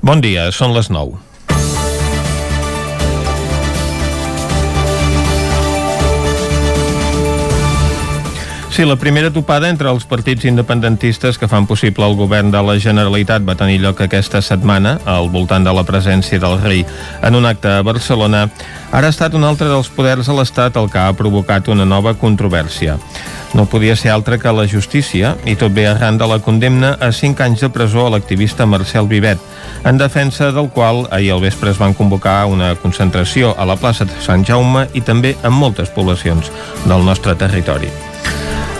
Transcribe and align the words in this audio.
Bon 0.00 0.22
dia, 0.24 0.46
són 0.56 0.72
les 0.72 0.88
9. 0.88 1.18
Sí, 8.80 8.86
la 8.86 8.96
primera 8.96 9.28
topada 9.28 9.68
entre 9.68 9.90
els 9.92 10.06
partits 10.08 10.46
independentistes 10.48 11.36
que 11.36 11.48
fan 11.52 11.66
possible 11.68 12.06
el 12.06 12.14
govern 12.16 12.48
de 12.48 12.62
la 12.64 12.78
Generalitat 12.80 13.44
va 13.44 13.52
tenir 13.52 13.82
lloc 13.82 14.00
aquesta 14.00 14.40
setmana 14.40 14.94
al 15.04 15.28
voltant 15.28 15.66
de 15.68 15.74
la 15.76 15.82
presència 15.84 16.40
del 16.40 16.56
rei 16.62 16.80
en 17.20 17.36
un 17.36 17.44
acte 17.44 17.68
a 17.68 17.82
Barcelona. 17.84 18.46
Ara 18.88 19.10
ha 19.10 19.12
estat 19.12 19.36
un 19.36 19.44
altre 19.44 19.68
dels 19.68 19.92
poders 19.92 20.32
a 20.32 20.38
l'Estat 20.38 20.80
el 20.80 20.88
que 20.88 20.96
ha 20.96 21.12
provocat 21.12 21.68
una 21.68 21.84
nova 21.84 22.14
controvèrsia. 22.16 22.96
No 23.52 23.68
podia 23.68 23.98
ser 24.00 24.14
altra 24.14 24.38
que 24.40 24.56
la 24.56 24.64
justícia, 24.64 25.36
i 25.44 25.58
tot 25.60 25.76
ve 25.76 25.84
arran 25.84 26.16
de 26.16 26.32
la 26.32 26.40
condemna 26.40 26.96
a 27.04 27.12
5 27.12 27.44
anys 27.44 27.60
de 27.66 27.68
presó 27.68 28.06
a 28.06 28.16
l'activista 28.16 28.64
Marcel 28.64 29.12
Vivet, 29.12 29.42
en 29.84 30.00
defensa 30.00 30.54
del 30.56 30.70
qual 30.72 31.04
ahir 31.10 31.34
al 31.34 31.44
vespre 31.44 31.76
es 31.76 31.82
van 31.82 31.92
convocar 31.92 32.46
una 32.48 32.72
concentració 32.80 33.52
a 33.58 33.68
la 33.68 33.76
plaça 33.76 34.08
de 34.08 34.22
Sant 34.24 34.48
Jaume 34.48 34.88
i 34.94 35.04
també 35.04 35.36
en 35.44 35.52
moltes 35.52 35.92
poblacions 35.92 36.48
del 36.86 37.04
nostre 37.04 37.36
territori. 37.36 37.92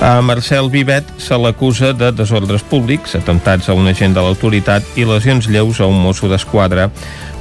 A 0.01 0.23
Marcel 0.25 0.71
Vivet 0.73 1.05
se 1.21 1.37
l'acusa 1.37 1.91
de 1.93 2.09
desordres 2.17 2.63
públics, 2.65 3.13
atemptats 3.19 3.69
a 3.69 3.75
un 3.77 3.85
agent 3.91 4.15
de 4.17 4.23
l'autoritat 4.25 4.97
i 4.97 5.05
lesions 5.05 5.45
lleus 5.45 5.77
a 5.77 5.89
un 5.93 5.99
mosso 6.01 6.29
d'esquadra 6.31 6.87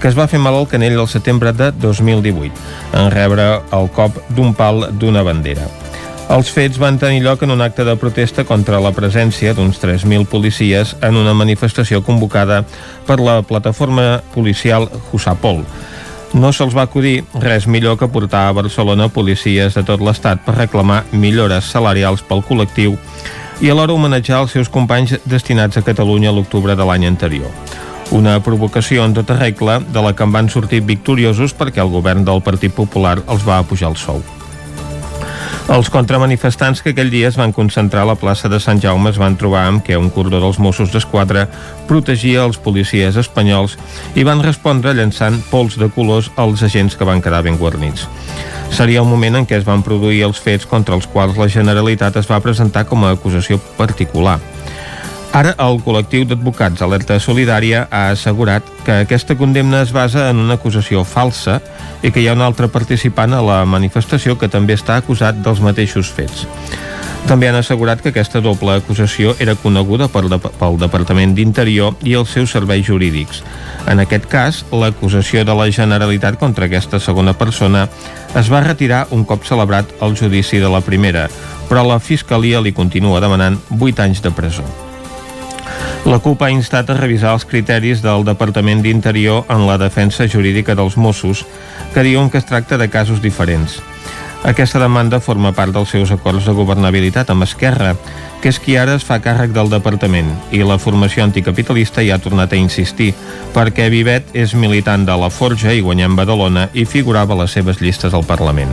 que 0.02 0.10
es 0.12 0.18
va 0.18 0.28
fer 0.28 0.42
mal 0.44 0.58
al 0.58 0.68
canell 0.68 0.98
el 1.00 1.08
setembre 1.08 1.54
de 1.56 1.70
2018 1.72 3.00
en 3.00 3.08
rebre 3.16 3.46
el 3.78 3.88
cop 3.96 4.20
d'un 4.36 4.52
pal 4.52 4.90
d'una 5.00 5.24
bandera. 5.24 5.70
Els 6.36 6.52
fets 6.52 6.78
van 6.84 7.00
tenir 7.00 7.24
lloc 7.24 7.48
en 7.48 7.56
un 7.56 7.64
acte 7.64 7.88
de 7.88 7.96
protesta 7.96 8.44
contra 8.44 8.84
la 8.84 8.92
presència 8.92 9.56
d'uns 9.56 9.80
3.000 9.80 10.28
policies 10.28 10.98
en 11.00 11.16
una 11.16 11.32
manifestació 11.34 12.04
convocada 12.04 12.66
per 13.08 13.22
la 13.24 13.40
plataforma 13.40 14.20
policial 14.36 14.92
Jusapol, 15.14 15.64
no 16.34 16.52
se'ls 16.54 16.76
va 16.78 16.86
acudir 16.86 17.24
res 17.42 17.66
millor 17.68 17.98
que 17.98 18.08
portar 18.08 18.48
a 18.48 18.54
Barcelona 18.54 19.10
policies 19.10 19.74
de 19.74 19.84
tot 19.84 20.02
l'estat 20.02 20.44
per 20.46 20.56
reclamar 20.58 21.04
millores 21.12 21.70
salarials 21.74 22.22
pel 22.22 22.44
col·lectiu 22.46 22.98
i 23.62 23.70
alhora 23.70 23.96
homenatjar 23.96 24.44
els 24.44 24.56
seus 24.56 24.70
companys 24.72 25.18
destinats 25.26 25.78
a 25.78 25.84
Catalunya 25.84 26.32
l'octubre 26.32 26.76
de 26.76 26.86
l'any 26.86 27.08
anterior. 27.10 27.50
Una 28.16 28.40
provocació 28.42 29.06
en 29.06 29.14
tota 29.14 29.38
regla 29.38 29.80
de 29.80 30.02
la 30.02 30.16
que 30.16 30.24
en 30.24 30.32
van 30.34 30.50
sortir 30.50 30.82
victoriosos 30.82 31.54
perquè 31.54 31.84
el 31.84 31.94
govern 31.94 32.26
del 32.26 32.42
Partit 32.42 32.74
Popular 32.74 33.20
els 33.28 33.48
va 33.48 33.60
apujar 33.60 33.92
el 33.92 33.98
sou. 33.98 34.24
Els 35.70 35.92
contramanifestants 35.94 36.80
que 36.82 36.96
aquell 36.96 37.12
dia 37.14 37.28
es 37.30 37.36
van 37.38 37.52
concentrar 37.54 38.02
a 38.02 38.10
la 38.10 38.16
plaça 38.18 38.50
de 38.50 38.58
Sant 38.58 38.80
Jaume 38.82 39.12
es 39.12 39.20
van 39.22 39.36
trobar 39.38 39.68
amb 39.70 39.84
que 39.86 40.00
un 40.02 40.08
cordó 40.10 40.40
dels 40.42 40.58
Mossos 40.58 40.90
d'Esquadra 40.90 41.44
protegia 41.86 42.42
els 42.48 42.58
policies 42.58 43.20
espanyols 43.22 43.76
i 44.18 44.26
van 44.26 44.42
respondre 44.42 44.96
llançant 44.98 45.38
pols 45.52 45.78
de 45.78 45.92
colors 45.94 46.32
als 46.42 46.66
agents 46.66 46.98
que 46.98 47.06
van 47.06 47.22
quedar 47.22 47.44
ben 47.46 47.62
guarnits. 47.62 48.08
Seria 48.74 49.04
el 49.04 49.10
moment 49.12 49.38
en 49.38 49.46
què 49.46 49.60
es 49.60 49.68
van 49.68 49.86
produir 49.86 50.24
els 50.26 50.42
fets 50.42 50.66
contra 50.66 50.98
els 50.98 51.06
quals 51.06 51.38
la 51.38 51.52
Generalitat 51.54 52.18
es 52.18 52.30
va 52.32 52.42
presentar 52.42 52.88
com 52.90 53.06
a 53.06 53.14
acusació 53.14 53.62
particular. 53.78 54.40
Ara, 55.30 55.52
el 55.62 55.78
col·lectiu 55.86 56.24
d'advocats 56.26 56.82
Alerta 56.82 57.20
Solidària 57.22 57.84
ha 57.94 58.08
assegurat 58.16 58.66
que 58.86 59.04
aquesta 59.04 59.36
condemna 59.38 59.84
es 59.86 59.92
basa 59.94 60.32
en 60.32 60.40
una 60.42 60.56
acusació 60.58 61.04
falsa 61.06 61.60
i 62.02 62.10
que 62.10 62.24
hi 62.24 62.28
ha 62.28 62.34
un 62.34 62.42
altre 62.42 62.68
participant 62.74 63.36
a 63.38 63.44
la 63.46 63.60
manifestació 63.70 64.40
que 64.42 64.50
també 64.50 64.74
està 64.74 64.98
acusat 64.98 65.38
dels 65.46 65.62
mateixos 65.62 66.10
fets. 66.10 66.48
També 67.30 67.46
han 67.46 67.60
assegurat 67.60 68.02
que 68.02 68.10
aquesta 68.10 68.42
doble 68.42 68.74
acusació 68.80 69.36
era 69.38 69.54
coneguda 69.54 70.10
pel, 70.10 70.32
de, 70.34 70.42
pel 70.42 70.82
Departament 70.82 71.38
d'Interior 71.38 71.94
i 72.02 72.18
els 72.18 72.34
seus 72.34 72.50
serveis 72.58 72.88
jurídics. 72.90 73.44
En 73.86 74.02
aquest 74.02 74.26
cas, 74.34 74.64
l'acusació 74.74 75.46
de 75.46 75.54
la 75.54 75.70
Generalitat 75.70 76.42
contra 76.42 76.66
aquesta 76.66 76.98
segona 76.98 77.38
persona 77.38 77.86
es 78.34 78.50
va 78.50 78.66
retirar 78.66 79.06
un 79.14 79.30
cop 79.30 79.46
celebrat 79.46 79.94
el 80.02 80.18
judici 80.18 80.58
de 80.58 80.74
la 80.74 80.82
primera, 80.82 81.30
però 81.70 81.86
la 81.86 82.02
Fiscalia 82.02 82.66
li 82.66 82.74
continua 82.74 83.22
demanant 83.22 83.62
8 83.78 84.08
anys 84.10 84.26
de 84.26 84.34
presó. 84.34 84.89
La 86.06 86.20
CUP 86.24 86.42
ha 86.42 86.50
instat 86.50 86.90
a 86.90 86.96
revisar 86.96 87.34
els 87.36 87.44
criteris 87.46 88.00
del 88.02 88.24
Departament 88.24 88.80
d'Interior 88.82 89.44
en 89.52 89.66
la 89.68 89.76
defensa 89.78 90.26
jurídica 90.32 90.74
dels 90.76 90.96
Mossos, 90.98 91.44
que 91.94 92.04
diuen 92.08 92.30
que 92.30 92.40
es 92.40 92.48
tracta 92.48 92.78
de 92.78 92.88
casos 92.90 93.22
diferents. 93.22 93.82
Aquesta 94.48 94.80
demanda 94.80 95.20
forma 95.20 95.52
part 95.52 95.76
dels 95.76 95.92
seus 95.92 96.14
acords 96.16 96.46
de 96.48 96.56
governabilitat 96.56 97.30
amb 97.30 97.44
Esquerra, 97.44 97.98
que 98.42 98.48
és 98.54 98.60
qui 98.64 98.78
ara 98.80 98.96
es 98.96 99.04
fa 99.04 99.20
càrrec 99.20 99.52
del 99.52 99.70
departament, 99.70 100.32
i 100.56 100.64
la 100.64 100.80
formació 100.80 101.26
anticapitalista 101.28 102.06
ja 102.08 102.16
ha 102.16 102.24
tornat 102.24 102.56
a 102.56 102.62
insistir, 102.62 103.12
perquè 103.54 103.90
Vivet 103.92 104.32
és 104.32 104.56
militant 104.56 105.04
de 105.06 105.20
la 105.20 105.30
Forja 105.30 105.76
i 105.76 105.84
guanyant 105.84 106.16
Badalona 106.16 106.70
i 106.74 106.88
figurava 106.88 107.36
a 107.36 107.44
les 107.44 107.60
seves 107.60 107.84
llistes 107.84 108.16
al 108.16 108.24
Parlament. 108.24 108.72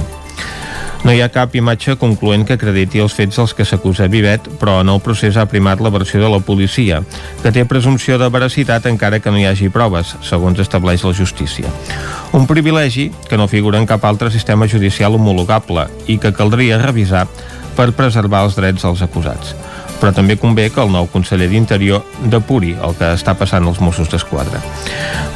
No 1.06 1.12
hi 1.14 1.20
ha 1.22 1.28
cap 1.30 1.52
imatge 1.54 1.94
concloent 2.00 2.42
que 2.42 2.56
acrediti 2.56 2.98
els 2.98 3.12
fets 3.14 3.36
als 3.38 3.52
que 3.54 3.62
s'acusa 3.62 4.08
Vivet, 4.10 4.48
però 4.58 4.80
en 4.82 4.88
el 4.90 4.98
procés 5.04 5.36
ha 5.38 5.44
primat 5.46 5.78
la 5.78 5.92
versió 5.94 6.18
de 6.18 6.30
la 6.32 6.40
policia, 6.42 6.98
que 7.44 7.52
té 7.54 7.62
presumpció 7.62 8.18
de 8.18 8.26
veracitat 8.34 8.88
encara 8.90 9.20
que 9.22 9.30
no 9.30 9.38
hi 9.38 9.46
hagi 9.46 9.70
proves, 9.70 10.16
segons 10.26 10.58
estableix 10.58 11.06
la 11.06 11.14
justícia. 11.14 11.70
Un 12.34 12.50
privilegi 12.50 13.12
que 13.30 13.38
no 13.38 13.46
figura 13.46 13.78
en 13.78 13.86
cap 13.86 14.02
altre 14.02 14.32
sistema 14.34 14.66
judicial 14.66 15.14
homologable 15.14 15.86
i 16.10 16.18
que 16.18 16.34
caldria 16.34 16.82
revisar 16.82 17.28
per 17.78 17.92
preservar 17.94 18.42
els 18.48 18.58
drets 18.58 18.82
dels 18.82 19.06
acusats 19.06 19.54
però 20.00 20.12
també 20.14 20.36
convé 20.40 20.68
que 20.70 20.82
el 20.82 20.92
nou 20.92 21.08
conseller 21.12 21.48
d'Interior 21.50 22.04
depuri 22.32 22.74
el 22.76 22.94
que 22.98 23.12
està 23.16 23.36
passant 23.38 23.66
als 23.66 23.80
Mossos 23.80 24.10
d'Esquadra. 24.12 24.60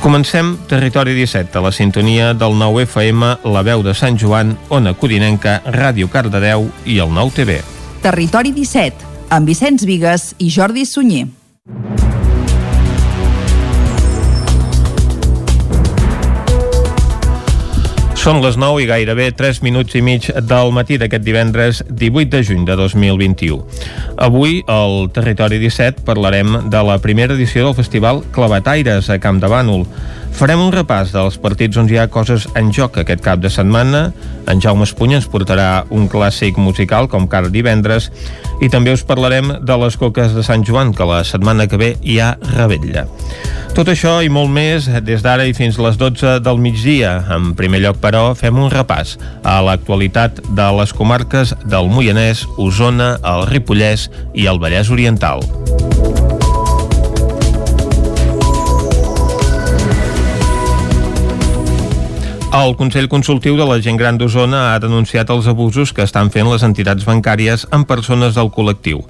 Comencem 0.05 0.57
Territori 0.69 1.15
17, 1.17 1.59
a 1.59 1.65
la 1.65 1.73
sintonia 1.73 2.33
del 2.35 2.57
9 2.59 2.87
FM, 2.87 3.35
la 3.45 3.65
veu 3.67 3.85
de 3.87 3.95
Sant 3.95 4.19
Joan, 4.21 4.57
Ona 4.69 4.95
Codinenca, 4.95 5.61
Ràdio 5.67 6.09
Cardedeu 6.13 6.71
i 6.85 7.01
el 7.01 7.13
9 7.15 7.37
TV. 7.37 7.61
Territori 8.05 8.55
17, 8.57 9.11
amb 9.31 9.49
Vicenç 9.49 9.85
Vigues 9.89 10.33
i 10.39 10.49
Jordi 10.53 10.87
Sunyer. 10.89 11.40
Són 18.21 18.43
les 18.45 18.59
9 18.61 18.83
i 18.85 18.87
gairebé 18.89 19.31
3 19.33 19.63
minuts 19.65 19.95
i 19.97 20.03
mig 20.05 20.27
del 20.45 20.75
matí 20.77 20.99
d'aquest 21.01 21.23
divendres 21.25 21.79
18 21.89 22.29
de 22.35 22.43
juny 22.45 22.67
de 22.69 22.75
2021. 22.77 23.63
Avui, 24.21 24.59
al 24.69 25.09
Territori 25.15 25.57
17, 25.63 26.05
parlarem 26.05 26.69
de 26.69 26.83
la 26.85 26.99
primera 27.01 27.33
edició 27.33 27.65
del 27.65 27.79
Festival 27.79 28.21
Clavataires 28.37 29.09
a 29.09 29.17
Camp 29.25 29.41
de 29.41 29.49
Bànol. 29.49 29.87
Farem 30.37 30.61
un 30.63 30.73
repàs 30.73 31.11
dels 31.13 31.37
partits 31.41 31.77
on 31.81 31.89
hi 31.91 31.99
ha 32.01 32.07
coses 32.13 32.47
en 32.57 32.71
joc 32.73 32.97
aquest 33.01 33.23
cap 33.25 33.43
de 33.43 33.51
setmana. 33.53 34.07
En 34.51 34.61
Jaume 34.63 34.87
Espunya 34.87 35.19
ens 35.21 35.29
portarà 35.31 35.85
un 35.91 36.09
clàssic 36.09 36.59
musical 36.59 37.11
com 37.13 37.29
cada 37.29 37.51
divendres 37.53 38.09
i 38.61 38.71
també 38.73 38.95
us 38.97 39.05
parlarem 39.07 39.53
de 39.65 39.77
les 39.83 39.97
coques 40.01 40.35
de 40.37 40.45
Sant 40.47 40.65
Joan, 40.67 40.95
que 40.95 41.07
la 41.09 41.23
setmana 41.25 41.67
que 41.69 41.81
ve 41.81 41.91
hi 42.03 42.19
ha 42.21 42.35
rebetlla. 42.55 43.07
Tot 43.77 43.89
això 43.93 44.17
i 44.25 44.31
molt 44.33 44.51
més 44.51 44.89
des 45.07 45.23
d'ara 45.23 45.47
i 45.47 45.55
fins 45.57 45.79
les 45.79 45.99
12 46.01 46.39
del 46.45 46.59
migdia. 46.59 47.13
En 47.37 47.53
primer 47.59 47.83
lloc, 47.85 48.01
però, 48.03 48.31
fem 48.35 48.59
un 48.59 48.73
repàs 48.73 49.17
a 49.45 49.61
l'actualitat 49.65 50.43
de 50.57 50.71
les 50.81 50.93
comarques 50.97 51.55
del 51.65 51.93
Moianès, 51.93 52.47
Osona, 52.59 53.15
el 53.23 53.47
Ripollès 53.53 54.11
i 54.35 54.51
el 54.51 54.61
Vallès 54.63 54.91
Oriental. 54.91 55.47
El 62.51 62.75
Consell 62.75 63.07
Consultiu 63.07 63.55
de 63.55 63.63
la 63.63 63.77
Gent 63.79 63.95
Gran 63.95 64.17
d'Osona 64.19 64.73
ha 64.73 64.79
denunciat 64.83 65.29
els 65.31 65.47
abusos 65.47 65.93
que 65.95 66.03
estan 66.03 66.33
fent 66.35 66.49
les 66.51 66.65
entitats 66.67 67.05
bancàries 67.07 67.63
amb 67.71 67.87
persones 67.87 68.35
del 68.35 68.49
col·lectiu. 68.51 69.05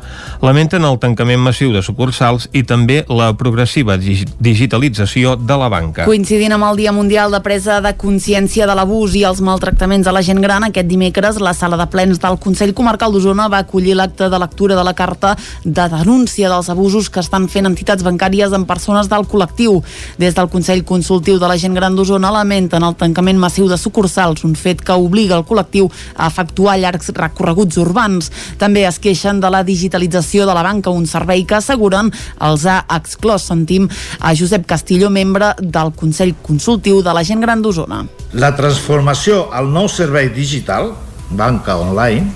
Lamenten 0.44 0.84
el 0.84 0.98
tancament 1.00 1.40
massiu 1.40 1.72
de 1.72 1.80
sucursals 1.80 2.50
i 2.52 2.60
també 2.68 2.98
la 3.08 3.30
progressiva 3.40 3.96
digitalització 3.96 5.38
de 5.40 5.56
la 5.56 5.70
banca. 5.72 6.04
Coincidint 6.04 6.52
amb 6.52 6.66
el 6.68 6.82
Dia 6.82 6.92
Mundial 6.92 7.32
de 7.32 7.40
Presa 7.40 7.78
de 7.80 7.94
Consciència 7.96 8.66
de 8.68 8.74
l'Abús 8.76 9.16
i 9.16 9.24
els 9.24 9.40
maltractaments 9.40 10.04
a 10.04 10.12
la 10.12 10.20
gent 10.20 10.44
gran, 10.44 10.68
aquest 10.68 10.92
dimecres 10.92 11.40
la 11.40 11.54
sala 11.56 11.80
de 11.80 11.88
plens 11.88 12.20
del 12.20 12.36
Consell 12.44 12.74
Comarcal 12.76 13.16
d'Osona 13.16 13.48
va 13.48 13.62
acollir 13.64 13.96
l'acte 13.96 14.28
de 14.28 14.42
lectura 14.44 14.76
de 14.76 14.84
la 14.84 14.92
carta 14.92 15.32
de 15.64 15.88
denúncia 15.96 16.52
dels 16.52 16.68
abusos 16.68 17.08
que 17.08 17.24
estan 17.24 17.48
fent 17.48 17.72
entitats 17.72 18.04
bancàries 18.04 18.52
amb 18.52 18.68
persones 18.68 19.08
del 19.08 19.24
col·lectiu. 19.24 19.80
Des 20.20 20.36
del 20.36 20.52
Consell 20.52 20.84
Consultiu 20.84 21.40
de 21.40 21.48
la 21.48 21.56
Gent 21.56 21.80
Gran 21.80 21.96
d'Osona 21.96 22.36
lamenten 22.36 22.84
el 22.84 23.00
tancament 23.00 23.29
tancament 23.30 23.38
massiu 23.38 23.68
de 23.68 23.76
sucursals, 23.78 24.44
un 24.44 24.54
fet 24.54 24.80
que 24.82 24.92
obliga 24.92 25.36
el 25.36 25.44
col·lectiu 25.44 25.90
a 26.16 26.26
efectuar 26.26 26.78
llargs 26.78 27.10
recorreguts 27.14 27.78
urbans. 27.78 28.30
També 28.58 28.84
es 28.86 28.98
queixen 28.98 29.40
de 29.40 29.50
la 29.50 29.62
digitalització 29.62 30.46
de 30.46 30.54
la 30.54 30.62
banca, 30.62 30.90
un 30.90 31.06
servei 31.06 31.44
que 31.44 31.56
asseguren 31.56 32.10
els 32.40 32.66
ha 32.66 32.84
exclòs. 32.88 33.46
Sentim 33.50 33.88
a 34.20 34.34
Josep 34.34 34.66
Castillo, 34.66 35.10
membre 35.10 35.54
del 35.60 35.92
Consell 35.94 36.34
Consultiu 36.42 37.02
de 37.02 37.12
la 37.12 37.22
Gent 37.22 37.40
Gran 37.40 37.62
d'Osona. 37.62 38.04
La 38.32 38.54
transformació 38.56 39.48
al 39.52 39.70
nou 39.70 39.88
servei 39.88 40.30
digital, 40.30 40.94
banca 41.30 41.76
online, 41.76 42.30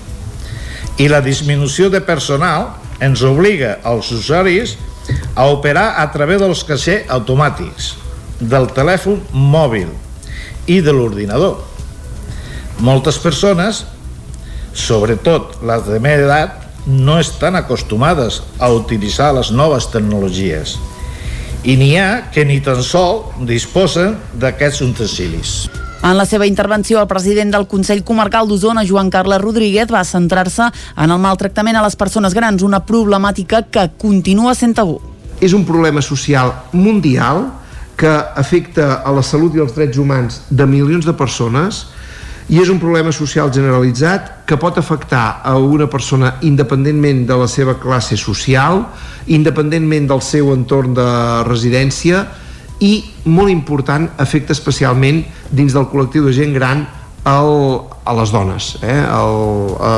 i 0.97 1.09
la 1.09 1.21
disminució 1.21 1.89
de 1.89 2.01
personal 2.01 2.71
ens 3.03 3.21
obliga 3.21 3.79
als 3.83 4.11
usuaris 4.15 4.77
a 5.35 5.49
operar 5.51 5.99
a 5.99 6.07
través 6.11 6.39
dels 6.39 6.63
caixers 6.63 7.11
automàtics 7.11 7.93
del 8.39 8.71
telèfon 8.75 9.21
mòbil 9.31 9.91
i 10.67 10.81
de 10.81 10.93
l'ordinador. 10.93 11.59
Moltes 12.79 13.19
persones, 13.21 13.85
sobretot 14.73 15.61
les 15.63 15.85
de 15.87 15.99
meva 16.03 16.25
edat, 16.25 16.65
no 16.85 17.19
estan 17.19 17.55
acostumades 17.55 18.41
a 18.59 18.69
utilitzar 18.73 19.31
les 19.33 19.49
noves 19.51 19.87
tecnologies 19.93 20.75
i 21.65 21.73
n'hi 21.79 21.95
ha 21.97 22.29
que 22.29 22.45
ni 22.45 22.59
tan 22.61 22.83
sol 22.85 23.23
disposen 23.49 24.13
d'aquests 24.37 24.83
utensilis. 24.85 25.53
En 26.05 26.13
la 26.19 26.27
seva 26.29 26.45
intervenció, 26.45 26.99
el 27.01 27.09
president 27.09 27.49
del 27.55 27.65
Consell 27.65 28.03
Comarcal 28.05 28.45
d'Osona, 28.45 28.83
Joan 28.85 29.09
Carles 29.09 29.41
Rodríguez, 29.41 29.89
va 29.89 30.03
centrar-se 30.05 30.67
en 30.69 31.09
el 31.09 31.21
maltractament 31.23 31.79
a 31.79 31.81
les 31.81 31.97
persones 31.97 32.35
grans, 32.37 32.61
una 32.61 32.83
problemàtica 32.85 33.63
que 33.65 33.87
continua 33.97 34.53
sent 34.53 34.75
tabú. 34.77 34.99
És 35.41 35.57
un 35.57 35.65
problema 35.65 36.03
social 36.05 36.53
mundial 36.71 37.47
que 37.95 38.11
afecta 38.35 39.01
a 39.05 39.11
la 39.15 39.23
salut 39.23 39.55
i 39.55 39.61
els 39.63 39.75
drets 39.75 39.97
humans 39.97 40.41
de 40.49 40.67
milions 40.67 41.05
de 41.07 41.13
persones 41.15 41.85
i 42.51 42.59
és 42.61 42.69
un 42.69 42.77
problema 42.77 43.09
social 43.15 43.49
generalitzat 43.53 44.45
que 44.45 44.57
pot 44.61 44.77
afectar 44.77 45.41
a 45.43 45.55
una 45.57 45.87
persona 45.89 46.35
independentment 46.45 47.23
de 47.25 47.37
la 47.39 47.47
seva 47.49 47.73
classe 47.81 48.17
social, 48.21 48.83
independentment 49.25 50.05
del 50.11 50.21
seu 50.21 50.51
entorn 50.53 50.93
de 50.93 51.07
residència 51.47 52.21
i, 52.83 52.99
molt 53.25 53.49
important, 53.49 54.11
afecta 54.21 54.53
especialment 54.53 55.23
dins 55.49 55.73
del 55.73 55.87
col·lectiu 55.89 56.27
de 56.27 56.35
gent 56.35 56.53
gran 56.53 56.85
el, 57.25 57.55
a 58.05 58.13
les 58.13 58.31
dones, 58.31 58.77
eh? 58.83 59.01
el, 59.01 59.75
a, 59.81 59.91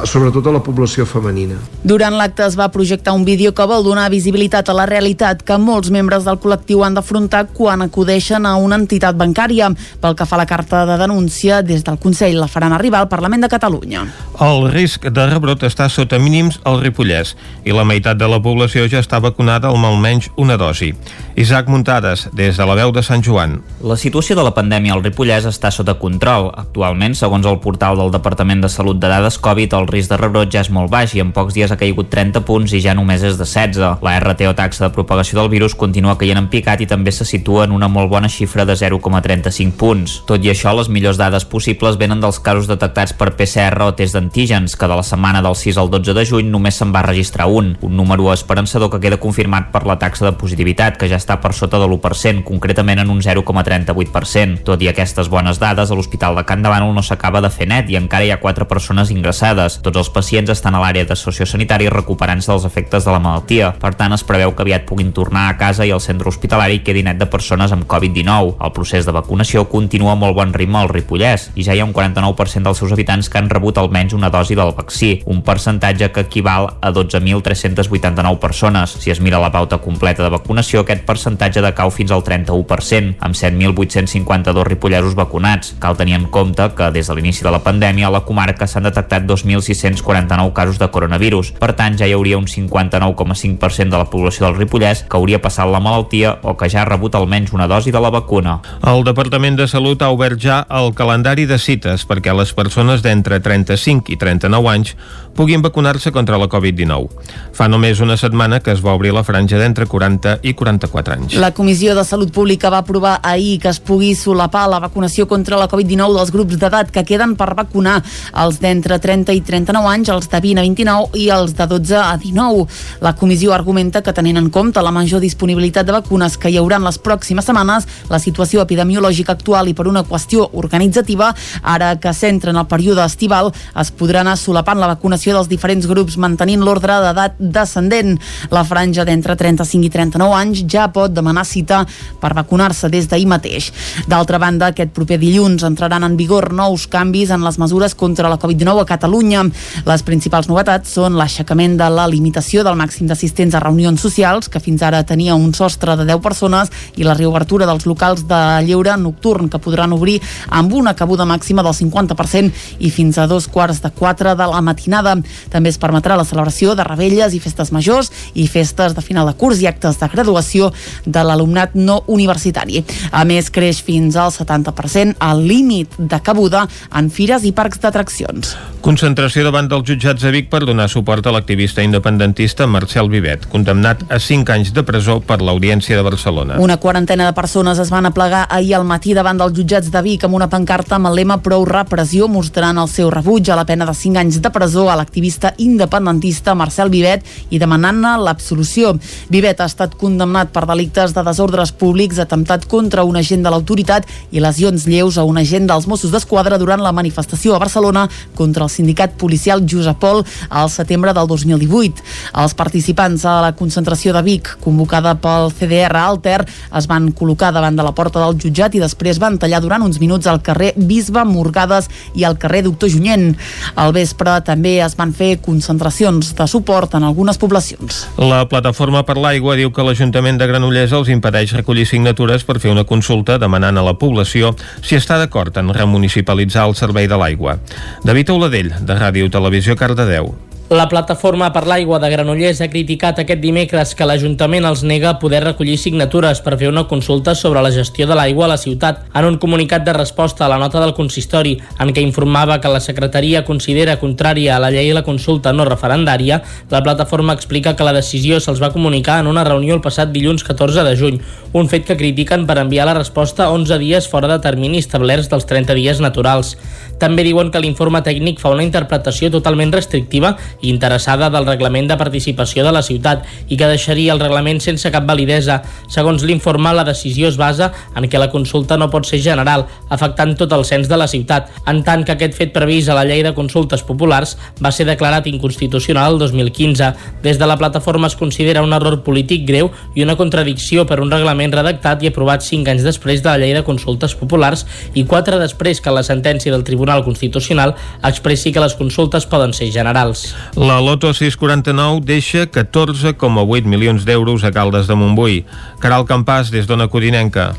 a, 0.00 0.06
sobretot 0.08 0.46
a 0.48 0.54
la 0.54 0.62
població 0.64 1.04
femenina. 1.04 1.58
Durant 1.84 2.16
l'acte 2.16 2.46
es 2.46 2.56
va 2.56 2.70
projectar 2.72 3.12
un 3.12 3.26
vídeo 3.28 3.52
que 3.54 3.66
vol 3.68 3.84
donar 3.84 4.08
visibilitat 4.10 4.70
a 4.72 4.76
la 4.76 4.86
realitat 4.88 5.44
que 5.44 5.58
molts 5.60 5.92
membres 5.92 6.24
del 6.24 6.40
col·lectiu 6.40 6.80
han 6.86 6.96
d'afrontar 6.96 7.46
quan 7.52 7.84
acudeixen 7.84 8.48
a 8.48 8.54
una 8.56 8.78
entitat 8.80 9.18
bancària. 9.20 9.68
Pel 10.00 10.16
que 10.16 10.26
fa 10.26 10.38
a 10.38 10.40
la 10.40 10.48
carta 10.48 10.86
de 10.88 10.96
denúncia, 11.00 11.60
des 11.60 11.84
del 11.84 12.00
Consell 12.00 12.40
la 12.40 12.48
faran 12.48 12.72
arribar 12.72 13.04
al 13.04 13.10
Parlament 13.12 13.44
de 13.44 13.52
Catalunya. 13.52 14.06
El 14.40 14.70
risc 14.72 15.04
de 15.12 15.26
rebrot 15.28 15.66
està 15.68 15.90
sota 15.92 16.18
mínims 16.18 16.62
al 16.64 16.80
Ripollès 16.80 17.34
i 17.68 17.76
la 17.76 17.84
meitat 17.84 18.16
de 18.16 18.28
la 18.30 18.40
població 18.40 18.86
ja 18.88 19.04
està 19.04 19.20
vacunada 19.20 19.68
amb 19.68 19.84
almenys 19.84 20.30
una 20.40 20.56
dosi. 20.56 20.94
Isaac 21.36 21.68
Muntades, 21.68 22.26
des 22.36 22.56
de 22.56 22.64
la 22.68 22.74
veu 22.76 22.92
de 22.92 23.02
Sant 23.04 23.22
Joan. 23.24 23.60
La 23.84 23.96
situació 24.00 24.36
de 24.36 24.44
la 24.44 24.54
pandèmia 24.56 24.96
al 24.96 25.04
Ripollès 25.04 25.46
està 25.48 25.70
sota 25.72 25.98
control. 26.00 26.50
Actualment, 26.56 27.14
segons 27.16 27.46
el 27.46 27.49
portal 27.58 27.98
del 27.98 28.12
Departament 28.14 28.62
de 28.62 28.68
Salut 28.70 29.00
de 29.02 29.08
Dades 29.10 29.38
Covid, 29.42 29.74
el 29.74 29.88
risc 29.90 30.12
de 30.12 30.18
rebrot 30.20 30.52
ja 30.54 30.62
és 30.62 30.70
molt 30.70 30.92
baix 30.92 31.16
i 31.16 31.22
en 31.24 31.32
pocs 31.34 31.56
dies 31.56 31.72
ha 31.74 31.78
caigut 31.80 32.10
30 32.12 32.44
punts 32.46 32.74
i 32.76 32.80
ja 32.84 32.94
només 32.94 33.24
és 33.26 33.34
de 33.40 33.46
16. 33.48 33.98
La 34.06 34.12
RT 34.20 34.46
o 34.46 34.54
taxa 34.54 34.84
de 34.84 34.92
propagació 34.94 35.40
del 35.40 35.50
virus 35.50 35.74
continua 35.74 36.14
caient 36.20 36.38
en 36.38 36.46
picat 36.52 36.84
i 36.84 36.86
també 36.86 37.10
se 37.10 37.26
situa 37.26 37.64
en 37.66 37.74
una 37.74 37.88
molt 37.90 38.10
bona 38.12 38.30
xifra 38.30 38.66
de 38.68 38.76
0,35 38.78 39.74
punts. 39.80 40.20
Tot 40.28 40.44
i 40.46 40.52
això, 40.52 40.70
les 40.76 40.92
millors 40.92 41.18
dades 41.18 41.48
possibles 41.48 41.98
venen 41.98 42.22
dels 42.22 42.38
casos 42.38 42.68
detectats 42.70 43.16
per 43.16 43.32
PCR 43.34 43.88
o 43.88 43.94
test 43.98 44.14
d'antígens, 44.14 44.76
que 44.76 44.90
de 44.90 45.00
la 45.00 45.06
setmana 45.06 45.42
del 45.42 45.56
6 45.56 45.80
al 45.80 45.90
12 45.90 46.14
de 46.14 46.26
juny 46.28 46.50
només 46.52 46.78
se'n 46.78 46.94
va 46.94 47.02
registrar 47.06 47.48
un, 47.50 47.74
un 47.80 47.96
número 47.96 48.30
esperançador 48.32 48.92
que 48.92 49.00
queda 49.00 49.20
confirmat 49.20 49.72
per 49.72 49.86
la 49.88 49.98
taxa 49.98 50.28
de 50.28 50.36
positivitat, 50.38 51.00
que 51.00 51.08
ja 51.10 51.18
està 51.18 51.40
per 51.40 51.54
sota 51.56 51.80
de 51.80 51.88
l'1%, 51.88 52.44
concretament 52.44 53.02
en 53.02 53.10
un 53.10 53.24
0,38%. 53.24 54.64
Tot 54.68 54.82
i 54.84 54.90
aquestes 54.92 55.32
bones 55.32 55.58
dades, 55.62 55.90
a 55.90 55.96
l'Hospital 55.96 56.36
de 56.38 56.44
Can 56.46 56.62
Davant 56.62 56.88
no 56.94 57.02
s'acaba 57.04 57.39
de 57.42 57.50
fer 57.50 57.68
net 57.70 57.90
i 57.90 57.96
encara 57.98 58.24
hi 58.26 58.32
ha 58.34 58.40
quatre 58.42 58.66
persones 58.70 59.10
ingressades. 59.10 59.78
Tots 59.84 60.02
els 60.02 60.10
pacients 60.12 60.50
estan 60.52 60.74
a 60.74 60.82
l'àrea 60.82 61.06
de 61.08 61.16
sociosanitari 61.16 61.88
recuperant-se 61.92 62.50
dels 62.52 62.66
efectes 62.68 63.06
de 63.06 63.14
la 63.14 63.20
malaltia. 63.22 63.72
Per 63.80 63.92
tant, 63.98 64.12
es 64.16 64.24
preveu 64.26 64.54
que 64.54 64.64
aviat 64.64 64.86
puguin 64.88 65.12
tornar 65.16 65.48
a 65.48 65.56
casa 65.60 65.86
i 65.86 65.94
el 65.94 66.02
centre 66.04 66.28
hospitalari 66.28 66.80
quedi 66.84 67.04
net 67.06 67.20
de 67.20 67.28
persones 67.30 67.72
amb 67.72 67.86
Covid-19. 67.90 68.56
El 68.60 68.74
procés 68.76 69.06
de 69.06 69.14
vacunació 69.14 69.66
continua 69.70 70.16
molt 70.18 70.36
bon 70.36 70.54
ritme 70.56 70.80
al 70.80 70.90
Ripollès 70.90 71.50
i 71.54 71.64
ja 71.66 71.74
hi 71.74 71.82
ha 71.82 71.88
un 71.88 71.94
49% 71.96 72.66
dels 72.66 72.82
seus 72.82 72.92
habitants 72.92 73.30
que 73.30 73.38
han 73.40 73.50
rebut 73.50 73.78
almenys 73.78 74.16
una 74.16 74.30
dosi 74.30 74.56
del 74.58 74.74
vaccí, 74.76 75.12
un 75.26 75.42
percentatge 75.46 76.10
que 76.12 76.26
equival 76.26 76.68
a 76.80 76.92
12.389 76.92 78.38
persones. 78.38 78.96
Si 79.00 79.10
es 79.10 79.20
mira 79.20 79.40
la 79.40 79.52
pauta 79.52 79.78
completa 79.78 80.24
de 80.24 80.32
vacunació, 80.32 80.82
aquest 80.82 81.06
percentatge 81.06 81.62
decau 81.64 81.92
fins 81.94 82.10
al 82.10 82.24
31%, 82.26 83.16
amb 83.20 83.38
7.852 83.38 84.66
ripollesos 84.66 85.14
vacunats. 85.14 85.74
Cal 85.80 85.96
tenir 85.96 86.18
en 86.18 86.26
compte 86.32 86.70
que 86.76 86.90
des 86.90 87.06
de 87.06 87.14
l'inici 87.14 87.29
de 87.38 87.50
la 87.54 87.60
pandèmia 87.62 88.08
a 88.08 88.10
la 88.10 88.24
comarca 88.26 88.66
s'han 88.66 88.88
detectat 88.88 89.22
2.649 89.28 90.52
casos 90.52 90.80
de 90.82 90.88
coronavirus. 90.90 91.52
Per 91.62 91.70
tant, 91.78 91.94
ja 91.96 92.08
hi 92.10 92.14
hauria 92.16 92.38
un 92.40 92.48
59,5% 92.50 93.94
de 93.94 94.00
la 94.00 94.08
població 94.10 94.46
del 94.48 94.58
Ripollès 94.58 95.04
que 95.06 95.16
hauria 95.16 95.38
passat 95.40 95.70
la 95.70 95.80
malaltia 95.80 96.34
o 96.42 96.56
que 96.58 96.68
ja 96.68 96.82
ha 96.82 96.88
rebut 96.88 97.14
almenys 97.14 97.54
una 97.54 97.68
dosi 97.70 97.94
de 97.94 98.02
la 98.02 98.10
vacuna. 98.10 98.58
El 98.82 99.04
Departament 99.06 99.56
de 99.56 99.68
Salut 99.70 100.02
ha 100.02 100.10
obert 100.10 100.40
ja 100.42 100.64
el 100.66 100.90
calendari 100.98 101.46
de 101.46 101.58
cites 101.62 102.02
perquè 102.08 102.34
les 102.34 102.52
persones 102.56 103.06
d'entre 103.06 103.38
35 103.40 104.10
i 104.10 104.18
39 104.18 104.74
anys 104.74 104.96
puguin 105.40 105.62
vacunar-se 105.62 106.12
contra 106.12 106.36
la 106.36 106.50
Covid-19. 106.52 107.08
Fa 107.56 107.64
només 107.72 108.00
una 108.04 108.18
setmana 108.20 108.58
que 108.60 108.74
es 108.74 108.82
va 108.84 108.92
obrir 108.92 109.14
la 109.16 109.22
franja 109.24 109.56
d'entre 109.56 109.86
40 109.88 110.34
i 110.44 110.52
44 110.52 111.14
anys. 111.14 111.36
La 111.40 111.54
Comissió 111.56 111.94
de 111.96 112.02
Salut 112.04 112.28
Pública 112.28 112.68
va 112.68 112.82
aprovar 112.84 113.14
ahir 113.24 113.54
que 113.62 113.70
es 113.72 113.78
pugui 113.80 114.10
solapar 114.14 114.66
la 114.68 114.82
vacunació 114.84 115.24
contra 115.30 115.56
la 115.56 115.68
Covid-19 115.70 116.18
dels 116.18 116.32
grups 116.34 116.58
d'edat 116.60 116.90
que 116.92 117.04
queden 117.08 117.32
per 117.40 117.54
vacunar 117.56 118.02
els 118.42 118.58
d'entre 118.60 118.98
30 119.00 119.32
i 119.32 119.40
39 119.40 119.88
anys, 119.88 120.10
els 120.12 120.28
de 120.28 120.42
20 120.44 120.60
a 120.60 120.66
29 120.66 121.22
i 121.22 121.30
els 121.32 121.56
de 121.56 121.68
12 121.72 121.96
a 121.96 122.12
19. 122.20 122.66
La 123.00 123.14
comissió 123.16 123.56
argumenta 123.56 124.04
que 124.04 124.12
tenint 124.12 124.36
en 124.36 124.52
compte 124.52 124.84
la 124.84 124.92
major 124.92 125.24
disponibilitat 125.24 125.88
de 125.88 125.96
vacunes 125.96 126.36
que 126.36 126.52
hi 126.52 126.60
haurà 126.60 126.76
en 126.76 126.84
les 126.90 127.00
pròximes 127.00 127.48
setmanes, 127.48 127.88
la 128.12 128.20
situació 128.20 128.60
epidemiològica 128.68 129.32
actual 129.38 129.72
i 129.72 129.74
per 129.74 129.88
una 129.88 130.04
qüestió 130.04 130.50
organitzativa, 130.52 131.32
ara 131.62 131.94
que 131.96 132.12
s'entra 132.12 132.52
en 132.52 132.60
el 132.60 132.68
període 132.68 133.08
estival, 133.08 133.54
es 133.80 133.96
podrà 133.96 134.20
anar 134.20 134.36
solapant 134.36 134.76
la 134.76 134.92
vacunació 134.92 135.29
vacunació 135.30 135.38
dels 135.38 135.50
diferents 135.50 135.86
grups 135.86 136.16
mantenint 136.18 136.62
l'ordre 136.64 136.98
d'edat 137.00 137.36
descendent. 137.38 138.18
La 138.50 138.64
franja 138.64 139.04
d'entre 139.04 139.36
35 139.36 139.86
i 139.86 139.90
39 139.90 140.34
anys 140.34 140.64
ja 140.66 140.88
pot 140.90 141.12
demanar 141.12 141.44
cita 141.44 141.86
per 142.20 142.34
vacunar-se 142.34 142.88
des 142.90 143.06
d'ahir 143.08 143.26
mateix. 143.26 143.70
D'altra 144.08 144.38
banda, 144.38 144.70
aquest 144.70 144.92
proper 144.92 145.18
dilluns 145.18 145.62
entraran 145.62 146.04
en 146.04 146.16
vigor 146.16 146.52
nous 146.52 146.86
canvis 146.86 147.30
en 147.30 147.44
les 147.44 147.58
mesures 147.58 147.94
contra 147.94 148.28
la 148.28 148.38
Covid-19 148.38 148.82
a 148.82 148.86
Catalunya. 148.86 149.44
Les 149.86 150.02
principals 150.02 150.48
novetats 150.48 150.90
són 150.90 151.16
l'aixecament 151.16 151.76
de 151.78 151.88
la 151.90 152.06
limitació 152.08 152.64
del 152.64 152.76
màxim 152.76 153.06
d'assistents 153.06 153.54
a 153.54 153.60
reunions 153.60 154.00
socials, 154.00 154.48
que 154.48 154.60
fins 154.60 154.82
ara 154.82 155.04
tenia 155.04 155.34
un 155.34 155.54
sostre 155.54 155.96
de 155.96 156.04
10 156.04 156.20
persones, 156.20 156.70
i 156.96 157.04
la 157.04 157.14
reobertura 157.14 157.66
dels 157.66 157.86
locals 157.86 158.26
de 158.26 158.40
lleure 158.66 158.96
nocturn, 158.96 159.48
que 159.48 159.58
podran 159.62 159.92
obrir 159.92 160.20
amb 160.48 160.72
una 160.74 160.94
cabuda 160.94 161.24
màxima 161.24 161.62
del 161.62 161.74
50% 161.74 162.80
i 162.80 162.90
fins 162.90 163.18
a 163.18 163.26
dos 163.26 163.46
quarts 163.48 163.80
de 163.82 163.90
quatre 163.90 164.34
de 164.34 164.46
la 164.46 164.60
matinada 164.60 165.09
jornada. 165.10 165.48
També 165.50 165.70
es 165.70 165.78
permetrà 165.78 166.16
la 166.16 166.24
celebració 166.24 166.74
de 166.74 166.84
rebelles 166.84 167.34
i 167.34 167.40
festes 167.40 167.72
majors 167.72 168.10
i 168.34 168.46
festes 168.48 168.94
de 168.94 169.02
final 169.02 169.26
de 169.26 169.34
curs 169.34 169.60
i 169.60 169.66
actes 169.66 169.98
de 169.98 170.08
graduació 170.08 170.72
de 171.06 171.24
l'alumnat 171.24 171.74
no 171.74 172.02
universitari. 172.06 172.84
A 173.12 173.24
més, 173.24 173.50
creix 173.50 173.82
fins 173.82 174.16
al 174.16 174.30
70% 174.30 175.16
el 175.30 175.46
límit 175.46 175.96
de 175.98 176.20
cabuda 176.20 176.66
en 176.94 177.10
fires 177.10 177.44
i 177.44 177.52
parcs 177.52 177.80
d'atraccions. 177.80 178.56
Concentració 178.80 179.44
davant 179.44 179.68
dels 179.68 179.84
jutjats 179.84 180.22
de 180.22 180.30
Vic 180.32 180.48
per 180.50 180.62
donar 180.64 180.88
suport 180.88 181.26
a 181.26 181.34
l'activista 181.34 181.82
independentista 181.84 182.66
Marcel 182.66 183.10
Vivet, 183.12 183.44
condemnat 183.52 184.06
a 184.08 184.18
5 184.18 184.54
anys 184.54 184.72
de 184.72 184.84
presó 184.86 185.18
per 185.20 185.40
l'Audiència 185.42 185.98
de 185.98 186.04
Barcelona. 186.06 186.56
Una 186.60 186.78
quarantena 186.80 187.26
de 187.26 187.36
persones 187.36 187.78
es 187.78 187.90
van 187.92 188.08
aplegar 188.08 188.46
ahir 188.48 188.74
al 188.78 188.86
matí 188.88 189.12
davant 189.14 189.36
dels 189.40 189.52
jutjats 189.58 189.90
de 189.92 190.02
Vic 190.02 190.24
amb 190.24 190.38
una 190.38 190.48
pancarta 190.48 190.96
amb 190.96 191.10
el 191.10 191.18
lema 191.20 191.40
Prou 191.44 191.66
repressió 191.68 192.28
mostrant 192.28 192.80
el 192.80 192.88
seu 192.88 193.10
rebuig 193.12 193.50
a 193.50 193.58
la 193.58 193.66
pena 193.68 193.84
de 193.84 193.94
5 193.94 194.20
anys 194.20 194.40
de 194.40 194.50
presó 194.54 194.88
a 194.90 194.96
l'activista 195.00 195.54
independentista 195.58 196.54
Marcel 196.54 196.92
Vivet 196.92 197.24
i 197.50 197.58
demanant-ne 197.58 198.16
l'absolució. 198.20 198.92
Vivet 199.32 199.60
ha 199.60 199.68
estat 199.70 199.96
condemnat 199.98 200.52
per 200.54 200.66
delictes 200.68 201.14
de 201.16 201.24
desordres 201.26 201.72
públics, 201.72 202.20
atemptat 202.20 202.66
contra 202.70 203.04
un 203.08 203.16
agent 203.16 203.42
de 203.42 203.50
l'autoritat 203.52 204.06
i 204.30 204.42
lesions 204.44 204.86
lleus 204.86 205.18
a 205.18 205.24
un 205.24 205.40
agent 205.40 205.66
dels 205.70 205.88
Mossos 205.90 206.12
d'Esquadra 206.12 206.58
durant 206.60 206.82
la 206.84 206.92
manifestació 206.92 207.54
a 207.56 207.62
Barcelona 207.62 208.06
contra 208.36 208.66
el 208.66 208.72
sindicat 208.72 209.16
policial 209.18 209.64
Josep 209.66 210.00
Pol 210.00 210.24
al 210.48 210.70
setembre 210.70 211.14
del 211.16 211.28
2018. 211.30 212.04
Els 212.42 212.56
participants 212.58 213.24
a 213.24 213.40
la 213.44 213.52
concentració 213.56 214.14
de 214.16 214.22
Vic, 214.26 214.54
convocada 214.64 215.14
pel 215.20 215.50
CDR 215.54 215.96
Alter, 216.00 216.40
es 216.76 216.88
van 216.90 217.10
col·locar 217.16 217.52
davant 217.54 217.76
de 217.76 217.86
la 217.86 217.94
porta 217.96 218.22
del 218.22 218.38
jutjat 218.40 218.76
i 218.76 218.82
després 218.82 219.20
van 219.22 219.38
tallar 219.40 219.62
durant 219.64 219.84
uns 219.86 220.00
minuts 220.02 220.28
al 220.30 220.42
carrer 220.44 220.72
Bisbe 220.76 221.24
Morgades 221.28 221.88
i 222.14 222.24
al 222.24 222.38
carrer 222.40 222.64
Doctor 222.66 222.90
Junyent. 222.92 223.34
Al 223.76 223.94
vespre 223.96 224.38
també 224.46 224.78
es 224.84 224.89
es 224.90 224.98
van 224.98 225.14
fer 225.14 225.36
concentracions 225.44 226.34
de 226.36 226.46
suport 226.50 226.98
en 226.98 227.06
algunes 227.06 227.38
poblacions. 227.38 228.02
La 228.18 228.42
Plataforma 228.50 229.04
per 229.06 229.16
l'Aigua 229.20 229.56
diu 229.60 229.70
que 229.74 229.86
l'Ajuntament 229.86 230.40
de 230.40 230.50
Granollers 230.50 230.94
els 230.98 231.12
impedeix 231.14 231.54
recollir 231.56 231.86
signatures 231.86 232.44
per 232.48 232.58
fer 232.58 232.74
una 232.74 232.86
consulta 232.88 233.38
demanant 233.38 233.78
a 233.78 233.86
la 233.86 233.96
població 234.00 234.54
si 234.82 234.98
està 234.98 235.20
d'acord 235.22 235.56
en 235.62 235.72
remunicipalitzar 235.76 236.66
el 236.68 236.78
servei 236.78 237.08
de 237.10 237.18
l'aigua. 237.20 237.58
David 238.04 238.36
Oladell, 238.36 238.74
de 238.80 238.98
Ràdio 238.98 239.30
Televisió 239.30 239.78
Cardedeu. 239.78 240.34
La 240.70 240.84
plataforma 240.86 241.48
per 241.50 241.64
l'aigua 241.66 241.98
de 241.98 242.06
Granollers 242.12 242.60
ha 242.62 242.68
criticat 242.70 243.16
aquest 243.18 243.40
dimecres 243.42 243.90
que 243.98 244.06
l'Ajuntament 244.06 244.62
els 244.68 244.84
nega 244.86 245.16
poder 245.18 245.40
recollir 245.42 245.72
signatures 245.82 246.38
per 246.44 246.52
fer 246.60 246.68
una 246.70 246.84
consulta 246.86 247.32
sobre 247.34 247.58
la 247.66 247.72
gestió 247.74 248.06
de 248.06 248.14
l'aigua 248.14 248.44
a 248.46 248.50
la 248.52 248.58
ciutat. 248.62 249.00
En 249.18 249.26
un 249.26 249.38
comunicat 249.42 249.82
de 249.82 249.96
resposta 249.96 250.44
a 250.46 250.50
la 250.52 250.60
nota 250.62 250.78
del 250.78 250.94
consistori, 250.94 251.56
en 251.82 251.90
què 251.90 252.04
informava 252.06 252.60
que 252.62 252.70
la 252.70 252.78
secretaria 252.78 253.42
considera 253.48 253.96
contrària 253.98 254.52
a 254.54 254.60
la 254.62 254.70
llei 254.70 254.92
la 254.94 255.02
consulta 255.02 255.50
no 255.50 255.66
referendària, 255.66 256.38
la 256.70 256.82
plataforma 256.86 257.34
explica 257.34 257.74
que 257.74 257.88
la 257.88 257.96
decisió 257.98 258.38
se'ls 258.38 258.62
va 258.62 258.70
comunicar 258.70 259.18
en 259.24 259.32
una 259.32 259.42
reunió 259.42 259.74
el 259.74 259.82
passat 259.82 260.14
dilluns 260.14 260.46
14 260.46 260.86
de 260.86 260.94
juny, 260.94 261.18
un 261.50 261.66
fet 261.66 261.88
que 261.90 261.98
critiquen 261.98 262.46
per 262.46 262.60
enviar 262.62 262.86
la 262.86 262.94
resposta 262.94 263.50
11 263.50 263.80
dies 263.82 264.06
fora 264.06 264.30
de 264.30 264.38
termini 264.38 264.78
establerts 264.78 265.34
dels 265.34 265.50
30 265.50 265.74
dies 265.74 265.98
naturals. 265.98 266.54
També 267.02 267.26
diuen 267.26 267.50
que 267.50 267.58
l'informe 267.58 268.04
tècnic 268.06 268.38
fa 268.38 268.54
una 268.54 268.62
interpretació 268.62 269.32
totalment 269.34 269.72
restrictiva 269.74 270.36
interessada 270.62 271.30
del 271.30 271.46
reglament 271.46 271.88
de 271.90 271.96
participació 272.00 272.64
de 272.64 272.72
la 272.72 272.82
ciutat 272.82 273.26
i 273.48 273.56
que 273.56 273.68
deixaria 273.70 274.12
el 274.14 274.20
reglament 274.20 274.60
sense 274.60 274.90
cap 274.92 275.06
validesa. 275.08 275.60
Segons 275.88 276.24
l'informe, 276.26 276.72
la 276.74 276.84
decisió 276.84 277.28
es 277.28 277.38
basa 277.40 277.72
en 277.96 278.08
que 278.08 278.18
la 278.18 278.30
consulta 278.30 278.76
no 278.76 278.90
pot 278.90 279.06
ser 279.08 279.20
general, 279.24 279.66
afectant 279.88 280.36
tot 280.38 280.52
el 280.52 280.64
cens 280.64 280.88
de 280.88 280.98
la 281.00 281.08
ciutat, 281.08 281.50
en 281.66 281.82
tant 281.86 282.04
que 282.04 282.16
aquest 282.16 282.36
fet 282.38 282.52
previst 282.54 282.90
a 282.90 282.96
la 282.98 283.04
llei 283.08 283.22
de 283.26 283.34
consultes 283.34 283.82
populars 283.86 284.36
va 284.62 284.72
ser 284.72 284.86
declarat 284.88 285.26
inconstitucional 285.30 286.14
el 286.14 286.18
2015. 286.18 286.92
Des 287.22 287.38
de 287.38 287.46
la 287.46 287.56
plataforma 287.56 288.06
es 288.06 288.16
considera 288.16 288.62
un 288.62 288.72
error 288.76 289.00
polític 289.06 289.46
greu 289.48 289.70
i 289.94 290.04
una 290.04 290.16
contradicció 290.16 290.86
per 290.86 291.00
un 291.00 291.10
reglament 291.10 291.54
redactat 291.54 292.02
i 292.02 292.10
aprovat 292.10 292.44
cinc 292.46 292.68
anys 292.68 292.86
després 292.86 293.22
de 293.22 293.30
la 293.30 293.38
llei 293.40 293.54
de 293.56 293.64
consultes 293.66 294.14
populars 294.18 294.66
i 294.94 295.04
quatre 295.08 295.38
després 295.40 295.80
que 295.80 295.94
la 295.94 296.04
sentència 296.06 296.52
del 296.52 296.64
Tribunal 296.64 297.04
Constitucional 297.04 297.74
expressi 298.04 298.52
que 298.52 298.62
les 298.62 298.76
consultes 298.78 299.26
poden 299.26 299.54
ser 299.56 299.70
generals. 299.72 300.30
La 300.56 300.80
Loto 300.80 301.12
649 301.14 302.00
deixa 302.02 302.46
14,8 302.46 303.64
milions 303.70 304.04
d'euros 304.04 304.42
a 304.42 304.50
Caldes 304.50 304.90
de 304.90 304.98
Montbui. 304.98 305.44
Caral 305.78 306.06
Campàs, 306.08 306.50
des 306.50 306.66
d'Ona 306.66 306.88
Codinenca. 306.90 307.52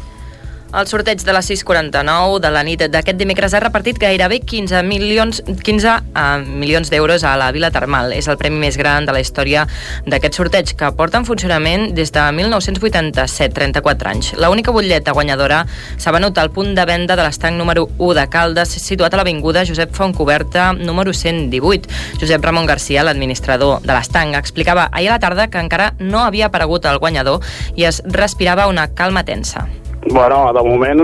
El 0.72 0.88
sorteig 0.88 1.20
de 1.28 1.34
la 1.36 1.42
649 1.44 2.38
de 2.40 2.50
la 2.56 2.62
nit 2.64 2.80
d'aquest 2.94 3.18
dimecres 3.20 3.52
ha 3.52 3.60
repartit 3.60 3.98
gairebé 4.00 4.38
15 4.48 4.80
milions, 4.88 5.42
15 5.44 5.90
uh, 5.92 6.46
milions 6.48 6.88
d'euros 6.88 7.26
a 7.28 7.34
la 7.36 7.50
Vila 7.52 7.74
Termal. 7.76 8.14
És 8.16 8.30
el 8.32 8.38
premi 8.40 8.56
més 8.62 8.78
gran 8.80 9.04
de 9.04 9.12
la 9.12 9.20
història 9.20 9.66
d'aquest 10.08 10.40
sorteig, 10.40 10.72
que 10.80 10.94
porta 10.96 11.20
en 11.20 11.28
funcionament 11.28 11.90
des 11.98 12.16
de 12.16 12.24
1987, 12.38 13.52
34 13.58 14.14
anys. 14.14 14.32
L'única 14.40 14.72
butlleta 14.72 15.12
guanyadora 15.12 15.66
s'ha 16.00 16.16
venut 16.16 16.40
al 16.40 16.54
punt 16.56 16.72
de 16.80 16.88
venda 16.88 17.20
de 17.20 17.28
l'estanc 17.28 17.60
número 17.60 17.90
1 17.98 18.16
de 18.22 18.26
Caldes, 18.32 18.72
situat 18.72 19.12
a 19.12 19.20
l'Avinguda 19.20 19.66
Josep 19.68 19.92
Fontcoberta, 19.92 20.72
número 20.72 21.12
118. 21.12 21.92
Josep 22.24 22.48
Ramon 22.48 22.72
Garcia, 22.72 23.04
l'administrador 23.04 23.84
de 23.84 23.92
l'estanc, 23.92 24.40
explicava 24.40 24.88
ahir 24.94 25.12
a 25.12 25.20
la 25.20 25.22
tarda 25.28 25.52
que 25.52 25.60
encara 25.60 25.92
no 26.00 26.24
havia 26.24 26.48
aparegut 26.48 26.88
el 26.88 27.04
guanyador 27.04 27.44
i 27.76 27.92
es 27.92 28.00
respirava 28.08 28.72
una 28.72 28.88
calma 28.96 29.28
tensa. 29.28 29.68
Bueno, 30.12 30.52
de 30.52 30.62
moment 30.66 31.02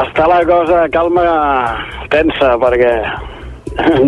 està 0.00 0.24
la 0.30 0.38
cosa 0.48 0.86
calma 0.88 1.24
tensa 2.08 2.54
perquè 2.62 2.92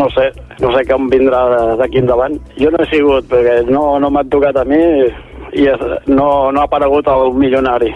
no 0.00 0.07
sé, 0.14 0.31
no 0.62 0.71
sé 0.73 0.85
com 0.88 1.11
vindrà 1.12 1.43
d'aquí 1.76 2.00
endavant. 2.00 2.38
Jo 2.57 2.71
no 2.73 2.81
he 2.81 2.88
sigut 2.88 3.29
perquè 3.29 3.59
no, 3.69 3.99
no 4.00 4.09
m'ha 4.09 4.25
tocat 4.33 4.57
a 4.57 4.64
mi 4.64 4.81
i 4.81 5.67
no, 6.07 6.29
no 6.50 6.62
ha 6.62 6.64
aparegut 6.64 7.11
el 7.12 7.35
milionari 7.37 7.93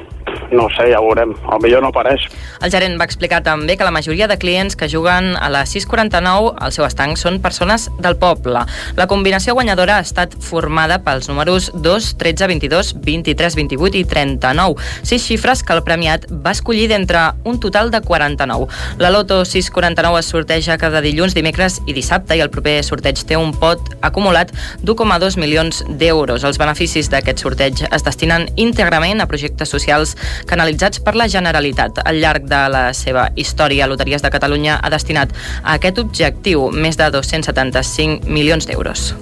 no 0.54 0.68
sé, 0.74 0.88
ja 0.92 1.00
ho 1.00 1.08
veurem. 1.08 1.34
El 1.52 1.62
millor 1.62 1.82
no 1.84 1.90
apareix. 1.92 2.26
El 2.62 2.72
gerent 2.72 2.96
va 3.00 3.06
explicar 3.08 3.42
també 3.44 3.76
que 3.76 3.86
la 3.86 3.94
majoria 3.94 4.28
de 4.30 4.38
clients 4.40 4.76
que 4.76 4.88
juguen 4.90 5.34
a 5.36 5.50
la 5.52 5.64
649 5.66 6.54
al 6.64 6.72
seu 6.72 6.86
estanc 6.86 7.18
són 7.20 7.40
persones 7.44 7.90
del 7.98 8.16
poble. 8.20 8.64
La 8.96 9.08
combinació 9.10 9.54
guanyadora 9.54 9.98
ha 9.98 10.04
estat 10.06 10.36
formada 10.40 11.00
pels 11.04 11.28
números 11.28 11.70
2, 11.74 12.14
13, 12.20 12.48
22, 12.54 12.94
23, 13.04 13.58
28 13.60 14.00
i 14.00 14.04
39. 14.08 14.88
Sis 15.02 15.26
xifres 15.26 15.64
que 15.64 15.74
el 15.76 15.82
premiat 15.86 16.26
va 16.30 16.54
escollir 16.54 16.88
d'entre 16.90 17.26
un 17.44 17.60
total 17.60 17.90
de 17.90 18.00
49. 18.00 18.68
La 18.98 19.10
Loto 19.10 19.44
649 19.44 20.20
es 20.20 20.30
sorteja 20.32 20.78
cada 20.78 21.02
dilluns, 21.04 21.34
dimecres 21.34 21.80
i 21.86 21.94
dissabte 21.96 22.36
i 22.36 22.42
el 22.44 22.52
proper 22.54 22.78
sorteig 22.86 23.20
té 23.26 23.36
un 23.38 23.52
pot 23.58 23.94
acumulat 24.04 24.52
d'1,2 24.82 25.38
milions 25.40 25.82
d'euros. 25.88 26.44
Els 26.44 26.60
beneficis 26.60 27.10
d'aquest 27.12 27.42
sorteig 27.44 27.84
es 27.90 28.06
destinen 28.06 28.48
íntegrament 28.56 29.20
a 29.20 29.28
projectes 29.30 29.72
socials 29.72 30.14
canalitzats 30.48 31.02
per 31.04 31.14
la 31.18 31.28
Generalitat. 31.28 32.02
Al 32.04 32.20
llarg 32.22 32.48
de 32.50 32.62
la 32.72 32.84
seva 32.96 33.28
història, 33.36 33.88
Loteries 33.90 34.24
de 34.24 34.32
Catalunya 34.34 34.80
ha 34.80 34.90
destinat 34.92 35.32
a 35.62 35.76
aquest 35.78 36.00
objectiu 36.02 36.70
més 36.72 37.00
de 37.00 37.10
275 37.14 38.28
milions 38.28 38.66
d'euros. 38.70 39.12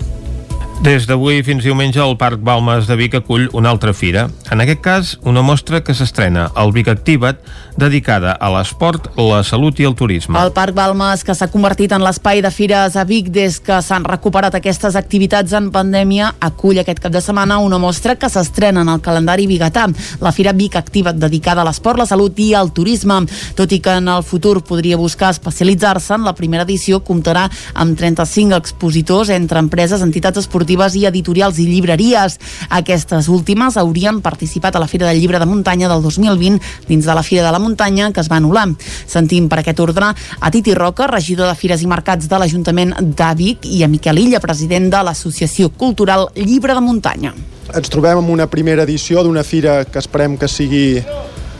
Des 0.82 1.04
d'avui 1.06 1.44
fins 1.46 1.62
diumenge 1.62 2.00
el 2.02 2.16
Parc 2.18 2.40
Balmes 2.42 2.88
de 2.88 2.96
Vic 2.98 3.12
acull 3.14 3.44
una 3.54 3.70
altra 3.70 3.92
fira. 3.94 4.24
En 4.50 4.58
aquest 4.58 4.80
cas, 4.82 5.10
una 5.22 5.38
mostra 5.46 5.78
que 5.86 5.94
s'estrena, 5.94 6.48
el 6.58 6.72
Vic 6.74 6.88
Activa't, 6.90 7.38
dedicada 7.78 8.32
a 8.34 8.48
l'esport, 8.50 9.06
la 9.14 9.44
salut 9.46 9.78
i 9.78 9.86
el 9.86 9.94
turisme. 9.94 10.40
El 10.42 10.50
Parc 10.52 10.74
Balmes, 10.74 11.22
que 11.22 11.36
s'ha 11.38 11.46
convertit 11.52 11.94
en 11.94 12.02
l'espai 12.02 12.42
de 12.42 12.50
fires 12.50 12.96
a 12.98 13.04
Vic 13.06 13.30
des 13.30 13.60
que 13.62 13.78
s'han 13.78 14.02
recuperat 14.02 14.56
aquestes 14.58 14.98
activitats 14.98 15.54
en 15.54 15.68
pandèmia, 15.70 16.32
acull 16.42 16.82
aquest 16.82 16.98
cap 17.04 17.14
de 17.14 17.22
setmana 17.22 17.60
una 17.62 17.78
mostra 17.78 18.16
que 18.18 18.28
s'estrena 18.28 18.82
en 18.82 18.90
el 18.90 19.00
calendari 19.06 19.46
bigatà, 19.46 19.86
la 20.18 20.34
Fira 20.34 20.50
Vic 20.50 20.80
Activa't, 20.82 21.22
dedicada 21.22 21.62
a 21.62 21.68
l'esport, 21.70 22.02
la 22.02 22.08
salut 22.10 22.42
i 22.42 22.56
al 22.58 22.74
turisme. 22.74 23.20
Tot 23.54 23.70
i 23.70 23.78
que 23.78 23.94
en 24.02 24.10
el 24.10 24.26
futur 24.26 24.58
podria 24.66 24.98
buscar 24.98 25.30
especialitzar-se, 25.30 26.18
en 26.18 26.26
la 26.26 26.34
primera 26.34 26.66
edició 26.66 27.04
comptarà 27.06 27.46
amb 27.72 27.94
35 27.94 28.58
expositors 28.58 29.30
entre 29.30 29.62
empreses, 29.62 30.02
entitats 30.02 30.42
esportives 30.42 30.71
esportives 30.72 30.96
i 30.96 31.06
editorials 31.06 31.58
i 31.58 31.66
llibreries. 31.66 32.38
Aquestes 32.70 33.28
últimes 33.28 33.76
haurien 33.76 34.20
participat 34.22 34.76
a 34.76 34.80
la 34.80 34.88
Fira 34.88 35.06
del 35.06 35.20
Llibre 35.20 35.38
de 35.38 35.46
Muntanya 35.46 35.88
del 35.88 36.02
2020 36.02 36.60
dins 36.88 37.04
de 37.04 37.14
la 37.14 37.22
Fira 37.22 37.44
de 37.44 37.52
la 37.52 37.58
Muntanya 37.58 38.12
que 38.12 38.20
es 38.20 38.30
va 38.30 38.38
anul·lar. 38.40 38.74
Sentim 39.06 39.48
per 39.48 39.60
aquest 39.60 39.80
ordre 39.80 40.12
a 40.40 40.50
Titi 40.50 40.74
Roca, 40.74 41.06
regidor 41.06 41.48
de 41.48 41.54
Fires 41.54 41.82
i 41.82 41.86
Mercats 41.86 42.28
de 42.28 42.38
l'Ajuntament 42.38 42.94
de 43.00 43.34
Vic 43.36 43.66
i 43.66 43.82
a 43.84 43.88
Miquel 43.88 44.18
Illa, 44.18 44.40
president 44.40 44.90
de 44.90 45.02
l'Associació 45.02 45.70
Cultural 45.70 46.28
Llibre 46.34 46.74
de 46.74 46.80
Muntanya. 46.80 47.34
Ens 47.72 47.92
trobem 47.92 48.18
amb 48.18 48.30
una 48.30 48.48
primera 48.48 48.82
edició 48.82 49.22
d'una 49.22 49.44
fira 49.44 49.84
que 49.84 50.00
esperem 50.00 50.36
que 50.38 50.48
sigui 50.48 51.02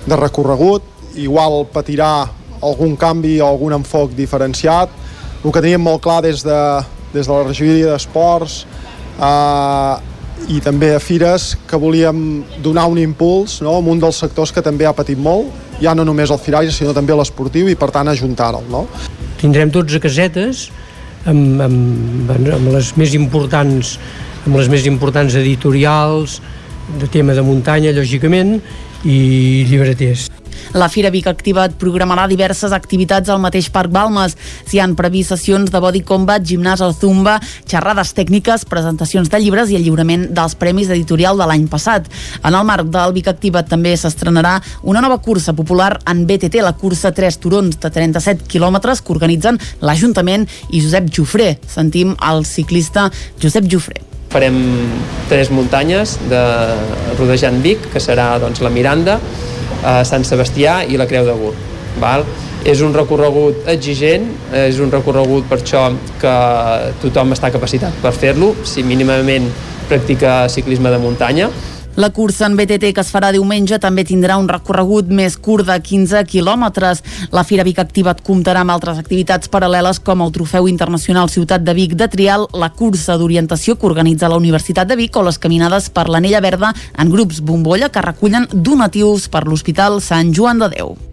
de 0.07 0.17
recorregut, 0.17 0.83
igual 1.17 1.67
patirà 1.73 2.29
algun 2.63 2.97
canvi 2.97 3.41
o 3.41 3.47
algun 3.47 3.77
enfoc 3.77 4.17
diferenciat. 4.17 4.91
El 5.45 5.53
que 5.53 5.61
teníem 5.61 5.83
molt 5.83 6.03
clar 6.03 6.23
des 6.23 6.45
de, 6.47 6.59
des 7.13 7.27
de 7.27 7.33
la 7.33 7.43
regidoria 7.45 7.93
d'Esports 7.93 8.63
eh, 9.19 9.95
i 10.53 10.61
també 10.65 10.93
a 10.97 11.01
Fires 11.03 11.53
que 11.69 11.79
volíem 11.79 12.43
donar 12.65 12.89
un 12.91 12.99
impuls 12.99 13.61
no, 13.63 13.77
a 13.77 13.85
un 13.93 14.01
dels 14.03 14.19
sectors 14.25 14.53
que 14.53 14.63
també 14.65 14.89
ha 14.89 14.95
patit 14.97 15.19
molt, 15.19 15.53
ja 15.83 15.95
no 15.95 16.05
només 16.05 16.31
el 16.31 16.41
firatge 16.43 16.75
sinó 16.75 16.95
també 16.97 17.15
l'esportiu 17.15 17.69
i 17.71 17.79
per 17.79 17.91
tant 17.95 18.09
ajuntar-lo. 18.11 18.65
No? 18.71 18.87
Tindrem 19.41 19.71
12 19.71 20.03
casetes 20.03 20.69
amb, 21.27 21.61
amb, 21.63 22.31
amb 22.31 22.69
les 22.75 22.93
més 22.99 23.15
importants 23.19 23.97
amb 24.47 24.59
les 24.59 24.69
més 24.71 24.87
importants 24.91 25.35
editorials 25.39 26.41
de 26.99 27.07
tema 27.07 27.35
de 27.39 27.47
muntanya, 27.47 27.95
lògicament, 27.95 28.57
i 29.07 29.19
llibreters. 29.71 30.31
La 30.75 30.89
Fira 30.93 31.11
Vic 31.13 31.27
Activa't 31.31 31.77
programarà 31.81 32.27
diverses 32.31 32.73
activitats 32.73 33.31
al 33.33 33.41
mateix 33.43 33.69
Parc 33.73 33.93
Balmes. 33.93 34.37
S'hi 34.69 34.81
han 34.83 34.97
previst 34.99 35.35
sessions 35.35 35.73
de 35.73 35.81
body 35.83 36.03
combat, 36.07 36.45
gimnàs 36.45 36.83
o 36.85 36.91
zumba, 36.93 37.39
xerrades 37.69 38.15
tècniques, 38.17 38.67
presentacions 38.69 39.31
de 39.33 39.41
llibres 39.43 39.73
i 39.73 39.79
el 39.79 39.87
lliurament 39.87 40.29
dels 40.35 40.57
premis 40.61 40.93
editorial 40.93 41.41
de 41.41 41.49
l'any 41.49 41.67
passat. 41.73 42.09
En 42.43 42.55
el 42.55 42.69
marc 42.69 42.93
del 42.93 43.17
Vic 43.17 43.33
Activa't 43.33 43.69
també 43.73 43.97
s'estrenarà 43.97 44.59
una 44.83 45.03
nova 45.05 45.19
cursa 45.25 45.57
popular 45.57 45.97
en 46.07 46.25
BTT, 46.27 46.63
la 46.63 46.77
cursa 46.79 47.13
3 47.13 47.41
turons 47.43 47.81
de 47.83 47.91
37 47.91 48.49
quilòmetres 48.49 49.03
que 49.03 49.13
organitzen 49.15 49.61
l'Ajuntament 49.81 50.49
i 50.71 50.81
Josep 50.81 51.13
Jofré. 51.13 51.57
Sentim 51.69 52.17
el 52.31 52.47
ciclista 52.49 53.11
Josep 53.43 53.69
Jofré 53.71 54.09
farem 54.33 54.57
tres 55.29 55.51
muntanyes 55.53 56.17
de 56.31 56.41
rodejant 57.19 57.61
Vic, 57.65 57.85
que 57.93 58.01
serà 58.01 58.31
doncs, 58.41 58.63
la 58.65 58.73
Miranda, 58.73 59.19
a 59.85 60.01
Sant 60.09 60.25
Sebastià 60.29 60.83
i 60.89 60.99
la 61.01 61.09
Creu 61.11 61.27
de 61.29 61.37
Gur. 61.39 61.53
Val? 62.01 62.25
És 62.65 62.81
un 62.85 62.95
recorregut 62.95 63.67
exigent, 63.73 64.29
és 64.55 64.79
un 64.81 64.93
recorregut 64.93 65.49
per 65.51 65.59
això 65.59 65.89
que 66.23 66.35
tothom 67.03 67.35
està 67.35 67.51
capacitat 67.51 67.97
per 68.05 68.13
fer-lo, 68.15 68.53
si 68.65 68.85
mínimament 68.87 69.49
practica 69.91 70.47
ciclisme 70.53 70.93
de 70.95 71.01
muntanya, 71.03 71.51
la 71.97 72.11
cursa 72.11 72.47
en 72.47 72.57
BTT 72.57 72.93
que 72.95 73.03
es 73.03 73.11
farà 73.13 73.33
diumenge 73.35 73.79
també 73.83 74.05
tindrà 74.09 74.39
un 74.41 74.49
recorregut 74.49 75.11
més 75.13 75.37
curt 75.37 75.69
de 75.69 75.77
15 75.77 76.25
quilòmetres. 76.31 77.03
La 77.37 77.45
Fira 77.45 77.67
Vic 77.69 77.83
Activa't 77.83 78.25
comptarà 78.25 78.65
amb 78.65 78.73
altres 78.73 79.01
activitats 79.03 79.53
paral·leles 79.53 80.01
com 80.01 80.25
el 80.25 80.33
Trofeu 80.33 80.69
Internacional 80.73 81.29
Ciutat 81.29 81.67
de 81.67 81.77
Vic 81.77 81.95
de 82.01 82.09
Trial, 82.09 82.49
la 82.57 82.73
cursa 82.73 83.19
d'orientació 83.21 83.77
que 83.77 83.89
organitza 83.91 84.33
la 84.33 84.41
Universitat 84.41 84.89
de 84.89 84.97
Vic 84.97 85.17
o 85.17 85.27
les 85.27 85.39
caminades 85.39 85.91
per 85.93 86.09
l'Anella 86.09 86.41
Verda 86.41 86.73
en 86.97 87.13
grups 87.13 87.45
bombolla 87.45 87.93
que 87.93 88.09
recullen 88.09 88.49
donatius 88.53 89.29
per 89.29 89.47
l'Hospital 89.47 90.01
Sant 90.01 90.33
Joan 90.33 90.65
de 90.65 90.73
Déu. 90.77 91.12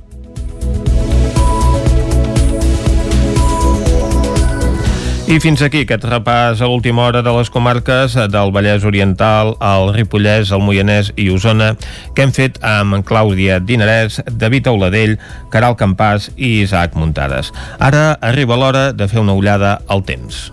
I 5.30 5.36
fins 5.38 5.62
aquí 5.62 5.84
aquest 5.86 6.08
repàs 6.10 6.58
a 6.58 6.66
l'última 6.66 7.04
hora 7.06 7.20
de 7.22 7.30
les 7.36 7.52
comarques 7.54 8.16
del 8.34 8.50
Vallès 8.50 8.82
Oriental, 8.82 9.52
el 9.62 9.92
Ripollès, 9.94 10.50
el 10.50 10.64
Moianès 10.66 11.12
i 11.22 11.28
Osona, 11.30 11.76
que 12.18 12.26
hem 12.26 12.32
fet 12.34 12.58
amb 12.66 13.04
Clàudia 13.06 13.60
Dinarès, 13.62 14.18
David 14.26 14.72
Auladell, 14.72 15.20
Caral 15.54 15.78
Campàs 15.78 16.32
i 16.34 16.64
Isaac 16.64 16.98
Muntades. 16.98 17.52
Ara 17.78 18.18
arriba 18.26 18.58
l'hora 18.58 18.88
de 18.90 19.06
fer 19.12 19.22
una 19.22 19.38
ullada 19.38 19.76
al 19.86 20.02
temps. 20.02 20.50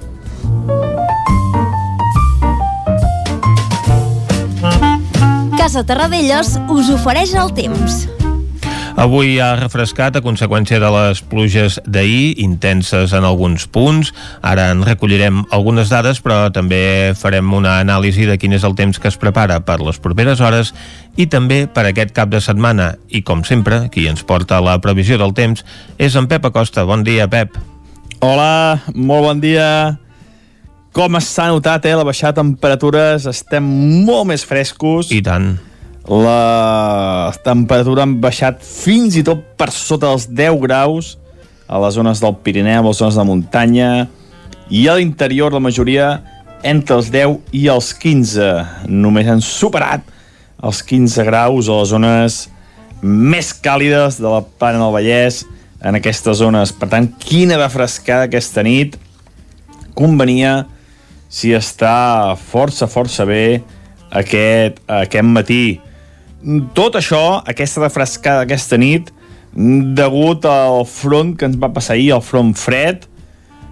Casa 5.56 5.86
Terradellos 5.88 6.58
us 6.68 6.92
ofereix 7.00 7.32
el 7.32 7.56
temps. 7.56 8.04
Avui 8.96 9.34
ha 9.44 9.50
refrescat 9.60 10.14
a 10.16 10.22
conseqüència 10.24 10.78
de 10.80 10.88
les 10.88 11.18
pluges 11.28 11.74
d'ahir, 11.84 12.38
intenses 12.40 13.12
en 13.12 13.26
alguns 13.28 13.66
punts. 13.68 14.14
Ara 14.40 14.70
en 14.72 14.80
recollirem 14.88 15.42
algunes 15.52 15.92
dades, 15.92 16.22
però 16.24 16.46
també 16.48 17.12
farem 17.12 17.52
una 17.52 17.74
anàlisi 17.82 18.24
de 18.24 18.38
quin 18.40 18.56
és 18.56 18.64
el 18.64 18.72
temps 18.78 18.96
que 18.96 19.12
es 19.12 19.20
prepara 19.20 19.60
per 19.68 19.82
les 19.84 20.00
properes 20.00 20.40
hores 20.40 20.72
i 21.20 21.28
també 21.28 21.66
per 21.68 21.84
aquest 21.90 22.16
cap 22.16 22.32
de 22.32 22.40
setmana. 22.40 22.94
I, 23.12 23.20
com 23.20 23.44
sempre, 23.44 23.90
qui 23.92 24.08
ens 24.08 24.24
porta 24.24 24.62
la 24.64 24.78
previsió 24.80 25.20
del 25.20 25.36
temps 25.36 25.60
és 26.00 26.16
en 26.16 26.24
Pep 26.32 26.48
Acosta. 26.48 26.88
Bon 26.88 27.04
dia, 27.04 27.28
Pep. 27.28 27.60
Hola, 28.24 28.80
molt 28.96 29.28
bon 29.28 29.44
dia. 29.44 29.68
Com 30.96 31.20
s'ha 31.20 31.50
notat, 31.52 31.84
eh, 31.84 31.92
la 31.92 32.08
baixada 32.08 32.32
de 32.32 32.46
temperatures, 32.46 33.28
estem 33.28 33.72
molt 34.08 34.32
més 34.32 34.48
frescos. 34.48 35.12
I 35.12 35.20
tant 35.20 35.58
la 36.06 37.32
temperatura 37.42 38.04
han 38.06 38.16
baixat 38.22 38.62
fins 38.62 39.16
i 39.18 39.24
tot 39.26 39.42
per 39.58 39.72
sota 39.74 40.12
dels 40.12 40.28
10 40.30 40.60
graus 40.62 41.16
a 41.66 41.80
les 41.82 41.96
zones 41.98 42.20
del 42.22 42.36
Pirineu, 42.44 42.84
a 42.84 42.86
les 42.86 43.00
zones 43.00 43.18
de 43.18 43.24
muntanya, 43.26 43.90
i 44.70 44.86
a 44.86 44.94
l'interior 44.98 45.54
la 45.54 45.62
majoria 45.62 46.20
entre 46.66 46.96
els 46.98 47.10
10 47.10 47.54
i 47.54 47.66
els 47.70 47.92
15. 47.94 48.46
Només 48.90 49.26
han 49.30 49.42
superat 49.42 50.06
els 50.62 50.82
15 50.86 51.26
graus 51.26 51.68
a 51.68 51.80
les 51.80 51.90
zones 51.90 52.38
més 53.02 53.52
càlides 53.52 54.20
de 54.22 54.30
la 54.30 54.42
Plana 54.46 54.80
del 54.82 54.94
Vallès 54.94 55.42
en 55.82 55.98
aquestes 55.98 56.38
zones. 56.38 56.72
Per 56.72 56.88
tant, 56.90 57.08
quina 57.22 57.58
refrescada 57.60 58.26
aquesta 58.26 58.64
nit 58.66 58.96
convenia 59.96 60.64
si 61.28 61.52
està 61.56 62.36
força, 62.38 62.86
força 62.86 63.26
bé 63.28 63.60
aquest, 64.10 64.80
aquest 64.86 65.26
matí. 65.26 65.64
Tot 66.76 66.98
això, 66.98 67.40
aquesta 67.48 67.82
refrescada 67.82 68.44
aquesta 68.44 68.76
nit, 68.78 69.12
degut 69.96 70.44
al 70.44 70.84
front 70.84 71.32
que 71.38 71.48
ens 71.48 71.56
va 71.56 71.72
passar 71.72 71.96
ahir, 71.96 72.12
el 72.16 72.24
front 72.24 72.52
fred, 72.58 73.06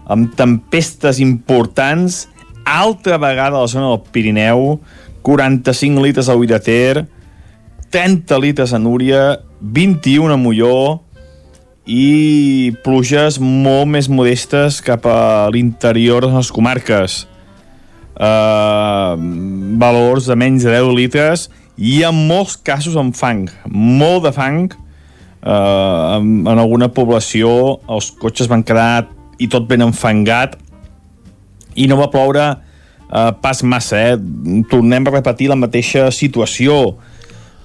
amb 0.09 0.33
tempestes 0.37 1.21
importants, 1.21 2.25
altra 2.65 3.19
vegada 3.21 3.59
a 3.59 3.65
la 3.67 3.71
zona 3.71 3.91
del 3.93 4.03
Pirineu, 4.13 4.79
45 5.25 6.05
litres 6.05 6.29
a 6.29 6.37
Ull 6.37 6.49
de 6.49 6.61
Ter, 6.61 7.05
30 7.93 8.41
litres 8.41 8.73
a 8.73 8.81
Núria, 8.81 9.41
21 9.61 10.33
a 10.33 10.41
Molló, 10.41 11.05
i 11.85 12.73
pluges 12.85 13.37
molt 13.41 13.91
més 13.93 14.09
modestes 14.09 14.81
cap 14.85 15.05
a 15.05 15.51
l'interior 15.53 16.25
de 16.25 16.33
les 16.33 16.51
comarques. 16.53 17.25
Uh, 18.15 19.19
valors 19.81 20.29
de 20.31 20.37
menys 20.39 20.65
de 20.65 20.71
10 20.71 20.93
litres 20.95 21.49
i 21.77 22.03
en 22.07 22.27
molts 22.29 22.57
casos 22.57 22.97
amb 23.01 23.17
fang, 23.19 23.49
molt 23.67 24.29
de 24.29 24.33
fang, 24.35 24.69
eh, 24.71 25.51
en, 25.51 26.45
en 26.47 26.59
alguna 26.59 26.91
població 26.95 27.81
els 27.91 28.13
cotxes 28.21 28.51
van 28.51 28.63
quedar 28.67 29.07
i 29.43 29.49
tot 29.51 29.67
ben 29.69 29.83
enfangat 29.83 30.55
i 31.75 31.89
no 31.91 31.99
va 31.99 32.11
ploure 32.13 32.45
eh, 32.55 33.33
pas 33.43 33.63
massa, 33.67 33.99
eh? 33.99 34.63
tornem 34.71 35.07
a 35.07 35.17
repetir 35.17 35.51
la 35.51 35.59
mateixa 35.59 36.07
situació, 36.15 36.95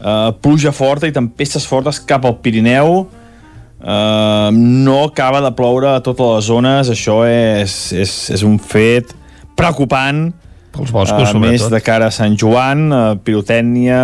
eh, 0.01 0.30
pluja 0.42 0.74
forta 0.75 1.10
i 1.10 1.16
tempestes 1.16 1.68
fortes 1.70 2.01
cap 2.01 2.25
al 2.25 2.39
Pirineu, 2.42 3.06
eh, 3.80 4.50
no 4.54 5.00
acaba 5.06 5.44
de 5.46 5.54
ploure 5.56 5.93
a 5.93 6.04
totes 6.06 6.36
les 6.36 6.50
zones, 6.50 6.93
això 6.93 7.22
és, 7.30 7.80
és, 7.93 8.19
és 8.34 8.45
un 8.48 8.58
fet 8.60 9.13
preocupant, 9.60 10.30
pels 10.80 10.94
boscos, 10.96 11.28
uh, 11.28 11.32
sobretot. 11.34 11.52
Més 11.52 11.65
de 11.72 11.82
cara 11.84 12.08
a 12.10 12.13
Sant 12.13 12.36
Joan, 12.39 12.88
uh, 12.89 13.13
pirotècnia, 13.24 14.00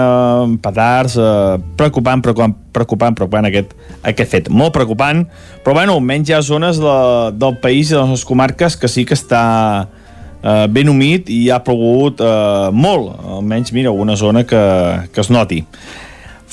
petards, 0.63 1.15
uh, 1.19 1.55
preocupant, 1.79 2.23
preocupant, 2.23 2.55
preocupant, 2.75 3.15
preocupant 3.15 3.47
aquest, 3.47 3.71
aquest 4.03 4.31
fet. 4.31 4.49
Molt 4.51 4.75
preocupant, 4.75 5.23
però 5.63 5.77
bueno, 5.77 5.95
almenys 5.95 6.31
hi 6.31 6.35
ha 6.35 6.41
zones 6.45 6.81
de, 6.81 6.95
del 7.39 7.59
país 7.63 7.93
i 7.93 7.97
de 7.97 8.03
les 8.11 8.25
comarques 8.27 8.75
que 8.79 8.91
sí 8.91 9.05
que 9.07 9.15
està 9.17 9.45
uh, 9.87 10.65
ben 10.71 10.91
humit 10.91 11.31
i 11.33 11.45
ha 11.49 11.61
plogut 11.63 12.23
uh, 12.23 12.69
molt. 12.75 13.15
Almenys, 13.39 13.73
mira, 13.75 13.93
alguna 13.93 14.19
zona 14.19 14.43
que, 14.47 14.65
que 15.15 15.23
es 15.23 15.31
noti. 15.31 15.63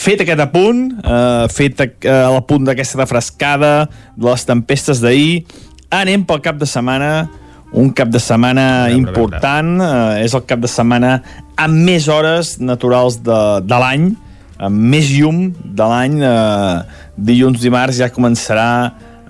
Fet 0.03 0.23
aquest 0.25 0.41
apunt, 0.41 0.87
uh, 1.05 1.45
fet 1.53 1.83
uh, 1.83 2.33
l'apunt 2.33 2.65
d'aquesta 2.67 3.03
refrescada, 3.03 3.75
de 4.17 4.31
les 4.31 4.49
tempestes 4.49 5.03
d'ahir, 5.03 5.45
anem 5.93 6.25
pel 6.25 6.41
cap 6.43 6.57
de 6.59 6.67
setmana 6.69 7.29
un 7.73 7.91
cap 7.97 8.11
de 8.13 8.21
setmana 8.21 8.87
veure, 8.87 8.99
important. 8.99 9.73
Eh, 9.81 10.25
és 10.27 10.35
el 10.37 10.45
cap 10.49 10.61
de 10.63 10.71
setmana 10.71 11.17
amb 11.61 11.81
més 11.87 12.09
hores 12.13 12.59
naturals 12.61 13.19
de, 13.25 13.39
de 13.65 13.79
l'any, 13.81 14.11
amb 14.63 14.91
més 14.93 15.09
llum 15.15 15.47
de 15.53 15.89
l'any. 15.89 16.19
Eh, 16.27 17.07
dilluns, 17.17 17.63
dimarts 17.63 18.01
ja 18.03 18.13
començarà 18.13 18.69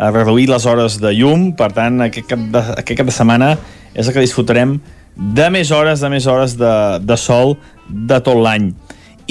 a 0.03 0.11
reduir 0.11 0.49
les 0.51 0.67
hores 0.67 0.99
de 0.99 1.13
llum, 1.15 1.53
per 1.57 1.71
tant, 1.77 2.01
aquest 2.03 2.27
cap 2.33 2.43
de, 2.53 2.65
aquest 2.83 2.99
cap 2.99 3.09
de 3.09 3.15
setmana 3.15 3.53
és 3.95 4.09
el 4.09 4.15
que 4.17 4.25
disfrutarem 4.25 4.79
de 5.13 5.49
més 5.53 5.71
hores, 5.71 6.01
de 6.01 6.09
més 6.11 6.27
hores 6.27 6.57
de, 6.59 6.73
de 7.05 7.19
sol 7.21 7.57
de 7.87 8.19
tot 8.25 8.41
l'any. 8.41 8.73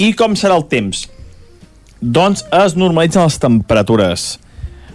I 0.00 0.12
com 0.16 0.36
serà 0.38 0.56
el 0.56 0.64
temps? 0.70 1.04
Doncs 2.00 2.46
es 2.62 2.76
normalitzen 2.78 3.26
les 3.26 3.38
temperatures. 3.42 4.28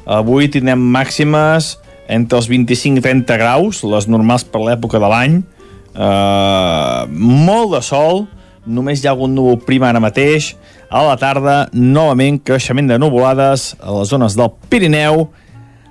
Avui 0.08 0.48
tindrem 0.52 0.82
màximes 0.96 1.76
entre 2.08 2.40
els 2.40 2.48
25 2.50 3.02
i 3.02 3.04
30 3.04 3.38
graus, 3.40 3.84
les 3.84 4.08
normals 4.08 4.46
per 4.48 4.64
l'època 4.64 5.00
de 5.04 5.12
l'any, 5.12 5.38
eh, 5.94 7.02
molt 7.12 7.76
de 7.76 7.82
sol, 7.84 8.26
només 8.66 9.02
hi 9.02 9.08
ha 9.08 9.14
algun 9.16 9.36
núvol 9.36 9.60
prim 9.64 9.84
ara 9.84 10.02
mateix, 10.04 10.56
a 10.90 11.04
la 11.04 11.18
tarda, 11.20 11.68
novament 11.74 12.40
creixement 12.40 12.88
de 12.88 13.00
nuvolades 13.00 13.74
a 13.80 13.92
les 14.00 14.10
zones 14.12 14.38
del 14.40 14.52
Pirineu, 14.70 15.28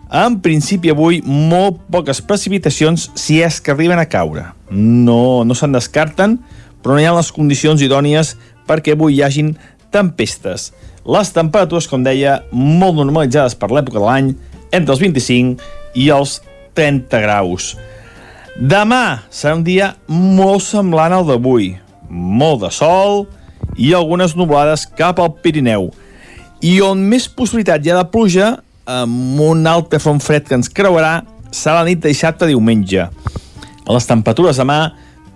en 0.07 0.39
principi 0.41 0.93
avui 0.93 1.21
molt 1.27 1.81
poques 1.93 2.23
precipitacions 2.23 3.11
si 3.19 3.41
és 3.43 3.59
que 3.61 3.75
arriben 3.75 3.99
a 3.99 4.07
caure. 4.09 4.45
No, 4.71 5.45
no 5.45 5.57
se'n 5.59 5.75
descarten, 5.75 6.39
però 6.83 6.95
no 6.95 7.03
hi 7.03 7.09
ha 7.09 7.17
les 7.17 7.33
condicions 7.35 7.83
idònies 7.83 8.37
perquè 8.69 8.95
avui 8.95 9.19
hi 9.19 9.25
hagin 9.27 9.57
tempestes. 9.91 10.71
Les 11.07 11.33
temperatures, 11.35 11.89
com 11.91 12.05
deia, 12.07 12.41
molt 12.53 12.97
normalitzades 12.99 13.57
per 13.59 13.71
l'època 13.73 13.99
de 13.99 14.07
l'any, 14.07 14.31
entre 14.75 14.95
els 14.95 15.03
25 15.03 15.63
i 15.97 16.11
els 16.13 16.39
30 16.77 17.23
graus. 17.25 17.73
Demà 18.57 19.27
serà 19.33 19.57
un 19.57 19.65
dia 19.65 19.95
molt 20.09 20.65
semblant 20.65 21.13
al 21.13 21.27
d'avui. 21.29 21.75
Molt 22.09 22.63
de 22.63 22.71
sol 22.73 23.25
i 23.77 23.93
algunes 23.97 24.37
nublades 24.37 24.87
cap 24.97 25.19
al 25.21 25.35
Pirineu. 25.43 25.91
I 26.65 26.79
on 26.85 27.03
més 27.11 27.27
possibilitat 27.29 27.85
hi 27.85 27.93
ha 27.93 27.99
de 27.99 28.07
pluja, 28.09 28.55
amb 28.87 29.41
un 29.43 29.67
altre 29.69 30.01
front 30.01 30.23
fred 30.23 30.47
que 30.47 30.57
ens 30.57 30.71
creuarà, 30.73 31.19
serà 31.51 31.81
la 31.81 31.89
nit 31.89 32.01
de 32.01 32.13
dissabte 32.13 32.49
diumenge. 32.49 33.09
Les 33.87 34.09
temperatures 34.09 34.57
demà 34.61 34.81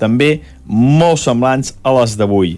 també 0.01 0.40
molt 0.64 1.20
semblants 1.20 1.75
a 1.85 1.92
les 1.99 2.16
d'avui. 2.16 2.57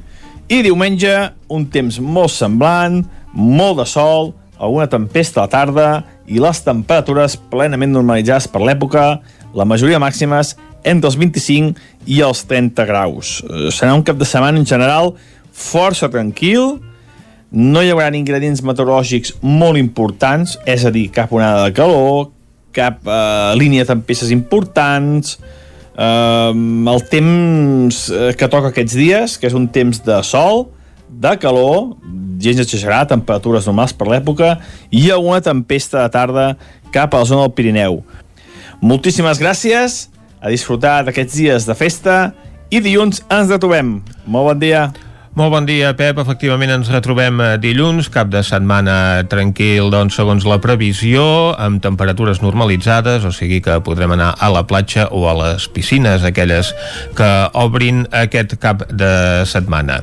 I 0.53 0.63
diumenge, 0.63 1.13
un 1.51 1.67
temps 1.73 1.99
molt 1.99 2.33
semblant, 2.35 3.03
molt 3.33 3.81
de 3.81 3.87
sol, 3.89 4.33
alguna 4.59 4.87
tempesta 4.87 5.41
a 5.41 5.47
la 5.47 5.53
tarda 5.53 5.89
i 6.33 6.41
les 6.41 6.63
temperatures 6.65 7.37
plenament 7.53 7.93
normalitzades 7.93 8.49
per 8.49 8.63
l'època, 8.65 9.21
la 9.53 9.67
majoria 9.69 10.01
màximes 10.01 10.55
entre 10.89 11.11
els 11.11 11.19
25 11.21 11.77
i 12.11 12.23
els 12.25 12.43
30 12.49 12.87
graus. 12.89 13.41
Eh, 13.45 13.69
serà 13.75 13.93
un 13.95 14.05
cap 14.07 14.19
de 14.19 14.29
setmana 14.29 14.59
en 14.59 14.67
general 14.69 15.13
força 15.53 16.09
tranquil, 16.11 16.81
no 17.53 17.83
hi 17.85 17.91
haurà 17.93 18.09
ingredients 18.17 18.63
meteorològics 18.65 19.37
molt 19.45 19.77
importants, 19.77 20.57
és 20.65 20.87
a 20.89 20.93
dir, 20.95 21.11
cap 21.13 21.33
onada 21.37 21.67
de 21.69 21.75
calor, 21.77 22.31
cap 22.73 23.05
eh, 23.05 23.53
línia 23.61 23.85
de 23.85 23.93
tempestes 23.93 24.33
importants, 24.33 25.37
eh, 25.93 26.53
el 26.95 27.05
temps 27.13 28.07
eh, 28.09 28.33
que 28.39 28.49
toca 28.49 28.73
aquests 28.73 28.97
dies, 28.97 29.37
que 29.37 29.51
és 29.51 29.59
un 29.59 29.69
temps 29.69 30.01
de 30.07 30.23
sol, 30.25 30.71
de 31.23 31.37
calor, 31.39 31.93
gens 32.43 32.59
exagerat, 32.59 33.13
temperatures 33.13 33.69
normals 33.71 33.95
per 33.95 34.09
l'època, 34.11 34.57
i 34.91 35.09
alguna 35.11 35.43
tempesta 35.45 36.03
de 36.03 36.11
tarda 36.11 36.47
cap 36.95 37.15
a 37.15 37.23
la 37.23 37.29
zona 37.29 37.47
del 37.47 37.55
Pirineu. 37.55 38.01
Moltíssimes 38.83 39.39
gràcies, 39.39 40.09
a 40.43 40.51
disfrutar 40.51 41.05
d'aquests 41.07 41.39
dies 41.39 41.69
de 41.69 41.77
festa, 41.79 42.17
i 42.73 42.81
dilluns 42.83 43.23
ens 43.31 43.53
retrobem. 43.53 44.01
Molt 44.27 44.51
bon 44.51 44.63
dia. 44.63 44.89
Molt 45.33 45.49
bon 45.49 45.65
dia, 45.65 45.95
Pep. 45.97 46.19
Efectivament 46.21 46.75
ens 46.75 46.91
retrobem 46.93 47.39
eh, 47.41 47.53
dilluns, 47.57 48.11
cap 48.13 48.29
de 48.29 48.43
setmana 48.45 49.25
tranquil, 49.33 49.89
doncs, 49.93 50.19
segons 50.19 50.45
la 50.45 50.59
previsió, 50.61 51.23
amb 51.57 51.81
temperatures 51.81 52.43
normalitzades, 52.45 53.25
o 53.25 53.33
sigui 53.33 53.63
que 53.65 53.79
podrem 53.81 54.13
anar 54.13 54.35
a 54.37 54.51
la 54.53 54.67
platja 54.69 55.07
o 55.09 55.25
a 55.31 55.33
les 55.39 55.71
piscines, 55.73 56.27
aquelles 56.29 56.75
que 57.17 57.31
obrin 57.57 58.05
aquest 58.13 58.59
cap 58.61 58.85
de 58.93 59.15
setmana. 59.49 60.03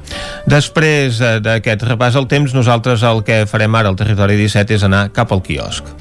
Després 0.49 1.21
eh, 1.21 1.37
d'aquest 1.45 1.85
repàs 1.85 2.17
al 2.17 2.25
temps, 2.31 2.57
nosaltres 2.57 3.05
el 3.05 3.21
que 3.21 3.43
farem 3.45 3.77
ara 3.77 3.93
al 3.93 4.01
Territori 4.01 4.39
17 4.41 4.79
és 4.79 4.89
anar 4.89 5.11
cap 5.13 5.29
al 5.29 5.45
quiosc. 5.45 5.93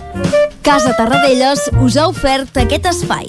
Casa 0.64 0.96
Tarradellas 0.96 1.68
us 1.84 2.00
ha 2.00 2.08
ofert 2.08 2.64
aquest 2.64 2.88
espai. 2.96 3.28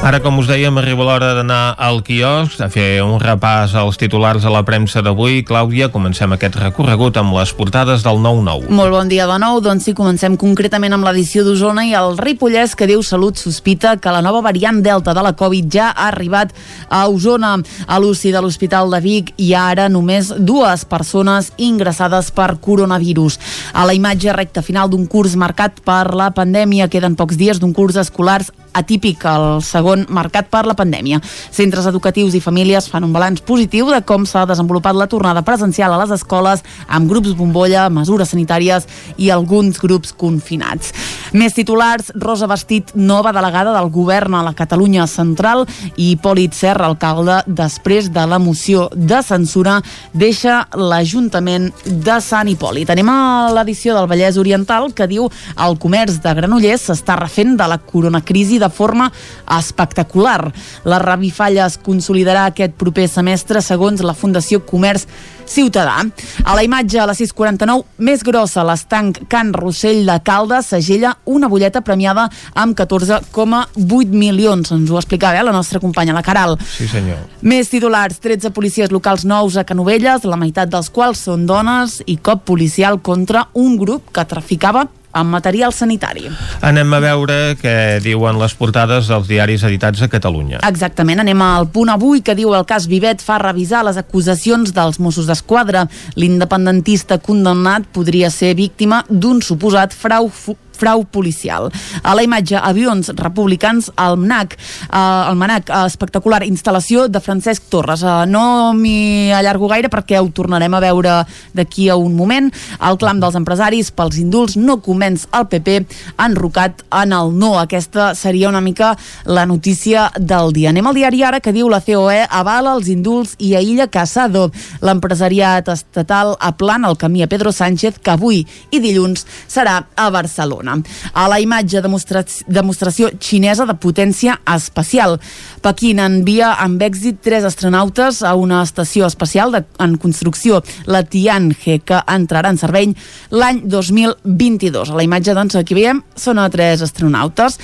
Ara, 0.00 0.16
com 0.24 0.38
us 0.40 0.46
dèiem, 0.48 0.78
arriba 0.80 1.04
l'hora 1.04 1.34
d'anar 1.36 1.74
al 1.76 1.98
quiosc, 2.00 2.56
a 2.64 2.70
fer 2.72 3.02
un 3.04 3.18
repàs 3.20 3.74
als 3.76 3.98
titulars 4.00 4.46
a 4.48 4.50
la 4.50 4.62
premsa 4.64 5.02
d'avui. 5.04 5.42
Clàudia, 5.44 5.90
comencem 5.92 6.32
aquest 6.32 6.56
recorregut 6.56 7.18
amb 7.20 7.34
les 7.36 7.52
portades 7.52 8.00
del 8.06 8.16
9-9. 8.24 8.70
Molt 8.72 8.94
bon 8.94 9.10
dia 9.12 9.26
de 9.28 9.36
nou, 9.42 9.60
doncs 9.60 9.84
sí, 9.84 9.92
comencem 9.94 10.38
concretament 10.40 10.96
amb 10.96 11.04
l'edició 11.04 11.44
d'Osona 11.44 11.84
i 11.84 11.92
el 11.98 12.16
Ripollès 12.16 12.72
que 12.80 12.88
diu 12.88 13.02
Salut 13.04 13.36
sospita 13.36 13.98
que 14.00 14.14
la 14.14 14.22
nova 14.24 14.40
variant 14.46 14.80
Delta 14.80 15.12
de 15.12 15.26
la 15.26 15.34
Covid 15.36 15.68
ja 15.68 15.90
ha 15.90 16.08
arribat 16.08 16.56
a 16.88 17.02
Osona. 17.12 17.58
A 17.86 18.00
l'UCI 18.00 18.32
de 18.32 18.40
l'Hospital 18.40 18.88
de 18.96 19.02
Vic 19.04 19.34
hi 19.36 19.52
ha 19.52 19.66
ara 19.74 19.90
només 19.92 20.32
dues 20.32 20.86
persones 20.88 21.52
ingressades 21.60 22.32
per 22.32 22.54
coronavirus. 22.56 23.36
A 23.76 23.84
la 23.84 23.92
imatge 23.92 24.32
recta 24.32 24.64
final 24.64 24.88
d'un 24.88 25.04
curs 25.04 25.36
marcat 25.36 25.84
per 25.84 26.06
la 26.16 26.32
pandèmia 26.32 26.88
queden 26.88 27.20
pocs 27.20 27.36
dies 27.36 27.60
d'un 27.60 27.76
curs 27.76 28.00
escolars 28.00 28.48
atípic, 28.72 29.24
el 29.26 29.62
segon 29.64 30.06
marcat 30.08 30.50
per 30.52 30.64
la 30.68 30.76
pandèmia. 30.78 31.20
Centres 31.50 31.88
educatius 31.90 32.36
i 32.36 32.42
famílies 32.44 32.88
fan 32.90 33.04
un 33.04 33.14
balanç 33.14 33.42
positiu 33.46 33.90
de 33.90 34.02
com 34.06 34.26
s'ha 34.26 34.46
desenvolupat 34.48 34.96
la 34.96 35.08
tornada 35.10 35.42
presencial 35.46 35.92
a 35.94 36.00
les 36.02 36.14
escoles 36.20 36.64
amb 36.88 37.10
grups 37.10 37.34
bombolla, 37.38 37.88
mesures 37.90 38.30
sanitàries 38.30 38.86
i 39.18 39.30
alguns 39.30 39.80
grups 39.82 40.14
confinats. 40.16 40.94
Més 41.32 41.54
titulars, 41.54 42.10
Rosa 42.18 42.48
Bastit, 42.50 42.94
nova 42.94 43.30
delegada 43.32 43.74
del 43.76 43.90
govern 43.94 44.34
a 44.34 44.42
la 44.42 44.54
Catalunya 44.58 45.06
Central 45.06 45.66
i 45.94 46.12
Hipòlit 46.12 46.56
Serra, 46.58 46.88
alcalde, 46.90 47.40
després 47.46 48.10
de 48.10 48.24
la 48.26 48.40
moció 48.42 48.88
de 48.94 49.20
censura, 49.22 49.78
deixa 50.12 50.64
l'Ajuntament 50.74 51.70
de 51.86 52.18
Sant 52.24 52.50
Hipòlit. 52.50 52.90
Anem 52.90 53.12
a 53.12 53.18
l'edició 53.54 53.94
del 53.94 54.08
Vallès 54.10 54.40
Oriental 54.42 54.90
que 54.94 55.06
diu 55.10 55.28
el 55.54 55.78
comerç 55.78 56.18
de 56.24 56.34
Granollers 56.34 56.88
s'està 56.90 57.16
refent 57.20 57.56
de 57.58 57.68
la 57.70 57.78
coronacrisi 57.78 58.59
de 58.60 58.70
forma 58.70 59.10
espectacular. 59.58 60.52
La 60.84 61.00
revifalla 61.02 61.66
es 61.66 61.78
consolidarà 61.80 62.46
aquest 62.50 62.76
proper 62.78 63.08
semestre 63.10 63.64
segons 63.64 64.04
la 64.04 64.14
Fundació 64.14 64.62
Comerç 64.66 65.08
Ciutadà. 65.50 66.04
A 66.44 66.54
la 66.54 66.62
imatge, 66.62 67.00
a 67.02 67.08
la 67.10 67.14
649, 67.16 67.82
més 68.06 68.22
grossa, 68.22 68.62
l'estanc 68.62 69.18
Can 69.32 69.50
Rossell 69.56 70.04
de 70.06 70.14
Caldes 70.22 70.68
segella 70.70 71.16
una 71.26 71.48
bulleta 71.50 71.82
premiada 71.82 72.28
amb 72.54 72.78
14,8 72.78 74.14
milions. 74.14 74.70
Ens 74.76 74.92
ho 74.92 75.00
explicava 75.00 75.40
eh, 75.40 75.42
la 75.42 75.56
nostra 75.56 75.82
companya, 75.82 76.14
la 76.14 76.22
Caral. 76.22 76.54
Sí, 76.62 76.86
senyor. 76.86 77.24
Més 77.42 77.72
titulars, 77.72 78.22
13 78.22 78.54
policies 78.54 78.94
locals 78.94 79.26
nous 79.26 79.58
a 79.58 79.66
Canovelles, 79.66 80.22
la 80.22 80.38
meitat 80.38 80.70
dels 80.70 80.92
quals 80.94 81.26
són 81.26 81.48
dones, 81.50 81.98
i 82.06 82.20
cop 82.22 82.46
policial 82.46 83.00
contra 83.02 83.48
un 83.58 83.74
grup 83.80 84.14
que 84.14 84.26
traficava 84.30 84.86
amb 85.12 85.30
material 85.34 85.72
sanitari. 85.74 86.28
Anem 86.66 86.94
a 86.94 87.00
veure 87.02 87.38
què 87.60 87.98
diuen 88.04 88.38
les 88.40 88.54
portades 88.58 89.10
dels 89.10 89.28
diaris 89.30 89.64
editats 89.66 90.02
a 90.02 90.10
Catalunya. 90.12 90.62
Exactament, 90.68 91.22
anem 91.24 91.42
al 91.42 91.68
punt 91.72 91.90
avui 91.92 92.22
que 92.22 92.36
diu 92.38 92.54
el 92.54 92.66
cas 92.68 92.88
Vivet 92.90 93.22
fa 93.24 93.40
revisar 93.42 93.84
les 93.86 93.98
acusacions 94.00 94.74
dels 94.76 95.00
Mossos 95.02 95.28
d'Esquadra. 95.30 95.86
L'independentista 96.16 97.18
condemnat 97.18 97.88
podria 97.92 98.30
ser 98.30 98.54
víctima 98.58 99.04
d'un 99.08 99.42
suposat 99.42 99.96
frau 99.96 100.30
frau 100.80 101.04
policial. 101.04 101.68
A 102.02 102.14
la 102.16 102.24
imatge, 102.24 102.56
avions 102.56 103.12
republicans 103.20 103.90
al 104.00 104.16
MNAC, 104.16 104.56
eh, 104.56 105.30
el 105.30 105.36
MNAC, 105.36 105.70
eh, 105.70 105.84
espectacular 105.86 106.42
instal·lació 106.46 107.06
de 107.08 107.20
Francesc 107.20 107.68
Torres. 107.68 108.02
Eh, 108.02 108.26
no 108.26 108.72
m'hi 108.74 109.32
allargo 109.36 109.68
gaire 109.68 109.90
perquè 109.92 110.20
ho 110.20 110.28
tornarem 110.32 110.74
a 110.74 110.80
veure 110.80 111.16
d'aquí 111.54 111.88
a 111.88 111.96
un 111.96 112.16
moment. 112.16 112.50
El 112.80 112.98
clam 112.98 113.20
dels 113.20 113.36
empresaris 113.36 113.90
pels 113.92 114.18
indults 114.20 114.56
no 114.56 114.80
convenç 114.82 115.26
el 115.36 115.46
PP 115.50 115.86
enrocat 116.24 116.84
en 117.02 117.12
el 117.12 117.34
no. 117.36 117.58
Aquesta 117.60 118.14
seria 118.14 118.48
una 118.48 118.60
mica 118.60 118.96
la 119.24 119.46
notícia 119.46 120.10
del 120.16 120.52
dia. 120.52 120.70
Anem 120.70 120.86
al 120.86 120.96
diari 120.96 121.22
ara 121.22 121.40
que 121.40 121.52
diu 121.52 121.68
la 121.68 121.80
COE 121.84 122.24
avala 122.30 122.74
els 122.78 122.88
indults 122.88 123.36
i 123.38 123.54
aïlla 123.58 123.88
Casado. 123.90 124.50
L'empresariat 124.80 125.68
estatal 125.68 126.36
aplana 126.40 126.88
el 126.88 126.96
camí 126.96 127.22
a 127.22 127.28
Pedro 127.28 127.52
Sánchez 127.52 127.98
que 128.02 128.14
avui 128.14 128.44
i 128.70 128.80
dilluns 128.80 129.26
serà 129.48 129.80
a 129.96 130.10
Barcelona. 130.10 130.69
A 131.12 131.26
la 131.30 131.40
imatge 131.42 131.82
demostra 131.82 132.24
demostració 132.46 133.10
xinesa 133.20 133.66
de 133.68 133.76
potència 133.80 134.38
espacial. 134.54 135.18
Pequín 135.64 136.00
envia 136.02 136.54
amb 136.62 136.82
èxit 136.82 137.20
tres 137.24 137.46
astronautes 137.48 138.22
a 138.26 138.34
una 138.38 138.62
estació 138.64 139.08
espacial 139.08 139.54
de, 139.54 139.64
en 139.82 139.96
construcció, 140.00 140.62
la 140.86 141.02
Tianhe, 141.04 141.80
que 141.84 142.02
entrarà 142.06 142.52
en 142.52 142.60
servei 142.60 142.92
l'any 143.30 143.62
2022. 143.70 144.90
A 144.90 144.98
la 144.98 145.06
imatge, 145.06 145.36
doncs, 145.36 145.58
aquí 145.60 145.76
veiem, 145.78 146.04
són 146.16 146.40
a 146.40 146.48
tres 146.52 146.84
astronautes. 146.86 147.58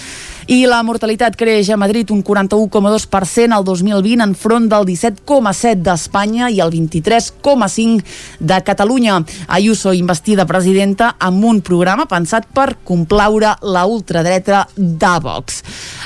I 0.46 0.60
la 0.70 0.76
mortalitat 0.86 1.34
creix 1.34 1.66
a 1.74 1.76
Madrid 1.76 2.12
un 2.14 2.20
41,2% 2.22 3.50
al 3.50 3.64
2020 3.66 4.22
enfront 4.22 4.68
del 4.70 4.84
17,7% 4.86 5.80
d'Espanya 5.82 6.52
i 6.54 6.60
el 6.62 6.70
23,5% 6.70 8.04
de 8.38 8.58
Catalunya. 8.62 9.16
Ayuso 9.48 9.90
investida 9.90 10.46
presidenta 10.46 11.16
amb 11.18 11.42
un 11.50 11.58
programa 11.66 12.06
pensat 12.06 12.46
per 12.54 12.76
complaure 12.86 13.56
la 13.62 13.82
ultradreta 13.90 14.68
de 14.76 15.14
Vox. 15.24 15.64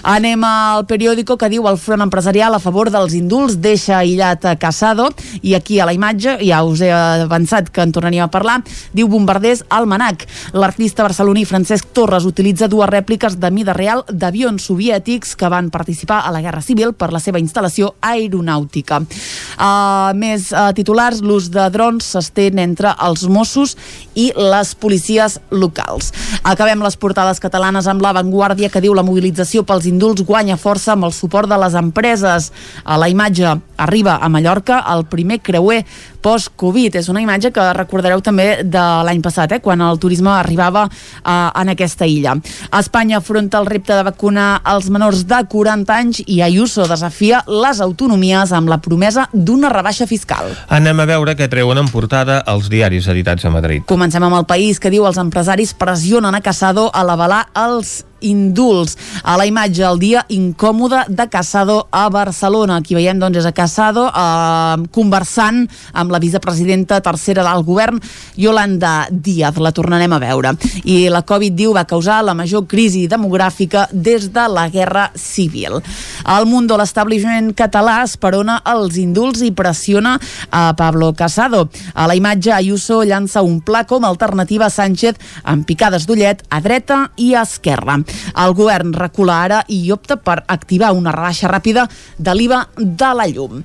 Anem 0.09 0.41
al 0.49 0.87
periòdico 0.89 1.37
que 1.37 1.51
diu 1.53 1.69
el 1.69 1.77
front 1.77 2.01
empresarial 2.01 2.57
a 2.57 2.63
favor 2.65 2.89
dels 2.89 3.13
indults 3.19 3.59
deixa 3.61 3.99
aïllat 3.99 4.49
a 4.49 4.57
Casado 4.57 5.11
i 5.43 5.53
aquí 5.53 5.81
a 5.81 5.85
la 5.85 5.93
imatge, 5.93 6.39
ja 6.41 6.63
us 6.65 6.81
he 6.81 6.89
avançat 6.89 7.69
que 7.69 7.85
en 7.85 7.93
tornaríem 7.93 8.25
a 8.25 8.33
parlar, 8.33 8.63
diu 8.97 9.13
bombarders 9.13 9.67
al 9.69 9.85
Manac. 9.85 10.25
L'artista 10.57 11.05
barceloní 11.05 11.45
Francesc 11.45 11.93
Torres 11.93 12.25
utilitza 12.25 12.73
dues 12.73 12.89
rèpliques 12.89 13.37
de 13.37 13.53
mida 13.53 13.77
real 13.77 14.07
d'avions 14.31 14.63
soviètics 14.63 15.35
que 15.35 15.51
van 15.51 15.73
participar 15.75 16.23
a 16.23 16.31
la 16.31 16.41
Guerra 16.41 16.63
Civil 16.63 16.95
per 16.95 17.11
la 17.11 17.19
seva 17.19 17.41
instal·lació 17.43 17.97
aeronàutica. 18.07 19.01
Uh, 19.03 20.15
més 20.15 20.53
uh, 20.55 20.71
titulars, 20.77 21.19
l'ús 21.27 21.49
de 21.51 21.67
drons 21.75 22.13
s'estén 22.15 22.61
entre 22.63 22.95
els 23.03 23.27
Mossos 23.27 23.75
i 24.15 24.31
les 24.39 24.75
policies 24.79 25.41
locals. 25.51 26.13
Acabem 26.47 26.83
les 26.85 26.97
portades 27.01 27.43
catalanes 27.43 27.91
amb 27.91 28.05
l'avantguàrdia 28.05 28.71
que 28.71 28.83
diu 28.85 28.95
la 28.95 29.05
mobilització 29.07 29.65
pels 29.67 29.89
indults 29.91 30.23
guanya 30.23 30.59
força 30.61 30.95
amb 30.95 31.09
el 31.09 31.17
suport 31.17 31.51
de 31.51 31.59
les 31.59 31.75
empreses. 31.75 32.53
A 32.85 33.01
la 33.01 33.11
imatge 33.11 33.57
arriba 33.81 34.19
a 34.21 34.29
Mallorca 34.29 34.85
el 34.93 35.07
primer 35.11 35.41
creuer 35.41 35.85
post-Covid. 36.21 36.99
És 37.01 37.09
una 37.09 37.23
imatge 37.25 37.51
que 37.55 37.65
recordareu 37.77 38.21
també 38.25 38.61
de 38.65 38.83
l'any 39.07 39.23
passat, 39.25 39.57
eh, 39.57 39.61
quan 39.65 39.81
el 39.81 39.99
turisme 39.99 40.31
arribava 40.35 40.87
eh, 40.87 41.33
en 41.33 41.73
aquesta 41.73 42.07
illa. 42.07 42.37
Espanya 42.77 43.19
afronta 43.19 43.61
el 43.61 43.67
repte 43.67 43.97
de 43.97 44.05
vacunar 44.07 44.61
els 44.69 44.91
menors 44.93 45.25
de 45.29 45.41
40 45.49 45.97
anys 45.97 46.23
i 46.27 46.41
Ayuso 46.45 46.87
desafia 46.91 47.43
les 47.49 47.81
autonomies 47.81 48.53
amb 48.53 48.69
la 48.69 48.81
promesa 48.85 49.29
d'una 49.33 49.73
rebaixa 49.73 50.07
fiscal. 50.07 50.53
Anem 50.69 51.01
a 51.01 51.09
veure 51.09 51.37
què 51.39 51.49
treuen 51.51 51.81
en 51.81 51.89
portada 51.89 52.43
els 52.51 52.69
diaris 52.73 53.09
editats 53.09 53.45
a 53.45 53.55
Madrid. 53.55 53.87
Comencem 53.89 54.25
amb 54.25 54.43
el 54.43 54.47
país 54.49 54.81
que 54.81 54.93
diu 54.93 55.09
els 55.09 55.21
empresaris 55.21 55.75
pressionen 55.75 56.37
a 56.37 56.45
Casado 56.45 56.91
a 56.93 57.05
l'avalar 57.07 57.47
els 57.57 58.01
indults. 58.21 58.97
A 59.23 59.37
la 59.39 59.47
imatge, 59.47 59.85
el 59.87 59.99
dia 60.01 60.25
incòmode 60.29 61.05
de 61.09 61.29
Casado 61.29 61.89
a 61.91 62.09
Barcelona. 62.09 62.81
Aquí 62.81 62.97
veiem, 62.97 63.19
doncs, 63.21 63.41
és 63.41 63.49
a 63.49 63.53
Casado 63.53 64.07
eh, 64.09 64.89
conversant 64.95 65.65
amb 65.93 66.13
la 66.13 66.21
vicepresidenta 66.23 67.01
tercera 67.05 67.45
del 67.47 67.65
govern, 67.65 68.01
Yolanda 68.37 69.09
Díaz. 69.11 69.59
La 69.61 69.73
tornarem 69.73 70.13
a 70.13 70.21
veure. 70.23 70.55
I 70.85 71.09
la 71.13 71.25
Covid-19 71.27 71.75
va 71.77 71.87
causar 71.89 72.21
la 72.25 72.35
major 72.35 72.67
crisi 72.69 73.07
demogràfica 73.11 73.87
des 73.93 74.31
de 74.33 74.47
la 74.49 74.69
Guerra 74.69 75.11
Civil. 75.15 75.81
El 76.27 76.47
Mundo, 76.47 76.77
l'establishment 76.79 77.53
català, 77.57 78.01
esperona 78.05 78.61
els 78.71 78.99
indults 79.01 79.43
i 79.47 79.53
pressiona 79.57 80.17
a 80.51 80.71
Pablo 80.77 81.13
Casado. 81.15 81.69
A 81.95 82.07
la 82.07 82.17
imatge, 82.17 82.53
Ayuso 82.53 83.03
llança 83.05 83.43
un 83.43 83.61
pla 83.61 83.85
com 83.87 84.05
a 84.05 84.11
alternativa 84.11 84.67
a 84.67 84.75
Sánchez 84.75 85.19
amb 85.45 85.67
picades 85.67 86.07
d'ullet 86.07 86.43
a 86.51 86.61
dreta 86.61 87.11
i 87.17 87.33
a 87.35 87.45
esquerra. 87.47 88.01
El 88.37 88.55
govern 88.59 88.93
recula 88.97 89.41
ara 89.45 89.61
i 89.69 89.83
opta 89.93 90.17
per 90.17 90.41
activar 90.49 90.93
una 90.97 91.13
rebaixa 91.15 91.51
ràpida 91.51 91.87
de 92.19 92.35
l'IVA 92.35 92.65
de 92.77 93.11
la 93.17 93.27
llum. 93.31 93.61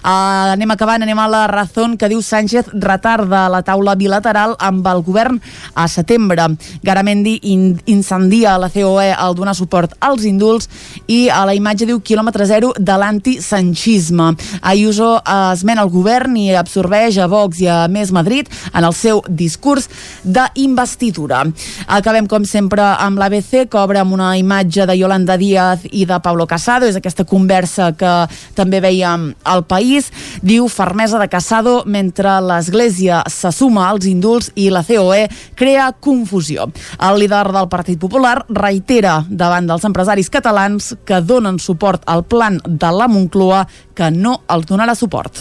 Uh, 0.00 0.54
anem 0.54 0.70
acabant, 0.72 1.02
anem 1.02 1.18
a 1.18 1.28
la 1.28 1.46
raó 1.50 1.88
que 1.98 2.08
diu 2.08 2.22
Sánchez 2.22 2.72
retarda 2.72 3.48
la 3.52 3.62
taula 3.62 3.94
bilateral 3.94 4.56
amb 4.58 4.86
el 4.86 5.02
govern 5.04 5.40
a 5.74 5.86
setembre. 5.88 6.48
Garamendi 6.82 7.38
in 7.52 7.78
incendia 7.86 8.56
la 8.58 8.70
COE 8.72 9.10
al 9.12 9.34
donar 9.34 9.54
suport 9.54 9.94
als 10.00 10.24
indults 10.24 10.68
i 11.06 11.28
a 11.28 11.44
la 11.46 11.54
imatge 11.54 11.86
diu 11.88 12.00
quilòmetre 12.00 12.46
zero 12.46 12.72
de 12.78 12.96
l'antisanchisme. 12.96 14.32
Ayuso 14.62 15.12
esmena 15.52 15.84
el 15.84 15.92
govern 15.92 16.36
i 16.36 16.50
absorbeix 16.56 17.18
a 17.18 17.28
Vox 17.30 17.60
i 17.60 17.68
a 17.70 17.86
Més 17.88 18.12
Madrid 18.12 18.48
en 18.72 18.84
el 18.84 18.94
seu 18.96 19.22
discurs 19.28 19.88
d'investidura. 20.24 21.44
Acabem, 21.86 22.26
com 22.30 22.44
sempre, 22.44 22.82
amb 22.82 23.20
l'ABC, 23.20 23.66
que 23.70 23.80
obre 23.90 23.98
amb 24.04 24.14
una 24.14 24.36
imatge 24.38 24.84
de 24.86 24.94
Yolanda 24.94 25.34
Díaz 25.36 25.82
i 25.90 26.04
de 26.06 26.20
Pablo 26.22 26.46
Casado. 26.46 26.86
És 26.86 26.94
aquesta 26.94 27.24
conversa 27.26 27.90
que 27.98 28.12
també 28.54 28.78
veiem 28.78 29.32
al 29.42 29.64
país. 29.66 30.12
Diu 30.46 30.68
fermesa 30.70 31.18
de 31.18 31.26
Casado 31.28 31.80
mentre 31.90 32.36
l'Església 32.44 33.24
se 33.26 33.50
suma 33.50 33.88
als 33.88 34.06
indults 34.06 34.52
i 34.54 34.68
la 34.70 34.84
COE 34.86 35.26
crea 35.58 35.90
confusió. 35.98 36.68
El 37.02 37.18
líder 37.18 37.48
del 37.50 37.70
Partit 37.72 37.98
Popular 37.98 38.44
reitera 38.48 39.24
davant 39.26 39.66
dels 39.66 39.88
empresaris 39.88 40.30
catalans 40.30 40.94
que 41.04 41.18
donen 41.20 41.58
suport 41.58 42.06
al 42.06 42.22
plan 42.22 42.60
de 42.62 42.92
la 42.94 43.10
Moncloa 43.10 43.66
que 43.94 44.12
no 44.14 44.44
els 44.46 44.70
donarà 44.70 44.94
suport. 44.94 45.34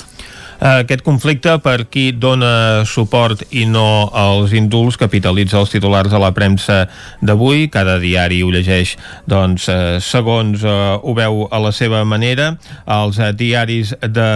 Aquest 0.60 1.06
conflicte 1.08 1.54
per 1.64 1.86
qui 1.88 2.10
dona 2.12 2.84
suport 2.84 3.46
i 3.56 3.62
no 3.64 4.10
als 4.12 4.52
indults 4.52 4.98
capitalitza 5.00 5.56
els 5.62 5.72
titulars 5.72 6.12
de 6.12 6.20
la 6.20 6.34
premsa 6.36 6.82
d'avui. 7.24 7.70
Cada 7.72 7.96
diari 8.02 8.42
ho 8.44 8.52
llegeix 8.52 8.98
doncs, 9.24 9.70
eh, 9.72 10.02
segons 10.04 10.66
eh, 10.68 10.74
ho 11.00 11.14
veu 11.16 11.46
a 11.48 11.62
la 11.64 11.72
seva 11.72 12.04
manera. 12.04 12.58
Els 12.92 13.22
eh, 13.24 13.32
diaris 13.32 13.96
de 14.04 14.28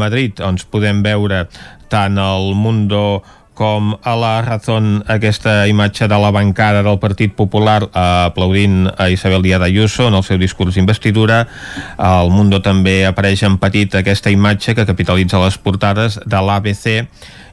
Madrid 0.00 0.40
doncs, 0.40 0.64
podem 0.64 1.04
veure 1.04 1.44
tant 1.92 2.16
el 2.16 2.54
Mundo 2.56 3.20
com 3.60 3.98
a 4.02 4.14
la 4.16 4.40
Razón 4.40 5.02
aquesta 5.04 5.66
imatge 5.68 6.06
de 6.08 6.16
la 6.16 6.30
bancada 6.32 6.80
del 6.82 6.96
Partit 6.98 7.34
Popular 7.36 7.82
eh, 7.84 8.04
aplaudint 8.30 8.86
a 8.96 9.10
Isabel 9.12 9.42
Díaz 9.44 9.60
Ayuso 9.60 10.06
en 10.08 10.16
el 10.16 10.24
seu 10.24 10.38
discurs 10.40 10.78
d'investidura. 10.78 11.42
Al 12.00 12.32
Mundo 12.32 12.62
també 12.64 13.02
apareix 13.04 13.42
en 13.44 13.58
petit 13.60 13.98
aquesta 14.00 14.32
imatge 14.32 14.72
que 14.72 14.86
capitalitza 14.88 15.42
les 15.44 15.60
portades 15.60 16.16
de 16.24 16.40
l'ABC 16.40 17.04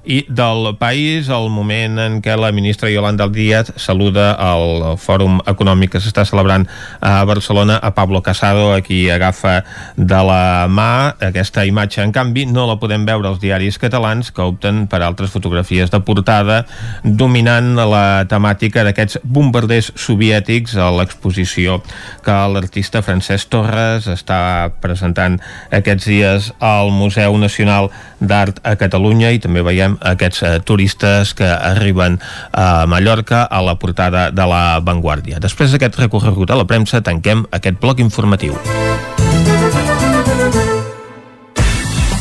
i 0.08 0.26
del 0.30 0.78
país, 0.80 1.28
el 1.28 1.50
moment 1.52 2.00
en 2.00 2.22
què 2.24 2.38
la 2.40 2.54
ministra 2.56 2.88
Yolanda 2.90 3.28
Díaz 3.28 3.74
saluda 3.76 4.30
al 4.40 4.96
fòrum 5.04 5.42
econòmic 5.52 5.92
que 5.94 6.02
s'està 6.02 6.24
celebrant 6.26 6.64
a 7.04 7.20
Barcelona 7.28 7.76
a 7.84 7.92
Pablo 7.94 8.22
Casado, 8.24 8.70
a 8.72 8.80
qui 8.82 9.10
agafa 9.12 9.66
de 9.98 10.22
la 10.24 10.68
mà 10.72 11.18
aquesta 11.28 11.66
imatge. 11.68 12.00
En 12.06 12.14
canvi, 12.16 12.46
no 12.48 12.66
la 12.70 12.78
podem 12.80 13.04
veure 13.08 13.28
als 13.28 13.42
diaris 13.44 13.78
catalans 13.82 14.32
que 14.32 14.46
opten 14.48 14.86
per 14.88 15.02
altres 15.04 15.34
fotografies 15.36 15.92
de 15.92 16.00
portada 16.00 16.62
dominant 17.04 17.76
la 17.76 18.24
temàtica 18.32 18.86
d'aquests 18.88 19.20
bombarders 19.28 19.92
soviètics 20.00 20.78
a 20.80 20.88
l'exposició 20.96 21.82
que 22.24 22.38
l'artista 22.54 23.04
Francesc 23.04 23.52
Torres 23.52 24.08
està 24.08 24.72
presentant 24.80 25.36
aquests 25.76 26.08
dies 26.08 26.52
al 26.64 26.96
Museu 26.96 27.36
Nacional 27.38 27.92
d'Art 28.24 28.64
a 28.64 28.78
Catalunya 28.80 29.36
i 29.36 29.44
també 29.44 29.62
veiem 29.66 29.97
aquests 30.02 30.44
eh, 30.44 30.54
turistes 30.66 31.34
que 31.38 31.48
arriben 31.48 32.20
a 32.52 32.86
Mallorca 32.88 33.44
a 33.44 33.62
la 33.62 33.78
portada 33.80 34.30
de 34.32 34.48
la 34.48 34.80
Vanguardia. 34.80 35.40
Després 35.40 35.72
d'aquest 35.72 36.00
recorregut 36.00 36.52
a 36.52 36.60
la 36.60 36.68
premsa, 36.68 37.02
tanquem 37.02 37.46
aquest 37.52 37.82
bloc 37.82 38.04
informatiu. 38.04 38.58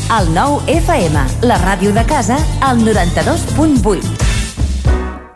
El 0.06 0.28
nou 0.30 0.60
FM, 0.70 1.26
la 1.50 1.58
ràdio 1.64 1.90
de 1.92 2.06
casa, 2.06 2.38
al 2.62 2.78
92.8. 2.86 4.35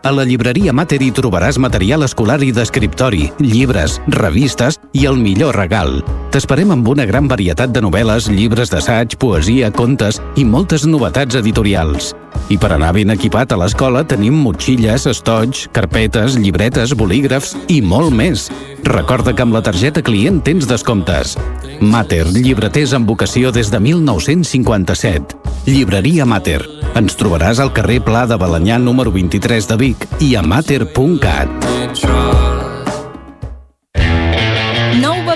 A 0.03 0.11
la 0.17 0.25
llibreria 0.25 0.73
Mater 0.73 0.97
hi 1.05 1.11
trobaràs 1.13 1.59
material 1.61 2.07
escolar 2.07 2.39
i 2.41 2.55
d'escriptori, 2.57 3.27
llibres, 3.45 3.99
revistes 4.15 4.79
i 4.97 5.05
el 5.11 5.19
millor 5.21 5.59
regal. 5.61 5.99
T'esperem 6.33 6.73
amb 6.73 6.89
una 6.89 7.05
gran 7.05 7.29
varietat 7.29 7.75
de 7.75 7.83
novel·les, 7.85 8.31
llibres 8.33 8.73
d'assaig, 8.73 9.19
poesia, 9.21 9.69
contes 9.69 10.23
i 10.41 10.47
moltes 10.49 10.87
novetats 10.89 11.37
editorials. 11.37 12.15
I 12.49 12.57
per 12.57 12.73
anar 12.73 12.95
ben 12.97 13.13
equipat 13.13 13.53
a 13.53 13.61
l'escola 13.61 14.01
tenim 14.09 14.41
motxilles, 14.41 15.05
estoig, 15.11 15.67
carpetes, 15.77 16.39
llibretes, 16.41 16.97
bolígrafs 16.97 17.53
i 17.69 17.83
molt 17.85 18.17
més. 18.17 18.49
Recorda 18.85 19.35
que 19.35 19.45
amb 19.45 19.55
la 19.55 19.63
targeta 19.63 20.03
client 20.03 20.41
tens 20.45 20.67
descomptes. 20.69 21.37
Mater, 21.81 22.27
llibreters 22.35 22.93
amb 22.97 23.09
vocació 23.09 23.53
des 23.53 23.71
de 23.73 23.81
1957. 23.81 25.39
Llibreria 25.69 26.27
Mater. 26.27 26.61
Ens 26.99 27.17
trobaràs 27.21 27.63
al 27.63 27.73
carrer 27.77 28.01
Pla 28.05 28.27
de 28.27 28.41
Balanyà 28.41 28.81
número 28.83 29.15
23 29.15 29.71
de 29.71 29.81
Vic 29.81 30.07
i 30.21 30.35
a 30.37 30.43
mater.cat. 30.43 32.40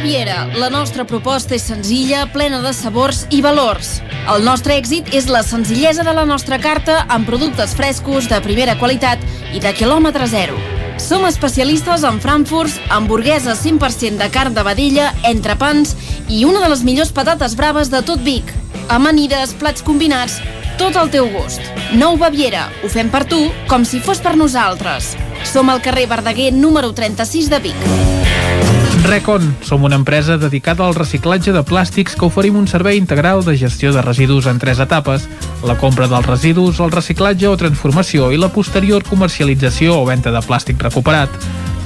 Baviera. 0.04 0.50
La 0.60 0.68
nostra 0.68 1.06
proposta 1.08 1.54
és 1.56 1.62
senzilla, 1.64 2.26
plena 2.28 2.58
de 2.60 2.74
sabors 2.76 3.22
i 3.32 3.38
valors. 3.40 4.02
El 4.34 4.42
nostre 4.44 4.74
èxit 4.76 5.08
és 5.16 5.30
la 5.32 5.40
senzillesa 5.40 6.04
de 6.04 6.12
la 6.12 6.26
nostra 6.28 6.58
carta 6.60 6.98
amb 7.08 7.24
productes 7.24 7.72
frescos, 7.72 8.28
de 8.28 8.36
primera 8.44 8.74
qualitat 8.76 9.24
i 9.56 9.62
de 9.64 9.72
quilòmetre 9.72 10.28
zero. 10.28 10.58
Som 11.00 11.24
especialistes 11.24 12.04
en 12.04 12.20
frankfurts, 12.20 12.76
hamburgueses 12.92 13.64
100% 13.64 14.20
de 14.20 14.28
carn 14.28 14.52
de 14.52 14.66
vedella, 14.68 15.08
entrepans 15.24 15.96
i 16.28 16.44
una 16.44 16.60
de 16.60 16.68
les 16.74 16.84
millors 16.84 17.14
patates 17.16 17.56
braves 17.56 17.88
de 17.88 18.04
tot 18.04 18.20
Vic. 18.28 18.52
Amanides, 18.92 19.56
plats 19.56 19.80
combinats, 19.80 20.36
tot 20.76 21.00
al 21.00 21.08
teu 21.08 21.32
gust. 21.32 21.64
Nou 21.96 22.20
Baviera. 22.20 22.68
Ho 22.84 22.92
fem 22.92 23.08
per 23.08 23.24
tu 23.24 23.40
com 23.72 23.88
si 23.88 24.04
fos 24.04 24.20
per 24.20 24.36
nosaltres. 24.36 25.14
Som 25.48 25.72
al 25.72 25.80
carrer 25.80 26.10
Verdaguer 26.12 26.52
número 26.52 26.92
36 26.92 27.48
de 27.48 27.64
Vic. 27.70 28.73
Recon. 29.04 29.56
Som 29.60 29.84
una 29.84 29.96
empresa 29.96 30.38
dedicada 30.38 30.86
al 30.86 30.94
reciclatge 30.94 31.52
de 31.52 31.60
plàstics 31.62 32.16
que 32.16 32.24
oferim 32.24 32.56
un 32.56 32.66
servei 32.66 32.96
integral 32.96 33.44
de 33.44 33.56
gestió 33.60 33.92
de 33.92 34.00
residus 34.02 34.46
en 34.46 34.58
tres 34.58 34.80
etapes. 34.80 35.28
La 35.62 35.76
compra 35.76 36.08
dels 36.08 36.26
residus, 36.26 36.80
el 36.80 36.90
reciclatge 36.90 37.48
o 37.50 37.56
transformació 37.60 38.30
i 38.32 38.40
la 38.40 38.48
posterior 38.48 39.04
comercialització 39.04 39.98
o 40.00 40.08
venda 40.08 40.32
de 40.32 40.40
plàstic 40.40 40.80
recuperat. 40.80 41.28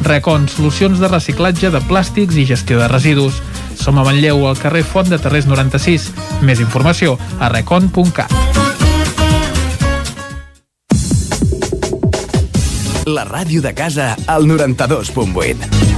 Recon, 0.07 0.46
solucions 0.48 1.02
de 1.02 1.11
reciclatge 1.11 1.72
de 1.74 1.83
plàstics 1.90 2.38
i 2.38 2.46
gestió 2.46 2.78
de 2.78 2.87
residus. 2.88 3.42
Som 3.74 3.98
a 3.98 4.07
Manlleu, 4.07 4.46
al 4.46 4.59
carrer 4.59 4.85
Font 4.87 5.11
de 5.11 5.18
Terrés 5.18 5.50
96. 5.50 6.12
Més 6.46 6.62
informació 6.62 7.18
a 7.40 7.50
recon.cat. 7.50 8.31
La 13.09 13.24
ràdio 13.24 13.62
de 13.64 13.74
casa 13.74 14.14
al 14.28 14.46
92.8. 14.46 15.97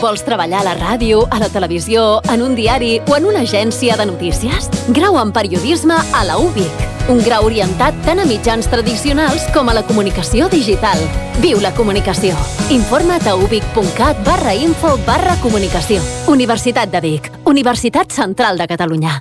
Vols 0.00 0.24
treballar 0.26 0.60
a 0.60 0.64
la 0.66 0.74
ràdio, 0.76 1.24
a 1.30 1.38
la 1.40 1.48
televisió, 1.48 2.20
en 2.32 2.42
un 2.42 2.54
diari 2.54 2.98
o 3.08 3.16
en 3.16 3.26
una 3.30 3.44
agència 3.44 3.96
de 3.96 4.06
notícies? 4.06 4.68
Grau 4.96 5.18
en 5.20 5.32
periodisme 5.32 5.96
a 6.12 6.24
la 6.24 6.38
UBIC. 6.38 6.84
Un 7.12 7.20
grau 7.24 7.44
orientat 7.46 7.96
tant 8.06 8.22
a 8.22 8.24
mitjans 8.24 8.68
tradicionals 8.72 9.44
com 9.52 9.68
a 9.68 9.74
la 9.76 9.84
comunicació 9.84 10.48
digital. 10.48 11.00
Viu 11.42 11.60
la 11.60 11.74
comunicació. 11.76 12.36
Informa't 12.72 13.28
a 13.28 13.36
ubic.cat 13.36 14.24
barra 14.24 14.54
info 14.56 14.96
barra 15.06 15.36
comunicació. 15.42 16.00
Universitat 16.28 16.90
de 16.90 17.04
Vic. 17.04 17.30
Universitat 17.44 18.12
Central 18.12 18.58
de 18.58 18.68
Catalunya. 18.70 19.20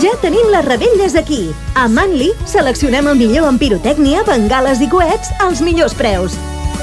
Ja 0.00 0.14
tenim 0.22 0.48
les 0.54 0.64
rebelles 0.64 1.18
aquí. 1.18 1.50
A 1.74 1.88
Manli 1.88 2.30
seleccionem 2.48 3.10
el 3.12 3.18
millor 3.20 3.50
en 3.50 3.58
pirotècnia, 3.60 4.22
bengales 4.24 4.80
i 4.80 4.88
coets 4.88 5.34
als 5.42 5.60
millors 5.60 5.94
preus. 5.98 6.38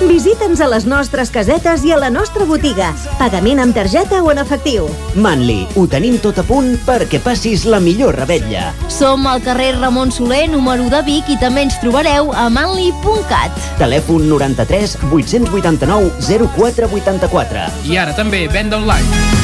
Visita'ns 0.08 0.62
a 0.64 0.68
les 0.72 0.86
nostres 0.88 1.28
casetes 1.34 1.84
i 1.84 1.92
a 1.92 1.98
la 2.00 2.08
nostra 2.14 2.46
botiga. 2.48 2.94
Pagament 3.20 3.60
amb 3.60 3.76
targeta 3.76 4.22
o 4.24 4.30
en 4.32 4.40
efectiu. 4.40 4.88
Manli, 5.20 5.66
ho 5.76 5.84
tenim 5.92 6.16
tot 6.24 6.40
a 6.40 6.46
punt 6.48 6.78
perquè 6.86 7.20
passis 7.24 7.66
la 7.68 7.82
millor 7.84 8.16
rebetlla. 8.16 8.70
Som 8.88 9.28
al 9.28 9.44
carrer 9.44 9.74
Ramon 9.76 10.14
Soler, 10.16 10.48
número 10.54 10.88
de 10.94 11.04
Vic, 11.04 11.28
i 11.28 11.38
també 11.42 11.68
ens 11.68 11.80
trobareu 11.84 12.32
a 12.32 12.48
manli.cat. 12.48 13.60
Telèfon 13.82 14.30
93 14.32 14.96
889 15.12 16.16
0484. 16.56 17.68
I 17.92 18.00
ara 18.00 18.16
també 18.16 18.48
venda 18.48 18.80
online. 18.80 19.38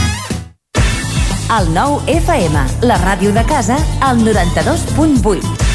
El 1.55 1.67
nou 1.75 1.99
FM, 2.09 2.63
la 2.87 2.97
ràdio 3.03 3.35
de 3.35 3.43
casa, 3.45 3.77
al 4.01 4.23
92.8. 4.23 5.74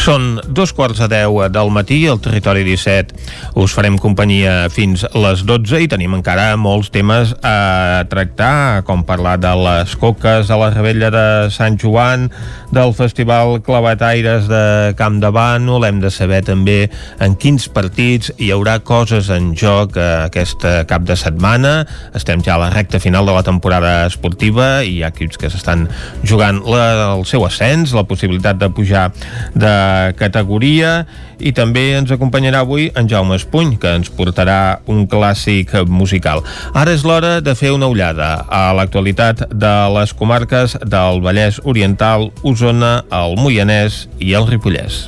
Són 0.00 0.38
dos 0.48 0.70
quarts 0.72 0.96
de 1.02 1.10
deu 1.12 1.34
del 1.52 1.68
matí 1.76 1.98
al 2.08 2.22
Territori 2.24 2.62
17. 2.64 3.12
Us 3.60 3.74
farem 3.76 3.98
companyia 4.00 4.70
fins 4.72 5.02
les 5.12 5.42
12 5.44 5.82
i 5.84 5.88
tenim 5.92 6.14
encara 6.16 6.54
molts 6.56 6.88
temes 6.94 7.34
a 7.44 8.06
tractar, 8.08 8.80
com 8.88 9.02
parlar 9.04 9.34
de 9.42 9.50
les 9.60 9.92
coques 10.00 10.48
de 10.48 10.56
la 10.56 10.70
Rebella 10.72 11.10
de 11.12 11.24
Sant 11.52 11.76
Joan, 11.82 12.30
del 12.72 12.94
Festival 12.96 13.58
Clavataires 13.66 14.48
de 14.48 14.94
Camp 14.96 15.18
de 15.20 15.28
Bànol, 15.36 15.84
hem 15.84 16.00
de 16.00 16.08
saber 16.08 16.40
també 16.48 16.78
en 17.20 17.36
quins 17.36 17.68
partits 17.68 18.32
hi 18.38 18.48
haurà 18.56 18.78
coses 18.80 19.28
en 19.28 19.52
joc 19.52 20.00
aquest 20.00 20.64
cap 20.88 21.04
de 21.04 21.18
setmana. 21.20 21.74
Estem 22.16 22.40
ja 22.46 22.56
a 22.56 22.62
la 22.64 22.70
recta 22.72 23.02
final 23.04 23.28
de 23.28 23.36
la 23.36 23.44
temporada 23.44 24.06
esportiva 24.08 24.80
i 24.80 24.96
hi 24.96 25.04
ha 25.04 25.12
equips 25.12 25.36
que 25.36 25.52
s'estan 25.52 25.84
jugant 26.24 26.64
la, 26.64 26.88
el 27.18 27.28
seu 27.28 27.44
ascens, 27.44 27.92
la 27.92 28.08
possibilitat 28.08 28.56
de 28.64 28.72
pujar 28.72 29.10
de 29.52 29.76
categoria 30.18 31.04
i 31.40 31.52
també 31.56 31.90
ens 31.98 32.12
acompanyarà 32.14 32.62
avui 32.64 32.88
en 32.94 33.08
Jaume 33.10 33.38
Espuny, 33.38 33.76
que 33.80 33.94
ens 33.98 34.10
portarà 34.12 34.80
un 34.90 35.06
clàssic 35.10 35.72
musical. 35.88 36.44
Ara 36.74 36.94
és 36.96 37.04
l'hora 37.06 37.38
de 37.44 37.54
fer 37.58 37.74
una 37.76 37.90
ullada 37.90 38.32
a 38.48 38.70
l'actualitat 38.76 39.46
de 39.50 39.74
les 39.96 40.14
comarques 40.16 40.76
del 40.84 41.22
Vallès 41.24 41.62
Oriental, 41.64 42.30
Osona, 42.42 43.00
el 43.10 43.38
Moianès 43.40 44.04
i 44.18 44.36
el 44.38 44.50
Ripollès. 44.50 45.06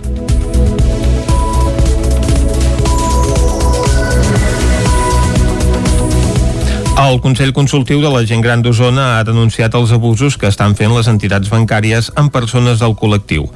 El 6.92 7.20
Consell 7.20 7.54
Consultiu 7.56 8.02
de 8.02 8.10
la 8.12 8.20
Gent 8.28 8.42
Gran 8.44 8.60
d'Osona 8.62 9.16
ha 9.16 9.22
denunciat 9.24 9.72
els 9.74 9.90
abusos 9.96 10.36
que 10.38 10.46
estan 10.46 10.74
fent 10.76 10.92
les 10.92 11.06
entitats 11.08 11.48
bancàries 11.50 12.10
amb 12.20 12.30
persones 12.30 12.82
del 12.82 12.92
col·lectiu. 13.00 13.46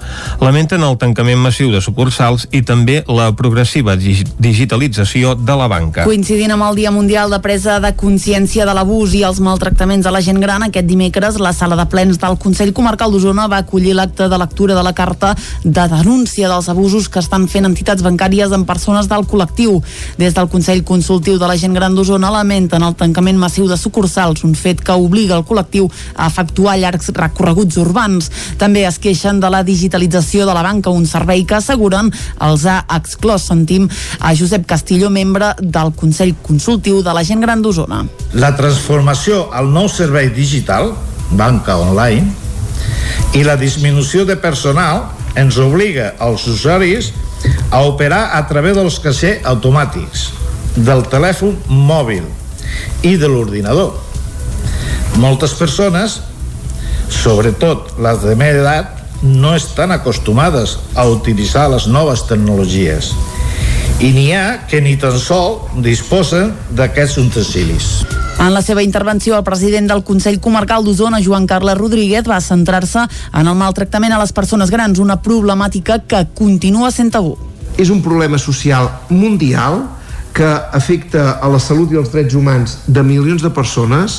Lamenten 0.40 0.82
el 0.82 0.96
tancament 0.96 1.38
massiu 1.44 1.68
de 1.70 1.82
sucursals 1.84 2.46
i 2.56 2.62
també 2.66 3.02
la 3.06 3.28
progressiva 3.36 3.94
digitalització 3.96 5.34
de 5.36 5.56
la 5.60 5.68
banca. 5.68 6.06
Coincidint 6.08 6.54
amb 6.56 6.64
el 6.70 6.80
Dia 6.80 6.90
Mundial 6.90 7.30
de 7.30 7.40
Presa 7.44 7.76
de 7.84 7.92
Consciència 8.00 8.64
de 8.66 8.74
l'Abús 8.74 9.14
i 9.14 9.22
els 9.28 9.42
maltractaments 9.44 10.08
a 10.08 10.14
la 10.16 10.24
gent 10.24 10.40
gran, 10.40 10.64
aquest 10.66 10.88
dimecres 10.88 11.38
la 11.38 11.52
sala 11.52 11.76
de 11.76 11.86
plens 11.92 12.18
del 12.18 12.40
Consell 12.40 12.72
Comarcal 12.72 13.12
d'Osona 13.12 13.46
va 13.52 13.60
acollir 13.62 13.94
l'acte 13.94 14.30
de 14.32 14.40
lectura 14.40 14.74
de 14.74 14.82
la 14.82 14.94
carta 14.96 15.34
de 15.62 15.86
denúncia 15.92 16.48
dels 16.48 16.70
abusos 16.72 17.10
que 17.12 17.20
estan 17.20 17.46
fent 17.52 17.68
entitats 17.68 18.02
bancàries 18.02 18.56
amb 18.56 18.66
persones 18.66 19.12
del 19.12 19.28
col·lectiu. 19.28 19.82
Des 20.16 20.34
del 20.34 20.48
Consell 20.48 20.82
Consultiu 20.88 21.38
de 21.38 21.46
la 21.46 21.60
Gent 21.60 21.76
Gran 21.76 21.94
d'Osona 21.94 22.32
lamenten 22.32 22.82
el 22.82 22.96
tancament 22.96 23.25
massiu 23.34 23.66
de 23.66 23.74
sucursals, 23.76 24.44
un 24.46 24.54
fet 24.54 24.78
que 24.86 24.94
obliga 24.94 25.34
el 25.34 25.42
col·lectiu 25.42 25.90
a 26.14 26.28
efectuar 26.30 26.76
llargs 26.78 27.10
recorreguts 27.16 27.80
urbans. 27.82 28.30
També 28.62 28.86
es 28.86 29.00
queixen 29.02 29.42
de 29.42 29.50
la 29.50 29.64
digitalització 29.66 30.46
de 30.46 30.54
la 30.54 30.62
banca, 30.62 30.94
un 30.94 31.10
servei 31.10 31.42
que 31.42 31.58
asseguren 31.58 32.12
els 32.46 32.66
ha 32.70 32.84
exclòs. 32.94 33.48
Sentim 33.50 33.90
a 34.20 34.34
Josep 34.38 34.70
Castillo, 34.70 35.10
membre 35.10 35.50
del 35.58 35.90
Consell 35.98 36.36
Consultiu 36.46 37.02
de 37.02 37.12
la 37.12 37.26
Gent 37.26 37.42
Gran 37.42 37.66
d'Osona. 37.66 38.04
La 38.38 38.54
transformació 38.54 39.48
al 39.50 39.74
nou 39.74 39.90
servei 39.90 40.30
digital, 40.30 40.94
banca 41.34 41.80
online, 41.82 42.30
i 43.34 43.42
la 43.44 43.58
disminució 43.58 44.24
de 44.24 44.38
personal 44.38 45.08
ens 45.36 45.58
obliga 45.60 46.14
als 46.22 46.46
usuaris 46.48 47.12
a 47.70 47.82
operar 47.84 48.30
a 48.36 48.46
través 48.48 48.76
dels 48.76 48.98
caixers 49.02 49.44
automàtics, 49.44 50.30
del 50.76 51.04
telèfon 51.12 51.56
mòbil, 51.68 52.24
i 53.02 53.16
de 53.16 53.28
l'ordinador. 53.28 53.94
Moltes 55.22 55.54
persones, 55.56 56.20
sobretot 57.08 57.96
les 58.02 58.20
de 58.24 58.36
meva 58.36 58.62
edat, 58.64 58.92
no 59.22 59.54
estan 59.56 59.94
acostumades 59.94 60.76
a 60.94 61.06
utilitzar 61.08 61.70
les 61.72 61.86
noves 61.88 62.26
tecnologies 62.28 63.14
i 63.96 64.10
n'hi 64.12 64.26
ha 64.36 64.66
que 64.68 64.82
ni 64.84 64.96
tan 65.00 65.16
sol 65.16 65.62
disposen 65.80 66.52
d'aquests 66.76 67.16
utensílis. 67.22 67.86
En 68.36 68.52
la 68.52 68.60
seva 68.60 68.82
intervenció, 68.84 69.38
el 69.38 69.44
president 69.44 69.88
del 69.88 70.02
Consell 70.04 70.36
Comarcal 70.44 70.84
d'Osona, 70.84 71.22
Joan 71.24 71.46
Carles 71.48 71.78
Rodríguez, 71.78 72.26
va 72.28 72.42
centrar-se 72.44 73.06
en 73.32 73.48
el 73.48 73.56
maltractament 73.56 74.12
a 74.12 74.20
les 74.20 74.34
persones 74.36 74.70
grans, 74.70 75.00
una 75.00 75.16
problemàtica 75.24 76.02
que 76.04 76.26
continua 76.36 76.90
sent 76.92 77.14
tabú. 77.14 77.38
És 77.80 77.88
un 77.88 78.02
problema 78.04 78.36
social 78.36 78.90
mundial 79.08 79.86
que 80.36 80.46
afecta 80.46 81.38
a 81.40 81.48
la 81.48 81.58
salut 81.62 81.92
i 81.94 81.96
els 81.96 82.10
drets 82.12 82.36
humans 82.36 82.76
de 82.86 83.00
milions 83.06 83.40
de 83.40 83.48
persones 83.56 84.18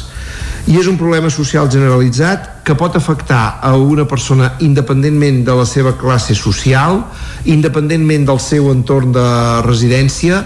i 0.67 0.80
és 0.80 0.88
un 0.89 0.97
problema 0.97 1.30
social 1.30 1.69
generalitzat 1.71 2.63
que 2.65 2.75
pot 2.75 2.97
afectar 2.97 3.60
a 3.62 3.75
una 3.77 4.08
persona 4.10 4.56
independentment 4.65 5.43
de 5.45 5.53
la 5.56 5.65
seva 5.69 5.93
classe 5.99 6.36
social, 6.36 7.03
independentment 7.45 8.25
del 8.27 8.41
seu 8.41 8.71
entorn 8.73 9.13
de 9.15 9.27
residència 9.67 10.41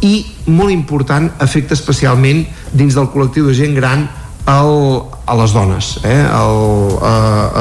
i, 0.00 0.24
molt 0.48 0.72
important, 0.72 1.28
afecta 1.38 1.76
especialment 1.76 2.46
dins 2.72 2.96
del 2.96 3.12
col·lectiu 3.12 3.50
de 3.50 3.54
gent 3.54 3.76
gran 3.76 4.08
el, 4.48 4.74
a 5.30 5.36
les 5.38 5.52
dones, 5.54 6.00
eh? 6.02 6.26
el, 6.26 6.98
a, 7.06 7.12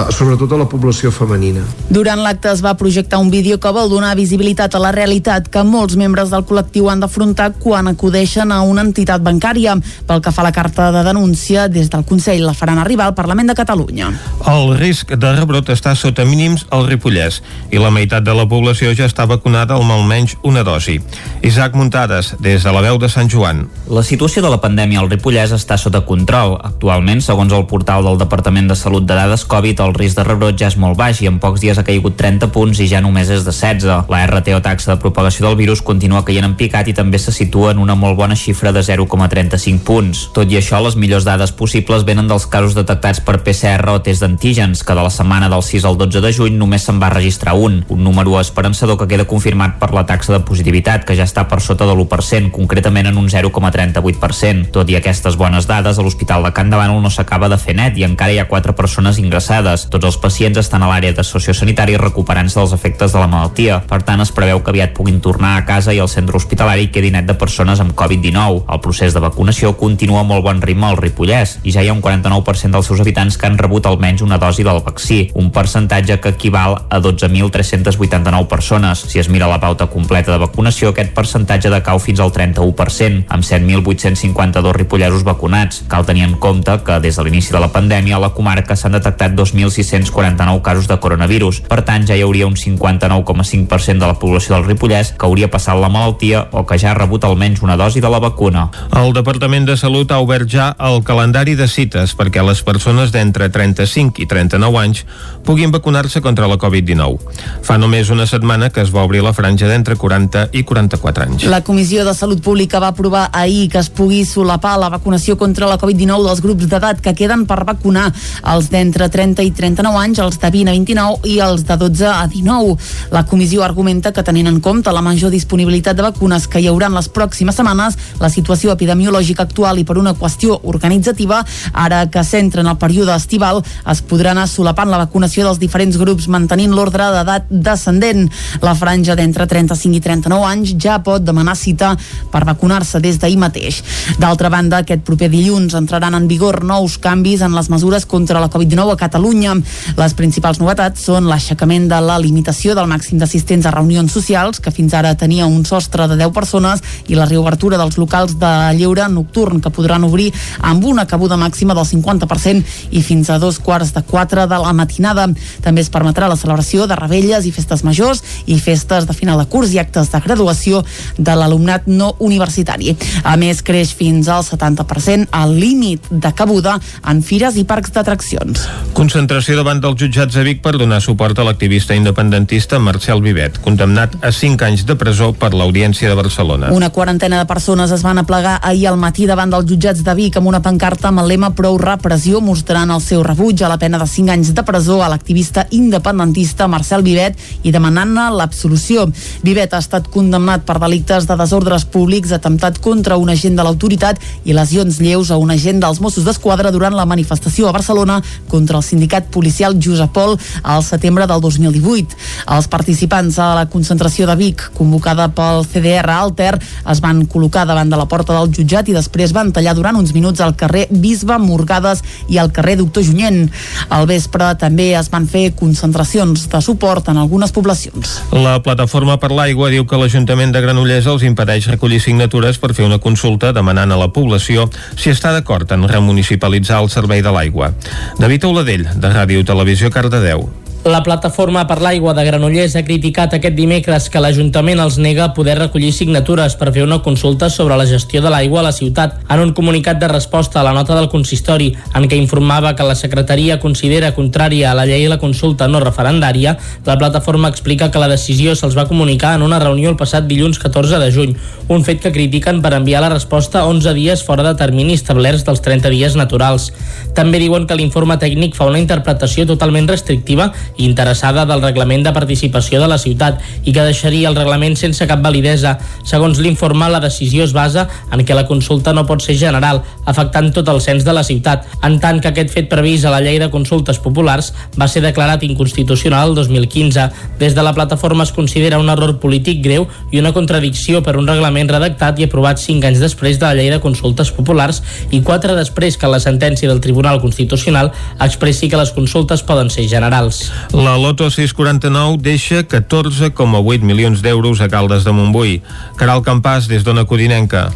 a, 0.07 0.11
sobretot 0.11 0.49
a 0.55 0.57
la 0.57 0.65
població 0.65 1.11
femenina. 1.13 1.61
Durant 1.93 2.23
l'acte 2.23 2.49
es 2.49 2.63
va 2.65 2.73
projectar 2.79 3.19
un 3.21 3.29
vídeo 3.29 3.59
que 3.61 3.69
vol 3.75 3.91
donar 3.91 4.15
visibilitat 4.17 4.73
a 4.73 4.81
la 4.81 4.89
realitat 4.95 5.51
que 5.53 5.61
molts 5.61 5.93
membres 5.99 6.31
del 6.33 6.47
col·lectiu 6.49 6.89
han 6.89 7.03
d'afrontar 7.03 7.51
quan 7.61 7.91
acudeixen 7.91 8.49
a 8.51 8.63
una 8.65 8.81
entitat 8.81 9.21
bancària. 9.21 9.75
Pel 10.09 10.23
que 10.25 10.33
fa 10.33 10.41
a 10.41 10.47
la 10.47 10.53
carta 10.55 10.89
de 10.95 11.03
denúncia, 11.05 11.67
des 11.69 11.91
del 11.93 12.07
Consell 12.09 12.41
la 12.47 12.55
faran 12.57 12.81
arribar 12.81 13.05
al 13.05 13.13
Parlament 13.13 13.53
de 13.53 13.57
Catalunya. 13.59 14.09
El 14.49 14.73
risc 14.79 15.13
de 15.13 15.35
rebrot 15.37 15.69
està 15.69 15.93
sota 15.93 16.25
mínims 16.25 16.65
al 16.73 16.87
Ripollès 16.89 17.43
i 17.69 17.77
la 17.77 17.93
meitat 17.93 18.25
de 18.25 18.33
la 18.33 18.47
població 18.49 18.95
ja 18.97 19.05
està 19.05 19.27
vacunada 19.29 19.77
amb 19.77 19.93
almenys 19.93 20.39
una 20.41 20.65
dosi. 20.65 20.97
Isaac 21.45 21.77
Muntades, 21.77 22.33
des 22.41 22.65
de 22.65 22.73
la 22.73 22.81
veu 22.81 22.97
de 22.97 23.13
Sant 23.13 23.29
Joan. 23.29 23.67
La 23.93 24.01
situació 24.01 24.41
de 24.41 24.49
la 24.49 24.61
pandèmia 24.63 25.03
al 25.03 25.13
Ripollès 25.13 25.53
està 25.53 25.77
sota 25.77 26.01
control. 26.01 26.57
Actualment, 26.65 27.21
segons 27.21 27.53
el 27.53 27.58
portal 27.67 28.05
del 28.05 28.17
Departament 28.17 28.69
de 28.69 28.75
Salut 28.75 29.03
de 29.03 29.15
Dades 29.17 29.43
Covid, 29.49 29.81
el 29.83 29.93
risc 29.93 30.15
de 30.15 30.23
rebrot 30.23 30.55
ja 30.59 30.69
és 30.71 30.77
molt 30.79 30.97
baix 30.99 31.19
i 31.19 31.27
en 31.27 31.39
pocs 31.43 31.59
dies 31.59 31.77
ha 31.77 31.83
caigut 31.83 32.15
30 32.19 32.47
punts 32.55 32.79
i 32.79 32.87
ja 32.87 33.01
només 33.03 33.27
és 33.29 33.43
de 33.43 33.51
16. 33.51 34.07
La 34.11 34.21
RT 34.27 34.55
o 34.55 34.61
taxa 34.63 34.93
de 34.93 35.01
propagació 35.01 35.47
del 35.47 35.57
virus 35.59 35.83
continua 35.85 36.23
caient 36.25 36.47
en 36.47 36.55
picat 36.59 36.87
i 36.87 36.95
també 36.95 37.19
se 37.19 37.33
situa 37.35 37.73
en 37.73 37.83
una 37.83 37.95
molt 37.99 38.17
bona 38.17 38.37
xifra 38.39 38.71
de 38.71 38.83
0,35 38.85 39.83
punts. 39.83 40.23
Tot 40.35 40.49
i 40.51 40.59
això, 40.59 40.79
les 40.83 40.95
millors 40.95 41.27
dades 41.27 41.51
possibles 41.51 42.05
venen 42.07 42.31
dels 42.31 42.47
casos 42.47 42.77
detectats 42.77 43.21
per 43.21 43.41
PCR 43.43 43.93
o 43.93 43.99
test 44.01 44.25
d'antígens, 44.25 44.83
que 44.83 44.95
de 44.95 45.05
la 45.05 45.13
setmana 45.13 45.51
del 45.51 45.63
6 45.63 45.85
al 45.85 45.99
12 45.99 46.23
de 46.25 46.33
juny 46.33 46.57
només 46.57 46.87
se'n 46.87 46.99
va 47.01 47.11
registrar 47.13 47.57
un, 47.59 47.81
un 47.89 48.03
número 48.03 48.39
esperançador 48.39 48.97
que 48.97 49.09
queda 49.11 49.27
confirmat 49.29 49.77
per 49.81 49.91
la 49.93 50.05
taxa 50.09 50.33
de 50.33 50.41
positivitat, 50.45 51.05
que 51.05 51.17
ja 51.19 51.27
està 51.27 51.45
per 51.51 51.61
sota 51.61 51.85
de 51.85 51.93
l'1%, 51.93 52.51
concretament 52.55 53.11
en 53.11 53.19
un 53.21 53.29
0,38%. 53.29 54.69
Tot 54.73 54.89
i 54.89 54.97
aquestes 54.97 55.37
bones 55.37 55.67
dades, 55.69 55.99
a 55.99 56.05
l'Hospital 56.05 56.45
de 56.47 56.53
Can 56.55 56.69
Bànol 56.79 57.01
no 57.03 57.11
s'acaba 57.11 57.48
de 57.49 57.57
fer 57.61 57.75
net 57.77 57.97
i 57.97 58.05
encara 58.07 58.33
hi 58.33 58.39
ha 58.39 58.47
quatre 58.49 58.73
persones 58.77 59.19
ingressades. 59.21 59.87
Tots 59.91 60.05
els 60.11 60.17
pacients 60.21 60.57
estan 60.61 60.83
a 60.83 60.89
l'àrea 60.91 61.15
de 61.15 61.25
sociosanitari 61.25 61.97
recuperant-se 61.97 62.59
dels 62.59 62.73
efectes 62.75 63.13
de 63.13 63.19
la 63.19 63.27
malaltia. 63.27 63.81
Per 63.89 64.01
tant, 64.05 64.21
es 64.21 64.31
preveu 64.35 64.61
que 64.63 64.73
aviat 64.73 64.93
puguin 64.97 65.19
tornar 65.21 65.55
a 65.57 65.65
casa 65.67 65.93
i 65.93 65.99
el 65.99 66.09
centre 66.11 66.37
hospitalari 66.37 66.89
quedi 66.93 67.11
net 67.13 67.27
de 67.27 67.37
persones 67.39 67.81
amb 67.83 67.95
Covid-19. 67.97 68.63
El 68.69 68.81
procés 68.83 69.13
de 69.15 69.23
vacunació 69.23 69.73
continua 69.77 70.23
molt 70.23 70.45
bon 70.45 70.61
ritme 70.61 70.89
al 70.89 70.99
Ripollès 70.99 71.57
i 71.63 71.73
ja 71.75 71.83
hi 71.83 71.89
ha 71.89 71.95
un 71.95 72.03
49% 72.05 72.75
dels 72.75 72.89
seus 72.91 73.01
habitants 73.03 73.37
que 73.37 73.47
han 73.49 73.57
rebut 73.57 73.85
almenys 73.89 74.23
una 74.25 74.39
dosi 74.41 74.63
del 74.63 74.81
vaccí, 74.85 75.19
un 75.35 75.51
percentatge 75.55 76.19
que 76.19 76.33
equival 76.35 76.77
a 76.89 76.99
12.389 76.99 78.47
persones. 78.47 79.05
Si 79.09 79.19
es 79.19 79.29
mira 79.29 79.47
la 79.47 79.59
pauta 79.59 79.87
completa 79.87 80.31
de 80.31 80.41
vacunació, 80.41 80.93
aquest 80.93 81.13
percentatge 81.15 81.71
decau 81.73 81.99
fins 81.99 82.19
al 82.19 82.33
31%, 82.35 83.25
amb 83.29 83.45
7.852 83.45 84.75
ripollesos 84.75 85.23
vacunats. 85.27 85.83
Cal 85.89 86.05
tenir 86.05 86.25
en 86.27 86.37
compte 86.39 86.79
que 86.85 86.99
des 86.99 87.15
de 87.15 87.25
l'inici 87.29 87.53
de 87.53 87.59
la 87.61 87.69
pandèmia, 87.69 88.17
a 88.17 88.23
la 88.23 88.31
comarca 88.33 88.75
s'han 88.75 88.97
detectat 88.97 89.35
2.649 89.37 90.61
casos 90.65 90.87
de 90.89 90.97
coronavirus. 90.99 91.61
Per 91.69 91.81
tant, 91.85 92.05
ja 92.09 92.17
hi 92.17 92.23
hauria 92.25 92.47
un 92.49 92.57
59,5% 92.57 94.01
de 94.01 94.09
la 94.09 94.17
població 94.19 94.55
del 94.55 94.65
Ripollès 94.65 95.13
que 95.13 95.27
hauria 95.27 95.49
passat 95.51 95.77
la 95.77 95.91
malaltia 95.93 96.47
o 96.51 96.65
que 96.65 96.79
ja 96.81 96.91
ha 96.91 96.97
rebut 96.97 97.23
almenys 97.23 97.61
una 97.61 97.77
dosi 97.77 98.01
de 98.01 98.09
la 98.09 98.19
vacuna. 98.19 98.69
El 98.97 99.13
Departament 99.13 99.67
de 99.69 99.77
Salut 99.77 100.11
ha 100.11 100.19
obert 100.23 100.49
ja 100.49 100.71
el 100.79 101.03
calendari 101.05 101.55
de 101.55 101.67
cites 101.69 102.15
perquè 102.17 102.41
les 102.45 102.63
persones 102.65 103.13
d'entre 103.13 103.49
35 103.53 104.23
i 104.23 104.27
39 104.29 104.81
anys 104.81 105.05
puguin 105.45 105.71
vacunar-se 105.71 106.21
contra 106.25 106.49
la 106.49 106.57
Covid-19. 106.57 107.19
Fa 107.63 107.77
només 107.77 108.09
una 108.09 108.25
setmana 108.27 108.71
que 108.73 108.81
es 108.81 108.93
va 108.95 109.05
obrir 109.05 109.21
la 109.23 109.35
franja 109.37 109.69
d'entre 109.69 109.95
40 109.99 110.49
i 110.57 110.63
44 110.63 111.27
anys. 111.27 111.45
La 111.51 111.61
Comissió 111.61 112.05
de 112.07 112.15
Salut 112.17 112.41
Pública 112.41 112.81
va 112.81 112.89
aprovar 112.95 113.29
ahir 113.33 113.69
que 113.69 113.79
es 113.79 113.89
pugui 113.93 114.25
solapar 114.25 114.77
la 114.79 114.89
vacunació 114.89 115.37
contra 115.37 115.69
la 115.69 115.77
Covid-19 115.77 116.25
dels 116.25 116.41
grups 116.41 116.69
d'edat 116.71 117.03
que 117.03 117.13
queden 117.19 117.45
per 117.49 117.61
vacunar 117.67 118.07
els 118.53 118.69
d'entre 118.71 119.09
30 119.11 119.43
i 119.43 119.51
39 119.55 119.99
anys, 119.99 120.21
els 120.23 120.39
de 120.39 120.51
20 120.55 120.71
a 120.71 120.75
29 120.77 121.29
i 121.33 121.37
els 121.43 121.65
de 121.67 121.77
12 121.83 122.07
a 122.07 122.25
19. 122.31 122.77
La 123.15 123.25
comissió 123.27 123.63
argumenta 123.65 124.13
que 124.15 124.23
tenint 124.23 124.47
en 124.47 124.59
compte 124.63 124.93
la 124.95 125.03
major 125.05 125.33
disponibilitat 125.33 125.97
de 125.97 126.07
vacunes 126.07 126.47
que 126.47 126.61
hi 126.61 126.69
haurà 126.71 126.89
en 126.89 126.97
les 126.97 127.09
pròximes 127.11 127.57
setmanes, 127.59 127.97
la 128.21 128.31
situació 128.31 128.73
epidemiològica 128.75 129.43
actual 129.47 129.81
i 129.81 129.85
per 129.87 129.97
una 129.99 130.15
qüestió 130.17 130.59
organitzativa, 130.71 131.41
ara 131.73 132.05
que 132.11 132.23
s'entra 132.23 132.63
en 132.63 132.71
el 132.71 132.79
període 132.79 133.15
estival, 133.15 133.61
es 133.89 134.03
podrà 134.05 134.33
anar 134.35 134.47
solapant 134.47 134.89
la 134.91 135.01
vacunació 135.03 135.45
dels 135.47 135.59
diferents 135.59 135.97
grups 135.99 136.29
mantenint 136.31 136.73
l'ordre 136.75 137.09
d'edat 137.15 137.49
descendent. 137.49 138.27
La 138.63 138.75
franja 138.75 139.15
d'entre 139.19 139.47
35 139.49 139.97
i 139.97 140.03
39 140.03 140.47
anys 140.49 140.75
ja 140.79 140.99
pot 141.03 141.23
demanar 141.25 141.57
cita 141.57 141.95
per 142.31 142.45
vacunar-se 142.47 143.01
des 143.03 143.19
d'ahir 143.19 143.39
mateix. 143.41 143.81
D'altra 144.19 144.49
banda, 144.49 144.83
aquest 144.83 145.03
proper 145.05 145.29
dilluns 145.31 145.75
entraran 145.77 146.15
en 146.15 146.27
vigor 146.29 146.63
nous 146.63 146.97
canvis 147.09 147.41
en 147.41 147.55
les 147.57 147.69
mesures 147.73 148.05
contra 148.05 148.41
la 148.41 148.49
Covid-19 148.53 148.93
a 148.93 148.99
Catalunya. 148.99 149.55
Les 149.97 150.13
principals 150.13 150.59
novetats 150.61 151.07
són 151.07 151.25
l'aixecament 151.29 151.87
de 151.89 151.97
la 152.05 152.19
limitació 152.21 152.75
del 152.77 152.89
màxim 152.91 153.17
d'assistents 153.17 153.65
a 153.65 153.73
reunions 153.73 154.13
socials, 154.13 154.59
que 154.61 154.73
fins 154.75 154.93
ara 154.93 155.15
tenia 155.17 155.47
un 155.49 155.63
sostre 155.65 156.05
de 156.11 156.17
10 156.19 156.33
persones, 156.35 156.83
i 157.09 157.17
la 157.17 157.25
reobertura 157.25 157.79
dels 157.81 157.97
locals 157.97 158.35
de 158.39 158.51
lleure 158.77 159.07
nocturn, 159.09 159.61
que 159.63 159.73
podran 159.73 160.05
obrir 160.05 160.29
amb 160.61 160.85
una 160.85 161.07
cabuda 161.09 161.37
màxima 161.39 161.73
del 161.73 161.87
50% 161.89 162.93
i 162.93 163.01
fins 163.05 163.29
a 163.29 163.39
dos 163.41 163.57
quarts 163.57 163.93
de 163.95 164.03
4 164.05 164.45
de 164.51 164.61
la 164.61 164.73
matinada. 164.73 165.25
També 165.65 165.81
es 165.81 165.89
permetrà 165.89 166.29
la 166.29 166.37
celebració 166.37 166.85
de 166.85 166.99
rebelles 166.99 167.47
i 167.49 167.55
festes 167.55 167.83
majors 167.87 168.21
i 168.45 168.59
festes 168.61 169.09
de 169.09 169.17
final 169.17 169.41
de 169.41 169.47
curs 169.49 169.73
i 169.73 169.81
actes 169.81 170.11
de 170.13 170.21
graduació 170.21 170.83
de 171.17 171.35
l'alumnat 171.35 171.89
no 171.89 172.13
universitari. 172.19 172.93
A 173.23 173.35
més, 173.39 173.63
creix 173.65 173.95
fins 173.97 174.29
al 174.29 174.45
70% 174.45 175.29
el 175.41 175.57
límit 175.57 176.05
de 176.11 176.33
cabuda 176.35 176.77
en 177.07 177.21
fires 177.23 177.55
i 177.59 177.63
parcs 177.67 177.93
d'atraccions. 177.95 178.65
Concentració 178.97 179.55
davant 179.59 179.79
dels 179.83 179.99
jutjats 180.01 180.35
de 180.35 180.43
Vic 180.43 180.61
per 180.63 180.75
donar 180.77 180.99
suport 181.01 181.39
a 181.39 181.45
l'activista 181.47 181.95
independentista 181.95 182.79
Marcel 182.79 183.21
Vivet, 183.23 183.59
condemnat 183.63 184.17
a 184.25 184.31
5 184.35 184.65
anys 184.65 184.85
de 184.87 184.95
presó 184.99 185.31
per 185.33 185.53
l'Audiència 185.53 186.09
de 186.09 186.17
Barcelona. 186.17 186.71
Una 186.75 186.89
quarantena 186.89 187.39
de 187.39 187.47
persones 187.49 187.91
es 187.91 188.03
van 188.03 188.19
aplegar 188.21 188.59
ahir 188.63 188.87
al 188.89 188.99
matí 188.99 189.27
davant 189.29 189.51
dels 189.53 189.69
jutjats 189.69 190.03
de 190.03 190.15
Vic 190.17 190.37
amb 190.37 190.51
una 190.51 190.61
pancarta 190.65 191.09
amb 191.09 191.23
el 191.23 191.29
lema 191.33 191.51
Prou 191.55 191.77
repressió 191.81 192.41
mostrant 192.41 192.91
el 192.91 193.01
seu 193.03 193.23
rebuig 193.23 193.63
a 193.63 193.71
la 193.71 193.79
pena 193.79 193.99
de 194.01 194.07
5 194.07 194.33
anys 194.35 194.53
de 194.55 194.63
presó 194.67 195.01
a 195.03 195.09
l'activista 195.09 195.65
independentista 195.75 196.67
Marcel 196.67 197.03
Vivet 197.05 197.37
i 197.63 197.71
demanant-ne 197.71 198.29
l'absolució. 198.35 199.07
Vivet 199.43 199.73
ha 199.73 199.81
estat 199.83 200.09
condemnat 200.11 200.65
per 200.67 200.79
delictes 200.81 201.27
de 201.29 201.37
desordres 201.39 201.85
públics, 201.85 202.33
atemptat 202.35 202.79
contra 202.83 203.17
un 203.17 203.29
agent 203.29 203.57
de 203.57 203.65
l'autoritat 203.65 204.19
i 204.45 204.55
lesions 204.57 204.99
lleus 205.03 205.31
a 205.31 205.37
un 205.37 205.51
agent 205.51 205.81
dels 205.83 206.01
Mossos 206.03 206.25
d'Esquadra 206.27 206.71
durant 206.71 206.88
la 206.95 207.05
manifestació 207.09 207.69
a 207.69 207.73
Barcelona 207.75 208.19
contra 208.47 208.77
el 208.77 208.83
sindicat 208.83 209.29
policial 209.33 209.77
Josep 209.81 210.11
Pol 210.13 210.37
al 210.63 210.83
setembre 210.83 211.27
del 211.27 211.41
2018. 211.41 212.17
Els 212.55 212.69
participants 212.71 213.39
a 213.39 213.53
la 213.57 213.67
concentració 213.69 214.27
de 214.29 214.35
Vic, 214.39 214.65
convocada 214.77 215.29
pel 215.35 215.65
CDR 215.67 216.09
Alter, 216.13 216.55
es 216.59 217.01
van 217.03 217.25
col·locar 217.29 217.65
davant 217.69 217.89
de 217.89 217.99
la 217.99 218.07
porta 218.09 218.35
del 218.37 218.51
jutjat 218.55 218.89
i 218.89 218.95
després 218.97 219.33
van 219.35 219.53
tallar 219.55 219.75
durant 219.77 219.97
uns 219.99 220.13
minuts 220.15 220.41
al 220.41 220.55
carrer 220.59 220.87
Bisbe 220.89 221.37
Morgades 221.41 222.03
i 222.27 222.39
al 222.41 222.51
carrer 222.55 222.77
Doctor 222.79 223.05
Junyent. 223.05 223.49
Al 223.89 224.07
vespre 224.09 224.53
també 224.59 224.91
es 224.97 225.09
van 225.11 225.27
fer 225.29 225.49
concentracions 225.57 226.47
de 226.49 226.61
suport 226.61 227.09
en 227.09 227.17
algunes 227.21 227.53
poblacions. 227.55 228.19
La 228.33 228.59
Plataforma 228.63 229.17
per 229.21 229.31
l'Aigua 229.33 229.69
diu 229.73 229.85
que 229.89 229.99
l'Ajuntament 229.99 230.53
de 230.55 230.61
Granollers 230.63 231.07
els 231.09 231.25
impedeix 231.27 231.69
recollir 231.71 232.01
signatures 232.03 232.59
per 232.61 232.73
fer 232.77 232.87
una 232.87 232.99
consulta 233.03 233.53
demanant 233.55 233.91
a 233.91 233.99
la 233.99 234.09
població 234.13 234.67
si 234.95 235.11
està 235.13 235.33
d'acord 235.35 235.69
en 235.75 235.87
remunicipalitzar 235.89 236.78
el 236.81 236.89
servei 236.91 237.23
de 237.25 237.33
l'aigua. 237.33 237.73
David 238.19 238.49
Auladell, 238.49 238.87
de 238.95 239.13
Ràdio 239.13 239.45
Televisió 239.47 239.91
Cardedeu. 239.93 240.47
La 240.85 241.01
plataforma 241.03 241.65
per 241.67 241.81
l'aigua 241.83 242.13
de 242.15 242.23
Granollers 242.23 242.77
ha 242.79 242.85
criticat 242.87 243.33
aquest 243.35 243.55
dimecres 243.57 244.05
que 244.09 244.19
l'Ajuntament 244.23 244.79
els 244.79 244.95
nega 244.95 245.25
poder 245.35 245.57
recollir 245.59 245.89
signatures 245.91 246.53
per 246.55 246.69
fer 246.71 246.85
una 246.85 247.01
consulta 247.03 247.49
sobre 247.51 247.75
la 247.75 247.83
gestió 247.85 248.21
de 248.23 248.31
l'aigua 248.31 248.61
a 248.61 248.63
la 248.63 248.71
ciutat. 248.71 249.17
En 249.27 249.43
un 249.43 249.51
comunicat 249.51 249.99
de 249.99 250.07
resposta 250.07 250.61
a 250.61 250.63
la 250.63 250.71
nota 250.71 250.95
del 250.95 251.09
consistori, 251.11 251.73
en 251.99 252.07
què 252.07 252.15
informava 252.15 252.77
que 252.79 252.87
la 252.87 252.95
secretaria 252.95 253.59
considera 253.59 254.13
contrària 254.15 254.71
a 254.71 254.77
la 254.79 254.85
llei 254.87 255.03
la 255.11 255.19
consulta 255.19 255.67
no 255.67 255.81
referendària, 255.83 256.55
la 256.85 256.97
plataforma 256.97 257.51
explica 257.51 257.91
que 257.91 257.99
la 257.99 258.07
decisió 258.07 258.55
se'ls 258.55 258.79
va 258.79 258.87
comunicar 258.87 259.33
en 259.35 259.43
una 259.43 259.59
reunió 259.59 259.91
el 259.91 259.99
passat 259.99 260.31
dilluns 260.31 260.63
14 260.63 261.03
de 261.03 261.11
juny, 261.11 261.35
un 261.67 261.83
fet 261.83 261.99
que 261.99 262.13
critiquen 262.15 262.63
per 262.63 262.71
enviar 262.79 263.03
la 263.03 263.11
resposta 263.11 263.65
11 263.67 263.93
dies 263.99 264.23
fora 264.23 264.47
de 264.47 264.55
termini 264.55 264.95
establerts 264.95 265.43
dels 265.43 265.59
30 265.59 265.91
dies 265.91 266.15
naturals. 266.15 266.71
També 267.19 267.43
diuen 267.43 267.67
que 267.67 267.75
l'informe 267.75 268.15
tècnic 268.15 268.55
fa 268.55 268.71
una 268.71 268.79
interpretació 268.79 269.43
totalment 269.45 269.91
restrictiva 269.91 270.53
interessada 270.79 271.45
del 271.45 271.61
reglament 271.61 272.05
de 272.07 272.13
participació 272.15 272.79
de 272.81 272.87
la 272.87 272.97
ciutat 272.97 273.43
i 273.63 273.73
que 273.75 273.85
deixaria 273.85 274.29
el 274.29 274.37
reglament 274.37 274.77
sense 274.79 275.05
cap 275.07 275.21
validesa. 275.23 275.77
Segons 276.07 276.39
l'informe, 276.39 276.89
la 276.89 277.01
decisió 277.03 277.43
es 277.43 277.53
basa 277.53 277.87
en 278.11 278.23
que 278.25 278.37
la 278.37 278.47
consulta 278.47 278.93
no 278.93 279.05
pot 279.05 279.23
ser 279.23 279.37
general, 279.37 279.83
afectant 280.05 280.51
tot 280.55 280.69
el 280.71 280.81
cens 280.81 281.05
de 281.05 281.13
la 281.13 281.23
ciutat, 281.27 281.67
en 281.83 281.99
tant 281.99 282.21
que 282.23 282.31
aquest 282.31 282.53
fet 282.55 282.69
previst 282.71 283.05
a 283.05 283.13
la 283.13 283.21
llei 283.23 283.39
de 283.39 283.51
consultes 283.51 283.99
populars 283.99 284.53
va 284.79 284.87
ser 284.87 285.03
declarat 285.03 285.43
inconstitucional 285.43 286.29
el 286.31 286.35
2015. 286.35 287.09
Des 287.39 287.55
de 287.55 287.63
la 287.63 287.73
plataforma 287.73 288.23
es 288.23 288.31
considera 288.31 288.79
un 288.79 288.89
error 288.89 289.17
polític 289.19 289.61
greu 289.63 289.87
i 290.11 290.19
una 290.19 290.33
contradicció 290.33 291.03
per 291.03 291.17
un 291.19 291.27
reglament 291.27 291.69
redactat 291.69 292.19
i 292.19 292.27
aprovat 292.29 292.61
cinc 292.61 292.85
anys 292.87 293.03
després 293.03 293.39
de 293.39 293.47
la 293.47 293.55
llei 293.57 293.69
de 293.73 293.81
consultes 293.83 294.31
populars 294.35 294.81
i 295.11 295.21
quatre 295.25 295.55
després 295.57 295.97
que 295.97 296.09
la 296.11 296.21
sentència 296.23 296.69
del 296.69 296.81
Tribunal 296.83 297.21
Constitucional 297.21 297.91
expressi 298.19 298.69
que 298.69 298.79
les 298.79 298.93
consultes 298.95 299.43
poden 299.43 299.69
ser 299.73 299.87
generals. 299.89 300.47
La 300.73 300.97
Loto 300.97 301.29
649 301.29 302.17
deixa 302.21 302.63
14,8 302.63 303.81
milions 303.81 304.21
d'euros 304.21 304.61
a 304.61 304.69
Caldes 304.69 305.03
de 305.03 305.11
Montbui. 305.11 305.61
Caral 305.97 306.21
Campàs, 306.21 306.69
des 306.69 306.85
d'Ona 306.85 307.05
Codinenca. 307.09 307.69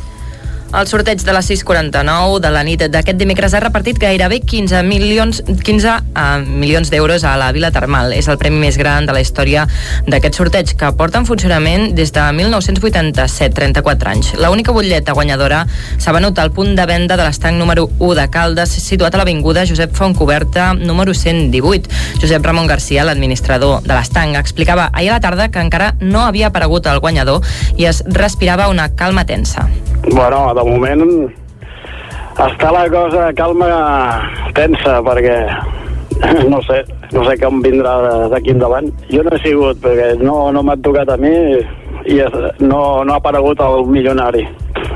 El 0.73 0.87
sorteig 0.89 1.21
de 1.21 1.33
la 1.35 1.43
649 1.45 2.39
de 2.41 2.49
la 2.49 2.63
nit 2.65 2.81
d'aquest 2.89 3.19
dimecres 3.19 3.53
ha 3.53 3.59
repartit 3.61 3.99
gairebé 4.01 4.39
15 4.41 4.79
milions, 4.87 5.43
15 5.45 5.91
uh, 5.93 6.23
milions 6.41 6.89
d'euros 6.89 7.21
a 7.29 7.35
la 7.37 7.51
Vila 7.53 7.69
Termal. 7.69 8.09
És 8.17 8.25
el 8.25 8.39
premi 8.41 8.57
més 8.57 8.79
gran 8.81 9.05
de 9.05 9.13
la 9.13 9.21
història 9.21 9.67
d'aquest 10.09 10.39
sorteig, 10.39 10.73
que 10.79 10.89
porta 10.97 11.21
en 11.21 11.27
funcionament 11.29 11.93
des 11.93 12.09
de 12.15 12.23
1987, 12.39 13.53
34 13.53 14.13
anys. 14.15 14.31
L'única 14.41 14.73
butlleta 14.73 15.13
guanyadora 15.13 15.61
s'ha 16.01 16.15
venut 16.17 16.41
al 16.41 16.49
punt 16.57 16.73
de 16.73 16.89
venda 16.89 17.19
de 17.21 17.29
l'estanc 17.29 17.61
número 17.61 17.85
1 17.99 18.17
de 18.23 18.27
Caldes, 18.33 18.73
situat 18.81 19.13
a 19.13 19.21
l'Avinguda 19.21 19.67
Josep 19.69 19.93
Fontcoberta, 19.93 20.71
número 20.73 21.13
118. 21.13 22.17
Josep 22.17 22.49
Ramon 22.49 22.65
Garcia, 22.65 23.05
l'administrador 23.05 23.85
de 23.85 23.93
l'estanc, 23.93 24.41
explicava 24.41 24.89
ahir 24.89 25.13
a 25.13 25.19
la 25.19 25.23
tarda 25.29 25.51
que 25.53 25.61
encara 25.61 25.93
no 26.01 26.25
havia 26.25 26.49
aparegut 26.49 26.89
el 26.89 27.03
guanyador 27.03 27.45
i 27.77 27.85
es 27.93 28.01
respirava 28.09 28.71
una 28.73 28.89
calma 28.97 29.29
tensa. 29.29 29.69
Bueno, 30.11 30.53
de 30.63 30.71
moment 30.71 31.31
està 32.43 32.71
la 32.73 32.83
cosa 32.91 33.29
calma 33.37 33.69
tensa 34.55 34.99
perquè 35.05 35.37
no 36.53 36.61
sé, 36.63 36.79
no 37.11 37.23
sé 37.27 37.35
com 37.41 37.61
vindrà 37.63 37.93
d'aquí 38.31 38.53
endavant. 38.53 38.87
Jo 39.11 39.23
no 39.25 39.33
he 39.35 39.41
sigut 39.43 39.81
perquè 39.83 40.13
no, 40.21 40.51
no 40.55 40.63
m'ha 40.63 40.77
tocat 40.85 41.09
a 41.11 41.17
mi 41.19 41.33
i 41.33 42.19
no, 42.59 42.79
no 43.03 43.13
ha 43.13 43.19
aparegut 43.19 43.59
el 43.63 43.87
milionari. 43.91 44.45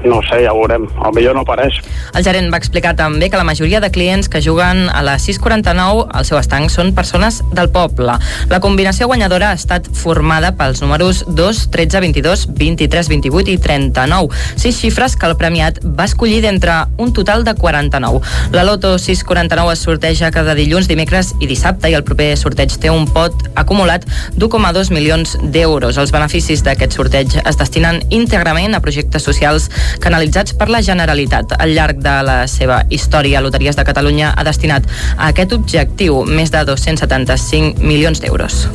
No 0.06 0.22
sé, 0.26 0.44
ja 0.44 0.54
ho 0.54 0.60
veurem. 0.62 0.88
El 1.06 1.14
millor 1.16 1.36
no 1.36 1.44
apareix. 1.46 1.80
El 2.16 2.26
gerent 2.26 2.52
va 2.54 2.60
explicar 2.62 2.96
també 2.98 3.30
que 3.30 3.40
la 3.40 3.48
majoria 3.48 3.80
de 3.84 3.90
clients 3.92 4.30
que 4.30 4.42
juguen 4.44 4.88
a 4.90 5.02
la 5.06 5.18
649 5.20 6.08
al 6.14 6.26
seu 6.28 6.40
estanc 6.40 6.72
són 6.74 6.94
persones 6.96 7.42
del 7.54 7.70
poble. 7.74 8.18
La 8.52 8.60
combinació 8.64 9.08
guanyadora 9.08 9.52
ha 9.52 9.58
estat 9.58 9.88
formada 9.94 10.54
pels 10.58 10.82
números 10.84 11.24
2, 11.28 11.64
13, 11.74 12.02
22, 12.06 12.46
23, 12.58 13.10
28 13.14 13.54
i 13.54 13.58
39. 13.64 14.42
Sis 14.56 14.80
xifres 14.82 15.18
que 15.18 15.28
el 15.30 15.38
premiat 15.40 15.80
va 15.84 16.08
escollir 16.08 16.42
d'entre 16.46 16.78
un 16.98 17.14
total 17.14 17.44
de 17.48 17.56
49. 17.56 18.22
La 18.54 18.64
Loto 18.68 18.98
649 18.98 19.74
es 19.74 19.86
sorteja 19.86 20.32
cada 20.32 20.56
dilluns, 20.56 20.88
dimecres 20.88 21.34
i 21.42 21.50
dissabte 21.50 21.90
i 21.90 21.98
el 21.98 22.06
proper 22.08 22.34
sorteig 22.38 22.74
té 22.82 22.92
un 22.94 23.08
pot 23.12 23.34
acumulat 23.56 24.06
d'1,2 24.38 24.92
milions 24.94 25.38
d'euros. 25.42 25.98
Els 25.98 26.14
beneficis 26.14 26.64
d'aquest 26.66 26.98
sorteig 26.98 27.38
es 27.44 27.60
destinen 27.60 28.02
íntegrament 28.10 28.76
a 28.76 28.82
projectes 28.84 29.26
socials 29.28 29.70
canalitzats 30.04 30.56
per 30.58 30.70
la 30.74 30.82
Generalitat. 30.82 31.58
Al 31.60 31.74
llarg 31.78 32.02
de 32.04 32.18
la 32.28 32.38
seva 32.52 32.84
història, 32.90 33.42
Loteries 33.42 33.80
de 33.80 33.88
Catalunya 33.88 34.34
ha 34.36 34.48
destinat 34.48 34.88
a 35.18 35.32
aquest 35.32 35.56
objectiu 35.58 36.24
més 36.28 36.54
de 36.54 36.64
275 36.68 37.84
milions 37.84 38.24
d'euros. 38.24 38.66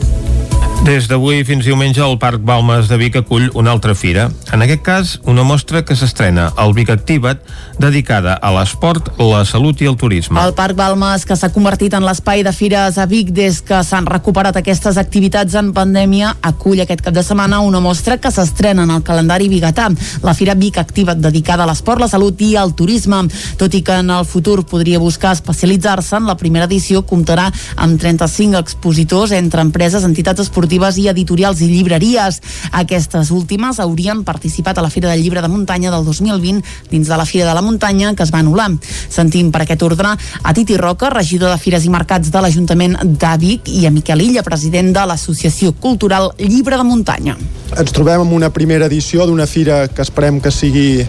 Des 0.83 1.05
d'avui 1.07 1.45
fins 1.47 1.63
diumenge 1.63 2.01
el 2.03 2.17
Parc 2.19 2.41
Balmes 2.43 2.89
de 2.91 2.97
Vic 2.99 3.15
acull 3.21 3.45
una 3.55 3.71
altra 3.71 3.95
fira. 3.95 4.25
En 4.51 4.65
aquest 4.65 4.81
cas, 4.83 5.11
una 5.31 5.45
mostra 5.47 5.85
que 5.87 5.95
s'estrena 5.95 6.49
al 6.59 6.73
Vic 6.75 6.89
Activat 6.91 7.45
dedicada 7.79 8.33
a 8.35 8.51
l'esport, 8.57 9.13
la 9.23 9.45
salut 9.47 9.79
i 9.79 9.87
el 9.87 9.95
turisme. 9.97 10.43
El 10.43 10.57
Parc 10.59 10.75
Balmes, 10.75 11.23
que 11.23 11.37
s'ha 11.39 11.53
convertit 11.55 11.95
en 11.95 12.03
l'espai 12.03 12.43
de 12.43 12.51
fires 12.51 12.99
a 12.99 13.07
Vic 13.07 13.31
des 13.31 13.61
que 13.63 13.79
s'han 13.87 14.09
recuperat 14.11 14.59
aquestes 14.59 14.99
activitats 14.99 15.55
en 15.55 15.71
pandèmia, 15.77 16.33
acull 16.51 16.83
aquest 16.83 17.07
cap 17.07 17.15
de 17.15 17.23
setmana 17.23 17.63
una 17.63 17.79
mostra 17.79 18.19
que 18.19 18.35
s'estrena 18.35 18.83
en 18.83 18.91
el 18.91 19.07
calendari 19.07 19.47
bigatà, 19.53 19.87
la 20.27 20.35
Fira 20.35 20.59
Vic 20.59 20.83
Activat 20.83 21.23
dedicada 21.23 21.63
a 21.63 21.71
l'esport, 21.71 22.03
la 22.03 22.11
salut 22.11 22.43
i 22.43 22.57
al 22.57 22.75
turisme. 22.75 23.23
Tot 23.57 23.79
i 23.79 23.85
que 23.87 24.01
en 24.03 24.11
el 24.11 24.27
futur 24.27 24.67
podria 24.67 24.99
buscar 24.99 25.37
especialitzar-se, 25.39 26.19
en 26.19 26.27
la 26.27 26.37
primera 26.43 26.67
edició 26.67 27.07
comptarà 27.07 27.47
amb 27.77 28.03
35 28.03 28.59
expositors 28.59 29.39
entre 29.39 29.63
empreses, 29.63 30.03
entitats 30.03 30.43
esportives 30.43 30.72
esportives 30.73 30.99
i 30.99 31.09
editorials 31.09 31.61
i 31.61 31.69
llibreries. 31.69 32.41
Aquestes 32.73 33.31
últimes 33.31 33.79
haurien 33.81 34.25
participat 34.25 34.79
a 34.79 34.83
la 34.83 34.91
Fira 34.91 35.11
del 35.11 35.23
Llibre 35.23 35.43
de 35.43 35.49
Muntanya 35.49 35.91
del 35.91 36.05
2020 36.05 36.63
dins 36.91 37.09
de 37.09 37.17
la 37.17 37.27
Fira 37.27 37.47
de 37.47 37.55
la 37.55 37.63
Muntanya 37.63 38.15
que 38.15 38.23
es 38.23 38.33
va 38.33 38.41
anul·lar. 38.41 38.71
Sentim 39.09 39.51
per 39.53 39.63
aquest 39.63 39.83
ordre 39.83 40.15
a 40.17 40.55
Titi 40.55 40.77
Roca, 40.77 41.11
regidor 41.11 41.51
de 41.53 41.59
Fires 41.59 41.85
i 41.85 41.91
Mercats 41.91 42.31
de 42.33 42.41
l'Ajuntament 42.41 42.97
de 43.03 43.33
Vic 43.39 43.69
i 43.69 43.87
a 43.87 43.91
Miquel 43.91 44.23
Illa, 44.23 44.43
president 44.43 44.93
de 44.95 45.05
l'Associació 45.07 45.73
Cultural 45.73 46.31
Llibre 46.39 46.79
de 46.79 46.85
Muntanya. 46.89 47.37
Ens 47.77 47.93
trobem 47.93 48.25
en 48.25 48.33
una 48.33 48.51
primera 48.51 48.87
edició 48.87 49.27
d'una 49.27 49.47
fira 49.47 49.89
que 49.89 50.03
esperem 50.03 50.41
que 50.41 50.51
sigui 50.51 51.05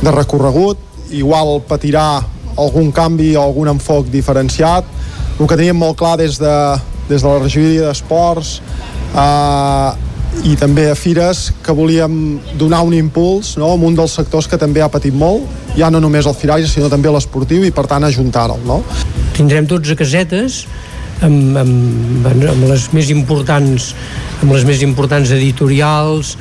de 0.00 0.12
recorregut, 0.12 0.78
igual 1.12 1.60
patirà 1.68 2.22
algun 2.56 2.90
canvi 2.92 3.34
o 3.36 3.42
algun 3.42 3.68
enfoc 3.68 4.08
diferenciat. 4.08 4.88
El 5.38 5.48
que 5.48 5.56
teníem 5.58 5.76
molt 5.76 5.98
clar 5.98 6.16
des 6.20 6.38
de, 6.38 6.56
des 7.08 7.20
de 7.20 7.28
la 7.28 7.40
regidoria 7.42 7.88
d'Esports 7.88 8.60
eh, 9.14 9.90
i 10.50 10.56
també 10.58 10.88
a 10.90 10.96
Fires 10.98 11.46
que 11.64 11.72
volíem 11.72 12.38
donar 12.58 12.82
un 12.84 12.94
impuls 12.96 13.54
no, 13.60 13.70
en 13.76 13.84
un 13.86 13.94
dels 13.96 14.16
sectors 14.18 14.48
que 14.50 14.58
també 14.60 14.82
ha 14.82 14.90
patit 14.90 15.14
molt, 15.14 15.46
ja 15.78 15.90
no 15.94 16.00
només 16.02 16.26
el 16.26 16.34
firatge 16.34 16.68
sinó 16.70 16.90
també 16.92 17.12
l'esportiu 17.12 17.64
i 17.64 17.70
per 17.74 17.86
tant 17.90 18.04
ajuntar-lo. 18.04 18.58
No? 18.66 18.82
Tindrem 19.36 19.68
12 19.70 19.96
casetes 19.98 20.64
amb, 21.22 21.56
amb, 21.60 22.26
amb 22.26 22.66
les 22.68 22.88
més 22.94 23.10
importants 23.14 23.92
amb 24.42 24.52
les 24.52 24.66
més 24.66 24.82
importants 24.82 25.30
editorials 25.34 26.34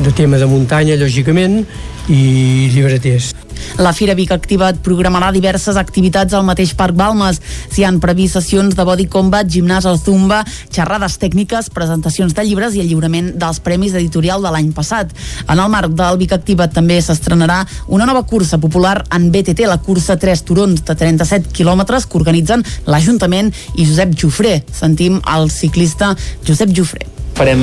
de 0.00 0.12
tema 0.16 0.38
de 0.40 0.48
muntanya, 0.48 0.96
lògicament, 0.96 1.62
i 2.08 2.68
llibreters. 2.72 3.32
La 3.78 3.92
Fira 3.92 4.14
Vic 4.18 4.32
Activat 4.34 4.80
programarà 4.84 5.30
diverses 5.32 5.76
activitats 5.80 6.34
al 6.34 6.44
mateix 6.44 6.72
Parc 6.76 6.96
Balmes. 6.98 7.38
S'hi 7.72 7.84
han 7.86 8.00
previst 8.02 8.36
sessions 8.36 8.74
de 8.76 8.84
body 8.84 9.06
combat, 9.12 9.48
gimnàs 9.48 9.86
al 9.88 10.00
zumba, 10.00 10.42
xerrades 10.72 11.16
tècniques, 11.22 11.70
presentacions 11.72 12.34
de 12.34 12.44
llibres 12.46 12.74
i 12.74 12.82
el 12.82 12.90
lliurament 12.90 13.32
dels 13.38 13.62
premis 13.64 13.94
editorial 13.94 14.42
de 14.42 14.52
l'any 14.52 14.72
passat. 14.76 15.14
En 15.46 15.58
el 15.62 15.72
marc 15.72 15.94
del 15.98 16.20
Vic 16.20 16.34
Activat 16.36 16.74
també 16.74 16.98
s'estrenarà 17.00 17.62
una 17.88 18.08
nova 18.08 18.24
cursa 18.28 18.58
popular 18.58 18.98
en 19.14 19.30
BTT, 19.32 19.68
la 19.70 19.80
cursa 19.80 20.18
3 20.18 20.44
turons 20.48 20.84
de 20.84 20.98
37 20.98 21.54
quilòmetres 21.56 22.08
que 22.08 22.20
organitzen 22.20 22.66
l'Ajuntament 22.86 23.52
i 23.76 23.86
Josep 23.86 24.16
Jofré. 24.18 24.60
Sentim 24.72 25.22
el 25.36 25.50
ciclista 25.54 26.14
Josep 26.46 26.76
Jofré 26.76 27.11
farem 27.34 27.62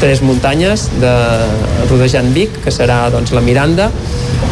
tres 0.00 0.22
muntanyes 0.22 0.88
de 1.02 1.12
rodejant 1.90 2.32
Vic, 2.34 2.60
que 2.64 2.74
serà 2.74 3.06
doncs, 3.14 3.32
la 3.36 3.44
Miranda, 3.44 3.90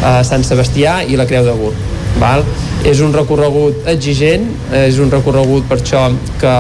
eh, 0.02 0.22
Sant 0.24 0.46
Sebastià 0.46 1.02
i 1.06 1.18
la 1.18 1.26
Creu 1.26 1.44
de 1.44 1.54
Gur. 1.56 1.74
Val? 2.20 2.44
És 2.86 3.00
un 3.04 3.12
recorregut 3.12 3.88
exigent, 3.90 4.46
és 4.72 4.98
un 5.02 5.10
recorregut 5.12 5.66
per 5.68 5.80
això 5.80 6.06
que 6.40 6.54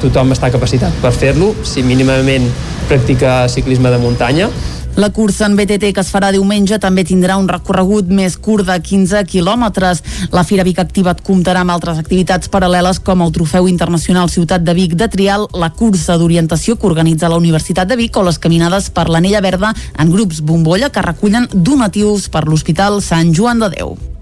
tothom 0.00 0.32
està 0.32 0.48
capacitat 0.54 0.94
per 1.02 1.12
fer-lo, 1.12 1.50
si 1.66 1.82
mínimament 1.84 2.46
practica 2.88 3.42
ciclisme 3.52 3.90
de 3.90 3.98
muntanya, 4.00 4.48
la 4.96 5.10
cursa 5.10 5.46
en 5.46 5.56
BTT 5.56 5.92
que 5.92 6.00
es 6.00 6.10
farà 6.12 6.30
diumenge 6.32 6.78
també 6.80 7.04
tindrà 7.04 7.36
un 7.36 7.48
recorregut 7.50 8.08
més 8.08 8.38
curt 8.40 8.66
de 8.66 8.76
15 8.80 9.22
quilòmetres. 9.28 10.02
La 10.32 10.44
Fira 10.48 10.64
Vic 10.64 10.80
Activat 10.80 11.20
comptarà 11.26 11.62
amb 11.62 11.74
altres 11.76 12.00
activitats 12.00 12.50
paral·leles 12.52 13.02
com 13.04 13.22
el 13.22 13.32
Trofeu 13.36 13.68
Internacional 13.68 14.32
Ciutat 14.32 14.64
de 14.64 14.74
Vic 14.74 14.96
de 14.96 15.10
Trial, 15.12 15.46
la 15.52 15.70
cursa 15.76 16.16
d'orientació 16.16 16.80
que 16.80 16.88
organitza 16.88 17.28
la 17.28 17.36
Universitat 17.36 17.88
de 17.88 18.00
Vic 18.00 18.16
o 18.16 18.24
les 18.24 18.40
caminades 18.40 18.88
per 18.90 19.08
l'Anella 19.12 19.44
Verda 19.44 19.74
en 19.98 20.12
grups 20.12 20.40
bombolla 20.40 20.90
que 20.90 21.04
recullen 21.04 21.48
donatius 21.52 22.30
per 22.32 22.46
l'Hospital 22.48 23.02
Sant 23.04 23.36
Joan 23.36 23.60
de 23.60 23.74
Déu. 23.76 24.15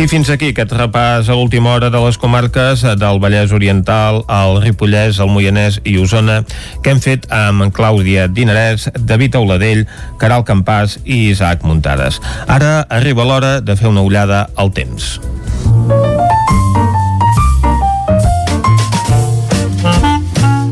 I 0.00 0.06
fins 0.08 0.30
aquí 0.32 0.48
aquest 0.54 0.70
repàs 0.72 1.28
a 1.28 1.34
l'última 1.36 1.74
hora 1.74 1.90
de 1.92 1.98
les 2.00 2.16
comarques 2.16 2.80
del 2.96 3.18
Vallès 3.20 3.50
Oriental, 3.52 4.22
el 4.32 4.54
Ripollès, 4.62 5.18
el 5.20 5.28
Moianès 5.28 5.76
i 5.84 5.98
Osona, 6.00 6.38
que 6.80 6.94
hem 6.94 7.02
fet 7.04 7.26
amb 7.28 7.66
Clàudia 7.76 8.24
Dinarès, 8.32 8.86
David 8.96 9.36
Auladell, 9.36 9.82
Caral 10.22 10.46
Campàs 10.48 10.96
i 11.04 11.26
Isaac 11.34 11.66
Muntades. 11.68 12.16
Ara 12.48 12.86
arriba 12.88 13.28
l'hora 13.28 13.58
de 13.60 13.76
fer 13.76 13.92
una 13.92 14.00
ullada 14.00 14.46
al 14.56 14.72
temps. 14.72 15.18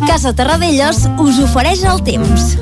Casa 0.09 0.33
Terradellos 0.33 1.05
us 1.21 1.45
ofereix 1.45 1.85
el 1.85 2.01
temps. 2.09 2.57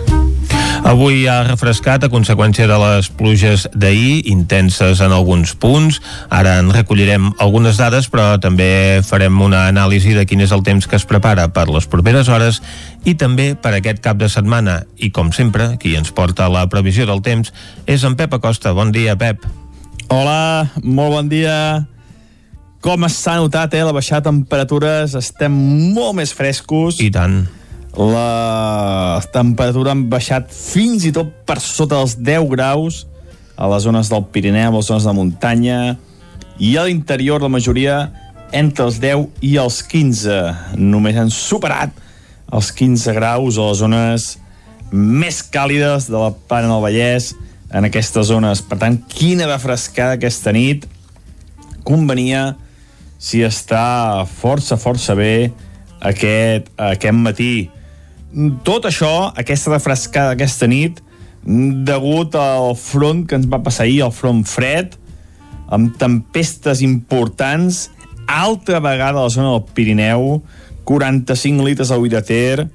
Avui 0.84 1.24
ha 1.30 1.40
refrescat 1.46 2.04
a 2.04 2.10
conseqüència 2.12 2.66
de 2.68 2.76
les 2.80 3.08
pluges 3.08 3.64
d'ahir, 3.72 4.26
intenses 4.28 5.00
en 5.00 5.14
alguns 5.14 5.54
punts. 5.56 6.00
Ara 6.28 6.58
en 6.60 6.68
recollirem 6.74 7.30
algunes 7.40 7.78
dades, 7.80 8.10
però 8.12 8.36
també 8.42 9.00
farem 9.06 9.40
una 9.40 9.66
anàlisi 9.70 10.12
de 10.16 10.26
quin 10.28 10.44
és 10.44 10.52
el 10.52 10.64
temps 10.66 10.86
que 10.86 10.98
es 10.98 11.06
prepara 11.08 11.48
per 11.54 11.68
les 11.72 11.88
properes 11.88 12.28
hores 12.28 12.60
i 13.04 13.16
també 13.16 13.54
per 13.54 13.74
aquest 13.76 14.02
cap 14.04 14.20
de 14.20 14.28
setmana. 14.28 14.82
I 14.98 15.10
com 15.10 15.32
sempre, 15.32 15.74
qui 15.80 15.96
ens 15.96 16.12
porta 16.12 16.50
la 16.52 16.66
previsió 16.68 17.08
del 17.08 17.22
temps 17.24 17.54
és 17.86 18.04
en 18.04 18.16
Pep 18.18 18.36
Acosta. 18.36 18.74
Bon 18.76 18.92
dia, 18.92 19.16
Pep. 19.16 19.46
Hola, 20.08 20.70
molt 20.82 21.14
bon 21.16 21.30
dia. 21.32 21.58
Com 22.84 23.08
s'ha 23.08 23.40
notat, 23.40 23.74
eh, 23.74 23.82
la 23.82 23.94
baixada 23.96 24.26
de 24.26 24.30
temperatures, 24.30 25.14
estem 25.14 25.52
molt 25.94 26.14
més 26.20 26.34
frescos. 26.34 27.00
I 27.00 27.10
tant 27.10 27.46
la 27.96 29.22
temperatura 29.32 29.94
han 29.94 30.04
baixat 30.12 30.50
fins 30.52 31.06
i 31.08 31.12
tot 31.16 31.30
per 31.48 31.56
sota 31.64 31.96
dels 31.96 32.16
10 32.20 32.48
graus 32.52 33.06
a 33.56 33.68
les 33.72 33.86
zones 33.88 34.10
del 34.12 34.26
Pirineu, 34.32 34.68
a 34.68 34.76
les 34.76 34.90
zones 34.90 35.06
de 35.08 35.14
muntanya 35.16 35.78
i 36.60 36.76
a 36.76 36.84
l'interior 36.84 37.40
la 37.40 37.52
majoria 37.52 38.10
entre 38.52 38.84
els 38.84 39.00
10 39.00 39.40
i 39.44 39.56
els 39.60 39.80
15 39.88 40.76
només 40.76 41.16
han 41.16 41.32
superat 41.32 41.94
els 42.52 42.68
15 42.72 43.16
graus 43.16 43.56
a 43.56 43.70
les 43.70 43.80
zones 43.80 44.28
més 44.92 45.40
càlides 45.42 46.10
de 46.12 46.18
la 46.20 46.30
Plana 46.48 46.68
del 46.70 46.84
Vallès 46.84 47.32
en 47.74 47.88
aquestes 47.88 48.28
zones. 48.28 48.62
Per 48.62 48.78
tant, 48.78 49.00
quina 49.10 49.48
refrescada 49.48 50.14
aquesta 50.14 50.52
nit. 50.54 50.86
Convenia 51.86 52.52
si 53.18 53.42
està 53.42 54.24
força, 54.28 54.78
força 54.78 55.16
bé 55.18 55.50
aquest, 56.04 56.70
aquest 56.76 57.18
matí 57.18 57.52
tot 58.64 58.84
això, 58.84 59.32
aquesta 59.38 59.72
refrescada 59.72 60.34
aquesta 60.36 60.68
nit, 60.68 61.00
degut 61.86 62.34
al 62.36 62.74
front 62.76 63.24
que 63.28 63.38
ens 63.38 63.46
va 63.48 63.62
passar 63.64 63.86
ahir, 63.86 64.02
el 64.04 64.12
front 64.12 64.42
fred, 64.48 64.96
amb 65.72 65.96
tempestes 65.98 66.82
importants, 66.84 67.86
altra 68.26 68.80
vegada 68.82 69.22
a 69.22 69.26
la 69.26 69.32
zona 69.32 69.54
del 69.54 69.64
Pirineu, 69.72 70.42
45 70.84 71.64
litres 71.64 71.90
a 71.90 71.98
de 71.98 72.22
Ter, 72.22 72.68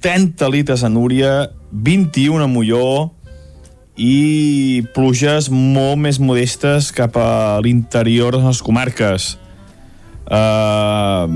30 0.00 0.48
litres 0.50 0.84
a 0.84 0.88
Núria, 0.88 1.50
21 1.72 2.44
a 2.44 2.46
Molló, 2.46 3.14
i 3.96 4.82
pluges 4.94 5.48
molt 5.50 6.00
més 6.02 6.18
modestes 6.18 6.90
cap 6.92 7.16
a 7.16 7.60
l'interior 7.62 8.34
de 8.34 8.42
les 8.42 8.60
comarques. 8.62 9.38
Uh, 10.24 11.28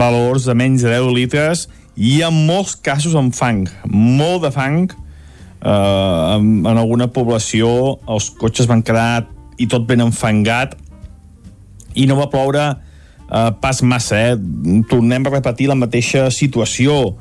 valors 0.00 0.46
de 0.48 0.54
menys 0.56 0.82
de 0.82 0.88
10 0.88 1.12
litres 1.12 1.68
hi 1.96 2.20
ha 2.22 2.30
molts 2.32 2.74
casos 2.80 3.14
amb 3.18 3.34
fang, 3.36 3.66
molt 3.88 4.46
de 4.46 4.52
fang. 4.54 4.86
Uh, 5.62 6.38
en, 6.38 6.46
en 6.66 6.78
alguna 6.78 7.06
població 7.14 7.68
els 8.10 8.32
cotxes 8.34 8.66
van 8.66 8.80
quedar 8.82 9.28
i 9.62 9.68
tot 9.70 9.84
ben 9.86 10.00
enfangat 10.02 10.72
i 11.94 12.08
no 12.10 12.16
va 12.18 12.26
ploure 12.32 12.64
uh, 12.72 13.52
pas 13.62 13.82
massa, 13.86 14.18
eh? 14.18 14.82
Tornem 14.90 15.28
a 15.28 15.34
repetir 15.36 15.68
la 15.70 15.78
mateixa 15.78 16.26
situació. 16.34 17.14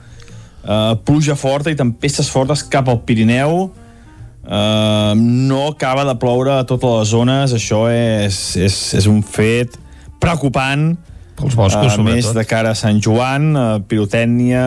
Uh, 0.61 0.95
pluja 1.05 1.35
forta 1.37 1.69
i 1.69 1.77
tempestes 1.77 2.31
fortes 2.33 2.63
cap 2.63 2.89
al 2.89 3.03
Pirineu. 3.05 3.67
Uh, 4.41 5.13
no 5.13 5.67
acaba 5.67 6.07
de 6.07 6.17
ploure 6.17 6.55
a 6.55 6.65
totes 6.65 6.97
les 6.97 7.13
zones, 7.13 7.53
això 7.53 7.83
és, 7.93 8.41
és, 8.57 8.77
és 8.97 9.05
un 9.09 9.21
fet 9.21 9.77
preocupant 10.21 10.95
Pels 11.41 11.57
boscos, 11.57 11.95
uh, 11.97 12.03
més 12.05 12.25
sobretot. 12.25 12.37
de 12.37 12.45
cara 12.47 12.71
a 12.71 12.77
Sant 12.77 12.99
Joan, 13.03 13.51
uh, 13.55 13.79
pirotècnia, 13.89 14.63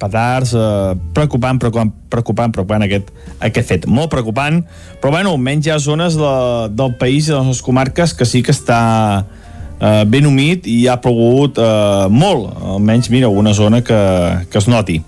petards, 0.00 0.54
uh, 0.58 0.94
preocupant, 1.16 1.60
preocupant, 1.62 1.92
preocupant, 2.12 2.54
preocupant 2.54 2.86
aquest, 2.86 3.12
aquest 3.38 3.68
fet. 3.68 3.86
Molt 3.86 4.10
preocupant, 4.12 4.62
però 5.00 5.14
bueno, 5.14 5.34
almenys 5.36 5.68
hi 5.68 5.74
ha 5.74 5.78
zones 5.82 6.18
de, 6.18 6.32
del 6.74 6.96
país 7.00 7.28
i 7.28 7.34
de 7.34 7.38
les 7.38 7.52
nostres 7.52 7.66
comarques 7.66 8.16
que 8.16 8.28
sí 8.28 8.42
que 8.42 8.54
està 8.56 8.80
uh, 9.22 10.02
ben 10.10 10.26
humit 10.26 10.66
i 10.70 10.82
ha 10.90 10.98
plogut 11.02 11.60
uh, 11.62 12.08
molt, 12.10 12.50
almenys, 12.76 13.10
mira, 13.14 13.30
una 13.30 13.54
zona 13.56 13.84
que, 13.86 14.00
que 14.50 14.60
es 14.60 14.68
noti. 14.68 15.00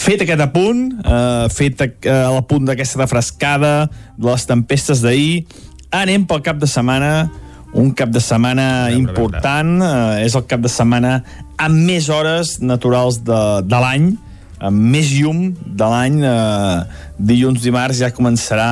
Fet 0.00 0.22
aquest 0.24 0.40
apunt, 0.40 0.78
eh, 1.04 1.46
fet 1.52 1.82
uh, 1.84 2.12
l'apunt 2.32 2.64
d'aquesta 2.64 3.02
refrescada, 3.02 3.72
de 4.16 4.30
les 4.30 4.46
tempestes 4.48 5.02
d'ahir, 5.04 5.42
anem 5.92 6.24
pel 6.24 6.40
cap 6.46 6.56
de 6.56 6.68
setmana, 6.70 7.28
un 7.72 7.92
cap 7.94 8.10
de 8.10 8.20
setmana 8.22 8.90
important, 8.94 9.76
eh, 9.82 10.24
és 10.24 10.34
el 10.34 10.46
cap 10.50 10.62
de 10.62 10.70
setmana 10.70 11.20
amb 11.60 11.86
més 11.86 12.08
hores 12.10 12.58
naturals 12.62 13.20
de, 13.26 13.40
de 13.66 13.80
l'any, 13.82 14.10
amb 14.60 14.90
més 14.92 15.12
llum 15.14 15.50
de 15.54 15.90
l'any, 15.92 16.18
eh, 16.26 17.04
dilluns, 17.16 17.62
dimarts 17.62 18.02
ja 18.02 18.10
començarà 18.16 18.70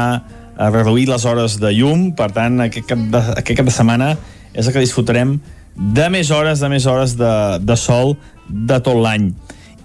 a 0.58 0.70
reduir 0.74 1.06
les 1.08 1.24
hores 1.24 1.58
de 1.62 1.70
llum, 1.76 2.10
per 2.18 2.32
tant, 2.34 2.58
aquest 2.64 2.88
cap 2.90 3.04
de, 3.12 3.22
aquest 3.38 3.60
cap 3.60 3.68
de 3.68 3.74
setmana 3.74 4.10
és 4.52 4.66
el 4.66 4.74
que 4.74 4.82
disfrutarem 4.82 5.36
de 5.78 6.08
més 6.10 6.32
hores, 6.34 6.58
de 6.58 6.70
més 6.72 6.86
hores 6.90 7.14
de, 7.16 7.34
de 7.62 7.76
sol 7.78 8.16
de 8.48 8.80
tot 8.82 8.98
l'any. 8.98 9.30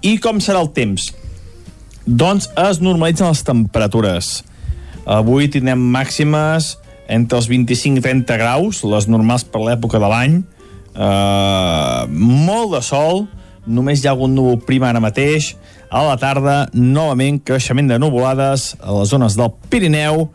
I 0.01 0.17
com 0.23 0.41
serà 0.41 0.63
el 0.63 0.71
temps? 0.73 1.11
Doncs 2.03 2.49
es 2.59 2.81
normalitzen 2.81 3.29
les 3.29 3.43
temperatures. 3.45 4.31
Avui 5.05 5.47
tindrem 5.51 5.79
màximes 5.93 6.73
entre 7.07 7.39
els 7.39 7.47
25 7.51 7.99
i 7.99 8.03
30 8.03 8.37
graus, 8.39 8.83
les 8.87 9.07
normals 9.11 9.45
per 9.47 9.61
l'època 9.63 9.99
de 10.01 10.09
l'any. 10.09 10.41
Uh, 10.93 12.05
molt 12.09 12.75
de 12.75 12.81
sol, 12.85 13.25
només 13.65 14.01
hi 14.03 14.07
ha 14.07 14.13
algun 14.13 14.33
núvol 14.35 14.61
prim 14.65 14.85
ara 14.87 15.01
mateix. 15.03 15.53
A 15.93 16.03
la 16.07 16.15
tarda, 16.17 16.67
novament, 16.73 17.39
creixement 17.45 17.91
de 17.91 17.99
nuvolades 18.01 18.73
a 18.81 18.95
les 18.97 19.11
zones 19.13 19.37
del 19.37 19.51
Pirineu. 19.69 20.27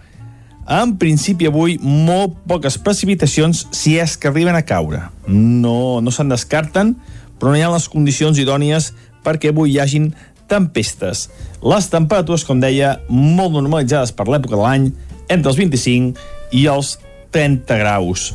En 0.69 0.95
principi, 1.01 1.49
avui, 1.49 1.79
molt 1.83 2.37
poques 2.49 2.77
precipitacions 2.85 3.65
si 3.75 3.97
és 3.99 4.19
que 4.21 4.29
arriben 4.29 4.55
a 4.55 4.63
caure. 4.63 5.07
No, 5.27 5.99
no 6.05 6.13
se'n 6.15 6.31
descarten, 6.31 6.93
però 7.41 7.53
no 7.53 7.59
hi 7.59 7.65
ha 7.65 7.73
les 7.73 7.89
condicions 7.91 8.39
idònies 8.39 8.93
perquè 9.25 9.51
avui 9.51 9.73
hi 9.73 9.81
hagin 9.83 10.13
tempestes. 10.49 11.27
Les 11.65 11.89
temperatures, 11.91 12.45
com 12.47 12.61
deia, 12.61 12.99
molt 13.09 13.57
normalitzades 13.57 14.13
per 14.17 14.29
l'època 14.29 14.57
de 14.57 14.63
l'any, 14.63 14.91
entre 15.29 15.51
els 15.51 15.59
25 15.61 16.38
i 16.53 16.67
els 16.71 16.97
30 17.35 17.79
graus. 17.81 18.33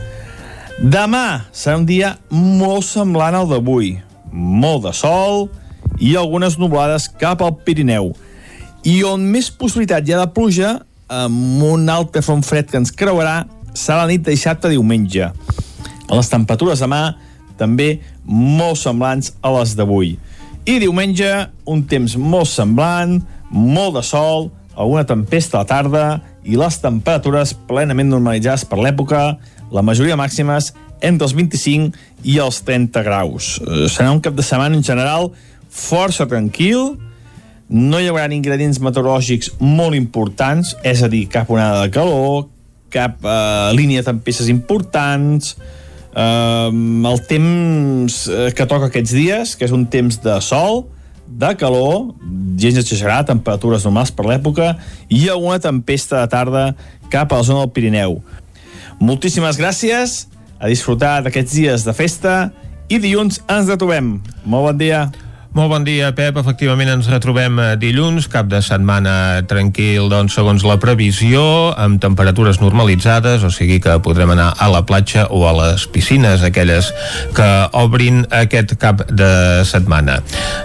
Demà 0.80 1.46
serà 1.54 1.78
un 1.80 1.86
dia 1.86 2.16
molt 2.30 2.86
semblant 2.88 3.38
al 3.38 3.50
d'avui. 3.50 3.96
Molt 4.34 4.88
de 4.88 4.94
sol 4.98 5.48
i 6.02 6.16
algunes 6.18 6.58
nublades 6.58 7.08
cap 7.22 7.44
al 7.46 7.56
Pirineu. 7.66 8.12
I 8.84 9.04
on 9.08 9.24
més 9.32 9.52
possibilitat 9.52 10.08
hi 10.08 10.16
ha 10.16 10.24
de 10.24 10.32
pluja, 10.34 10.80
amb 11.08 11.64
un 11.64 11.86
altre 11.90 12.24
front 12.26 12.42
fred 12.44 12.72
que 12.72 12.80
ens 12.82 12.92
creuarà, 12.92 13.44
serà 13.74 14.04
la 14.04 14.10
nit 14.12 14.26
de 14.26 14.34
a 14.34 14.70
diumenge. 14.70 15.30
Les 16.10 16.30
temperatures 16.30 16.82
demà 16.82 17.16
també 17.58 18.02
molt 18.26 18.78
semblants 18.78 19.34
a 19.42 19.52
les 19.60 19.76
d'avui. 19.76 20.18
I 20.66 20.80
diumenge, 20.80 21.30
un 21.66 21.84
temps 21.84 22.16
molt 22.18 22.48
semblant, 22.48 23.22
molt 23.50 23.96
de 23.96 24.04
sol, 24.04 24.52
alguna 24.76 25.06
tempesta 25.06 25.58
a 25.58 25.64
la 25.64 25.68
tarda 25.68 26.06
i 26.44 26.58
les 26.60 26.80
temperatures 26.84 27.54
plenament 27.70 28.10
normalitzades 28.12 28.66
per 28.68 28.82
l'època, 28.82 29.24
la 29.74 29.84
majoria 29.86 30.20
màximes 30.20 30.74
entre 31.04 31.28
els 31.28 31.36
25 31.36 31.92
i 32.24 32.38
els 32.40 32.62
30 32.64 33.04
graus. 33.06 33.58
Eh, 33.64 33.88
Serà 33.92 34.12
un 34.14 34.22
cap 34.24 34.36
de 34.36 34.46
setmana 34.46 34.78
en 34.80 34.86
general 34.86 35.32
força 35.74 36.28
tranquil, 36.30 36.96
no 37.74 38.00
hi 38.00 38.10
haurà 38.12 38.28
ingredients 38.36 38.80
meteorològics 38.84 39.56
molt 39.60 39.98
importants, 39.98 40.76
és 40.86 41.02
a 41.02 41.10
dir, 41.10 41.26
cap 41.32 41.50
onada 41.50 41.86
de 41.86 41.94
calor, 41.96 42.48
cap 42.94 43.24
eh, 43.26 43.72
línia 43.74 44.04
de 44.04 44.12
tempestes 44.12 44.52
importants, 44.54 45.56
eh, 46.14 46.70
el 46.70 47.24
temps 47.30 48.20
eh, 48.30 48.52
que 48.54 48.68
toca 48.70 48.92
aquests 48.92 49.16
dies, 49.18 49.56
que 49.58 49.66
és 49.66 49.74
un 49.74 49.88
temps 49.90 50.20
de 50.22 50.38
sol, 50.46 50.86
de 51.40 51.54
calor, 51.60 52.14
gens 52.60 52.78
exagerat, 52.78 53.28
temperatures 53.30 53.86
normals 53.88 54.12
per 54.14 54.28
l'època, 54.30 54.74
i 55.10 55.26
alguna 55.30 55.60
tempesta 55.62 56.22
de 56.22 56.30
tarda 56.32 56.66
cap 57.14 57.34
a 57.34 57.42
la 57.42 57.48
zona 57.48 57.64
del 57.64 57.74
Pirineu. 57.76 58.20
Moltíssimes 59.02 59.58
gràcies, 59.60 60.28
a 60.62 60.70
disfrutar 60.72 61.18
d'aquests 61.26 61.58
dies 61.58 61.86
de 61.88 61.96
festa, 61.98 62.36
i 62.88 63.00
dilluns 63.02 63.42
ens 63.50 63.72
retrobem. 63.72 64.18
Molt 64.46 64.70
bon 64.70 64.80
dia. 64.80 65.08
Molt 65.54 65.70
bon 65.70 65.84
dia, 65.86 66.08
Pep. 66.18 66.34
Efectivament 66.42 66.90
ens 66.90 67.08
retrobem 67.12 67.60
eh, 67.62 67.66
dilluns, 67.78 68.26
cap 68.32 68.48
de 68.50 68.58
setmana 68.66 69.44
tranquil, 69.46 70.08
doncs, 70.10 70.34
segons 70.34 70.66
la 70.66 70.80
previsió, 70.82 71.44
amb 71.78 72.02
temperatures 72.02 72.58
normalitzades, 72.58 73.46
o 73.46 73.52
sigui 73.54 73.78
que 73.84 74.00
podrem 74.02 74.34
anar 74.34 74.50
a 74.58 74.72
la 74.74 74.82
platja 74.90 75.28
o 75.30 75.44
a 75.46 75.54
les 75.60 75.86
piscines, 75.94 76.42
aquelles 76.42 76.90
que 77.38 77.50
obrin 77.78 78.24
aquest 78.34 78.74
cap 78.82 79.06
de 79.14 79.62
setmana. 79.70 80.24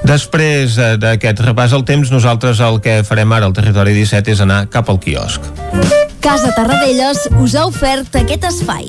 Després 0.09 0.81
eh, 0.81 0.95
d'aquest 0.97 1.45
repàs 1.45 1.77
al 1.77 1.85
temps, 1.85 2.09
nosaltres 2.15 2.65
el 2.65 2.81
que 2.81 3.03
farem 3.05 3.37
ara 3.37 3.51
al 3.51 3.57
Territori 3.57 3.93
17 3.93 4.33
és 4.33 4.41
anar 4.47 4.65
cap 4.73 4.89
al 4.89 5.03
quiosc. 5.05 5.53
Casa 6.25 6.55
Tarradellas 6.57 7.29
us 7.45 7.55
ha 7.55 7.69
ofert 7.69 8.17
aquest 8.25 8.49
espai. 8.49 8.89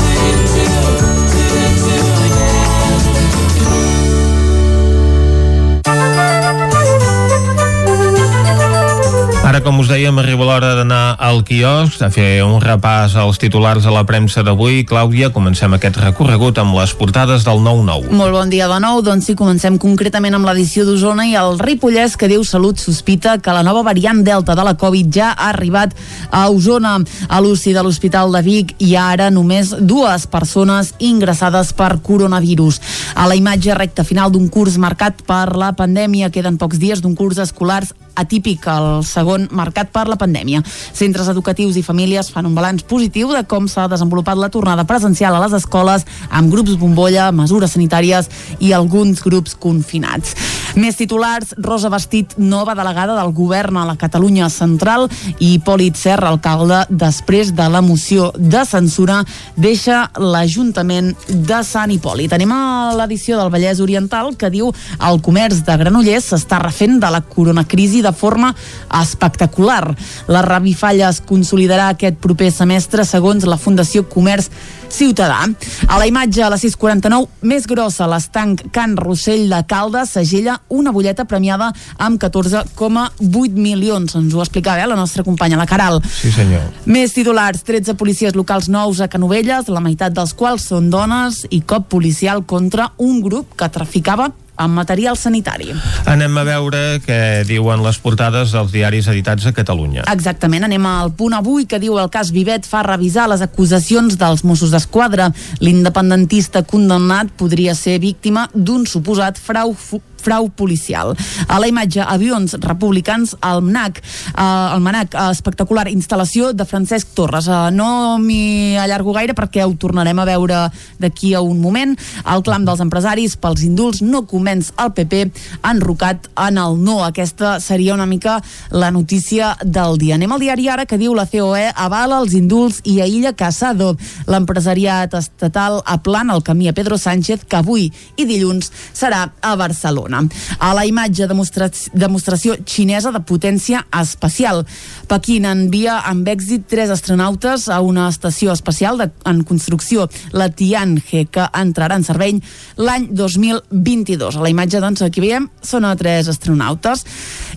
Ara, 9.51 9.59
com 9.59 9.81
us 9.81 9.89
dèiem, 9.91 10.15
arriba 10.15 10.45
l'hora 10.47 10.69
d'anar 10.77 11.17
al 11.19 11.41
quiosc, 11.43 11.99
a 11.99 12.07
fer 12.07 12.39
un 12.39 12.61
repàs 12.63 13.17
als 13.19 13.35
titulars 13.35 13.83
de 13.83 13.91
la 13.91 14.05
premsa 14.07 14.45
d'avui. 14.47 14.85
Clàudia, 14.87 15.27
comencem 15.35 15.73
aquest 15.75 15.97
recorregut 15.99 16.61
amb 16.61 16.77
les 16.77 16.93
portades 16.95 17.43
del 17.43 17.59
9-9. 17.59 18.13
Molt 18.15 18.31
bon 18.31 18.47
dia 18.47 18.69
de 18.71 18.77
nou, 18.79 19.01
doncs 19.03 19.27
sí, 19.27 19.35
comencem 19.35 19.75
concretament 19.75 20.37
amb 20.37 20.47
l'edició 20.47 20.85
d'Osona 20.87 21.25
i 21.27 21.35
el 21.35 21.59
Ripollès 21.59 22.15
que 22.15 22.29
diu 22.31 22.45
Salut 22.47 22.79
sospita 22.79 23.33
que 23.43 23.51
la 23.51 23.65
nova 23.67 23.81
variant 23.83 24.21
Delta 24.23 24.55
de 24.55 24.63
la 24.63 24.77
Covid 24.79 25.09
ja 25.11 25.33
ha 25.33 25.49
arribat 25.49 25.99
a 26.31 26.45
Osona. 26.47 26.93
A 27.27 27.41
l'UCI 27.43 27.75
de 27.75 27.83
l'Hospital 27.83 28.31
de 28.31 28.43
Vic 28.47 28.71
hi 28.79 28.93
ha 28.95 29.09
ara 29.17 29.27
només 29.35 29.73
dues 29.75 30.29
persones 30.31 30.93
ingressades 31.03 31.73
per 31.75 31.97
coronavirus. 31.99 32.79
A 33.19 33.27
la 33.27 33.35
imatge 33.35 33.75
recta 33.75 34.07
final 34.07 34.31
d'un 34.31 34.47
curs 34.47 34.79
marcat 34.79 35.19
per 35.27 35.57
la 35.59 35.73
pandèmia 35.75 36.31
queden 36.31 36.55
pocs 36.55 36.79
dies 36.79 37.03
d'un 37.03 37.19
curs 37.19 37.43
escolars 37.43 37.91
atípic, 38.15 38.67
el 38.67 39.03
segon 39.07 39.47
marcat 39.51 39.91
per 39.93 40.07
la 40.09 40.17
pandèmia. 40.19 40.63
Centres 40.65 41.29
educatius 41.31 41.77
i 41.79 41.85
famílies 41.85 42.31
fan 42.31 42.49
un 42.49 42.55
balanç 42.57 42.85
positiu 42.89 43.31
de 43.35 43.43
com 43.47 43.67
s'ha 43.71 43.87
desenvolupat 43.91 44.39
la 44.39 44.51
tornada 44.53 44.85
presencial 44.89 45.35
a 45.35 45.43
les 45.45 45.55
escoles 45.61 46.05
amb 46.29 46.51
grups 46.51 46.77
bombolla, 46.79 47.31
mesures 47.31 47.75
sanitàries 47.75 48.29
i 48.59 48.73
alguns 48.73 49.23
grups 49.23 49.55
confinats. 49.55 50.35
Més 50.79 50.95
titulars, 50.95 51.51
Rosa 51.59 51.89
Bastit, 51.91 52.37
nova 52.37 52.75
delegada 52.77 53.17
del 53.17 53.33
govern 53.35 53.75
a 53.81 53.85
la 53.89 53.97
Catalunya 53.99 54.47
Central 54.49 55.09
i 55.39 55.57
Hipòlit 55.57 55.99
Serra, 55.99 56.29
alcalde, 56.31 56.85
després 56.89 57.51
de 57.55 57.67
la 57.67 57.81
moció 57.83 58.29
de 58.37 58.63
censura, 58.67 59.19
deixa 59.59 60.05
l'Ajuntament 60.15 61.11
de 61.27 61.59
Sant 61.67 61.91
Hipòlit. 61.91 62.31
Anem 62.31 62.53
a 62.55 62.61
l'edició 62.95 63.39
del 63.39 63.51
Vallès 63.51 63.81
Oriental 63.83 64.31
que 64.39 64.51
diu 64.53 64.71
el 64.71 65.19
comerç 65.25 65.63
de 65.67 65.75
Granollers 65.81 66.31
s'està 66.31 66.61
refent 66.63 67.01
de 67.03 67.11
la 67.11 67.21
coronacrisi 67.21 68.00
de 68.01 68.13
forma 68.13 68.53
espectacular. 69.01 69.95
La 70.27 70.43
Revifalla 70.45 71.09
es 71.09 71.21
consolidarà 71.21 71.91
aquest 71.91 72.19
proper 72.21 72.51
semestre 72.53 73.05
segons 73.07 73.47
la 73.47 73.59
Fundació 73.61 74.05
Comerç 74.09 74.49
Ciutadà. 74.91 75.45
A 75.87 75.97
la 75.97 76.07
imatge 76.07 76.43
a 76.43 76.49
la 76.51 76.57
649, 76.59 77.29
més 77.47 77.65
grossa, 77.67 78.09
l'estanc 78.11 78.65
Can 78.75 78.97
Rossell 78.99 79.47
de 79.49 79.61
Caldes 79.67 80.11
segella 80.17 80.57
una 80.67 80.91
butlleta 80.91 81.25
premiada 81.25 81.71
amb 81.97 82.19
14,8 82.21 83.55
milions. 83.55 84.17
Ens 84.19 84.35
ho 84.35 84.43
explicava 84.43 84.83
eh, 84.83 84.89
la 84.91 84.99
nostra 84.99 85.23
companya, 85.23 85.57
la 85.57 85.69
Caral. 85.69 86.01
Sí, 86.03 86.33
senyor. 86.35 86.67
Més 86.85 87.15
titulars, 87.15 87.63
13 87.67 87.95
policies 87.99 88.35
locals 88.35 88.67
nous 88.71 88.99
a 88.99 89.07
Canovelles, 89.11 89.71
la 89.71 89.83
meitat 89.83 90.15
dels 90.17 90.35
quals 90.35 90.67
són 90.73 90.91
dones 90.91 91.45
i 91.49 91.61
cop 91.63 91.87
policial 91.91 92.43
contra 92.45 92.91
un 92.99 93.21
grup 93.23 93.55
que 93.55 93.71
traficava 93.71 94.31
amb 94.61 94.77
material 94.77 95.17
sanitari. 95.19 95.71
Anem 96.09 96.37
a 96.37 96.45
veure 96.47 96.81
què 97.05 97.19
diuen 97.49 97.83
les 97.85 97.99
portades 98.01 98.53
dels 98.55 98.71
diaris 98.73 99.09
editats 99.11 99.47
a 99.49 99.55
Catalunya. 99.55 100.05
Exactament, 100.11 100.67
anem 100.67 100.85
al 100.87 101.13
punt 101.17 101.35
avui 101.37 101.67
que 101.69 101.81
diu 101.81 101.97
el 102.01 102.11
cas 102.13 102.31
Vivet 102.31 102.67
fa 102.69 102.83
revisar 102.87 103.27
les 103.31 103.43
acusacions 103.45 104.17
dels 104.21 104.45
Mossos 104.47 104.73
d'Esquadra. 104.73 105.31
L'independentista 105.63 106.63
condemnat 106.67 107.33
podria 107.37 107.75
ser 107.75 107.99
víctima 108.03 108.47
d'un 108.53 108.85
suposat 108.89 109.41
frau 109.41 109.75
frau 110.21 110.49
policial. 110.49 111.15
A 111.47 111.59
la 111.59 111.69
imatge, 111.69 112.01
avions 112.05 112.55
republicans 112.61 113.35
al 113.41 113.61
MNAC, 113.65 114.01
eh, 114.01 114.45
el 114.75 114.81
MNAC, 114.81 115.15
eh, 115.15 115.27
espectacular 115.31 115.87
instal·lació 115.89 116.53
de 116.53 116.65
Francesc 116.65 117.15
Torres. 117.17 117.47
Eh, 117.47 117.71
no 117.73 118.17
m'hi 118.21 118.77
allargo 118.77 119.13
gaire 119.17 119.35
perquè 119.37 119.65
ho 119.65 119.73
tornarem 119.75 120.19
a 120.19 120.25
veure 120.25 120.61
d'aquí 120.99 121.33
a 121.33 121.41
un 121.41 121.61
moment. 121.61 121.97
El 122.25 122.43
clam 122.43 122.65
dels 122.65 122.81
empresaris 122.83 123.35
pels 123.41 123.63
indults 123.65 124.01
no 124.01 124.25
convenç 124.29 124.71
el 124.81 124.93
PP 124.93 125.31
enrocat 125.71 126.29
en 126.47 126.57
el 126.61 126.77
no. 126.83 127.01
Aquesta 127.05 127.59
seria 127.59 127.93
una 127.93 128.05
mica 128.05 128.41
la 128.69 128.91
notícia 128.91 129.55
del 129.63 129.97
dia. 129.97 130.15
Anem 130.15 130.31
al 130.31 130.43
diari 130.43 130.67
ara 130.69 130.85
que 130.85 130.99
diu 131.01 131.15
la 131.15 131.25
COE 131.25 131.71
avala 131.75 132.19
els 132.21 132.35
indults 132.37 132.81
i 132.83 132.99
aïlla 133.01 133.33
Casado. 133.33 133.95
L'empresariat 134.27 135.13
estatal 135.17 135.81
aplana 135.85 136.35
el 136.35 136.43
camí 136.43 136.67
a 136.67 136.73
Pedro 136.73 136.97
Sánchez 136.97 137.45
que 137.47 137.57
avui 137.57 137.89
i 138.17 138.27
dilluns 138.27 138.71
serà 138.93 139.29
a 139.41 139.55
Barcelona. 139.55 140.10
Barcelona. 140.11 140.29
A 140.59 140.73
la 140.73 140.85
imatge 140.85 141.27
demostra 141.27 141.69
demostració 141.93 142.55
xinesa 142.65 143.11
de 143.11 143.21
potència 143.23 143.85
espacial. 144.01 144.65
Pequín 145.11 145.43
envia 145.43 145.97
amb 146.07 146.29
èxit 146.31 146.69
tres 146.71 146.87
astronautes 146.93 147.65
a 147.67 147.81
una 147.83 148.05
estació 148.07 148.53
espacial 148.55 148.95
de, 148.95 149.09
en 149.27 149.41
construcció, 149.43 150.05
la 150.31 150.47
Tianhe, 150.47 151.25
que 151.27 151.47
entrarà 151.51 151.97
en 151.99 152.05
servei 152.07 152.37
l'any 152.79 153.09
2022. 153.11 154.37
A 154.39 154.45
la 154.45 154.51
imatge, 154.53 154.79
doncs, 154.79 155.03
aquí 155.03 155.19
veiem, 155.19 155.49
són 155.59 155.89
tres 155.99 156.29
astronautes. 156.31 157.03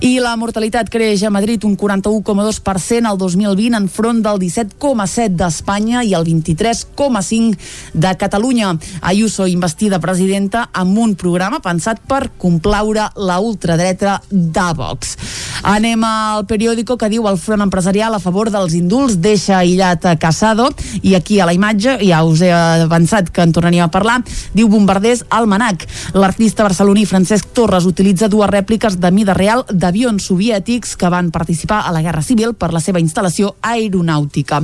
I 0.02 0.16
la 0.18 0.32
mortalitat 0.34 0.90
creix 0.90 1.22
a 1.22 1.30
Madrid 1.30 1.62
un 1.68 1.76
41,2% 1.78 3.06
al 3.06 3.20
2020 3.22 3.78
enfront 3.78 4.24
del 4.24 4.42
17,7% 4.42 5.38
d'Espanya 5.38 6.02
i 6.02 6.10
el 6.18 6.26
23,5% 6.26 7.94
de 7.94 8.16
Catalunya. 8.18 8.72
Ayuso 9.06 9.46
investida 9.46 10.02
presidenta 10.02 10.66
amb 10.74 10.98
un 10.98 11.14
programa 11.14 11.62
pensat 11.62 12.02
per 12.02 12.32
complaure 12.34 13.06
la 13.14 13.38
ultradreta 13.38 14.18
de 14.30 14.68
Vox. 14.74 15.14
Anem 15.62 16.02
al 16.04 16.48
periòdico 16.50 16.98
que 16.98 17.08
diu 17.12 17.30
el 17.30 17.38
Front 17.44 17.62
Empresarial 17.62 18.16
a 18.16 18.20
favor 18.22 18.48
dels 18.50 18.74
indults 18.74 19.18
deixa 19.20 19.58
aïllat 19.58 20.06
a 20.08 20.16
Casado 20.20 20.70
i 21.02 21.14
aquí 21.14 21.38
a 21.40 21.46
la 21.46 21.54
imatge, 21.54 21.98
ja 22.00 22.22
us 22.24 22.40
he 22.40 22.50
avançat 22.50 23.28
que 23.30 23.44
en 23.44 23.52
tornaríem 23.52 23.84
a 23.84 23.92
parlar, 23.92 24.20
diu 24.56 24.70
bombarders 24.72 25.24
al 25.28 25.46
Manac. 25.50 25.84
L'artista 26.16 26.64
barceloní 26.64 27.04
Francesc 27.06 27.52
Torres 27.54 27.86
utilitza 27.86 28.30
dues 28.32 28.50
rèpliques 28.50 28.96
de 29.00 29.10
mida 29.12 29.36
real 29.36 29.64
d'avions 29.70 30.24
soviètics 30.24 30.96
que 30.96 31.10
van 31.12 31.30
participar 31.34 31.82
a 31.84 31.92
la 31.92 32.02
Guerra 32.02 32.24
Civil 32.24 32.54
per 32.56 32.72
la 32.72 32.80
seva 32.80 33.02
instal·lació 33.02 33.54
aeronàutica. 33.60 34.62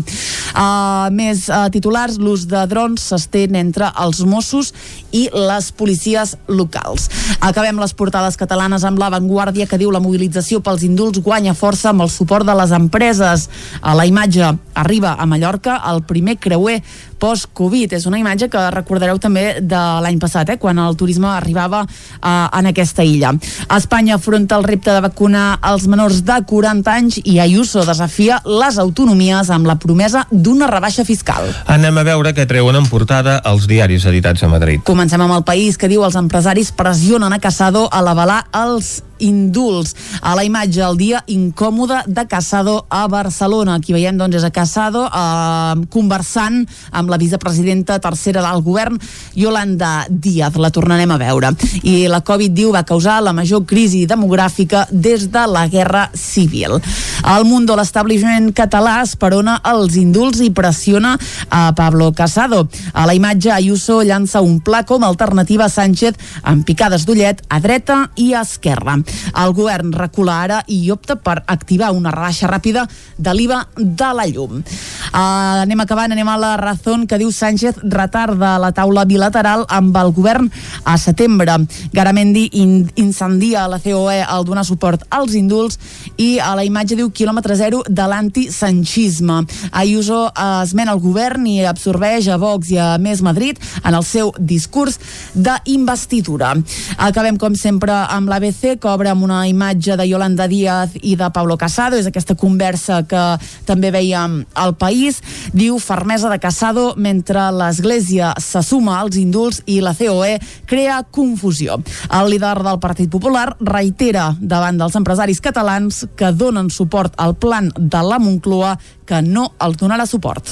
Uh, 0.50 1.06
més 1.14 1.44
uh, 1.48 1.68
titulars, 1.70 2.18
l'ús 2.18 2.46
de 2.50 2.64
drons 2.70 3.02
s'estén 3.12 3.54
entre 3.58 3.90
els 4.00 4.24
Mossos 4.26 4.72
i 5.12 5.28
les 5.34 5.70
policies 5.76 6.36
locals. 6.48 7.08
Acabem 7.40 7.78
les 7.80 7.94
portades 7.94 8.38
catalanes 8.40 8.84
amb 8.86 8.98
l'avantguàrdia 9.00 9.68
que 9.70 9.78
diu 9.80 9.92
la 9.94 10.02
mobilització 10.02 10.60
pels 10.64 10.84
indults 10.86 11.22
guanya 11.22 11.54
força 11.54 11.90
amb 11.92 12.04
el 12.04 12.10
suport 12.10 12.46
de 12.46 12.56
les 12.56 12.69
empreses. 12.72 13.48
A 13.80 13.94
la 13.94 14.06
imatge 14.06 14.44
arriba 14.74 15.14
a 15.18 15.26
Mallorca 15.26 15.80
el 15.92 16.02
primer 16.02 16.38
creuer 16.38 16.82
post-Covid. 17.20 17.94
És 17.98 18.06
una 18.08 18.18
imatge 18.20 18.48
que 18.50 18.62
recordareu 18.74 19.20
també 19.22 19.60
de 19.60 19.82
l'any 20.04 20.18
passat, 20.22 20.54
eh, 20.54 20.58
quan 20.60 20.78
el 20.80 20.96
turisme 20.96 21.28
arribava 21.30 21.84
eh, 21.84 22.30
en 22.30 22.70
aquesta 22.70 23.04
illa. 23.04 23.32
Espanya 23.76 24.16
afronta 24.16 24.58
el 24.58 24.66
repte 24.66 24.92
de 24.94 25.04
vacunar 25.04 25.60
els 25.70 25.86
menors 25.90 26.22
de 26.26 26.40
40 26.46 26.94
anys 26.94 27.20
i 27.24 27.38
Ayuso 27.40 27.84
desafia 27.86 28.40
les 28.46 28.78
autonomies 28.80 29.50
amb 29.50 29.68
la 29.68 29.76
promesa 29.80 30.26
d'una 30.30 30.70
rebaixa 30.70 31.04
fiscal. 31.04 31.48
Anem 31.70 32.00
a 32.00 32.06
veure 32.06 32.34
què 32.36 32.48
treuen 32.48 32.78
en 32.80 32.88
portada 32.90 33.40
els 33.50 33.68
diaris 33.70 34.06
editats 34.10 34.42
a 34.44 34.50
Madrid. 34.52 34.82
Comencem 34.86 35.20
amb 35.20 35.36
el 35.38 35.46
país 35.46 35.78
que 35.78 35.90
diu 35.90 36.04
els 36.06 36.18
empresaris 36.18 36.72
pressionen 36.76 37.32
a 37.32 37.40
Casado 37.42 37.86
a 37.92 38.02
l'avalar 38.04 38.44
els 38.64 39.00
indults. 39.20 39.94
A 40.20 40.34
la 40.34 40.44
imatge, 40.44 40.80
el 40.82 40.96
dia 40.96 41.22
incòmode 41.28 42.02
de 42.06 42.26
Casado 42.26 42.86
a 42.88 43.06
Barcelona. 43.08 43.76
Aquí 43.76 43.92
veiem, 43.92 44.16
doncs, 44.18 44.40
és 44.40 44.46
a 44.46 44.50
Casado 44.50 45.06
eh, 45.06 45.86
conversant 45.92 46.64
amb 46.90 47.09
la 47.11 47.18
vicepresidenta 47.18 47.98
tercera 47.98 48.42
del 48.46 48.62
govern, 48.62 48.98
Yolanda 49.34 50.06
Díaz. 50.08 50.56
La 50.56 50.70
tornarem 50.70 51.11
a 51.11 51.18
veure. 51.20 51.52
I 51.82 52.08
la 52.08 52.22
Covid, 52.24 52.54
diu, 52.54 52.72
va 52.72 52.86
causar 52.86 53.20
la 53.22 53.34
major 53.36 53.64
crisi 53.68 54.06
demogràfica 54.08 54.86
des 54.90 55.28
de 55.30 55.44
la 55.50 55.66
Guerra 55.68 56.08
Civil. 56.14 56.78
El 57.20 57.44
Mundo, 57.44 57.76
l'establishment 57.76 58.50
català, 58.56 59.00
esperona 59.04 59.58
els 59.68 59.98
indults 60.00 60.40
i 60.40 60.50
pressiona 60.54 61.16
a 61.50 61.74
Pablo 61.76 62.12
Casado. 62.16 62.66
A 62.94 63.06
la 63.06 63.14
imatge, 63.14 63.50
Ayuso 63.52 64.00
llança 64.02 64.40
un 64.40 64.61
pla 64.64 64.84
com 64.88 65.04
a 65.04 65.11
alternativa 65.11 65.66
a 65.66 65.72
Sánchez 65.72 66.16
amb 66.42 66.64
picades 66.64 67.04
d'ullet 67.06 67.42
a 67.48 67.61
dreta 67.61 68.00
i 68.16 68.32
a 68.34 68.44
esquerra. 68.46 68.96
El 69.36 69.54
govern 69.56 69.92
recula 69.92 70.40
ara 70.46 70.62
i 70.66 70.80
opta 70.94 71.18
per 71.20 71.40
activar 71.46 71.92
una 71.92 72.12
rebaixa 72.14 72.48
ràpida 72.48 72.86
de 73.18 73.34
l'IVA 73.34 73.64
de 73.76 74.11
la 74.16 74.26
llum. 74.30 74.61
Uh, 74.61 75.64
anem 75.66 75.84
acabant, 75.84 76.12
anem 76.14 76.28
a 76.28 76.38
la 76.40 76.54
raó 76.61 76.70
que 77.07 77.18
diu 77.20 77.30
Sánchez 77.32 77.80
retarda 77.82 78.57
la 78.59 78.72
taula 78.72 79.05
bilateral 79.05 79.66
amb 79.68 79.96
el 79.96 80.12
govern 80.16 80.51
a 80.84 80.96
setembre. 80.98 81.57
Garamendi 81.92 82.48
in 82.61 82.90
incendia 82.96 83.66
la 83.68 83.80
COE 83.80 84.20
al 84.22 84.44
donar 84.44 84.64
suport 84.64 85.05
als 85.11 85.34
indults 85.38 85.78
i 86.16 86.38
a 86.40 86.55
la 86.57 86.64
imatge 86.64 86.98
diu 86.98 87.11
quilòmetre 87.11 87.57
zero 87.57 87.82
de 87.88 88.07
l'antisanchisme. 88.09 89.40
Ayuso 89.70 90.26
esmena 90.62 90.94
el 90.96 91.01
govern 91.01 91.46
i 91.46 91.61
absorbeix 91.64 92.28
a 92.28 92.38
Vox 92.40 92.70
i 92.74 92.78
a 92.80 92.96
Més 92.98 93.22
Madrid 93.22 93.59
en 93.84 93.94
el 93.94 94.05
seu 94.05 94.32
discurs 94.38 94.98
d'investidura. 95.34 96.55
Acabem, 96.98 97.38
com 97.40 97.55
sempre, 97.55 97.92
amb 97.92 98.30
l'ABC, 98.30 98.76
que 98.80 98.90
obre 98.90 99.11
amb 99.12 99.24
una 99.26 99.42
imatge 99.48 99.96
de 99.96 100.07
Yolanda 100.09 100.48
Díaz 100.51 100.96
i 101.03 101.16
de 101.16 101.30
Pablo 101.34 101.57
Casado. 101.61 101.96
És 101.96 102.09
aquesta 102.09 102.36
conversa 102.38 103.03
que 103.09 103.24
també 103.66 103.92
veiem 103.94 104.40
al 104.55 104.74
país. 104.80 105.20
Diu 105.53 105.78
fermesa 105.82 106.30
de 106.30 106.40
Casado 106.42 106.89
mentre 106.97 107.47
l'Església 107.53 108.32
se 108.41 108.62
suma 108.66 108.99
als 109.01 109.18
indults 109.20 109.62
i 109.66 109.80
la 109.84 109.95
COE 109.95 110.38
crea 110.66 111.01
confusió. 111.11 111.80
El 112.11 112.30
líder 112.32 112.57
del 112.64 112.80
Partit 112.82 113.11
Popular 113.11 113.49
reitera 113.61 114.30
davant 114.41 114.78
dels 114.80 114.97
empresaris 114.99 115.41
catalans 115.41 116.05
que 116.16 116.32
donen 116.32 116.70
suport 116.70 117.14
al 117.16 117.36
plan 117.36 117.70
de 117.76 118.03
la 118.07 118.18
Moncloa 118.18 118.76
que 119.07 119.22
no 119.22 119.51
els 119.59 119.78
donarà 119.80 120.07
suport. 120.07 120.47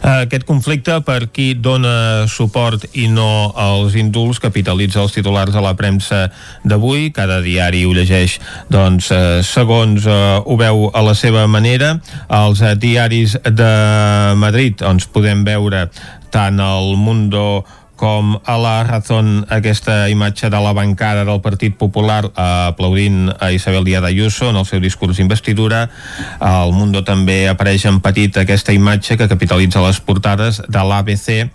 Aquest 0.00 0.46
conflicte 0.48 0.94
per 1.04 1.26
qui 1.28 1.52
dona 1.60 2.24
suport 2.30 2.86
i 2.96 3.04
no 3.12 3.52
als 3.52 3.92
indults 4.00 4.40
capitalitza 4.40 5.02
els 5.02 5.12
titulars 5.12 5.52
de 5.52 5.60
la 5.60 5.74
premsa 5.76 6.22
d'avui. 6.64 7.10
Cada 7.12 7.40
diari 7.44 7.82
ho 7.84 7.92
llegeix 7.92 8.38
doncs, 8.72 9.10
eh, 9.12 9.42
segons 9.44 10.06
eh, 10.08 10.20
ho 10.40 10.56
veu 10.56 10.88
a 10.94 11.04
la 11.04 11.14
seva 11.14 11.44
manera. 11.46 11.98
Els 12.32 12.62
eh, 12.64 12.72
diaris 12.80 13.36
de 13.44 13.74
Madrid 14.40 14.80
doncs, 14.80 15.04
podem 15.12 15.44
veure 15.44 15.90
tant 16.32 16.62
el 16.64 16.96
Mundo 16.96 17.66
com 18.00 18.40
a 18.48 18.56
la 18.56 18.82
Razón 18.88 19.44
aquesta 19.52 20.08
imatge 20.08 20.48
de 20.48 20.60
la 20.64 20.72
bancada 20.72 21.26
del 21.28 21.42
Partit 21.44 21.76
Popular 21.76 22.30
eh, 22.30 22.44
aplaudint 22.72 23.28
a 23.36 23.52
Isabel 23.52 23.84
Díaz 23.84 24.04
Ayuso 24.08 24.48
en 24.48 24.56
el 24.56 24.64
seu 24.64 24.80
discurs 24.80 25.20
d'investidura. 25.20 25.82
Al 26.40 26.72
Mundo 26.72 27.04
també 27.04 27.44
apareix 27.52 27.84
en 27.90 28.00
petit 28.00 28.40
aquesta 28.40 28.72
imatge 28.72 29.18
que 29.20 29.28
capitalitza 29.28 29.84
les 29.84 30.00
portades 30.00 30.62
de 30.64 30.80
l'ABC 30.80 31.50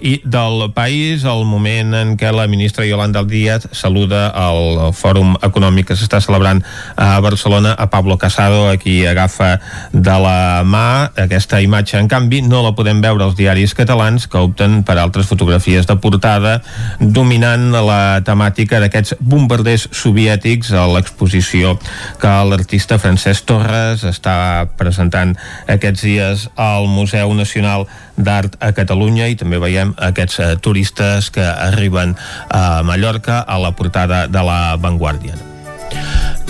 i 0.00 0.20
del 0.24 0.72
país 0.72 1.24
el 1.28 1.44
moment 1.44 1.94
en 1.94 2.14
què 2.18 2.30
la 2.32 2.46
ministra 2.50 2.86
Yolanda 2.88 3.22
Díaz 3.28 3.68
saluda 3.76 4.28
al 4.32 4.92
fòrum 4.96 5.34
econòmic 5.44 5.90
que 5.90 5.96
s'està 5.98 6.20
celebrant 6.24 6.62
a 6.96 7.20
Barcelona 7.20 7.74
a 7.76 7.88
Pablo 7.92 8.16
Casado, 8.18 8.66
a 8.68 8.76
qui 8.80 9.04
agafa 9.06 9.60
de 9.92 10.16
la 10.24 10.62
mà 10.64 11.10
aquesta 11.16 11.60
imatge. 11.60 11.98
En 12.00 12.08
canvi, 12.08 12.40
no 12.42 12.62
la 12.64 12.72
podem 12.76 13.02
veure 13.04 13.24
als 13.24 13.36
diaris 13.38 13.74
catalans 13.76 14.26
que 14.26 14.40
opten 14.40 14.80
per 14.84 14.96
altres 14.98 15.28
fotografies 15.28 15.88
de 15.88 15.96
portada 16.00 16.60
dominant 17.00 17.70
la 17.74 18.20
temàtica 18.24 18.80
d'aquests 18.80 19.18
bombarders 19.20 19.88
soviètics 19.92 20.72
a 20.72 20.86
l'exposició 20.90 21.76
que 22.20 22.32
l'artista 22.48 22.98
Francesc 22.98 23.46
Torres 23.48 24.04
està 24.08 24.66
presentant 24.80 25.36
aquests 25.68 26.06
dies 26.06 26.48
al 26.56 26.88
Museu 26.88 27.34
Nacional 27.36 27.86
d'Art 28.16 28.56
a 28.60 28.72
Catalunya 28.76 29.28
i 29.30 29.36
també 29.38 29.60
veiem 29.60 29.89
aquests 29.96 30.40
eh, 30.40 30.56
turistes 30.56 31.30
que 31.30 31.44
arriben 31.44 32.16
a 32.48 32.82
Mallorca 32.82 33.40
a 33.40 33.58
la 33.58 33.72
portada 33.76 34.26
de 34.28 34.42
la 34.42 34.76
Vanguardia. 34.76 35.49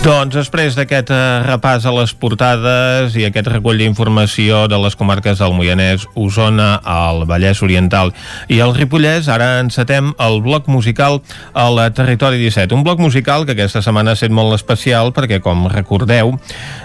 Doncs 0.01 0.33
després 0.33 0.73
d'aquest 0.73 1.11
eh, 1.13 1.45
repàs 1.45 1.83
a 1.85 1.91
les 1.93 2.09
portades 2.17 3.13
i 3.13 3.21
aquest 3.27 3.45
recull 3.51 3.77
d'informació 3.77 4.63
de 4.65 4.73
les 4.81 4.95
comarques 4.97 5.37
del 5.37 5.53
Moianès, 5.53 6.07
Osona, 6.17 6.81
el 6.81 7.29
Vallès 7.29 7.61
Oriental 7.61 8.09
i 8.49 8.57
el 8.65 8.73
Ripollès, 8.73 9.29
ara 9.29 9.61
encetem 9.61 10.09
el 10.25 10.41
bloc 10.41 10.65
musical 10.73 11.21
al 11.53 11.77
Territori 11.93 12.41
17. 12.41 12.73
Un 12.73 12.81
bloc 12.87 12.97
musical 12.97 13.45
que 13.45 13.53
aquesta 13.53 13.85
setmana 13.85 14.15
ha 14.15 14.17
estat 14.17 14.33
molt 14.33 14.57
especial 14.57 15.13
perquè, 15.13 15.37
com 15.37 15.69
recordeu, 15.69 16.33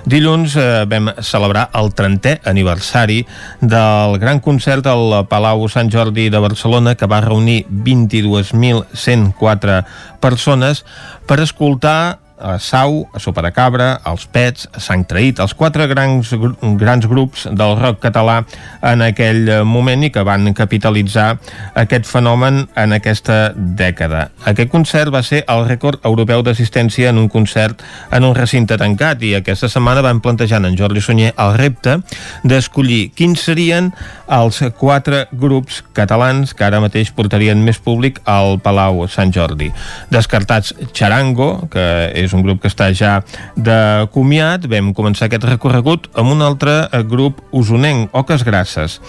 dilluns 0.04 0.52
eh, 0.60 0.84
vam 0.84 1.08
celebrar 1.24 1.72
el 1.80 1.96
30è 1.96 2.44
aniversari 2.52 3.24
del 3.64 4.20
gran 4.20 4.44
concert 4.44 4.84
al 4.92 5.24
Palau 5.32 5.64
Sant 5.72 5.88
Jordi 5.88 6.28
de 6.28 6.44
Barcelona 6.44 7.00
que 7.00 7.08
va 7.08 7.24
reunir 7.24 7.64
22.104 7.72 9.80
persones 10.20 10.84
per 11.24 11.40
escoltar 11.40 12.25
a 12.38 12.58
Sau, 12.58 13.08
a 13.12 13.20
Sopa 13.20 13.42
de 13.42 13.52
Cabra, 13.52 14.00
als 14.04 14.26
Pets, 14.26 14.68
a 14.72 14.80
Sant 14.80 15.04
Traït, 15.08 15.40
els 15.40 15.54
quatre 15.56 15.86
grans, 15.90 16.32
grans 16.80 17.06
grups 17.08 17.46
del 17.50 17.76
rock 17.78 18.00
català 18.04 18.42
en 18.84 19.04
aquell 19.06 19.50
moment 19.64 20.04
i 20.04 20.10
que 20.12 20.24
van 20.26 20.52
capitalitzar 20.56 21.28
aquest 21.74 22.08
fenomen 22.08 22.64
en 22.76 22.96
aquesta 22.96 23.52
dècada. 23.56 24.28
Aquest 24.44 24.70
concert 24.72 25.12
va 25.14 25.22
ser 25.26 25.42
el 25.52 25.64
rècord 25.68 26.04
europeu 26.04 26.44
d'assistència 26.46 27.10
en 27.10 27.20
un 27.22 27.30
concert 27.32 27.82
en 28.12 28.24
un 28.24 28.34
recinte 28.36 28.76
tancat 28.78 29.22
i 29.24 29.34
aquesta 29.38 29.70
setmana 29.72 30.04
van 30.04 30.20
plantejant 30.24 30.66
en 30.68 30.76
Jordi 30.78 31.02
Sunyer 31.04 31.32
el 31.36 31.56
repte 31.56 31.98
d'escollir 32.44 33.10
quins 33.16 33.46
serien 33.48 33.92
els 34.32 34.60
quatre 34.78 35.26
grups 35.32 35.82
catalans 35.96 36.52
que 36.56 36.66
ara 36.66 36.82
mateix 36.82 37.12
portarien 37.14 37.60
més 37.62 37.78
públic 37.82 38.18
al 38.26 38.58
Palau 38.62 39.04
Sant 39.10 39.32
Jordi. 39.34 39.70
Descartats 40.10 40.74
Charango, 40.92 41.68
que 41.70 41.86
és 42.14 42.25
és 42.26 42.34
un 42.36 42.44
grup 42.44 42.60
que 42.62 42.70
està 42.70 42.90
ja 42.94 43.20
de 43.56 43.78
comiat. 44.14 44.66
Vam 44.70 44.92
començar 44.96 45.30
aquest 45.30 45.46
recorregut 45.48 46.10
amb 46.18 46.34
un 46.34 46.44
altre 46.44 46.78
eh, 46.86 47.02
grup 47.06 47.40
usonenc, 47.56 48.10
Oques 48.16 48.44
Grasses. 48.46 49.00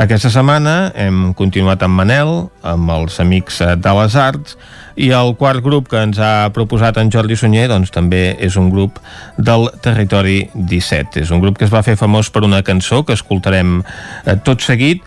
Aquesta 0.00 0.32
setmana 0.32 0.92
hem 0.98 1.32
continuat 1.38 1.84
amb 1.84 2.00
Manel, 2.00 2.32
amb 2.66 2.94
els 2.96 3.20
amics 3.22 3.60
eh, 3.62 3.74
de 3.76 3.98
les 4.00 4.16
arts, 4.18 4.56
i 4.96 5.08
el 5.16 5.34
quart 5.40 5.62
grup 5.64 5.88
que 5.88 6.02
ens 6.04 6.18
ha 6.20 6.50
proposat 6.52 6.98
en 7.00 7.10
Jordi 7.12 7.36
Sunyer 7.38 7.64
doncs, 7.70 7.92
també 7.94 8.34
és 8.44 8.58
un 8.60 8.68
grup 8.72 8.98
del 9.38 9.68
Territori 9.84 10.42
17. 10.54 11.22
És 11.24 11.32
un 11.32 11.40
grup 11.40 11.58
que 11.58 11.66
es 11.68 11.72
va 11.72 11.84
fer 11.86 11.96
famós 12.00 12.28
per 12.32 12.44
una 12.44 12.62
cançó 12.66 13.02
que 13.06 13.16
escoltarem 13.16 13.80
eh, 13.80 14.36
tot 14.44 14.64
seguit, 14.64 15.02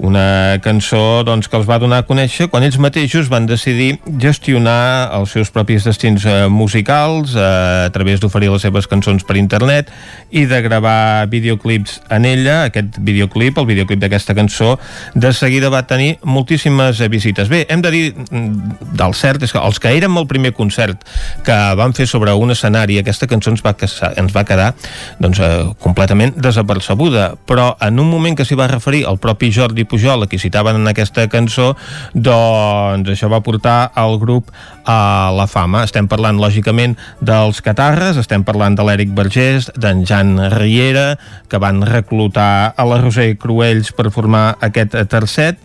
una 0.00 0.58
cançó 0.64 1.22
doncs, 1.26 1.48
que 1.50 1.58
els 1.58 1.68
va 1.68 1.78
donar 1.80 2.00
a 2.00 2.06
conèixer 2.08 2.48
quan 2.50 2.64
ells 2.64 2.78
mateixos 2.80 3.28
van 3.28 3.46
decidir 3.48 3.98
gestionar 4.20 5.10
els 5.16 5.34
seus 5.36 5.50
propis 5.52 5.84
destins 5.84 6.24
eh, 6.24 6.48
musicals 6.48 7.34
eh, 7.36 7.44
a 7.86 7.90
través 7.92 8.22
d'oferir 8.22 8.50
les 8.52 8.64
seves 8.64 8.88
cançons 8.88 9.26
per 9.28 9.36
internet 9.36 9.90
i 10.30 10.46
de 10.48 10.60
gravar 10.64 11.28
videoclips 11.30 12.00
en 12.10 12.24
ella. 12.24 12.62
Aquest 12.70 12.96
videoclip, 13.04 13.58
el 13.60 13.68
videoclip 13.68 14.00
d'aquesta 14.00 14.34
cançó, 14.38 14.78
de 15.14 15.32
seguida 15.36 15.70
va 15.72 15.84
tenir 15.90 16.16
moltíssimes 16.24 17.02
visites. 17.12 17.50
Bé, 17.52 17.66
hem 17.68 17.84
de 17.84 17.92
dir 17.92 18.04
mm, 18.14 18.94
del 18.96 19.16
cert 19.18 19.44
és 19.44 19.52
que 19.52 19.60
els 19.60 19.80
que 19.82 19.92
érem 19.96 20.16
el 20.16 20.28
primer 20.30 20.54
concert 20.56 21.04
que 21.44 21.58
van 21.76 21.92
fer 21.96 22.08
sobre 22.08 22.32
un 22.32 22.54
escenari, 22.54 22.98
aquesta 23.00 23.28
cançó 23.28 23.52
ens 23.52 23.64
va, 23.64 23.74
ens 24.16 24.32
va 24.36 24.46
quedar 24.48 24.72
doncs, 25.20 25.42
eh, 25.44 25.68
completament 25.82 26.34
desapercebuda, 26.40 27.34
però 27.46 27.74
en 27.84 28.00
un 28.00 28.08
moment 28.08 28.38
que 28.38 28.48
s'hi 28.48 28.56
va 28.56 28.70
referir 28.70 29.04
el 29.10 29.20
propi 29.20 29.52
Jordi 29.52 29.84
Pujol, 29.90 30.24
a 30.24 30.30
qui 30.30 30.38
citaven 30.38 30.78
en 30.78 30.90
aquesta 30.90 31.26
cançó, 31.32 31.72
doncs 32.14 33.10
això 33.10 33.30
va 33.32 33.42
portar 33.44 33.90
el 34.00 34.16
grup 34.22 34.52
a 34.86 35.30
la 35.34 35.48
fama. 35.50 35.82
Estem 35.88 36.08
parlant, 36.10 36.38
lògicament, 36.40 36.96
dels 37.20 37.60
Catarres, 37.66 38.20
estem 38.20 38.46
parlant 38.46 38.78
de 38.78 38.86
l'Èric 38.86 39.12
Vergés, 39.16 39.68
d'en 39.76 40.06
Jan 40.06 40.36
Riera, 40.54 41.18
que 41.50 41.60
van 41.60 41.82
reclutar 41.86 42.72
a 42.76 42.88
la 42.88 43.02
Roser 43.02 43.34
Cruells 43.42 43.92
per 43.96 44.12
formar 44.14 44.54
aquest 44.70 44.96
tercet, 45.10 45.60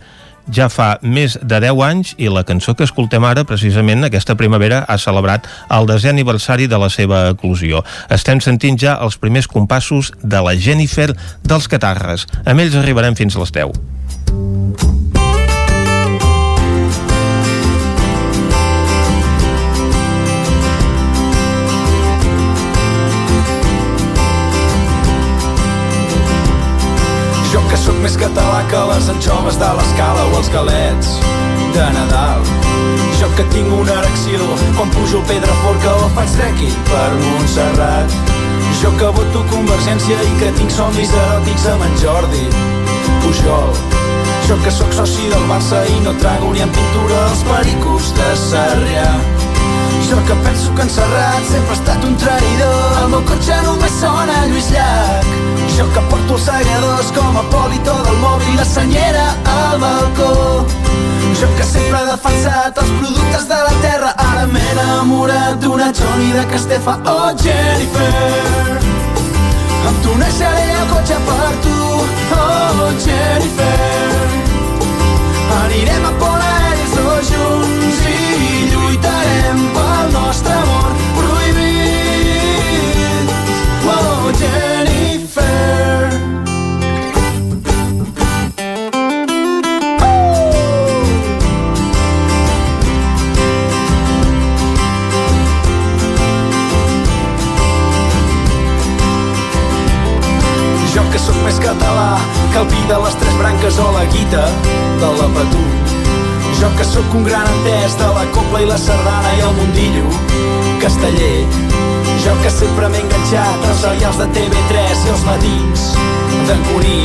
ja 0.52 0.68
fa 0.70 0.96
més 1.02 1.38
de 1.42 1.60
10 1.64 1.82
anys 1.86 2.14
i 2.22 2.30
la 2.30 2.46
cançó 2.46 2.76
que 2.78 2.86
escoltem 2.86 3.26
ara, 3.26 3.46
precisament 3.48 4.06
aquesta 4.06 4.36
primavera, 4.38 4.84
ha 4.88 4.98
celebrat 5.02 5.50
el 5.74 5.90
desè 5.90 6.12
aniversari 6.14 6.70
de 6.72 6.80
la 6.82 6.92
seva 6.94 7.26
eclosió. 7.34 7.84
Estem 8.14 8.42
sentint 8.44 8.78
ja 8.82 8.98
els 9.02 9.18
primers 9.18 9.50
compassos 9.50 10.14
de 10.22 10.42
la 10.46 10.56
Jennifer 10.56 11.12
dels 11.44 11.70
Catarres. 11.72 12.30
Amb 12.46 12.62
ells 12.62 12.78
arribarem 12.78 13.18
fins 13.18 13.36
a 13.36 13.46
les 13.46 13.54
10. 13.56 13.95
Jo 14.36 14.42
que 27.70 27.78
sóc 27.80 27.96
més 28.04 28.18
català 28.20 28.60
que 28.68 28.84
les 28.92 29.08
anxoves 29.16 29.56
de 29.56 29.72
l'escala 29.80 30.28
o 30.28 30.38
els 30.42 30.52
galets 30.52 31.16
de 31.72 31.90
Nadal. 31.96 32.44
Jo 33.16 33.32
que 33.40 33.48
tinc 33.56 33.72
una 33.72 34.02
erecció 34.04 34.44
quan 34.76 34.92
pujo 35.00 35.24
el 35.24 35.28
Pedraforca 35.32 36.00
o 36.04 36.16
faig 36.20 36.36
trekking 36.36 36.82
per 36.92 37.12
Montserrat. 37.24 38.35
Jo 38.86 38.92
que 39.00 39.08
voto 39.18 39.40
Convergència 39.50 40.16
i 40.22 40.34
que 40.38 40.52
tinc 40.60 40.70
somnis 40.70 41.10
eròtics 41.18 41.64
amb 41.72 41.86
en 41.88 41.96
Jordi 41.98 42.44
Pujol. 43.24 43.72
Jo 44.46 44.58
que 44.62 44.74
sóc 44.76 44.94
soci 44.94 45.26
del 45.32 45.48
Barça 45.50 45.80
i 45.90 45.96
no 46.04 46.14
trago 46.22 46.52
ni 46.54 46.62
en 46.62 46.70
pintura 46.76 47.24
els 47.32 47.42
pericos 47.48 48.12
de 48.14 48.28
Sarrià. 48.44 49.08
Jo 50.06 50.20
que 50.28 50.38
penso 50.46 50.76
que 50.78 50.86
en 50.86 50.94
Serrat 51.00 51.50
sempre 51.50 51.74
ha 51.74 51.80
estat 51.80 52.06
un 52.06 52.14
traïdor. 52.22 53.02
El 53.02 53.10
meu 53.16 53.26
cotxe 53.32 53.58
només 53.66 53.98
sona 54.04 54.38
Lluís 54.52 54.70
Llach. 54.76 55.34
Jo 55.80 55.90
que 55.96 56.06
porto 56.14 56.38
els 56.38 56.46
segadors 56.46 57.10
com 57.18 57.42
a 57.42 57.46
polito 57.58 57.98
del 58.06 58.22
mòbil 58.22 58.62
la 58.62 58.70
senyera 58.70 59.28
al 59.58 59.82
balcó. 59.82 60.34
Jo 61.40 61.48
que 61.58 61.64
sempre 61.68 62.00
he 62.00 62.06
defensat 62.08 62.78
els 62.80 62.92
productes 63.00 63.48
de 63.50 63.56
la 63.68 63.74
terra. 63.84 64.12
Ara 64.26 64.46
m'he 64.48 64.62
enamorat 64.72 65.58
d'una 65.60 65.88
Johnny 65.98 66.30
de 66.32 66.44
Castefa. 66.52 66.94
Oh 67.12 67.32
Jennifer 67.42 68.80
Amb 69.90 69.98
tu 70.04 70.12
deixaré 70.22 70.68
el 70.76 70.88
cotxe 70.94 71.18
per 71.28 71.52
tu. 71.66 71.80
Oh 72.38 72.88
Jennifer 73.06 74.20
Anirem 75.58 76.06
a 76.12 76.14
Pont 76.22 76.46
Aèries 76.52 76.96
dos 77.00 77.34
junts 77.34 78.00
i 78.14 78.16
lluitarem 78.72 79.60
pel 79.76 80.06
nostre 80.16 80.56
amor 80.62 80.96
prohibit. 81.20 82.16
Oh 83.98 84.32
Jennifer 84.40 84.75
més 101.56 101.68
català 101.68 102.18
que 102.52 102.60
el 102.60 102.68
vi 102.68 102.82
de 102.90 102.98
les 103.00 103.16
tres 103.20 103.36
branques 103.40 103.78
o 103.80 103.92
la 103.92 104.04
guita 104.12 104.44
de 105.00 105.10
la 105.20 105.28
Patú. 105.36 105.62
Jo 106.60 106.70
que 106.78 106.84
sóc 106.84 107.14
un 107.16 107.24
gran 107.24 107.48
entès 107.52 107.96
de 108.00 108.08
la 108.18 108.26
copla 108.36 108.62
i 108.64 108.66
la 108.66 108.78
sardana 108.78 109.32
i 109.38 109.44
el 109.46 109.54
mundillo 109.60 110.10
casteller. 110.82 111.46
Jo 112.26 112.34
que 112.42 112.52
sempre 112.52 112.90
m'he 112.90 113.04
enganxat 113.04 113.70
als 113.70 113.86
serials 113.86 114.20
de 114.20 114.28
TV3 114.36 115.06
i 115.06 115.14
els 115.14 115.26
matins 115.30 115.88
d'en 116.50 116.68
Cuní. 116.72 117.00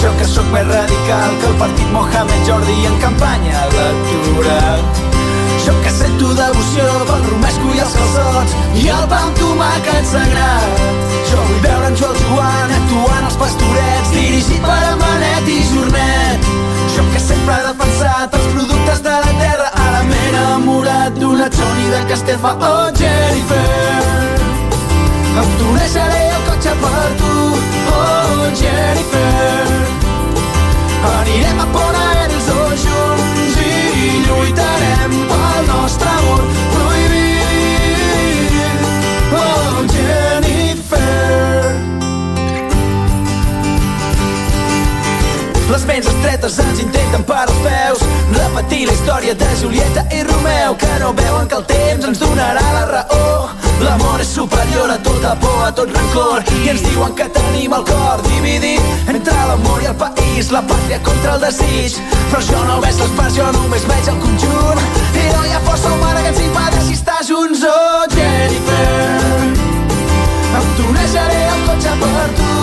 Jo 0.00 0.14
que 0.18 0.28
sóc 0.32 0.48
més 0.54 0.66
radical 0.70 1.38
que 1.42 1.52
el 1.52 1.60
partit 1.60 1.92
Mohamed 1.92 2.48
Jordi 2.48 2.80
en 2.88 2.98
campanya 3.04 3.68
electoral. 3.68 5.17
Jo 5.64 5.74
que 5.82 5.90
sento 5.90 6.32
devoció 6.38 6.86
pel 7.08 7.24
romesco 7.30 7.74
i 7.74 7.82
els 7.84 7.94
calçots 7.98 8.56
i 8.82 8.88
el 8.94 9.04
pa 9.10 9.20
amb 9.26 9.38
tomàquet 9.40 10.10
sagrat. 10.12 10.82
Jo 11.30 11.38
vull 11.42 11.60
veure 11.66 11.90
en 11.90 11.98
Joel 12.00 12.20
Joan 12.22 12.74
actuant 12.78 13.24
als 13.28 13.38
pastorets 13.42 14.12
dirigit 14.14 14.62
per 14.64 14.78
Amanet 14.92 15.50
i 15.52 15.58
Jornet. 15.72 16.50
Jo 16.94 17.06
que 17.12 17.22
sempre 17.26 17.56
he 17.58 17.66
defensat 17.68 18.38
els 18.38 18.48
productes 18.54 19.02
de 19.06 19.16
la 19.24 19.34
terra 19.42 19.68
ara 19.86 20.04
m'he 20.08 20.22
enamorat 20.30 21.18
d'una 21.20 21.50
Johnny 21.58 21.90
de 21.94 22.04
Castefa 22.12 22.54
oh 22.72 22.86
Jennifer. 23.00 24.38
Tu 25.58 25.68
deixaré 25.74 26.20
el 26.36 26.42
cotxe 26.48 26.72
per 26.82 27.08
tu 27.20 27.34
oh 27.94 28.48
Jennifer. 28.60 29.88
Anirem 31.12 31.60
a 31.64 31.66
Pont 31.74 31.98
Aèries 32.04 32.46
dos 32.50 32.86
junts 32.86 33.58
i 33.64 34.22
lluitarem 34.26 35.37
pel 35.58 35.66
nostre 35.66 36.08
amor 36.08 36.67
Les 45.78 45.86
ments 45.86 46.06
estretes 46.10 46.56
ens 46.58 46.80
intenten 46.82 47.22
per 47.22 47.44
als 47.44 47.58
peus. 47.62 48.00
repetir 48.34 48.86
la 48.86 48.94
història 48.96 49.34
de 49.34 49.46
Julieta 49.60 50.02
i 50.10 50.24
Romeu 50.26 50.74
que 50.76 50.88
no 50.98 51.12
veuen 51.14 51.46
que 51.46 51.54
el 51.54 51.66
temps 51.70 52.08
ens 52.08 52.18
donarà 52.18 52.64
la 52.74 52.80
raó. 52.88 53.28
L'amor 53.84 54.18
és 54.18 54.26
superior 54.26 54.90
a 54.90 54.98
tota 55.06 55.36
por, 55.38 55.62
a 55.68 55.70
tot 55.70 55.94
rancor 55.94 56.42
i 56.64 56.72
ens 56.72 56.82
diuen 56.82 57.14
que 57.14 57.28
tenim 57.38 57.78
el 57.78 57.86
cor 57.86 58.26
dividit 58.26 59.14
entre 59.14 59.38
l'amor 59.52 59.86
i 59.86 59.86
el 59.92 59.96
país, 60.02 60.50
la 60.50 60.66
pàtria 60.66 60.98
contra 60.98 61.36
el 61.36 61.46
desig. 61.46 62.02
Però 62.32 62.42
jo 62.50 62.66
no 62.66 62.82
veig 62.82 62.98
les 62.98 63.16
parts, 63.22 63.38
jo 63.38 63.46
només 63.60 63.86
veig 63.94 64.12
el 64.16 64.18
conjunt 64.26 64.84
i 65.14 65.26
no 65.30 65.46
hi 65.46 65.54
ha 65.54 65.64
força 65.70 65.94
humana 65.94 66.26
que 66.26 66.34
ens 66.34 66.42
impedeixi 66.42 66.98
estar 66.98 67.22
junts. 67.22 67.62
Oh, 67.62 68.02
Jennifer, 68.18 69.50
em 70.58 70.72
tonejaré 70.82 71.44
el 71.54 71.68
cotxe 71.70 72.00
per 72.02 72.32
tu. 72.40 72.57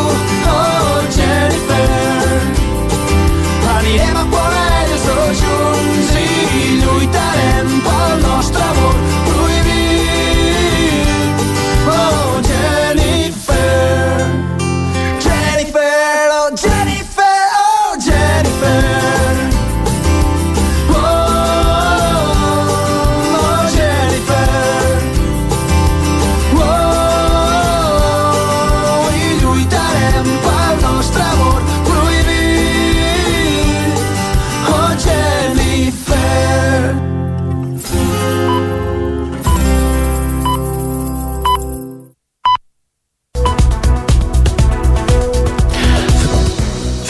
Anirem 3.95 4.34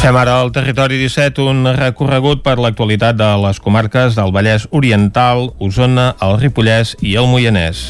Fem 0.06 0.14
ara 0.22 0.36
al 0.38 0.52
territori 0.54 1.00
17 1.02 1.42
un 1.50 1.66
recorregut 1.74 2.44
per 2.46 2.60
l'actualitat 2.62 3.18
de 3.18 3.30
les 3.42 3.58
comarques 3.58 4.14
del 4.14 4.30
Vallès 4.36 4.68
Oriental, 4.70 5.48
Osona, 5.58 6.12
el 6.22 6.38
Ripollès 6.44 6.92
i 7.02 7.16
el 7.18 7.26
Moianès. 7.26 7.82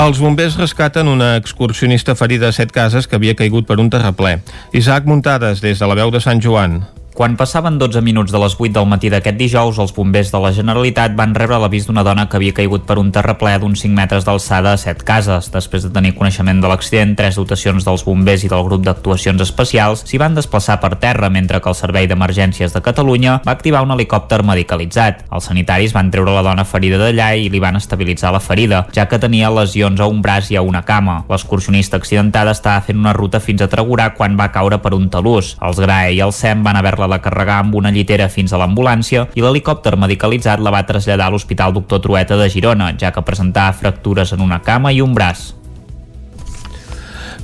Els 0.00 0.24
bombers 0.24 0.56
rescaten 0.56 1.12
una 1.12 1.34
excursionista 1.36 2.16
ferida 2.16 2.48
a 2.48 2.56
set 2.56 2.72
cases 2.72 3.04
que 3.04 3.20
havia 3.20 3.36
caigut 3.36 3.68
per 3.68 3.76
un 3.76 3.92
terraplè. 3.92 4.38
Isaac 4.72 5.04
Muntades, 5.04 5.60
des 5.60 5.76
de 5.76 5.92
la 5.92 6.00
veu 6.00 6.08
de 6.08 6.24
Sant 6.24 6.40
Joan. 6.40 6.80
Quan 7.16 7.32
passaven 7.32 7.78
12 7.80 8.02
minuts 8.04 8.28
de 8.28 8.36
les 8.36 8.52
8 8.60 8.74
del 8.76 8.84
matí 8.84 9.08
d'aquest 9.08 9.38
dijous, 9.40 9.78
els 9.80 9.94
bombers 9.96 10.28
de 10.28 10.36
la 10.36 10.50
Generalitat 10.52 11.14
van 11.16 11.30
rebre 11.32 11.56
l'avís 11.56 11.86
d'una 11.88 12.02
dona 12.04 12.26
que 12.28 12.36
havia 12.36 12.52
caigut 12.52 12.82
per 12.84 12.98
un 13.00 13.08
terraplè 13.08 13.54
d'uns 13.56 13.80
5 13.80 13.96
metres 13.96 14.26
d'alçada 14.26 14.74
a 14.74 14.76
7 14.76 15.00
cases. 15.00 15.48
Després 15.54 15.86
de 15.86 15.90
tenir 15.94 16.12
coneixement 16.18 16.60
de 16.60 16.68
l'accident, 16.68 17.14
tres 17.16 17.38
dotacions 17.40 17.86
dels 17.88 18.04
bombers 18.04 18.44
i 18.44 18.50
del 18.52 18.66
grup 18.66 18.84
d'actuacions 18.84 19.40
especials 19.40 20.02
s'hi 20.04 20.20
van 20.20 20.36
desplaçar 20.36 20.76
per 20.82 20.98
terra, 21.00 21.30
mentre 21.32 21.62
que 21.64 21.72
el 21.72 21.78
Servei 21.78 22.04
d'Emergències 22.04 22.76
de 22.76 22.82
Catalunya 22.84 23.38
va 23.48 23.56
activar 23.56 23.80
un 23.86 23.96
helicòpter 23.96 24.42
medicalitzat. 24.44 25.24
Els 25.32 25.48
sanitaris 25.48 25.96
van 25.96 26.12
treure 26.12 26.36
la 26.36 26.44
dona 26.44 26.68
ferida 26.68 27.00
d'allà 27.00 27.30
i 27.32 27.48
li 27.48 27.64
van 27.64 27.80
estabilitzar 27.80 28.34
la 28.36 28.44
ferida, 28.44 28.82
ja 28.92 29.08
que 29.08 29.22
tenia 29.24 29.48
lesions 29.48 30.04
a 30.04 30.10
un 30.12 30.20
braç 30.20 30.52
i 30.52 30.60
a 30.60 30.66
una 30.68 30.84
cama. 30.84 31.22
L'excursionista 31.32 31.96
accidentada 31.96 32.52
estava 32.52 32.84
fent 32.84 33.00
una 33.00 33.16
ruta 33.16 33.40
fins 33.40 33.64
a 33.64 33.72
Tregurà 33.72 34.12
quan 34.12 34.36
va 34.36 34.52
caure 34.52 34.82
per 34.84 34.92
un 34.92 35.08
talús. 35.08 35.56
Els 35.64 35.80
GRAE 35.80 36.12
i 36.12 36.20
el 36.20 36.36
SEM 36.36 36.60
van 36.60 36.76
haver-la 36.76 37.05
de 37.10 37.20
carregar 37.24 37.60
amb 37.62 37.76
una 37.78 37.92
llitera 37.94 38.30
fins 38.32 38.52
a 38.52 38.60
l'ambulància 38.62 39.26
i 39.34 39.44
l'helicòpter 39.44 39.96
medicalitzat 39.96 40.62
la 40.62 40.74
va 40.74 40.86
traslladar 40.86 41.30
a 41.30 41.34
l'Hospital 41.34 41.76
Doctor 41.76 42.02
Trueta 42.04 42.40
de 42.40 42.50
Girona, 42.50 42.92
ja 42.98 43.12
que 43.12 43.24
presentava 43.26 43.76
fractures 43.76 44.32
en 44.32 44.42
una 44.44 44.62
cama 44.62 44.92
i 44.92 45.00
un 45.04 45.14
braç. 45.14 45.52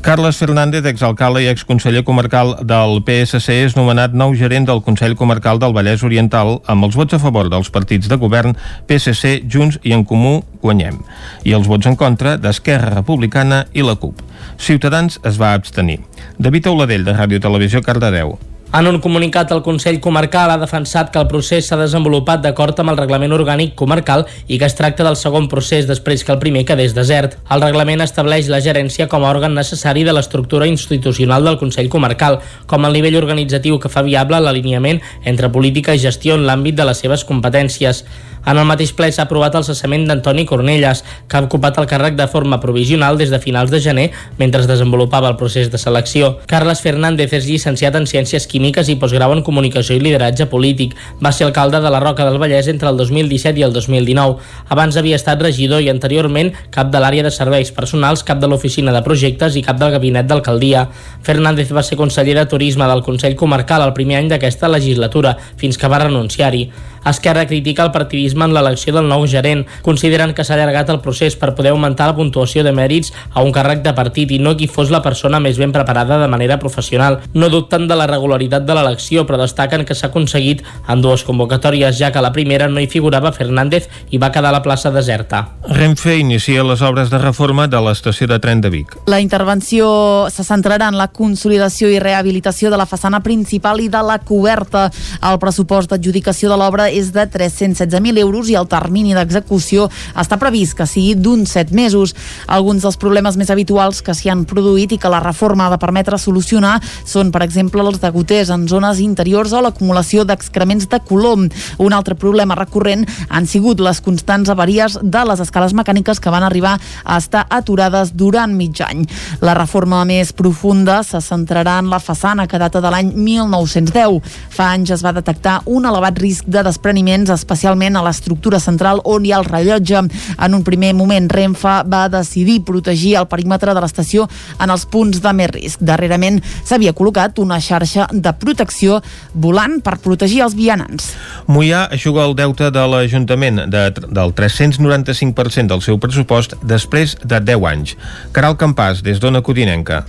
Carles 0.03 0.37
Fernández, 0.37 0.83
exalcalde 0.85 1.45
i 1.45 1.47
exconseller 1.47 2.03
comarcal 2.03 2.57
del 2.67 2.97
PSC, 3.07 3.61
és 3.69 3.77
nomenat 3.79 4.17
nou 4.19 4.35
gerent 4.35 4.67
del 4.67 4.83
Consell 4.83 5.15
Comarcal 5.15 5.63
del 5.63 5.77
Vallès 5.77 6.03
Oriental 6.03 6.57
amb 6.67 6.89
els 6.89 6.99
vots 6.99 7.15
a 7.15 7.23
favor 7.23 7.47
dels 7.53 7.71
partits 7.71 8.11
de 8.11 8.19
govern 8.19 8.59
PSC, 8.91 9.47
Junts 9.47 9.79
i 9.87 9.95
En 9.95 10.03
Comú 10.03 10.41
Guanyem 10.59 10.99
i 11.47 11.55
els 11.55 11.71
vots 11.71 11.87
en 11.87 11.95
contra 11.95 12.35
d'Esquerra 12.35 12.97
Republicana 12.97 13.69
i 13.79 13.87
la 13.87 13.95
CUP. 13.95 14.19
Ciutadans 14.59 15.23
es 15.23 15.39
va 15.39 15.55
abstenir. 15.55 16.01
David 16.35 16.67
Auladell, 16.67 17.07
de 17.07 17.15
Ràdio 17.15 17.39
Televisió, 17.39 17.87
Cardedeu. 17.87 18.41
En 18.73 18.87
un 18.87 19.01
comunicat, 19.05 19.51
el 19.53 19.61
Consell 19.61 19.99
Comarcal 20.01 20.49
ha 20.49 20.57
defensat 20.57 21.11
que 21.13 21.21
el 21.21 21.27
procés 21.29 21.67
s'ha 21.69 21.77
desenvolupat 21.77 22.41
d'acord 22.41 22.79
amb 22.81 22.95
el 22.95 22.97
reglament 22.97 23.35
orgànic 23.37 23.75
comarcal 23.77 24.25
i 24.49 24.57
que 24.57 24.65
es 24.65 24.77
tracta 24.79 25.05
del 25.05 25.19
segon 25.21 25.51
procés 25.53 25.85
després 25.91 26.25
que 26.25 26.33
el 26.33 26.41
primer 26.41 26.63
quedés 26.65 26.95
desert. 26.97 27.37
El 27.53 27.61
reglament 27.61 28.01
estableix 28.01 28.49
la 28.49 28.63
gerència 28.65 29.11
com 29.13 29.27
a 29.27 29.35
òrgan 29.35 29.53
necessari 29.61 30.07
de 30.09 30.17
l'estructura 30.17 30.71
institucional 30.71 31.45
del 31.45 31.61
Consell 31.61 31.93
Comarcal, 31.93 32.41
com 32.65 32.89
el 32.89 32.97
nivell 32.97 33.21
organitzatiu 33.21 33.77
que 33.77 33.93
fa 33.93 34.07
viable 34.09 34.41
l'alineament 34.41 35.05
entre 35.29 35.53
política 35.53 35.93
i 35.93 36.01
gestió 36.01 36.41
en 36.41 36.49
l'àmbit 36.49 36.81
de 36.81 36.89
les 36.89 37.05
seves 37.05 37.29
competències. 37.29 38.07
En 38.45 38.59
el 38.59 38.67
mateix 38.67 38.91
ple 38.99 39.07
s'ha 39.15 39.27
aprovat 39.29 39.55
el 39.55 39.65
cessament 39.67 40.09
d'Antoni 40.09 40.45
Cornelles, 40.49 41.05
que 41.31 41.39
ha 41.39 41.45
ocupat 41.47 41.77
el 41.79 41.87
càrrec 41.87 42.17
de 42.19 42.27
forma 42.27 42.59
provisional 42.61 43.19
des 43.19 43.31
de 43.31 43.39
finals 43.39 43.71
de 43.71 43.81
gener 43.81 44.09
mentre 44.39 44.61
es 44.61 44.67
desenvolupava 44.67 45.29
el 45.31 45.37
procés 45.37 45.71
de 45.71 45.79
selecció. 45.79 46.39
Carles 46.51 46.83
Fernández 46.83 47.33
és 47.39 47.47
llicenciat 47.47 47.95
en 47.95 48.09
Ciències 48.11 48.49
Químiques 48.51 48.91
i 48.91 48.97
postgrau 48.99 49.35
en 49.37 49.45
Comunicació 49.47 49.95
i 49.95 50.03
Lideratge 50.03 50.49
Polític. 50.51 50.97
Va 51.23 51.31
ser 51.33 51.47
alcalde 51.47 51.81
de 51.81 51.93
la 51.95 52.01
Roca 52.03 52.27
del 52.27 52.41
Vallès 52.43 52.67
entre 52.73 52.91
el 52.91 52.99
2017 52.99 53.61
i 53.61 53.67
el 53.67 53.73
2019. 53.73 54.39
Abans 54.75 54.99
havia 54.99 55.21
estat 55.21 55.43
regidor 55.43 55.83
i 55.83 55.91
anteriorment 55.93 56.51
cap 56.75 56.91
de 56.91 56.99
l'àrea 56.99 57.23
de 57.23 57.31
serveis 57.31 57.71
personals, 57.71 58.25
cap 58.27 58.43
de 58.43 58.51
l'oficina 58.51 58.93
de 58.93 59.05
projectes 59.07 59.55
i 59.57 59.63
cap 59.63 59.79
del 59.79 59.95
gabinet 59.95 60.27
d'alcaldia. 60.27 60.89
Fernández 61.23 61.71
va 61.71 61.87
ser 61.87 62.01
conseller 62.01 62.35
de 62.41 62.47
Turisme 62.51 62.91
del 62.91 63.07
Consell 63.07 63.39
Comarcal 63.39 63.87
el 63.87 63.95
primer 63.95 64.19
any 64.19 64.33
d'aquesta 64.33 64.69
legislatura, 64.73 65.37
fins 65.57 65.79
que 65.79 65.89
va 65.89 66.03
renunciar-hi. 66.03 66.67
Esquerra 67.05 67.47
critica 67.47 67.85
el 67.85 67.91
partidisme 67.93 68.47
en 68.47 68.55
l'elecció 68.55 68.95
del 68.95 69.09
nou 69.11 69.27
gerent, 69.27 69.65
consideren 69.83 70.35
que 70.35 70.45
s'ha 70.45 70.55
allargat 70.55 70.91
el 70.93 71.01
procés 71.03 71.37
per 71.37 71.53
poder 71.57 71.73
augmentar 71.73 72.07
la 72.11 72.17
puntuació 72.17 72.63
de 72.63 72.73
mèrits 72.73 73.13
a 73.33 73.43
un 73.43 73.53
càrrec 73.53 73.83
de 73.83 73.95
partit 73.97 74.31
i 74.31 74.39
no 74.39 74.55
qui 74.57 74.69
fos 74.71 74.93
la 74.95 75.03
persona 75.03 75.41
més 75.43 75.59
ben 75.59 75.73
preparada 75.75 76.21
de 76.21 76.29
manera 76.31 76.59
professional. 76.63 77.21
No 77.35 77.51
dubten 77.51 77.89
de 77.89 77.99
la 77.99 78.07
regularitat 78.07 78.67
de 78.69 78.77
l'elecció, 78.77 79.27
però 79.27 79.41
destaquen 79.41 79.85
que 79.89 79.97
s'ha 79.99 80.13
aconseguit 80.13 80.63
en 80.89 81.03
dues 81.03 81.25
convocatòries, 81.27 81.99
ja 81.99 82.13
que 82.13 82.21
a 82.21 82.25
la 82.25 82.33
primera 82.33 82.69
no 82.69 82.81
hi 82.81 82.87
figurava 82.87 83.33
Fernández 83.33 83.89
i 84.11 84.21
va 84.23 84.31
quedar 84.31 84.53
la 84.55 84.63
plaça 84.63 84.93
deserta. 84.95 85.43
Renfe 85.69 86.17
inicia 86.21 86.63
les 86.65 86.83
obres 86.83 87.11
de 87.11 87.19
reforma 87.19 87.67
de 87.67 87.81
l'estació 87.83 88.29
de 88.31 88.39
tren 88.39 88.61
de 88.63 88.71
Vic. 88.71 88.97
La 89.11 89.21
intervenció 89.21 90.29
se 90.31 90.45
centrarà 90.47 90.93
en 90.93 90.99
la 91.01 91.09
consolidació 91.11 91.91
i 91.91 91.99
rehabilitació 92.03 92.71
de 92.71 92.79
la 92.79 92.87
façana 92.87 93.23
principal 93.25 93.81
i 93.83 93.89
de 93.91 94.03
la 94.07 94.19
coberta. 94.23 94.89
El 95.23 95.41
pressupost 95.43 95.91
d'adjudicació 95.91 96.53
de 96.53 96.59
l'obra 96.61 96.92
és 96.93 97.13
de 97.15 97.25
316.000 97.27 98.21
euros 98.23 98.51
i 98.53 98.57
el 98.59 98.69
termini 98.71 99.17
d'execució 99.17 99.89
està 100.19 100.39
previst 100.41 100.77
que 100.79 100.87
sigui 100.89 101.17
d'uns 101.17 101.53
7 101.57 101.75
mesos. 101.77 102.15
Alguns 102.47 102.85
dels 102.85 102.99
problemes 103.01 103.39
més 103.41 103.51
habituals 103.51 104.03
que 104.05 104.15
s'hi 104.17 104.31
han 104.33 104.45
produït 104.49 104.93
i 104.93 105.01
que 105.01 105.11
la 105.13 105.23
reforma 105.25 105.67
ha 105.67 105.73
de 105.75 105.81
permetre 105.83 106.19
solucionar 106.21 106.79
són, 107.05 107.33
per 107.33 107.43
exemple, 107.47 107.83
els 107.83 108.01
degoters 108.03 108.53
en 108.55 108.67
zones 108.69 109.01
interiors 109.03 109.53
o 109.53 109.63
l'acumulació 109.65 110.27
d'excrements 110.29 110.89
de 110.93 111.01
colom. 111.09 111.49
Un 111.79 111.97
altre 111.97 112.15
problema 112.15 112.57
recurrent 112.59 113.07
han 113.29 113.49
sigut 113.49 113.81
les 113.81 114.01
constants 114.05 114.51
avaries 114.53 114.99
de 115.03 115.25
les 115.29 115.41
escales 115.41 115.75
mecàniques 115.75 116.21
que 116.21 116.33
van 116.33 116.47
arribar 116.47 116.79
a 117.05 117.19
estar 117.19 117.47
aturades 117.51 118.15
durant 118.17 118.55
mig 118.57 118.81
any. 118.85 119.07
La 119.41 119.55
reforma 119.59 120.03
més 120.09 120.33
profunda 120.37 121.03
se 121.07 121.21
centrarà 121.25 121.79
en 121.83 121.91
la 121.91 122.01
façana 122.03 122.47
que 122.49 122.61
data 122.61 122.81
de 122.81 122.91
l'any 122.93 123.13
1910. 123.17 124.21
Fa 124.53 124.71
anys 124.73 124.93
es 124.97 125.05
va 125.05 125.15
detectar 125.17 125.61
un 125.67 125.87
elevat 125.89 126.19
risc 126.23 126.47
de 126.47 126.63
despreniments, 126.83 127.31
especialment 127.31 127.97
a 127.97 128.03
l'estructura 128.03 128.59
central 128.59 129.01
on 129.05 129.25
hi 129.25 129.33
ha 129.33 129.39
el 129.39 129.47
rellotge. 129.47 130.03
En 130.43 130.55
un 130.55 130.65
primer 130.65 130.93
moment, 130.95 131.29
Renfe 131.31 131.83
va 131.87 132.09
decidir 132.11 132.65
protegir 132.67 133.15
el 133.17 133.29
perímetre 133.31 133.73
de 133.73 133.81
l'estació 133.81 134.27
en 134.59 134.71
els 134.71 134.85
punts 134.87 135.21
de 135.23 135.33
més 135.33 135.51
risc. 135.53 135.81
Darrerament 135.81 136.41
s'havia 136.65 136.93
col·locat 136.93 137.39
una 137.39 137.61
xarxa 137.61 138.09
de 138.11 138.33
protecció 138.35 139.01
volant 139.35 139.81
per 139.81 140.01
protegir 140.03 140.43
els 140.43 140.57
vianants. 140.59 141.13
Mollà 141.47 141.87
aixuga 141.91 142.27
el 142.27 142.35
deute 142.35 142.73
de 142.75 142.87
l'Ajuntament 142.87 143.69
de, 143.71 143.85
del 143.93 144.35
395% 144.35 145.71
del 145.71 145.83
seu 145.83 146.03
pressupost 146.03 146.57
després 146.63 147.15
de 147.23 147.39
10 147.39 147.71
anys. 147.71 147.95
Caral 148.33 148.59
Campàs, 148.59 149.05
des 149.07 149.23
d'Ona 149.23 149.43
Codinenca. 149.43 150.03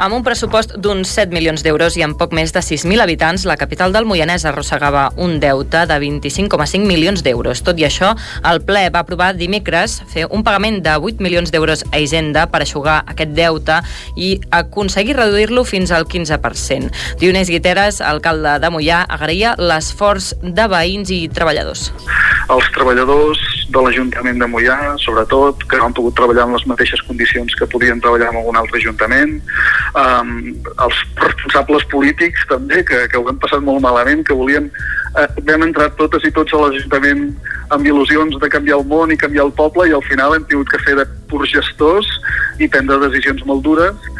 Amb 0.00 0.16
un 0.16 0.22
pressupost 0.24 0.70
d'uns 0.80 1.10
7 1.12 1.34
milions 1.36 1.60
d'euros 1.60 1.92
i 1.98 2.02
amb 2.06 2.16
poc 2.16 2.32
més 2.32 2.54
de 2.56 2.62
6.000 2.64 3.02
habitants, 3.04 3.42
la 3.44 3.58
capital 3.60 3.92
del 3.92 4.06
Moianès 4.08 4.46
arrossegava 4.48 5.02
un 5.20 5.34
deute 5.42 5.82
de 5.90 5.98
25,5 6.00 6.88
milions 6.88 7.20
d'euros. 7.20 7.60
Tot 7.66 7.76
i 7.76 7.84
això, 7.84 8.14
el 8.48 8.62
ple 8.64 8.86
va 8.94 9.02
aprovar 9.04 9.34
dimecres 9.36 9.98
fer 10.08 10.24
un 10.32 10.40
pagament 10.40 10.80
de 10.80 10.96
8 10.96 11.20
milions 11.20 11.52
d'euros 11.52 11.84
a 11.92 12.00
Hisenda 12.00 12.46
per 12.48 12.62
aixugar 12.64 13.02
aquest 13.12 13.36
deute 13.36 13.82
i 14.16 14.38
aconseguir 14.62 15.18
reduir-lo 15.20 15.66
fins 15.68 15.92
al 15.92 16.08
15%. 16.08 16.88
Dionís 17.20 17.52
Guiteres, 17.52 18.00
alcalde 18.00 18.56
de 18.64 18.72
Mollà, 18.72 19.04
agraïa 19.04 19.52
l'esforç 19.60 20.32
de 20.40 20.70
veïns 20.78 21.12
i 21.12 21.26
treballadors. 21.28 21.90
Els 22.48 22.72
treballadors 22.72 23.59
de 23.70 23.82
l'Ajuntament 23.84 24.40
de 24.42 24.48
Mollà, 24.50 24.76
sobretot, 25.02 25.64
que 25.70 25.78
no 25.78 25.88
han 25.88 25.96
pogut 25.96 26.16
treballar 26.18 26.46
en 26.48 26.56
les 26.56 26.66
mateixes 26.70 27.02
condicions 27.06 27.54
que 27.58 27.68
podien 27.70 28.02
treballar 28.02 28.30
en 28.32 28.40
algun 28.40 28.58
altre 28.60 28.80
ajuntament, 28.80 29.36
um, 29.98 30.32
els 30.86 31.02
responsables 31.22 31.86
polítics 31.92 32.46
també, 32.50 32.82
que, 32.86 33.04
que 33.12 33.20
ho 33.20 33.28
hem 33.30 33.38
passat 33.42 33.62
molt 33.66 33.82
malament, 33.84 34.24
que 34.26 34.36
volien 34.36 34.70
eh, 34.70 35.28
vam 35.46 35.66
entrar 35.66 35.90
totes 36.00 36.26
i 36.26 36.32
tots 36.34 36.54
a 36.54 36.62
l'Ajuntament 36.64 37.28
amb 37.70 37.86
il·lusions 37.86 38.38
de 38.42 38.50
canviar 38.52 38.80
el 38.80 38.86
món 38.90 39.14
i 39.14 39.18
canviar 39.20 39.46
el 39.48 39.54
poble 39.58 39.88
i 39.88 39.94
al 39.94 40.04
final 40.06 40.34
hem 40.34 40.46
tingut 40.50 40.70
que 40.72 40.82
fer 40.86 40.96
de 40.98 41.06
purs 41.30 41.52
gestors 41.54 42.08
i 42.58 42.68
prendre 42.68 42.98
decisions 43.06 43.44
molt 43.46 43.62
dures 43.66 44.10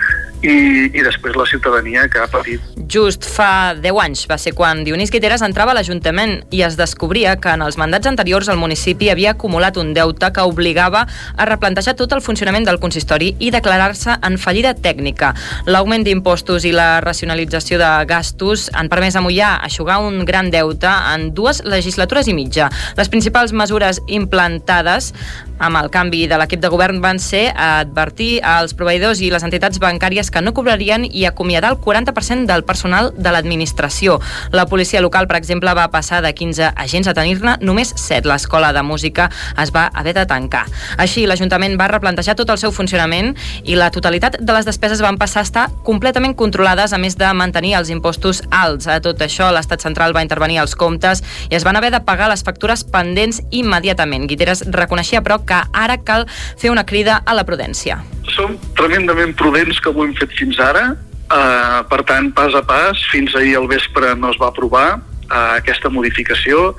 i, 0.42 0.88
i 0.96 1.02
després 1.04 1.36
la 1.36 1.46
ciutadania 1.46 2.06
que 2.08 2.20
ha 2.22 2.28
patit. 2.30 2.62
Just 2.90 3.26
fa 3.28 3.74
10 3.76 4.00
anys 4.02 4.24
va 4.30 4.38
ser 4.40 4.52
quan 4.56 4.82
Dionís 4.86 5.12
Guiteres 5.12 5.44
entrava 5.44 5.74
a 5.74 5.76
l'Ajuntament 5.76 6.38
i 6.54 6.62
es 6.66 6.78
descobria 6.80 7.36
que 7.40 7.52
en 7.52 7.64
els 7.64 7.76
mandats 7.80 8.08
anteriors 8.08 8.48
el 8.48 8.60
municipi 8.60 9.10
havia 9.12 9.34
acumulat 9.34 9.76
un 9.80 9.92
deute 9.94 10.32
que 10.32 10.46
obligava 10.48 11.04
a 11.36 11.48
replantejar 11.48 11.94
tot 11.98 12.14
el 12.16 12.24
funcionament 12.24 12.66
del 12.68 12.80
consistori 12.80 13.34
i 13.38 13.52
declarar-se 13.52 14.16
en 14.26 14.38
fallida 14.40 14.72
tècnica. 14.74 15.34
L'augment 15.68 16.06
d'impostos 16.06 16.64
i 16.64 16.72
la 16.74 17.02
racionalització 17.04 17.78
de 17.80 17.90
gastos 18.10 18.68
han 18.74 18.90
permès 18.92 19.16
a 19.16 19.24
Mollà 19.24 19.52
aixugar 19.66 20.00
un 20.06 20.24
gran 20.24 20.50
deute 20.50 20.88
en 20.88 21.30
dues 21.36 21.62
legislatures 21.64 22.28
i 22.28 22.36
mitja. 22.36 22.70
Les 22.96 23.12
principals 23.12 23.52
mesures 23.52 24.00
implantades 24.08 25.12
amb 25.60 25.76
el 25.76 25.90
canvi 25.92 26.24
de 26.26 26.38
l'equip 26.40 26.62
de 26.62 26.70
govern 26.72 27.02
van 27.04 27.20
ser 27.20 27.50
advertir 27.52 28.40
als 28.46 28.72
proveïdors 28.74 29.20
i 29.20 29.28
les 29.30 29.44
entitats 29.44 29.78
bancàries 29.82 30.29
que 30.30 30.42
no 30.42 30.54
cobrarien 30.54 31.04
i 31.04 31.24
acomiadar 31.26 31.72
el 31.72 31.78
40% 31.78 32.46
del 32.46 32.64
personal 32.64 33.12
de 33.16 33.32
l'administració. 33.32 34.20
La 34.52 34.66
policia 34.66 35.00
local, 35.00 35.28
per 35.28 35.36
exemple, 35.36 35.72
va 35.74 35.90
passar 35.90 36.22
de 36.22 36.32
15 36.34 36.72
agents 36.76 37.10
a 37.10 37.14
tenir-ne 37.14 37.56
només 37.60 37.92
7. 37.96 38.28
L'escola 38.28 38.72
de 38.72 38.82
música 38.82 39.30
es 39.60 39.72
va 39.74 39.88
haver 39.94 40.14
de 40.14 40.26
tancar. 40.26 40.66
Així, 40.98 41.26
l'Ajuntament 41.26 41.76
va 41.80 41.90
replantejar 41.90 42.36
tot 42.38 42.50
el 42.50 42.60
seu 42.62 42.72
funcionament 42.72 43.34
i 43.64 43.76
la 43.78 43.90
totalitat 43.90 44.38
de 44.40 44.56
les 44.56 44.68
despeses 44.68 45.02
van 45.02 45.18
passar 45.18 45.44
a 45.44 45.48
estar 45.48 45.66
completament 45.86 46.36
controlades, 46.38 46.92
a 46.92 46.98
més 46.98 47.16
de 47.18 47.32
mantenir 47.34 47.74
els 47.78 47.90
impostos 47.90 48.42
alts. 48.50 48.86
A 48.86 49.00
tot 49.04 49.20
això, 49.24 49.50
l'Estat 49.52 49.82
central 49.84 50.14
va 50.16 50.24
intervenir 50.24 50.60
als 50.60 50.76
comptes 50.78 51.24
i 51.50 51.58
es 51.58 51.66
van 51.66 51.76
haver 51.76 51.92
de 51.94 52.02
pagar 52.04 52.30
les 52.30 52.44
factures 52.46 52.84
pendents 52.84 53.42
immediatament. 53.50 54.28
Guiteres 54.30 54.64
reconeixia, 54.70 55.22
però, 55.22 55.40
que 55.44 55.60
ara 55.72 55.98
cal 56.04 56.26
fer 56.60 56.70
una 56.70 56.86
crida 56.86 57.20
a 57.24 57.36
la 57.36 57.46
prudència. 57.48 58.00
Som 58.30 58.56
tremendament 58.78 59.32
prudents 59.34 59.80
que 59.82 59.90
ho 59.90 60.04
hem 60.04 60.14
fet 60.20 60.36
fins 60.38 60.60
ara, 60.62 60.90
uh, 60.94 61.80
per 61.90 62.02
tant, 62.08 62.30
pas 62.36 62.54
a 62.54 62.62
pas, 62.66 63.04
fins 63.12 63.34
ahir 63.38 63.56
al 63.58 63.68
vespre 63.70 64.14
no 64.18 64.32
es 64.34 64.40
va 64.40 64.50
aprovar, 64.52 65.00
a 65.30 65.56
aquesta 65.60 65.90
modificació. 65.92 66.74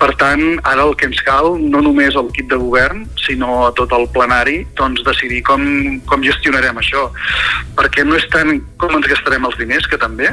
Per 0.00 0.10
tant, 0.20 0.42
ara 0.68 0.84
el 0.84 0.96
que 0.98 1.08
ens 1.10 1.22
cal, 1.26 1.54
no 1.62 1.82
només 1.84 2.18
al 2.18 2.32
l'equip 2.32 2.48
de 2.50 2.58
govern, 2.58 3.04
sinó 3.20 3.66
a 3.66 3.72
tot 3.76 3.92
el 3.92 4.08
plenari, 4.12 4.62
doncs 4.78 5.04
decidir 5.06 5.42
com, 5.46 5.62
com 6.08 6.24
gestionarem 6.24 6.80
això. 6.80 7.08
Perquè 7.76 8.06
no 8.08 8.16
és 8.16 8.26
tant 8.32 8.56
com 8.80 8.96
ens 8.96 9.08
gastarem 9.10 9.44
els 9.46 9.58
diners, 9.60 9.86
que 9.86 10.00
també, 10.00 10.32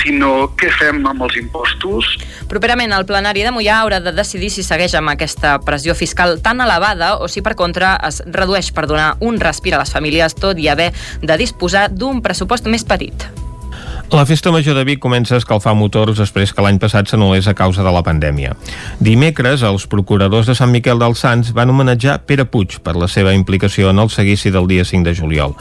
sinó 0.00 0.48
què 0.58 0.72
fem 0.78 1.04
amb 1.06 1.26
els 1.26 1.38
impostos. 1.40 2.08
Properament, 2.50 2.94
el 2.96 3.06
plenari 3.08 3.44
de 3.44 3.52
Mollà 3.54 3.80
haurà 3.82 4.00
de 4.02 4.14
decidir 4.16 4.50
si 4.54 4.64
segueix 4.66 4.96
amb 4.98 5.12
aquesta 5.14 5.58
pressió 5.64 5.94
fiscal 5.98 6.38
tan 6.42 6.64
elevada 6.64 7.16
o 7.20 7.28
si, 7.28 7.44
per 7.44 7.54
contra, 7.58 7.94
es 8.08 8.22
redueix 8.26 8.72
per 8.74 8.88
donar 8.90 9.14
un 9.20 9.40
respir 9.40 9.74
a 9.74 9.84
les 9.84 9.94
famílies, 9.94 10.36
tot 10.40 10.58
i 10.58 10.70
haver 10.72 10.92
de 11.22 11.40
disposar 11.40 11.88
d'un 11.92 12.22
pressupost 12.24 12.70
més 12.70 12.86
petit. 12.88 13.43
La 14.12 14.26
festa 14.26 14.52
major 14.52 14.76
de 14.76 14.84
Vic 14.84 15.00
comença 15.00 15.34
a 15.34 15.40
escalfar 15.40 15.72
motors 15.74 16.18
després 16.20 16.52
que 16.52 16.62
l'any 16.62 16.76
passat 16.78 17.08
s'anul·lés 17.08 17.48
a 17.48 17.54
causa 17.56 17.82
de 17.82 17.90
la 17.90 18.02
pandèmia. 18.04 18.52
Dimecres, 19.00 19.64
els 19.64 19.86
procuradors 19.90 20.46
de 20.46 20.54
Sant 20.54 20.70
Miquel 20.70 21.00
dels 21.00 21.22
Sants 21.24 21.54
van 21.56 21.72
homenatjar 21.72 22.18
Pere 22.28 22.44
Puig 22.44 22.76
per 22.84 22.94
la 23.00 23.08
seva 23.08 23.32
implicació 23.34 23.88
en 23.90 23.98
el 23.98 24.12
seguici 24.12 24.52
del 24.52 24.68
dia 24.68 24.84
5 24.84 25.08
de 25.08 25.14
juliol. 25.16 25.54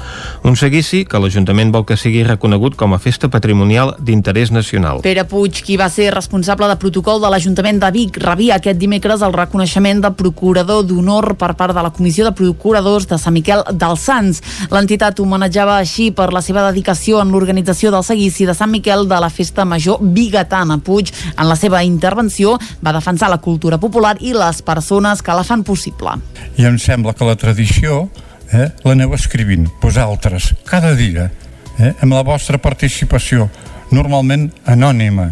Un 0.44 0.60
seguici 0.60 1.06
que 1.08 1.22
l'Ajuntament 1.24 1.72
vol 1.72 1.86
que 1.88 1.98
sigui 1.98 2.26
reconegut 2.28 2.76
com 2.76 2.94
a 2.94 3.00
festa 3.00 3.30
patrimonial 3.32 3.96
d'interès 3.98 4.52
nacional. 4.52 5.00
Pere 5.08 5.24
Puig, 5.24 5.64
qui 5.64 5.80
va 5.80 5.88
ser 5.90 6.12
responsable 6.14 6.68
de 6.68 6.78
protocol 6.84 7.24
de 7.24 7.32
l'Ajuntament 7.32 7.80
de 7.80 7.94
Vic, 7.96 8.20
rebia 8.22 8.60
aquest 8.60 8.78
dimecres 8.78 9.24
el 9.24 9.34
reconeixement 9.34 10.04
de 10.04 10.14
procurador 10.20 10.84
d'honor 10.84 11.38
per 11.40 11.54
part 11.56 11.74
de 11.74 11.82
la 11.82 11.94
Comissió 11.96 12.28
de 12.28 12.36
Procuradors 12.36 13.08
de 13.08 13.18
Sant 13.18 13.34
Miquel 13.40 13.64
dels 13.72 14.06
Sants. 14.12 14.44
L'entitat 14.70 15.24
homenatjava 15.24 15.80
així 15.80 16.12
per 16.12 16.30
la 16.36 16.44
seva 16.44 16.68
dedicació 16.70 17.24
en 17.24 17.32
l'organització 17.32 17.90
del 17.90 18.04
seguici 18.04 18.33
l'inici 18.34 18.46
de 18.46 18.54
Sant 18.54 18.72
Miquel 18.72 19.08
de 19.08 19.20
la 19.20 19.30
Festa 19.30 19.64
Major 19.66 20.00
Bigatana. 20.02 20.80
Puig, 20.80 21.12
en 21.38 21.48
la 21.48 21.56
seva 21.56 21.84
intervenció, 21.84 22.58
va 22.82 22.94
defensar 22.94 23.30
la 23.30 23.38
cultura 23.38 23.78
popular 23.78 24.18
i 24.22 24.34
les 24.34 24.62
persones 24.62 25.22
que 25.22 25.34
la 25.34 25.44
fan 25.44 25.64
possible. 25.64 26.18
I 26.58 26.66
em 26.66 26.80
sembla 26.80 27.14
que 27.14 27.26
la 27.26 27.36
tradició 27.36 28.10
eh, 28.52 28.72
l'aneu 28.86 29.14
escrivint 29.14 29.68
vosaltres 29.82 30.54
cada 30.66 30.96
dia 30.96 31.30
eh, 31.78 31.94
amb 32.02 32.14
la 32.14 32.24
vostra 32.24 32.58
participació 32.58 33.50
normalment 33.92 34.50
anònima 34.66 35.30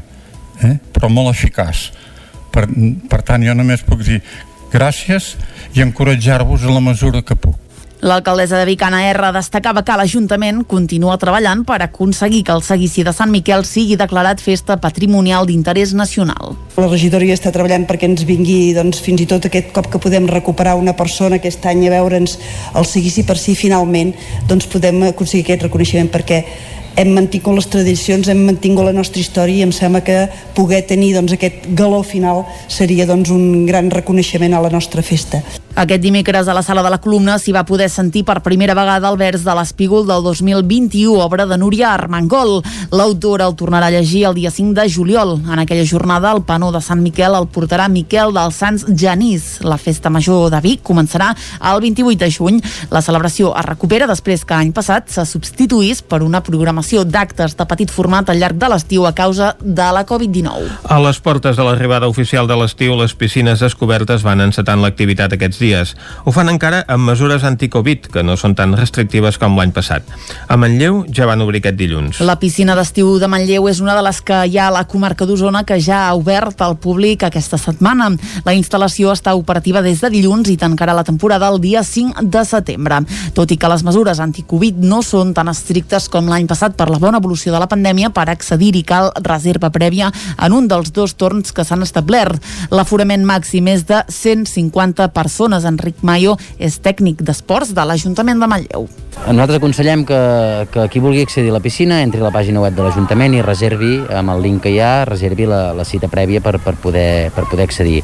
eh, 0.61 0.77
però 0.93 1.09
molt 1.09 1.33
eficaç 1.33 1.91
per, 2.51 2.67
per 3.09 3.21
tant 3.21 3.43
jo 3.43 3.53
només 3.53 3.81
puc 3.81 4.03
dir 4.05 4.21
gràcies 4.71 5.35
i 5.73 5.81
encoratjar-vos 5.81 6.63
a 6.63 6.73
la 6.73 6.81
mesura 6.81 7.21
que 7.21 7.35
puc 7.35 7.57
L'alcaldessa 8.01 8.57
de 8.57 8.65
Vic, 8.65 8.81
Anna 8.81 9.03
R, 9.11 9.27
destacava 9.29 9.83
que 9.85 9.93
l'Ajuntament 9.93 10.63
continua 10.65 11.19
treballant 11.21 11.61
per 11.69 11.83
aconseguir 11.85 12.39
que 12.47 12.55
el 12.55 12.63
seguici 12.65 13.03
de 13.05 13.13
Sant 13.13 13.29
Miquel 13.29 13.61
sigui 13.69 13.93
declarat 13.99 14.41
festa 14.41 14.79
patrimonial 14.81 15.45
d'interès 15.45 15.93
nacional. 15.93 16.55
La 16.81 16.89
regidoria 16.89 17.37
està 17.37 17.53
treballant 17.53 17.85
perquè 17.85 18.09
ens 18.09 18.25
vingui 18.25 18.73
doncs, 18.73 19.03
fins 19.05 19.21
i 19.21 19.29
tot 19.29 19.45
aquest 19.45 19.69
cop 19.75 19.91
que 19.93 20.01
podem 20.01 20.25
recuperar 20.33 20.73
una 20.81 20.97
persona 20.97 21.37
aquest 21.37 21.69
any 21.69 21.85
a 21.85 21.93
veure'ns 21.93 22.39
el 22.73 22.89
seguici 22.89 23.21
per 23.21 23.37
si 23.37 23.53
finalment 23.53 24.15
doncs, 24.49 24.65
podem 24.65 25.03
aconseguir 25.11 25.45
aquest 25.45 25.69
reconeixement 25.69 26.09
perquè 26.09 26.41
hem 26.97 27.13
mantingut 27.15 27.55
les 27.55 27.69
tradicions, 27.71 28.27
hem 28.27 28.41
mantingut 28.49 28.89
la 28.89 28.97
nostra 28.97 29.21
història 29.21 29.61
i 29.61 29.65
em 29.67 29.71
sembla 29.71 30.01
que 30.03 30.25
poder 30.57 30.81
tenir 30.89 31.13
doncs, 31.15 31.37
aquest 31.37 31.69
galó 31.77 32.01
final 32.03 32.43
seria 32.67 33.05
doncs, 33.07 33.29
un 33.31 33.67
gran 33.69 33.93
reconeixement 33.93 34.57
a 34.57 34.65
la 34.65 34.73
nostra 34.73 35.05
festa. 35.05 35.41
Aquest 35.73 36.01
dimecres 36.03 36.47
a 36.47 36.53
la 36.53 36.61
sala 36.61 36.83
de 36.83 36.89
la 36.91 36.99
columna 36.99 37.37
s'hi 37.39 37.53
va 37.55 37.63
poder 37.63 37.87
sentir 37.89 38.25
per 38.27 38.41
primera 38.43 38.73
vegada 38.75 39.07
el 39.07 39.15
vers 39.17 39.45
de 39.45 39.53
l'Espígol 39.55 40.03
del 40.03 40.21
2021, 40.25 41.13
obra 41.23 41.45
de 41.47 41.57
Núria 41.57 41.93
Armengol. 41.93 42.59
L'autora 42.91 43.47
el 43.47 43.55
tornarà 43.55 43.87
a 43.87 43.93
llegir 43.95 44.25
el 44.27 44.35
dia 44.35 44.51
5 44.51 44.75
de 44.75 44.87
juliol. 44.91 45.37
En 45.47 45.59
aquella 45.63 45.85
jornada, 45.87 46.33
el 46.35 46.43
panó 46.43 46.73
de 46.75 46.81
Sant 46.83 46.99
Miquel 47.01 47.37
el 47.37 47.47
portarà 47.47 47.87
Miquel 47.87 48.35
dels 48.35 48.59
Sants 48.59 48.85
Genís. 48.99 49.61
La 49.63 49.77
festa 49.79 50.11
major 50.11 50.49
de 50.51 50.59
Vic 50.61 50.83
començarà 50.83 51.31
el 51.71 51.79
28 51.87 52.19
de 52.19 52.29
juny. 52.29 52.59
La 52.91 53.01
celebració 53.01 53.53
es 53.55 53.65
recupera 53.65 54.09
després 54.11 54.43
que 54.43 54.59
l'any 54.59 54.75
passat 54.75 55.07
se 55.09 55.25
substituís 55.25 56.03
per 56.03 56.19
una 56.21 56.43
programació 56.43 57.05
d'actes 57.07 57.55
de 57.55 57.69
petit 57.71 57.95
format 57.95 58.29
al 58.29 58.43
llarg 58.43 58.59
de 58.59 58.73
l'estiu 58.75 59.07
a 59.07 59.15
causa 59.15 59.55
de 59.61 59.87
la 59.95 60.03
Covid-19. 60.03 60.83
A 60.83 60.99
les 60.99 61.23
portes 61.23 61.55
de 61.55 61.63
l'arribada 61.63 62.11
oficial 62.11 62.51
de 62.51 62.59
l'estiu, 62.59 62.99
les 62.99 63.15
piscines 63.15 63.63
descobertes 63.63 64.27
van 64.27 64.43
encetant 64.43 64.83
l'activitat 64.83 65.39
aquests 65.39 65.60
dies. 65.61 65.95
Ho 66.25 66.33
fan 66.35 66.49
encara 66.51 66.81
amb 66.91 67.05
mesures 67.07 67.45
anti-Covid, 67.47 68.09
que 68.11 68.23
no 68.25 68.35
són 68.39 68.55
tan 68.57 68.73
restrictives 68.77 69.37
com 69.41 69.55
l'any 69.59 69.71
passat. 69.75 70.07
A 70.49 70.57
Manlleu 70.59 71.03
ja 71.13 71.27
van 71.29 71.41
obrir 71.45 71.61
aquest 71.61 71.77
dilluns. 71.79 72.21
La 72.25 72.39
piscina 72.41 72.75
d'estiu 72.75 73.13
de 73.21 73.29
Manlleu 73.31 73.69
és 73.69 73.79
una 73.83 73.95
de 73.97 74.03
les 74.05 74.21
que 74.25 74.41
hi 74.49 74.57
ha 74.57 74.67
a 74.67 74.75
la 74.75 74.85
comarca 74.89 75.27
d'Osona 75.29 75.63
que 75.67 75.79
ja 75.79 76.07
ha 76.07 76.15
obert 76.17 76.61
al 76.65 76.77
públic 76.81 77.23
aquesta 77.23 77.59
setmana. 77.61 78.09
La 78.45 78.55
instal·lació 78.57 79.13
està 79.13 79.35
operativa 79.37 79.83
des 79.85 80.01
de 80.01 80.09
dilluns 80.13 80.49
i 80.49 80.57
tancarà 80.57 80.95
la 80.97 81.05
temporada 81.07 81.49
el 81.51 81.61
dia 81.61 81.83
5 81.85 82.25
de 82.33 82.43
setembre. 82.47 83.01
Tot 83.37 83.51
i 83.51 83.57
que 83.61 83.69
les 83.69 83.85
mesures 83.85 84.19
anti-Covid 84.23 84.81
no 84.81 85.01
són 85.05 85.35
tan 85.37 85.51
estrictes 85.51 86.09
com 86.09 86.29
l'any 86.31 86.47
passat 86.49 86.75
per 86.77 86.89
la 86.89 86.99
bona 87.01 87.21
evolució 87.21 87.53
de 87.53 87.61
la 87.61 87.69
pandèmia, 87.69 88.09
per 88.09 88.27
accedir-hi 88.31 88.83
cal 88.87 89.11
reserva 89.21 89.69
prèvia 89.69 90.11
en 90.37 90.55
un 90.57 90.67
dels 90.71 90.91
dos 90.95 91.15
torns 91.19 91.53
que 91.53 91.65
s'han 91.67 91.85
establert. 91.85 92.41
L'aforament 92.71 93.25
màxim 93.27 93.67
és 93.71 93.85
de 93.89 94.01
150 94.07 95.11
persones 95.13 95.50
persones. 95.51 95.65
Enric 95.71 96.01
Mayo 96.03 96.37
és 96.59 96.79
tècnic 96.81 97.21
d'esports 97.21 97.73
de 97.73 97.85
l'Ajuntament 97.85 98.39
de 98.39 98.47
Manlleu. 98.47 98.87
Nosaltres 99.27 99.59
aconsellem 99.59 100.05
que, 100.05 100.19
que 100.71 100.87
qui 100.89 100.99
vulgui 100.99 101.21
accedir 101.21 101.51
a 101.51 101.57
la 101.57 101.63
piscina 101.63 102.01
entri 102.01 102.21
a 102.21 102.27
la 102.27 102.33
pàgina 102.33 102.61
web 102.61 102.75
de 102.75 102.83
l'Ajuntament 102.83 103.35
i 103.35 103.41
reservi, 103.41 103.99
amb 104.09 104.31
el 104.31 104.41
link 104.41 104.63
que 104.63 104.71
hi 104.71 104.79
ha, 104.79 105.05
reservi 105.05 105.45
la, 105.45 105.73
la 105.73 105.85
cita 105.85 106.07
prèvia 106.07 106.41
per, 106.41 106.59
per, 106.59 106.75
poder, 106.75 107.31
per 107.35 107.47
poder 107.49 107.67
accedir 107.67 108.01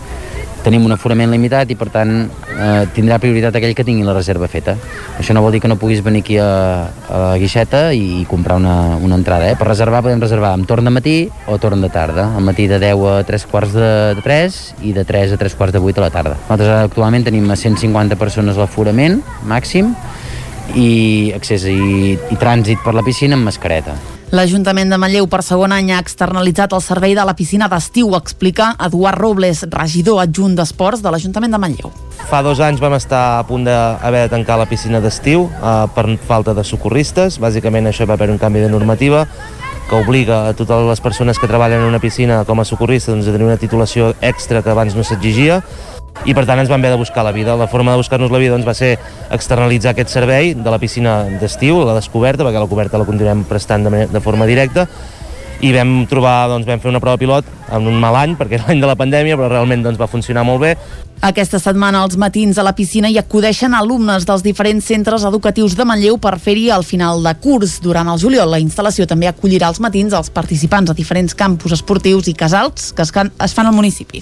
tenim 0.67 0.83
un 0.83 0.91
aforament 0.91 1.31
limitat 1.31 1.71
i 1.71 1.77
per 1.79 1.87
tant 1.93 2.11
eh, 2.27 2.83
tindrà 2.95 3.21
prioritat 3.23 3.55
aquell 3.55 3.75
que 3.77 3.85
tingui 3.87 4.03
la 4.05 4.15
reserva 4.17 4.49
feta. 4.51 4.75
Això 5.17 5.35
no 5.35 5.43
vol 5.45 5.55
dir 5.55 5.61
que 5.63 5.71
no 5.71 5.79
puguis 5.79 6.03
venir 6.03 6.23
aquí 6.25 6.37
a, 6.43 6.49
a 7.07 7.21
la 7.23 7.37
guixeta 7.39 7.87
i, 7.95 8.25
comprar 8.27 8.59
una, 8.59 8.97
una 8.99 9.15
entrada. 9.19 9.47
Eh? 9.51 9.55
Per 9.59 9.69
reservar 9.69 10.03
podem 10.05 10.23
reservar 10.23 10.51
amb 10.57 10.67
torn 10.67 10.87
de 10.87 10.93
matí 10.93 11.15
o 11.47 11.57
torn 11.63 11.83
de 11.83 11.91
tarda. 11.93 12.27
Al 12.35 12.43
matí 12.43 12.67
de 12.67 12.81
10 12.83 13.05
a 13.13 13.15
3 13.27 13.47
quarts 13.47 13.77
de, 13.77 13.93
de 14.19 14.25
3 14.25 14.59
i 14.89 14.93
de 14.97 15.07
3 15.07 15.37
a 15.37 15.39
3 15.39 15.57
quarts 15.61 15.77
de 15.77 15.83
8 15.93 16.03
a 16.03 16.07
la 16.07 16.11
tarda. 16.13 16.35
Nosaltres 16.43 16.75
actualment 16.89 17.29
tenim 17.29 17.47
a 17.47 17.55
150 17.55 18.19
persones 18.19 18.59
l'aforament 18.59 19.21
màxim 19.47 19.95
i 20.75 21.31
accés 21.37 21.69
i, 21.71 22.17
i 22.17 22.39
trànsit 22.41 22.83
per 22.83 22.97
la 22.97 23.07
piscina 23.07 23.39
amb 23.39 23.47
mascareta. 23.47 23.95
L'Ajuntament 24.27 24.89
de 24.91 24.97
Manlleu 24.99 25.23
per 25.31 25.39
segon 25.39 25.71
any 25.71 25.93
ha 25.95 26.01
externalitzat 26.03 26.73
el 26.75 26.81
servei 26.83 27.13
de 27.15 27.23
la 27.23 27.31
piscina 27.31 27.69
d'estiu, 27.71 28.09
explica 28.17 28.73
Eduard 28.83 29.21
Robles, 29.21 29.61
regidor 29.71 30.19
adjunt 30.19 30.57
d'Esports 30.57 30.99
de 30.99 31.13
l'Ajuntament 31.13 31.55
de 31.55 31.59
Manlleu. 31.63 31.93
Fa 32.27 32.41
dos 32.43 32.59
anys 32.59 32.83
vam 32.83 32.97
estar 32.97 33.21
a 33.37 33.45
punt 33.47 33.63
d'haver 33.63 34.25
de 34.25 34.33
tancar 34.35 34.57
la 34.59 34.67
piscina 34.67 34.99
d'estiu 34.99 35.47
eh, 35.47 35.77
per 35.95 36.09
falta 36.27 36.51
de 36.51 36.65
socorristes. 36.67 37.39
Bàsicament 37.39 37.87
això 37.87 38.03
va 38.03 38.19
haver 38.19 38.27
un 38.33 38.41
canvi 38.41 38.65
de 38.65 38.73
normativa 38.73 39.23
que 39.87 39.95
obliga 39.95 40.49
a 40.49 40.53
totes 40.53 40.83
les 40.89 40.99
persones 40.99 41.39
que 41.39 41.47
treballen 41.47 41.79
en 41.79 41.87
una 41.87 42.03
piscina 42.03 42.43
com 42.43 42.59
a 42.59 42.67
socorristes 42.67 43.15
doncs, 43.15 43.29
a 43.29 43.31
tenir 43.31 43.47
una 43.47 43.61
titulació 43.61 44.11
extra 44.19 44.59
que 44.59 44.75
abans 44.75 44.99
no 44.99 45.07
s'exigia 45.07 45.61
i 46.25 46.33
per 46.33 46.45
tant 46.47 46.59
ens 46.59 46.71
vam 46.71 46.81
haver 46.81 46.95
de 46.95 47.01
buscar 47.01 47.23
la 47.23 47.31
vida. 47.35 47.55
La 47.55 47.67
forma 47.67 47.91
de 47.91 48.01
buscar-nos 48.01 48.31
la 48.31 48.41
vida 48.41 48.55
doncs, 48.55 48.67
va 48.67 48.75
ser 48.77 48.95
externalitzar 49.31 49.93
aquest 49.93 50.09
servei 50.13 50.53
de 50.55 50.71
la 50.71 50.79
piscina 50.79 51.23
d'estiu, 51.41 51.83
la 51.85 51.97
descoberta, 51.97 52.43
perquè 52.43 52.63
la 52.63 52.71
coberta 52.71 52.99
la 52.99 53.07
continuem 53.07 53.45
prestant 53.47 53.85
de, 53.85 53.93
manera, 53.93 54.11
de 54.11 54.23
forma 54.23 54.49
directa, 54.49 54.87
i 55.61 55.71
vam 55.73 56.03
trobar, 56.09 56.47
doncs, 56.51 56.67
vam 56.67 56.79
fer 56.81 56.91
una 56.91 57.01
prova 57.01 57.17
pilot 57.17 57.45
en 57.73 57.87
un 57.89 57.97
mal 57.99 58.15
any, 58.19 58.35
perquè 58.37 58.59
era 58.59 58.67
l'any 58.69 58.81
de 58.83 58.89
la 58.89 58.95
pandèmia, 58.99 59.37
però 59.39 59.49
realment 59.49 59.85
doncs, 59.85 59.99
va 59.99 60.09
funcionar 60.09 60.45
molt 60.45 60.61
bé. 60.61 60.73
Aquesta 61.25 61.57
setmana 61.57 62.03
als 62.05 62.17
matins 62.21 62.59
a 62.61 62.65
la 62.65 62.75
piscina 62.77 63.09
hi 63.09 63.17
acudeixen 63.17 63.73
alumnes 63.73 64.27
dels 64.29 64.43
diferents 64.45 64.85
centres 64.85 65.25
educatius 65.25 65.73
de 65.75 65.87
Manlleu 65.89 66.19
per 66.21 66.35
fer-hi 66.37 66.69
al 66.69 66.85
final 66.85 67.25
de 67.25 67.33
curs. 67.41 67.79
Durant 67.81 68.11
el 68.13 68.21
juliol 68.21 68.53
la 68.53 68.61
instal·lació 68.61 69.09
també 69.09 69.31
acollirà 69.31 69.71
als 69.71 69.81
matins 69.81 70.13
els 70.13 70.29
participants 70.29 70.93
a 70.93 70.97
diferents 70.97 71.33
campus 71.33 71.73
esportius 71.79 72.29
i 72.29 72.37
casals 72.37 72.91
que 72.93 73.01
es 73.01 73.57
fan 73.57 73.65
al 73.65 73.73
municipi. 73.73 74.21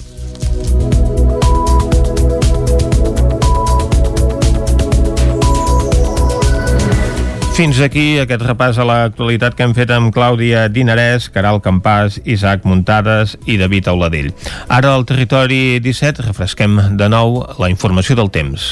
Fins 7.56 7.78
aquí 7.80 8.18
aquest 8.20 8.42
repàs 8.44 8.76
a 8.76 8.84
l'actualitat 8.84 9.54
que 9.56 9.64
hem 9.64 9.72
fet 9.72 9.88
amb 9.94 10.10
Clàudia 10.12 10.66
Dinarès, 10.68 11.30
Caral 11.32 11.62
Campàs, 11.64 12.18
Isaac 12.28 12.66
Muntades 12.68 13.32
i 13.48 13.56
David 13.56 13.88
Auladell. 13.88 14.28
Ara 14.68 14.90
al 14.92 15.06
territori 15.08 15.78
17 15.80 16.26
refresquem 16.26 16.76
de 17.00 17.08
nou 17.08 17.40
la 17.56 17.72
informació 17.72 18.12
del 18.20 18.28
temps. 18.28 18.68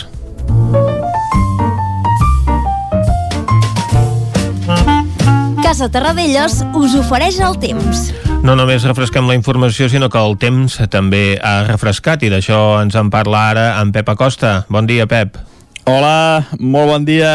Casa 5.64 5.88
Terradellos 5.88 6.60
us 6.76 7.00
ofereix 7.00 7.40
el 7.40 7.56
temps. 7.64 8.10
No 8.44 8.52
només 8.52 8.84
refresquem 8.84 9.24
la 9.32 9.40
informació, 9.40 9.88
sinó 9.88 10.12
que 10.12 10.20
el 10.20 10.36
temps 10.36 10.76
també 10.92 11.38
ha 11.40 11.62
refrescat 11.72 12.28
i 12.28 12.28
d'això 12.28 12.82
ens 12.84 13.00
en 13.00 13.08
parla 13.08 13.48
ara 13.56 13.68
en 13.80 13.96
Pep 13.96 14.12
Acosta. 14.12 14.58
Bon 14.68 14.84
dia, 14.84 15.08
Pep. 15.08 15.40
Hola, 15.88 16.50
molt 16.60 16.92
bon 16.92 17.08
dia. 17.08 17.32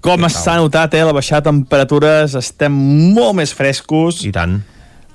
Com 0.00 0.28
s'ha 0.30 0.54
notat, 0.60 0.94
eh, 0.94 1.02
la 1.02 1.12
baixada 1.12 1.42
de 1.42 1.50
temperatures, 1.50 2.34
estem 2.38 2.72
molt 3.14 3.34
més 3.40 3.52
frescos. 3.52 4.22
I 4.24 4.30
tant. 4.32 4.60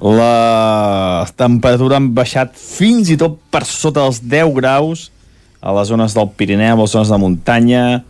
La 0.03 1.25
temperatura 1.39 1.95
han 1.95 2.09
baixat 2.13 2.57
fins 2.59 3.11
i 3.13 3.15
tot 3.19 3.37
per 3.53 3.63
sota 3.63 4.01
dels 4.01 4.19
10 4.19 4.51
graus 4.57 5.09
a 5.61 5.71
les 5.77 5.87
zones 5.87 6.13
del 6.13 6.27
Pirineu, 6.35 6.75
a 6.75 6.81
les 6.81 6.91
zones 6.91 7.11
de 7.13 7.19
muntanya, 7.21 8.03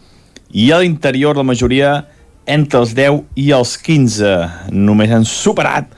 i 0.49 0.71
a 0.71 0.79
l'interior 0.81 1.37
la 1.37 1.45
majoria 1.45 2.05
entre 2.49 2.79
els 2.81 2.95
10 2.97 3.21
i 3.37 3.51
els 3.53 3.75
15. 3.77 4.31
Només 4.73 5.11
han 5.13 5.27
superat 5.29 5.91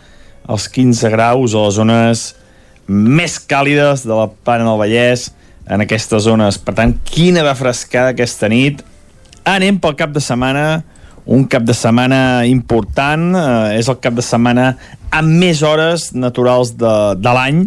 els 0.50 0.68
15 0.68 1.10
graus 1.14 1.56
a 1.56 1.64
les 1.68 1.78
zones 1.80 2.26
més 2.88 3.40
càlides 3.40 4.04
de 4.06 4.14
la 4.14 4.28
Plana 4.28 4.68
del 4.68 4.82
Vallès 4.84 5.30
en 5.66 5.82
aquestes 5.82 6.28
zones. 6.28 6.60
Per 6.60 6.76
tant, 6.78 6.94
quina 7.08 7.46
refrescada 7.48 8.12
aquesta 8.14 8.52
nit 8.52 8.84
Anem 9.46 9.78
pel 9.78 9.94
cap 9.94 10.10
de 10.10 10.22
setmana, 10.26 10.82
un 11.30 11.44
cap 11.46 11.62
de 11.62 11.74
setmana 11.78 12.20
important, 12.50 13.28
eh, 13.38 13.78
és 13.78 13.86
el 13.92 14.00
cap 14.02 14.16
de 14.18 14.24
setmana 14.26 14.72
amb 15.14 15.36
més 15.38 15.62
hores 15.62 16.08
naturals 16.18 16.72
de, 16.74 16.94
de 17.22 17.34
l'any, 17.38 17.60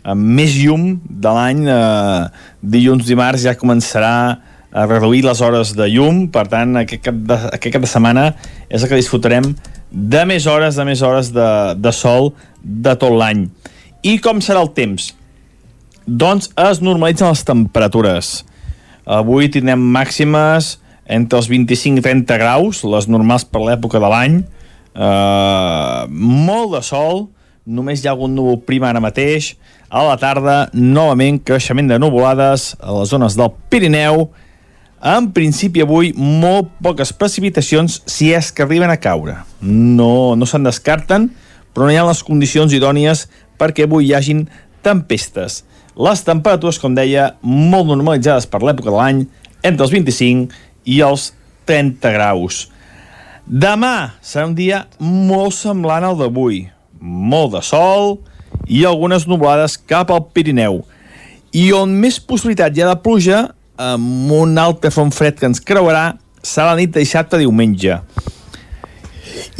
amb 0.00 0.30
més 0.38 0.54
llum 0.56 0.94
de 1.04 1.34
l'any. 1.36 1.60
Eh, 1.68 2.22
dilluns, 2.76 3.04
dimarts 3.04 3.44
ja 3.44 3.52
començarà 3.60 4.14
a 4.72 4.86
reduir 4.88 5.26
les 5.26 5.42
hores 5.44 5.74
de 5.76 5.90
llum, 5.92 6.22
per 6.32 6.46
tant, 6.52 6.72
aquest 6.80 7.04
cap 7.04 7.20
de, 7.28 7.38
aquest 7.58 7.76
cap 7.76 7.84
de 7.84 7.92
setmana 7.92 8.24
és 8.70 8.80
el 8.80 8.88
que 8.88 9.02
disfrutarem 9.02 9.50
de 9.92 10.24
més 10.28 10.48
hores, 10.48 10.80
de 10.80 10.88
més 10.88 11.04
hores 11.04 11.34
de, 11.36 11.50
de 11.76 11.92
sol 11.92 12.32
de 12.62 12.96
tot 12.96 13.12
l'any. 13.12 13.44
I 14.08 14.16
com 14.24 14.40
serà 14.40 14.64
el 14.64 14.72
temps? 14.72 15.12
Doncs 16.08 16.48
es 16.64 16.80
normalitzen 16.80 17.28
les 17.28 17.44
temperatures. 17.44 18.34
Avui 19.04 19.52
tindrem 19.52 19.84
màximes 19.92 20.78
entre 21.06 21.38
els 21.38 21.48
25 21.50 22.00
i 22.00 22.04
30 22.04 22.38
graus, 22.40 22.82
les 22.84 23.08
normals 23.08 23.46
per 23.46 23.62
l'època 23.62 24.00
de 24.02 24.10
l'any, 24.10 24.40
eh, 24.94 26.02
molt 26.10 26.74
de 26.74 26.82
sol, 26.82 27.28
només 27.66 28.02
hi 28.02 28.08
ha 28.08 28.14
algun 28.14 28.34
núvol 28.34 28.60
prim 28.66 28.84
ara 28.86 29.02
mateix, 29.02 29.54
a 29.88 30.02
la 30.02 30.16
tarda, 30.18 30.56
novament, 30.74 31.38
creixement 31.46 31.88
de 31.88 31.98
nuvolades 32.02 32.74
a 32.80 32.94
les 32.98 33.10
zones 33.14 33.36
del 33.38 33.52
Pirineu, 33.70 34.30
en 35.06 35.28
principi 35.30 35.82
avui 35.84 36.12
molt 36.16 36.72
poques 36.82 37.12
precipitacions 37.14 38.00
si 38.10 38.32
és 38.34 38.50
que 38.50 38.64
arriben 38.64 38.90
a 38.90 38.98
caure. 38.98 39.36
No, 39.62 40.34
no 40.34 40.48
se'n 40.48 40.66
descarten, 40.66 41.28
però 41.74 41.86
no 41.86 41.94
hi 41.94 41.98
ha 42.00 42.06
les 42.08 42.24
condicions 42.26 42.72
idònies 42.74 43.26
perquè 43.60 43.86
avui 43.86 44.08
hi 44.08 44.14
hagin 44.16 44.46
tempestes. 44.82 45.62
Les 45.96 46.22
temperatures, 46.26 46.80
com 46.80 46.96
deia, 46.96 47.34
molt 47.42 47.86
normalitzades 47.88 48.48
per 48.50 48.62
l'època 48.64 48.90
de 48.90 48.96
l'any, 48.96 49.22
entre 49.66 49.86
els 49.86 49.92
25 49.94 50.65
i 50.86 51.02
els 51.04 51.32
30 51.68 52.14
graus. 52.14 52.66
Demà 53.46 54.16
serà 54.24 54.46
un 54.48 54.54
dia 54.58 54.84
molt 54.98 55.54
semblant 55.54 56.06
al 56.06 56.16
d'avui. 56.18 56.64
Molt 56.98 57.52
de 57.54 57.62
sol 57.62 58.16
i 58.66 58.84
algunes 58.86 59.26
nublades 59.30 59.76
cap 59.78 60.10
al 60.10 60.24
Pirineu. 60.34 60.80
I 61.54 61.70
on 61.76 61.92
més 62.00 62.18
possibilitat 62.18 62.74
hi 62.74 62.82
ha 62.82 62.90
de 62.90 63.00
pluja, 63.02 63.44
amb 63.76 64.32
un 64.34 64.56
altre 64.58 64.90
front 64.90 65.12
fred 65.14 65.36
que 65.38 65.46
ens 65.48 65.62
creuarà, 65.62 66.16
serà 66.42 66.72
la 66.72 66.80
nit 66.80 66.94
de 66.94 67.02
dissabte 67.04 67.36
a 67.36 67.42
diumenge. 67.42 68.00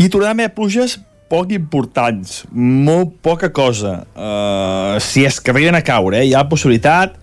I 0.01 0.09
tornarà 0.11 0.47
a 0.47 0.55
pluges 0.55 0.99
poc 1.31 1.51
importants, 1.55 2.45
molt 2.53 3.17
poca 3.23 3.51
cosa. 3.51 4.01
Uh, 4.15 4.99
si 5.03 5.25
és 5.27 5.39
que 5.43 5.53
arriben 5.53 5.75
a 5.75 5.83
caure, 5.85 6.21
eh? 6.21 6.29
hi 6.31 6.35
ha 6.35 6.47
possibilitat, 6.49 7.17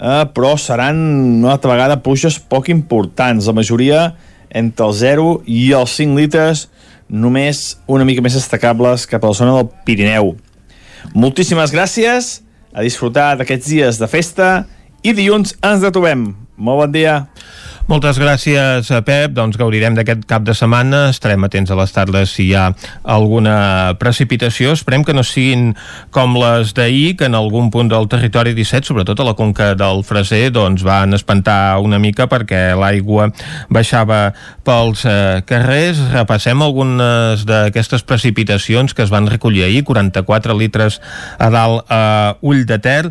eh, 0.00 0.24
però 0.34 0.56
seran 0.58 0.98
una 1.38 1.54
altra 1.54 1.74
vegada 1.74 2.00
pluges 2.02 2.40
poc 2.40 2.72
importants. 2.72 3.46
La 3.46 3.56
majoria 3.56 4.14
entre 4.50 4.88
el 4.88 4.94
0 4.96 5.26
i 5.46 5.70
els 5.76 5.94
5 6.00 6.18
litres, 6.18 6.68
només 7.06 7.78
una 7.90 8.06
mica 8.06 8.22
més 8.24 8.34
destacables 8.38 9.06
cap 9.10 9.24
a 9.24 9.30
la 9.30 9.36
zona 9.36 9.56
del 9.58 9.70
Pirineu. 9.86 10.34
Moltíssimes 11.14 11.72
gràcies, 11.74 12.40
a 12.74 12.84
disfrutar 12.86 13.34
d'aquests 13.38 13.70
dies 13.70 13.98
de 13.98 14.08
festa 14.10 14.50
i 15.02 15.14
dilluns 15.16 15.56
ens 15.58 15.82
retrobem. 15.82 16.30
Molt 16.60 16.84
bon 16.84 16.92
dia. 16.94 17.14
Moltes 17.88 18.18
gràcies, 18.20 18.90
a 18.92 19.00
Pep. 19.06 19.32
Doncs 19.34 19.56
gaudirem 19.58 19.96
d'aquest 19.96 20.26
cap 20.28 20.44
de 20.46 20.54
setmana. 20.54 21.08
Estarem 21.10 21.42
atents 21.46 21.70
a 21.72 21.78
les 21.78 21.92
tardes 21.94 22.34
si 22.36 22.48
hi 22.48 22.54
ha 22.54 22.68
alguna 23.02 23.96
precipitació. 23.98 24.74
Esperem 24.76 25.04
que 25.06 25.14
no 25.16 25.24
siguin 25.26 25.72
com 26.14 26.36
les 26.38 26.74
d'ahir, 26.76 27.16
que 27.18 27.30
en 27.30 27.38
algun 27.38 27.70
punt 27.72 27.90
del 27.90 28.08
territori 28.12 28.54
17, 28.54 28.86
sobretot 28.90 29.20
a 29.20 29.26
la 29.26 29.34
conca 29.38 29.72
del 29.78 30.04
Freser, 30.06 30.50
doncs 30.54 30.84
van 30.86 31.16
espantar 31.16 31.80
una 31.80 31.98
mica 31.98 32.28
perquè 32.30 32.76
l'aigua 32.78 33.30
baixava 33.72 34.20
pels 34.66 35.04
eh, 35.08 35.40
carrers. 35.48 36.04
Repassem 36.12 36.62
algunes 36.62 37.46
d'aquestes 37.48 38.06
precipitacions 38.06 38.94
que 38.94 39.06
es 39.06 39.10
van 39.10 39.26
recollir 39.30 39.64
ahir, 39.66 39.84
44 39.88 40.56
litres 40.58 41.00
a 41.38 41.50
dalt 41.50 41.90
a 41.90 42.36
Ull 42.42 42.66
de 42.68 42.78
Ter, 42.78 43.04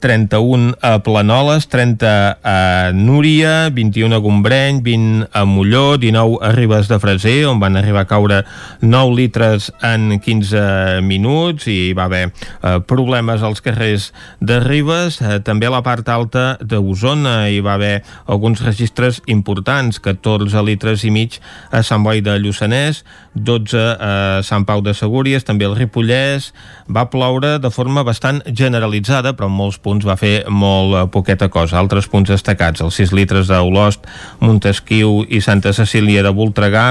31 0.00 0.76
a 0.82 1.02
Planoles, 1.02 1.68
30 1.68 2.38
a 2.42 2.92
Núria, 2.92 3.70
21 3.70 4.14
a 4.14 4.18
Gombreny, 4.18 4.82
20 4.82 5.28
a 5.32 5.44
Molló, 5.44 5.96
19 5.98 6.38
a 6.42 6.52
Ribes 6.52 6.88
de 6.88 6.98
Freser, 6.98 7.46
on 7.46 7.60
van 7.60 7.76
arribar 7.76 8.04
a 8.04 8.10
caure 8.10 8.42
9 8.80 9.14
litres 9.16 9.72
en 9.82 10.20
15 10.20 11.00
minuts 11.02 11.66
i 11.72 11.94
va 11.96 12.06
haver 12.10 12.28
eh, 12.28 12.78
problemes 12.86 13.42
als 13.42 13.62
carrers 13.64 14.12
de 14.40 14.60
Ribes. 14.60 15.20
Eh, 15.22 15.40
també 15.40 15.66
a 15.66 15.72
la 15.74 15.82
part 15.86 16.08
alta 16.12 16.58
d'Osona 16.60 17.48
hi 17.48 17.62
va 17.64 17.74
haver 17.78 18.02
alguns 18.26 18.60
registres 18.66 19.22
importants, 19.26 20.00
14 20.02 20.62
litres 20.66 21.06
i 21.08 21.10
mig 21.10 21.40
a 21.72 21.82
Sant 21.86 22.04
Boi 22.04 22.20
de 22.20 22.36
Lluçanès, 22.42 23.04
12 23.34 23.80
a 23.96 24.42
Sant 24.44 24.66
Pau 24.68 24.84
de 24.84 24.94
Segúries, 24.94 25.44
també 25.44 25.66
al 25.66 25.76
Ripollès. 25.76 26.52
Va 26.88 27.08
ploure 27.10 27.56
de 27.58 27.70
forma 27.70 28.04
bastant 28.06 28.42
generalitzada, 28.46 29.34
però 29.36 29.48
en 29.50 29.56
molts 29.56 29.78
punts 29.86 30.06
va 30.06 30.18
fer 30.18 30.34
molt 30.50 30.96
eh, 30.96 31.04
poqueta 31.12 31.48
cosa. 31.52 31.78
Altres 31.78 32.10
punts 32.10 32.30
destacats, 32.32 32.82
els 32.82 32.98
6 32.98 33.14
litres 33.14 33.50
d'Olost, 33.50 34.06
Montesquieu 34.42 35.22
i 35.30 35.40
Santa 35.44 35.72
Cecília 35.76 36.24
de 36.26 36.32
Voltregà, 36.34 36.86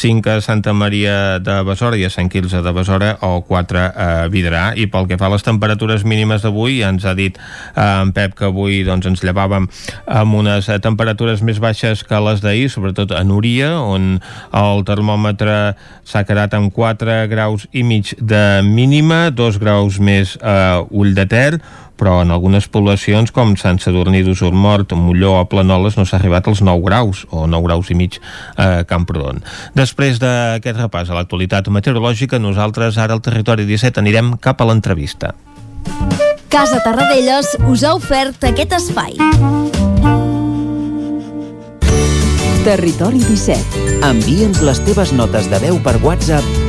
5 0.00 0.32
a 0.32 0.40
Santa 0.44 0.72
Maria 0.72 1.38
de 1.42 1.60
Besora 1.68 1.98
i 2.00 2.06
a 2.06 2.12
Sant 2.12 2.30
Quilze 2.32 2.62
de 2.64 2.72
Besora 2.76 3.12
o 3.26 3.42
4 3.46 3.84
a 3.90 4.08
Vidrà. 4.32 4.70
I 4.76 4.88
pel 4.92 5.08
que 5.10 5.18
fa 5.20 5.28
a 5.28 5.34
les 5.34 5.44
temperatures 5.44 6.06
mínimes 6.08 6.44
d'avui, 6.46 6.80
ja 6.80 6.92
ens 6.94 7.04
ha 7.04 7.14
dit 7.18 7.36
eh, 7.36 7.84
en 7.84 8.14
Pep 8.16 8.36
que 8.38 8.48
avui 8.48 8.80
doncs, 8.86 9.10
ens 9.10 9.24
llevàvem 9.26 9.68
amb 10.20 10.40
unes 10.40 10.70
temperatures 10.82 11.44
més 11.46 11.60
baixes 11.60 12.04
que 12.06 12.22
les 12.24 12.40
d'ahir, 12.44 12.68
sobretot 12.72 13.12
a 13.16 13.22
Núria, 13.26 13.74
on 13.80 14.16
el 14.56 14.84
termòmetre 14.88 15.58
s'ha 16.08 16.24
quedat 16.28 16.54
amb 16.56 16.72
4 16.74 17.26
graus 17.30 17.66
i 17.72 17.84
mig 17.86 18.14
de 18.18 18.62
mínima, 18.66 19.28
2 19.34 19.60
graus 19.62 20.00
més 20.00 20.36
a 20.42 20.82
Ull 20.88 21.14
de 21.14 21.26
Ter, 21.30 21.60
però 22.00 22.22
en 22.24 22.32
algunes 22.32 22.64
poblacions 22.72 23.28
com 23.36 23.52
Sant 23.60 23.78
Sadurní 23.82 24.22
d'Usurmort, 24.24 24.94
Molló 24.96 25.34
o 25.36 25.44
Planoles 25.52 25.98
no 26.00 26.06
s'ha 26.08 26.16
arribat 26.16 26.48
als 26.48 26.62
9 26.64 26.80
graus 26.86 27.26
o 27.28 27.44
9 27.46 27.68
graus 27.68 27.90
i 27.92 27.98
mig 27.98 28.16
a 28.56 28.86
Camprodon. 28.88 29.42
Després 29.76 30.18
d'aquest 30.22 30.80
repàs 30.80 31.12
a 31.12 31.18
l'actualitat 31.18 31.68
meteorològica, 31.68 32.40
nosaltres 32.40 32.96
ara 32.96 33.18
al 33.18 33.24
Territori 33.24 33.68
17 33.68 34.00
anirem 34.00 34.38
cap 34.40 34.64
a 34.64 34.70
l'entrevista. 34.70 35.34
Casa 36.50 36.80
Tarradellas 36.82 37.52
us 37.68 37.84
ha 37.84 37.94
ofert 37.94 38.48
aquest 38.48 38.72
espai. 38.80 39.14
Territori 42.64 43.22
17. 43.24 44.02
Envia'ns 44.04 44.60
les 44.66 44.82
teves 44.88 45.14
notes 45.16 45.48
de 45.52 45.62
veu 45.62 45.78
per 45.84 45.96
WhatsApp 46.02 46.59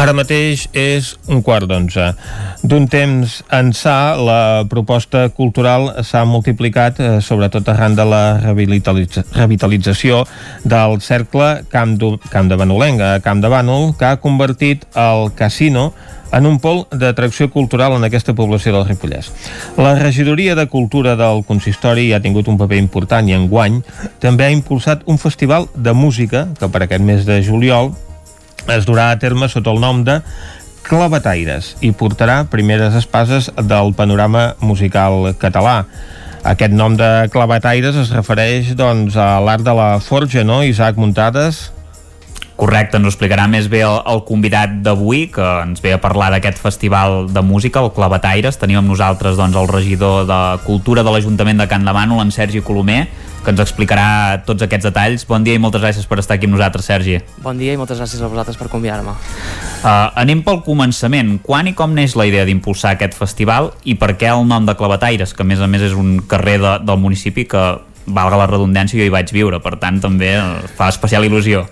Ara 0.00 0.14
mateix 0.16 0.62
és 0.72 1.10
un 1.28 1.42
quart 1.44 1.68
d'onze. 1.68 2.06
D'un 2.64 2.86
temps 2.88 3.34
ençà, 3.52 3.96
la 4.16 4.64
proposta 4.70 5.26
cultural 5.36 5.90
s'ha 6.08 6.22
multiplicat, 6.24 7.00
eh, 7.00 7.18
sobretot 7.20 7.68
arran 7.68 7.98
de 7.98 8.06
la 8.08 8.22
revitalitza 8.40 9.26
revitalització 9.36 10.22
del 10.64 11.02
cercle 11.04 11.66
Camp, 11.68 11.98
du 11.98 12.18
Camp 12.30 12.48
de 12.48 12.56
Banolenc, 12.56 13.00
a 13.00 13.20
Camp 13.20 13.44
de 13.44 13.52
Bànol, 13.52 13.94
que 13.98 14.06
ha 14.06 14.16
convertit 14.16 14.86
el 14.96 15.34
casino 15.34 15.92
en 16.32 16.46
un 16.46 16.58
pol 16.60 16.86
d'atracció 16.90 17.50
cultural 17.50 17.92
en 17.92 18.04
aquesta 18.04 18.32
població 18.32 18.72
del 18.72 18.86
Ripollès. 18.88 19.30
La 19.76 19.98
regidoria 19.98 20.54
de 20.54 20.66
cultura 20.66 21.14
del 21.14 21.44
consistori 21.44 22.14
ha 22.14 22.22
tingut 22.24 22.48
un 22.48 22.56
paper 22.56 22.78
important 22.78 23.28
i 23.28 23.36
enguany 23.36 23.82
també 24.18 24.46
ha 24.46 24.50
impulsat 24.54 25.02
un 25.04 25.18
festival 25.18 25.68
de 25.74 25.92
música 25.92 26.48
que 26.58 26.68
per 26.68 26.86
aquest 26.86 27.04
mes 27.04 27.26
de 27.26 27.42
juliol 27.42 27.92
es 28.68 28.86
durà 28.88 29.10
a 29.10 29.18
terme 29.18 29.48
sota 29.48 29.72
el 29.72 29.80
nom 29.80 30.04
de 30.04 30.20
Clavataires 30.86 31.74
i 31.86 31.92
portarà 31.94 32.42
primeres 32.50 32.96
espases 32.98 33.50
del 33.56 33.92
panorama 33.94 34.54
musical 34.60 35.30
català. 35.38 35.84
Aquest 36.44 36.72
nom 36.72 36.96
de 36.96 37.28
Clavataires 37.32 37.96
es 38.00 38.12
refereix 38.16 38.72
doncs, 38.76 39.16
a 39.16 39.38
l'art 39.44 39.62
de 39.64 39.74
la 39.76 39.90
forja, 40.00 40.44
no, 40.44 40.62
Isaac 40.64 40.96
Muntades? 40.96 41.68
Correcte, 42.60 42.98
ens 42.98 43.08
ho 43.08 43.10
explicarà 43.14 43.46
més 43.48 43.70
bé 43.72 43.78
el, 43.86 43.94
el 44.04 44.18
convidat 44.28 44.74
d'avui, 44.84 45.22
que 45.32 45.44
ens 45.62 45.80
ve 45.80 45.94
a 45.96 46.00
parlar 46.02 46.28
d'aquest 46.34 46.58
festival 46.60 47.30
de 47.32 47.40
música, 47.40 47.80
el 47.80 47.88
Clavataires. 47.96 48.58
Tenim 48.60 48.82
amb 48.82 48.92
nosaltres 48.92 49.38
doncs, 49.40 49.56
el 49.56 49.70
regidor 49.70 50.26
de 50.28 50.40
Cultura 50.66 51.00
de 51.06 51.14
l'Ajuntament 51.14 51.62
de 51.62 51.66
Can 51.70 51.88
Demano, 51.88 52.18
en 52.20 52.28
Sergi 52.36 52.60
Colomer, 52.60 53.06
que 53.40 53.54
ens 53.54 53.64
explicarà 53.64 54.42
tots 54.44 54.68
aquests 54.68 54.90
detalls. 54.90 55.24
Bon 55.24 55.40
dia 55.40 55.56
i 55.56 55.62
moltes 55.62 55.80
gràcies 55.80 56.04
per 56.04 56.20
estar 56.20 56.36
aquí 56.36 56.50
amb 56.50 56.58
nosaltres, 56.58 56.84
Sergi. 56.84 57.16
Bon 57.40 57.56
dia 57.56 57.72
i 57.72 57.80
moltes 57.80 57.96
gràcies 57.96 58.20
a 58.20 58.28
vosaltres 58.28 58.60
per 58.60 58.68
convidar-me. 58.68 59.16
Uh, 59.80 60.12
anem 60.20 60.44
pel 60.44 60.60
començament. 60.68 61.38
Quan 61.40 61.72
i 61.72 61.72
com 61.72 61.96
neix 61.96 62.12
la 62.20 62.28
idea 62.28 62.44
d'impulsar 62.44 62.92
aquest 62.98 63.16
festival 63.16 63.72
i 63.88 63.96
per 63.96 64.18
què 64.20 64.28
el 64.34 64.44
nom 64.44 64.68
de 64.68 64.76
Clavataires, 64.76 65.32
que 65.32 65.48
a 65.48 65.48
més 65.48 65.64
a 65.64 65.70
més 65.70 65.88
és 65.88 65.96
un 65.96 66.18
carrer 66.28 66.60
de, 66.60 66.78
del 66.84 67.00
municipi 67.00 67.48
que, 67.48 67.68
valga 68.10 68.36
la 68.36 68.52
redundància, 68.52 68.98
jo 69.00 69.06
hi 69.06 69.12
vaig 69.12 69.32
viure, 69.32 69.60
per 69.64 69.78
tant 69.80 70.00
també 70.02 70.34
fa 70.76 70.92
especial 70.92 71.24
il·lusió. 71.24 71.64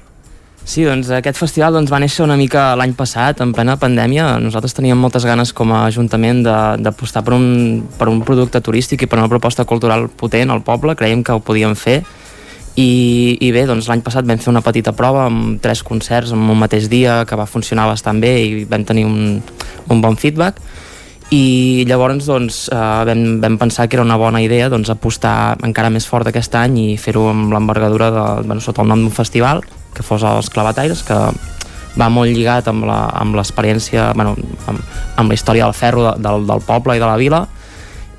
Sí, 0.69 0.83
doncs 0.85 1.09
aquest 1.17 1.39
festival 1.41 1.73
doncs, 1.73 1.89
va 1.89 1.97
néixer 2.03 2.21
una 2.27 2.35
mica 2.37 2.75
l'any 2.77 2.91
passat, 2.93 3.39
en 3.41 3.55
plena 3.57 3.79
pandèmia. 3.81 4.35
Nosaltres 4.45 4.77
teníem 4.77 4.99
moltes 5.01 5.25
ganes 5.25 5.55
com 5.57 5.71
a 5.73 5.87
Ajuntament 5.87 6.43
d'apostar 6.45 7.23
per, 7.25 7.33
un, 7.39 7.87
per 7.97 8.11
un 8.13 8.21
producte 8.21 8.61
turístic 8.61 9.07
i 9.07 9.09
per 9.09 9.17
una 9.17 9.31
proposta 9.33 9.65
cultural 9.65 10.11
potent 10.13 10.53
al 10.53 10.61
poble. 10.67 10.93
Creiem 10.99 11.23
que 11.25 11.33
ho 11.33 11.41
podíem 11.41 11.73
fer. 11.73 12.03
I, 12.77 12.91
i 13.41 13.49
bé, 13.57 13.65
doncs 13.67 13.89
l'any 13.89 14.05
passat 14.05 14.29
vam 14.29 14.45
fer 14.45 14.53
una 14.53 14.61
petita 14.63 14.93
prova 14.93 15.25
amb 15.31 15.57
tres 15.65 15.81
concerts 15.83 16.37
en 16.37 16.45
un 16.45 16.61
mateix 16.61 16.91
dia 16.93 17.23
que 17.25 17.41
va 17.41 17.49
funcionar 17.49 17.89
bastant 17.89 18.21
bé 18.21 18.35
i 18.45 18.69
vam 18.69 18.85
tenir 18.85 19.09
un, 19.09 19.41
un 19.89 20.05
bon 20.05 20.21
feedback 20.21 20.61
i 21.35 21.89
llavors 21.89 22.29
doncs, 22.29 22.61
eh, 22.69 22.85
vam, 23.09 23.25
vam 23.41 23.59
pensar 23.59 23.89
que 23.89 23.99
era 23.99 24.05
una 24.05 24.21
bona 24.21 24.45
idea 24.45 24.69
doncs, 24.71 24.93
apostar 24.93 25.57
encara 25.65 25.91
més 25.91 26.07
fort 26.07 26.29
aquest 26.29 26.55
any 26.61 26.79
i 26.85 26.89
fer-ho 27.01 27.27
amb 27.33 27.57
l'envergadura 27.57 28.13
de, 28.15 28.25
bueno, 28.45 28.63
sota 28.63 28.85
el 28.85 28.93
nom 28.95 29.09
d'un 29.09 29.17
festival 29.17 29.65
que 29.95 30.05
fos 30.07 30.23
els 30.23 30.51
Clavataires 30.51 31.03
que 31.07 31.19
va 31.99 32.09
molt 32.13 32.31
lligat 32.31 32.69
amb 32.71 33.35
l'experiència 33.35 34.13
bueno, 34.15 34.37
amb, 34.71 34.83
amb 35.17 35.31
la 35.31 35.39
història 35.39 35.67
del 35.67 35.75
ferro 35.75 36.05
de, 36.05 36.17
del, 36.23 36.47
del 36.47 36.65
poble 36.67 36.97
i 36.97 37.03
de 37.03 37.09
la 37.09 37.17
vila 37.21 37.47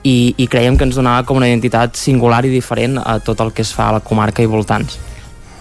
i, 0.04 0.34
i 0.38 0.48
creiem 0.48 0.78
que 0.78 0.88
ens 0.88 0.98
donava 1.00 1.26
com 1.28 1.40
una 1.40 1.50
identitat 1.50 2.00
singular 2.00 2.44
i 2.48 2.54
diferent 2.54 3.00
a 3.04 3.20
tot 3.24 3.41
el 3.44 3.54
que 3.56 3.64
es 3.66 3.74
fa 3.76 3.90
a 3.90 3.98
la 3.98 4.04
comarca 4.04 4.44
i 4.44 4.48
voltants. 4.48 4.98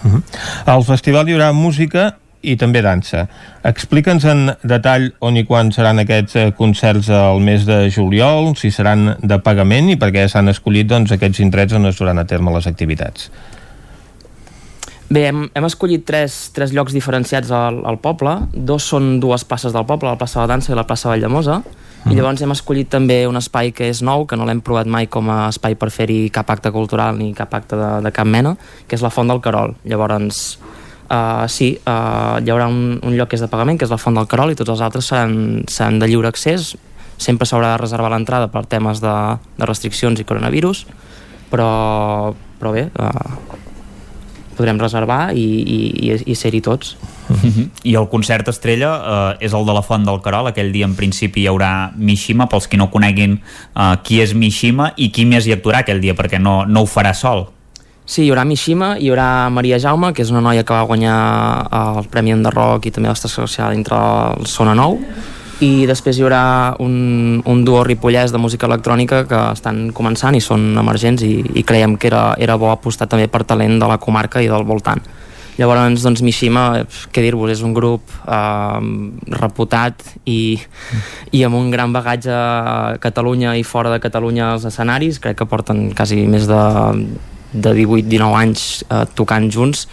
Uh 0.03 0.13
-huh. 0.13 0.21
Al 0.65 0.83
festival 0.83 1.27
hi 1.27 1.33
haurà 1.33 1.51
música 1.53 2.15
i 2.41 2.55
també 2.55 2.81
dansa. 2.81 3.27
Explica'ns 3.67 4.25
en 4.25 4.45
detall 4.63 5.09
on 5.19 5.37
i 5.37 5.43
quan 5.45 5.71
seran 5.71 5.99
aquests 5.99 6.35
eh, 6.35 6.51
concerts 6.55 7.09
al 7.09 7.41
mes 7.43 7.65
de 7.65 7.89
juliol, 7.91 8.55
si 8.55 8.71
seran 8.71 9.17
de 9.19 9.39
pagament 9.39 9.89
i 9.89 9.97
per 9.97 10.11
què 10.15 10.27
s'han 10.27 10.47
escollit 10.47 10.87
doncs, 10.87 11.11
aquests 11.11 11.39
indrets 11.39 11.73
on 11.73 11.85
es 11.85 11.99
duran 11.99 12.17
a 12.17 12.25
terme 12.25 12.53
les 12.55 12.67
activitats. 12.67 13.29
Bé, 15.09 15.23
hem, 15.25 15.47
hem 15.57 15.65
escollit 15.65 16.03
tres, 16.05 16.51
tres 16.53 16.69
llocs 16.69 16.93
diferenciats 16.93 17.49
al, 17.49 17.81
al 17.89 17.97
poble. 17.97 18.35
Dos 18.53 18.85
són 18.91 19.15
dues 19.21 19.41
places 19.41 19.73
del 19.73 19.87
poble, 19.89 20.11
la 20.11 20.19
plaça 20.21 20.37
de 20.37 20.43
la 20.43 20.51
Dansa 20.53 20.69
i 20.69 20.77
la 20.77 20.85
plaça 20.85 21.09
Valldemosa. 21.09 21.63
Mm. 22.03 22.11
I 22.13 22.17
llavors 22.19 22.43
hem 22.45 22.53
escollit 22.53 22.91
també 22.93 23.23
un 23.27 23.39
espai 23.39 23.73
que 23.73 23.87
és 23.89 24.03
nou, 24.05 24.27
que 24.29 24.37
no 24.37 24.45
l'hem 24.45 24.61
provat 24.61 24.85
mai 24.85 25.09
com 25.09 25.31
a 25.33 25.47
espai 25.49 25.73
per 25.81 25.89
fer-hi 25.89 26.27
cap 26.33 26.51
acte 26.53 26.69
cultural 26.71 27.17
ni 27.17 27.31
cap 27.33 27.55
acte 27.57 27.79
de, 27.79 27.87
de 28.05 28.11
cap 28.13 28.29
mena, 28.29 28.53
que 28.85 28.99
és 28.99 29.01
la 29.01 29.09
Font 29.09 29.33
del 29.33 29.41
Carol. 29.41 29.73
Llavors, 29.89 30.43
uh, 31.09 31.47
sí, 31.49 31.71
uh, 31.81 32.37
hi 32.37 32.53
haurà 32.53 32.69
un, 32.69 32.99
un 33.01 33.17
lloc 33.17 33.31
que 33.33 33.39
és 33.39 33.41
de 33.41 33.49
pagament, 33.49 33.81
que 33.81 33.89
és 33.89 33.91
la 33.91 33.97
Font 33.97 34.15
del 34.15 34.29
Carol, 34.29 34.53
i 34.53 34.59
tots 34.59 34.75
els 34.75 34.85
altres 34.85 35.09
seran, 35.09 35.63
seran 35.65 35.97
de 35.97 36.11
lliure 36.11 36.29
accés. 36.29 36.75
Sempre 37.17 37.49
s'haurà 37.49 37.73
de 37.73 37.81
reservar 37.81 38.13
l'entrada 38.13 38.51
per 38.53 38.67
temes 38.69 39.01
de, 39.01 39.15
de 39.57 39.67
restriccions 39.67 40.21
i 40.21 40.27
coronavirus, 40.29 40.85
però, 41.49 41.71
però 42.61 42.77
bé, 42.77 42.85
uh, 42.93 43.65
podrem 44.59 44.79
reservar 44.81 45.31
i, 45.31 45.45
i, 45.63 45.77
i, 46.09 46.17
i 46.33 46.35
ser-hi 46.35 46.61
tots. 46.61 46.97
Uh 47.29 47.37
-huh. 47.43 47.67
I 47.83 47.95
el 47.95 48.09
concert 48.11 48.47
estrella 48.47 48.91
eh, 49.39 49.45
és 49.45 49.53
el 49.53 49.65
de 49.65 49.73
la 49.73 49.81
Font 49.81 50.05
del 50.05 50.21
Carol. 50.21 50.47
Aquell 50.47 50.71
dia, 50.71 50.85
en 50.85 50.95
principi, 50.95 51.41
hi 51.41 51.47
haurà 51.47 51.91
Mishima. 51.95 52.47
Pels 52.47 52.67
qui 52.67 52.77
no 52.77 52.89
coneguin 52.89 53.39
eh, 53.75 53.95
qui 54.03 54.21
és 54.21 54.33
Mishima 54.33 54.91
i 54.97 55.11
qui 55.11 55.25
més 55.25 55.47
hi 55.47 55.53
actuarà 55.53 55.79
aquell 55.79 56.01
dia, 56.01 56.13
perquè 56.13 56.39
no, 56.39 56.65
no 56.65 56.81
ho 56.81 56.85
farà 56.85 57.13
sol. 57.13 57.47
Sí, 58.05 58.23
hi 58.23 58.29
haurà 58.31 58.43
Mishima, 58.43 58.97
hi 58.97 59.09
haurà 59.09 59.49
Maria 59.53 59.77
Jaume, 59.77 60.13
que 60.13 60.23
és 60.23 60.31
una 60.31 60.41
noia 60.41 60.63
que 60.63 60.73
va 60.73 60.81
guanyar 60.81 61.67
el 61.71 62.07
Premi 62.09 62.31
Enderroc 62.31 62.85
i 62.85 62.91
també 62.91 63.07
l'Estació 63.07 63.45
Social 63.45 63.75
dintre 63.75 63.95
el 64.39 64.47
Sona 64.49 64.73
Nou, 64.73 64.97
i 65.59 65.85
després 65.89 66.17
hi 66.17 66.23
haurà 66.23 66.41
un, 66.79 67.41
un 67.43 67.63
duo 67.67 67.83
ripollès 67.83 68.31
de 68.31 68.39
música 68.39 68.67
electrònica 68.69 69.25
que 69.27 69.39
estan 69.51 69.89
començant 69.95 70.37
i 70.37 70.43
són 70.43 70.71
emergents 70.79 71.23
i, 71.27 71.33
i 71.59 71.63
creiem 71.67 71.97
que 71.99 72.07
era, 72.07 72.29
era 72.39 72.55
bo 72.59 72.71
apostar 72.71 73.09
també 73.11 73.27
per 73.27 73.43
talent 73.43 73.75
de 73.81 73.89
la 73.89 73.99
comarca 73.99 74.43
i 74.43 74.47
del 74.47 74.63
voltant. 74.67 75.03
Llavors, 75.59 75.99
doncs, 76.05 76.21
Mishima, 76.23 76.85
què 77.11 77.19
dir-vos, 77.25 77.51
és 77.51 77.59
un 77.67 77.73
grup 77.75 78.07
eh, 78.23 78.79
reputat 79.35 80.05
i, 80.23 80.55
i 81.35 81.41
amb 81.43 81.59
un 81.59 81.67
gran 81.73 81.91
bagatge 81.91 82.31
a 82.31 82.95
Catalunya 83.03 83.57
i 83.59 83.65
fora 83.67 83.91
de 83.91 83.99
Catalunya 83.99 84.53
als 84.53 84.69
escenaris. 84.69 85.19
Crec 85.19 85.41
que 85.41 85.49
porten 85.51 85.89
quasi 85.91 86.23
més 86.31 86.47
de 86.47 86.61
de 87.53 87.73
18-19 87.73 88.37
anys 88.37 88.67
eh, 88.89 89.05
tocant 89.15 89.49
junts 89.51 89.87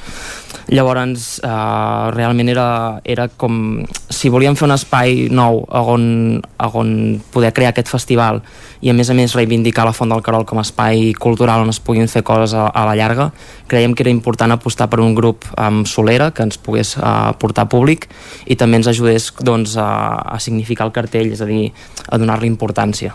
llavors 0.69 1.39
eh, 1.47 2.11
realment 2.17 2.51
era, 2.51 3.01
era 3.05 3.29
com 3.29 3.85
si 4.11 4.31
volíem 4.33 4.57
fer 4.59 4.67
un 4.67 4.75
espai 4.75 5.29
nou 5.31 5.63
on, 5.71 6.41
on 6.59 6.91
poder 7.33 7.53
crear 7.55 7.71
aquest 7.71 7.93
festival 7.93 8.43
i 8.83 8.91
a 8.91 8.95
més 8.97 9.11
a 9.11 9.15
més 9.15 9.35
reivindicar 9.37 9.87
la 9.87 9.95
Font 9.97 10.11
del 10.11 10.25
Carol 10.27 10.45
com 10.49 10.59
a 10.59 10.67
espai 10.67 11.13
cultural 11.19 11.63
on 11.63 11.71
es 11.71 11.81
puguin 11.81 12.11
fer 12.11 12.25
coses 12.27 12.55
a, 12.55 12.67
a 12.67 12.85
la 12.89 12.97
llarga 12.99 13.31
creiem 13.71 13.95
que 13.95 14.05
era 14.05 14.11
important 14.11 14.53
apostar 14.53 14.91
per 14.91 15.01
un 15.05 15.15
grup 15.15 15.47
amb 15.57 15.87
solera 15.87 16.33
que 16.35 16.45
ens 16.47 16.59
pogués 16.59 16.97
uh, 16.99 17.33
portar 17.39 17.69
públic 17.71 18.09
i 18.47 18.59
també 18.59 18.81
ens 18.81 18.91
ajudés 18.91 19.31
doncs, 19.41 19.77
a, 19.79 19.89
a 20.37 20.41
significar 20.43 20.87
el 20.89 20.95
cartell, 20.95 21.33
és 21.33 21.43
a 21.43 21.49
dir, 21.49 21.71
a 22.09 22.19
donar-li 22.19 22.51
importància. 22.51 23.15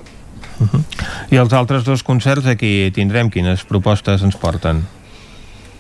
Uh 0.62 0.68
-huh. 0.70 0.84
I 1.32 1.38
els 1.42 1.54
altres 1.54 1.84
dos 1.84 2.04
concerts 2.04 2.46
aquí 2.46 2.92
tindrem 2.94 3.30
quines 3.30 3.64
propostes 3.66 4.22
ens 4.22 4.36
porten? 4.36 4.86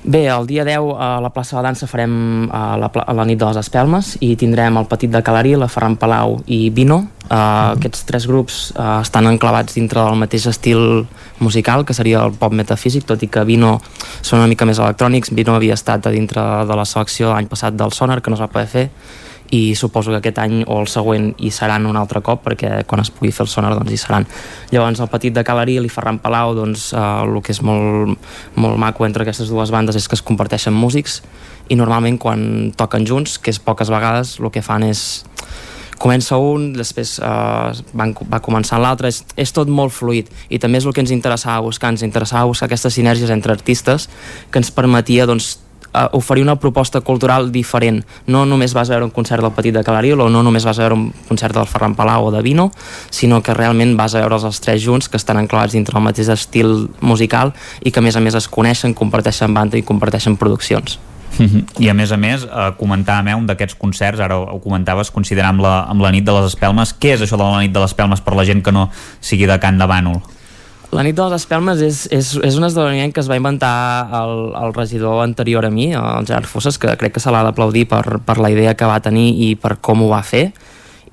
Bé, 0.03 0.25
el 0.25 0.47
dia 0.47 0.63
10 0.65 0.97
a 0.97 1.19
la 1.21 1.29
plaça 1.29 1.57
de 1.57 1.61
dansa 1.61 1.85
farem 1.85 2.49
a 2.49 2.75
la, 2.75 2.87
a 2.89 3.13
la 3.13 3.25
nit 3.25 3.37
de 3.37 3.45
les 3.45 3.57
Espelmes 3.57 4.15
i 4.19 4.35
tindrem 4.35 4.77
el 4.79 4.87
Petit 4.89 5.11
de 5.13 5.21
Calarí, 5.21 5.53
la 5.55 5.67
Ferran 5.69 5.95
Palau 5.95 6.39
i 6.47 6.71
Vino. 6.73 6.97
Uh, 7.29 7.77
aquests 7.77 8.07
tres 8.09 8.25
grups 8.25 8.71
uh, 8.71 9.03
estan 9.03 9.29
enclavats 9.29 9.77
dintre 9.77 10.01
del 10.01 10.17
mateix 10.17 10.47
estil 10.49 11.05
musical, 11.37 11.85
que 11.85 11.93
seria 11.93 12.25
el 12.25 12.33
pop 12.33 12.51
metafísic, 12.51 13.05
tot 13.05 13.21
i 13.21 13.29
que 13.29 13.45
Vino 13.45 13.79
són 14.21 14.39
una 14.39 14.49
mica 14.49 14.65
més 14.65 14.81
electrònics. 14.81 15.35
Vino 15.37 15.53
havia 15.53 15.77
estat 15.77 16.07
a 16.07 16.11
dintre 16.11 16.41
de 16.65 16.75
la 16.75 16.85
selecció 16.85 17.29
l'any 17.35 17.45
passat 17.45 17.77
del 17.77 17.93
Sonar, 17.93 18.23
que 18.25 18.33
no 18.33 18.39
es 18.39 18.41
va 18.41 18.49
poder 18.49 18.67
fer, 18.73 18.89
i 19.51 19.75
suposo 19.75 20.11
que 20.11 20.21
aquest 20.21 20.39
any 20.39 20.61
o 20.63 20.79
el 20.79 20.87
següent 20.87 21.33
hi 21.43 21.51
seran 21.51 21.85
un 21.89 21.99
altre 21.99 22.21
cop 22.23 22.45
perquè 22.45 22.85
quan 22.87 23.03
es 23.03 23.11
pugui 23.11 23.33
fer 23.35 23.43
el 23.45 23.51
sonar 23.51 23.73
doncs 23.75 23.91
hi 23.91 23.99
seran. 23.99 24.27
Llavors 24.71 25.03
el 25.03 25.11
petit 25.11 25.35
de 25.35 25.43
Calarí 25.47 25.75
i 25.77 25.91
Ferran 25.91 26.21
Palau 26.23 26.55
doncs 26.55 26.91
eh, 26.93 27.01
el 27.01 27.41
que 27.43 27.51
és 27.51 27.61
molt, 27.61 28.15
molt 28.55 28.79
maco 28.79 29.05
entre 29.05 29.27
aquestes 29.27 29.51
dues 29.51 29.71
bandes 29.71 29.99
és 29.99 30.07
que 30.07 30.15
es 30.15 30.23
comparteixen 30.23 30.73
músics 30.73 31.19
i 31.67 31.75
normalment 31.75 32.17
quan 32.19 32.71
toquen 32.79 33.05
junts 33.07 33.37
que 33.39 33.51
és 33.51 33.59
poques 33.59 33.91
vegades 33.91 34.37
el 34.39 34.51
que 34.51 34.63
fan 34.63 34.87
és 34.87 35.21
comença 36.01 36.37
un, 36.41 36.71
després 36.73 37.17
eh, 37.21 37.81
van, 37.93 38.15
va 38.31 38.39
començant 38.41 38.81
l'altre, 38.81 39.11
és, 39.11 39.21
és 39.37 39.51
tot 39.53 39.69
molt 39.69 39.93
fluid. 39.93 40.31
I 40.49 40.57
també 40.61 40.81
és 40.81 40.87
el 40.87 40.95
que 40.95 41.03
ens 41.03 41.13
interessava 41.13 41.61
buscar, 41.67 41.91
ens 41.93 42.01
interessava 42.07 42.49
buscar 42.49 42.69
aquestes 42.69 42.97
sinergies 42.97 43.29
entre 43.29 43.53
artistes 43.53 44.07
que 44.49 44.61
ens 44.63 44.73
permetia 44.73 45.27
doncs, 45.29 45.59
uh, 45.93 46.07
oferir 46.17 46.43
una 46.43 46.55
proposta 46.55 47.01
cultural 47.01 47.51
diferent. 47.51 48.03
No 48.27 48.45
només 48.45 48.73
vas 48.73 48.89
veure 48.89 49.05
un 49.05 49.11
concert 49.11 49.43
del 49.43 49.53
Petit 49.55 49.75
de 49.75 49.83
Calariol 49.83 50.21
o 50.21 50.29
no 50.29 50.43
només 50.43 50.65
vas 50.65 50.79
veure 50.79 50.97
un 50.97 51.11
concert 51.27 51.55
del 51.55 51.69
Ferran 51.69 51.95
Palau 51.95 52.27
o 52.27 52.31
de 52.31 52.41
Vino, 52.41 52.71
sinó 53.09 53.41
que 53.41 53.53
realment 53.53 53.95
vas 53.97 54.15
a 54.15 54.23
veure 54.23 54.41
els 54.41 54.59
tres 54.61 54.81
junts 54.83 55.09
que 55.09 55.17
estan 55.17 55.39
enclavats 55.41 55.73
dintre 55.73 55.97
el 55.97 56.03
mateix 56.03 56.29
estil 56.29 56.89
musical 57.01 57.53
i 57.81 57.91
que 57.91 57.99
a 57.99 58.05
més 58.05 58.15
a 58.15 58.23
més 58.23 58.35
es 58.35 58.47
coneixen, 58.47 58.93
comparteixen 58.93 59.53
banda 59.53 59.77
i 59.77 59.83
comparteixen 59.83 60.37
produccions. 60.37 60.99
-huh. 61.37 61.63
I 61.79 61.89
a 61.89 61.93
més 61.93 62.11
a 62.11 62.17
més, 62.17 62.43
eh, 62.43 62.71
comentàvem 62.77 63.37
un 63.37 63.47
d'aquests 63.47 63.77
concerts, 63.79 64.19
ara 64.19 64.37
ho, 64.37 64.47
ho 64.55 64.59
comentaves, 64.63 65.11
considerant 65.11 65.55
amb 65.55 65.65
la, 65.65 65.75
amb 65.89 66.01
la 66.01 66.11
nit 66.11 66.25
de 66.27 66.35
les 66.35 66.51
espelmes. 66.51 66.93
Què 66.97 67.15
és 67.15 67.25
això 67.25 67.39
de 67.39 67.43
la 67.43 67.63
nit 67.63 67.73
de 67.73 67.79
les 67.79 67.91
espelmes 67.91 68.21
per 68.21 68.35
la 68.37 68.45
gent 68.47 68.63
que 68.63 68.71
no 68.71 68.89
sigui 69.19 69.49
de 69.49 69.59
Can 69.59 69.81
de 69.81 69.87
Bànol? 69.89 70.21
La 70.91 71.05
nit 71.07 71.15
de 71.15 71.23
les 71.23 71.37
espelmes 71.39 71.79
és, 71.85 72.01
és, 72.11 72.33
és 72.43 72.55
un 72.59 72.67
esdeveniment 72.67 73.13
que 73.15 73.21
es 73.23 73.29
va 73.31 73.37
inventar 73.39 73.71
el, 74.19 74.33
el 74.59 74.73
regidor 74.75 75.21
anterior 75.23 75.63
a 75.63 75.69
mi, 75.71 75.93
el 75.95 76.27
Gerard 76.27 76.49
Fosses, 76.51 76.75
que 76.81 76.91
crec 76.99 77.15
que 77.15 77.23
se 77.23 77.31
l'ha 77.31 77.45
d'aplaudir 77.47 77.85
per, 77.87 78.19
per 78.27 78.35
la 78.43 78.51
idea 78.51 78.75
que 78.75 78.89
va 78.89 78.99
tenir 78.99 79.29
i 79.45 79.53
per 79.55 79.77
com 79.79 80.03
ho 80.03 80.09
va 80.11 80.19
fer. 80.27 80.49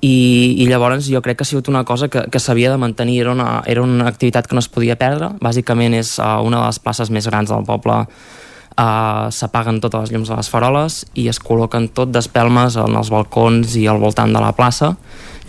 I, 0.03 0.11
i 0.59 0.67
llavors 0.67 1.07
jo 1.07 1.23
crec 1.23 1.39
que 1.39 1.47
ha 1.47 1.47
sigut 1.47 1.71
una 1.71 1.85
cosa 1.87 2.09
que, 2.11 2.25
que 2.31 2.43
s'havia 2.43 2.73
de 2.73 2.79
mantenir, 2.79 3.21
era 3.23 3.31
una, 3.31 3.63
era 3.67 3.83
una 3.83 4.07
activitat 4.11 4.47
que 4.47 4.55
no 4.55 4.63
es 4.63 4.67
podia 4.71 4.99
perdre, 4.99 5.31
bàsicament 5.39 5.95
és 5.95 6.13
uh, 6.19 6.37
una 6.43 6.59
de 6.59 6.67
les 6.67 6.83
places 6.83 7.11
més 7.11 7.27
grans 7.31 7.51
del 7.51 7.67
poble 7.67 8.01
uh, 8.03 9.27
s'apaguen 9.31 9.79
totes 9.83 10.07
les 10.07 10.15
llums 10.15 10.31
de 10.31 10.39
les 10.39 10.51
faroles 10.51 11.01
i 11.19 11.27
es 11.31 11.39
col·loquen 11.39 11.89
tot 11.95 12.11
d'espelmes 12.15 12.79
en 12.79 12.95
els 12.99 13.11
balcons 13.11 13.75
i 13.79 13.87
al 13.91 13.99
voltant 13.99 14.31
de 14.35 14.43
la 14.43 14.55
plaça 14.55 14.93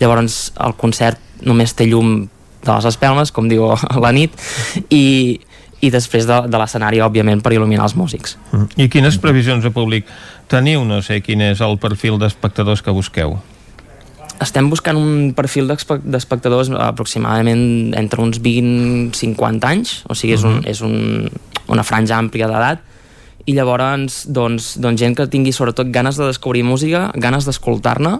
llavors 0.03 0.49
el 0.59 0.75
concert 0.79 1.19
només 1.47 1.75
té 1.75 1.87
llum 1.87 2.29
de 2.61 2.71
les 2.71 2.87
espelmes, 2.89 3.31
com 3.31 3.49
diu 3.49 3.71
la 4.05 4.11
nit, 4.15 4.35
i, 4.89 5.39
i 5.81 5.93
després 5.93 6.27
de, 6.29 6.41
de 6.47 6.61
l'escenari, 6.61 7.01
òbviament, 7.03 7.41
per 7.43 7.55
il·luminar 7.55 7.87
els 7.89 7.97
músics. 7.97 8.37
Mm. 8.51 8.67
I 8.85 8.89
quines 8.93 9.17
previsions 9.21 9.65
de 9.65 9.73
públic 9.73 10.09
teniu? 10.51 10.85
No 10.85 11.01
sé 11.05 11.21
quin 11.25 11.43
és 11.45 11.63
el 11.65 11.79
perfil 11.81 12.19
d'espectadors 12.21 12.83
que 12.85 12.93
busqueu. 12.95 13.39
Estem 14.41 14.71
buscant 14.71 14.97
un 14.97 15.33
perfil 15.37 15.67
d'espectadors 15.69 16.71
aproximadament 16.73 17.93
entre 17.97 18.23
uns 18.23 18.39
20-50 18.41 19.67
anys, 19.69 19.99
o 20.09 20.17
sigui, 20.17 20.33
és, 20.33 20.43
un, 20.43 20.61
-huh. 20.61 20.69
és 20.69 20.81
un, 20.81 21.29
una 21.69 21.83
franja 21.83 22.17
àmplia 22.17 22.47
d'edat, 22.49 22.81
i 23.45 23.53
llavors 23.53 24.25
doncs, 24.29 24.75
doncs 24.81 24.99
gent 24.99 25.15
que 25.17 25.27
tingui 25.27 25.53
sobretot 25.53 25.89
ganes 25.93 26.17
de 26.17 26.25
descobrir 26.25 26.63
música, 26.63 27.11
ganes 27.15 27.45
d'escoltar-ne, 27.45 28.19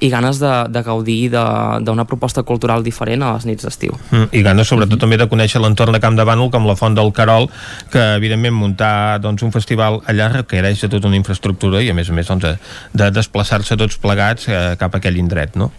i 0.00 0.10
ganes 0.10 0.38
de, 0.42 0.52
de 0.72 0.82
gaudir 0.82 1.30
d'una 1.30 2.04
proposta 2.08 2.42
cultural 2.42 2.82
diferent 2.82 3.22
a 3.22 3.34
les 3.36 3.46
nits 3.46 3.66
d'estiu. 3.66 3.94
Mm, 4.10 4.30
I 4.32 4.42
ganes 4.42 4.68
sobretot 4.68 4.94
mm 4.94 4.96
-hmm. 4.96 5.00
també 5.00 5.16
de 5.16 5.28
conèixer 5.28 5.60
l'entorn 5.60 5.92
de 5.92 6.00
Camp 6.00 6.16
de 6.16 6.24
Bànol 6.24 6.50
com 6.50 6.66
la 6.66 6.76
Font 6.76 6.94
del 6.94 7.12
Carol, 7.12 7.48
que 7.90 8.14
evidentment 8.16 8.54
muntar 8.54 9.20
doncs, 9.20 9.42
un 9.42 9.52
festival 9.52 10.00
allà 10.06 10.32
requereix 10.32 10.80
de 10.80 10.88
tota 10.88 11.08
una 11.08 11.16
infraestructura 11.16 11.82
i 11.82 11.90
a 11.90 11.94
més 11.94 12.10
a 12.10 12.12
més 12.12 12.26
doncs, 12.26 12.42
de, 12.42 12.58
de 12.92 13.10
desplaçar-se 13.10 13.76
tots 13.76 13.96
plegats 13.96 14.48
eh, 14.48 14.76
cap 14.78 14.94
a 14.94 14.98
aquell 14.98 15.16
indret, 15.16 15.56
no? 15.56 15.70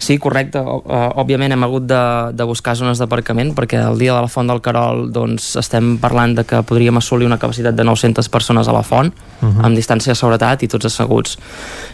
Sí, 0.00 0.16
correcte. 0.16 0.62
Uh, 0.64 1.10
òbviament 1.20 1.52
hem 1.52 1.64
hagut 1.66 1.84
de, 1.84 2.00
de 2.32 2.44
buscar 2.48 2.72
zones 2.78 2.98
d'aparcament 3.02 3.50
perquè 3.52 3.82
el 3.84 3.98
dia 4.00 4.14
de 4.16 4.22
la 4.24 4.30
Font 4.32 4.48
del 4.48 4.62
Carol 4.64 5.10
doncs, 5.12 5.50
estem 5.60 5.98
parlant 6.00 6.32
de 6.38 6.44
que 6.48 6.62
podríem 6.64 6.96
assolir 6.96 7.28
una 7.28 7.36
capacitat 7.38 7.76
de 7.76 7.84
900 7.84 8.30
persones 8.32 8.68
a 8.68 8.72
la 8.72 8.80
font 8.82 9.12
uh 9.12 9.48
-huh. 9.48 9.66
amb 9.66 9.76
distància 9.76 10.14
de 10.14 10.16
seguretat 10.16 10.62
i 10.62 10.68
tots 10.68 10.86
asseguts. 10.86 11.36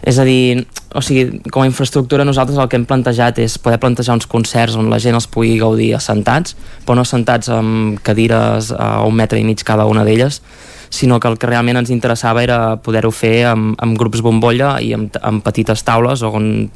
És 0.02 0.18
a 0.18 0.24
dir, 0.24 0.66
o 0.94 1.02
sigui, 1.02 1.40
com 1.50 1.62
a 1.62 1.66
infraestructura 1.66 2.24
nosaltres 2.24 2.58
el 2.58 2.68
que 2.68 2.76
hem 2.76 2.86
plantejat 2.86 3.38
és 3.38 3.58
poder 3.58 3.80
plantejar 3.80 4.14
uns 4.14 4.26
concerts 4.26 4.76
on 4.76 4.88
la 4.88 4.98
gent 4.98 5.14
els 5.14 5.26
pugui 5.26 5.58
gaudir 5.58 5.94
assentats, 5.94 6.56
però 6.86 6.94
no 6.94 7.00
assentats 7.00 7.48
amb 7.48 7.98
cadires 8.02 8.70
a 8.70 9.02
un 9.04 9.14
metre 9.14 9.38
i 9.40 9.44
mig 9.44 9.64
cada 9.64 9.84
una 9.84 10.04
d'elles, 10.04 10.42
sinó 10.90 11.18
que 11.18 11.28
el 11.28 11.38
que 11.38 11.46
realment 11.46 11.76
ens 11.76 11.90
interessava 11.90 12.42
era 12.42 12.76
poder-ho 12.76 13.10
fer 13.10 13.46
amb, 13.46 13.74
amb 13.78 13.98
grups 13.98 14.22
bombolla 14.22 14.80
i 14.80 14.92
amb, 14.92 15.10
amb 15.22 15.42
petites 15.42 15.82
taules 15.82 16.22
on 16.22 16.70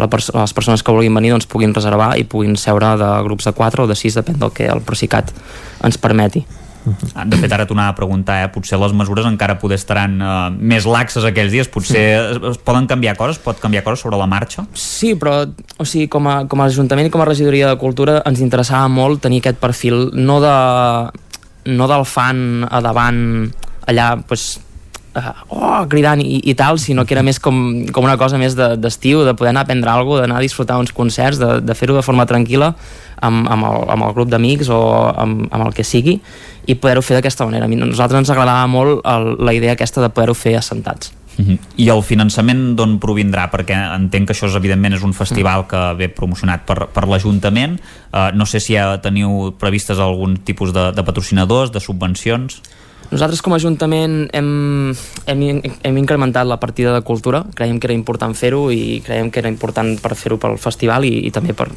la 0.00 0.08
pers 0.10 0.30
les 0.34 0.54
persones 0.56 0.82
que 0.82 0.94
vulguin 0.94 1.14
venir 1.14 1.34
doncs, 1.34 1.48
puguin 1.50 1.74
reservar 1.74 2.14
i 2.18 2.24
puguin 2.24 2.56
seure 2.56 2.94
de 3.00 3.10
grups 3.26 3.48
de 3.48 3.54
4 3.56 3.84
o 3.84 3.90
de 3.90 3.98
6, 3.98 4.20
depèn 4.22 4.40
del 4.40 4.54
que 4.54 4.70
el 4.70 4.82
Procicat 4.86 5.34
ens 5.84 6.00
permeti. 6.00 6.46
Ah, 7.14 7.24
de 7.26 7.36
fet, 7.36 7.52
ara 7.52 7.66
t'ho 7.68 7.76
a 7.76 7.90
preguntar, 7.96 8.38
eh? 8.44 8.48
potser 8.52 8.78
les 8.80 8.92
mesures 8.96 9.26
encara 9.28 9.58
poder 9.60 9.76
estaran 9.76 10.14
uh, 10.22 10.48
més 10.50 10.86
laxes 10.88 11.24
aquells 11.26 11.52
dies, 11.52 11.68
potser 11.68 12.04
sí. 12.16 12.50
es 12.52 12.58
poden 12.64 12.86
canviar 12.88 13.16
coses, 13.18 13.40
pot 13.42 13.58
canviar 13.60 13.82
coses 13.84 14.00
sobre 14.04 14.16
la 14.16 14.28
marxa? 14.30 14.64
Sí, 14.72 15.14
però 15.18 15.42
o 15.44 15.84
sigui, 15.84 16.08
com, 16.08 16.28
a, 16.30 16.38
com 16.48 16.62
a 16.62 16.68
Ajuntament 16.70 17.08
i 17.08 17.12
com 17.12 17.24
a 17.24 17.28
Regidoria 17.28 17.68
de 17.68 17.80
Cultura 17.80 18.20
ens 18.28 18.40
interessava 18.44 18.88
molt 18.88 19.22
tenir 19.26 19.42
aquest 19.42 19.60
perfil 19.60 20.08
no, 20.14 20.38
de, 20.44 20.54
no 21.74 21.90
del 21.90 22.06
fan 22.08 22.64
a 22.68 22.80
davant 22.84 23.20
allà 23.88 24.14
pues, 24.28 24.54
uh, 25.16 25.32
oh, 25.48 25.82
cridant 25.88 26.22
i, 26.24 26.40
i 26.50 26.54
tal, 26.58 26.78
sinó 26.82 27.04
que 27.06 27.16
era 27.16 27.24
més 27.26 27.40
com, 27.40 27.86
com 27.94 28.04
una 28.04 28.16
cosa 28.20 28.40
més 28.40 28.56
d'estiu, 28.58 29.22
de, 29.22 29.32
de 29.32 29.36
poder 29.38 29.52
anar 29.52 29.64
a 29.64 29.68
aprendre 29.68 29.90
alguna 29.90 30.16
cosa, 30.16 30.26
d'anar 30.26 30.40
a 30.40 30.44
disfrutar 30.44 30.78
uns 30.82 30.92
concerts, 30.92 31.40
de, 31.40 31.60
de 31.64 31.76
fer-ho 31.78 31.96
de 31.96 32.04
forma 32.06 32.26
tranquil·la 32.28 32.72
amb, 33.20 33.46
amb, 33.48 33.68
el, 33.70 33.84
amb 33.96 34.08
el 34.08 34.16
grup 34.16 34.32
d'amics 34.32 34.72
o 34.72 34.80
amb, 35.12 35.46
amb 35.50 35.68
el 35.68 35.76
que 35.76 35.86
sigui 35.86 36.18
i 36.68 36.76
poder-ho 36.76 37.02
fer 37.02 37.18
d'aquesta 37.18 37.48
manera. 37.48 37.68
A 37.68 37.78
nosaltres 37.78 38.24
ens 38.24 38.34
agradava 38.34 38.66
molt 38.68 39.00
el, 39.08 39.34
la 39.40 39.56
idea 39.56 39.76
aquesta 39.78 40.04
de 40.04 40.12
poder-ho 40.12 40.36
fer 40.36 40.58
assentats. 40.58 41.14
-huh. 41.38 41.58
I 41.78 41.88
el 41.92 42.02
finançament 42.06 42.74
d'on 42.78 42.96
provindrà? 43.02 43.48
Perquè 43.52 43.76
entenc 43.94 44.28
que 44.28 44.36
això 44.36 44.48
és, 44.50 44.56
evidentment 44.58 44.98
és 44.98 45.04
un 45.06 45.14
festival 45.16 45.66
que 45.70 45.80
ve 45.98 46.10
promocionat 46.14 46.66
per, 46.68 46.88
per 46.94 47.06
l'Ajuntament. 47.08 47.78
Uh, 48.10 48.28
no 48.34 48.46
sé 48.48 48.60
si 48.64 48.76
ja 48.76 48.90
teniu 49.04 49.52
previstes 49.60 50.00
algun 50.02 50.38
tipus 50.44 50.74
de, 50.76 50.90
de 50.96 51.06
patrocinadors, 51.06 51.72
de 51.74 51.82
subvencions? 51.84 52.60
Nosaltres 53.08 53.40
com 53.40 53.54
a 53.54 53.56
Ajuntament 53.56 54.26
hem, 54.36 54.48
hem, 55.26 55.42
hem 55.64 55.96
incrementat 55.96 56.46
la 56.46 56.58
partida 56.60 56.92
de 56.92 57.00
cultura, 57.00 57.40
creiem 57.56 57.78
que 57.80 57.88
era 57.88 57.96
important 57.96 58.34
fer-ho 58.36 58.66
i 58.74 59.00
creiem 59.06 59.30
que 59.32 59.40
era 59.40 59.48
important 59.48 59.94
per 60.02 60.12
fer-ho 60.12 60.36
pel 60.40 60.58
festival 60.60 61.06
i, 61.08 61.14
i 61.24 61.32
també 61.32 61.56
per, 61.56 61.70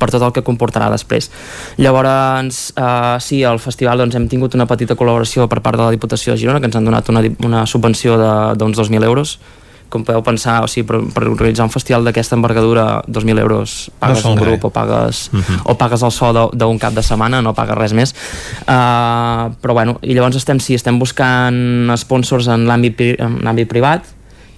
per 0.00 0.08
tot 0.10 0.24
el 0.24 0.32
que 0.32 0.44
comportarà 0.46 0.88
després. 0.90 1.28
Llavors, 1.76 2.62
eh, 2.72 3.16
sí, 3.20 3.42
al 3.44 3.60
festival 3.60 4.00
doncs, 4.00 4.16
hem 4.16 4.30
tingut 4.32 4.56
una 4.56 4.66
petita 4.70 4.96
col·laboració 4.96 5.44
per 5.44 5.60
part 5.60 5.76
de 5.76 5.84
la 5.84 5.92
Diputació 5.92 6.32
de 6.32 6.40
Girona, 6.40 6.62
que 6.62 6.70
ens 6.72 6.80
han 6.80 6.88
donat 6.88 7.12
una, 7.12 7.22
una 7.44 7.66
subvenció 7.68 8.16
d'uns 8.56 8.80
2.000 8.80 9.12
euros 9.12 9.36
com 9.92 10.06
podeu 10.06 10.24
pensar, 10.24 10.60
o 10.64 10.70
sigui, 10.70 10.86
per, 10.88 11.02
per 11.12 11.26
organitzar 11.28 11.66
un 11.68 11.74
festival 11.74 12.08
d'aquesta 12.08 12.38
envergadura, 12.38 12.86
2.000 13.06 13.42
euros 13.44 13.90
pagues 14.00 14.24
no 14.24 14.32
un 14.32 14.40
grup 14.40 14.64
o 14.68 14.72
pagues, 14.72 15.28
uh 15.32 15.36
mhm. 15.36 15.44
-huh. 15.44 15.60
o 15.64 15.76
pagues 15.78 16.02
el 16.02 16.12
so 16.12 16.32
d'un 16.52 16.78
cap 16.78 16.94
de 16.94 17.02
setmana, 17.02 17.42
no 17.42 17.54
pagues 17.54 17.76
res 17.76 17.92
més 17.92 18.14
uh, 18.66 19.52
però 19.60 19.72
bueno, 19.72 19.98
i 20.02 20.14
llavors 20.14 20.36
estem, 20.36 20.58
sí, 20.60 20.74
estem 20.74 20.98
buscant 20.98 21.92
sponsors 21.96 22.48
en 22.48 22.66
l'àmbit 22.66 23.68
privat 23.68 24.04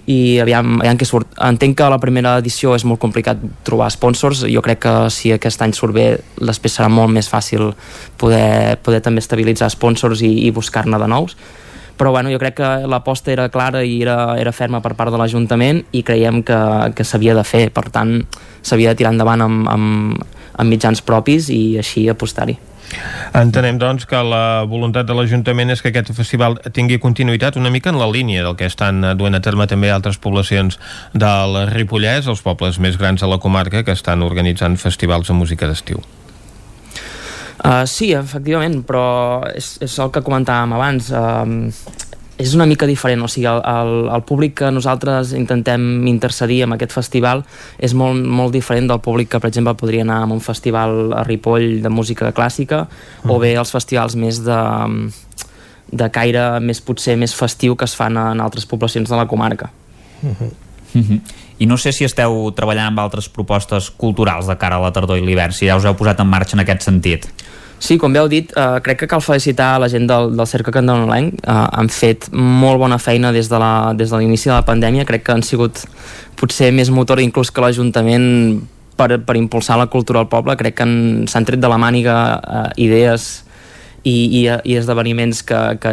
i 0.07 0.39
aviam, 0.43 0.79
aviam 0.83 0.99
què 1.01 1.07
surt. 1.09 1.31
Entenc 1.41 1.79
que 1.79 1.89
la 1.89 1.99
primera 2.01 2.37
edició 2.41 2.75
és 2.77 2.85
molt 2.85 3.01
complicat 3.01 3.41
trobar 3.65 3.91
sponsors, 3.93 4.45
jo 4.51 4.63
crec 4.65 4.83
que 4.85 4.95
si 5.11 5.33
aquest 5.33 5.63
any 5.65 5.73
surt 5.73 5.97
bé 5.97 6.07
després 6.37 6.77
serà 6.77 6.91
molt 6.93 7.13
més 7.13 7.29
fàcil 7.31 7.73
poder, 8.21 8.77
poder 8.85 9.01
també 9.01 9.25
estabilitzar 9.25 9.71
sponsors 9.73 10.21
i, 10.23 10.33
i 10.47 10.51
buscar-ne 10.51 11.01
de 11.01 11.09
nous 11.09 11.37
però 11.97 12.11
bueno, 12.11 12.31
jo 12.33 12.41
crec 12.43 12.59
que 12.59 12.71
l'aposta 12.91 13.33
era 13.33 13.49
clara 13.49 13.85
i 13.85 14.01
era, 14.03 14.37
era 14.41 14.53
ferma 14.53 14.83
per 14.83 14.95
part 14.99 15.15
de 15.15 15.21
l'Ajuntament 15.21 15.85
i 15.93 16.03
creiem 16.03 16.43
que, 16.43 16.61
que 16.95 17.07
s'havia 17.07 17.37
de 17.39 17.45
fer, 17.47 17.69
per 17.75 17.89
tant 17.95 18.21
s'havia 18.63 18.93
de 18.93 19.01
tirar 19.01 19.15
endavant 19.15 19.45
amb, 19.47 19.69
amb, 19.71 20.23
amb 20.59 20.71
mitjans 20.71 21.03
propis 21.07 21.51
i 21.53 21.79
així 21.79 22.09
apostar-hi. 22.11 22.59
Entenem, 23.35 23.79
doncs, 23.81 24.05
que 24.07 24.21
la 24.23 24.65
voluntat 24.71 25.07
de 25.09 25.15
l'Ajuntament 25.17 25.73
és 25.75 25.83
que 25.83 25.91
aquest 25.91 26.13
festival 26.15 26.59
tingui 26.77 27.01
continuïtat 27.03 27.57
una 27.59 27.73
mica 27.73 27.91
en 27.91 27.99
la 27.99 28.11
línia 28.11 28.45
del 28.45 28.59
que 28.59 28.69
estan 28.71 29.03
duent 29.19 29.35
a 29.35 29.43
terme 29.43 29.67
també 29.71 29.91
altres 29.91 30.21
poblacions 30.23 30.79
del 31.15 31.59
Ripollès, 31.73 32.29
els 32.31 32.45
pobles 32.45 32.79
més 32.79 33.01
grans 33.01 33.25
de 33.25 33.31
la 33.31 33.41
comarca, 33.43 33.83
que 33.83 33.97
estan 33.97 34.23
organitzant 34.23 34.79
festivals 34.79 35.33
de 35.33 35.39
música 35.41 35.71
d'estiu. 35.71 36.05
Uh, 37.65 37.87
sí, 37.89 38.13
efectivament, 38.13 38.83
però 38.85 39.43
és, 39.55 39.79
és 39.81 39.95
el 39.99 40.11
que 40.13 40.21
comentàvem 40.25 40.75
abans. 40.77 41.09
Uh, 41.09 41.71
és 42.37 42.55
una 42.57 42.67
mica 42.67 42.87
diferent, 42.87 43.23
o 43.23 43.29
sigui, 43.31 43.47
el, 43.47 43.61
el, 43.63 43.93
el 44.11 44.25
públic 44.27 44.57
que 44.59 44.71
nosaltres 44.75 45.31
intentem 45.39 46.07
intercedir 46.11 46.65
en 46.67 46.75
aquest 46.75 46.93
festival 46.93 47.45
és 47.79 47.95
molt, 47.95 48.19
molt 48.27 48.53
diferent 48.53 48.91
del 48.91 48.99
públic 49.01 49.31
que, 49.31 49.41
per 49.41 49.53
exemple, 49.53 49.77
podria 49.79 50.03
anar 50.03 50.25
a 50.25 50.33
un 50.35 50.43
festival 50.43 51.15
a 51.15 51.23
Ripoll 51.27 51.79
de 51.85 51.93
música 51.95 52.33
clàssica 52.35 52.85
mm. 52.89 53.31
o 53.31 53.39
bé 53.39 53.55
els 53.55 53.71
festivals 53.71 54.19
més 54.19 54.43
de, 54.43 54.59
de 55.95 56.11
caire 56.11 56.59
més 56.61 56.83
potser 56.83 57.15
més 57.21 57.35
festiu 57.39 57.79
que 57.79 57.87
es 57.87 57.95
fan 57.95 58.19
en 58.19 58.43
altres 58.43 58.67
poblacions 58.67 59.09
de 59.09 59.17
la 59.17 59.29
comarca. 59.31 59.71
Mm 60.23 60.35
-hmm. 60.35 60.51
Mm 60.95 61.03
-hmm. 61.03 61.21
I 61.59 61.67
no 61.67 61.77
sé 61.77 61.93
si 61.93 62.05
esteu 62.05 62.51
treballant 62.51 62.87
amb 62.87 62.99
altres 62.99 63.29
propostes 63.29 63.91
culturals 63.91 64.47
de 64.47 64.57
cara 64.57 64.77
a 64.77 64.81
la 64.81 64.93
tardor 64.93 65.19
i 65.19 65.21
l'hivern, 65.21 65.53
si 65.53 65.67
ja 65.67 65.77
us 65.77 65.85
heu 65.85 65.95
posat 65.95 66.21
en 66.21 66.27
marxa 66.27 66.57
en 66.57 66.61
aquest 66.61 66.83
sentit. 66.83 67.29
Sí, 67.79 67.99
com 68.01 68.13
bé 68.15 68.21
heu 68.23 68.29
dit, 68.33 68.53
eh, 68.57 68.81
crec 68.85 69.03
que 69.03 69.09
cal 69.11 69.21
felicitar 69.21 69.79
la 69.81 69.89
gent 69.93 70.07
del, 70.09 70.33
del 70.37 70.47
Cercle 70.49 70.73
Candanolenc. 70.73 71.41
Eh, 71.43 71.57
han 71.79 71.91
fet 71.93 72.31
molt 72.33 72.81
bona 72.81 72.99
feina 72.99 73.33
des 73.33 73.51
de 73.51 73.59
l'inici 73.61 74.49
de, 74.49 74.53
de 74.53 74.57
la 74.57 74.65
pandèmia. 74.65 75.05
Crec 75.05 75.27
que 75.27 75.35
han 75.35 75.43
sigut 75.45 75.85
potser 76.41 76.71
més 76.73 76.91
motor 76.91 77.21
inclús 77.21 77.51
que 77.51 77.61
l'Ajuntament 77.61 78.63
per, 78.97 79.19
per 79.27 79.37
impulsar 79.37 79.77
la 79.79 79.91
cultura 79.93 80.23
al 80.25 80.31
poble. 80.33 80.57
Crec 80.57 80.79
que 80.81 80.87
s'han 81.29 81.45
tret 81.45 81.61
de 81.61 81.69
la 81.69 81.81
màniga 81.81 82.17
eh, 82.39 82.71
idees 82.87 83.45
i, 84.05 84.15
i, 84.15 84.47
i 84.49 84.79
esdeveniments 84.79 85.43
que, 85.43 85.61
que, 85.81 85.93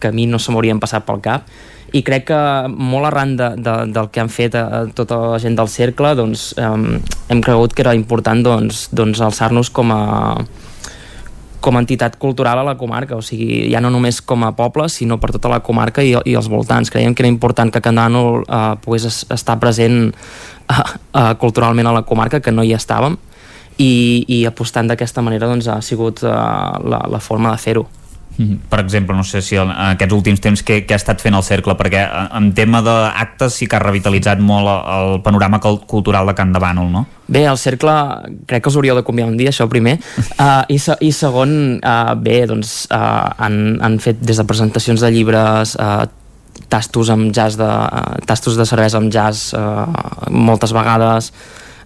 que 0.00 0.08
a 0.08 0.16
mi 0.16 0.26
no 0.30 0.38
se 0.38 0.52
m'haurien 0.52 0.80
passat 0.80 1.04
pel 1.08 1.20
cap 1.24 1.50
i 1.96 2.04
crec 2.06 2.28
que 2.28 2.40
molt 2.70 3.08
arran 3.08 3.34
de, 3.38 3.48
de, 3.58 3.72
del 3.90 4.10
que 4.14 4.22
han 4.22 4.30
fet 4.30 4.54
a, 4.54 4.62
a 4.62 4.82
tota 4.94 5.18
la 5.32 5.38
gent 5.42 5.56
del 5.58 5.70
cercle 5.72 6.12
doncs, 6.18 6.50
eh, 6.60 7.00
hem 7.32 7.40
cregut 7.42 7.74
que 7.74 7.82
era 7.82 7.96
important 7.98 8.44
doncs, 8.46 8.86
doncs 8.94 9.22
alçar-nos 9.26 9.72
com 9.74 9.90
a, 9.94 10.02
com 11.60 11.76
a 11.76 11.82
entitat 11.84 12.16
cultural 12.18 12.58
a 12.58 12.64
la 12.64 12.76
comarca, 12.80 13.16
o 13.16 13.22
sigui, 13.22 13.68
ja 13.72 13.80
no 13.80 13.90
només 13.92 14.20
com 14.22 14.44
a 14.44 14.52
poble, 14.56 14.88
sinó 14.88 15.20
per 15.20 15.32
tota 15.36 15.50
la 15.52 15.60
comarca 15.64 16.02
i, 16.02 16.14
i 16.24 16.36
els 16.36 16.48
voltants. 16.48 16.90
Creiem 16.90 17.14
que 17.14 17.24
era 17.24 17.32
important 17.32 17.72
que 17.72 17.82
Candano 17.84 18.42
eh, 18.42 18.60
pogués 18.84 19.06
estar 19.28 19.58
present 19.60 20.10
eh, 20.10 20.74
eh, 20.74 21.34
culturalment 21.40 21.90
a 21.90 21.94
la 22.00 22.04
comarca, 22.08 22.40
que 22.40 22.52
no 22.52 22.64
hi 22.64 22.74
estàvem, 22.76 23.18
i, 23.78 23.92
i 24.28 24.44
apostant 24.48 24.90
d'aquesta 24.90 25.22
manera 25.24 25.48
doncs, 25.50 25.68
ha 25.68 25.80
sigut 25.84 26.24
eh, 26.24 26.28
la, 26.30 27.04
la 27.08 27.20
forma 27.20 27.52
de 27.52 27.62
fer-ho. 27.62 27.86
Mhm. 28.36 28.58
Per 28.70 28.80
exemple, 28.80 29.16
no 29.16 29.24
sé 29.24 29.42
si 29.42 29.56
en 29.56 29.70
aquests 29.70 30.14
últims 30.14 30.40
temps 30.40 30.62
què, 30.64 30.84
què 30.86 30.94
ha 30.94 31.00
estat 31.00 31.20
fent 31.20 31.34
el 31.36 31.44
Cercle, 31.44 31.74
perquè 31.76 32.02
eh, 32.06 32.26
en 32.38 32.52
tema 32.56 32.80
d'actes 32.82 33.58
sí 33.58 33.66
que 33.66 33.76
ha 33.76 33.82
revitalitzat 33.82 34.40
molt 34.40 34.70
el 34.70 35.20
panorama 35.24 35.60
cultural 35.60 36.30
de 36.30 36.34
Can 36.38 36.54
de 36.54 36.62
Bànol, 36.62 36.90
no? 36.92 37.06
Bé, 37.28 37.44
el 37.46 37.58
Cercle 37.58 37.92
crec 38.46 38.64
que 38.64 38.70
us 38.72 38.78
hauríeu 38.78 38.96
de 38.96 39.04
convidar 39.04 39.28
un 39.28 39.36
dia, 39.36 39.52
això 39.52 39.68
primer, 39.68 39.98
uh, 40.38 40.64
i, 40.74 40.78
se, 40.78 40.96
i 41.00 41.12
segon, 41.12 41.52
uh, 41.82 42.14
bé, 42.16 42.44
doncs 42.50 42.86
uh, 42.90 43.28
han, 43.38 43.78
han 43.84 44.00
fet 44.02 44.22
des 44.24 44.40
de 44.40 44.46
presentacions 44.48 45.04
de 45.04 45.12
llibres, 45.12 45.76
uh, 45.76 46.08
tastos 46.70 47.10
amb 47.10 47.34
jazz 47.34 47.58
de, 47.58 47.66
uh, 47.66 48.20
tastos 48.26 48.56
de 48.56 48.66
cervesa 48.68 49.00
amb 49.00 49.12
jazz 49.12 49.50
uh, 49.58 49.86
moltes 50.30 50.72
vegades 50.76 51.32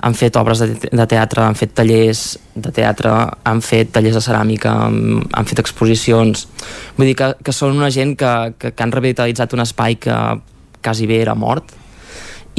han 0.04 0.14
fet 0.14 0.36
obres 0.36 0.60
de, 0.60 0.74
de 0.84 1.06
teatre, 1.08 1.40
han 1.46 1.56
fet 1.56 1.72
tallers 1.78 2.24
de 2.54 2.72
teatre, 2.76 3.12
han 3.48 3.62
fet 3.64 3.92
tallers 3.94 4.18
de 4.18 4.22
ceràmica, 4.24 4.74
han, 4.86 5.22
han 5.32 5.48
fet 5.48 5.62
exposicions. 5.62 6.44
Vull 6.98 7.08
dir 7.08 7.16
que, 7.16 7.30
que 7.40 7.54
són 7.56 7.78
una 7.78 7.88
gent 7.94 8.12
que, 8.20 8.32
que, 8.58 8.74
que 8.76 8.84
han 8.84 8.92
revitalitzat 8.92 9.56
un 9.56 9.64
espai 9.64 9.96
que 9.96 10.18
quasi 10.84 11.08
bé 11.08 11.22
era 11.24 11.34
mort 11.34 11.72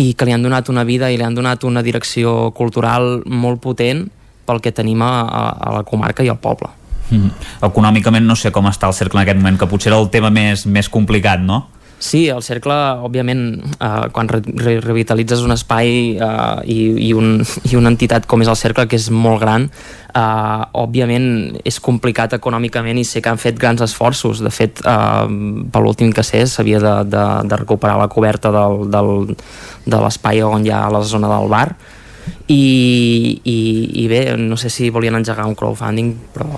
i 0.01 0.13
que 0.17 0.25
li 0.27 0.33
han 0.33 0.43
donat 0.43 0.71
una 0.73 0.83
vida 0.83 1.11
i 1.13 1.19
li 1.19 1.23
han 1.23 1.37
donat 1.37 1.63
una 1.69 1.85
direcció 1.85 2.49
cultural 2.57 3.21
molt 3.29 3.61
potent 3.61 4.07
pel 4.45 4.61
que 4.61 4.73
tenim 4.73 5.05
a, 5.05 5.13
a, 5.29 5.69
la 5.77 5.85
comarca 5.85 6.25
i 6.25 6.31
al 6.33 6.41
poble. 6.41 6.71
Mm. 7.13 7.29
Econòmicament 7.69 8.25
no 8.25 8.33
sé 8.35 8.49
com 8.51 8.65
està 8.71 8.89
el 8.89 8.97
cercle 8.97 9.21
en 9.21 9.27
aquest 9.27 9.37
moment, 9.37 9.61
que 9.61 9.69
potser 9.69 9.93
era 9.93 10.01
el 10.01 10.09
tema 10.09 10.33
més, 10.33 10.65
més 10.65 10.89
complicat, 10.89 11.45
no? 11.45 11.67
Sí, 11.97 12.27
el 12.27 12.41
cercle, 12.43 12.75
òbviament, 13.07 13.41
eh, 13.79 14.07
quan 14.11 14.27
re 14.27 14.41
revitalitzes 14.83 15.41
un 15.45 15.55
espai 15.55 16.17
eh, 16.19 16.59
i, 16.67 16.77
i, 17.07 17.13
un, 17.15 17.39
i 17.71 17.77
una 17.79 17.89
entitat 17.93 18.27
com 18.27 18.43
és 18.43 18.51
el 18.51 18.57
cercle, 18.59 18.85
que 18.91 18.99
és 18.99 19.07
molt 19.09 19.39
gran, 19.41 19.69
eh, 20.11 20.61
òbviament 20.75 21.55
és 21.63 21.79
complicat 21.79 22.35
econòmicament 22.35 22.99
i 22.99 23.07
sé 23.07 23.23
que 23.23 23.31
han 23.31 23.41
fet 23.41 23.57
grans 23.59 23.81
esforços. 23.81 24.43
De 24.43 24.51
fet, 24.51 24.83
eh, 24.83 25.25
per 25.71 25.83
l'últim 25.83 26.11
que 26.11 26.23
sé, 26.27 26.43
s'havia 26.51 26.83
de, 26.83 26.95
de, 27.15 27.25
de 27.47 27.61
recuperar 27.63 27.97
la 28.01 28.11
coberta 28.11 28.51
del, 28.53 28.89
del, 28.91 29.35
de 29.87 30.03
l'espai 30.03 30.43
on 30.43 30.67
hi 30.67 30.75
ha 30.75 30.85
la 30.91 31.01
zona 31.07 31.31
del 31.31 31.47
bar, 31.49 31.69
i, 32.47 33.41
i, 33.43 33.57
i 34.03 34.07
bé, 34.11 34.21
no 34.37 34.57
sé 34.57 34.69
si 34.69 34.91
volien 34.93 35.15
engegar 35.15 35.47
un 35.47 35.55
crowdfunding, 35.57 36.13
però 36.35 36.51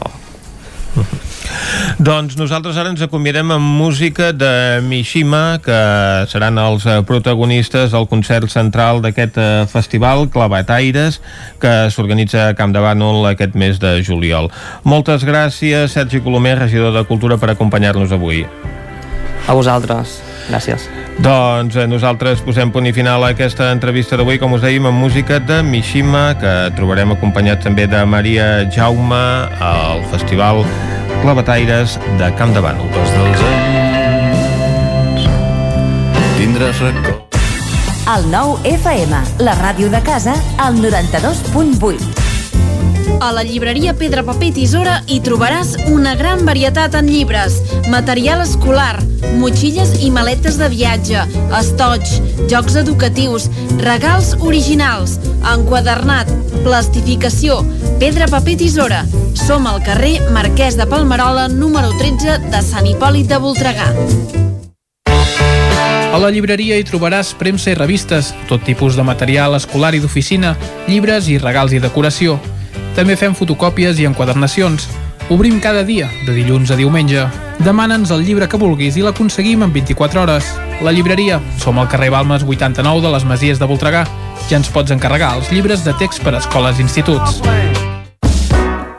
doncs 1.97 2.37
nosaltres 2.39 2.77
ara 2.77 2.91
ens 2.93 3.01
acomiadem 3.05 3.51
amb 3.55 3.73
música 3.79 4.31
de 4.35 4.79
Mishima, 4.85 5.59
que 5.63 5.79
seran 6.31 6.59
els 6.61 6.85
eh, 6.85 6.99
protagonistes 7.07 7.91
del 7.95 8.07
concert 8.11 8.51
central 8.53 9.01
d'aquest 9.05 9.39
eh, 9.41 9.49
festival, 9.71 10.27
Clavataires, 10.33 11.21
que 11.61 11.73
s'organitza 11.93 12.49
a 12.49 12.55
Camp 12.57 12.75
de 12.75 12.83
Bànol 12.83 13.31
aquest 13.31 13.57
mes 13.57 13.81
de 13.81 13.97
juliol. 14.03 14.51
Moltes 14.83 15.25
gràcies, 15.27 15.93
Sergi 15.97 16.21
Colomer, 16.21 16.57
regidor 16.61 16.95
de 16.95 17.05
Cultura, 17.09 17.39
per 17.41 17.53
acompanyar-nos 17.55 18.13
avui. 18.15 18.45
A 19.47 19.55
vosaltres. 19.55 20.19
Gràcies. 20.47 21.06
Doncs 21.17 21.75
eh, 21.75 21.87
nosaltres 21.89 22.43
posem 22.45 22.71
punt 22.73 22.85
i 22.85 22.93
final 22.93 23.25
a 23.25 23.31
aquesta 23.33 23.71
entrevista 23.73 24.19
d'avui, 24.19 24.37
com 24.41 24.53
us 24.53 24.61
dèiem, 24.61 24.85
amb 24.85 25.01
música 25.01 25.39
de 25.41 25.63
Mishima, 25.65 26.29
que 26.37 26.53
trobarem 26.77 27.15
acompanyat 27.15 27.63
també 27.65 27.87
de 27.89 28.03
Maria 28.05 28.67
Jaume 28.69 29.23
al 29.59 30.05
Festival 30.13 30.61
Clavataires 31.23 31.97
de 32.21 32.29
Camp 32.37 32.53
de 32.53 32.61
Bànol. 32.61 32.93
Pas 32.93 33.15
dels 33.17 33.47
anys 33.49 33.77
tindràs 36.37 36.79
record. 36.85 37.25
El 38.07 38.29
nou 38.31 38.55
FM, 38.63 39.19
la 39.43 39.57
ràdio 39.57 39.89
de 39.91 39.99
casa, 40.05 40.37
al 40.63 40.79
92.8. 40.79 42.26
A 43.19 43.31
la 43.33 43.41
llibreria 43.41 43.95
Pedra 43.97 44.21
Paper 44.21 44.51
Tisora 44.53 44.99
hi 45.09 45.17
trobaràs 45.25 45.71
una 45.89 46.13
gran 46.15 46.43
varietat 46.45 46.93
en 46.99 47.07
llibres, 47.09 47.55
material 47.89 48.43
escolar, 48.43 48.99
motxilles 49.41 49.95
i 50.05 50.11
maletes 50.13 50.59
de 50.61 50.67
viatge, 50.69 51.23
estoig, 51.57 52.11
jocs 52.51 52.75
educatius, 52.77 53.47
regals 53.81 54.35
originals, 54.37 55.15
enquadernat, 55.49 56.29
plastificació, 56.61 57.63
Pedra 57.97 58.27
Paper 58.29 58.57
Tisora. 58.61 59.01
Som 59.33 59.65
al 59.65 59.81
carrer 59.81 60.19
Marquès 60.35 60.77
de 60.77 60.85
Palmerola, 60.85 61.47
número 61.49 61.89
13 61.97 62.51
de 62.51 62.61
Sant 62.61 62.85
Hipòlit 62.85 63.31
de 63.31 63.39
Voltregà. 63.41 63.89
A 66.13 66.19
la 66.21 66.29
llibreria 66.33 66.77
hi 66.77 66.85
trobaràs 66.85 67.33
premsa 67.37 67.73
i 67.73 67.77
revistes, 67.77 68.29
tot 68.49 68.61
tipus 68.65 68.95
de 68.97 69.03
material 69.05 69.57
escolar 69.57 69.95
i 69.97 70.03
d'oficina, 70.05 70.53
llibres 70.87 71.31
i 71.33 71.39
regals 71.41 71.73
i 71.73 71.81
decoració. 71.81 72.37
També 72.97 73.13
fem 73.13 73.35
fotocòpies 73.37 73.99
i 74.01 74.07
enquadernacions. 74.09 74.87
Obrim 75.29 75.59
cada 75.61 75.83
dia, 75.85 76.07
de 76.25 76.33
dilluns 76.33 76.71
a 76.73 76.77
diumenge. 76.79 77.27
Demana'ns 77.61 78.09
el 78.15 78.23
llibre 78.25 78.47
que 78.49 78.57
vulguis 78.57 78.97
i 78.97 79.03
l'aconseguim 79.05 79.61
en 79.61 79.73
24 79.75 80.23
hores. 80.23 80.49
La 80.81 80.93
llibreria. 80.95 81.37
Som 81.61 81.77
al 81.77 81.91
carrer 81.91 82.09
Balmes 82.09 82.41
89 82.41 83.05
de 83.05 83.11
les 83.13 83.27
Masies 83.29 83.61
de 83.61 83.69
Voltregà. 83.69 84.07
Ja 84.49 84.57
ens 84.57 84.71
pots 84.73 84.95
encarregar 84.95 85.35
els 85.37 85.51
llibres 85.53 85.85
de 85.85 85.93
text 86.01 86.25
per 86.25 86.33
a 86.33 86.41
escoles 86.41 86.81
i 86.81 86.87
instituts. 86.87 87.37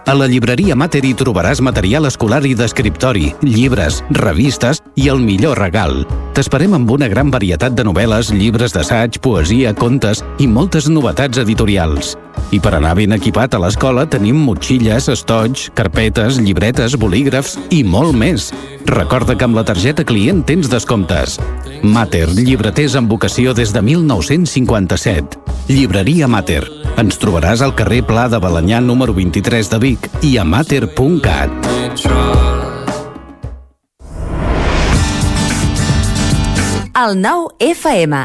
A 0.09 0.15
la 0.15 0.31
llibreria 0.31 0.79
Mater 0.79 1.03
hi 1.05 1.13
trobaràs 1.19 1.61
material 1.61 2.07
escolar 2.09 2.45
i 2.47 2.55
d'escriptori, 2.57 3.35
llibres, 3.43 4.05
revistes 4.15 4.81
i 4.97 5.11
el 5.13 5.21
millor 5.21 5.59
regal, 5.61 6.07
T'esperem 6.37 6.75
amb 6.77 6.91
una 6.91 7.09
gran 7.11 7.33
varietat 7.35 7.75
de 7.75 7.85
novel·les, 7.87 8.31
llibres 8.35 8.75
d'assaig, 8.75 9.19
poesia, 9.25 9.75
contes 9.75 10.23
i 10.39 10.47
moltes 10.47 10.89
novetats 10.89 11.41
editorials. 11.43 12.15
I 12.55 12.61
per 12.65 12.73
anar 12.79 12.95
ben 12.97 13.13
equipat 13.13 13.55
a 13.55 13.61
l'escola 13.61 14.07
tenim 14.09 14.39
motxilles, 14.47 15.11
estoig, 15.13 15.67
carpetes, 15.77 16.39
llibretes, 16.41 16.97
bolígrafs 16.97 17.59
i 17.75 17.83
molt 17.85 18.17
més. 18.17 18.49
Recorda 18.89 19.37
que 19.37 19.45
amb 19.45 19.59
la 19.59 19.67
targeta 19.69 20.07
client 20.09 20.45
tens 20.49 20.71
descomptes. 20.73 21.37
Mater, 21.83 22.27
llibreters 22.33 22.97
amb 22.97 23.13
vocació 23.13 23.53
des 23.53 23.75
de 23.75 23.85
1957. 23.85 25.45
Llibreria 25.69 26.29
Mater. 26.31 26.65
Ens 26.99 27.21
trobaràs 27.21 27.61
al 27.63 27.77
carrer 27.77 28.01
Pla 28.09 28.27
de 28.33 28.41
Balanyà 28.41 28.81
número 28.81 29.13
23 29.15 29.75
de 29.75 29.85
Vic 29.85 30.11
i 30.25 30.39
a 30.41 30.49
mater.cat. 30.49 32.38
El 36.99 37.13
nou 37.23 37.45
FM. 37.63 38.25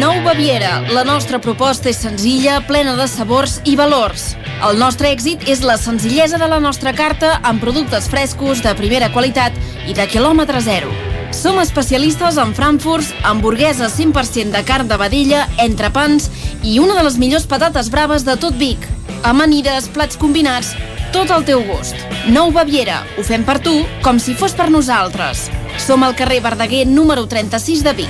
Nou 0.00 0.14
Baviera. 0.24 0.78
La 0.94 1.02
nostra 1.04 1.36
proposta 1.42 1.90
és 1.90 1.98
senzilla, 2.00 2.54
plena 2.64 2.94
de 2.96 3.04
sabors 3.10 3.58
i 3.68 3.74
valors. 3.76 4.30
El 4.64 4.80
nostre 4.80 5.10
èxit 5.12 5.44
és 5.50 5.60
la 5.66 5.76
senzillesa 5.76 6.40
de 6.40 6.48
la 6.48 6.60
nostra 6.62 6.94
carta 6.96 7.34
amb 7.44 7.60
productes 7.60 8.08
frescos, 8.08 8.64
de 8.64 8.72
primera 8.78 9.10
qualitat 9.12 9.52
i 9.84 9.98
de 9.98 10.08
quilòmetre 10.08 10.64
zero. 10.64 10.88
Som 11.36 11.60
especialistes 11.60 12.40
en 12.40 12.56
frankfurts, 12.56 13.12
hamburgueses 13.28 14.00
100% 14.00 14.56
de 14.56 14.64
carn 14.64 14.88
de 14.88 14.96
vedella, 15.04 15.44
entrepans 15.60 16.30
i 16.64 16.78
una 16.80 16.96
de 16.96 17.04
les 17.10 17.20
millors 17.20 17.44
patates 17.50 17.92
braves 17.92 18.24
de 18.24 18.40
tot 18.40 18.56
Vic. 18.56 18.88
Amanides, 19.28 19.92
plats 19.92 20.16
combinats, 20.16 20.72
tot 21.12 21.28
al 21.28 21.44
teu 21.44 21.60
gust. 21.68 21.98
Nou 22.32 22.48
Baviera. 22.56 23.02
Ho 23.18 23.26
fem 23.26 23.44
per 23.44 23.60
tu, 23.60 23.82
com 24.00 24.16
si 24.16 24.32
fos 24.32 24.56
per 24.56 24.72
nosaltres. 24.72 25.50
Som 25.86 26.04
al 26.04 26.14
carrer 26.14 26.40
Verdaguer 26.42 26.86
número 26.86 27.26
36 27.26 27.82
de 27.82 27.92
Vic. 27.92 28.08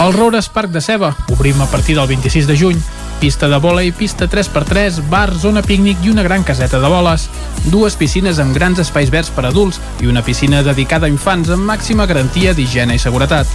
El 0.00 0.12
Roures 0.12 0.48
Parc 0.48 0.70
de 0.70 0.80
Ceba. 0.80 1.16
Obrim 1.32 1.60
a 1.62 1.66
partir 1.66 1.96
del 1.96 2.06
26 2.06 2.46
de 2.46 2.56
juny. 2.58 2.82
Pista 3.20 3.48
de 3.48 3.58
vòlei, 3.62 3.92
pista 3.94 4.26
3x3, 4.28 4.98
bar, 5.08 5.30
zona 5.38 5.62
pícnic 5.62 6.02
i 6.02 6.10
una 6.10 6.24
gran 6.26 6.42
caseta 6.42 6.80
de 6.82 6.88
boles. 6.90 7.28
Dues 7.70 7.94
piscines 7.96 8.40
amb 8.42 8.54
grans 8.54 8.82
espais 8.82 9.12
verds 9.14 9.30
per 9.30 9.46
adults 9.46 9.78
i 10.02 10.10
una 10.10 10.24
piscina 10.26 10.62
dedicada 10.66 11.06
a 11.06 11.12
infants 11.12 11.52
amb 11.54 11.64
màxima 11.70 12.06
garantia 12.06 12.52
d'higiene 12.52 12.98
i 12.98 13.02
seguretat. 13.02 13.46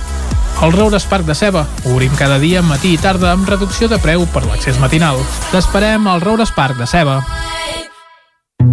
El 0.64 0.72
Roures 0.74 1.06
Parc 1.06 1.28
de 1.28 1.36
Ceba. 1.36 1.68
Obrim 1.92 2.16
cada 2.18 2.40
dia, 2.40 2.64
matí 2.64 2.96
i 2.96 2.98
tarda, 2.98 3.34
amb 3.36 3.50
reducció 3.50 3.92
de 3.92 4.00
preu 4.00 4.26
per 4.34 4.48
l'accés 4.48 4.80
matinal. 4.80 5.20
T'esperem 5.52 6.08
al 6.08 6.24
Roures 6.24 6.56
Parc 6.56 6.80
de 6.80 6.88
Ceba. 6.88 7.22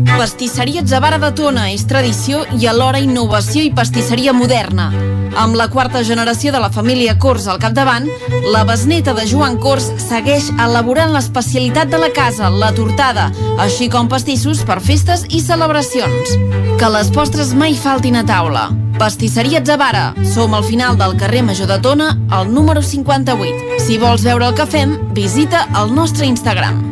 Pastisseria 0.02 0.82
Zavara 0.86 1.18
de 1.22 1.30
Tona 1.36 1.68
és 1.72 1.84
tradició 1.86 2.42
i 2.58 2.66
alhora 2.70 3.00
innovació 3.02 3.62
i 3.64 3.72
pastisseria 3.74 4.32
moderna. 4.34 4.88
Amb 5.36 5.58
la 5.58 5.66
quarta 5.70 6.02
generació 6.06 6.52
de 6.54 6.60
la 6.62 6.70
família 6.70 7.16
Cors 7.18 7.46
al 7.50 7.58
capdavant, 7.62 8.06
la 8.52 8.62
besneta 8.64 9.14
de 9.14 9.26
Joan 9.30 9.58
Cors 9.62 9.90
segueix 10.02 10.50
elaborant 10.54 11.12
l'especialitat 11.14 11.90
de 11.90 12.00
la 12.00 12.10
casa, 12.14 12.50
la 12.50 12.70
tortada, 12.74 13.30
així 13.58 13.90
com 13.90 14.08
pastissos 14.10 14.62
per 14.66 14.80
festes 14.80 15.26
i 15.30 15.42
celebracions. 15.42 16.36
Que 16.78 16.90
les 16.90 17.10
postres 17.14 17.54
mai 17.54 17.74
faltin 17.78 18.18
a 18.18 18.24
taula. 18.26 18.68
Pastisseria 18.98 19.62
Zavara. 19.64 20.12
Som 20.34 20.54
al 20.54 20.64
final 20.64 20.98
del 20.98 21.16
carrer 21.18 21.42
Major 21.42 21.70
de 21.70 21.80
Tona, 21.82 22.12
al 22.30 22.52
número 22.52 22.82
58. 22.82 23.82
Si 23.82 23.98
vols 23.98 24.22
veure 24.26 24.48
el 24.50 24.54
que 24.54 24.66
fem, 24.66 24.98
visita 25.14 25.66
el 25.82 25.94
nostre 25.94 26.30
Instagram. 26.30 26.82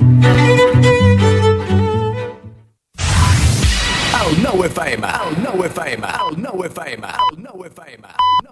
El 4.63 4.69
nou 4.69 4.71
FM, 4.71 5.07
el 5.27 5.33
nou 5.43 5.65
FM, 5.67 6.05
el 6.07 6.37
nou 6.39 6.61
FM, 6.63 7.03
el 7.03 7.39
nou 7.43 7.65
FM, 7.67 8.05
el 8.07 8.45
nou 8.47 8.52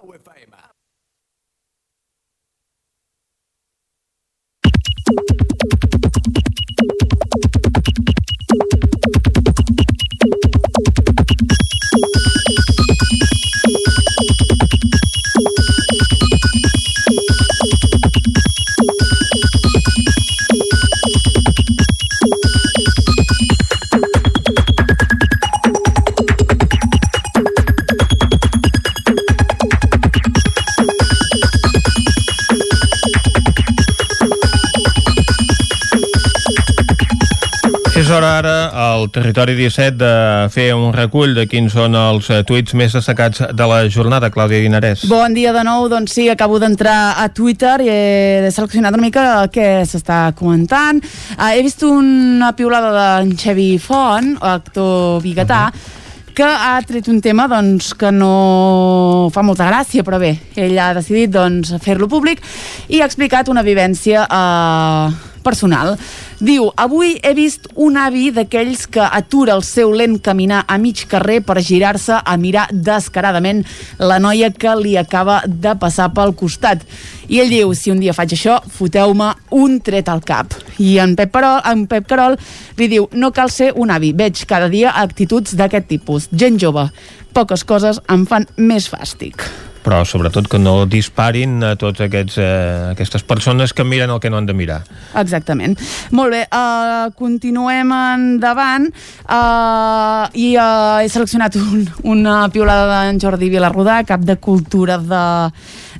Ara 38.41 38.71
al 38.73 39.09
Territori 39.13 39.53
17 39.53 39.97
de 39.99 40.13
fer 40.49 40.71
un 40.73 40.89
recull 40.95 41.35
de 41.37 41.45
quins 41.49 41.73
són 41.77 41.93
els 41.97 42.29
eh, 42.33 42.41
tuits 42.47 42.73
més 42.77 42.95
destacats 42.95 43.43
de 43.53 43.67
la 43.69 43.83
jornada, 43.93 44.31
Clàudia 44.33 44.63
Dinarès. 44.63 45.05
Bon 45.11 45.33
dia 45.37 45.53
de 45.53 45.61
nou, 45.67 45.85
doncs 45.91 46.15
sí, 46.17 46.25
acabo 46.31 46.57
d'entrar 46.61 47.21
a 47.21 47.27
Twitter 47.29 47.77
i 47.85 47.91
he 47.93 48.51
seleccionat 48.51 48.97
una 48.97 49.05
mica 49.05 49.25
què 49.53 49.85
s'està 49.85 50.31
comentant. 50.37 51.03
Uh, 51.37 51.51
he 51.53 51.61
vist 51.65 51.85
una 51.85 52.53
piulada 52.57 52.91
d'en 52.97 53.35
Xevi 53.37 53.75
Font, 53.81 54.37
actor 54.41 55.21
biguetà, 55.21 55.67
uh 55.69 55.73
-huh 55.73 55.99
que 56.33 56.43
ha 56.43 56.81
tret 56.87 57.07
un 57.11 57.19
tema 57.21 57.47
doncs, 57.47 57.93
que 57.93 58.09
no 58.11 59.29
fa 59.33 59.43
molta 59.43 59.67
gràcia, 59.67 60.01
però 60.01 60.17
bé, 60.17 60.31
ell 60.55 60.77
ha 60.79 60.93
decidit 60.93 61.29
doncs, 61.29 61.73
fer-lo 61.83 62.07
públic 62.07 62.41
i 62.87 63.01
ha 63.01 63.05
explicat 63.05 63.49
una 63.51 63.61
vivència 63.61 64.23
eh, 64.23 65.11
personal. 65.43 65.97
Diu, 66.41 66.71
avui 66.73 67.19
he 67.21 67.35
vist 67.37 67.67
un 67.77 67.99
avi 68.01 68.31
d'aquells 68.33 68.87
que 68.89 69.03
atura 69.05 69.53
el 69.53 69.61
seu 69.61 69.91
lent 69.93 70.15
caminar 70.25 70.63
a 70.65 70.79
mig 70.81 71.03
carrer 71.11 71.37
per 71.45 71.61
girar-se 71.61 72.17
a 72.17 72.33
mirar 72.41 72.63
descaradament 72.73 73.61
la 74.01 74.17
noia 74.17 74.49
que 74.49 74.73
li 74.79 74.95
acaba 74.97 75.43
de 75.45 75.75
passar 75.77 76.09
pel 76.17 76.33
costat. 76.33 76.81
I 77.29 77.43
ell 77.43 77.53
diu, 77.53 77.75
si 77.77 77.93
un 77.93 78.01
dia 78.01 78.17
faig 78.17 78.33
això, 78.33 78.57
foteu-me 78.65 79.29
un 79.53 79.77
tret 79.85 80.09
al 80.09 80.25
cap. 80.25 80.57
I 80.81 80.97
en 81.05 81.13
Pep, 81.19 81.29
Perol, 81.29 81.61
en 81.61 81.85
Pep 81.85 82.09
Carol 82.09 82.39
li 82.81 82.89
diu, 82.89 83.05
no 83.13 83.29
cal 83.29 83.53
ser 83.53 83.75
un 83.77 83.93
avi, 83.93 84.09
veig 84.09 84.41
cada 84.49 84.71
dia 84.73 84.97
actituds 84.97 85.53
d'aquest 85.53 85.91
tipus. 85.93 86.31
Gent 86.33 86.57
jove, 86.57 86.89
poques 87.37 87.61
coses 87.69 88.01
em 88.09 88.25
fan 88.25 88.49
més 88.57 88.89
fàstic 88.89 89.45
però 89.83 90.01
sobretot 90.05 90.47
que 90.51 90.59
no 90.61 90.85
disparin 90.89 91.59
a 91.65 91.73
tots 91.79 92.03
aquests, 92.05 92.37
eh, 92.41 92.91
aquestes 92.91 93.23
persones 93.27 93.73
que 93.73 93.85
miren 93.87 94.13
el 94.13 94.19
que 94.19 94.29
no 94.29 94.37
han 94.37 94.49
de 94.49 94.55
mirar. 94.57 94.81
Exactament. 95.17 95.77
Molt 96.11 96.35
bé, 96.35 96.43
uh, 96.47 97.09
continuem 97.17 97.91
endavant 97.91 98.87
uh, 98.91 100.27
i 100.33 100.53
uh, 100.55 101.01
he 101.01 101.09
seleccionat 101.11 101.57
un, 101.59 101.85
una 102.13 102.43
piolada 102.53 102.87
d'en 102.91 103.19
Jordi 103.21 103.49
Vilarrodà, 103.51 104.01
cap 104.07 104.23
de 104.27 104.37
cultura 104.41 104.99
de, 105.01 105.25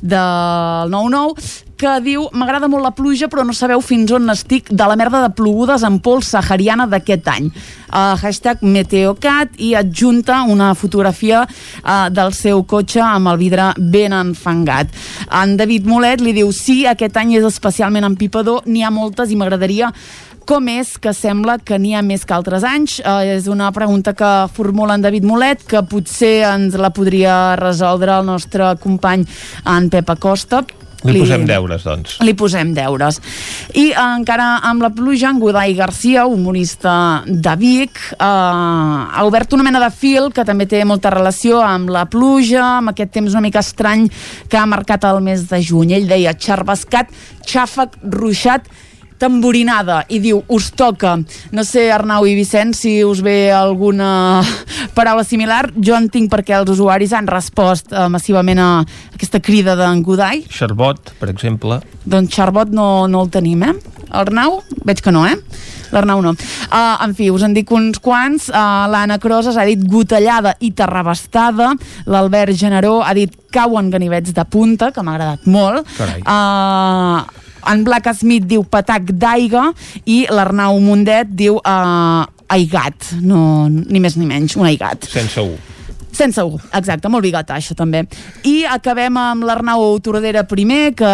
del 0.02 0.94
9-9, 0.94 1.70
que 1.82 1.98
diu 2.06 2.28
m'agrada 2.38 2.70
molt 2.70 2.86
la 2.86 2.94
pluja 2.94 3.26
però 3.32 3.41
no 3.48 3.56
sabeu 3.58 3.82
fins 3.82 4.12
on 4.14 4.30
estic 4.30 4.70
de 4.70 4.88
la 4.88 4.98
merda 4.99 5.24
de 5.24 5.32
plogudes 5.34 5.82
en 5.88 5.98
pols 6.03 6.30
sahariana 6.36 6.86
d'aquest 6.90 7.30
any. 7.32 7.48
Uh, 7.90 8.14
hashtag 8.22 8.62
Meteocat 8.62 9.58
i 9.58 9.74
adjunta 9.76 10.44
una 10.48 10.72
fotografia 10.78 11.41
uh, 11.48 12.08
del 12.14 12.36
seu 12.38 12.62
cotxe 12.70 13.02
amb 13.02 13.32
el 13.34 13.40
vidre 13.41 13.72
ben 13.78 14.14
enfangat. 14.14 14.94
En 15.41 15.56
David 15.58 15.90
Molet 15.90 16.22
li 16.22 16.36
diu 16.38 16.52
sí, 16.53 16.84
aquest 16.86 17.18
any 17.18 17.34
és 17.40 17.48
especialment 17.48 18.06
empipador 18.08 18.68
n'hi 18.70 18.86
ha 18.86 18.94
moltes 18.94 19.34
i 19.34 19.40
m'agradaria 19.40 19.90
com 20.45 20.68
és 20.68 20.95
que 20.99 21.14
sembla 21.16 21.60
que 21.64 21.78
n'hi 21.80 21.94
ha 21.95 22.02
més 22.06 22.26
que 22.28 22.36
altres 22.36 22.66
anys? 22.68 22.99
Uh, 23.02 23.22
és 23.38 23.48
una 23.49 23.70
pregunta 23.74 24.14
que 24.18 24.30
formula 24.53 24.98
en 24.98 25.06
David 25.06 25.26
Molet, 25.26 25.66
que 25.66 25.82
potser 25.88 26.41
ens 26.49 26.78
la 26.78 26.91
podria 26.94 27.56
resoldre 27.62 28.20
el 28.20 28.30
nostre 28.30 28.74
company 28.82 29.26
en 29.66 29.90
Pep 29.94 30.10
Acosta, 30.14 30.64
li 31.07 31.22
posem 31.23 31.45
deures, 31.49 31.86
doncs. 31.86 32.18
Li 32.22 32.34
posem 32.38 32.73
deures. 32.78 33.18
I 33.73 33.88
eh, 33.90 34.03
encara 34.03 34.60
amb 34.69 34.86
la 34.86 34.91
pluja, 34.94 35.32
en 35.32 35.40
Godai 35.41 35.73
Garcia, 35.78 36.28
humorista 36.30 36.94
de 37.26 37.56
Vic, 37.57 37.98
eh, 38.14 38.26
ha 38.26 39.26
obert 39.26 39.53
una 39.57 39.65
mena 39.65 39.82
de 39.82 39.90
fil 39.94 40.30
que 40.36 40.45
també 40.48 40.68
té 40.69 40.84
molta 40.86 41.14
relació 41.14 41.61
amb 41.65 41.90
la 41.94 42.06
pluja, 42.11 42.78
amb 42.78 42.94
aquest 42.94 43.15
temps 43.18 43.34
una 43.34 43.45
mica 43.48 43.64
estrany 43.65 44.07
que 44.49 44.60
ha 44.60 44.68
marcat 44.69 45.10
el 45.10 45.23
mes 45.26 45.48
de 45.49 45.61
juny. 45.64 45.95
Ell 45.98 46.07
deia 46.10 46.36
xarbascat, 46.38 47.11
xàfec, 47.48 47.98
ruixat 48.03 48.69
tamborinada 49.22 50.02
i 50.10 50.19
diu, 50.23 50.41
us 50.49 50.72
toca. 50.77 51.15
No 51.53 51.65
sé, 51.68 51.88
Arnau 51.93 52.26
i 52.27 52.35
Vicenç, 52.38 52.80
si 52.81 52.95
us 53.06 53.22
ve 53.26 53.52
alguna 53.53 54.41
paraula 54.98 55.26
similar. 55.27 55.68
Jo 55.77 55.98
en 55.99 56.10
tinc 56.14 56.31
perquè 56.34 56.57
els 56.57 56.73
usuaris 56.73 57.14
han 57.18 57.30
respost 57.30 57.93
uh, 57.93 58.07
massivament 58.11 58.61
a 58.61 58.69
aquesta 59.14 59.41
crida 59.43 59.77
d'en 59.80 60.03
Godai. 60.06 60.45
Xarbot, 60.49 61.14
per 61.22 61.30
exemple. 61.34 61.81
Doncs 62.03 62.34
xarbot 62.34 62.73
no, 62.73 63.07
no 63.11 63.26
el 63.26 63.31
tenim, 63.34 63.68
eh? 63.69 63.76
Arnau? 64.11 64.60
Veig 64.84 64.99
que 65.06 65.14
no, 65.14 65.23
eh? 65.30 65.38
l'Arnau 65.91 66.22
no. 66.23 66.34
Uh, 66.72 66.95
en 67.03 67.14
fi, 67.15 67.30
us 67.31 67.43
en 67.45 67.56
dic 67.56 67.72
uns 67.76 67.99
quants. 68.03 68.48
Uh, 68.49 68.88
L'Anna 68.91 69.19
Crosas 69.22 69.60
ha 69.60 69.68
dit 69.68 69.81
gotellada 69.91 70.56
i 70.64 70.72
terrabastada. 70.76 71.73
L'Albert 72.07 72.56
Generó 72.57 72.99
ha 73.03 73.14
dit 73.18 73.34
cauen 73.52 73.91
ganivets 73.91 74.34
de 74.35 74.45
punta, 74.48 74.91
que 74.95 75.03
m'ha 75.03 75.18
agradat 75.18 75.48
molt. 75.52 75.88
Carai. 75.98 76.23
Uh, 76.23 77.40
en 77.69 77.83
Black 77.88 78.09
Smith 78.17 78.47
diu 78.49 78.63
patac 78.63 79.11
d'aigua 79.11 79.69
i 80.05 80.23
l'Arnau 80.31 80.79
Mundet 80.83 81.29
diu 81.38 81.59
uh, 81.59 82.23
aigat, 82.51 83.13
no, 83.23 83.67
ni 83.69 84.01
més 84.03 84.17
ni 84.19 84.27
menys, 84.27 84.57
un 84.59 84.67
aigat. 84.67 85.07
Sense 85.11 85.43
U. 85.43 85.55
Sense 86.22 86.43
U, 86.45 86.60
exacte, 86.77 87.10
molt 87.10 87.26
bigota 87.26 87.56
això 87.57 87.73
també. 87.73 88.03
I 88.45 88.61
acabem 88.69 89.15
amb 89.18 89.45
l'Arnau 89.48 89.95
Toradera 90.06 90.43
primer, 90.45 90.93
que 90.93 91.10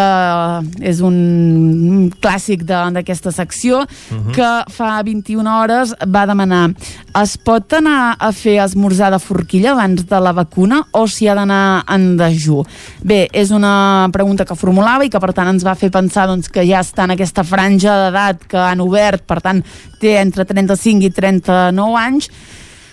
és 0.84 1.00
un 1.00 2.10
clàssic 2.20 2.66
de- 2.68 2.82
d'aquesta 2.92 3.32
secció, 3.32 3.86
Mhm. 4.10 4.32
que 4.36 4.50
fa 4.68 5.02
21 5.02 5.46
hores 5.46 5.94
va 6.06 6.26
demanar 6.26 6.74
es 7.22 7.38
pot 7.38 7.72
anar 7.72 8.16
a 8.18 8.32
fer 8.32 8.58
esmorzar 8.62 9.10
de 9.10 9.18
forquilla 9.18 9.72
abans 9.72 10.06
de 10.06 10.20
la 10.20 10.32
vacuna 10.32 10.86
o 10.92 11.06
s'hi 11.06 11.28
ha 11.28 11.34
d'anar 11.34 11.84
en 11.88 12.18
dejú? 12.18 12.66
Bé, 13.02 13.28
és 13.32 13.50
una 13.50 14.08
pregunta 14.12 14.44
que 14.44 14.54
formulava 14.54 15.04
i 15.04 15.08
que 15.08 15.18
per 15.20 15.32
tant 15.32 15.48
ens 15.48 15.64
va 15.64 15.74
fer 15.74 15.90
pensar 15.90 16.26
doncs, 16.26 16.48
que 16.50 16.66
ja 16.66 16.80
està 16.80 17.04
en 17.04 17.12
aquesta 17.12 17.44
franja 17.44 17.96
d'edat 18.04 18.44
que 18.46 18.58
han 18.58 18.80
obert, 18.80 19.24
per 19.24 19.40
tant 19.40 19.64
té 20.00 20.18
entre 20.20 20.44
35 20.44 21.02
i 21.06 21.10
39 21.10 21.96
anys 21.96 22.30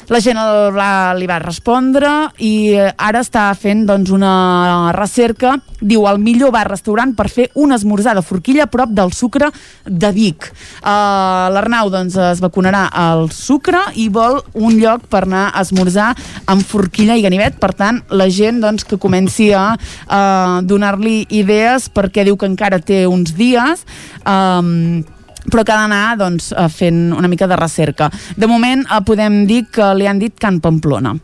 la 0.07 0.19
gent 0.22 0.38
el 0.38 0.72
va, 0.76 1.14
li 1.18 1.26
va 1.30 1.40
respondre 1.41 2.10
i 2.44 2.76
eh, 2.77 2.90
ara 2.94 3.23
està 3.26 3.48
fent 3.57 3.86
doncs, 3.88 4.11
una 4.14 4.91
recerca, 4.95 5.56
diu 5.82 6.06
el 6.10 6.19
millor 6.22 6.53
bar 6.53 6.65
restaurant 6.69 7.15
per 7.18 7.27
fer 7.32 7.48
un 7.61 7.73
esmorzar 7.73 8.15
de 8.18 8.23
forquilla 8.26 8.65
a 8.65 8.72
prop 8.72 8.94
del 8.94 9.14
sucre 9.18 9.49
de 9.86 10.11
Vic. 10.15 10.49
Uh, 10.82 11.49
L'Arnau 11.53 11.90
doncs, 11.94 12.18
es 12.22 12.41
vacunarà 12.44 12.86
al 12.94 13.30
sucre 13.34 13.82
i 14.02 14.07
vol 14.14 14.40
un 14.53 14.77
lloc 14.80 15.07
per 15.10 15.23
anar 15.26 15.48
a 15.52 15.65
esmorzar 15.65 16.11
amb 16.52 16.65
forquilla 16.65 17.18
i 17.18 17.26
ganivet, 17.26 17.57
per 17.61 17.73
tant 17.73 18.03
la 18.14 18.30
gent 18.30 18.61
doncs, 18.61 18.86
que 18.86 19.02
comenci 19.02 19.52
a 19.57 19.72
uh, 19.73 20.61
donar-li 20.65 21.23
idees 21.34 21.90
perquè 21.90 22.26
diu 22.27 22.38
que 22.38 22.49
encara 22.49 22.82
té 22.82 23.06
uns 23.10 23.34
dies. 23.38 23.86
Um, 24.26 25.03
però 25.52 25.64
que 25.64 25.72
ha 25.74 25.82
d'anar 25.84 26.18
doncs, 26.18 26.52
eh, 26.52 26.68
fent 26.70 27.14
una 27.14 27.28
mica 27.32 27.48
de 27.48 27.56
recerca. 27.60 28.10
De 28.36 28.48
moment 28.48 28.86
eh, 28.86 29.02
podem 29.06 29.46
dir 29.48 29.66
que 29.72 29.94
li 29.96 30.08
han 30.08 30.20
dit 30.20 30.36
Can 30.40 30.60
Pamplona, 30.62 31.16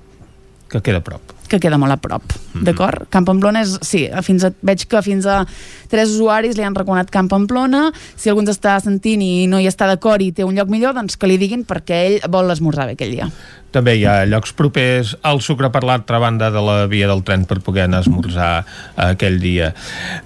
Que 0.71 0.79
queda 0.81 1.01
a 1.01 1.03
prop. 1.03 1.21
que 1.51 1.59
queda 1.59 1.75
molt 1.77 1.91
a 1.91 1.97
prop, 1.99 2.23
d'acord? 2.63 3.09
Can 3.11 3.25
Pamplona 3.27 3.59
és, 3.65 3.73
sí, 3.83 4.05
fins 4.23 4.45
a, 4.47 4.53
veig 4.63 4.85
que 4.87 5.01
fins 5.03 5.25
a 5.27 5.41
tres 5.91 6.13
usuaris 6.13 6.55
li 6.55 6.63
han 6.63 6.77
recomanat 6.77 7.09
Can 7.11 7.27
Pamplona, 7.27 7.89
si 8.15 8.29
algú 8.31 8.39
ens 8.39 8.53
està 8.53 8.77
sentint 8.79 9.19
i 9.19 9.47
no 9.51 9.59
hi 9.59 9.67
està 9.67 9.89
d'acord 9.89 10.23
i 10.23 10.31
té 10.31 10.45
un 10.47 10.55
lloc 10.55 10.71
millor, 10.71 10.95
doncs 10.95 11.17
que 11.19 11.27
li 11.27 11.35
diguin 11.41 11.65
perquè 11.67 11.97
ell 12.05 12.31
vol 12.31 12.55
esmorzar 12.55 12.87
bé 12.87 12.95
aquell 12.95 13.11
dia. 13.11 13.27
També 13.71 13.95
hi 13.95 14.05
ha 14.05 14.25
llocs 14.27 14.51
propers 14.57 15.13
al 15.27 15.41
sucre 15.43 15.69
per 15.71 15.83
l'altra 15.87 16.19
banda 16.19 16.49
de 16.51 16.61
la 16.63 16.77
via 16.91 17.07
del 17.07 17.23
tren 17.27 17.45
per 17.47 17.61
poder 17.63 17.85
anar 17.87 18.01
a 18.01 18.05
esmorzar 18.05 18.49
aquell 18.99 19.39
dia. 19.43 19.71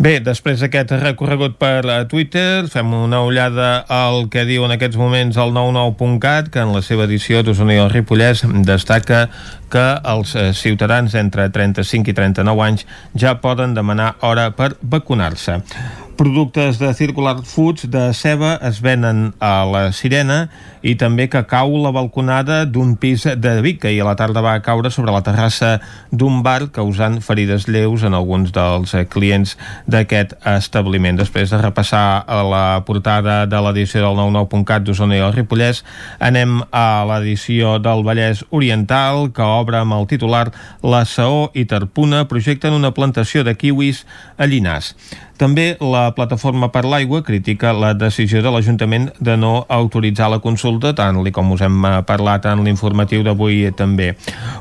Bé, 0.01 0.17
després 0.25 0.63
d'aquest 0.63 0.95
recorregut 1.03 1.59
per 1.61 1.83
eh, 1.85 1.99
Twitter, 2.09 2.65
fem 2.71 2.93
una 2.97 3.21
ullada 3.25 3.85
al 3.91 4.29
que 4.33 4.45
diu 4.49 4.65
en 4.65 4.75
aquests 4.75 4.97
moments 4.99 5.37
el 5.41 5.53
99.cat, 5.55 6.49
que 6.53 6.63
en 6.65 6.73
la 6.75 6.81
seva 6.85 7.05
edició 7.09 7.43
d'Osona 7.45 7.77
i 7.77 7.83
el 7.83 7.93
Ripollès 7.93 8.45
destaca 8.65 9.27
que 9.71 9.85
els 10.15 10.35
eh, 10.35 10.49
ciutadans 10.57 11.15
entre 11.19 11.49
35 11.53 12.11
i 12.11 12.17
39 12.17 12.65
anys 12.65 12.87
ja 13.17 13.37
poden 13.43 13.77
demanar 13.77 14.15
hora 14.25 14.49
per 14.57 14.73
vacunar-se. 14.81 15.61
Productes 16.15 16.79
de 16.79 16.93
Circular 16.93 17.43
Foods 17.43 17.89
de 17.91 18.13
ceba 18.13 18.55
es 18.63 18.79
venen 18.79 19.33
a 19.43 19.65
la 19.67 19.89
Sirena 19.91 20.45
i 20.79 20.93
també 20.95 21.25
que 21.27 21.41
cau 21.49 21.73
la 21.83 21.91
balconada 21.91 22.61
d'un 22.63 22.93
pis 22.95 23.25
de 23.27 23.51
Vic 23.65 23.81
que 23.81 23.89
ahir 23.89 24.05
a 24.05 24.07
la 24.07 24.15
tarda 24.15 24.39
va 24.45 24.53
caure 24.63 24.91
sobre 24.93 25.11
la 25.11 25.23
terrassa 25.25 25.81
d'un 26.11 26.39
bar 26.45 26.69
causant 26.71 27.19
ferides 27.25 27.67
lleus 27.67 28.05
en 28.07 28.15
alguns 28.15 28.53
dels 28.55 28.95
clients 29.11 29.57
d'aquest 29.91 30.37
establiment. 30.53 31.19
Després 31.19 31.51
de 31.51 31.59
repassar 31.59 32.23
a 32.23 32.39
la 32.47 32.63
portada 32.87 33.41
de 33.43 33.61
l'edició 33.67 34.05
del 34.05 34.15
99.cat 34.15 34.87
d'Osona 34.87 35.19
i 35.19 35.23
el 35.25 35.35
Ripollès, 35.35 35.83
anem 36.23 36.61
a 36.71 37.03
l'edició 37.11 37.75
del 37.83 38.07
Vallès 38.07 38.45
Oriental 38.55 39.33
que 39.35 39.43
obre 39.43 39.83
amb 39.83 39.99
el 39.99 40.07
titular 40.07 40.47
La 40.79 41.03
Saó 41.03 41.49
i 41.51 41.67
Tarpuna 41.67 42.23
projecten 42.31 42.77
una 42.77 42.95
plantació 42.95 43.43
de 43.43 43.57
kiwis 43.59 44.05
a 44.39 44.47
Llinars. 44.47 44.95
També 45.35 45.75
la 45.83 46.13
Plataforma 46.15 46.69
per 46.71 46.85
l'Aigua 46.87 47.19
critica 47.27 47.73
la 47.75 47.89
decisió 47.93 48.39
de 48.39 48.51
l'Ajuntament 48.53 49.09
de 49.19 49.35
no 49.35 49.65
autoritzar 49.67 50.29
la 50.31 50.39
consulta, 50.39 50.93
tant 50.95 51.19
li 51.25 51.33
com 51.35 51.51
us 51.51 51.63
hem 51.65 51.81
eh, 51.83 51.91
parlat 52.07 52.47
en 52.47 52.63
l'informatiu 52.63 53.25
d'avui 53.25 53.65
també. 53.75 54.13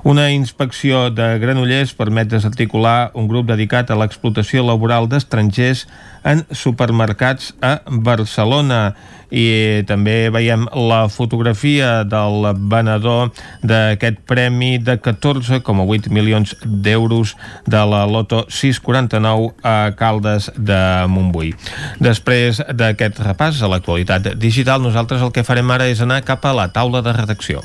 Una 0.03 0.27
inspecció 0.35 1.07
de 1.15 1.37
Granollers 1.39 1.95
permet 1.95 2.33
desarticular 2.33 3.13
un 3.15 3.31
grup 3.31 3.47
dedicat 3.53 3.91
a 3.91 3.99
l'explotació 4.01 4.67
laboral 4.67 5.07
d'estrangers 5.07 5.87
en 6.27 6.43
supermercats 6.51 7.53
a 7.63 7.77
Barcelona 7.87 8.97
i 9.31 9.85
també 9.89 10.31
veiem 10.35 10.67
la 10.89 11.05
fotografia 11.09 12.03
del 12.05 12.49
venedor 12.71 13.31
d'aquest 13.63 14.21
premi 14.29 14.77
de 14.79 14.99
14,8 15.01 16.11
milions 16.11 16.57
d'euros 16.65 17.37
de 17.67 17.83
la 17.93 18.05
Loto 18.07 18.45
649 18.49 19.55
a 19.63 19.95
Caldes 19.97 20.51
de 20.57 20.81
Montbui. 21.09 21.55
Després 22.03 22.63
d'aquest 22.69 23.21
repàs 23.25 23.63
a 23.63 23.71
l'actualitat 23.71 24.35
digital, 24.37 24.83
nosaltres 24.83 25.23
el 25.23 25.33
que 25.33 25.47
farem 25.47 25.71
ara 25.71 25.89
és 25.89 26.05
anar 26.05 26.23
cap 26.27 26.45
a 26.45 26.57
la 26.57 26.71
taula 26.73 27.03
de 27.05 27.13
redacció. 27.17 27.63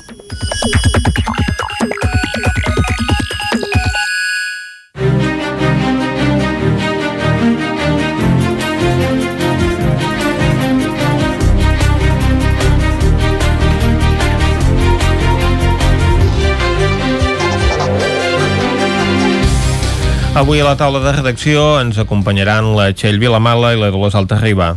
Avui 20.40 20.62
a 20.62 20.64
la 20.64 20.72
taula 20.72 21.02
de 21.04 21.10
redacció 21.12 21.82
ens 21.82 21.98
acompanyaran 22.00 22.70
la 22.72 22.86
Txell 22.96 23.18
Vilamala 23.20 23.74
i 23.74 23.76
la 23.76 23.90
Dolors 23.92 24.14
Altarriba. 24.16 24.70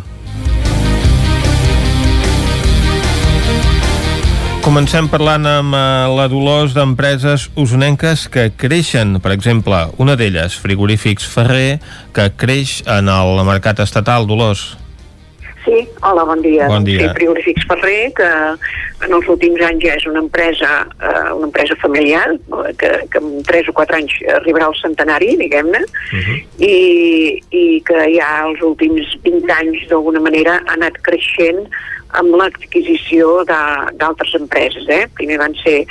Comencem 4.66 5.08
parlant 5.08 5.48
amb 5.48 5.78
eh, 5.80 5.86
la 6.20 6.28
Dolors 6.28 6.76
d'empreses 6.76 7.48
usonenques 7.56 8.28
que 8.34 8.50
creixen, 8.60 9.22
per 9.24 9.32
exemple, 9.38 9.80
una 10.04 10.20
d'elles, 10.20 10.60
Frigorífics 10.60 11.32
Ferrer, 11.32 11.80
que 12.12 12.28
creix 12.36 12.82
en 12.84 13.08
el 13.08 13.40
mercat 13.48 13.80
estatal. 13.88 14.28
Dolors. 14.28 14.74
Sí, 15.66 15.88
hola, 16.02 16.24
bon 16.24 16.42
dia. 16.42 16.68
Bon 16.68 16.84
dia. 16.84 17.00
Sí, 17.00 17.10
Frigorífics 17.16 17.66
Ferrer, 17.70 18.12
que 18.18 18.30
en 19.06 19.14
els 19.16 19.28
últims 19.32 19.62
anys 19.64 19.86
ja 19.86 19.96
és 19.96 20.06
una 20.10 20.20
empresa, 20.20 20.72
eh, 21.00 21.32
una 21.38 21.48
empresa 21.48 21.78
familiar, 21.80 22.26
que, 22.80 22.92
que 23.12 23.22
en 23.22 23.44
3 23.48 23.72
o 23.72 23.76
4 23.78 24.00
anys 24.02 24.18
arribarà 24.40 24.68
al 24.68 24.78
centenari, 24.82 25.34
diguem-ne, 25.40 25.84
i, 26.60 26.76
i 27.56 27.66
que 27.88 28.08
ja 28.18 28.30
els 28.50 28.64
últims 28.66 29.16
20 29.24 29.56
anys 29.56 29.88
d'alguna 29.92 30.24
manera 30.24 30.60
ha 30.66 30.76
anat 30.76 31.00
creixent 31.08 31.64
amb 32.20 32.36
l'adquisició 32.38 33.42
d'altres 33.48 34.36
empreses. 34.40 34.90
Eh? 34.92 35.06
Primer 35.16 35.40
van 35.42 35.56
ser 35.64 35.84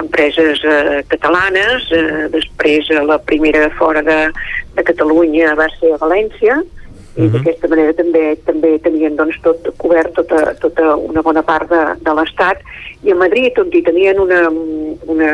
empreses 0.00 0.60
eh, 0.68 1.00
catalanes, 1.08 1.88
eh, 1.94 2.28
després 2.34 2.92
la 3.08 3.18
primera 3.24 3.70
fora 3.78 4.02
de, 4.04 4.20
de 4.76 4.84
Catalunya 4.84 5.54
va 5.58 5.68
ser 5.78 5.94
a 5.94 6.00
València, 6.02 6.60
i 7.14 7.28
d'aquesta 7.30 7.68
manera 7.70 7.94
també 7.94 8.24
també 8.42 8.72
tenien 8.82 9.14
doncs, 9.14 9.38
tot 9.44 9.68
cobert 9.78 10.16
tota, 10.18 10.54
tota 10.62 10.96
una 10.98 11.22
bona 11.22 11.44
part 11.46 11.70
de, 11.70 11.82
de 12.02 12.14
l'Estat. 12.18 12.62
I 13.06 13.14
a 13.14 13.18
Madrid 13.20 13.58
on 13.62 13.70
hi 13.70 13.82
tenien 13.86 14.18
una, 14.18 14.48
una, 15.14 15.32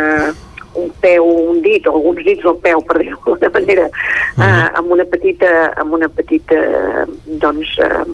un 0.76 0.90
peu, 1.00 1.24
un 1.24 1.62
dit, 1.64 1.86
o 1.86 1.96
alguns 1.96 2.24
dits 2.26 2.44
del 2.44 2.58
peu, 2.62 2.82
per 2.84 2.98
dir-ho 3.00 3.16
d'alguna 3.16 3.52
manera, 3.56 3.86
eh, 4.36 4.66
amb 4.80 4.92
una 4.92 5.06
petita, 5.08 5.52
amb 5.80 5.96
una 5.96 6.08
petita 6.08 6.60
doncs, 7.42 7.72
eh, 7.80 8.04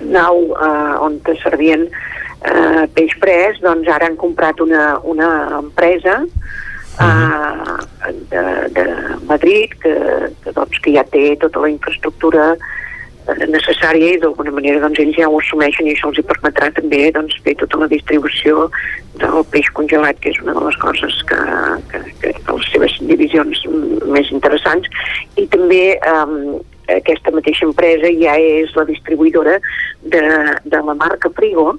nau 0.00 0.42
eh, 0.56 0.94
on 1.04 1.20
te 1.24 1.36
servien 1.42 1.86
eh, 1.88 2.86
peix 2.96 3.12
pres, 3.20 3.60
doncs 3.64 3.88
ara 3.92 4.08
han 4.08 4.16
comprat 4.20 4.60
una, 4.64 4.96
una 5.04 5.30
empresa 5.60 6.22
eh, 6.24 8.10
de, 8.32 8.42
de 8.76 8.86
Madrid 9.28 9.76
que, 9.82 9.94
que, 10.42 10.56
doncs, 10.56 10.80
que 10.80 10.96
ja 10.96 11.04
té 11.12 11.28
tota 11.40 11.64
la 11.64 11.72
infraestructura 11.72 12.54
necessària 13.48 14.14
i 14.14 14.20
d'alguna 14.22 14.52
manera 14.54 14.80
doncs, 14.80 15.00
ells 15.02 15.16
ja 15.18 15.28
ho 15.28 15.40
assumeixen 15.40 15.86
i 15.86 15.94
això 15.94 16.10
els 16.10 16.20
hi 16.20 16.26
permetrà 16.28 16.70
també 16.76 17.10
doncs, 17.14 17.34
fer 17.44 17.56
tota 17.62 17.80
la 17.82 17.88
distribució 17.90 18.68
del 19.18 19.44
peix 19.50 19.68
congelat, 19.74 20.20
que 20.20 20.30
és 20.30 20.40
una 20.44 20.54
de 20.54 20.64
les 20.66 20.78
coses 20.82 21.18
que, 21.30 21.40
que, 21.90 22.02
que 22.22 22.32
de 22.36 22.56
les 22.58 22.70
seves 22.72 22.96
divisions 23.10 23.64
més 24.06 24.30
interessants 24.30 24.88
i 25.36 25.46
també 25.52 25.82
eh, 25.96 26.24
aquesta 26.94 27.34
mateixa 27.34 27.66
empresa 27.66 28.12
ja 28.20 28.36
és 28.38 28.74
la 28.76 28.86
distribuïdora 28.88 29.58
de, 30.02 30.22
de 30.64 30.82
la 30.88 30.94
marca 30.94 31.30
Frigo 31.34 31.72
uh 31.72 31.78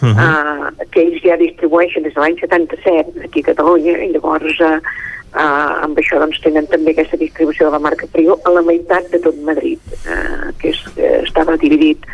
-huh. 0.00 0.14
uh, 0.14 0.86
que 0.90 1.00
ells 1.00 1.22
ja 1.22 1.36
distribueixen 1.36 2.02
des 2.02 2.14
de 2.14 2.20
l'any 2.20 2.38
77 2.40 3.24
aquí 3.24 3.40
a 3.40 3.50
Catalunya, 3.50 3.98
i 4.04 4.12
llavors 4.12 4.60
uh, 4.60 4.80
uh, 5.34 5.84
amb 5.84 5.98
això 5.98 6.20
doncs 6.22 6.40
tenen 6.44 6.66
també 6.66 6.94
aquesta 6.94 7.16
distribució 7.20 7.66
de 7.66 7.76
la 7.76 7.82
marca 7.82 8.06
Prigo 8.12 8.38
a 8.44 8.54
la 8.54 8.62
meitat 8.62 9.10
de 9.12 9.20
tot 9.24 9.36
Madrid, 9.42 9.80
uh, 10.06 10.50
que 10.58 10.72
és, 10.74 10.80
uh, 10.96 11.22
estava 11.24 11.56
dividit 11.56 12.06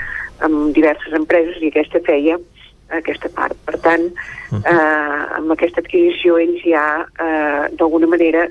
en 0.42 0.72
diverses 0.72 1.12
empreses 1.14 1.62
i 1.62 1.70
aquesta 1.72 2.00
feia 2.04 2.38
aquesta 2.98 3.28
part. 3.34 3.56
Per 3.66 3.78
tant, 3.84 4.08
eh, 4.52 5.22
amb 5.38 5.52
aquesta 5.54 5.82
adquisició 5.82 6.38
ells 6.38 6.62
ja, 6.66 7.04
eh, 7.20 7.68
d'alguna 7.78 8.06
manera, 8.06 8.46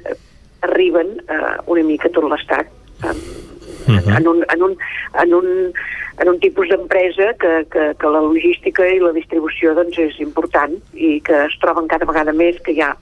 arriben 0.61 1.17
eh, 1.27 1.55
una 1.67 1.83
mica 1.83 2.07
a 2.07 2.15
tot 2.15 2.29
l'estat. 2.29 2.67
Eh, 3.03 3.07
uh 3.07 3.97
-huh. 3.99 4.17
en, 4.17 4.27
un, 4.27 4.45
en, 4.49 4.63
un, 4.63 4.77
en, 5.21 5.33
un, 5.33 5.73
en 6.17 6.29
un 6.29 6.39
tipus 6.39 6.69
d'empresa 6.69 7.33
que, 7.39 7.65
que, 7.71 7.93
que 7.99 8.07
la 8.07 8.21
logística 8.21 8.85
i 8.87 8.99
la 8.99 9.11
distribució 9.11 9.73
doncs, 9.73 9.97
és 9.97 10.19
important 10.19 10.73
i 10.93 11.21
que 11.21 11.45
es 11.45 11.57
troben 11.59 11.87
cada 11.87 12.05
vegada 12.05 12.31
més 12.31 12.59
que 12.61 12.71
hi 12.71 12.81
ha 12.81 12.95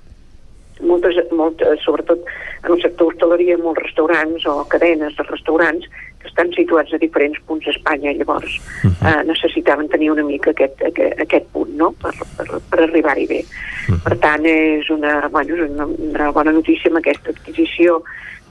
moltes, 0.81 1.15
moltes, 1.31 1.81
sobretot 1.85 2.23
en 2.63 2.71
el 2.75 2.81
sector 2.81 3.11
hostaleria, 3.11 3.57
molts 3.57 3.81
restaurants 3.83 4.45
o 4.49 4.61
cadenes 4.71 5.15
de 5.17 5.25
restaurants 5.27 5.87
que 6.21 6.29
estan 6.29 6.51
situats 6.53 6.93
a 6.93 6.99
diferents 7.01 7.39
punts 7.47 7.65
d'Espanya, 7.65 8.13
llavors 8.13 8.59
uh 8.83 8.89
-huh. 8.89 9.07
eh, 9.09 9.23
necessitaven 9.25 9.89
tenir 9.89 10.11
una 10.11 10.23
mica 10.23 10.51
aquest, 10.51 10.81
aquest, 10.81 11.21
aquest 11.21 11.45
punt 11.53 11.73
no? 11.75 11.91
per, 12.01 12.13
per, 12.37 12.47
per 12.69 12.79
arribar-hi 12.83 13.27
bé. 13.27 13.41
Uh 13.41 13.95
-huh. 13.95 14.03
Per 14.03 14.17
tant, 14.17 14.45
és 14.45 14.89
una, 14.89 15.27
bueno, 15.27 15.55
és 15.55 15.69
una, 15.69 15.85
una 15.85 16.31
bona 16.31 16.51
notícia 16.51 16.89
amb 16.89 16.97
aquesta 16.97 17.29
adquisició 17.29 18.03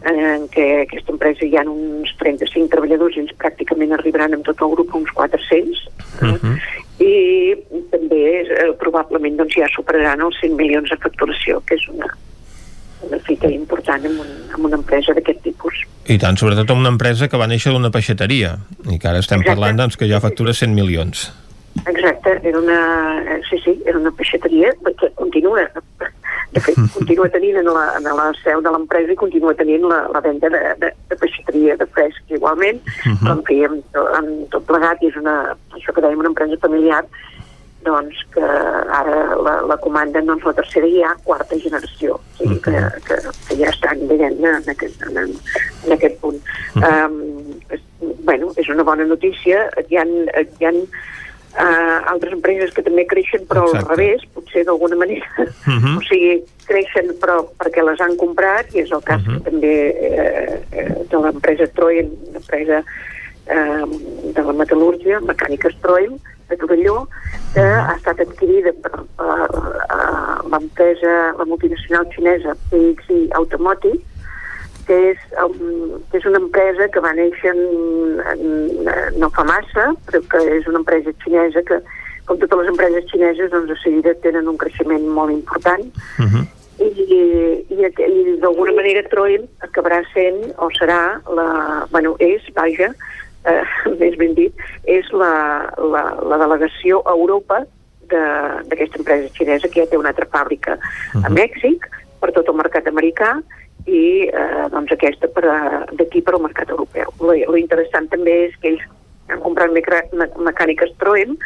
en 0.08 0.46
què 0.48 0.66
aquesta 0.82 1.12
empresa 1.12 1.44
hi 1.44 1.56
ha 1.58 1.64
uns 1.68 2.12
35 2.22 2.70
treballadors 2.72 3.16
i 3.16 3.24
ells 3.24 3.36
pràcticament 3.42 3.92
arribaran 3.92 4.36
amb 4.36 4.46
tot 4.46 4.62
el 4.64 4.72
grup 4.72 4.94
uns 4.96 5.10
400 5.16 5.82
uh 6.22 6.32
-huh. 6.32 6.56
i 7.04 7.56
també 7.92 8.22
eh, 8.40 8.72
probablement 8.80 9.36
doncs, 9.36 9.56
ja 9.56 9.68
superaran 9.74 10.20
els 10.20 10.40
100 10.40 10.56
milions 10.56 10.88
de 10.90 10.96
facturació 10.96 11.60
que 11.66 11.74
és 11.74 11.88
una, 11.88 12.08
una 13.02 13.18
fita 13.18 13.48
important 13.48 14.04
en, 14.04 14.18
un, 14.20 14.30
en 14.56 14.64
una 14.64 14.76
empresa 14.76 15.12
d'aquest 15.12 15.42
tipus. 15.42 15.74
I 16.06 16.18
tant, 16.18 16.36
sobretot 16.36 16.70
en 16.70 16.78
una 16.78 16.88
empresa 16.88 17.28
que 17.28 17.36
va 17.36 17.46
néixer 17.46 17.72
d'una 17.72 17.90
peixateria 17.90 18.58
i 18.90 18.98
que 18.98 19.08
ara 19.08 19.18
estem 19.18 19.40
Exacte. 19.40 19.48
parlant 19.48 19.76
doncs, 19.76 19.96
que 19.96 20.08
ja 20.08 20.20
factura 20.20 20.52
100 20.52 20.74
milions. 20.74 21.30
Exacte, 21.86 22.40
era 22.42 22.58
una, 22.58 23.40
sí, 23.48 23.58
sí, 23.64 23.82
era 23.86 23.98
una 23.98 24.10
peixateria 24.10 24.72
que 24.98 25.10
continua, 25.14 25.62
de 26.52 26.60
fet, 26.60 26.76
continua 26.96 27.28
tenint 27.28 27.56
en 27.62 27.70
la, 27.72 27.86
en 27.96 28.04
la 28.04 28.26
seu 28.42 28.60
de 28.60 28.72
l'empresa 28.74 29.14
i 29.14 29.18
continua 29.18 29.54
tenint 29.56 29.86
la, 29.88 30.02
la 30.12 30.20
venda 30.24 30.50
de, 30.52 30.60
de, 30.82 30.92
de 31.08 31.18
peixateria 31.22 31.78
de 31.80 31.86
fresc 31.94 32.36
igualment, 32.36 32.82
uh 32.84 33.12
-huh. 33.12 33.18
però 33.22 33.32
en 33.38 33.42
fi, 33.48 33.64
amb, 33.64 34.48
tot 34.50 34.66
plegat, 34.66 35.02
i 35.02 35.08
és 35.08 35.16
una, 35.16 35.56
això 35.76 35.94
que 35.94 36.02
dèiem, 36.02 36.18
una 36.18 36.32
empresa 36.34 36.60
familiar 36.60 37.04
doncs 37.82 38.16
que 38.34 38.44
ara 38.44 39.36
la, 39.40 39.54
la 39.64 39.76
comanda 39.80 40.20
doncs 40.20 40.44
la 40.44 40.52
tercera 40.52 40.86
i 40.86 41.02
ha 41.02 41.14
quarta 41.24 41.56
generació 41.56 42.18
o 42.18 42.20
sigui 42.36 42.58
que, 42.60 42.82
que, 43.06 43.16
que 43.48 43.56
ja 43.56 43.70
estan 43.70 44.02
diguem-ne 44.10 44.50
en, 44.58 44.68
aquest, 44.68 45.00
en, 45.08 45.16
en 45.86 45.92
aquest 45.96 46.20
punt 46.20 46.36
uh 46.76 46.82
-huh. 46.82 47.08
um, 47.08 47.80
bueno, 48.24 48.52
és 48.56 48.68
una 48.68 48.82
bona 48.82 49.04
notícia 49.04 49.70
hi 49.88 49.96
ha, 49.96 50.04
hi 50.04 50.64
ha 50.66 50.72
uh, 51.54 51.98
altres 52.12 52.32
empreses 52.36 52.72
que 52.74 52.84
també 52.86 53.04
creixen 53.10 53.46
però 53.50 53.64
Exacte. 53.66 53.82
al 53.82 53.96
revés, 53.96 54.24
potser 54.34 54.64
d'alguna 54.64 54.96
manera 54.96 55.26
uh 55.40 55.46
-huh. 55.46 55.96
o 55.98 56.02
sigui, 56.08 56.42
creixen 56.66 57.14
però 57.20 57.44
perquè 57.58 57.84
les 57.84 58.00
han 58.00 58.16
comprat 58.16 58.74
i 58.74 58.80
és 58.80 58.90
el 58.90 59.02
cas 59.02 59.22
uh 59.26 59.34
-huh. 59.34 59.42
també 59.42 59.74
eh, 60.08 60.60
de 61.10 61.16
l'empresa 61.16 61.66
Troyen 61.74 62.10
l'empresa 62.32 62.84
eh, 63.46 63.84
de 64.34 64.42
la 64.42 64.52
metal·lúrgia, 64.52 65.20
Mecàniques 65.20 65.74
Troyen 65.82 66.20
de 66.48 66.56
Torelló, 66.56 67.08
que 67.54 67.60
ha 67.60 67.94
estat 67.96 68.20
adquirida 68.20 68.72
per, 68.82 68.92
per 69.16 69.48
l'empresa, 70.50 71.34
la 71.38 71.44
multinacional 71.44 72.06
xinesa 72.14 72.56
PXI 72.70 73.30
Automotive, 73.32 73.98
que 74.90 74.98
és, 75.12 75.18
um, 75.38 76.00
que 76.10 76.18
és 76.18 76.24
una 76.26 76.40
empresa 76.42 76.88
que 76.90 77.02
va 77.04 77.12
néixer 77.14 77.52
en, 77.54 77.60
en, 78.32 78.40
no 79.22 79.28
fa 79.36 79.44
massa, 79.46 79.92
però 80.08 80.20
que 80.32 80.40
és 80.56 80.66
una 80.66 80.80
empresa 80.82 81.14
xinesa 81.22 81.62
que, 81.68 81.78
com 82.26 82.40
totes 82.42 82.64
les 82.64 82.70
empreses 82.72 83.06
xineses, 83.12 83.52
doncs 83.52 83.70
de 83.70 83.76
seguida 83.84 84.16
tenen 84.24 84.50
un 84.50 84.58
creixement 84.58 85.06
molt 85.14 85.30
important. 85.30 85.86
Uh 86.18 86.26
-huh. 86.26 86.42
I, 86.80 86.88
i, 87.06 87.20
i 87.76 88.36
d'alguna 88.42 88.72
manera 88.72 89.06
Troyen 89.12 89.46
acabarà 89.60 90.02
sent, 90.14 90.54
o 90.58 90.70
serà, 90.74 91.20
la, 91.36 91.86
bueno, 91.92 92.16
és, 92.18 92.42
vaja, 92.54 92.90
eh, 93.44 93.64
més 94.00 94.16
ben 94.16 94.34
dit, 94.34 94.54
és 94.84 95.06
la, 95.12 95.70
la, 95.78 96.04
la 96.26 96.38
delegació 96.38 97.02
a 97.04 97.14
Europa 97.14 97.62
d'aquesta 98.10 98.98
empresa 98.98 99.34
xinesa 99.38 99.68
que 99.68 99.84
ja 99.84 99.86
té 99.86 99.96
una 99.96 100.08
altra 100.08 100.26
fàbrica 100.26 100.72
uh 100.74 100.80
-huh. 100.80 101.26
a 101.26 101.28
mhm. 101.28 101.38
Mèxic 101.38 101.86
per 102.20 102.32
tot 102.32 102.48
el 102.48 102.54
mercat 102.54 102.86
americà 102.86 103.38
i 103.86 104.28
eh, 104.28 104.66
doncs 104.72 104.92
aquesta 104.92 105.28
d'aquí 105.96 106.22
per 106.22 106.34
al 106.36 106.44
mercat 106.44 106.70
europeu. 106.70 107.12
Lo, 107.20 107.56
interessant 107.56 108.08
també 108.12 108.36
és 108.48 108.56
que 108.60 108.74
ells 108.74 108.86
han 109.30 109.42
comprat 109.44 109.72
mecàniques 109.72 110.92
Troem, 111.02 111.36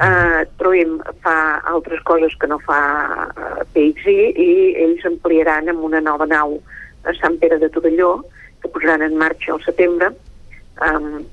eh, 0.00 0.42
Troem 0.60 0.98
fa 1.24 1.36
altres 1.70 2.02
coses 2.06 2.34
que 2.40 2.50
no 2.50 2.60
fa 2.66 2.80
eh, 3.28 3.64
PXI 3.74 4.18
i 4.32 4.50
ells 4.86 5.06
ampliaran 5.10 5.68
amb 5.72 5.84
una 5.84 6.00
nova 6.00 6.28
nau 6.30 6.58
a 7.04 7.14
Sant 7.20 7.38
Pere 7.42 7.58
de 7.60 7.68
Torelló 7.68 8.16
que 8.62 8.70
posaran 8.72 9.02
en 9.04 9.18
marxa 9.20 9.52
al 9.52 9.60
setembre 9.64 10.08
um, 10.80 11.24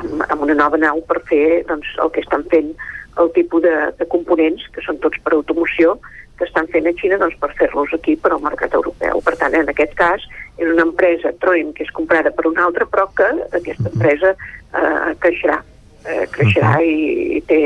amb, 0.00 0.22
amb 0.28 0.46
una 0.46 0.56
nova 0.56 0.80
nau 0.80 1.02
per 1.10 1.20
fer 1.28 1.64
doncs, 1.68 1.90
el 2.02 2.12
que 2.14 2.24
estan 2.24 2.46
fent 2.52 2.72
el 3.18 3.32
tipus 3.34 3.62
de, 3.64 3.74
de 3.98 4.06
components, 4.06 4.62
que 4.72 4.82
són 4.84 5.00
tots 5.02 5.18
per 5.24 5.34
automoció, 5.34 5.96
que 6.38 6.46
estan 6.46 6.68
fent 6.72 6.86
a 6.86 6.94
Xina 6.98 7.18
doncs, 7.20 7.36
per 7.42 7.50
fer-los 7.58 7.92
aquí 7.96 8.16
per 8.16 8.32
al 8.32 8.44
mercat 8.44 8.74
europeu. 8.78 9.22
Per 9.26 9.34
tant, 9.40 9.54
en 9.58 9.68
aquest 9.68 9.94
cas, 9.98 10.24
és 10.56 10.68
una 10.68 10.86
empresa, 10.86 11.34
Troim, 11.42 11.72
que 11.74 11.84
és 11.86 11.94
comprada 11.94 12.32
per 12.34 12.46
una 12.50 12.64
altra, 12.68 12.86
però 12.86 13.08
que 13.18 13.28
aquesta 13.58 13.90
empresa 13.90 14.34
eh, 14.34 15.14
creixerà, 15.24 15.58
eh, 16.06 16.26
creixerà 16.34 16.76
i, 16.82 16.94
i 17.38 17.42
té 17.50 17.60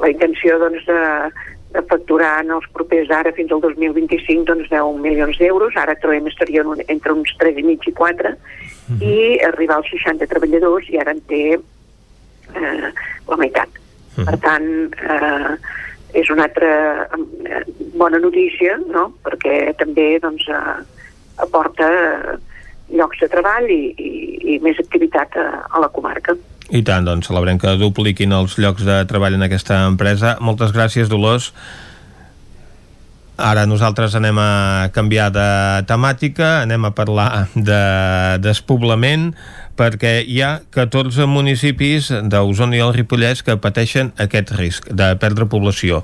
la 0.00 0.10
intenció 0.10 0.58
doncs, 0.62 0.86
de, 0.86 1.02
de 1.74 1.82
facturar 1.90 2.38
en 2.44 2.54
els 2.54 2.66
propers 2.74 3.10
ara 3.10 3.32
fins 3.34 3.52
al 3.54 3.62
2025 3.64 4.46
doncs, 4.50 4.70
10 4.70 4.98
milions 5.02 5.38
d'euros. 5.42 5.78
Ara 5.80 5.98
Troem 6.02 6.30
estaria 6.30 6.62
un, 6.62 6.82
entre 6.86 7.14
uns 7.14 7.34
3,5 7.42 7.90
i 7.90 7.92
4 7.92 8.30
uh 8.30 8.34
-huh. 8.34 8.98
i 9.02 9.40
arribar 9.44 9.76
als 9.76 9.90
60 9.90 10.26
treballadors 10.30 10.90
i 10.90 10.98
ara 10.98 11.10
en 11.10 11.22
té 11.26 11.44
eh, 11.54 12.90
la 13.28 13.36
meitat. 13.36 13.68
Uh 13.68 14.22
-huh. 14.22 14.24
Per 14.26 14.38
tant, 14.38 14.68
eh, 14.94 15.56
és 16.14 16.30
una 16.30 16.44
altra 16.44 17.08
eh, 17.44 17.64
bona 17.98 18.20
notícia, 18.22 18.76
no?, 18.90 19.10
perquè 19.24 19.74
també 19.78 20.18
doncs, 20.22 20.46
eh, 20.50 20.82
aporta 21.44 21.88
llocs 22.94 23.22
de 23.22 23.28
treball 23.32 23.70
i, 23.70 23.80
i, 23.96 24.12
i 24.54 24.58
més 24.62 24.78
activitat 24.82 25.38
a, 25.40 25.46
a 25.70 25.82
la 25.82 25.90
comarca. 25.92 26.36
I 26.72 26.80
tant, 26.84 27.04
doncs 27.04 27.28
celebrem 27.28 27.58
que 27.60 27.74
dupliquin 27.80 28.32
els 28.32 28.56
llocs 28.60 28.84
de 28.86 29.02
treball 29.08 29.36
en 29.36 29.44
aquesta 29.46 29.82
empresa. 29.88 30.38
Moltes 30.40 30.72
gràcies, 30.72 31.10
Dolors. 31.12 31.52
Ara 33.34 33.64
nosaltres 33.66 34.14
anem 34.14 34.38
a 34.38 34.88
canviar 34.94 35.26
de 35.34 35.48
temàtica, 35.90 36.60
anem 36.62 36.86
a 36.86 36.92
parlar 36.94 37.48
de 37.54 37.80
despoblament, 38.44 39.32
perquè 39.78 40.18
hi 40.22 40.40
ha 40.42 40.60
14 40.74 41.26
municipis 41.30 42.10
d'Osona 42.30 42.78
i 42.78 42.82
el 42.84 42.92
Ripollès 42.94 43.42
que 43.46 43.56
pateixen 43.60 44.12
aquest 44.20 44.52
risc 44.58 44.88
de 44.90 45.10
perdre 45.20 45.46
població. 45.50 46.02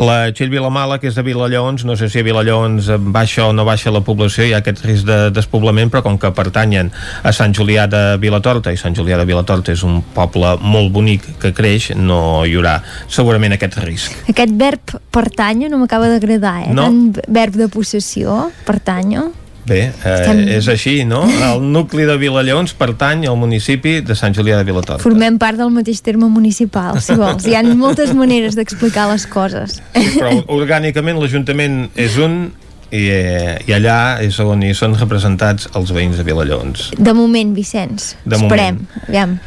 La 0.00 0.32
Txell 0.32 0.52
Vilamala, 0.52 0.98
que 1.02 1.10
és 1.10 1.18
de 1.18 1.24
Vilalloons, 1.26 1.84
no 1.88 1.96
sé 1.98 2.08
si 2.12 2.22
a 2.22 2.26
Vilalloons 2.26 2.90
baixa 3.14 3.46
o 3.48 3.52
no 3.56 3.66
baixa 3.68 3.92
la 3.94 4.02
població, 4.06 4.46
hi 4.46 4.54
ha 4.56 4.62
aquest 4.62 4.84
risc 4.86 5.08
de 5.08 5.18
despoblament, 5.34 5.92
però 5.92 6.04
com 6.06 6.18
que 6.20 6.32
pertanyen 6.36 6.92
a 7.22 7.34
Sant 7.36 7.54
Julià 7.56 7.86
de 7.90 8.02
Vilatorta, 8.22 8.72
i 8.72 8.80
Sant 8.80 8.96
Julià 8.96 9.20
de 9.20 9.28
Vilatorta 9.28 9.74
és 9.74 9.84
un 9.86 10.00
poble 10.14 10.56
molt 10.62 10.92
bonic 10.94 11.28
que 11.42 11.52
creix, 11.56 11.92
no 11.96 12.42
hi 12.46 12.56
haurà 12.56 12.78
segurament 13.08 13.56
aquest 13.56 13.78
risc. 13.82 14.16
Aquest 14.32 14.56
verb 14.58 14.96
pertanyo 15.12 15.70
no 15.72 15.82
m'acaba 15.82 16.10
d'agradar, 16.12 16.58
eh? 16.66 16.74
No? 16.74 16.88
Tant 16.88 17.22
verb 17.28 17.60
de 17.60 17.68
possessió, 17.72 18.50
pertanyo. 18.66 19.30
Bé, 19.66 19.92
eh, 20.04 20.56
és 20.56 20.66
així, 20.68 21.04
no? 21.06 21.22
El 21.46 21.62
nucli 21.70 22.06
de 22.08 22.16
Vilallons 22.18 22.74
pertany 22.74 23.26
al 23.30 23.36
municipi 23.38 24.00
de 24.02 24.16
Sant 24.18 24.34
Julià 24.34 24.58
de 24.58 24.66
Vilatorta. 24.66 25.02
Formem 25.04 25.38
part 25.38 25.60
del 25.60 25.70
mateix 25.70 26.02
terme 26.02 26.26
municipal, 26.32 26.98
si 27.04 27.14
vols. 27.18 27.46
Hi 27.46 27.54
ha 27.58 27.62
moltes 27.78 28.10
maneres 28.18 28.58
d'explicar 28.58 29.06
les 29.12 29.28
coses. 29.30 29.78
Sí, 29.94 30.16
però 30.18 30.34
orgànicament 30.58 31.20
l'Ajuntament 31.22 31.84
és 31.94 32.18
un 32.18 32.50
i, 32.92 33.06
eh, 33.08 33.56
i 33.66 33.72
allà 33.72 34.20
és 34.20 34.36
on 34.44 34.60
hi 34.62 34.74
són 34.76 34.92
representats 35.00 35.68
els 35.74 35.90
veïns 35.96 36.18
de 36.20 36.24
Vilallons. 36.26 36.90
De 36.98 37.14
moment, 37.16 37.54
Vicenç. 37.56 38.12
De 38.24 38.36
Esperem. 38.36 38.82
moment. 38.82 39.06
Aviam. 39.08 39.38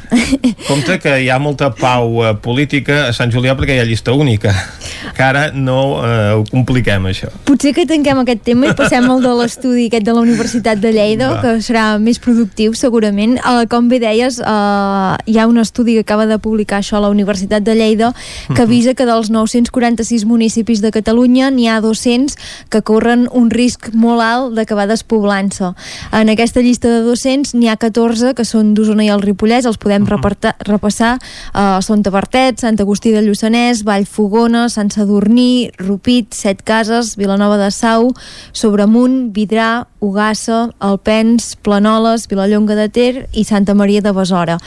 Compte 0.68 0.98
que 1.00 1.14
hi 1.22 1.30
ha 1.30 1.38
molta 1.40 1.70
pau 1.78 2.24
eh, 2.26 2.34
política 2.42 3.06
a 3.10 3.14
Sant 3.14 3.32
Julià 3.34 3.54
perquè 3.58 3.76
hi 3.78 3.84
ha 3.84 3.86
llista 3.88 4.14
única. 4.18 4.54
Que 5.16 5.22
ara 5.24 5.52
no 5.54 5.78
eh, 6.04 6.34
ho 6.40 6.44
compliquem, 6.50 7.06
això. 7.12 7.30
Potser 7.46 7.74
que 7.78 7.86
tanquem 7.88 8.18
aquest 8.24 8.42
tema 8.48 8.72
i 8.72 8.74
passem 8.78 9.06
al 9.12 9.22
de 9.24 9.34
l'estudi 9.38 9.86
aquest 9.92 10.06
de 10.08 10.16
la 10.18 10.24
Universitat 10.26 10.82
de 10.82 10.92
Lleida, 10.96 11.30
Va. 11.36 11.42
que 11.44 11.54
serà 11.64 11.86
més 12.02 12.18
productiu 12.20 12.74
segurament. 12.76 13.38
Uh, 13.46 13.64
com 13.70 13.88
bé 13.92 14.00
deies, 14.02 14.40
uh, 14.42 15.14
hi 15.30 15.38
ha 15.40 15.46
un 15.48 15.60
estudi 15.62 15.94
que 16.00 16.04
acaba 16.08 16.26
de 16.26 16.40
publicar 16.42 16.82
això 16.82 16.98
a 16.98 17.04
la 17.06 17.10
Universitat 17.14 17.64
de 17.64 17.76
Lleida 17.78 18.12
que 18.48 18.54
Mhm. 18.54 18.62
avisa 18.66 18.94
que 18.96 19.06
dels 19.06 19.30
946 19.30 20.26
municipis 20.26 20.82
de 20.82 20.92
Catalunya 20.92 21.52
n'hi 21.52 21.68
ha 21.70 21.80
200 21.82 22.36
que 22.70 22.82
corren 22.82 23.28
un 23.36 23.50
risc 23.52 23.90
molt 23.94 24.24
alt 24.24 24.56
d'acabar 24.56 24.88
despoblant-se. 24.90 25.72
En 26.16 26.32
aquesta 26.32 26.64
llista 26.64 26.90
de 26.90 27.02
200 27.06 27.56
n'hi 27.60 27.70
ha 27.70 27.78
14 27.80 28.34
que 28.38 28.46
són 28.48 28.74
d'Osona 28.78 29.06
i 29.06 29.12
el 29.14 29.24
Ripollès, 29.24 29.68
els 29.68 29.80
podem 29.82 30.08
reparta, 30.10 30.56
repassar. 30.68 31.16
Uh, 31.52 31.82
són 31.86 32.04
Tavertet, 32.06 32.62
Sant 32.64 32.80
Agustí 32.82 33.12
de 33.14 33.24
Lluçanès, 33.26 33.84
Vallfogona, 33.88 34.68
Sant 34.72 34.92
Sadurní, 34.94 35.72
Rupit, 35.82 36.34
Set 36.34 36.64
Cases, 36.66 37.16
Vilanova 37.20 37.60
de 37.60 37.72
Sau, 37.76 38.12
Sobremunt, 38.56 39.34
Vidrà, 39.36 39.86
Ugassa, 40.06 40.70
Alpens, 40.80 41.56
Planoles, 41.66 42.28
Vilallonga 42.30 42.76
de 42.78 42.88
Ter 42.90 43.28
i 43.34 43.44
Santa 43.44 43.74
Maria 43.74 44.02
de 44.06 44.14
Besora. 44.16 44.58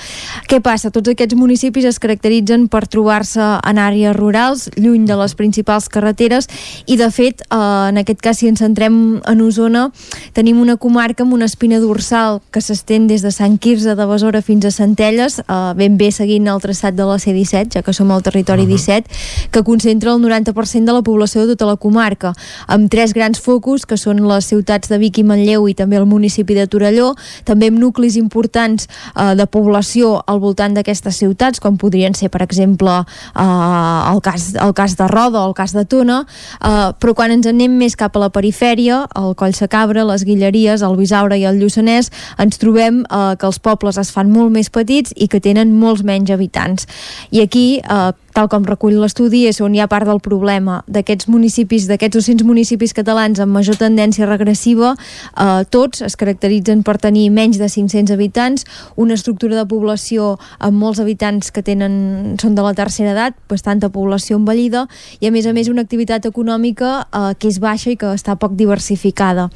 Què 0.50 0.60
passa? 0.64 0.90
Tots 0.90 1.12
aquests 1.12 1.38
municipis 1.38 1.86
es 1.88 2.00
caracteritzen 2.02 2.66
per 2.68 2.84
trobar-se 2.90 3.44
en 3.62 3.80
àrees 3.80 4.16
rurals, 4.16 4.68
lluny 4.76 5.06
de 5.08 5.16
les 5.20 5.36
principals 5.38 5.88
carreteres 5.92 6.50
i 6.86 6.98
de 6.98 7.10
fet, 7.14 7.44
eh, 7.46 7.58
en 7.88 8.02
aquest 8.02 8.20
cas 8.24 8.42
si 8.42 8.50
ens 8.50 8.57
centrem 8.58 9.18
en 9.24 9.42
Osona, 9.44 9.88
tenim 10.36 10.60
una 10.60 10.76
comarca 10.76 11.24
amb 11.24 11.36
una 11.36 11.46
espina 11.48 11.78
dorsal 11.80 12.40
que 12.52 12.62
s'estén 12.64 13.06
des 13.08 13.22
de 13.22 13.32
Sant 13.34 13.58
Quirze 13.62 13.94
de 13.94 14.06
Besora 14.06 14.42
fins 14.42 14.66
a 14.66 14.72
Centelles, 14.74 15.38
eh, 15.40 15.58
ben 15.78 15.96
bé 15.98 16.10
seguint 16.12 16.48
el 16.48 16.60
traçat 16.62 16.96
de 16.98 17.06
la 17.06 17.18
C-17, 17.18 17.78
ja 17.78 17.82
que 17.82 17.94
som 17.94 18.10
al 18.10 18.22
territori 18.26 18.66
17, 18.66 19.08
que 19.50 19.62
concentra 19.62 20.12
el 20.14 20.22
90% 20.22 20.84
de 20.84 20.92
la 20.92 21.02
població 21.02 21.46
de 21.46 21.54
tota 21.54 21.70
la 21.70 21.76
comarca, 21.76 22.34
amb 22.66 22.90
tres 22.90 23.14
grans 23.14 23.40
focus, 23.40 23.86
que 23.86 23.96
són 23.96 24.22
les 24.28 24.48
ciutats 24.50 24.88
de 24.90 24.98
Vic 24.98 25.18
i 25.22 25.24
Manlleu 25.26 25.68
i 25.68 25.74
també 25.78 25.98
el 25.98 26.06
municipi 26.06 26.56
de 26.56 26.66
Torelló, 26.66 27.14
també 27.44 27.70
amb 27.72 27.78
nuclis 27.78 28.16
importants 28.16 28.88
eh, 28.88 29.34
de 29.38 29.46
població 29.46 30.18
al 30.26 30.40
voltant 30.42 30.74
d'aquestes 30.76 31.18
ciutats, 31.22 31.60
com 31.60 31.78
podrien 31.78 32.14
ser, 32.18 32.30
per 32.32 32.42
exemple, 32.44 33.00
eh, 33.34 34.12
el, 34.12 34.22
cas, 34.24 34.52
el 34.54 34.74
cas 34.74 34.96
de 34.98 35.08
Roda 35.08 35.44
o 35.44 35.48
el 35.50 35.56
cas 35.58 35.74
de 35.76 35.84
Tona, 35.88 36.22
eh, 36.60 36.90
però 36.98 37.14
quan 37.14 37.34
ens 37.34 37.48
anem 37.48 37.78
més 37.78 37.96
cap 37.98 38.16
a 38.16 38.24
la 38.26 38.30
perifèria, 38.38 39.02
el 39.18 39.34
Coll 39.38 39.56
Sacabra, 39.56 40.06
les 40.08 40.24
Guilleries, 40.28 40.84
el 40.86 40.96
Bisaure 40.98 41.38
i 41.38 41.46
el 41.48 41.58
Lluçanès, 41.60 42.12
ens 42.40 42.62
trobem 42.62 43.02
eh, 43.04 43.34
que 43.38 43.50
els 43.50 43.60
pobles 43.62 43.98
es 44.00 44.12
fan 44.14 44.32
molt 44.32 44.54
més 44.54 44.70
petits 44.70 45.14
i 45.16 45.28
que 45.28 45.42
tenen 45.44 45.74
molts 45.78 46.06
menys 46.06 46.32
habitants. 46.34 46.88
I 47.34 47.42
aquí, 47.44 47.66
eh, 47.82 48.10
tal 48.38 48.46
com 48.46 48.62
recull 48.62 48.94
l'estudi, 49.02 49.46
és 49.50 49.58
on 49.64 49.74
hi 49.74 49.80
ha 49.82 49.88
part 49.90 50.06
del 50.06 50.20
problema 50.22 50.76
d'aquests 50.86 51.26
municipis, 51.26 51.88
d'aquests 51.90 52.20
200 52.20 52.46
municipis 52.46 52.92
catalans 52.94 53.40
amb 53.42 53.50
major 53.56 53.74
tendència 53.80 54.28
regressiva, 54.28 54.92
eh, 54.94 55.64
tots 55.74 56.04
es 56.06 56.14
caracteritzen 56.20 56.84
per 56.86 56.98
tenir 57.02 57.32
menys 57.34 57.58
de 57.58 57.66
500 57.66 58.14
habitants, 58.14 58.64
una 58.94 59.16
estructura 59.18 59.56
de 59.58 59.64
població 59.66 60.36
amb 60.60 60.78
molts 60.78 61.00
habitants 61.02 61.50
que 61.50 61.64
tenen 61.66 62.36
són 62.38 62.54
de 62.54 62.62
la 62.62 62.76
tercera 62.78 63.10
edat, 63.16 63.34
bastanta 63.50 63.90
població 63.90 64.38
envellida, 64.38 64.84
i 65.18 65.26
a 65.26 65.32
més 65.34 65.48
a 65.50 65.52
més 65.56 65.66
una 65.66 65.82
activitat 65.82 66.30
econòmica 66.30 67.08
eh, 67.10 67.34
que 67.40 67.50
és 67.50 67.58
baixa 67.58 67.90
i 67.90 67.98
que 67.98 68.12
està 68.14 68.38
poc 68.38 68.54
diversificada. 68.54 69.48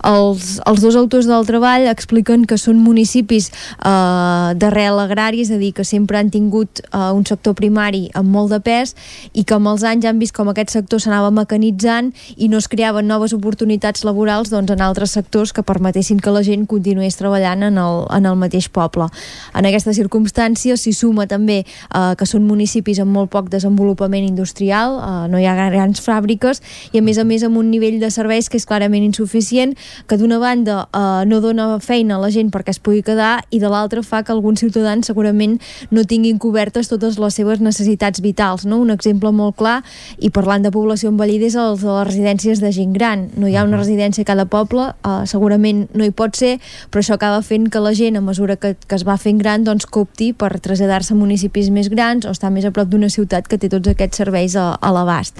Els, 0.00 0.62
els 0.64 0.80
dos 0.80 0.96
autors 0.96 1.28
del 1.28 1.44
treball 1.44 1.90
expliquen 1.92 2.48
que 2.48 2.56
són 2.56 2.80
municipis 2.80 3.50
eh, 3.52 4.56
d'arrel 4.56 5.04
agrari, 5.04 5.44
és 5.44 5.52
a 5.52 5.60
dir, 5.60 5.74
que 5.76 5.84
sempre 5.84 6.16
han 6.16 6.32
tingut 6.32 6.80
eh, 6.88 7.04
un 7.12 7.28
sector 7.28 7.58
primari 7.58 8.08
amb 8.14 8.29
molt 8.30 8.52
de 8.54 8.60
pes 8.64 8.94
i 9.32 9.44
que 9.44 9.56
amb 9.56 9.70
els 9.72 9.84
anys 9.86 10.06
han 10.08 10.20
vist 10.22 10.34
com 10.36 10.50
aquest 10.50 10.72
sector 10.74 11.02
s'anava 11.02 11.30
mecanitzant 11.34 12.12
i 12.36 12.48
no 12.48 12.60
es 12.62 12.68
creaven 12.70 13.08
noves 13.10 13.34
oportunitats 13.36 14.04
laborals 14.06 14.50
doncs, 14.52 14.70
en 14.70 14.82
altres 14.84 15.14
sectors 15.16 15.52
que 15.52 15.64
permetessin 15.66 16.20
que 16.20 16.32
la 16.34 16.42
gent 16.46 16.66
continués 16.70 17.18
treballant 17.18 17.64
en 17.66 17.78
el, 17.78 18.04
en 18.14 18.26
el 18.26 18.38
mateix 18.40 18.70
poble. 18.72 19.08
En 19.54 19.66
aquesta 19.68 19.94
circumstància 19.96 20.76
s'hi 20.78 20.92
suma 20.96 21.26
també 21.30 21.60
eh, 21.64 22.14
que 22.16 22.28
són 22.28 22.46
municipis 22.48 23.00
amb 23.02 23.14
molt 23.14 23.30
poc 23.32 23.50
desenvolupament 23.52 24.26
industrial, 24.26 24.98
eh, 25.00 25.28
no 25.30 25.40
hi 25.40 25.46
ha 25.46 25.56
grans 25.58 26.02
fàbriques 26.04 26.62
i 26.92 27.00
a 27.00 27.04
més 27.04 27.18
a 27.18 27.26
més 27.26 27.44
amb 27.46 27.58
un 27.60 27.70
nivell 27.70 28.00
de 28.00 28.10
serveis 28.10 28.48
que 28.48 28.58
és 28.60 28.66
clarament 28.66 29.04
insuficient, 29.06 29.76
que 30.06 30.18
d'una 30.20 30.40
banda 30.42 30.86
eh, 30.88 31.24
no 31.26 31.40
dona 31.44 31.78
feina 31.84 32.16
a 32.16 32.22
la 32.22 32.30
gent 32.34 32.50
perquè 32.54 32.74
es 32.74 32.80
pugui 32.82 33.02
quedar 33.06 33.44
i 33.50 33.60
de 33.62 33.70
l'altra 33.70 34.02
fa 34.06 34.22
que 34.24 34.32
alguns 34.32 34.60
ciutadans 34.60 35.06
segurament 35.06 35.58
no 35.90 36.04
tinguin 36.04 36.38
cobertes 36.38 36.90
totes 36.90 37.18
les 37.20 37.36
seves 37.36 37.60
necessitats 37.60 38.09
vitals. 38.18 38.66
No? 38.66 38.80
Un 38.82 38.90
exemple 38.90 39.30
molt 39.30 39.56
clar, 39.60 39.84
i 40.18 40.32
parlant 40.34 40.66
de 40.66 40.72
població 40.74 41.12
envellida, 41.12 41.46
és 41.46 41.54
el 41.54 41.78
de 41.78 41.86
les 41.86 42.06
residències 42.10 42.60
de 42.60 42.72
gent 42.74 42.92
gran. 42.92 43.28
No 43.38 43.46
hi 43.46 43.54
ha 43.54 43.64
una 43.64 43.78
residència 43.78 44.26
a 44.26 44.28
cada 44.28 44.48
poble, 44.50 44.90
eh, 45.06 45.22
segurament 45.30 45.86
no 45.94 46.04
hi 46.04 46.10
pot 46.10 46.34
ser, 46.34 46.58
però 46.90 47.04
això 47.04 47.14
acaba 47.14 47.42
fent 47.46 47.68
que 47.70 47.80
la 47.80 47.94
gent, 47.94 48.18
a 48.18 48.24
mesura 48.24 48.56
que, 48.56 48.74
que 48.74 48.98
es 48.98 49.06
va 49.06 49.16
fent 49.20 49.38
gran, 49.38 49.62
doncs 49.64 49.86
copti 49.86 50.32
per 50.32 50.50
traslladar-se 50.58 51.14
a 51.14 51.18
municipis 51.18 51.70
més 51.70 51.88
grans 51.92 52.26
o 52.26 52.34
estar 52.34 52.50
més 52.50 52.66
a 52.66 52.72
prop 52.74 52.90
d'una 52.90 53.10
ciutat 53.12 53.46
que 53.46 53.58
té 53.60 53.70
tots 53.70 53.92
aquests 53.92 54.18
serveis 54.22 54.56
a, 54.58 54.72
a 54.74 54.92
l'abast. 54.94 55.38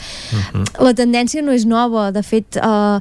La 0.78 0.94
tendència 0.94 1.42
no 1.42 1.54
és 1.56 1.66
nova, 1.66 2.10
de 2.14 2.22
fet, 2.26 2.60
eh, 2.60 2.98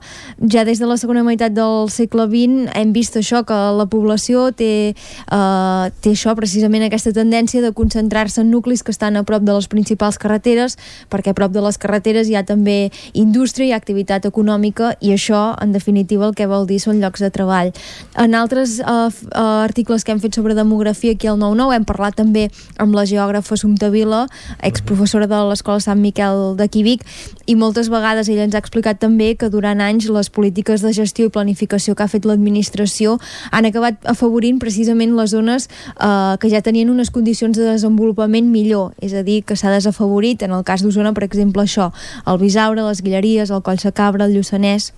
ja 0.51 0.65
des 0.65 0.81
de 0.81 0.89
la 0.89 0.97
segona 0.97 1.23
meitat 1.27 1.53
del 1.53 1.89
segle 1.93 2.25
XX 2.29 2.71
hem 2.79 2.93
vist 2.95 3.17
això, 3.19 3.43
que 3.47 3.57
la 3.77 3.85
població 3.89 4.49
té, 4.55 4.93
eh, 4.93 5.85
té 6.01 6.13
això, 6.15 6.35
precisament 6.37 6.85
aquesta 6.85 7.13
tendència 7.15 7.61
de 7.61 7.73
concentrar-se 7.75 8.41
en 8.41 8.51
nuclis 8.53 8.83
que 8.83 8.93
estan 8.95 9.17
a 9.19 9.25
prop 9.27 9.43
de 9.43 9.55
les 9.59 9.69
principals 9.71 10.17
carreteres, 10.21 10.77
perquè 11.11 11.33
a 11.33 11.37
prop 11.37 11.53
de 11.53 11.63
les 11.63 11.77
carreteres 11.77 12.29
hi 12.29 12.37
ha 12.39 12.45
també 12.47 12.89
indústria 13.13 13.69
i 13.69 13.75
activitat 13.77 14.25
econòmica 14.29 14.93
i 15.03 15.13
això, 15.15 15.53
en 15.61 15.73
definitiva, 15.75 16.29
el 16.29 16.35
que 16.37 16.47
vol 16.49 16.67
dir 16.69 16.79
són 16.81 17.01
llocs 17.03 17.23
de 17.23 17.31
treball. 17.33 17.73
En 18.19 18.35
altres 18.39 18.79
eh, 18.79 19.09
articles 19.39 20.05
que 20.05 20.15
hem 20.15 20.23
fet 20.23 20.39
sobre 20.39 20.57
demografia 20.57 21.13
aquí 21.15 21.29
al 21.29 21.39
9-9 21.41 21.75
hem 21.75 21.87
parlat 21.87 22.17
també 22.19 22.47
amb 22.79 22.95
la 22.95 23.05
geògrafa 23.09 23.57
Sumta 23.59 23.91
Vila, 23.93 24.25
exprofessora 24.63 25.27
de 25.29 25.43
l'Escola 25.49 25.83
Sant 25.83 26.01
Miquel 26.01 26.55
de 26.59 26.69
Quivic, 26.71 27.05
i 27.49 27.55
moltes 27.57 27.87
vegades 27.89 28.29
ella 28.29 28.45
ens 28.45 28.53
ha 28.53 28.61
explicat 28.61 28.99
també 29.01 29.31
que 29.39 29.49
durant 29.49 29.81
anys 29.81 30.05
les 30.13 30.29
polítiques 30.29 30.83
de 30.85 30.91
gestió 30.93 31.25
i 31.25 31.33
planificació 31.33 31.95
que 31.97 32.05
ha 32.05 32.11
fet 32.11 32.27
l'administració 32.29 33.15
han 33.49 33.65
acabat 33.65 34.05
afavorint 34.13 34.59
precisament 34.61 35.15
les 35.17 35.33
zones 35.33 35.65
eh, 35.65 36.37
que 36.37 36.51
ja 36.53 36.61
tenien 36.61 36.93
unes 36.93 37.09
condicions 37.09 37.57
de 37.57 37.65
desenvolupament 37.65 38.51
millor, 38.53 38.93
és 39.01 39.17
a 39.17 39.25
dir, 39.25 39.41
que 39.41 39.57
s'ha 39.57 39.73
desafavorit, 39.73 40.45
en 40.45 40.53
el 40.53 40.65
cas 40.67 40.85
d'Osona, 40.85 41.15
per 41.17 41.25
exemple, 41.25 41.65
això, 41.65 41.89
el 42.29 42.37
Bisaure, 42.37 42.85
les 42.85 43.01
Guilleries, 43.01 43.49
el 43.49 43.65
Coll 43.65 43.81
Sacabra, 43.81 44.29
el 44.29 44.37
Lluçanès, 44.37 44.91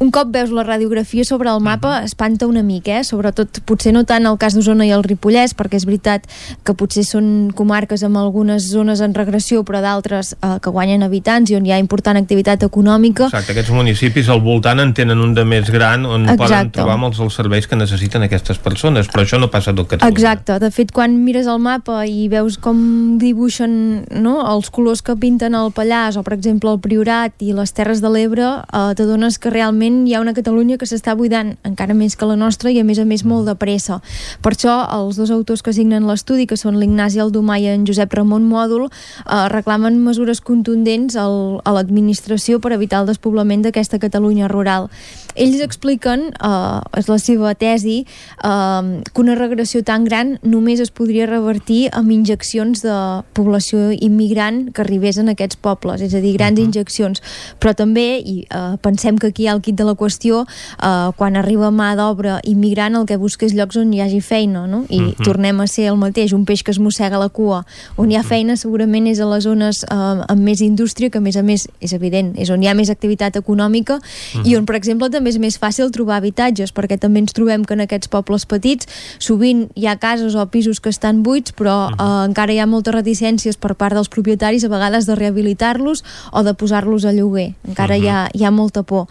un 0.00 0.08
cop 0.08 0.30
veus 0.32 0.48
la 0.48 0.62
radiografia 0.64 1.26
sobre 1.28 1.50
el 1.50 1.60
mapa 1.60 2.02
espanta 2.04 2.46
una 2.46 2.62
mica, 2.62 2.94
eh? 2.96 3.04
sobretot 3.04 3.58
potser 3.68 3.90
no 3.92 4.06
tant 4.08 4.24
el 4.24 4.38
cas 4.40 4.54
d'Osona 4.56 4.86
i 4.88 4.92
el 4.96 5.02
Ripollès 5.04 5.52
perquè 5.52 5.76
és 5.76 5.84
veritat 5.84 6.24
que 6.64 6.72
potser 6.72 7.02
són 7.04 7.50
comarques 7.52 8.00
amb 8.06 8.16
algunes 8.16 8.64
zones 8.72 9.02
en 9.04 9.12
regressió 9.12 9.60
però 9.60 9.82
d'altres 9.84 10.32
eh, 10.38 10.54
que 10.64 10.72
guanyen 10.72 11.04
habitants 11.04 11.52
i 11.52 11.58
on 11.58 11.66
hi 11.68 11.74
ha 11.76 11.80
important 11.82 12.16
activitat 12.16 12.64
econòmica 12.64 13.26
Exacte, 13.28 13.52
aquests 13.52 13.74
municipis 13.76 14.30
al 14.32 14.40
voltant 14.40 14.80
en 14.80 14.94
tenen 14.96 15.20
un 15.20 15.34
de 15.36 15.44
més 15.44 15.68
gran 15.68 16.08
on 16.08 16.24
Exacte. 16.24 16.46
poden 16.46 16.72
trobar 16.78 16.96
molts 17.04 17.20
dels 17.20 17.36
serveis 17.36 17.68
que 17.68 17.76
necessiten 17.76 18.24
aquestes 18.24 18.56
persones, 18.56 19.12
però 19.12 19.26
això 19.26 19.36
no 19.36 19.50
passa 19.52 19.76
tot 19.76 19.90
Catalunya. 19.90 20.16
Exacte, 20.16 20.56
de 20.64 20.72
fet 20.72 20.96
quan 20.96 21.18
mires 21.26 21.44
el 21.44 21.60
mapa 21.60 22.06
i 22.08 22.30
veus 22.32 22.56
com 22.56 23.18
dibuixen 23.20 23.76
no, 24.16 24.38
els 24.48 24.72
colors 24.72 25.04
que 25.04 25.18
pinten 25.20 25.52
el 25.60 25.76
Pallars 25.76 26.16
o 26.16 26.24
per 26.24 26.38
exemple 26.38 26.72
el 26.72 26.80
Priorat 26.80 27.36
i 27.44 27.52
les 27.52 27.76
Terres 27.76 28.00
de 28.00 28.08
l'Ebre 28.08 28.48
eh, 28.64 28.96
t'adones 28.96 29.36
que 29.36 29.52
realment 29.52 29.89
hi 30.06 30.14
ha 30.14 30.20
una 30.22 30.34
Catalunya 30.36 30.78
que 30.78 30.86
s'està 30.88 31.14
buidant 31.18 31.54
encara 31.66 31.94
més 31.94 32.16
que 32.16 32.28
la 32.28 32.36
nostra 32.38 32.70
i 32.70 32.78
a 32.80 32.84
més 32.86 32.98
a 32.98 33.04
més 33.08 33.24
molt 33.26 33.48
de 33.48 33.54
pressa. 33.58 34.00
Per 34.42 34.52
això 34.54 34.74
els 34.96 35.18
dos 35.20 35.30
autors 35.34 35.62
que 35.62 35.74
signen 35.76 36.06
l'estudi, 36.08 36.46
que 36.46 36.58
són 36.60 36.78
l'Ignasi 36.80 37.20
Aldomà 37.22 37.58
i 37.60 37.68
en 37.72 37.86
Josep 37.88 38.14
Ramon 38.14 38.46
Mòdul, 38.48 38.86
eh, 38.88 39.48
reclamen 39.52 39.98
mesures 40.04 40.40
contundents 40.40 41.16
al, 41.16 41.60
a 41.64 41.74
l'administració 41.76 42.60
per 42.60 42.72
evitar 42.76 43.02
el 43.02 43.10
despoblament 43.10 43.64
d'aquesta 43.66 44.00
Catalunya 44.02 44.48
rural. 44.48 44.88
Ells 45.34 45.60
expliquen, 45.64 46.30
eh, 46.32 46.98
és 47.00 47.10
la 47.10 47.18
seva 47.18 47.54
tesi, 47.54 48.04
eh, 48.04 49.02
que 49.12 49.20
una 49.20 49.36
regressió 49.38 49.82
tan 49.84 50.04
gran 50.04 50.38
només 50.42 50.80
es 50.80 50.90
podria 50.90 51.26
revertir 51.26 51.88
amb 51.92 52.10
injeccions 52.10 52.82
de 52.82 52.96
població 53.34 53.90
immigrant 53.92 54.72
que 54.72 54.82
arribés 54.82 55.18
en 55.18 55.28
aquests 55.32 55.56
pobles, 55.56 56.00
és 56.00 56.14
a 56.14 56.20
dir, 56.20 56.36
grans 56.36 56.58
uh 56.58 56.62
-huh. 56.62 56.66
injeccions. 56.66 57.22
Però 57.60 57.74
també, 57.74 58.20
i 58.20 58.46
eh, 58.50 58.76
pensem 58.82 59.18
que 59.18 59.28
aquí 59.28 59.44
hi 59.44 59.48
ha 59.48 59.52
el 59.52 59.62
quid 59.62 59.79
de 59.80 59.86
la 59.88 59.96
qüestió, 59.96 60.44
eh, 60.44 61.10
quan 61.16 61.36
arriba 61.40 61.70
mà 61.72 61.94
d'obra 61.96 62.40
immigrant 62.44 62.94
el 63.00 63.06
que 63.08 63.16
busca 63.16 63.46
és 63.46 63.54
llocs 63.56 63.76
on 63.80 63.92
hi 63.94 64.00
hagi 64.04 64.20
feina, 64.20 64.66
no? 64.66 64.84
I 64.88 64.98
uh 64.98 65.02
Mhm. 65.02 65.08
-huh. 65.10 65.24
tornem 65.24 65.60
a 65.60 65.66
ser 65.66 65.86
el 65.88 65.96
mateix, 65.96 66.32
un 66.32 66.44
peix 66.44 66.62
que 66.62 66.70
es 66.70 66.78
mossega 66.78 67.18
la 67.18 67.28
cua. 67.28 67.64
On 67.96 68.10
hi 68.10 68.16
ha 68.16 68.22
feina 68.22 68.56
segurament 68.56 69.06
és 69.06 69.20
a 69.20 69.26
les 69.26 69.44
zones 69.44 69.82
eh, 69.84 69.86
amb 70.28 70.40
més 70.42 70.60
indústria, 70.60 71.10
que 71.10 71.18
a 71.18 71.20
més 71.20 71.36
a 71.36 71.42
més 71.42 71.68
és 71.80 71.92
evident, 71.92 72.36
és 72.36 72.50
on 72.50 72.62
hi 72.62 72.68
ha 72.68 72.74
més 72.74 72.90
activitat 72.90 73.36
econòmica 73.36 73.94
uh 73.96 74.00
-huh. 74.00 74.46
i 74.46 74.56
on, 74.56 74.64
per 74.66 74.76
exemple, 74.76 75.08
també 75.10 75.30
és 75.30 75.38
més 75.38 75.58
fàcil 75.60 75.90
trobar 75.90 76.16
habitatges, 76.16 76.74
perquè 76.74 76.98
també 76.98 77.20
ens 77.20 77.32
trobem 77.32 77.64
que 77.64 77.74
en 77.74 77.80
aquests 77.80 78.08
pobles 78.08 78.46
petits 78.46 78.86
sovint 79.18 79.70
hi 79.74 79.86
ha 79.86 79.96
cases 79.96 80.34
o 80.34 80.46
pisos 80.46 80.80
que 80.80 80.88
estan 80.90 81.22
buits, 81.22 81.52
però 81.52 81.90
eh, 81.90 82.26
encara 82.28 82.52
hi 82.52 82.58
ha 82.58 82.66
moltes 82.66 82.94
reticències 82.94 83.56
per 83.56 83.74
part 83.74 83.94
dels 83.94 84.08
propietaris 84.08 84.64
a 84.64 84.68
vegades 84.68 85.06
de 85.06 85.14
rehabilitar-los 85.14 86.04
o 86.32 86.42
de 86.42 86.54
posar-los 86.54 87.04
a 87.04 87.12
lloguer. 87.12 87.54
Encara 87.68 87.96
hi, 87.96 88.08
ha, 88.08 88.28
hi 88.32 88.44
ha 88.44 88.50
molta 88.50 88.82
por. 88.82 89.06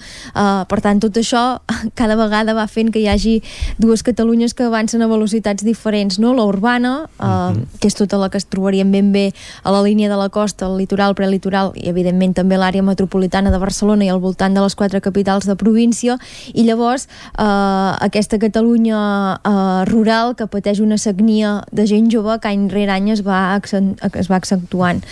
Uh, 0.60 0.66
per 0.70 0.80
tant, 0.84 1.00
tot 1.02 1.16
això 1.20 1.60
cada 2.00 2.18
vegada 2.20 2.56
va 2.58 2.68
fent 2.68 2.92
que 2.94 3.02
hi 3.02 3.08
hagi 3.12 3.36
dues 3.80 4.04
Catalunyes 4.04 4.56
que 4.56 4.66
avancen 4.68 5.04
a 5.04 5.10
velocitats 5.12 5.64
diferents, 5.66 6.20
no? 6.20 6.34
La 6.38 6.46
urbana, 6.48 7.10
uh, 7.20 7.56
que 7.80 7.90
és 7.90 7.98
tota 7.98 8.20
la 8.20 8.30
que 8.30 8.40
es 8.40 8.48
trobaríem 8.50 8.92
ben 8.92 9.12
bé 9.14 9.30
a 9.64 9.74
la 9.74 9.82
línia 9.86 10.10
de 10.10 10.18
la 10.20 10.30
costa, 10.30 10.68
el 10.68 10.78
litoral, 10.82 11.16
prelitoral 11.16 11.74
i 11.76 11.90
evidentment 11.92 12.36
també 12.38 12.60
l'àrea 12.60 12.86
metropolitana 12.86 13.54
de 13.54 13.62
Barcelona 13.62 14.06
i 14.06 14.12
al 14.12 14.22
voltant 14.24 14.56
de 14.56 14.64
les 14.64 14.76
quatre 14.76 15.02
capitals 15.02 15.48
de 15.50 15.56
província. 15.60 16.18
I 16.54 16.66
llavors 16.68 17.08
uh, 17.38 17.96
aquesta 18.00 18.40
Catalunya 18.40 19.00
uh, 19.40 19.86
rural 19.90 20.36
que 20.36 20.50
pateix 20.50 20.84
una 20.84 20.98
sagnia 20.98 21.60
de 21.72 21.88
gent 21.88 22.12
jove 22.12 22.40
que 22.40 22.52
any 22.52 22.70
rere 22.72 22.96
any 22.96 23.12
es 23.14 23.24
va, 23.26 23.60
es 23.60 24.32
va 24.32 24.40
accentuant 24.40 25.04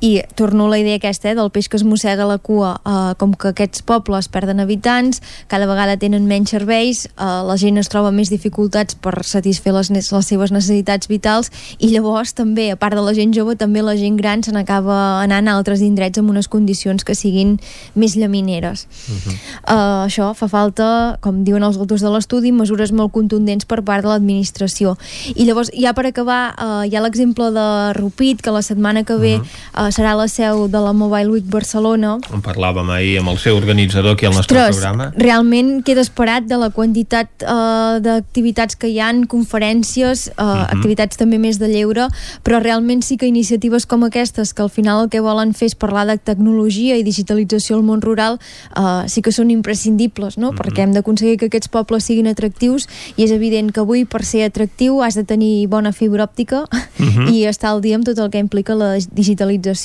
i 0.00 0.22
torno 0.34 0.66
a 0.66 0.70
la 0.70 0.78
idea 0.78 0.96
aquesta 0.96 1.30
eh, 1.30 1.34
del 1.34 1.50
peix 1.50 1.68
que 1.68 1.76
es 1.76 1.84
mossega 1.84 2.26
la 2.28 2.38
cua 2.38 2.80
eh, 2.84 3.14
com 3.20 3.34
que 3.34 3.52
aquests 3.52 3.82
pobles 3.86 4.28
perden 4.28 4.60
habitants 4.60 5.22
cada 5.48 5.68
vegada 5.70 5.98
tenen 6.00 6.26
menys 6.26 6.54
serveis 6.54 7.06
eh, 7.06 7.30
la 7.46 7.56
gent 7.60 7.78
es 7.80 7.90
troba 7.92 8.10
més 8.10 8.32
dificultats 8.32 8.96
per 8.96 9.22
satisfer 9.24 9.74
les, 9.76 9.90
les 9.90 10.26
seves 10.26 10.52
necessitats 10.52 11.10
vitals 11.10 11.52
i 11.78 11.92
llavors 11.92 12.34
també, 12.34 12.70
a 12.72 12.78
part 12.80 12.96
de 12.96 13.04
la 13.04 13.14
gent 13.16 13.34
jove 13.36 13.56
també 13.60 13.84
la 13.84 13.96
gent 13.96 14.16
gran 14.16 14.42
se 14.42 14.52
n'acaba 14.56 15.20
anant 15.22 15.48
a 15.48 15.56
altres 15.58 15.84
indrets 15.84 16.18
amb 16.18 16.32
unes 16.32 16.48
condicions 16.48 17.04
que 17.04 17.14
siguin 17.14 17.58
més 17.94 18.16
llamineres 18.16 18.86
uh, 19.68 20.06
això 20.06 20.30
fa 20.36 20.48
falta, 20.50 21.18
com 21.24 21.42
diuen 21.46 21.64
els 21.66 21.78
autors 21.80 22.02
de 22.04 22.10
l'estudi, 22.12 22.52
mesures 22.54 22.92
molt 22.96 23.12
contundents 23.14 23.66
per 23.68 23.80
part 23.86 24.04
de 24.04 24.10
l'administració. 24.10 24.96
I 25.34 25.46
llavors, 25.48 25.72
ja 25.76 25.92
per 25.96 26.06
acabar, 26.08 26.40
uh, 26.56 26.82
hi 26.86 26.96
ha 26.96 27.04
l'exemple 27.04 27.50
de 27.54 27.66
Rupit, 27.98 28.42
que 28.44 28.54
la 28.54 28.62
setmana 28.66 29.04
que 29.04 29.16
ve 29.16 29.36
uh 29.36 29.42
-huh. 29.42 29.88
uh, 29.88 29.89
serà 29.90 30.14
la 30.18 30.26
seu 30.28 30.66
de 30.68 30.80
la 30.80 30.92
Mobile 30.92 31.30
Week 31.30 31.46
Barcelona. 31.50 32.16
En 32.32 32.42
parlàvem 32.42 32.90
ahir 32.94 33.18
amb 33.20 33.32
el 33.32 33.38
seu 33.38 33.56
organitzador 33.56 34.16
aquí 34.16 34.26
al 34.26 34.34
nostre 34.34 34.58
Ostres, 34.58 34.76
programa. 34.78 35.10
realment 35.16 35.82
queda 35.86 36.00
esperat 36.00 36.46
de 36.48 36.56
la 36.60 36.70
quantitat 36.70 37.28
uh, 37.42 37.98
d'activitats 38.02 38.76
que 38.76 38.88
hi 38.88 39.00
han, 39.00 39.26
conferències, 39.26 40.28
uh, 40.30 40.42
uh 40.42 40.46
-huh. 40.46 40.66
activitats 40.76 41.16
també 41.16 41.38
més 41.38 41.58
de 41.58 41.68
lleure, 41.68 42.08
però 42.44 42.60
realment 42.60 43.02
sí 43.02 43.16
que 43.16 43.26
iniciatives 43.26 43.86
com 43.86 44.04
aquestes, 44.04 44.54
que 44.54 44.62
al 44.62 44.70
final 44.70 45.04
el 45.04 45.08
que 45.08 45.20
volen 45.20 45.54
fer 45.54 45.66
és 45.66 45.74
parlar 45.74 46.06
de 46.06 46.18
tecnologia 46.18 46.96
i 46.96 47.02
digitalització 47.02 47.76
al 47.76 47.82
món 47.82 48.00
rural, 48.00 48.38
uh, 48.76 49.06
sí 49.06 49.22
que 49.22 49.32
són 49.32 49.50
imprescindibles, 49.50 50.38
no? 50.38 50.48
Uh 50.48 50.54
-huh. 50.54 50.58
perquè 50.58 50.82
hem 50.82 50.92
d'aconseguir 50.92 51.36
que 51.38 51.46
aquests 51.46 51.68
pobles 51.68 52.04
siguin 52.04 52.26
atractius 52.26 52.88
i 53.16 53.24
és 53.24 53.30
evident 53.30 53.72
que 53.72 53.80
avui 53.80 54.04
per 54.04 54.24
ser 54.24 54.44
atractiu 54.44 55.02
has 55.02 55.14
de 55.14 55.24
tenir 55.24 55.66
bona 55.68 55.92
fibra 55.92 56.24
òptica 56.24 56.62
uh 56.62 56.68
-huh. 56.98 57.32
i 57.32 57.46
estar 57.46 57.70
al 57.70 57.80
dia 57.80 57.96
amb 57.96 58.04
tot 58.04 58.18
el 58.18 58.30
que 58.30 58.38
implica 58.38 58.74
la 58.74 58.98
digitalització. 59.12 59.79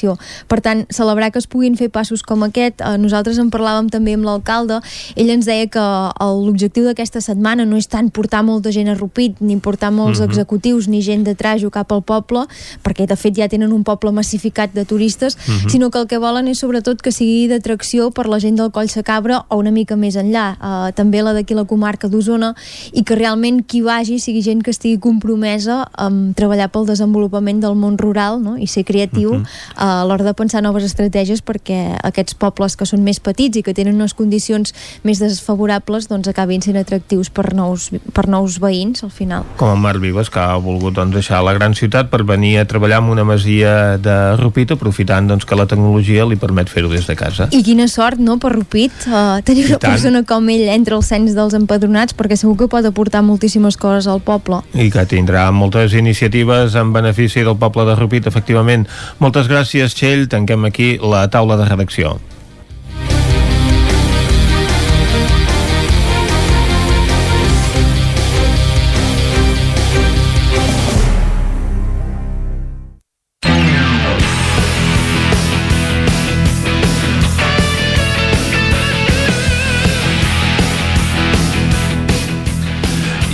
Per 0.47 0.59
tant, 0.61 0.85
celebrar 0.89 1.31
que 1.31 1.39
es 1.39 1.47
puguin 1.47 1.77
fer 1.79 1.89
passos 1.89 2.23
com 2.23 2.43
aquest, 2.43 2.81
uh, 2.81 2.97
nosaltres 2.97 3.39
en 3.39 3.49
parlàvem 3.51 3.89
també 3.89 4.13
amb 4.13 4.25
l'alcalde, 4.27 4.79
ell 5.15 5.29
ens 5.29 5.45
deia 5.45 5.67
que 5.67 5.85
l'objectiu 6.19 6.85
d'aquesta 6.85 7.21
setmana 7.21 7.65
no 7.65 7.77
és 7.77 7.87
tant 7.87 8.09
portar 8.11 8.43
molta 8.43 8.71
gent 8.71 8.89
a 8.89 8.95
Rupit, 8.95 9.39
ni 9.39 9.57
portar 9.57 9.91
molts 9.91 10.19
Mhm. 10.19 10.25
-huh. 10.25 10.29
executius 10.29 10.87
ni 10.87 11.01
gent 11.01 11.23
de 11.25 11.35
trajo 11.35 11.69
cap 11.69 11.91
al 11.91 12.03
poble, 12.03 12.45
perquè 12.83 13.05
de 13.07 13.15
fet 13.15 13.35
ja 13.37 13.47
tenen 13.47 13.71
un 13.71 13.83
poble 13.83 14.11
massificat 14.11 14.73
de 14.73 14.85
turistes, 14.85 15.37
Mhm. 15.37 15.53
-huh. 15.65 15.69
sinó 15.69 15.89
que 15.89 15.99
el 15.99 16.07
que 16.07 16.17
volen 16.17 16.47
és 16.47 16.59
sobretot 16.59 17.01
que 17.01 17.11
sigui 17.11 17.47
d'atracció 17.47 18.11
per 18.11 18.27
la 18.27 18.39
gent 18.39 18.57
del 18.57 18.71
Coll 18.71 18.89
Sacabra 18.89 19.45
o 19.49 19.57
una 19.57 19.71
mica 19.71 19.95
més 19.95 20.15
enllà, 20.15 20.57
uh, 20.59 20.91
també 20.93 21.21
la 21.21 21.33
d'aquí 21.33 21.53
la 21.53 21.65
comarca 21.65 22.07
d'Osona, 22.07 22.55
i 22.93 23.03
que 23.03 23.15
realment 23.15 23.65
qui 23.65 23.81
vagi 23.81 24.19
sigui 24.19 24.41
gent 24.41 24.61
que 24.63 24.71
estigui 24.71 24.99
compromesa 24.99 25.87
amb 25.93 26.35
treballar 26.35 26.69
pel 26.69 26.85
desenvolupament 26.85 27.61
del 27.61 27.75
món 27.75 27.97
rural 27.97 28.41
no? 28.41 28.57
i 28.57 28.67
ser 28.67 28.83
creatiu 28.83 29.35
uh. 29.35 29.43
A 29.85 30.03
l'hora 30.07 30.25
de 30.25 30.33
pensar 30.37 30.63
noves 30.65 30.85
estratègies 30.87 31.43
perquè 31.45 31.97
aquests 32.07 32.37
pobles 32.41 32.75
que 32.79 32.87
són 32.89 33.03
més 33.05 33.19
petits 33.23 33.59
i 33.59 33.63
que 33.65 33.75
tenen 33.77 33.97
unes 33.99 34.15
condicions 34.17 34.73
més 35.05 35.21
desfavorables 35.21 36.09
doncs 36.09 36.29
acabin 36.31 36.63
sent 36.65 36.79
atractius 36.79 37.29
per 37.29 37.51
nous, 37.57 37.89
per 38.15 38.25
nous 38.31 38.57
veïns 38.61 39.03
al 39.05 39.13
final. 39.13 39.45
Com 39.59 39.73
en 39.75 39.81
Marc 39.83 40.01
Vives, 40.01 40.31
que 40.33 40.41
ha 40.41 40.57
volgut 40.61 40.95
doncs, 40.97 41.13
deixar 41.15 41.43
la 41.45 41.53
gran 41.57 41.75
ciutat 41.77 42.09
per 42.11 42.23
venir 42.25 42.55
a 42.59 42.65
treballar 42.69 43.01
en 43.03 43.11
una 43.13 43.25
masia 43.27 43.97
de 44.01 44.15
Rupit, 44.39 44.73
aprofitant 44.75 45.29
doncs, 45.29 45.45
que 45.45 45.57
la 45.59 45.67
tecnologia 45.69 46.25
li 46.25 46.39
permet 46.39 46.71
fer-ho 46.71 46.89
des 46.91 47.05
de 47.07 47.17
casa. 47.19 47.49
I 47.51 47.61
quina 47.65 47.87
sort, 47.91 48.21
no, 48.21 48.37
per 48.41 48.53
Rupit, 48.55 48.95
uh, 49.09 49.41
tenir 49.45 49.67
una 49.69 49.79
persona 49.83 50.23
com 50.27 50.49
ell 50.53 50.69
entre 50.73 50.97
el 50.97 51.03
cens 51.05 51.35
dels 51.37 51.57
empadronats, 51.57 52.15
perquè 52.17 52.39
segur 52.39 52.57
que 52.63 52.69
pot 52.71 52.85
aportar 52.87 53.23
moltíssimes 53.25 53.77
coses 53.81 54.09
al 54.11 54.23
poble. 54.25 54.61
I 54.73 54.89
que 54.93 55.05
tindrà 55.09 55.47
moltes 55.55 55.93
iniciatives 55.97 56.75
en 56.79 56.93
benefici 56.95 57.43
del 57.45 57.57
poble 57.61 57.85
de 57.89 57.97
Rupit, 57.99 58.29
efectivament. 58.31 58.87
Moltes 59.19 59.49
gràcies, 59.51 59.74
Txell. 59.83 60.29
Tanquem 60.31 60.63
aquí 60.65 60.95
la 61.03 61.25
taula 61.29 61.57
de 61.59 61.67
redacció. 61.67 62.15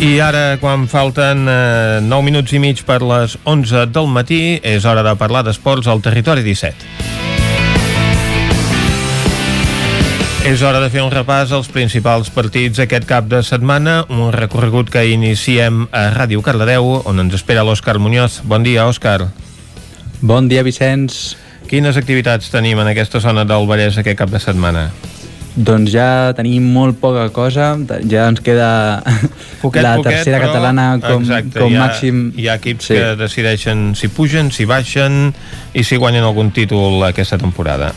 I 0.02 0.16
ara, 0.18 0.58
quan 0.58 0.88
falten 0.90 1.44
eh, 1.46 2.00
9 2.02 2.26
minuts 2.26 2.56
i 2.58 2.60
mig 2.60 2.80
per 2.88 3.04
les 3.06 3.36
11 3.46 3.84
del 3.94 4.08
matí, 4.10 4.58
és 4.66 4.82
hora 4.90 5.04
de 5.06 5.14
parlar 5.14 5.44
d'esports 5.46 5.86
al 5.86 6.02
Territori 6.02 6.42
17. 6.42 6.88
És 10.50 10.64
hora 10.66 10.82
de 10.82 10.90
fer 10.90 11.06
un 11.06 11.14
repàs 11.14 11.54
als 11.54 11.70
principals 11.70 12.34
partits 12.34 12.82
aquest 12.82 13.06
cap 13.06 13.30
de 13.30 13.44
setmana, 13.46 14.00
un 14.10 14.34
recorregut 14.34 14.90
que 14.90 15.06
iniciem 15.06 15.86
a 15.94 16.08
Ràdio 16.18 16.42
Cardedeu, 16.42 17.04
on 17.06 17.22
ens 17.22 17.38
espera 17.38 17.62
l'Òscar 17.62 18.00
Muñoz. 18.02 18.42
Bon 18.42 18.66
dia, 18.66 18.90
Òscar. 18.90 19.30
Bon 20.18 20.50
dia, 20.50 20.66
Vicenç. 20.66 21.36
Quines 21.70 21.94
activitats 21.94 22.50
tenim 22.50 22.82
en 22.82 22.90
aquesta 22.90 23.22
zona 23.22 23.46
del 23.46 23.70
Vallès 23.70 24.02
aquest 24.02 24.18
cap 24.18 24.34
de 24.34 24.42
setmana? 24.42 24.90
Doncs 25.56 25.92
ja 25.92 26.32
tenim 26.38 26.64
molt 26.72 27.02
poca 27.02 27.26
cosa, 27.36 27.74
ja 28.08 28.28
ens 28.32 28.40
queda 28.40 29.02
Poquet, 29.62 29.84
la 29.84 29.98
poquet, 30.00 30.14
tercera 30.14 30.38
però, 30.40 30.52
catalana 30.52 30.86
com, 31.04 31.26
exacte, 31.26 31.60
com 31.60 31.74
hi 31.74 31.76
ha, 31.76 31.88
màxim. 31.88 32.22
Hi 32.40 32.48
ha 32.48 32.56
equips 32.62 32.88
Sí. 32.88 32.96
que 32.96 33.16
decideixen 33.20 33.92
si 34.00 34.08
pugen, 34.08 34.52
si 34.56 34.64
baixen 34.66 35.34
i 35.74 35.84
si 35.84 36.00
guanyen 36.00 36.24
algun 36.24 36.54
títol 36.56 37.04
aquesta 37.04 37.38
temporada. 37.38 37.92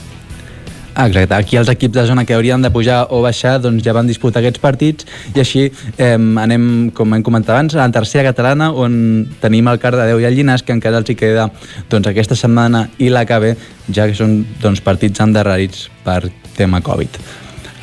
Exacte, 0.95 1.35
aquí 1.35 1.57
els 1.59 1.69
equips 1.73 1.95
de 1.97 2.05
zona 2.07 2.23
que 2.25 2.35
haurien 2.37 2.63
de 2.63 2.71
pujar 2.71 3.09
o 3.11 3.21
baixar 3.23 3.57
doncs 3.63 3.83
ja 3.83 3.93
van 3.97 4.07
disputar 4.07 4.39
aquests 4.43 4.63
partits 4.63 5.07
i 5.35 5.41
així 5.43 5.65
eh, 5.99 6.15
anem, 6.15 6.91
com 6.95 7.15
hem 7.17 7.23
comentat 7.27 7.51
abans, 7.55 7.75
a 7.75 7.81
la 7.83 7.89
tercera 7.95 8.23
catalana 8.29 8.71
on 8.71 9.27
tenim 9.43 9.71
el 9.73 9.81
Cardedeu 9.83 10.23
i 10.23 10.29
el 10.29 10.39
Llinàs 10.39 10.63
que 10.63 10.75
encara 10.75 11.03
els 11.03 11.11
hi 11.11 11.17
queda 11.19 11.49
doncs, 11.91 12.07
aquesta 12.07 12.39
setmana 12.39 12.89
i 12.99 13.11
la 13.11 13.25
que 13.27 13.41
ve, 13.43 13.55
ja 13.91 14.07
que 14.07 14.15
són 14.15 14.45
doncs, 14.63 14.83
partits 14.87 15.23
endarrerits 15.25 15.89
per 16.07 16.21
tema 16.55 16.79
Covid. 16.83 17.19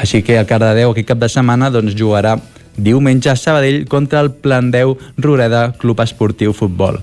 Així 0.02 0.24
que 0.26 0.40
el 0.40 0.48
Cardedeu 0.50 0.92
aquest 0.92 1.12
cap 1.12 1.22
de 1.22 1.30
setmana 1.30 1.70
doncs, 1.70 1.94
jugarà 1.98 2.36
diumenge 2.78 3.30
a 3.30 3.36
Sabadell 3.38 3.86
contra 3.92 4.22
el 4.24 4.32
Plandeu 4.34 4.96
Roreda 5.18 5.68
Club 5.78 6.02
Esportiu 6.02 6.56
Futbol. 6.58 6.98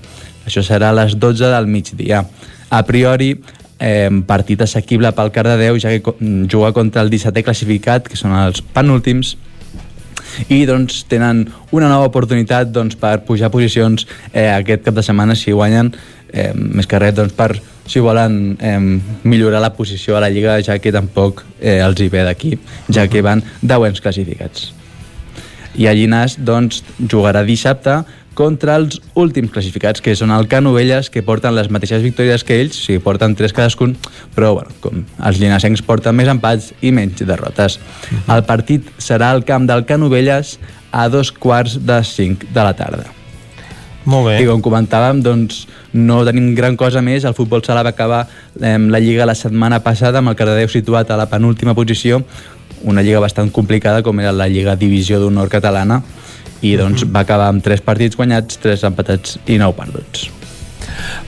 Això 0.45 0.63
serà 0.65 0.89
a 0.91 0.97
les 0.97 1.15
12 1.15 1.51
del 1.53 1.69
migdia. 1.71 2.25
A 2.69 2.81
priori, 2.83 3.31
eh, 3.79 4.09
partit 4.27 4.61
assequible 4.61 5.11
pel 5.15 5.31
Cardedeu, 5.31 5.79
ja 5.79 5.93
que 5.95 6.13
juga 6.51 6.73
contra 6.73 7.01
el 7.01 7.09
17è 7.09 7.43
classificat, 7.43 8.09
que 8.09 8.17
són 8.17 8.35
els 8.35 8.61
penúltims, 8.61 9.37
i 10.47 10.65
doncs 10.65 11.03
tenen 11.09 11.47
una 11.71 11.89
nova 11.89 12.07
oportunitat 12.09 12.71
doncs, 12.71 12.95
per 12.99 13.21
pujar 13.25 13.49
posicions 13.51 14.05
eh, 14.33 14.49
aquest 14.51 14.83
cap 14.85 14.95
de 14.95 15.03
setmana 15.03 15.35
si 15.35 15.51
guanyen 15.51 15.93
eh, 16.31 16.51
més 16.53 16.87
que 16.87 16.99
res 17.01 17.15
doncs, 17.17 17.33
per 17.33 17.55
si 17.89 18.01
volen 18.05 18.57
eh, 18.61 18.77
millorar 19.23 19.63
la 19.63 19.73
posició 19.73 20.17
a 20.17 20.23
la 20.23 20.29
Lliga 20.29 20.59
ja 20.65 20.77
que 20.79 20.93
tampoc 20.93 21.43
eh, 21.59 21.79
els 21.81 21.99
hi 21.99 22.09
ve 22.13 22.25
d'aquí 22.27 22.57
ja 22.87 23.07
que 23.09 23.25
van 23.25 23.43
deuents 23.61 24.01
classificats 24.01 24.69
i 25.79 25.87
a 25.87 25.93
Llinàs 25.95 26.39
doncs, 26.45 26.83
jugarà 26.99 27.43
dissabte 27.45 28.01
contra 28.39 28.77
els 28.79 29.01
últims 29.19 29.51
classificats, 29.51 29.99
que 29.99 30.13
són 30.15 30.31
el 30.31 30.47
Canovelles, 30.47 31.09
que 31.11 31.23
porten 31.27 31.55
les 31.57 31.67
mateixes 31.73 32.03
victòries 32.05 32.45
que 32.47 32.55
ells, 32.61 32.77
o 32.77 32.85
sigui, 32.85 33.01
porten 33.03 33.35
tres 33.35 33.51
cadascun, 33.55 33.97
però 34.35 34.53
bueno, 34.55 34.71
com 34.79 35.03
els 35.27 35.41
llinasencs 35.41 35.83
porten 35.83 36.15
més 36.15 36.31
empats 36.31 36.71
i 36.79 36.93
menys 36.95 37.25
derrotes. 37.27 37.79
El 38.31 38.45
partit 38.47 38.87
serà 39.01 39.33
al 39.33 39.43
camp 39.47 39.67
del 39.67 39.83
Canovelles 39.89 40.55
a 40.95 41.09
dos 41.11 41.33
quarts 41.35 41.81
de 41.83 41.99
cinc 42.07 42.47
de 42.55 42.63
la 42.63 42.75
tarda. 42.79 43.09
Molt 44.09 44.29
bé. 44.29 44.37
I 44.39 44.47
com 44.47 44.63
comentàvem, 44.63 45.19
doncs, 45.21 45.65
no 45.93 46.21
tenim 46.25 46.53
gran 46.55 46.77
cosa 46.77 47.01
més. 47.01 47.25
El 47.25 47.35
futbol 47.37 47.63
sala 47.65 47.83
va 47.83 47.93
acabar 47.95 48.25
eh, 48.61 48.77
la 48.77 48.99
Lliga 48.99 49.25
la 49.25 49.35
setmana 49.35 49.81
passada 49.85 50.19
amb 50.19 50.31
el 50.33 50.37
Cardedeu 50.39 50.69
situat 50.69 51.11
a 51.11 51.17
la 51.19 51.29
penúltima 51.29 51.75
posició, 51.75 52.23
una 52.83 53.01
lliga 53.03 53.19
bastant 53.19 53.51
complicada 53.51 54.03
com 54.03 54.19
era 54.21 54.31
la 54.31 54.47
Lliga 54.47 54.77
Divisió 54.79 55.19
d'Honor 55.19 55.49
Catalana 55.51 56.01
i 56.63 56.75
doncs 56.79 57.05
va 57.07 57.23
acabar 57.23 57.49
amb 57.51 57.63
3 57.63 57.83
partits 57.83 58.19
guanyats, 58.19 58.59
3 58.63 58.85
empatats 58.91 59.39
i 59.47 59.57
9 59.59 59.75
perduts. 59.75 60.29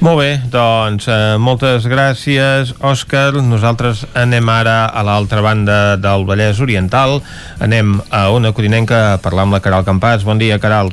Molt 0.01 0.19
bé, 0.19 0.31
doncs 0.51 1.05
eh, 1.07 1.37
moltes 1.39 1.85
gràcies, 1.87 2.73
Òscar. 2.83 3.37
Nosaltres 3.45 4.03
anem 4.17 4.49
ara 4.51 4.85
a 4.87 5.03
l'altra 5.07 5.43
banda 5.45 5.95
del 6.01 6.25
Vallès 6.27 6.59
Oriental. 6.63 7.21
Anem 7.59 7.99
a 8.09 8.25
una 8.33 8.51
codinenca 8.57 9.13
a 9.13 9.21
parlar 9.21 9.47
amb 9.47 9.55
la 9.55 9.61
Caral 9.63 9.87
Campàs. 9.87 10.25
Bon 10.27 10.41
dia, 10.41 10.59
Caral. 10.59 10.91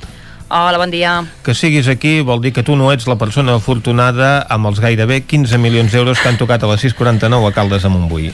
Hola, 0.50 0.78
bon 0.80 0.88
dia. 0.88 1.26
Que 1.44 1.52
siguis 1.52 1.90
aquí 1.92 2.22
vol 2.24 2.40
dir 2.40 2.54
que 2.56 2.62
tu 2.64 2.72
no 2.72 2.86
ets 2.88 3.04
la 3.04 3.18
persona 3.20 3.58
afortunada 3.58 4.46
amb 4.48 4.70
els 4.70 4.78
gairebé 4.80 5.20
15 5.28 5.58
milions 5.60 5.92
d'euros 5.92 6.22
que 6.22 6.30
han 6.30 6.40
tocat 6.40 6.64
a 6.64 6.70
les 6.70 6.86
6.49 6.86 7.50
a 7.50 7.52
Caldes 7.52 7.84
de 7.84 7.90
Montbui. 7.92 8.30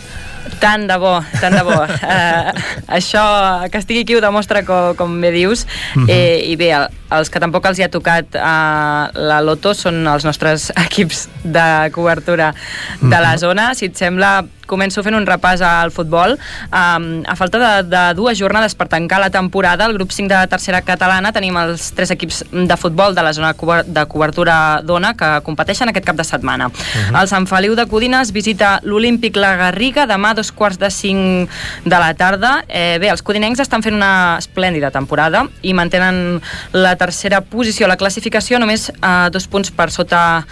Tant 0.64 0.86
de 0.88 0.96
bo, 0.96 1.18
tant 1.42 1.52
de 1.52 1.62
bo. 1.66 1.76
Uh, 1.76 2.52
això, 2.98 3.24
que 3.70 3.78
estigui 3.82 4.04
aquí 4.06 4.16
ho 4.16 4.22
demostra 4.24 4.62
com, 4.64 4.94
com 4.96 5.20
bé 5.20 5.30
dius. 5.34 5.66
Uh 5.94 6.00
Mhm. 6.00 6.06
-huh. 6.06 6.10
eh, 6.10 6.50
I 6.52 6.56
bé, 6.56 6.70
el, 6.72 6.88
els 7.10 7.30
que 7.30 7.38
tampoc 7.40 7.64
els 7.66 7.78
hi 7.78 7.82
ha 7.84 7.88
tocat 7.90 8.26
uh, 8.34 9.12
la 9.14 9.40
loto 9.40 9.74
són 9.74 10.06
els 10.08 10.24
nostres 10.24 10.72
equips 10.86 11.28
de 11.44 11.90
cobertura 11.92 12.54
de 13.00 13.08
la 13.20 13.32
Mhm. 13.34 13.38
zona. 13.38 13.74
Si 13.74 13.84
et 13.86 13.96
sembla, 13.96 14.44
començo 14.66 15.02
fent 15.02 15.14
un 15.14 15.26
repàs 15.26 15.60
al 15.60 15.90
futbol. 15.90 16.38
Um, 16.72 17.22
a 17.28 17.36
falta 17.36 17.58
de, 17.58 17.88
de 17.88 18.14
dues 18.14 18.38
jornades 18.38 18.74
per 18.74 18.88
tancar 18.88 19.20
la 19.20 19.28
temporada, 19.30 19.84
el 19.84 19.92
grup 19.92 20.10
5 20.10 20.28
de 20.34 20.46
tercera 20.48 20.80
catalana 20.82 21.32
tenim 21.32 21.56
els 21.56 21.92
tres 21.92 22.10
equips 22.10 22.44
de 22.50 22.76
futbol 22.76 23.14
de 23.14 23.22
la 23.22 23.32
zona 23.32 23.52
de 23.86 24.06
cobertura 24.06 24.80
d'Ona 24.82 25.14
que 25.14 25.40
competeixen 25.44 25.88
aquest 25.88 26.06
cap 26.06 26.16
de 26.16 26.24
setmana. 26.24 26.68
Uh 26.68 26.72
-huh. 26.72 27.20
El 27.20 27.28
Sant 27.28 27.46
Feliu 27.46 27.74
de 27.74 27.86
Codines 27.86 28.32
visita 28.32 28.80
l'Olímpic 28.82 29.36
La 29.36 29.54
Garriga 29.56 30.06
demà 30.06 30.30
a 30.30 30.34
dos 30.34 30.50
quarts 30.54 30.78
de 30.78 30.90
cinc 30.90 31.50
de 31.84 31.98
la 31.98 32.12
tarda. 32.14 32.64
Eh, 32.68 32.96
bé, 33.02 33.10
els 33.12 33.22
codinencs 33.22 33.60
estan 33.62 33.82
fent 33.84 33.96
una 33.96 34.38
esplèndida 34.38 34.90
temporada 34.94 35.44
i 35.62 35.74
mantenen 35.74 36.40
la 36.72 36.94
tercera 36.96 37.40
posició 37.40 37.86
a 37.86 37.92
la 37.92 37.98
classificació, 38.00 38.58
només 38.62 38.88
eh, 38.90 39.12
dos 39.34 39.48
punts 39.50 39.72
per 39.74 39.90
sota 39.90 40.44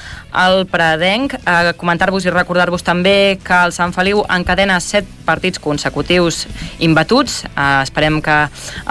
el 0.45 0.67
Pradenc. 0.67 1.35
Eh, 1.41 1.73
Comentar-vos 1.79 2.27
i 2.27 2.35
recordar-vos 2.35 2.85
també 2.87 3.39
que 3.45 3.59
el 3.67 3.75
Sant 3.75 3.95
Feliu 3.95 4.23
encadena 4.29 4.79
set 4.81 5.09
partits 5.27 5.61
consecutius 5.63 6.47
imbatuts. 6.81 7.43
Eh, 7.47 7.83
esperem 7.83 8.21
que 8.23 8.39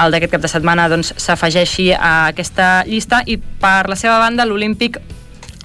el 0.03 0.11
d'aquest 0.11 0.35
cap 0.35 0.45
de 0.45 0.51
setmana 0.51 0.89
doncs, 0.91 1.13
s'afegeixi 1.17 1.91
a 1.93 2.27
aquesta 2.31 2.83
llista 2.87 3.23
i 3.25 3.37
per 3.37 3.89
la 3.89 3.97
seva 3.99 4.19
banda 4.21 4.45
l'Olímpic 4.45 4.99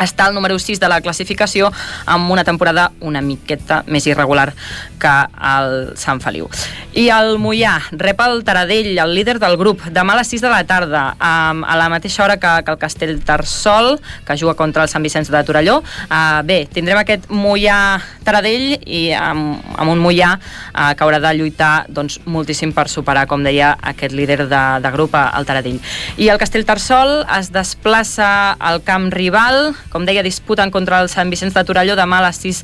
està 0.03 0.27
al 0.27 0.35
número 0.35 0.59
6 0.59 0.81
de 0.81 0.89
la 0.89 1.01
classificació 1.01 1.71
amb 2.05 2.31
una 2.31 2.45
temporada 2.45 2.91
una 3.01 3.23
miqueta 3.25 3.83
més 3.87 4.07
irregular 4.07 4.53
que 5.01 5.15
el 5.53 5.97
Sant 5.97 6.21
Feliu. 6.21 6.49
I 6.97 7.09
el 7.13 7.37
Mollà 7.41 7.77
rep 7.93 8.21
el 8.25 8.43
Taradell, 8.45 8.93
el 8.99 9.15
líder 9.17 9.39
del 9.41 9.57
grup, 9.61 9.83
demà 9.93 10.15
a 10.15 10.21
les 10.21 10.33
6 10.33 10.45
de 10.45 10.53
la 10.53 10.63
tarda, 10.69 11.05
a 11.21 11.77
la 11.77 11.89
mateixa 11.93 12.25
hora 12.25 12.39
que, 12.41 12.53
que 12.65 12.73
el 12.73 12.79
Castell 12.81 13.21
Tarsol, 13.25 13.97
que 14.27 14.37
juga 14.37 14.57
contra 14.57 14.85
el 14.85 14.93
Sant 14.93 15.05
Vicenç 15.05 15.31
de 15.33 15.43
Torelló. 15.45 15.79
Uh, 16.09 16.41
bé, 16.47 16.59
tindrem 16.73 17.01
aquest 17.01 17.29
Mollà-Taradell 17.33 18.79
i 18.85 19.03
amb, 19.17 19.61
amb 19.77 19.93
un 19.93 20.03
Mollà 20.03 20.35
uh, 20.37 20.93
que 20.97 21.05
haurà 21.05 21.21
de 21.23 21.35
lluitar 21.39 21.87
doncs, 21.89 22.19
moltíssim 22.25 22.73
per 22.77 22.89
superar, 22.93 23.27
com 23.29 23.45
deia, 23.45 23.75
aquest 23.93 24.17
líder 24.17 24.47
de, 24.49 24.63
de 24.83 24.95
grup, 24.95 25.17
el 25.17 25.49
Taradell. 25.49 25.81
I 26.17 26.31
el 26.33 26.41
Castell 26.41 26.67
Tarsol 26.69 27.19
es 27.39 27.53
desplaça 27.55 28.29
al 28.57 28.83
camp 28.87 29.11
rival, 29.15 29.75
com 29.97 30.05
deia, 30.05 30.25
disputen 30.27 30.69
contra 30.75 31.01
el 31.01 31.09
Sant 31.09 31.33
Vicenç 31.33 31.57
de 31.57 31.65
Torelló 31.65 31.97
demà 31.97 32.21
a 32.21 32.27
les 32.29 32.41
6 32.45 32.63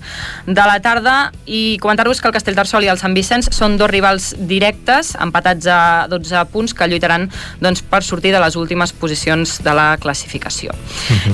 de 0.52 0.64
la 0.68 0.76
tarda 0.84 1.16
i 1.46 1.78
comentar-vos 1.80 2.20
que 2.20 2.28
el 2.28 2.34
Castellterçol 2.36 2.84
i 2.84 2.90
el 2.92 3.00
Sant 3.00 3.16
Vicenç 3.16 3.48
són 3.56 3.78
dos 3.80 3.88
rivals 3.90 4.32
directes, 4.36 5.14
empatats 5.22 5.68
a 5.70 5.80
12 6.12 6.44
punts, 6.52 6.74
que 6.76 6.88
lluitaran 6.90 7.28
doncs, 7.62 7.80
per 7.88 8.02
sortir 8.04 8.34
de 8.34 8.40
les 8.42 8.56
últimes 8.60 8.92
posicions 8.92 9.58
de 9.64 9.72
la 9.76 9.96
classificació. 10.02 10.74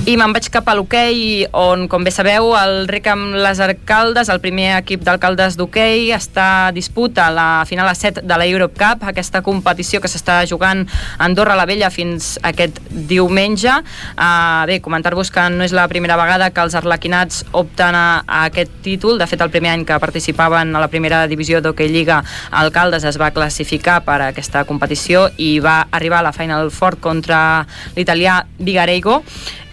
I 0.05 0.15
me'n 0.19 0.33
vaig 0.35 0.47
cap 0.53 0.69
a 0.69 0.77
l'hoquei, 0.77 1.47
on, 1.57 1.87
com 1.91 2.07
bé 2.07 2.13
sabeu, 2.15 2.53
el 2.59 2.87
rec 2.89 3.09
amb 3.11 3.35
les 3.35 3.59
Arcaldes, 3.63 4.31
el 4.31 4.41
primer 4.43 4.71
equip 4.77 5.03
d'alcaldes 5.03 5.57
d'hoquei, 5.59 6.13
està 6.15 6.47
a 6.69 6.71
disputa 6.75 7.27
la 7.33 7.49
final 7.67 7.89
a 7.89 7.95
7 7.97 8.23
de 8.23 8.39
la 8.39 8.47
Europe 8.47 8.79
Cup, 8.79 9.03
aquesta 9.09 9.43
competició 9.43 9.99
que 9.99 10.11
s'està 10.11 10.39
jugant 10.47 10.85
a 11.17 11.27
Andorra 11.27 11.57
la 11.59 11.67
Vella 11.69 11.91
fins 11.91 12.37
aquest 12.45 12.79
diumenge. 12.89 13.81
Uh, 14.15 14.63
bé, 14.69 14.79
comentar-vos 14.85 15.31
que 15.33 15.49
no 15.51 15.65
és 15.65 15.75
la 15.75 15.88
primera 15.89 16.15
vegada 16.19 16.51
que 16.53 16.63
els 16.63 16.75
arlequinats 16.77 17.43
opten 17.51 17.97
a, 17.97 18.23
a 18.25 18.43
aquest 18.47 18.71
títol. 18.85 19.17
De 19.19 19.27
fet, 19.27 19.41
el 19.41 19.51
primer 19.51 19.73
any 19.73 19.85
que 19.87 19.99
participaven 19.99 20.75
a 20.75 20.83
la 20.83 20.89
primera 20.91 21.25
divisió 21.27 21.59
d'Hockey 21.61 21.91
Lliga, 21.91 22.21
Alcaldes 22.61 23.03
es 23.09 23.19
va 23.19 23.33
classificar 23.35 23.99
per 24.07 24.19
a 24.21 24.29
aquesta 24.33 24.63
competició 24.69 25.27
i 25.37 25.57
va 25.63 25.81
arribar 25.91 26.21
a 26.21 26.29
la 26.29 26.35
Final 26.35 26.71
Four 26.71 26.99
contra 27.03 27.65
l'italià 27.97 28.43
Vigareigo. 28.59 29.23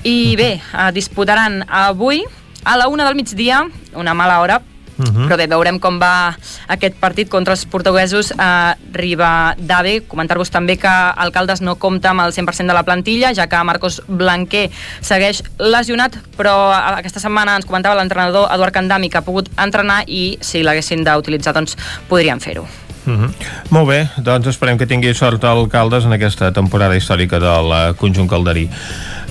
I 0.07 0.37
bé, 0.39 0.53
eh, 0.59 0.91
disputaran 0.95 1.63
avui 1.69 2.25
a 2.65 2.77
la 2.77 2.89
una 2.89 3.05
del 3.05 3.15
migdia, 3.15 3.65
una 3.95 4.15
mala 4.15 4.41
hora, 4.41 4.61
Uh 4.99 5.05
-huh. 5.05 5.13
-huh. 5.13 5.29
Però 5.29 5.37
bé, 5.37 5.47
veurem 5.47 5.79
com 5.79 5.99
va 6.01 6.37
aquest 6.69 6.95
partit 6.97 7.29
contra 7.29 7.53
els 7.53 7.65
portuguesos 7.67 8.33
a 8.39 8.77
Rivadave. 8.93 10.03
Comentar-vos 10.07 10.51
també 10.51 10.77
que 10.77 10.89
Alcaldes 10.89 11.61
no 11.61 11.77
compta 11.77 12.11
amb 12.11 12.21
el 12.21 12.33
100% 12.33 12.67
de 12.67 12.75
la 12.75 12.83
plantilla, 12.83 13.35
ja 13.35 13.47
que 13.47 13.65
Marcos 13.65 14.03
Blanquer 14.07 14.71
segueix 15.01 15.43
lesionat, 15.59 16.17
però 16.37 16.73
aquesta 16.97 17.21
setmana 17.21 17.57
ens 17.57 17.67
comentava 17.67 17.95
l'entrenador 17.95 18.49
Eduard 18.53 18.73
Candami 18.73 19.11
que 19.11 19.19
ha 19.19 19.23
pogut 19.23 19.49
entrenar 19.57 20.05
i 20.07 20.39
si 20.41 20.63
l'haguessin 20.63 21.05
d'utilitzar 21.05 21.53
doncs 21.53 21.77
podrien 22.09 22.41
fer-ho. 22.41 22.67
Uh 23.07 23.13
-huh. 23.13 23.31
Molt 23.71 23.89
bé, 23.89 24.09
doncs 24.17 24.47
esperem 24.47 24.79
que 24.79 24.87
tingui 24.87 25.15
sort 25.15 25.45
el 25.45 25.69
Caldes 25.69 26.05
en 26.05 26.13
aquesta 26.13 26.53
temporada 26.53 26.97
històrica 26.97 27.39
del 27.39 27.95
conjunt 27.97 28.29
calderí. 28.29 28.69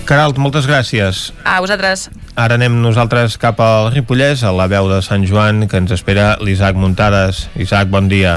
Caralt, 0.06 0.36
moltes 0.38 0.68
gràcies. 0.70 1.32
A 1.42 1.58
vosaltres. 1.58 2.06
Ara 2.38 2.54
anem 2.54 2.76
nosaltres 2.78 3.34
cap 3.42 3.58
al 3.58 3.88
Ripollès, 3.90 4.44
a 4.46 4.52
la 4.54 4.68
veu 4.70 4.86
de 4.86 5.00
Sant 5.02 5.24
Joan, 5.26 5.64
que 5.66 5.80
ens 5.82 5.90
espera 5.90 6.36
l'Isaac 6.38 6.78
Muntades. 6.78 7.48
Isaac, 7.58 7.90
bon 7.90 8.06
dia. 8.06 8.36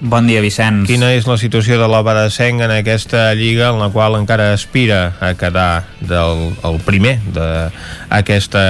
Bon 0.00 0.28
dia, 0.28 0.42
Vicenç. 0.44 0.84
Quina 0.88 1.10
és 1.16 1.24
la 1.28 1.38
situació 1.40 1.78
de 1.80 1.88
la 1.88 2.02
Badesenc 2.04 2.60
en 2.64 2.72
aquesta 2.72 3.30
lliga 3.36 3.70
en 3.72 3.80
la 3.80 3.88
qual 3.92 4.16
encara 4.16 4.52
aspira 4.52 5.14
a 5.20 5.32
quedar 5.40 5.86
del, 6.00 6.54
el 6.68 6.78
primer 6.84 7.18
d'aquesta 7.32 8.62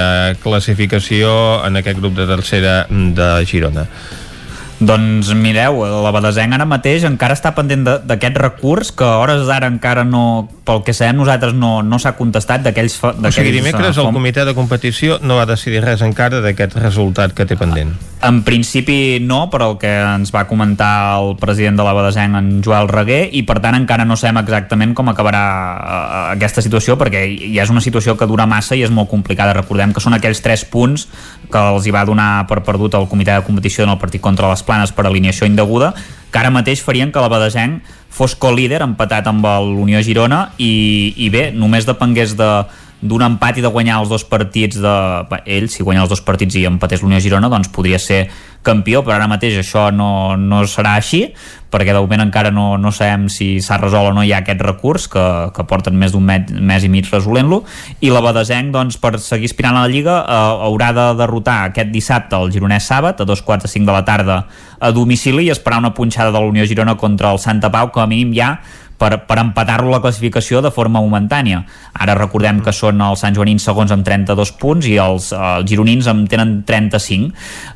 classificació 0.43 1.31
en 1.66 1.82
aquest 1.82 1.98
grup 1.98 2.15
de 2.19 2.31
tercera 2.31 2.85
de 2.90 3.31
Girona? 3.47 3.86
Doncs 4.81 5.35
mireu, 5.36 5.82
la 6.01 6.11
Badesenc 6.15 6.57
ara 6.57 6.65
mateix 6.65 7.05
encara 7.05 7.35
està 7.36 7.52
pendent 7.52 7.85
d'aquest 8.09 8.39
recurs 8.40 8.90
que 8.97 9.05
hores 9.05 9.44
d'ara 9.44 9.69
encara 9.69 10.07
no, 10.09 10.48
pel 10.65 10.81
que 10.86 10.94
sabem 10.97 11.19
nosaltres 11.20 11.52
no, 11.52 11.81
no 11.85 11.98
s'ha 12.01 12.15
contestat 12.16 12.65
d'aquells... 12.65 12.97
O 13.05 13.32
sigui, 13.35 13.52
dimecres 13.59 14.01
el 14.01 14.09
comitè 14.15 14.47
de 14.48 14.55
competició 14.57 15.19
no 15.20 15.36
va 15.36 15.44
decidir 15.51 15.85
res 15.85 16.01
encara 16.07 16.40
d'aquest 16.40 16.78
resultat 16.81 17.36
que 17.36 17.44
té 17.44 17.61
pendent. 17.61 17.93
En 18.24 18.43
principi 18.44 19.19
no, 19.24 19.47
però 19.52 19.70
el 19.73 19.77
que 19.81 19.90
ens 19.90 20.32
va 20.32 20.47
comentar 20.48 21.19
el 21.19 21.35
president 21.40 21.78
de 21.81 21.85
la 21.85 21.94
Badesenc, 21.97 22.36
en 22.36 22.48
Joel 22.65 22.89
Reguer, 22.89 23.23
i 23.36 23.44
per 23.48 23.59
tant 23.65 23.77
encara 23.77 24.05
no 24.09 24.16
sabem 24.20 24.40
exactament 24.43 24.93
com 24.97 25.09
acabarà 25.12 25.44
uh, 25.44 26.24
aquesta 26.35 26.65
situació, 26.65 26.97
perquè 27.01 27.24
ja 27.55 27.65
és 27.65 27.73
una 27.73 27.85
situació 27.85 28.16
que 28.20 28.28
dura 28.28 28.48
massa 28.48 28.77
i 28.77 28.85
és 28.85 28.93
molt 28.93 29.09
complicada. 29.12 29.57
Recordem 29.57 29.93
que 29.97 30.05
són 30.05 30.16
aquells 30.16 30.40
tres 30.44 30.66
punts 30.69 31.09
que 31.51 31.65
els 31.74 31.89
hi 31.89 31.94
va 31.97 32.05
donar 32.09 32.47
per 32.48 32.61
perdut 32.65 32.97
el 32.97 33.09
comitè 33.09 33.36
de 33.36 33.47
competició 33.47 33.85
en 33.89 33.94
el 33.97 34.01
partit 34.01 34.24
contra 34.24 34.52
les 34.52 34.65
planes 34.71 34.95
per 34.95 35.09
alineació 35.09 35.51
indeguda, 35.51 35.91
que 36.31 36.39
ara 36.39 36.53
mateix 36.55 36.85
farien 36.87 37.11
que 37.11 37.23
la 37.23 37.31
Badesenc 37.33 37.83
fos 38.11 38.37
co-líder 38.39 38.85
empatat 38.87 39.27
amb 39.31 39.47
l'Unió 39.67 40.03
Girona 40.07 40.53
i, 40.59 41.15
i 41.19 41.31
bé, 41.35 41.49
només 41.51 41.89
depengués 41.89 42.37
de 42.39 42.51
d'un 43.01 43.22
empat 43.24 43.59
i 43.59 43.64
de 43.64 43.72
guanyar 43.72 44.02
els 44.02 44.12
dos 44.12 44.24
partits 44.28 44.81
de... 44.81 44.94
Bé, 45.31 45.40
ell, 45.56 45.70
si 45.72 45.85
guanya 45.85 46.05
els 46.05 46.12
dos 46.12 46.20
partits 46.24 46.59
i 46.60 46.66
empatés 46.68 47.02
l'Unió 47.02 47.20
Girona, 47.22 47.48
doncs 47.52 47.70
podria 47.72 47.98
ser 47.98 48.27
campió, 48.62 49.01
però 49.01 49.16
ara 49.16 49.28
mateix 49.31 49.56
això 49.56 49.86
no, 49.94 50.36
no 50.36 50.60
serà 50.68 50.98
així, 51.01 51.22
perquè 51.72 51.94
de 51.94 52.02
moment 52.02 52.27
encara 52.27 52.51
no, 52.52 52.74
no 52.77 52.90
sabem 52.93 53.28
si 53.32 53.55
s'ha 53.64 53.78
resolt 53.81 54.10
o 54.10 54.12
no 54.12 54.24
hi 54.27 54.35
ha 54.35 54.43
aquest 54.43 54.60
recurs, 54.66 55.06
que, 55.09 55.22
que 55.56 55.64
porten 55.70 55.97
més 55.97 56.12
d'un 56.12 56.27
mes, 56.27 56.85
i 56.85 56.90
mig 56.93 57.09
resolent-lo, 57.09 57.62
i 58.05 58.12
la 58.12 58.20
Badesenc, 58.24 58.68
doncs, 58.74 58.98
per 59.01 59.14
seguir 59.22 59.48
aspirant 59.48 59.78
a 59.78 59.86
la 59.86 59.93
Lliga, 59.93 60.18
eh, 60.20 60.66
haurà 60.68 60.90
de 60.97 61.06
derrotar 61.22 61.56
aquest 61.70 61.94
dissabte 61.94 62.36
el 62.36 62.52
Gironès 62.52 62.90
Sàbat, 62.90 63.22
a 63.22 63.28
dos 63.28 63.40
quarts 63.47 63.64
de 63.64 63.72
cinc 63.72 63.89
de 63.89 63.97
la 63.97 64.05
tarda, 64.05 64.43
a 64.81 64.93
domicili, 64.93 65.47
i 65.48 65.55
esperar 65.55 65.81
una 65.81 65.94
punxada 65.97 66.35
de 66.35 66.39
la 66.39 66.52
Unió 66.52 66.68
Girona 66.68 66.98
contra 67.01 67.32
el 67.32 67.40
Santa 67.40 67.72
Pau, 67.72 67.89
que 67.94 68.05
a 68.05 68.09
mínim 68.10 68.36
ja 68.36 68.59
per, 69.01 69.22
per 69.24 69.39
empatar-lo 69.40 69.89
la 69.89 70.02
classificació 70.05 70.60
de 70.60 70.70
forma 70.74 71.01
momentània. 71.01 71.62
Ara 71.97 72.16
recordem 72.18 72.60
que 72.64 72.72
són 72.77 73.01
els 73.01 73.22
Sant 73.24 73.36
Joanins 73.36 73.64
segons 73.64 73.93
amb 73.94 74.05
32 74.05 74.52
punts 74.60 74.89
i 74.90 74.98
els, 75.01 75.31
els 75.32 75.68
gironins 75.68 76.09
en 76.10 76.27
tenen 76.28 76.59
35. 76.68 77.31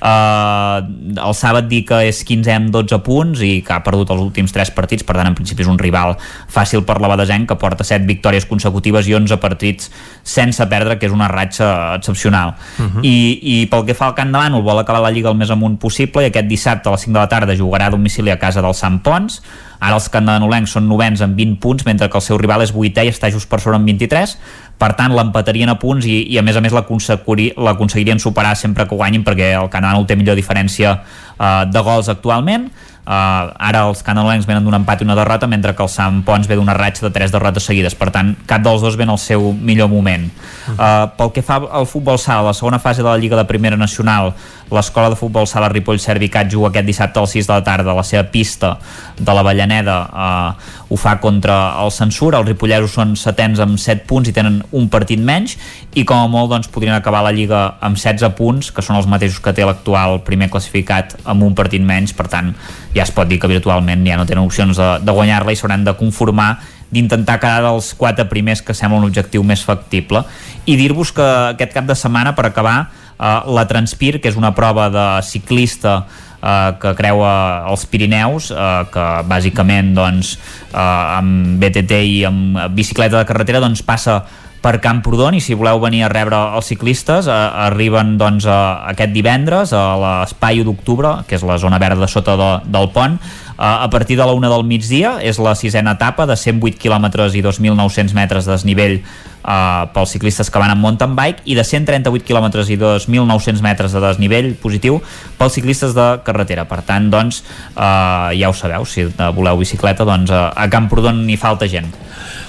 Uh, 0.04 0.84
el 1.24 1.36
Sàbat 1.38 1.70
dir 1.70 1.82
que 1.88 2.02
és 2.10 2.20
15 2.28 2.52
amb 2.52 2.72
12 2.74 3.00
punts 3.06 3.44
i 3.44 3.54
que 3.64 3.72
ha 3.72 3.80
perdut 3.86 4.12
els 4.12 4.20
últims 4.20 4.52
3 4.52 4.74
partits, 4.76 5.06
per 5.06 5.16
tant 5.16 5.30
en 5.30 5.38
principi 5.38 5.64
és 5.64 5.72
un 5.72 5.80
rival 5.80 6.14
fàcil 6.52 6.84
per 6.84 7.00
la 7.00 7.08
Badesenc 7.14 7.48
que 7.48 7.58
porta 7.60 7.86
7 7.88 8.04
victòries 8.08 8.48
consecutives 8.50 9.08
i 9.08 9.16
11 9.16 9.40
partits 9.40 9.90
sense 10.22 10.68
perdre, 10.68 10.98
que 11.00 11.08
és 11.08 11.16
una 11.16 11.30
ratxa 11.32 11.96
excepcional. 11.96 12.54
Uh 12.76 12.84
-huh. 12.84 13.00
I, 13.02 13.16
I 13.42 13.66
pel 13.66 13.86
que 13.86 13.94
fa 13.94 14.06
al 14.06 14.14
Camp 14.14 14.30
de 14.30 14.38
Bànol, 14.38 14.62
vol 14.62 14.78
acabar 14.78 15.00
la 15.00 15.10
Lliga 15.10 15.30
el 15.30 15.36
més 15.36 15.50
amunt 15.50 15.78
possible 15.78 16.22
i 16.22 16.26
aquest 16.26 16.46
dissabte 16.46 16.88
a 16.88 16.92
les 16.92 17.00
5 17.00 17.14
de 17.14 17.20
la 17.20 17.28
tarda 17.28 17.56
jugarà 17.56 17.86
a 17.86 17.90
domicili 17.90 18.30
a 18.30 18.38
casa 18.38 18.60
del 18.60 18.74
Sant 18.74 19.00
Pons 19.00 19.42
Ara 19.80 19.98
els 19.98 20.08
candanolencs 20.12 20.76
són 20.76 20.86
novens 20.88 21.22
amb 21.24 21.36
20 21.38 21.58
punts, 21.60 21.86
mentre 21.86 22.08
que 22.08 22.18
el 22.20 22.24
seu 22.24 22.38
rival 22.40 22.62
és 22.64 22.72
vuitè 22.74 23.04
i 23.04 23.12
està 23.12 23.30
just 23.32 23.50
per 23.50 23.60
sobre 23.60 23.78
amb 23.78 23.88
23. 23.90 24.36
Per 24.78 24.90
tant, 24.98 25.14
l'empatarien 25.14 25.70
a 25.70 25.76
punts 25.80 26.06
i, 26.06 26.24
i 26.34 26.38
a 26.38 26.42
més 26.46 26.56
a 26.56 26.62
més 26.64 26.74
l'aconseguirien 26.74 28.22
superar 28.22 28.56
sempre 28.58 28.88
que 28.88 28.96
guanyin 28.96 29.24
perquè 29.26 29.52
el 29.58 29.70
Canadà 29.70 30.02
té 30.06 30.16
millor 30.18 30.36
diferència 30.38 30.96
eh, 30.98 31.62
de 31.70 31.84
gols 31.84 32.10
actualment 32.12 32.70
Uh, 33.04 33.52
ara 33.60 33.82
els 33.84 34.00
canalencs 34.00 34.46
venen 34.48 34.64
d'un 34.64 34.78
empat 34.78 35.02
i 35.02 35.04
una 35.04 35.16
derrota 35.18 35.44
mentre 35.50 35.74
que 35.76 35.84
el 35.84 35.90
Sant 35.92 36.22
Pons 36.24 36.48
ve 36.48 36.56
d'una 36.56 36.72
ratxa 36.72 37.04
de 37.04 37.12
tres 37.12 37.34
derrotes 37.34 37.68
seguides. 37.68 37.96
Per 37.98 38.08
tant 38.14 38.32
cap 38.48 38.64
dels 38.64 38.80
dos 38.80 38.96
ven 38.96 39.12
al 39.12 39.20
seu 39.20 39.52
millor 39.52 39.90
moment. 39.92 40.24
Uh, 40.72 41.04
pel 41.18 41.34
que 41.36 41.44
fa 41.44 41.60
al 41.68 41.88
futbol 41.90 42.16
sala 42.18 42.48
la 42.48 42.56
segona 42.56 42.80
fase 42.80 43.04
de 43.04 43.10
la 43.10 43.18
Lliga 43.20 43.36
de 43.36 43.44
Primera 43.44 43.76
Nacional 43.76 44.32
l'escola 44.72 45.10
de 45.12 45.16
futbol 45.16 45.46
sala 45.46 45.68
Ripoll 45.68 46.00
Servicat 46.00 46.48
juga 46.50 46.70
aquest 46.70 46.86
dissabte 46.88 47.20
a 47.20 47.24
les 47.24 47.36
6 47.36 47.48
de 47.48 47.52
la 47.52 47.64
tarda 47.64 47.92
a 47.92 47.98
la 47.98 48.04
seva 48.06 48.24
pista 48.30 48.78
de 49.18 49.34
la 49.34 49.42
Vallaneda. 49.44 49.98
Uh, 50.08 50.83
ho 50.88 50.96
fa 51.00 51.16
contra 51.20 51.80
el 51.82 51.90
Censur. 51.94 52.34
Els 52.36 52.48
ripollesos 52.48 52.94
són 52.96 53.14
setens 53.16 53.60
amb 53.62 53.78
7 53.80 54.04
punts 54.08 54.28
i 54.28 54.34
tenen 54.36 54.60
un 54.76 54.88
partit 54.92 55.20
menys. 55.20 55.56
I 55.94 56.04
com 56.08 56.20
a 56.20 56.28
molt 56.30 56.52
doncs, 56.52 56.68
podrien 56.72 56.94
acabar 56.96 57.22
la 57.24 57.32
Lliga 57.34 57.64
amb 57.84 57.98
16 58.00 58.34
punts 58.38 58.70
que 58.74 58.84
són 58.84 58.98
els 59.00 59.08
mateixos 59.10 59.40
que 59.44 59.54
té 59.56 59.64
l'actual 59.64 60.20
primer 60.26 60.50
classificat 60.52 61.16
amb 61.24 61.46
un 61.46 61.56
partit 61.56 61.82
menys. 61.82 62.14
Per 62.16 62.28
tant 62.30 62.52
ja 62.94 63.06
es 63.06 63.14
pot 63.14 63.28
dir 63.28 63.40
que 63.40 63.50
virtualment 63.50 64.04
ja 64.06 64.18
no 64.20 64.28
tenen 64.28 64.44
opcions 64.44 64.76
de, 64.78 64.90
de 65.00 65.16
guanyar-la 65.16 65.54
i 65.54 65.60
s'hauran 65.60 65.86
de 65.86 65.96
conformar 65.98 66.52
d'intentar 66.94 67.40
quedar 67.42 67.64
dels 67.64 67.90
quatre 67.98 68.28
primers 68.30 68.62
que 68.62 68.74
sembla 68.76 69.00
un 69.00 69.08
objectiu 69.08 69.42
més 69.42 69.64
factible. 69.66 70.22
I 70.66 70.76
dir-vos 70.78 71.10
que 71.14 71.24
aquest 71.54 71.74
cap 71.74 71.88
de 71.88 71.96
setmana 71.98 72.34
per 72.36 72.46
acabar 72.46 72.76
eh, 73.18 73.40
la 73.50 73.66
Transpir 73.70 74.20
que 74.20 74.30
és 74.30 74.38
una 74.38 74.54
prova 74.54 74.90
de 74.92 75.06
ciclista 75.26 76.04
eh, 76.44 76.70
que 76.80 76.94
creua 76.98 77.32
els 77.72 77.86
Pirineus 77.88 78.52
eh, 78.52 78.70
que 78.92 79.08
bàsicament 79.30 79.94
doncs, 79.96 80.36
eh, 80.70 80.78
amb 80.78 81.58
BTT 81.62 82.00
i 82.12 82.16
amb 82.28 82.60
bicicleta 82.76 83.22
de 83.22 83.28
carretera 83.28 83.64
doncs 83.64 83.84
passa 83.86 84.20
per 84.64 84.78
Camprodon 84.80 85.36
i 85.36 85.42
si 85.44 85.52
voleu 85.52 85.76
venir 85.82 86.06
a 86.06 86.10
rebre 86.12 86.38
els 86.56 86.70
ciclistes 86.72 87.28
eh, 87.28 87.40
arriben 87.66 88.16
doncs 88.20 88.48
a, 88.48 88.58
aquest 88.94 89.12
divendres 89.12 89.74
a 89.76 89.84
l'espai 90.00 90.62
d'octubre 90.64 91.18
que 91.28 91.36
és 91.36 91.44
la 91.44 91.58
zona 91.60 91.80
verda 91.82 92.06
de 92.06 92.10
sota 92.10 92.36
de, 92.40 92.50
del 92.72 92.88
pont 92.94 93.18
a 93.56 93.88
partir 93.90 94.16
de 94.16 94.24
la 94.26 94.32
una 94.34 94.48
del 94.50 94.64
migdia 94.66 95.18
és 95.22 95.38
la 95.38 95.54
sisena 95.54 95.94
etapa 95.94 96.26
de 96.26 96.36
108 96.36 96.78
km 96.80 97.06
i 97.34 97.42
2.900 97.42 98.14
metres 98.16 98.48
de 98.48 98.52
desnivell 98.52 98.96
uh, 99.44 99.86
pels 99.94 100.14
ciclistes 100.16 100.50
que 100.50 100.58
van 100.58 100.72
amb 100.72 100.82
mountain 100.82 101.14
bike 101.14 101.44
i 101.46 101.54
de 101.54 101.64
138 101.64 102.26
km 102.26 102.48
i 102.66 102.78
2.900 102.80 103.62
metres 103.62 103.94
de 103.94 104.02
desnivell 104.02 104.52
positiu 104.60 105.00
pels 105.38 105.54
ciclistes 105.54 105.94
de 105.94 106.08
carretera. 106.26 106.66
Per 106.66 106.80
tant, 106.86 107.10
doncs, 107.12 107.44
uh, 107.76 108.32
ja 108.34 108.50
ho 108.50 108.56
sabeu, 108.56 108.86
si 108.88 109.06
voleu 109.36 109.60
bicicleta, 109.60 110.06
doncs 110.08 110.34
a, 110.34 110.50
Camprodon 110.72 111.22
hi 111.30 111.38
falta 111.38 111.70
gent. 111.70 111.92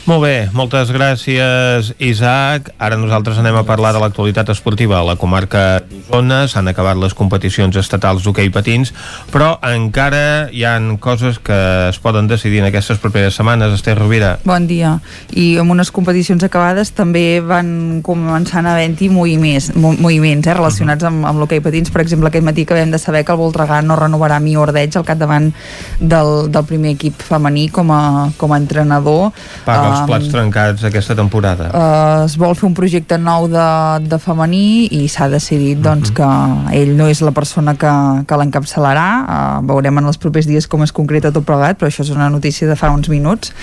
Molt 0.05 0.21
bé, 0.21 0.49
moltes 0.53 0.91
gràcies, 0.93 1.87
Isaac. 1.97 2.67
Ara 2.77 2.93
nosaltres 2.93 3.39
anem 3.41 3.55
a 3.57 3.63
parlar 3.65 3.89
de 3.95 4.01
l'actualitat 4.03 4.51
esportiva 4.53 4.99
a 4.99 5.05
la 5.07 5.15
comarca 5.17 5.79
d'Osona. 5.81 6.43
S'han 6.45 6.69
acabat 6.69 6.99
les 7.01 7.15
competicions 7.17 7.73
estatals 7.81 8.21
d'hoquei 8.21 8.51
patins, 8.53 8.91
però 9.33 9.55
encara 9.65 10.51
hi 10.53 10.61
han 10.69 10.99
coses 11.01 11.39
que 11.41 11.57
es 11.87 11.97
poden 12.03 12.29
decidir 12.29 12.61
en 12.61 12.67
aquestes 12.67 13.01
properes 13.01 13.39
setmanes. 13.39 13.73
Esther 13.73 13.95
Rovira. 13.97 14.35
Bon 14.45 14.67
dia. 14.69 14.91
I 15.33 15.55
amb 15.63 15.73
unes 15.73 15.89
competicions 15.89 16.45
acabades 16.45 16.93
també 16.93 17.41
van 17.41 18.03
començant 18.05 18.69
a 18.69 18.75
haver-hi 18.75 19.09
moviments, 19.09 19.71
moviments 19.73 20.45
eh, 20.45 20.53
relacionats 20.53 21.09
amb, 21.09 21.25
amb 21.25 21.41
l'hoquei 21.41 21.63
patins. 21.65 21.89
Per 21.89 22.05
exemple, 22.05 22.29
aquest 22.29 22.45
matí 22.45 22.67
acabem 22.69 22.93
de 22.93 23.01
saber 23.01 23.23
que 23.25 23.33
el 23.33 23.41
Voltregà 23.41 23.81
no 23.81 23.97
renovarà 23.97 24.37
mi 24.37 24.53
Ordeig 24.53 25.01
al 25.01 25.09
capdavant 25.09 25.49
del, 25.97 26.31
del 26.53 26.69
primer 26.69 26.93
equip 26.93 27.25
femení 27.25 27.71
com 27.73 27.89
a, 27.89 28.29
com 28.37 28.53
a 28.53 28.61
entrenador. 28.61 29.33
Paga 29.65 29.94
els 29.95 30.09
plats 30.09 30.29
trencats 30.31 30.85
aquesta 30.87 31.15
temporada? 31.17 31.69
Uh, 31.71 32.25
es 32.25 32.37
vol 32.37 32.55
fer 32.55 32.67
un 32.69 32.75
projecte 32.77 33.17
nou 33.17 33.47
de, 33.51 33.67
de 34.05 34.19
femení 34.21 34.87
i 34.91 35.07
s'ha 35.11 35.29
decidit 35.31 35.81
doncs, 35.81 36.11
uh 36.11 36.15
-huh. 36.15 36.69
que 36.69 36.79
ell 36.81 36.95
no 36.97 37.07
és 37.07 37.21
la 37.21 37.31
persona 37.31 37.75
que, 37.75 37.93
que 38.27 38.35
l'encapçalarà. 38.35 39.09
Uh, 39.25 39.67
veurem 39.67 39.97
en 39.97 40.05
els 40.05 40.17
propers 40.17 40.45
dies 40.45 40.67
com 40.67 40.83
es 40.83 40.91
concreta 40.91 41.31
tot 41.31 41.45
plegat, 41.45 41.79
però 41.79 41.87
això 41.87 42.01
és 42.01 42.09
una 42.09 42.29
notícia 42.29 42.67
de 42.67 42.75
fa 42.75 42.91
uns 42.91 43.09
minuts. 43.09 43.53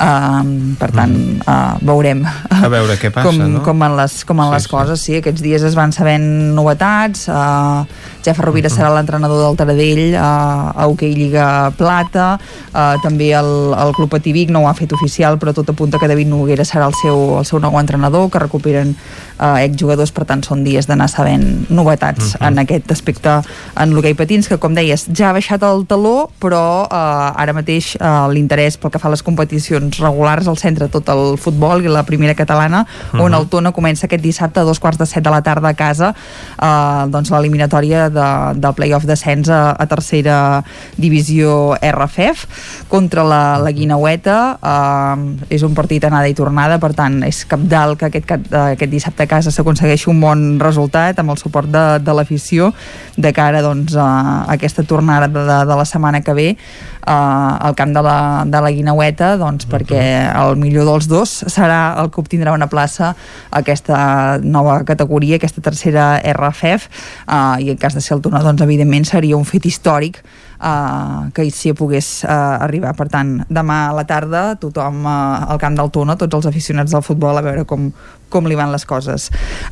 Uh, 0.00 0.74
per 0.78 0.90
tant, 0.90 1.14
uh, 1.46 1.78
veurem 1.80 2.26
a 2.50 2.68
veure 2.68 2.96
què 3.00 3.10
passa, 3.12 3.28
com, 3.28 3.38
no? 3.52 3.62
com 3.64 3.82
en 3.86 3.96
les, 3.98 4.18
com 4.24 4.40
en 4.40 4.50
sí, 4.50 4.54
les 4.56 4.68
coses. 4.70 5.00
Sí. 5.06 5.16
Aquests 5.20 5.42
dies 5.44 5.64
es 5.66 5.76
van 5.78 5.92
sabent 5.92 6.26
novetats. 6.56 7.26
Uh, 7.28 7.84
Jeff 8.24 8.40
Rovira 8.42 8.68
uh 8.68 8.72
-huh. 8.72 8.78
serà 8.78 8.94
l'entrenador 8.94 9.42
del 9.44 9.56
Taradell 9.56 10.14
uh, 10.14 10.82
a 10.82 10.86
Hockey 10.86 11.14
Lliga 11.14 11.70
Plata. 11.76 12.38
Uh, 12.74 13.00
també 13.02 13.30
el, 13.32 13.74
el 13.74 13.92
Club 13.94 14.10
Patí 14.10 14.32
Vic 14.32 14.50
no 14.50 14.60
ho 14.60 14.68
ha 14.68 14.74
fet 14.74 14.92
oficial, 14.92 15.38
però 15.38 15.52
tot 15.52 15.70
apunta 15.76 16.00
que 16.00 16.08
David 16.08 16.32
Noguera 16.32 16.64
serà 16.64 16.88
el 16.88 16.96
seu, 16.96 17.38
el 17.38 17.46
seu 17.46 17.60
nou 17.60 17.76
entrenador, 17.78 18.30
que 18.32 18.40
recuperen 18.40 18.96
eh, 18.96 19.64
exjugadors, 19.66 20.12
per 20.16 20.24
tant 20.28 20.42
són 20.46 20.64
dies 20.64 20.88
d'anar 20.88 21.08
sabent 21.12 21.68
novetats 21.68 22.34
uh 22.34 22.38
-huh. 22.40 22.48
en 22.48 22.58
aquest 22.64 22.90
aspecte 22.90 23.42
en 23.76 23.94
l'hoquei 23.94 24.14
patins, 24.14 24.48
que 24.48 24.58
com 24.58 24.74
deies 24.74 25.06
ja 25.12 25.30
ha 25.30 25.32
baixat 25.32 25.62
el 25.62 25.86
taló, 25.86 26.30
però 26.40 26.86
eh, 26.90 27.42
ara 27.42 27.52
mateix 27.52 27.96
eh, 27.96 28.28
l'interès 28.32 28.76
pel 28.76 28.90
que 28.90 28.98
fa 28.98 29.08
a 29.08 29.10
les 29.10 29.22
competicions 29.22 29.98
regulars 29.98 30.48
al 30.48 30.56
centre 30.56 30.88
tot 30.88 31.08
el 31.08 31.36
futbol 31.38 31.84
i 31.84 31.88
la 31.88 32.02
primera 32.02 32.34
catalana, 32.34 32.86
uh 33.12 33.18
-huh. 33.18 33.24
on 33.24 33.34
el 33.34 33.46
Tona 33.48 33.72
comença 33.72 34.06
aquest 34.06 34.22
dissabte 34.22 34.60
a 34.60 34.64
dos 34.64 34.78
quarts 34.78 34.98
de 34.98 35.06
set 35.06 35.22
de 35.22 35.30
la 35.30 35.42
tarda 35.42 35.68
a 35.68 35.74
casa 35.74 36.14
eh, 36.62 37.04
doncs 37.08 37.30
l'eliminatòria 37.30 38.08
de, 38.08 38.28
del 38.54 38.74
playoff 38.74 39.04
descens 39.04 39.48
a, 39.48 39.76
a 39.78 39.86
tercera 39.86 40.64
divisió 40.96 41.76
RFF 41.80 42.46
contra 42.88 43.22
la, 43.22 43.58
la 43.58 43.72
Guinaueta 43.72 44.58
eh, 44.62 45.54
és 45.54 45.62
un 45.66 45.74
partit 45.76 46.04
anada 46.06 46.28
i 46.30 46.34
tornada, 46.36 46.78
per 46.82 46.92
tant 46.96 47.20
és 47.26 47.42
capdalt 47.48 47.98
que 48.00 48.08
aquest, 48.08 48.32
aquest 48.60 48.92
dissabte 48.92 49.26
a 49.26 49.30
casa 49.30 49.52
s'aconsegueixi 49.54 50.10
un 50.12 50.20
bon 50.22 50.44
resultat 50.62 51.18
amb 51.20 51.34
el 51.34 51.40
suport 51.40 51.70
de, 51.72 51.84
de 52.02 52.14
l'afició 52.16 52.72
de 53.16 53.32
cara 53.36 53.62
doncs, 53.64 53.96
a 53.98 54.46
aquesta 54.54 54.84
tornada 54.86 55.28
de, 55.28 55.42
de, 55.46 55.58
de 55.68 55.78
la 55.78 55.86
setmana 55.88 56.22
que 56.22 56.34
ve 56.36 56.48
uh, 56.54 57.68
al 57.68 57.76
camp 57.78 57.94
de 57.96 58.02
la, 58.06 58.18
de 58.46 58.62
la 58.62 58.72
Guinaueta 58.72 59.34
doncs, 59.40 59.68
perquè 59.70 60.02
el 60.30 60.56
millor 60.60 60.88
dels 60.88 61.10
dos 61.10 61.36
serà 61.52 61.96
el 62.02 62.10
que 62.14 62.22
obtindrà 62.22 62.54
una 62.56 62.70
plaça 62.72 63.12
a 63.12 63.62
aquesta 63.62 63.98
nova 64.42 64.82
categoria, 64.88 65.40
aquesta 65.40 65.64
tercera 65.64 66.16
RFF 66.34 66.90
uh, 67.26 67.56
i 67.62 67.72
en 67.74 67.80
cas 67.80 67.96
de 67.96 68.04
ser 68.04 68.16
el 68.16 68.24
Tona 68.24 68.42
doncs, 68.44 68.64
evidentment 68.64 69.06
seria 69.08 69.38
un 69.38 69.46
fet 69.48 69.66
històric 69.68 70.22
uh, 70.58 71.28
que 71.34 71.46
si 71.50 71.72
pogués 71.76 72.24
uh, 72.24 72.64
arribar. 72.64 72.94
Per 72.98 73.08
tant, 73.12 73.36
demà 73.48 73.78
a 73.88 73.94
la 73.96 74.06
tarda 74.08 74.44
tothom 74.60 75.04
uh, 75.04 75.46
al 75.52 75.60
camp 75.62 75.78
del 75.78 75.92
Tona, 75.94 76.16
tots 76.20 76.40
els 76.40 76.48
aficionats 76.50 76.94
del 76.94 77.04
futbol 77.06 77.38
a 77.38 77.44
veure 77.44 77.66
com, 77.68 77.90
com 78.32 78.46
li 78.48 78.56
van 78.58 78.72
les 78.74 78.84
coses 78.88 79.28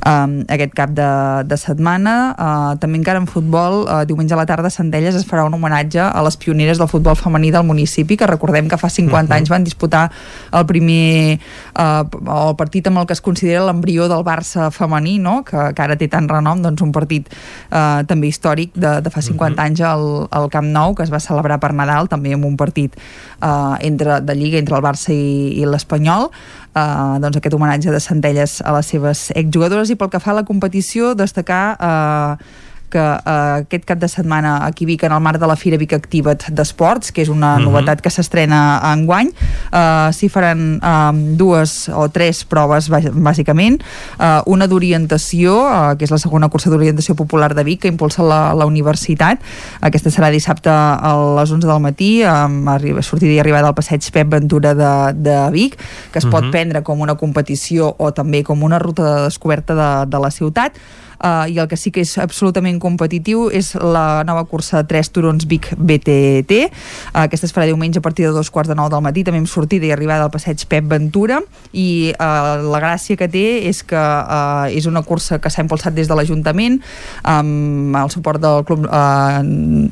um, 0.07 0.41
aquest 0.49 0.75
cap 0.77 0.93
de, 0.95 1.09
de 1.49 1.59
setmana 1.61 2.15
uh, 2.33 2.73
també 2.81 2.99
encara 3.01 3.21
en 3.23 3.29
futbol 3.31 3.85
uh, 3.85 4.03
diumenge 4.09 4.35
a 4.35 4.39
la 4.39 4.47
tarda 4.49 4.71
a 4.71 4.75
Centelles 4.75 5.17
es 5.19 5.27
farà 5.27 5.45
un 5.47 5.55
homenatge 5.57 6.03
a 6.03 6.23
les 6.27 6.39
pioneres 6.41 6.81
del 6.81 6.91
futbol 6.91 7.19
femení 7.19 7.51
del 7.55 7.67
municipi 7.67 8.19
que 8.21 8.29
recordem 8.31 8.69
que 8.71 8.79
fa 8.81 8.89
50 8.89 9.11
uh 9.11 9.29
-huh. 9.29 9.37
anys 9.39 9.51
van 9.51 9.65
disputar 9.65 10.11
el 10.53 10.67
primer 10.67 11.39
uh, 11.79 12.05
el 12.49 12.57
partit 12.57 12.87
amb 12.87 12.99
el 12.99 13.07
que 13.07 13.13
es 13.13 13.21
considera 13.21 13.67
l'embrió 13.67 14.09
del 14.09 14.25
Barça 14.25 14.71
femení 14.71 15.19
no? 15.19 15.45
que, 15.45 15.75
que 15.75 15.83
ara 15.83 15.97
té 15.97 16.09
tant 16.09 16.29
renom 16.29 16.63
doncs 16.63 16.83
un 16.83 16.93
partit 16.93 17.29
uh, 17.71 18.03
també 18.07 18.29
històric 18.29 18.71
de, 18.75 19.01
de 19.01 19.11
fa 19.11 19.21
50 19.21 19.53
uh 19.53 19.57
-huh. 19.57 19.67
anys 19.67 19.81
al, 19.81 20.29
al 20.31 20.49
Camp 20.51 20.67
Nou 20.67 20.95
que 20.95 21.03
es 21.03 21.13
va 21.13 21.21
celebrar 21.21 21.61
per 21.61 21.73
Nadal 21.73 22.09
també 22.09 22.33
amb 22.33 22.45
un 22.45 22.57
partit 22.57 22.95
uh, 23.43 23.77
entre, 23.81 24.21
de 24.21 24.35
Lliga 24.35 24.59
entre 24.59 24.77
el 24.77 24.83
Barça 24.83 25.13
i, 25.13 25.61
i 25.61 25.65
l'Espanyol 25.67 26.31
uh, 26.75 27.17
doncs 27.23 27.39
aquest 27.39 27.55
homenatge 27.57 27.95
de 27.95 28.01
Centelles 28.03 28.61
a 28.65 28.75
les 28.77 28.93
seves 28.93 29.31
exjugadores 29.35 29.91
i 29.91 29.97
pel 29.99 30.11
que 30.13 30.21
fa 30.23 30.35
a 30.35 30.39
la 30.41 30.45
competició 30.47 31.15
destacar 31.15 31.65
eh, 31.79 32.63
que 32.91 33.01
eh, 33.01 33.65
aquest 33.65 33.85
cap 33.89 33.99
de 33.99 34.09
setmana 34.09 34.65
aquí 34.67 34.87
Vic, 34.87 35.03
en 35.05 35.13
el 35.13 35.21
marc 35.21 35.41
de 35.41 35.47
la 35.47 35.57
Fira 35.57 35.79
Vic 35.81 35.95
Activa't 35.97 36.49
d'Esports, 36.55 37.13
que 37.13 37.23
és 37.23 37.29
una 37.29 37.55
uh 37.55 37.59
-huh. 37.59 37.65
novetat 37.65 38.01
que 38.01 38.11
s'estrena 38.11 38.81
enguany, 38.93 39.31
eh, 39.73 40.09
s'hi 40.13 40.29
faran 40.29 40.81
eh, 40.83 41.37
dues 41.37 41.89
o 41.89 42.09
tres 42.09 42.45
proves, 42.45 42.91
bàsicament. 42.91 43.83
Eh, 44.19 44.41
una 44.47 44.67
d'orientació, 44.67 45.53
eh, 45.69 45.97
que 45.97 46.05
és 46.05 46.11
la 46.11 46.19
segona 46.19 46.49
cursa 46.49 46.71
d'orientació 46.71 47.15
popular 47.15 47.55
de 47.55 47.65
Vic, 47.65 47.81
que 47.83 47.89
impulsa 47.89 48.23
la, 48.23 48.55
la 48.55 48.67
universitat. 48.67 49.41
Aquesta 49.81 50.11
serà 50.11 50.31
dissabte 50.31 50.71
a 50.71 51.15
les 51.41 51.51
11 51.51 51.67
del 51.67 51.81
matí, 51.81 52.23
amb 52.23 52.69
sortida 53.03 53.33
i 53.33 53.39
arribada 53.39 53.69
al 53.69 53.75
passeig 53.75 54.03
Pep 54.11 54.29
Ventura 54.29 54.75
de, 54.75 55.13
de 55.15 55.51
Vic, 55.51 55.77
que 56.13 56.19
es 56.19 56.25
uh 56.25 56.29
-huh. 56.29 56.41
pot 56.41 56.51
prendre 56.51 56.83
com 56.83 57.01
una 57.01 57.15
competició 57.15 57.95
o 57.99 58.13
també 58.13 58.43
com 58.43 58.63
una 58.63 58.79
ruta 58.79 59.03
de 59.03 59.23
descoberta 59.25 59.75
de, 59.75 60.11
de 60.11 60.19
la 60.19 60.31
ciutat 60.31 60.73
uh, 61.21 61.45
i 61.51 61.59
el 61.59 61.69
que 61.69 61.77
sí 61.77 61.93
que 61.95 62.05
és 62.05 62.17
absolutament 62.23 62.81
competitiu 62.83 63.49
és 63.53 63.75
la 63.75 64.25
nova 64.27 64.45
cursa 64.51 64.83
de 64.83 64.89
3 64.93 65.13
turons 65.15 65.47
Vic 65.51 65.71
BTT 65.77 66.61
uh, 66.65 67.25
aquesta 67.25 67.49
es 67.49 67.55
farà 67.55 67.67
diumenge 67.71 68.01
a 68.01 68.05
partir 68.05 68.27
de 68.27 68.33
dos 68.35 68.51
quarts 68.51 68.73
de 68.73 68.79
nou 68.79 68.91
del 68.93 69.05
matí 69.05 69.25
també 69.25 69.43
amb 69.43 69.51
sortida 69.51 69.87
i 69.89 69.93
arribada 69.95 70.27
al 70.27 70.33
passeig 70.35 70.65
Pep 70.69 70.89
Ventura 70.91 71.41
i 71.73 72.13
uh, 72.15 72.65
la 72.71 72.83
gràcia 72.83 73.19
que 73.21 73.29
té 73.29 73.45
és 73.69 73.83
que 73.87 73.99
uh, 73.99 74.67
és 74.71 74.89
una 74.91 75.05
cursa 75.07 75.39
que 75.39 75.53
s'ha 75.53 75.65
impulsat 75.65 75.95
des 75.95 76.09
de 76.09 76.17
l'Ajuntament 76.17 76.81
amb 77.23 77.97
el 78.01 78.11
suport 78.13 78.41
del 78.43 78.65
club 78.69 78.87
uh, 78.89 79.41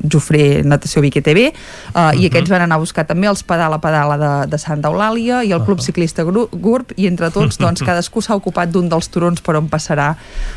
Jofré 0.09 0.63
Natació 0.63 1.03
Vic 1.05 1.21
ETV 1.21 1.39
uh, 1.39 1.49
uh 1.49 1.51
-huh. 1.53 2.19
i 2.19 2.27
aquests 2.27 2.49
van 2.49 2.61
anar 2.61 2.77
a 2.77 2.83
buscar 2.83 3.05
també 3.05 3.27
els 3.27 3.43
pedala 3.43 3.79
pedala 3.79 4.17
de, 4.17 4.33
de 4.51 4.57
Santa 4.57 4.89
Eulàlia 4.89 5.43
i 5.43 5.51
el 5.51 5.63
Club 5.63 5.77
uh 5.77 5.81
-huh. 5.81 5.85
Ciclista 5.85 6.23
GURB 6.23 6.93
i 6.95 7.07
entre 7.07 7.29
tots 7.31 7.57
doncs, 7.57 7.83
cadascú 7.87 8.21
s'ha 8.21 8.35
ocupat 8.35 8.71
d'un 8.71 8.89
dels 8.89 9.07
turons 9.09 9.41
per 9.41 9.55
on 9.55 9.69
passarà 9.69 10.15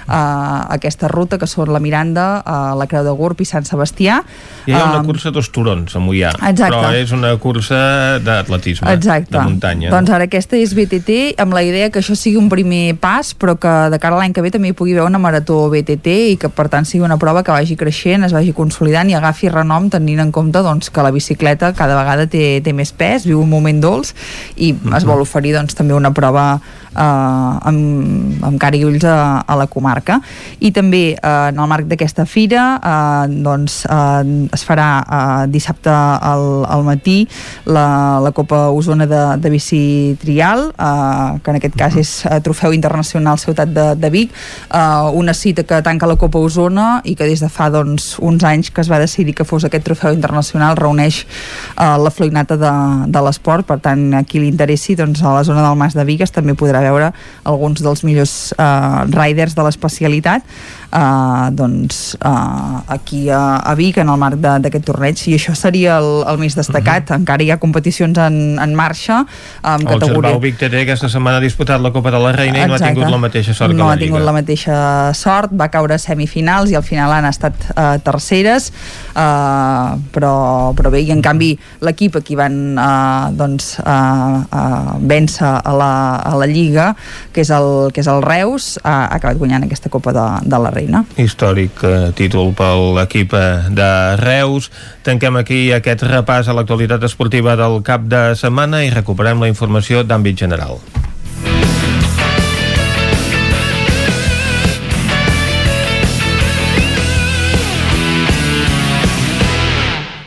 uh, 0.09 0.56
aquesta 0.73 1.11
ruta, 1.13 1.39
que 1.39 1.49
són 1.51 1.73
la 1.75 1.81
Miranda, 1.83 2.27
uh, 2.41 2.75
la 2.79 2.87
Creu 2.91 3.05
de 3.07 3.15
Gurb 3.17 3.41
i 3.43 3.49
Sant 3.49 3.67
Sebastià. 3.69 4.21
Hi 4.67 4.75
ha 4.75 4.83
una 4.89 5.03
um, 5.03 5.09
cursa 5.09 5.33
dos 5.35 5.51
turons 5.55 5.97
a 5.97 6.03
Mollà, 6.03 6.33
exacte. 6.49 6.73
però 6.75 6.93
és 6.97 7.13
una 7.15 7.35
cursa 7.43 7.81
d'atletisme, 8.25 8.97
de 9.01 9.43
muntanya. 9.43 9.91
Doncs 9.93 10.13
ara 10.15 10.29
aquesta 10.31 10.59
és 10.59 10.75
BTT, 10.77 11.37
amb 11.43 11.57
la 11.57 11.63
idea 11.67 11.91
que 11.91 12.01
això 12.03 12.17
sigui 12.19 12.41
un 12.41 12.51
primer 12.53 12.97
pas, 13.01 13.33
però 13.37 13.57
que 13.61 13.75
de 13.93 14.01
cara 14.03 14.19
a 14.19 14.23
l'any 14.23 14.35
que 14.37 14.45
ve 14.45 14.53
també 14.55 14.73
hi 14.73 14.77
pugui 14.77 14.97
haver 14.97 15.07
una 15.07 15.21
marató 15.23 15.67
BTT 15.73 16.17
i 16.33 16.37
que 16.41 16.51
per 16.53 16.69
tant 16.73 16.87
sigui 16.89 17.05
una 17.07 17.19
prova 17.21 17.45
que 17.47 17.55
vagi 17.55 17.77
creixent, 17.79 18.27
es 18.27 18.35
vagi 18.37 18.55
consolidant 18.57 19.11
i 19.11 19.17
agafi 19.19 19.51
renom 19.53 19.91
tenint 19.93 20.23
en 20.25 20.33
compte 20.35 20.63
doncs, 20.65 20.91
que 20.91 21.05
la 21.05 21.13
bicicleta 21.15 21.73
cada 21.77 21.99
vegada 21.99 22.27
té, 22.31 22.61
té 22.65 22.75
més 22.77 22.93
pes, 22.97 23.27
viu 23.29 23.41
un 23.43 23.51
moment 23.51 23.81
dolç 23.83 24.15
i 24.57 24.73
es 24.97 25.07
vol 25.07 25.23
oferir 25.25 25.55
doncs, 25.57 25.77
també 25.77 25.97
una 25.97 26.13
prova 26.17 26.47
eh, 26.57 27.69
amb, 27.71 28.45
amb 28.47 28.61
cara 28.61 28.79
i 28.79 28.85
ulls 28.89 29.05
a, 29.07 29.43
a 29.47 29.59
la 29.59 29.69
comarca 29.71 30.21
i 30.61 30.73
també 30.73 31.05
eh, 31.15 31.49
en 31.51 31.61
el 31.61 31.71
marc 31.71 31.89
d'aquesta 31.91 32.27
fira 32.27 32.65
eh, 32.79 33.35
doncs, 33.47 33.85
eh, 33.91 34.49
es 34.55 34.65
farà 34.67 34.89
eh, 35.03 35.47
dissabte 35.53 35.91
al, 35.93 36.65
al 36.69 36.85
matí 36.87 37.19
la, 37.67 38.19
la 38.23 38.33
Copa 38.37 38.69
Osona 38.71 39.07
de, 39.07 39.23
de 39.43 39.51
bici 39.53 40.17
trial 40.21 40.71
eh, 40.73 41.39
que 41.43 41.53
en 41.53 41.61
aquest 41.61 41.77
cas 41.79 41.97
és 41.99 42.13
eh, 42.27 42.41
trofeu 42.45 42.75
internacional 42.77 43.39
ciutat 43.41 43.73
de, 43.73 43.87
de 43.97 44.11
Vic. 44.11 44.33
Eh, 44.73 45.11
una 45.15 45.35
cita 45.35 45.65
que 45.65 45.83
tanca 45.83 46.07
la 46.07 46.17
Copa 46.17 46.39
Osona 46.39 47.01
i 47.05 47.17
que 47.17 47.29
des 47.29 47.41
de 47.43 47.51
fa 47.53 47.69
doncs, 47.71 48.17
uns 48.21 48.45
anys 48.45 48.71
que 48.71 48.83
es 48.83 48.91
va 48.91 49.01
decidir 49.03 49.35
que 49.37 49.47
fos 49.47 49.65
aquest 49.65 49.87
trofeu 49.87 50.15
internacional 50.15 50.77
reuneix 50.77 51.23
eh, 51.25 51.97
la 52.03 52.11
floinata 52.11 52.57
de, 52.61 52.73
de 53.13 53.25
l'esport. 53.25 53.67
Per 53.67 53.79
tant 53.83 54.09
a 54.15 54.25
qui 54.25 54.43
li 54.43 54.51
interessi 54.53 54.97
doncs, 54.99 55.23
a 55.23 55.35
la 55.37 55.45
zona 55.45 55.65
del 55.67 55.79
Mas 55.79 55.97
de 55.97 56.05
Vigues 56.09 56.35
també 56.35 56.57
podrà 56.59 56.83
veure 56.85 57.13
alguns 57.45 57.83
dels 57.85 58.05
millors 58.07 58.53
eh, 58.59 59.05
riders 59.15 59.57
de 59.57 59.67
l'especialitat 59.67 60.36
that. 60.43 60.47
Uh, 60.93 61.49
doncs, 61.53 62.17
uh, 62.21 62.83
aquí 62.87 63.29
a, 63.31 63.59
a 63.59 63.75
Vic 63.79 63.99
en 64.03 64.11
el 64.13 64.21
marc 64.21 64.41
d'aquest 64.41 64.87
torneig 64.87 65.21
i 65.31 65.37
això 65.37 65.55
seria 65.59 65.99
el, 66.01 66.23
el 66.29 66.41
més 66.41 66.57
destacat 66.57 67.03
uh 67.03 67.15
mhm. 67.15 67.17
-huh. 67.17 67.21
encara 67.21 67.43
hi 67.43 67.51
ha 67.51 67.59
competicions 67.59 68.19
en, 68.19 68.59
en 68.59 68.75
marxa 68.75 69.25
amb 69.63 69.83
el 69.83 69.99
categoria... 69.99 70.31
Gerbau 70.31 70.41
Vic 70.41 70.57
TT 70.59 70.75
aquesta 70.83 71.09
setmana 71.09 71.39
ha 71.39 71.41
disputat 71.41 71.81
la 71.81 71.93
Copa 71.93 72.11
de 72.11 72.19
la 72.19 72.33
Reina 72.33 72.65
Exacte. 72.65 72.67
i 72.67 72.69
no 72.69 72.75
ha 72.75 72.95
tingut 72.95 73.11
la 73.11 73.19
mateixa 73.19 73.55
sort 73.55 73.73
no 73.73 73.77
que 73.77 73.89
la 73.89 73.93
ha 73.93 73.97
tingut 73.97 74.23
la 74.23 74.33
mateixa 74.33 75.15
sort 75.15 75.51
va 75.53 75.69
caure 75.69 75.95
a 75.95 75.99
semifinals 75.99 76.71
i 76.71 76.75
al 76.75 76.83
final 76.83 77.13
han 77.13 77.25
estat 77.25 77.55
uh, 77.77 77.99
terceres 78.03 78.73
uh, 79.15 79.97
però, 80.13 80.73
però 80.77 80.91
bé 80.91 81.01
i 81.01 81.11
en 81.11 81.23
canvi 81.23 81.59
l'equip 81.81 82.17
aquí 82.17 82.37
van 82.37 82.79
uh, 82.79 83.31
doncs, 83.37 83.79
uh, 83.81 84.45
uh, 84.45 84.97
vèncer 85.01 85.61
a 85.65 85.73
la, 85.73 85.93
a 86.17 86.35
la 86.37 86.47
Lliga 86.47 86.95
que 87.33 87.41
és 87.41 87.51
el, 87.51 87.91
que 87.93 88.01
és 88.01 88.07
el 88.07 88.23
Reus 88.23 88.77
uh, 88.83 88.89
ha 88.89 89.17
acabat 89.17 89.39
guanyant 89.39 89.67
aquesta 89.67 89.91
Copa 89.93 90.13
de, 90.13 90.27
de 90.45 90.59
la 90.63 90.71
Reina. 90.77 91.03
Històric 91.17 91.81
eh, 91.87 91.97
títol 92.19 92.53
pel 92.57 92.93
l'equip 92.99 93.33
eh, 93.37 93.47
de 93.73 93.91
Reus. 94.21 94.71
Tanquem 95.07 95.41
aquí 95.41 95.61
aquest 95.73 96.05
repàs 96.07 96.51
a 96.51 96.57
l'actualitat 96.57 97.09
esportiva 97.09 97.57
del 97.57 97.81
cap 97.87 98.05
de 98.11 98.29
setmana 98.37 98.85
i 98.85 98.93
recuperem 98.93 99.41
la 99.41 99.51
informació 99.53 100.05
d'àmbit 100.05 100.45
general. 100.45 100.81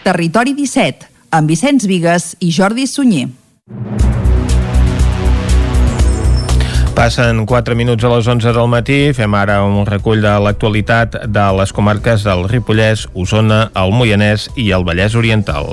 Territori 0.10 0.56
17, 0.58 1.06
amb 1.38 1.52
Vicenç 1.52 1.86
Vigues 1.86 2.32
i 2.42 2.50
Jordi 2.50 2.88
Sunyer. 2.90 3.28
Passen 7.00 7.46
4 7.46 7.76
minuts 7.80 8.04
a 8.04 8.10
les 8.12 8.28
11 8.28 8.52
del 8.52 8.68
matí. 8.68 8.98
Fem 9.16 9.38
ara 9.40 9.62
un 9.64 9.88
recull 9.88 10.20
de 10.20 10.34
l'actualitat 10.44 11.16
de 11.32 11.46
les 11.56 11.72
comarques 11.72 12.28
del 12.28 12.44
Ripollès, 12.52 13.06
Osona, 13.16 13.62
el 13.80 13.96
Moianès 13.96 14.50
i 14.60 14.74
el 14.76 14.84
Vallès 14.84 15.16
Oriental. 15.16 15.72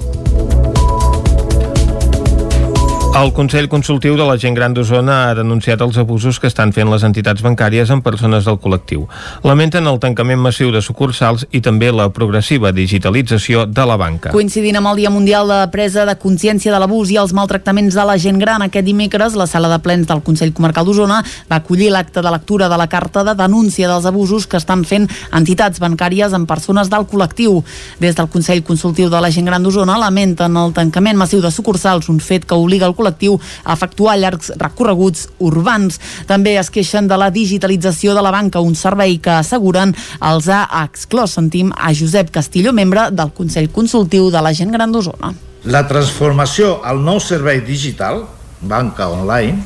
El 3.17 3.33
Consell 3.33 3.65
Consultiu 3.73 4.13
de 4.13 4.25
la 4.29 4.35
Gent 4.37 4.53
Gran 4.53 4.75
d'Osona 4.77 5.15
ha 5.31 5.35
denunciat 5.39 5.81
els 5.81 5.97
abusos 5.97 6.37
que 6.37 6.51
estan 6.51 6.75
fent 6.77 6.91
les 6.93 7.05
entitats 7.07 7.41
bancàries 7.41 7.89
amb 7.89 8.05
persones 8.05 8.45
del 8.45 8.59
col·lectiu. 8.61 9.07
Lamenten 9.41 9.87
el 9.89 9.97
tancament 10.03 10.43
massiu 10.45 10.69
de 10.75 10.83
sucursals 10.85 11.47
i 11.57 11.63
també 11.65 11.89
la 11.97 12.11
progressiva 12.13 12.75
digitalització 12.77 13.63
de 13.65 13.87
la 13.89 13.97
banca. 13.97 14.35
Coincidint 14.37 14.77
amb 14.77 14.91
el 14.91 15.01
Dia 15.01 15.13
Mundial 15.15 15.49
de 15.49 15.61
Presa 15.73 16.05
de 16.05 16.17
Consciència 16.21 16.75
de 16.75 16.81
l'Abús 16.83 17.15
i 17.15 17.17
els 17.23 17.33
maltractaments 17.33 17.97
de 17.97 18.05
la 18.05 18.19
gent 18.21 18.37
gran, 18.43 18.67
aquest 18.67 18.85
dimecres 18.85 19.39
la 19.41 19.49
sala 19.49 19.73
de 19.73 19.81
plens 19.81 20.05
del 20.13 20.21
Consell 20.21 20.53
Comarcal 20.53 20.85
d'Osona 20.85 21.23
va 21.49 21.63
acollir 21.63 21.89
l'acte 21.95 22.21
de 22.21 22.35
lectura 22.37 22.69
de 22.69 22.77
la 22.77 22.89
carta 22.93 23.25
de 23.25 23.33
denúncia 23.41 23.89
dels 23.89 24.11
abusos 24.13 24.45
que 24.45 24.61
estan 24.61 24.85
fent 24.85 25.09
entitats 25.33 25.81
bancàries 25.81 26.37
amb 26.37 26.45
persones 26.53 26.93
del 26.93 27.09
col·lectiu. 27.09 27.63
Des 27.97 28.21
del 28.21 28.29
Consell 28.29 28.61
Consultiu 28.61 29.09
de 29.09 29.25
la 29.25 29.33
Gent 29.33 29.49
Gran 29.49 29.65
d'Osona 29.65 29.97
lamenten 30.05 30.61
el 30.67 30.77
tancament 30.77 31.17
massiu 31.17 31.41
de 31.41 31.55
sucursals, 31.55 32.13
un 32.13 32.21
fet 32.21 32.45
que 32.45 32.61
obliga 32.61 32.85
el 32.85 32.93
col·lectiu 32.93 33.06
col·lectiu 33.07 33.39
a 33.65 33.75
efectuar 33.77 34.19
llargs 34.19 34.53
recorreguts 34.59 35.29
urbans. 35.39 36.01
També 36.27 36.57
es 36.59 36.71
queixen 36.71 37.09
de 37.09 37.17
la 37.17 37.31
digitalització 37.31 38.15
de 38.15 38.23
la 38.23 38.35
banca, 38.35 38.61
un 38.61 38.75
servei 38.75 39.19
que 39.23 39.39
asseguren 39.39 39.95
els 40.21 40.49
ha 40.49 40.67
exclòs. 40.85 41.37
Sentim 41.37 41.73
a 41.77 41.93
Josep 41.95 42.33
Castillo, 42.35 42.73
membre 42.73 43.11
del 43.13 43.33
Consell 43.37 43.71
Consultiu 43.71 44.31
de 44.31 44.43
la 44.43 44.55
Gent 44.57 44.73
Gran 44.75 44.93
d'Osona. 44.93 45.33
La 45.67 45.87
transformació 45.89 46.81
al 46.87 47.01
nou 47.03 47.21
servei 47.21 47.61
digital, 47.61 48.25
banca 48.61 49.09
online, 49.11 49.63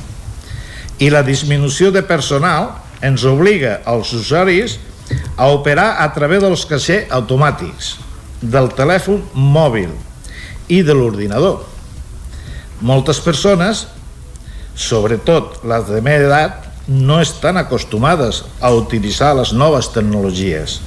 i 1.01 1.09
la 1.09 1.23
disminució 1.25 1.91
de 1.93 2.03
personal 2.05 2.71
ens 3.01 3.23
obliga 3.25 3.79
als 3.89 4.13
usuaris 4.13 4.77
a 5.37 5.49
operar 5.49 6.01
a 6.03 6.07
través 6.13 6.41
dels 6.43 6.65
caixers 6.69 7.09
automàtics, 7.13 7.95
del 8.41 8.69
telèfon 8.77 9.21
mòbil 9.33 9.93
i 10.69 10.81
de 10.85 10.93
l'ordinador 10.97 11.70
moltes 12.81 13.21
persones, 13.23 13.87
sobretot 14.75 15.61
les 15.67 15.87
de 15.89 16.01
meva 16.01 16.27
edat, 16.27 16.69
no 16.87 17.21
estan 17.21 17.57
acostumades 17.61 18.43
a 18.59 18.73
utilitzar 18.73 19.35
les 19.37 19.53
noves 19.53 19.91
tecnologies 19.93 20.81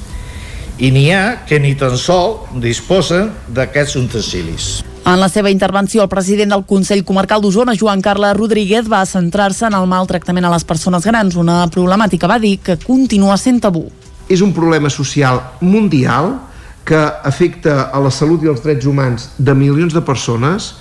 i 0.78 0.90
n'hi 0.90 1.10
ha 1.14 1.44
que 1.46 1.60
ni 1.62 1.74
tan 1.78 1.94
sol 1.98 2.40
disposen 2.62 3.30
d'aquests 3.54 3.96
utensilis. 4.00 4.66
En 5.04 5.20
la 5.20 5.28
seva 5.28 5.52
intervenció, 5.52 6.02
el 6.02 6.08
president 6.08 6.54
del 6.54 6.64
Consell 6.66 7.04
Comarcal 7.04 7.42
d'Osona, 7.44 7.76
Joan 7.78 8.00
Carles 8.02 8.34
Rodríguez, 8.36 8.88
va 8.90 9.04
centrar-se 9.06 9.68
en 9.68 9.76
el 9.76 9.86
maltractament 9.86 10.48
a 10.48 10.52
les 10.54 10.64
persones 10.64 11.04
grans, 11.04 11.36
una 11.36 11.66
problemàtica, 11.70 12.26
va 12.26 12.40
dir, 12.40 12.56
que 12.64 12.78
continua 12.80 13.36
sent 13.38 13.60
tabú. 13.62 13.84
És 14.32 14.40
un 14.40 14.54
problema 14.56 14.88
social 14.90 15.42
mundial 15.60 16.32
que 16.88 16.98
afecta 16.98 17.90
a 17.92 18.00
la 18.00 18.10
salut 18.10 18.42
i 18.44 18.50
els 18.50 18.64
drets 18.64 18.88
humans 18.88 19.28
de 19.38 19.54
milions 19.54 19.92
de 19.94 20.02
persones 20.04 20.72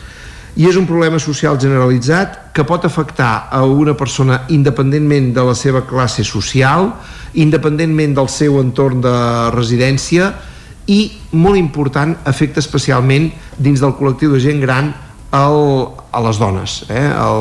i 0.55 0.67
és 0.69 0.75
un 0.77 0.85
problema 0.85 1.17
social 1.17 1.57
generalitzat 1.57 2.53
que 2.53 2.65
pot 2.67 2.83
afectar 2.85 3.47
a 3.49 3.63
una 3.65 3.95
persona 3.97 4.43
independentment 4.53 5.31
de 5.33 5.45
la 5.47 5.55
seva 5.57 5.81
classe 5.89 6.25
social, 6.27 6.91
independentment 7.33 8.13
del 8.13 8.29
seu 8.29 8.59
entorn 8.61 9.01
de 9.01 9.15
residència 9.55 10.29
i, 10.85 10.99
molt 11.31 11.57
important, 11.57 12.13
afecta 12.29 12.61
especialment 12.61 13.31
dins 13.57 13.81
del 13.81 13.95
col·lectiu 13.97 14.35
de 14.35 14.41
gent 14.43 14.61
gran 14.61 14.93
el, 15.33 15.59
a 16.13 16.21
les 16.21 16.37
dones, 16.37 16.85
eh? 16.89 17.09
El, 17.09 17.39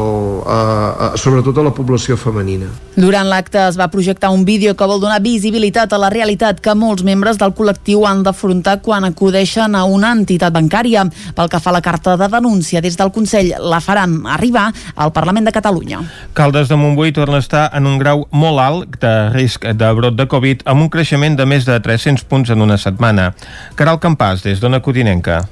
a, 0.48 0.56
a, 0.56 1.08
sobretot 1.20 1.58
a 1.60 1.64
la 1.66 1.72
població 1.76 2.16
femenina. 2.16 2.70
Durant 2.96 3.28
l'acte 3.28 3.60
es 3.60 3.76
va 3.76 3.90
projectar 3.92 4.30
un 4.32 4.46
vídeo 4.48 4.72
que 4.76 4.88
vol 4.88 5.00
donar 5.00 5.20
visibilitat 5.20 5.92
a 5.92 6.00
la 6.00 6.08
realitat 6.12 6.60
que 6.64 6.74
molts 6.76 7.04
membres 7.04 7.36
del 7.40 7.52
col·lectiu 7.56 8.06
han 8.08 8.24
d'afrontar 8.24 8.78
quan 8.84 9.04
acudeixen 9.04 9.76
a 9.76 9.84
una 9.84 10.14
entitat 10.16 10.54
bancària. 10.56 11.04
Pel 11.36 11.52
que 11.52 11.60
fa 11.60 11.70
a 11.72 11.76
la 11.76 11.82
carta 11.84 12.16
de 12.16 12.28
denúncia, 12.32 12.80
des 12.80 12.96
del 12.96 13.12
Consell 13.12 13.52
la 13.60 13.80
faran 13.84 14.22
arribar 14.26 14.70
al 14.96 15.12
Parlament 15.12 15.48
de 15.48 15.52
Catalunya. 15.52 16.00
Caldes 16.32 16.72
de 16.72 16.80
Montbui 16.80 17.12
torna 17.12 17.36
a 17.40 17.44
estar 17.44 17.68
en 17.76 17.86
un 17.86 17.98
grau 18.00 18.26
molt 18.32 18.60
alt 18.60 19.00
de 19.04 19.14
risc 19.36 19.68
de 19.68 19.92
brot 19.92 20.16
de 20.16 20.28
Covid 20.28 20.64
amb 20.64 20.88
un 20.88 20.92
creixement 20.92 21.36
de 21.36 21.44
més 21.48 21.68
de 21.68 21.76
300 21.76 22.24
punts 22.24 22.52
en 22.52 22.64
una 22.64 22.80
setmana. 22.80 23.34
Caral 23.76 24.00
Campàs, 24.00 24.46
des 24.48 24.64
d'Ona 24.64 24.80
Cotinenca. 24.80 25.42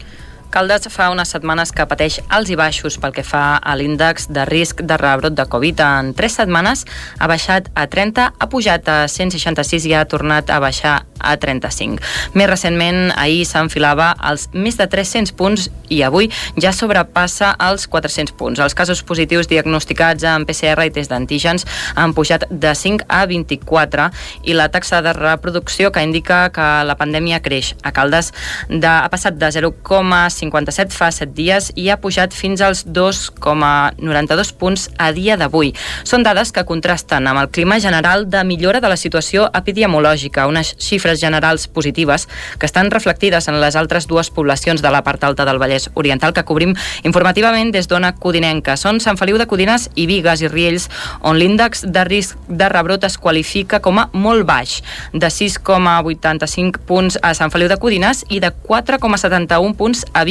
Caldes 0.50 0.88
fa 0.90 1.12
unes 1.14 1.30
setmanes 1.30 1.70
que 1.70 1.84
pateix 1.86 2.16
alts 2.26 2.50
i 2.50 2.56
baixos 2.58 2.96
pel 2.98 3.12
que 3.14 3.22
fa 3.22 3.60
a 3.62 3.74
l'índex 3.78 4.26
de 4.34 4.42
risc 4.48 4.80
de 4.82 4.96
rebrot 4.98 5.36
de 5.38 5.44
Covid. 5.46 5.78
En 5.86 6.10
tres 6.18 6.34
setmanes 6.40 6.82
ha 7.18 7.28
baixat 7.30 7.68
a 7.78 7.86
30, 7.86 8.26
ha 8.34 8.48
pujat 8.50 8.88
a 8.90 8.96
166 9.06 9.86
i 9.86 9.94
ha 9.94 10.02
tornat 10.10 10.50
a 10.50 10.58
baixar 10.58 10.96
a 11.20 11.36
35. 11.38 12.02
Més 12.34 12.48
recentment, 12.50 13.12
ahir 13.14 13.44
s'enfilava 13.46 14.10
als 14.18 14.48
més 14.50 14.78
de 14.80 14.88
300 14.90 15.36
punts 15.38 15.68
i 15.92 16.00
avui 16.02 16.30
ja 16.58 16.72
sobrepassa 16.74 17.52
els 17.68 17.86
400 17.92 18.34
punts. 18.34 18.58
Els 18.58 18.74
casos 18.74 19.04
positius 19.06 19.46
diagnosticats 19.50 20.26
amb 20.26 20.48
PCR 20.48 20.88
i 20.88 20.94
test 20.94 21.12
d'antígens 21.12 21.66
han 21.94 22.16
pujat 22.16 22.48
de 22.50 22.74
5 22.74 23.06
a 23.06 23.22
24 23.30 24.08
i 24.50 24.56
la 24.56 24.70
taxa 24.72 25.02
de 25.04 25.14
reproducció 25.14 25.92
que 25.92 26.02
indica 26.02 26.48
que 26.50 26.68
la 26.88 26.98
pandèmia 26.98 27.42
creix 27.44 27.74
a 27.84 27.92
Caldes 27.94 28.32
de, 28.68 28.88
ha 28.88 29.08
passat 29.12 29.38
de 29.38 29.52
0,5 29.60 30.39
57 30.40 30.96
fa 30.96 31.10
7 31.14 31.34
dies 31.36 31.70
i 31.76 31.88
ha 31.90 31.98
pujat 32.00 32.34
fins 32.36 32.62
als 32.64 32.84
2,92 32.88 34.52
punts 34.56 34.88
a 34.98 35.10
dia 35.16 35.36
d'avui. 35.40 35.72
Són 36.04 36.24
dades 36.26 36.52
que 36.52 36.64
contrasten 36.68 37.28
amb 37.28 37.42
el 37.42 37.50
clima 37.52 37.78
general 37.80 38.26
de 38.30 38.42
millora 38.44 38.80
de 38.80 38.88
la 38.90 38.98
situació 39.00 39.48
epidemiològica, 39.54 40.46
unes 40.50 40.74
xifres 40.80 41.20
generals 41.20 41.68
positives 41.68 42.26
que 42.58 42.66
estan 42.66 42.90
reflectides 42.90 43.48
en 43.48 43.60
les 43.60 43.76
altres 43.76 44.08
dues 44.10 44.30
poblacions 44.30 44.82
de 44.82 44.90
la 44.90 45.02
part 45.04 45.24
alta 45.24 45.44
del 45.44 45.60
Vallès 45.60 45.90
Oriental 45.94 46.34
que 46.34 46.44
cobrim 46.48 46.74
informativament 47.04 47.72
des 47.74 47.88
d'Ona 47.90 48.14
Codinenca. 48.16 48.76
Són 48.80 49.00
Sant 49.00 49.18
Feliu 49.20 49.38
de 49.38 49.46
Codines 49.50 49.88
i 49.94 50.06
Vigues 50.10 50.44
i 50.44 50.48
Riells, 50.48 50.88
on 51.20 51.38
l'índex 51.38 51.84
de 51.86 52.04
risc 52.08 52.38
de 52.48 52.68
rebrot 52.72 53.04
es 53.04 53.18
qualifica 53.18 53.80
com 53.84 54.00
a 54.00 54.08
molt 54.12 54.46
baix, 54.48 54.80
de 55.12 55.28
6,85 55.28 56.84
punts 56.88 57.18
a 57.22 57.34
Sant 57.36 57.52
Feliu 57.52 57.68
de 57.70 57.78
Codines 57.80 58.24
i 58.28 58.40
de 58.40 58.52
4,71 58.52 59.76
punts 59.76 60.04
a 60.12 60.24
Vigues. 60.24 60.29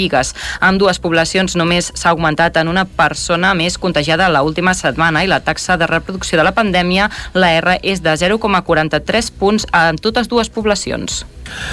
Amb 0.59 0.79
dues 0.79 0.99
poblacions 1.03 1.57
només 1.59 1.91
s'ha 1.93 2.13
augmentat 2.13 2.57
en 2.61 2.71
una 2.71 2.85
persona 2.85 3.53
més 3.57 3.77
contagiada 3.77 4.29
la 4.29 4.43
última 4.47 4.73
setmana 4.73 5.23
i 5.25 5.27
la 5.27 5.41
taxa 5.43 5.77
de 5.77 5.87
reproducció 5.87 6.39
de 6.39 6.45
la 6.47 6.55
pandèmia, 6.55 7.09
la 7.33 7.51
R, 7.59 7.79
és 7.83 8.03
de 8.05 8.15
0,43 8.15 9.31
punts 9.39 9.67
en 9.73 9.99
totes 9.99 10.29
dues 10.31 10.49
poblacions. 10.49 11.25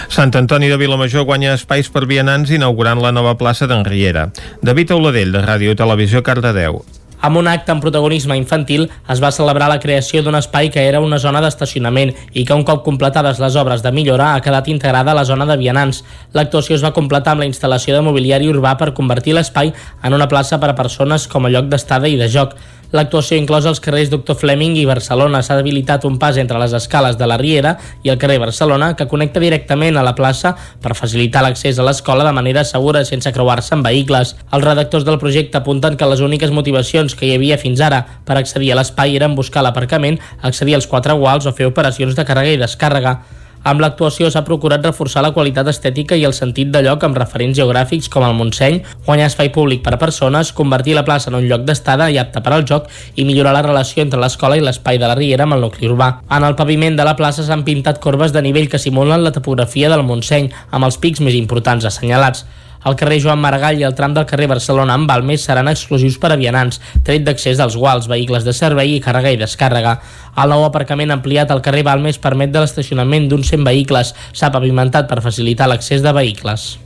Sant 0.08 0.32
Antoni 0.34 0.70
de 0.72 0.78
Vilamajor 0.80 1.26
guanya 1.28 1.54
espais 1.54 1.90
per 1.92 2.06
vianants 2.08 2.50
inaugurant 2.50 3.02
la 3.02 3.12
nova 3.12 3.36
plaça 3.36 3.68
d'en 3.68 3.84
Riera. 3.84 4.30
David 4.62 4.96
Auladell, 4.96 5.34
de 5.36 5.44
Ràdio 5.44 5.76
Televisió, 5.76 6.24
Cardedeu. 6.24 6.82
Amb 7.20 7.38
un 7.40 7.48
acte 7.48 7.72
amb 7.72 7.80
protagonisme 7.80 8.36
infantil 8.36 8.86
es 9.12 9.22
va 9.24 9.32
celebrar 9.32 9.70
la 9.72 9.80
creació 9.80 10.22
d'un 10.22 10.36
espai 10.36 10.68
que 10.72 10.84
era 10.84 11.00
una 11.00 11.18
zona 11.18 11.40
d'estacionament 11.40 12.12
i 12.32 12.44
que 12.44 12.54
un 12.54 12.64
cop 12.68 12.84
completades 12.84 13.40
les 13.40 13.56
obres 13.56 13.82
de 13.82 13.92
millora 13.92 14.34
ha 14.34 14.42
quedat 14.44 14.68
integrada 14.68 15.12
a 15.12 15.18
la 15.18 15.24
zona 15.24 15.46
de 15.48 15.56
vianants. 15.56 16.02
L'actuació 16.36 16.76
es 16.76 16.84
va 16.84 16.92
completar 16.92 17.32
amb 17.32 17.44
la 17.44 17.50
instal·lació 17.50 17.96
de 17.96 18.04
mobiliari 18.04 18.50
urbà 18.52 18.76
per 18.76 18.92
convertir 18.94 19.34
l'espai 19.34 19.72
en 20.02 20.14
una 20.14 20.28
plaça 20.28 20.60
per 20.60 20.70
a 20.70 20.78
persones 20.78 21.26
com 21.26 21.46
a 21.46 21.52
lloc 21.52 21.72
d'estada 21.72 22.08
i 22.08 22.20
de 22.20 22.28
joc. 22.28 22.54
L'actuació 22.94 23.34
inclosa 23.40 23.68
els 23.72 23.80
carrers 23.82 24.10
Doctor 24.12 24.36
Fleming 24.38 24.76
i 24.78 24.84
Barcelona. 24.86 25.40
S'ha 25.42 25.56
habilitat 25.58 26.04
un 26.06 26.18
pas 26.22 26.36
entre 26.38 26.58
les 26.62 26.72
escales 26.76 27.16
de 27.18 27.26
la 27.26 27.38
Riera 27.40 27.76
i 28.04 28.12
el 28.12 28.18
carrer 28.22 28.38
Barcelona 28.38 28.92
que 28.96 29.08
connecta 29.10 29.42
directament 29.42 29.96
a 29.96 30.04
la 30.06 30.14
plaça 30.14 30.54
per 30.82 30.94
facilitar 30.94 31.42
l'accés 31.42 31.78
a 31.78 31.86
l'escola 31.86 32.26
de 32.26 32.34
manera 32.36 32.64
segura 32.64 33.04
sense 33.04 33.32
creuar-se 33.32 33.74
amb 33.74 33.86
vehicles. 33.86 34.36
Els 34.52 34.64
redactors 34.64 35.06
del 35.08 35.18
projecte 35.18 35.58
apunten 35.58 35.96
que 35.96 36.06
les 36.06 36.22
úniques 36.22 36.54
motivacions 36.54 37.14
que 37.14 37.26
hi 37.26 37.34
havia 37.34 37.58
fins 37.58 37.82
ara 37.82 38.04
per 38.24 38.38
accedir 38.38 38.70
a 38.72 38.78
l'espai 38.78 39.16
eren 39.16 39.34
buscar 39.34 39.66
l'aparcament, 39.66 40.20
accedir 40.42 40.78
als 40.78 40.86
quatre 40.86 41.18
guals 41.18 41.46
o 41.46 41.52
fer 41.52 41.66
operacions 41.66 42.14
de 42.14 42.24
càrrega 42.24 42.54
i 42.54 42.62
descàrrega. 42.62 43.18
Amb 43.66 43.80
l'actuació 43.82 44.28
s'ha 44.30 44.44
procurat 44.46 44.84
reforçar 44.86 45.24
la 45.24 45.32
qualitat 45.34 45.66
estètica 45.72 46.14
i 46.14 46.22
el 46.28 46.34
sentit 46.36 46.68
de 46.70 46.84
lloc 46.86 47.02
amb 47.02 47.16
referents 47.18 47.56
geogràfics 47.58 48.06
com 48.14 48.22
el 48.22 48.36
Montseny, 48.38 48.76
guanyar 49.08 49.26
espai 49.26 49.48
públic 49.56 49.80
per 49.82 49.96
a 49.96 49.98
persones, 49.98 50.52
convertir 50.54 50.94
la 50.94 51.02
plaça 51.08 51.32
en 51.32 51.38
un 51.40 51.48
lloc 51.50 51.64
d'estada 51.66 52.06
i 52.14 52.18
apte 52.22 52.38
per 52.46 52.52
al 52.54 52.62
joc 52.70 52.86
i 53.18 53.24
millorar 53.26 53.56
la 53.56 53.64
relació 53.66 54.04
entre 54.04 54.20
l'escola 54.22 54.54
i 54.54 54.62
l'espai 54.62 55.00
de 55.02 55.08
la 55.10 55.16
Riera 55.18 55.48
amb 55.48 55.56
el 55.56 55.66
nucli 55.66 55.90
urbà. 55.90 56.12
En 56.30 56.46
el 56.46 56.54
paviment 56.54 56.94
de 56.94 57.08
la 57.08 57.16
plaça 57.18 57.42
s'han 57.42 57.66
pintat 57.66 57.98
corbes 57.98 58.30
de 58.30 58.44
nivell 58.46 58.70
que 58.70 58.78
simulen 58.78 59.26
la 59.26 59.34
topografia 59.34 59.90
del 59.90 60.06
Montseny, 60.06 60.52
amb 60.70 60.86
els 60.86 61.00
pics 61.02 61.24
més 61.26 61.34
importants 61.34 61.90
assenyalats. 61.90 62.46
El 62.86 62.94
carrer 62.94 63.18
Joan 63.22 63.40
Maragall 63.42 63.80
i 63.80 63.86
el 63.86 63.94
tram 63.98 64.14
del 64.14 64.26
carrer 64.30 64.46
Barcelona 64.52 64.94
amb 64.94 65.08
Balmes 65.10 65.42
seran 65.48 65.66
exclusius 65.66 66.20
per 66.22 66.30
a 66.30 66.38
vianants, 66.38 66.78
tret 67.02 67.24
d'accés 67.26 67.58
dels 67.58 67.74
guals, 67.74 68.06
vehicles 68.06 68.46
de 68.46 68.54
servei 68.54 68.94
i 68.94 69.00
càrrega 69.02 69.32
i 69.34 69.40
descàrrega. 69.40 69.96
El 70.38 70.54
nou 70.54 70.62
aparcament 70.66 71.10
ampliat 71.10 71.50
al 71.50 71.64
carrer 71.66 71.82
Balmes 71.86 72.20
permet 72.22 72.54
de 72.54 72.62
l'estacionament 72.62 73.26
d'uns 73.26 73.50
100 73.50 73.66
vehicles. 73.66 74.14
S'ha 74.32 74.52
pavimentat 74.54 75.10
per 75.10 75.18
facilitar 75.24 75.66
l'accés 75.66 76.04
de 76.06 76.14
vehicles. 76.14 76.76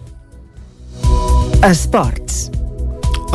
Esports. 1.61 2.49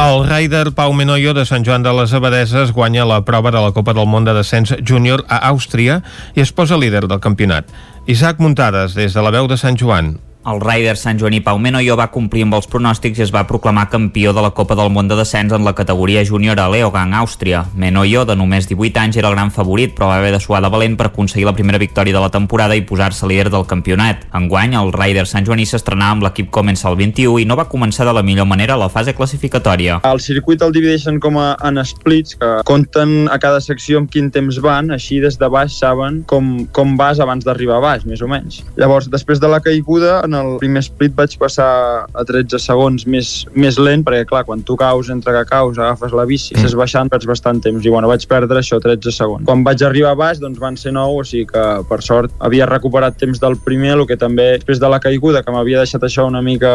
El 0.01 0.25
Raider 0.27 0.73
Pau 0.75 0.91
Menoyo 0.91 1.31
de 1.37 1.45
Sant 1.47 1.63
Joan 1.63 1.85
de 1.85 1.93
les 1.95 2.11
Abadeses 2.17 2.73
guanya 2.75 3.05
la 3.07 3.21
prova 3.23 3.53
de 3.53 3.61
la 3.61 3.71
Copa 3.71 3.93
del 3.95 4.09
Món 4.09 4.25
de 4.25 4.33
Descens 4.35 4.73
Júnior 4.83 5.23
a 5.29 5.37
Àustria 5.53 6.01
i 6.35 6.41
es 6.43 6.51
posa 6.51 6.75
líder 6.81 7.05
del 7.07 7.21
campionat. 7.23 7.69
Isaac 8.09 8.41
Muntades, 8.43 8.97
des 8.97 9.13
de 9.13 9.23
la 9.23 9.31
veu 9.31 9.47
de 9.47 9.55
Sant 9.61 9.77
Joan. 9.79 10.17
El 10.45 10.59
Ryder 10.61 10.93
Sant 10.95 11.17
Joaní 11.17 11.39
Pau 11.41 11.57
Menoyo 11.57 11.95
va 11.97 12.11
complir 12.13 12.43
amb 12.45 12.53
els 12.53 12.67
pronòstics 12.69 13.17
i 13.17 13.23
es 13.23 13.31
va 13.33 13.47
proclamar 13.49 13.87
campió 13.89 14.29
de 14.29 14.43
la 14.45 14.51
Copa 14.53 14.75
del 14.77 14.91
Món 14.93 15.07
de 15.09 15.15
Descens 15.17 15.55
en 15.57 15.63
la 15.65 15.73
categoria 15.73 16.21
júnior 16.21 16.59
a 16.61 16.67
Leogang, 16.69 17.15
Àustria. 17.17 17.63
Menoyo, 17.73 18.27
de 18.29 18.35
només 18.37 18.67
18 18.69 19.01
anys, 19.01 19.17
era 19.17 19.31
el 19.31 19.33
gran 19.33 19.49
favorit, 19.49 19.95
però 19.97 20.11
va 20.11 20.19
haver 20.19 20.35
de 20.35 20.39
suar 20.43 20.59
de 20.61 20.69
valent 20.69 20.97
per 20.99 21.07
aconseguir 21.07 21.47
la 21.47 21.55
primera 21.57 21.79
victòria 21.81 22.13
de 22.13 22.21
la 22.21 22.29
temporada 22.29 22.77
i 22.77 22.83
posar-se 22.85 23.25
líder 23.25 23.49
del 23.49 23.65
campionat. 23.65 24.27
Enguany, 24.37 24.75
el 24.77 24.93
Ryder 24.93 25.23
Sant 25.25 25.47
Joaní 25.49 25.65
s'estrenava 25.65 26.19
amb 26.19 26.27
l'equip 26.27 26.53
comença 26.53 26.91
el 26.91 26.99
21 27.01 27.41
i 27.41 27.49
no 27.49 27.57
va 27.57 27.65
començar 27.65 28.05
de 28.05 28.13
la 28.13 28.21
millor 28.21 28.45
manera 28.45 28.77
la 28.77 28.91
fase 28.93 29.17
classificatòria. 29.17 29.97
El 30.05 30.21
circuit 30.21 30.61
el 30.61 30.77
divideixen 30.77 31.17
com 31.25 31.41
a, 31.41 31.55
en 31.65 31.81
splits, 31.81 32.37
que 32.37 32.51
compten 32.69 33.31
a 33.33 33.39
cada 33.41 33.63
secció 33.65 34.03
amb 34.03 34.13
quin 34.13 34.29
temps 34.29 34.61
van, 34.61 34.93
així 34.93 35.17
des 35.25 35.41
de 35.41 35.49
baix 35.49 35.73
saben 35.81 36.21
com, 36.29 36.53
com 36.69 36.93
vas 37.01 37.17
abans 37.17 37.49
d'arribar 37.49 37.81
a 37.81 37.85
baix, 37.89 38.05
més 38.05 38.21
o 38.21 38.29
menys. 38.29 38.61
Llavors, 38.77 39.09
després 39.09 39.41
de 39.41 39.49
la 39.49 39.63
caiguda, 39.65 40.21
en 40.21 40.34
el 40.35 40.57
primer 40.61 40.83
split 40.85 41.15
vaig 41.17 41.35
passar 41.41 41.69
a 42.05 42.25
13 42.27 42.59
segons 42.61 43.05
més, 43.09 43.31
més 43.55 43.79
lent, 43.81 44.03
perquè 44.05 44.25
clar, 44.29 44.43
quan 44.47 44.63
tu 44.67 44.77
caus, 44.79 45.09
entre 45.13 45.33
que 45.35 45.43
caus, 45.49 45.79
agafes 45.79 46.15
la 46.15 46.27
bici, 46.29 46.53
mm. 46.53 46.61
estàs 46.61 46.77
baixant, 46.79 47.11
perds 47.11 47.27
bastant 47.29 47.61
temps, 47.63 47.85
i 47.85 47.93
bueno, 47.93 48.09
vaig 48.11 48.25
perdre 48.29 48.61
això, 48.61 48.79
13 48.83 49.13
segons. 49.15 49.45
Quan 49.47 49.63
vaig 49.65 49.83
arribar 49.85 50.13
a 50.13 50.19
baix, 50.19 50.41
doncs 50.43 50.61
van 50.61 50.77
ser 50.79 50.93
9, 50.95 51.21
o 51.21 51.25
sigui 51.27 51.47
que 51.51 51.65
per 51.89 52.01
sort 52.05 52.33
havia 52.45 52.67
recuperat 52.69 53.17
temps 53.19 53.41
del 53.41 53.57
primer, 53.65 53.95
el 53.95 54.05
que 54.09 54.19
també 54.19 54.51
després 54.55 54.81
de 54.81 54.91
la 54.91 55.01
caiguda, 55.03 55.43
que 55.45 55.53
m'havia 55.55 55.81
deixat 55.83 56.03
això 56.07 56.27
una 56.29 56.43
mica 56.45 56.71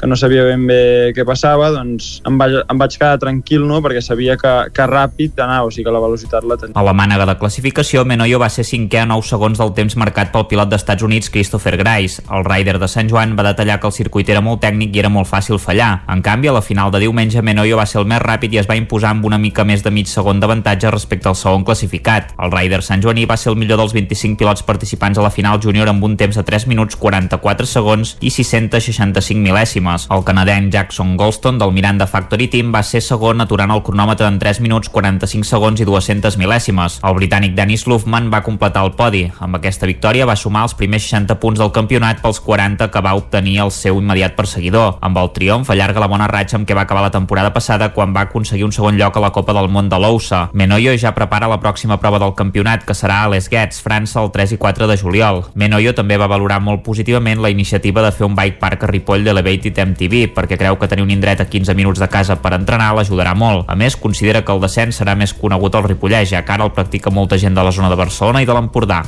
que 0.00 0.08
no 0.10 0.18
sabia 0.18 0.46
ben 0.48 0.66
bé 0.68 0.80
què 1.16 1.26
passava, 1.28 1.70
doncs 1.74 2.18
em 2.28 2.38
vaig, 2.40 2.58
em 2.64 2.80
vaig 2.80 2.98
quedar 2.98 3.20
tranquil, 3.22 3.66
no?, 3.68 3.82
perquè 3.84 4.02
sabia 4.04 4.36
que, 4.40 4.54
que 4.74 4.88
ràpid 4.88 5.38
anava, 5.44 5.68
o 5.68 5.74
sigui 5.74 5.86
que 5.88 5.94
la 5.94 6.02
velocitat 6.02 6.46
la 6.48 6.58
tenia. 6.60 6.76
A 6.78 6.84
la 6.86 6.94
mànega 6.96 7.26
de 7.28 7.36
classificació, 7.40 8.04
Menoyo 8.08 8.40
va 8.42 8.50
ser 8.52 8.66
cinquè 8.66 9.02
a 9.02 9.08
9 9.08 9.28
segons 9.28 9.60
del 9.60 9.74
temps 9.76 9.96
marcat 10.00 10.32
pel 10.34 10.48
pilot 10.50 10.72
d'Estats 10.72 11.04
Units 11.06 11.30
Christopher 11.32 11.76
Grice. 11.80 12.22
El 12.34 12.44
rider 12.46 12.78
de 12.78 12.88
Sant 12.98 13.06
Joan 13.06 13.36
va 13.38 13.44
detallar 13.46 13.76
que 13.78 13.86
el 13.86 13.92
circuit 13.94 14.26
era 14.32 14.40
molt 14.42 14.58
tècnic 14.58 14.96
i 14.96 14.98
era 14.98 15.08
molt 15.12 15.28
fàcil 15.30 15.60
fallar. 15.62 16.00
En 16.10 16.18
canvi, 16.18 16.48
a 16.50 16.54
la 16.56 16.62
final 16.66 16.90
de 16.90 16.98
diumenge, 16.98 17.44
Menoyo 17.46 17.76
va 17.78 17.84
ser 17.86 18.00
el 18.00 18.08
més 18.10 18.18
ràpid 18.18 18.56
i 18.56 18.58
es 18.58 18.66
va 18.66 18.74
imposar 18.74 19.12
amb 19.14 19.28
una 19.28 19.36
mica 19.38 19.62
més 19.62 19.84
de 19.84 19.92
mig 19.94 20.08
segon 20.10 20.40
d'avantatge 20.42 20.90
respecte 20.90 21.30
al 21.30 21.36
segon 21.38 21.62
classificat. 21.62 22.32
El 22.42 22.50
Rider 22.50 22.80
Sant 22.82 23.04
Joaní 23.04 23.22
va 23.30 23.36
ser 23.38 23.52
el 23.52 23.58
millor 23.60 23.78
dels 23.78 23.94
25 23.94 24.34
pilots 24.40 24.64
participants 24.66 25.20
a 25.20 25.22
la 25.22 25.30
final 25.30 25.60
júnior 25.62 25.86
amb 25.92 26.02
un 26.08 26.16
temps 26.18 26.34
de 26.34 26.42
3 26.42 26.66
minuts 26.72 26.98
44 26.98 27.68
segons 27.70 28.16
i 28.18 28.32
665 28.34 29.46
mil·lèsimes. 29.46 30.08
El 30.10 30.26
canadenc 30.26 30.74
Jackson 30.74 31.14
Goldstone 31.14 31.62
del 31.62 31.76
Miranda 31.78 32.10
Factory 32.10 32.50
Team 32.50 32.74
va 32.74 32.82
ser 32.82 33.04
segon 33.06 33.46
aturant 33.46 33.76
el 33.76 33.84
cronòmetre 33.86 34.26
en 34.26 34.40
3 34.42 34.58
minuts 34.66 34.90
45 34.90 35.46
segons 35.46 35.78
i 35.78 35.86
200 35.86 36.40
mil·lèsimes. 36.42 36.98
El 37.06 37.18
britànic 37.20 37.54
Dennis 37.54 37.86
Lufman 37.86 38.26
va 38.34 38.42
completar 38.42 38.82
el 38.82 38.96
podi. 38.98 39.28
Amb 39.38 39.62
aquesta 39.62 39.86
victòria 39.86 40.26
va 40.26 40.34
sumar 40.34 40.66
els 40.66 40.74
primers 40.74 41.06
60 41.06 41.38
punts 41.38 41.62
del 41.62 41.70
campionat 41.70 42.26
pels 42.26 42.42
40 42.42 42.87
curta 42.87 42.87
que 42.90 43.02
va 43.04 43.14
obtenir 43.18 43.58
el 43.64 43.70
seu 43.74 43.98
immediat 44.00 44.36
perseguidor. 44.36 44.96
Amb 45.04 45.18
el 45.20 45.30
triomf 45.36 45.70
allarga 45.70 46.02
la 46.02 46.08
bona 46.10 46.28
ratxa 46.30 46.58
amb 46.58 46.68
què 46.68 46.76
va 46.76 46.84
acabar 46.86 47.04
la 47.04 47.12
temporada 47.14 47.52
passada 47.54 47.90
quan 47.94 48.14
va 48.16 48.26
aconseguir 48.26 48.66
un 48.66 48.72
segon 48.72 48.98
lloc 48.98 49.16
a 49.16 49.22
la 49.24 49.32
Copa 49.32 49.54
del 49.56 49.68
Món 49.68 49.88
de 49.88 49.98
l'Ousa. 50.00 50.48
Menoyo 50.52 50.94
ja 50.98 51.14
prepara 51.16 51.48
la 51.48 51.60
pròxima 51.60 51.98
prova 52.00 52.18
del 52.18 52.34
campionat, 52.34 52.84
que 52.84 52.96
serà 52.96 53.22
a 53.24 53.28
Les 53.32 53.48
Guets, 53.50 53.82
França, 53.84 54.22
el 54.22 54.32
3 54.34 54.56
i 54.56 54.58
4 54.58 54.88
de 54.88 54.96
juliol. 54.96 55.44
Menoyo 55.54 55.94
també 55.94 56.18
va 56.18 56.30
valorar 56.30 56.60
molt 56.64 56.84
positivament 56.86 57.42
la 57.42 57.50
iniciativa 57.50 58.02
de 58.02 58.12
fer 58.12 58.26
un 58.26 58.36
bike 58.38 58.58
park 58.58 58.84
a 58.84 58.92
Ripoll 58.92 59.24
d'Elevated 59.26 59.82
MTV, 59.86 60.26
perquè 60.34 60.58
creu 60.58 60.78
que 60.78 60.88
tenir 60.88 61.06
un 61.06 61.14
indret 61.14 61.40
a 61.40 61.48
15 61.48 61.76
minuts 61.78 62.00
de 62.00 62.08
casa 62.08 62.40
per 62.42 62.54
entrenar 62.56 62.94
l'ajudarà 62.96 63.34
molt. 63.34 63.68
A 63.68 63.76
més, 63.76 63.96
considera 63.96 64.44
que 64.44 64.52
el 64.54 64.64
descens 64.64 65.00
serà 65.00 65.16
més 65.18 65.34
conegut 65.34 65.74
al 65.74 65.88
Ripollès, 65.88 66.30
ja 66.32 66.44
que 66.44 66.56
ara 66.56 66.66
el 66.66 66.74
practica 66.76 67.10
molta 67.14 67.38
gent 67.38 67.54
de 67.54 67.64
la 67.64 67.72
zona 67.72 67.90
de 67.92 68.00
Barcelona 68.00 68.42
i 68.42 68.48
de 68.48 68.56
l'Empordà. 68.56 69.02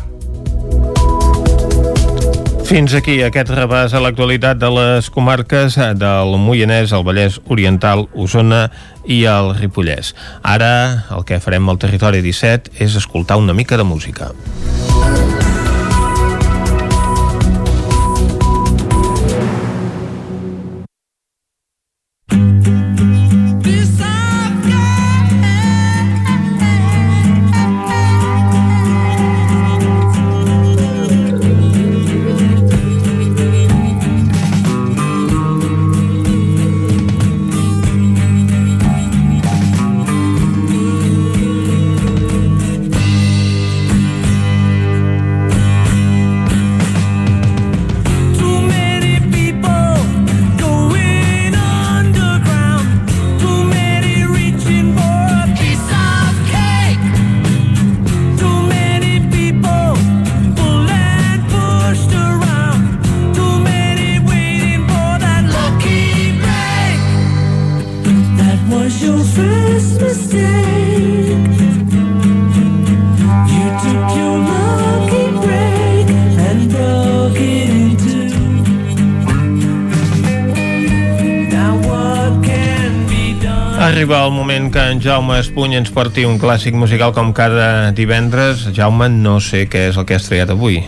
Fins 2.70 2.92
aquí 2.94 3.16
aquest 3.26 3.48
rebàs 3.50 3.96
a 3.98 3.98
l'actualitat 3.98 4.60
de 4.62 4.68
les 4.70 5.08
comarques 5.10 5.74
del 5.98 6.36
Moianès, 6.38 6.92
el 6.94 7.02
Vallès 7.02 7.40
Oriental, 7.50 8.04
Osona 8.14 8.60
i 9.10 9.24
el 9.26 9.50
Ripollès. 9.58 10.12
Ara 10.46 10.70
el 11.16 11.26
que 11.26 11.40
farem 11.42 11.66
al 11.66 11.82
territori 11.82 12.22
17 12.22 12.78
és 12.78 12.94
escoltar 13.02 13.40
una 13.42 13.58
mica 13.58 13.74
de 13.74 13.88
música. 13.90 14.30
Too 14.86 15.29
Jaume 85.30 85.44
Espuny 85.46 85.76
ens 85.78 85.92
porti 85.94 86.24
un 86.26 86.40
clàssic 86.42 86.74
musical 86.74 87.12
com 87.14 87.28
cada 87.30 87.92
divendres. 87.94 88.64
Jaume, 88.74 89.06
no 89.14 89.36
sé 89.38 89.60
què 89.70 89.84
és 89.92 89.98
el 90.00 90.02
que 90.02 90.16
has 90.18 90.24
triat 90.26 90.50
avui. 90.50 90.80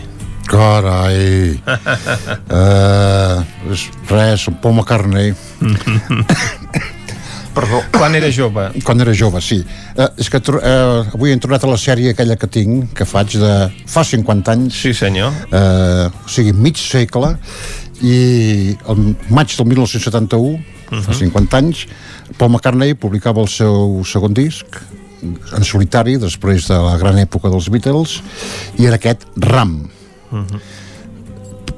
Carai. 0.51 1.53
uh, 2.59 3.39
res, 4.11 4.43
un 4.51 4.57
Paul 4.59 4.75
McCartney. 4.75 5.31
Perdó, 7.55 7.79
quan 7.95 8.19
era 8.19 8.27
jove? 8.35 8.67
Quan 8.83 8.99
era 9.05 9.15
jove, 9.15 9.39
sí. 9.39 9.61
Uh, 9.95 10.09
és 10.19 10.27
que 10.27 10.43
uh, 10.51 11.07
avui 11.15 11.31
he 11.31 11.39
tornat 11.39 11.63
a 11.63 11.71
la 11.71 11.79
sèrie 11.79 12.11
aquella 12.11 12.35
que 12.35 12.51
tinc, 12.51 12.91
que 12.99 13.07
faig 13.07 13.39
de 13.39 13.53
fa 13.95 14.03
50 14.03 14.57
anys. 14.57 14.75
Sí, 14.75 14.91
senyor. 14.91 15.31
Uh, 15.53 16.11
o 16.11 16.27
sigui, 16.35 16.51
mig 16.51 16.83
segle, 16.83 17.37
i 18.03 18.75
el 18.91 19.15
maig 19.31 19.55
del 19.55 19.71
1971, 19.71 20.59
fa 21.01 21.15
50 21.17 21.57
anys, 21.57 21.85
Paul 22.37 22.51
McCartney 22.53 22.93
publicava 22.93 23.41
el 23.41 23.49
seu 23.51 24.03
segon 24.07 24.35
disc, 24.37 24.77
en 25.23 25.63
solitari, 25.63 26.17
després 26.19 26.67
de 26.67 26.77
la 26.83 26.97
gran 26.99 27.17
època 27.21 27.51
dels 27.51 27.69
Beatles, 27.71 28.19
i 28.79 28.87
era 28.89 28.99
aquest 28.99 29.25
Ram. 29.39 29.77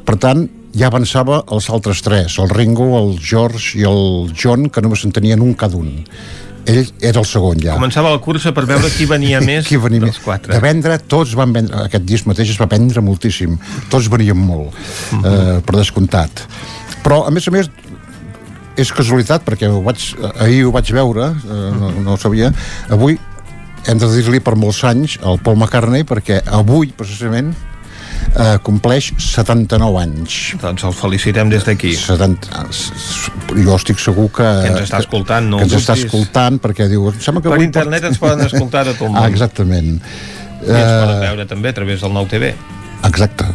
Per 0.06 0.16
tant, 0.22 0.48
ja 0.76 0.90
avançava 0.92 1.42
els 1.54 1.70
altres 1.72 2.02
tres, 2.06 2.40
el 2.42 2.50
Ringo, 2.52 2.88
el 3.00 3.16
George 3.22 3.78
i 3.80 3.86
el 3.88 4.34
John, 4.36 4.70
que 4.70 4.84
només 4.84 5.06
en 5.08 5.14
tenien 5.16 5.44
un 5.44 5.54
cada 5.58 5.80
un. 5.80 5.94
Ell 6.66 6.82
era 7.06 7.22
el 7.22 7.28
segon 7.30 7.60
ja. 7.62 7.76
Començava 7.78 8.10
la 8.10 8.20
cursa 8.24 8.50
per 8.56 8.64
veure 8.66 8.90
qui 8.90 9.06
venia 9.06 9.38
més 9.50 9.68
Qui 9.70 9.78
venia 9.78 10.02
dels 10.02 10.18
quatre. 10.24 10.50
De 10.50 10.62
vendre, 10.64 10.98
tots 11.12 11.36
van 11.38 11.54
vendre, 11.54 11.84
aquest 11.86 12.08
disc 12.10 12.26
mateix 12.30 12.56
es 12.56 12.62
va 12.62 12.68
vendre 12.72 13.04
moltíssim, 13.06 13.54
tots 13.94 14.10
venien 14.10 14.40
molt, 14.40 14.74
eh, 15.22 15.60
per 15.66 15.78
descomptat. 15.78 16.46
Però, 17.06 17.22
a 17.28 17.34
més 17.34 17.46
a 17.46 17.54
més, 17.54 17.70
és 18.78 18.92
casualitat, 18.92 19.46
perquè 19.48 19.70
ho 19.72 19.82
vaig, 19.86 20.10
ahir 20.34 20.66
ho 20.68 20.74
vaig 20.76 20.92
veure, 20.96 21.32
eh, 21.32 21.70
no, 21.80 21.92
no 22.04 22.16
ho 22.16 22.20
sabia, 22.22 22.52
avui 22.92 23.18
hem 23.86 24.02
de 24.02 24.10
dir-li 24.10 24.42
per 24.44 24.56
molts 24.58 24.82
anys 24.88 25.20
al 25.24 25.40
Paul 25.44 25.60
McCartney, 25.60 26.06
perquè 26.08 26.42
avui, 26.58 26.90
precisament, 26.98 27.54
eh, 28.34 28.56
compleix 28.66 29.12
79 29.22 30.00
anys. 30.02 30.38
Doncs 30.62 30.86
el 30.90 30.96
felicitem 30.98 31.52
des 31.54 31.68
d'aquí. 31.68 31.94
70, 31.98 32.66
jo 33.62 33.76
estic 33.78 34.02
segur 34.02 34.30
que... 34.36 34.48
Que 34.66 34.72
ens 34.74 34.88
està 34.88 35.04
escoltant, 35.04 35.52
no 35.52 35.62
Que 35.62 35.70
ens 35.70 35.78
està 35.80 35.98
escoltant, 36.00 36.60
perquè 36.64 36.90
diu... 36.92 37.12
em 37.12 37.22
Sembla 37.22 37.46
que 37.46 37.54
Per 37.54 37.62
internet 37.66 38.10
ens 38.12 38.22
poden 38.22 38.46
escoltar 38.48 38.86
de 38.90 38.96
tot 38.98 39.08
el 39.10 39.14
món. 39.14 39.22
Ah, 39.22 39.30
exactament. 39.32 40.00
I 40.66 40.74
ens 40.74 40.96
poden 41.06 41.22
veure 41.28 41.46
també 41.50 41.72
a 41.72 41.78
través 41.78 42.02
del 42.02 42.16
nou 42.16 42.28
TV. 42.32 42.56
Exacte. 43.06 43.46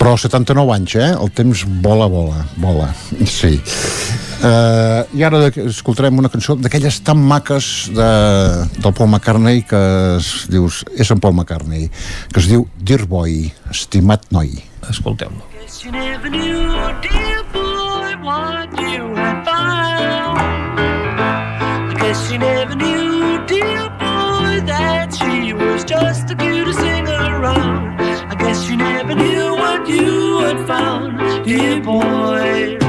Però 0.00 0.16
79 0.18 0.74
anys, 0.74 0.96
eh? 0.98 1.10
El 1.14 1.30
temps 1.34 1.64
vola, 1.82 2.08
vola, 2.10 2.44
vola. 2.62 2.88
Sí. 3.24 3.60
Uh, 4.36 5.06
I 5.16 5.24
ara 5.24 5.46
escoltarem 5.64 6.18
una 6.20 6.28
cançó 6.28 6.58
d'aquelles 6.60 6.98
tan 7.06 7.22
maques 7.24 7.88
de, 7.96 8.08
del 8.76 8.92
Paul 8.92 9.08
McCartney 9.08 9.62
que 9.64 9.80
es 10.18 10.30
dius, 10.52 10.82
és 10.92 11.10
en 11.10 11.22
Paul 11.24 11.38
McCartney, 11.38 11.88
que 12.32 12.42
es 12.42 12.50
diu 12.50 12.66
Dear 12.76 13.06
Boy, 13.08 13.46
estimat 13.72 14.28
noi. 14.36 14.52
Escoltem-lo. 14.90 15.48
Guess 22.06 22.30
you 22.30 22.38
never 22.38 22.55
had 30.46 30.64
found, 30.64 31.44
dear 31.44 31.80
boy. 31.80 32.85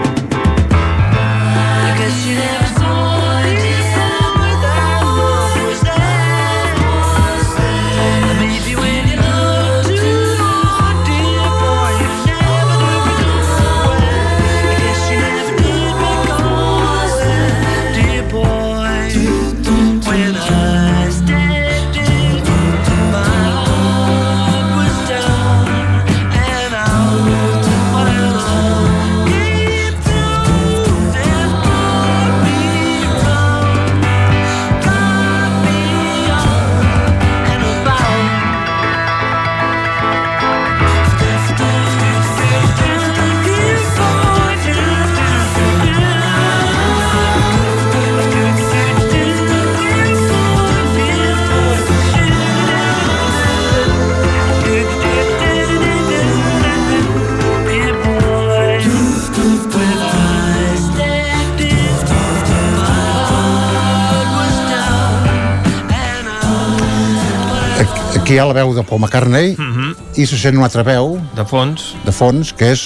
Hi 68.37 68.39
ha 68.39 68.45
la 68.45 68.53
veu 68.53 68.69
de 68.75 68.83
Paul 68.85 68.99
McCartney 69.01 69.55
Mhm. 69.57 69.93
i 70.21 70.25
se 70.29 70.37
sent 70.37 70.55
una 70.59 70.67
altra 70.69 70.83
veu 70.85 71.15
de 71.35 71.43
fons 71.45 71.95
de 72.05 72.11
fons 72.13 72.51
que 72.53 72.69
és 72.71 72.83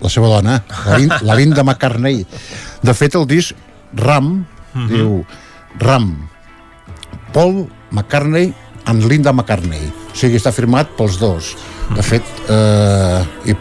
la 0.00 0.08
seva 0.08 0.28
dona, 0.32 0.62
la, 0.86 0.96
Lin, 0.98 1.10
la 1.28 1.34
Linda 1.36 1.62
McCartney. 1.62 2.24
De 2.82 2.94
fet, 2.94 3.14
el 3.14 3.26
disc 3.28 3.52
Ram, 3.94 4.46
Mhm. 4.74 4.88
diu 4.88 5.24
Ram, 5.78 6.08
Paul 7.32 7.68
McCartney 7.90 8.52
and 8.86 9.04
Linda 9.04 9.32
McCartney. 9.32 9.92
O 10.12 10.16
sigui, 10.16 10.36
està 10.40 10.52
firmat 10.52 10.88
pels 10.96 11.18
dos. 11.20 11.54
De 11.94 12.02
fet, 12.02 12.24
eh, 12.48 13.24
i 13.46 13.54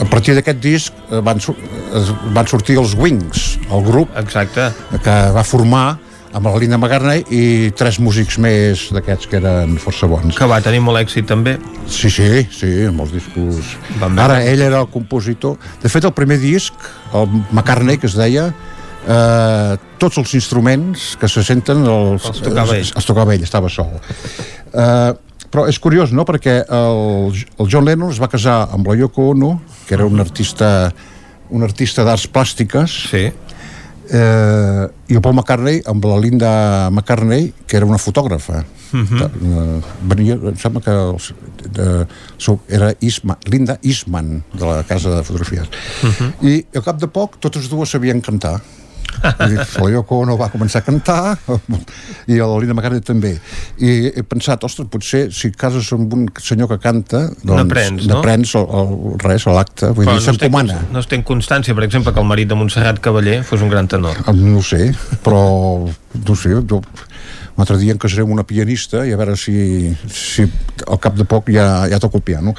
a 0.00 0.04
partir 0.10 0.34
d'aquest 0.36 0.60
disc 0.62 0.92
eh, 1.10 1.20
van, 1.24 1.38
es 1.38 2.12
van 2.34 2.46
sortir 2.46 2.76
els 2.78 2.94
Wings, 2.94 3.58
el 3.70 3.82
grup 3.84 4.12
Exacte. 4.20 4.68
que 5.02 5.16
va 5.34 5.44
formar 5.44 5.98
amb 6.38 6.46
la 6.46 6.54
Linda 6.62 6.78
McCartney 6.78 7.24
i 7.34 7.42
tres 7.76 7.98
músics 8.02 8.38
més 8.42 8.86
d'aquests 8.94 9.26
que 9.30 9.40
eren 9.40 9.74
força 9.82 10.06
bons. 10.10 10.36
Que 10.38 10.46
va 10.48 10.60
tenir 10.62 10.80
molt 10.84 11.00
èxit 11.00 11.26
també. 11.28 11.56
Sí, 11.90 12.10
sí, 12.14 12.44
sí, 12.54 12.70
amb 12.86 13.02
els 13.04 13.14
discos. 13.16 13.74
Ara, 14.06 14.40
ell 14.46 14.62
era 14.62 14.84
el 14.84 14.90
compositor. 14.94 15.58
De 15.82 15.90
fet, 15.90 16.06
el 16.06 16.14
primer 16.14 16.38
disc, 16.42 16.74
el 17.12 17.26
McCartney, 17.50 17.98
que 17.98 18.06
es 18.06 18.14
deia, 18.18 18.48
eh, 19.02 19.74
tots 19.98 20.20
els 20.22 20.36
instruments 20.38 21.10
que 21.18 21.30
se 21.30 21.42
senten 21.42 21.82
els, 21.82 22.30
Els 22.30 22.44
tocava 22.46 22.76
ell. 22.76 22.86
es, 22.86 22.94
es 22.94 23.08
tocava 23.08 23.34
ell, 23.34 23.42
estava 23.42 23.72
sol. 23.72 23.98
Eh, 23.98 25.12
però 25.48 25.66
és 25.66 25.78
curiós, 25.82 26.14
no?, 26.14 26.26
perquè 26.28 26.60
el, 26.62 27.34
el 27.34 27.70
John 27.72 27.86
Lennon 27.88 28.12
es 28.14 28.22
va 28.22 28.30
casar 28.30 28.60
amb 28.70 28.86
la 28.86 28.98
Yoko 29.00 29.30
Ono, 29.32 29.56
que 29.88 29.96
era 29.98 30.06
un 30.06 30.20
artista 30.22 30.92
un 31.48 31.62
artista 31.64 32.04
d'arts 32.04 32.26
plàstiques 32.28 32.94
sí. 33.08 33.22
Eh, 34.10 34.86
i 35.08 35.14
el 35.14 35.20
Paul 35.22 35.34
McCartney 35.36 35.82
amb 35.86 36.04
la 36.08 36.18
Linda 36.20 36.50
McCartney 36.90 37.52
que 37.66 37.76
era 37.76 37.86
una 37.86 37.98
fotògrafa 37.98 38.64
Mhm. 38.90 39.18
eh, 39.20 39.80
venia, 40.08 40.32
em 40.48 40.56
sembla 40.56 40.80
que 40.80 40.90
els, 40.90 41.34
de, 41.76 42.06
so, 42.38 42.54
era 42.68 42.94
Eastman, 43.04 43.36
Linda 43.44 43.78
Eastman 43.82 44.42
de 44.54 44.64
la 44.64 44.82
casa 44.88 45.10
de 45.10 45.22
fotografies 45.22 45.68
Mhm. 46.02 46.32
i 46.48 46.66
al 46.74 46.82
cap 46.82 46.98
de 46.98 47.06
poc 47.06 47.36
totes 47.38 47.68
dues 47.68 47.90
sabien 47.90 48.22
cantar 48.22 48.62
Dir, 49.48 49.58
la 49.58 49.90
Yoko 49.92 50.20
Ono 50.24 50.36
va 50.40 50.50
començar 50.52 50.82
a 50.82 50.86
cantar 50.86 51.20
i 52.28 52.38
la 52.38 52.48
Linda 52.58 52.74
McCartney 52.74 53.04
també 53.04 53.34
i 53.78 54.10
he 54.10 54.24
pensat, 54.26 54.64
ostres, 54.66 54.88
potser 54.92 55.26
si 55.34 55.50
cases 55.54 55.90
amb 55.96 56.14
un 56.14 56.26
senyor 56.42 56.70
que 56.72 56.80
canta 56.82 57.26
doncs 57.42 57.62
N'aprens, 57.62 58.08
no? 58.10 58.20
el, 58.22 58.66
el, 58.82 59.16
res, 59.24 59.46
l'acte 59.48 59.92
vull 59.92 60.08
Però 60.08 60.18
dir, 60.18 60.22
no 60.22 60.26
s'encomana 60.26 60.80
no 60.92 61.02
es 61.02 61.10
té 61.10 61.18
en 61.18 61.24
constància, 61.26 61.76
per 61.76 61.86
exemple, 61.86 62.14
que 62.14 62.22
el 62.22 62.28
marit 62.28 62.50
de 62.50 62.58
Montserrat 62.58 63.00
Cavaller 63.04 63.40
fos 63.46 63.64
un 63.64 63.72
gran 63.72 63.88
tenor. 63.90 64.18
No 64.34 64.58
ho 64.60 64.64
sé, 64.64 64.92
però 65.24 65.42
no 65.86 66.38
sé, 66.38 66.54
jo 66.54 66.82
un 67.58 67.64
altre 67.64 67.76
dia 67.80 67.94
amb 67.98 68.30
una 68.30 68.44
pianista 68.46 69.04
i 69.04 69.10
a 69.12 69.16
veure 69.18 69.34
si, 69.36 69.90
si 70.06 70.44
al 70.86 70.98
cap 71.02 71.16
de 71.18 71.24
poc 71.26 71.50
ja, 71.50 71.88
ja 71.90 71.98
toco 71.98 72.18
el 72.18 72.22
piano. 72.22 72.54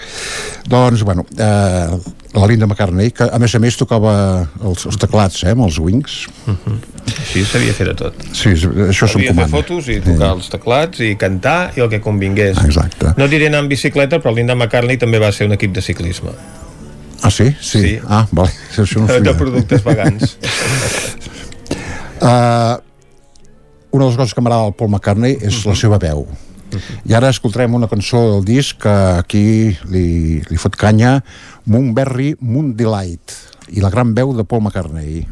Doncs, 0.68 1.04
bueno, 1.08 1.24
eh, 1.38 2.00
la 2.34 2.46
Linda 2.46 2.68
McCartney, 2.68 3.10
que 3.12 3.26
a 3.26 3.40
més 3.42 3.56
a 3.56 3.60
més 3.60 3.76
tocava 3.80 4.12
els, 4.62 4.84
els 4.86 4.98
teclats, 5.02 5.42
eh, 5.48 5.54
amb 5.56 5.64
els 5.66 5.80
Wings. 5.82 6.18
Així 7.10 7.42
sabia 7.50 7.74
fer 7.74 7.88
de 7.90 7.96
tot. 7.98 8.20
Sí, 8.38 8.52
això 8.54 9.08
Sabia 9.10 9.34
fer 9.34 9.48
fotos 9.50 9.90
i 9.90 9.98
tocar 10.06 10.36
els 10.38 10.50
teclats 10.54 11.02
i 11.02 11.16
cantar 11.18 11.72
i 11.78 11.82
el 11.82 11.90
que 11.90 12.00
convingués. 12.06 12.60
Exacte. 12.64 13.16
No 13.18 13.28
diré 13.32 13.48
anar 13.50 13.64
en 13.66 13.70
bicicleta, 13.72 14.20
però 14.22 14.36
Linda 14.36 14.54
McCartney 14.56 14.98
també 15.02 15.18
va 15.20 15.32
ser 15.34 15.48
un 15.50 15.58
equip 15.58 15.74
de 15.74 15.82
ciclisme. 15.82 16.36
Ah, 17.24 17.32
sí? 17.34 17.50
Sí. 17.60 17.82
Sí. 17.82 17.96
Ah, 18.08 18.28
vale. 18.32 18.54
Això 18.78 19.02
no 19.02 19.08
De 19.10 19.18
sabia. 19.18 19.34
productes 19.38 19.84
vegans. 19.84 20.38
Uh, 22.20 22.76
una 23.96 24.04
de 24.04 24.10
les 24.10 24.18
coses 24.20 24.34
que 24.36 24.42
m'agrada 24.44 24.66
del 24.68 24.74
Paul 24.76 24.90
McCartney 24.92 25.38
és 25.40 25.62
la 25.64 25.72
seva 25.80 25.96
veu. 26.04 26.26
I 27.08 27.16
ara 27.18 27.32
escoltarem 27.34 27.74
una 27.78 27.90
cançó 27.92 28.22
del 28.36 28.46
disc 28.48 28.82
que 28.84 28.96
aquí 29.18 29.46
li, 29.90 30.08
li 30.46 30.62
fot 30.62 30.78
canya 30.80 31.20
Moonberry 31.66 32.36
Moon 32.42 32.76
Delight 32.78 33.36
i 33.70 33.84
la 33.84 33.92
gran 33.94 34.16
veu 34.18 34.34
de 34.38 34.46
Paul 34.46 34.66
McCartney. 34.66 35.26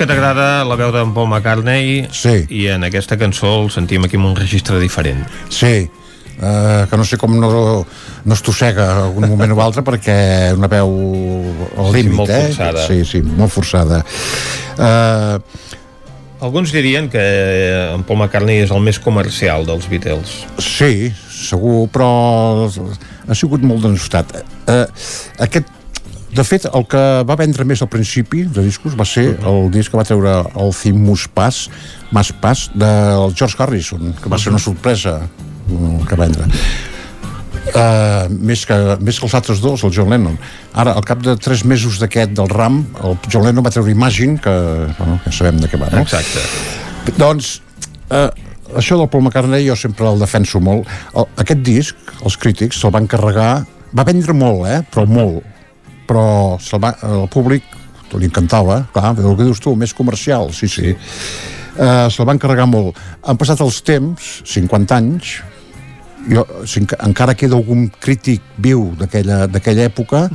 Que 0.00 0.06
t'agrada 0.08 0.64
la 0.64 0.76
veu 0.80 0.88
d'en 0.94 1.10
Paul 1.12 1.26
McCartney 1.28 2.06
sí. 2.16 2.46
i 2.56 2.64
en 2.72 2.86
aquesta 2.86 3.18
cançó 3.20 3.50
el 3.58 3.66
sentim 3.74 4.06
aquí 4.06 4.16
amb 4.16 4.30
un 4.30 4.36
registre 4.38 4.78
diferent. 4.80 5.26
Sí, 5.52 5.84
eh, 5.84 6.86
que 6.88 6.96
no 6.96 7.04
sé 7.04 7.18
com 7.20 7.34
no, 7.36 7.50
no 7.84 8.36
es 8.36 8.42
tossega 8.46 8.86
algun 9.02 9.28
moment 9.28 9.52
o 9.52 9.60
altre 9.60 9.84
perquè 9.84 10.14
una 10.56 10.70
veu 10.72 10.94
al 11.76 11.92
límit, 11.92 12.16
molt 12.16 12.32
eh? 12.32 12.46
forçada. 12.48 12.86
Sí, 12.88 13.02
sí, 13.04 13.20
molt 13.20 13.52
forçada. 13.52 14.00
Eh, 14.78 15.66
Alguns 16.40 16.72
dirien 16.72 17.10
que 17.12 17.20
eh, 17.20 17.90
en 17.92 18.06
Paul 18.08 18.22
McCartney 18.22 18.62
és 18.64 18.72
el 18.72 18.80
més 18.80 18.96
comercial 19.04 19.68
dels 19.68 19.84
Beatles. 19.90 20.38
sí, 20.64 21.10
segur, 21.28 21.90
però 21.92 22.08
ha 22.70 23.36
sigut 23.36 23.60
molt 23.60 23.84
denostat. 23.84 24.32
Eh, 24.64 24.86
aquest 25.44 25.68
de 26.30 26.44
fet, 26.46 26.66
el 26.70 26.84
que 26.90 27.00
va 27.26 27.36
vendre 27.38 27.64
més 27.66 27.82
al 27.82 27.88
principi 27.90 28.44
de 28.46 28.62
discos 28.62 28.94
va 28.98 29.06
ser 29.08 29.32
el 29.46 29.70
disc 29.74 29.90
que 29.90 29.98
va 29.98 30.06
treure 30.06 30.36
el 30.62 30.74
Thimus 30.76 31.26
Pass, 31.34 31.64
Mas 32.14 32.30
Pass, 32.32 32.68
del 32.74 33.34
George 33.34 33.58
Harrison, 33.58 34.14
que 34.22 34.30
va 34.30 34.38
ser 34.38 34.52
una 34.54 34.62
sorpresa 34.62 35.18
mm, 35.20 36.06
que 36.06 36.18
va 36.18 36.28
vendre. 36.28 36.46
Uh, 37.70 38.26
més, 38.30 38.62
que, 38.66 38.76
més 39.04 39.18
que 39.20 39.26
els 39.26 39.34
altres 39.36 39.60
dos, 39.62 39.82
el 39.86 39.92
John 39.94 40.10
Lennon. 40.10 40.38
Ara, 40.80 40.94
al 40.96 41.04
cap 41.06 41.20
de 41.22 41.34
tres 41.38 41.64
mesos 41.68 41.98
d'aquest 42.02 42.32
del 42.38 42.48
RAM, 42.50 42.80
el 43.04 43.18
John 43.26 43.44
Lennon 43.46 43.66
va 43.66 43.74
treure 43.74 43.92
Imagine, 43.92 44.38
que 44.42 44.54
bueno, 44.96 45.18
ja 45.26 45.34
sabem 45.34 45.60
de 45.60 45.70
què 45.70 45.78
va, 45.78 45.90
no? 45.92 46.02
Exacte. 46.06 46.42
Doncs, 47.18 47.52
eh, 48.10 48.28
això 48.80 48.98
del 48.98 49.10
Paul 49.10 49.26
McCartney 49.26 49.66
jo 49.66 49.76
sempre 49.78 50.08
el 50.10 50.22
defenso 50.22 50.62
molt. 50.62 50.88
El, 51.14 51.26
aquest 51.42 51.62
disc, 51.66 52.14
els 52.22 52.38
crítics 52.40 52.80
se'l 52.80 52.94
van 52.94 53.10
carregar... 53.10 53.52
Va 53.90 54.04
vendre 54.06 54.30
molt, 54.38 54.68
eh? 54.70 54.82
Però 54.94 55.02
molt. 55.10 55.42
Però 56.10 56.58
va, 56.82 56.90
el 57.06 57.28
públic 57.30 57.62
li 58.18 58.26
encantava, 58.26 58.80
clar, 58.90 59.12
el 59.14 59.36
que 59.38 59.46
dius 59.46 59.60
tu, 59.62 59.76
més 59.78 59.92
comercial, 59.94 60.48
sí, 60.50 60.66
sí. 60.66 60.90
Eh, 60.90 62.08
se'l 62.10 62.26
van 62.26 62.40
carregar 62.42 62.66
molt. 62.66 62.98
Han 63.22 63.38
passat 63.38 63.62
els 63.62 63.78
temps, 63.86 64.40
50 64.50 64.96
anys, 64.98 65.36
jo, 66.26 66.42
si 66.66 66.82
enca- 66.82 66.98
encara 67.06 67.36
queda 67.38 67.54
algun 67.56 67.86
crític 68.02 68.42
viu 68.58 68.90
d'aquella 68.98 69.86
època 69.86 70.26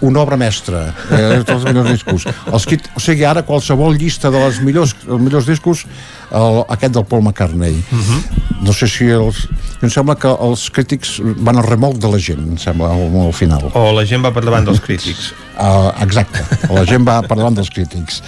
una 0.00 0.20
obra 0.20 0.36
mestra 0.36 0.94
eh, 1.10 1.42
els 1.46 1.64
millors 1.64 1.90
discos 1.90 2.24
els 2.52 2.66
kit, 2.66 2.88
o 2.96 3.00
sigui 3.00 3.24
ara 3.24 3.42
qualsevol 3.46 3.96
llista 3.98 4.30
de 4.30 4.38
les 4.38 4.60
millors, 4.64 4.94
els 5.08 5.20
millors 5.22 5.46
discos 5.46 5.84
el, 6.30 6.60
aquest 6.68 6.94
del 6.94 7.04
Paul 7.04 7.22
McCartney 7.22 7.74
uh 7.80 7.94
Mhm. 7.94 8.02
-huh. 8.02 8.22
no 8.66 8.72
sé 8.72 8.86
si 8.88 9.04
els 9.08 9.48
em 9.82 9.88
sembla 9.90 10.14
que 10.16 10.28
els 10.28 10.70
crítics 10.70 11.20
van 11.22 11.56
al 11.56 11.64
remolc 11.64 11.96
de 11.98 12.08
la 12.08 12.18
gent 12.18 12.40
em 12.48 12.56
sembla 12.58 12.90
al, 12.90 13.26
al 13.26 13.32
final 13.32 13.70
o 13.74 13.92
la 13.92 14.04
gent 14.06 14.24
va 14.24 14.32
per 14.32 14.44
davant 14.44 14.64
dels 14.64 14.80
crítics 14.80 15.32
uh, 15.58 15.90
exacte, 16.02 16.38
la 16.70 16.84
gent 16.84 17.06
va 17.08 17.22
per 17.22 17.36
davant 17.36 17.54
dels 17.54 17.70
crítics 17.70 18.22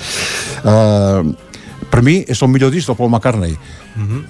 uh, 0.64 1.34
per 1.90 2.02
mi 2.02 2.24
és 2.28 2.40
el 2.42 2.48
millor 2.48 2.70
disc 2.70 2.86
del 2.86 2.96
Paul 2.96 3.10
McCartney 3.10 3.56
Mhm. 3.96 4.24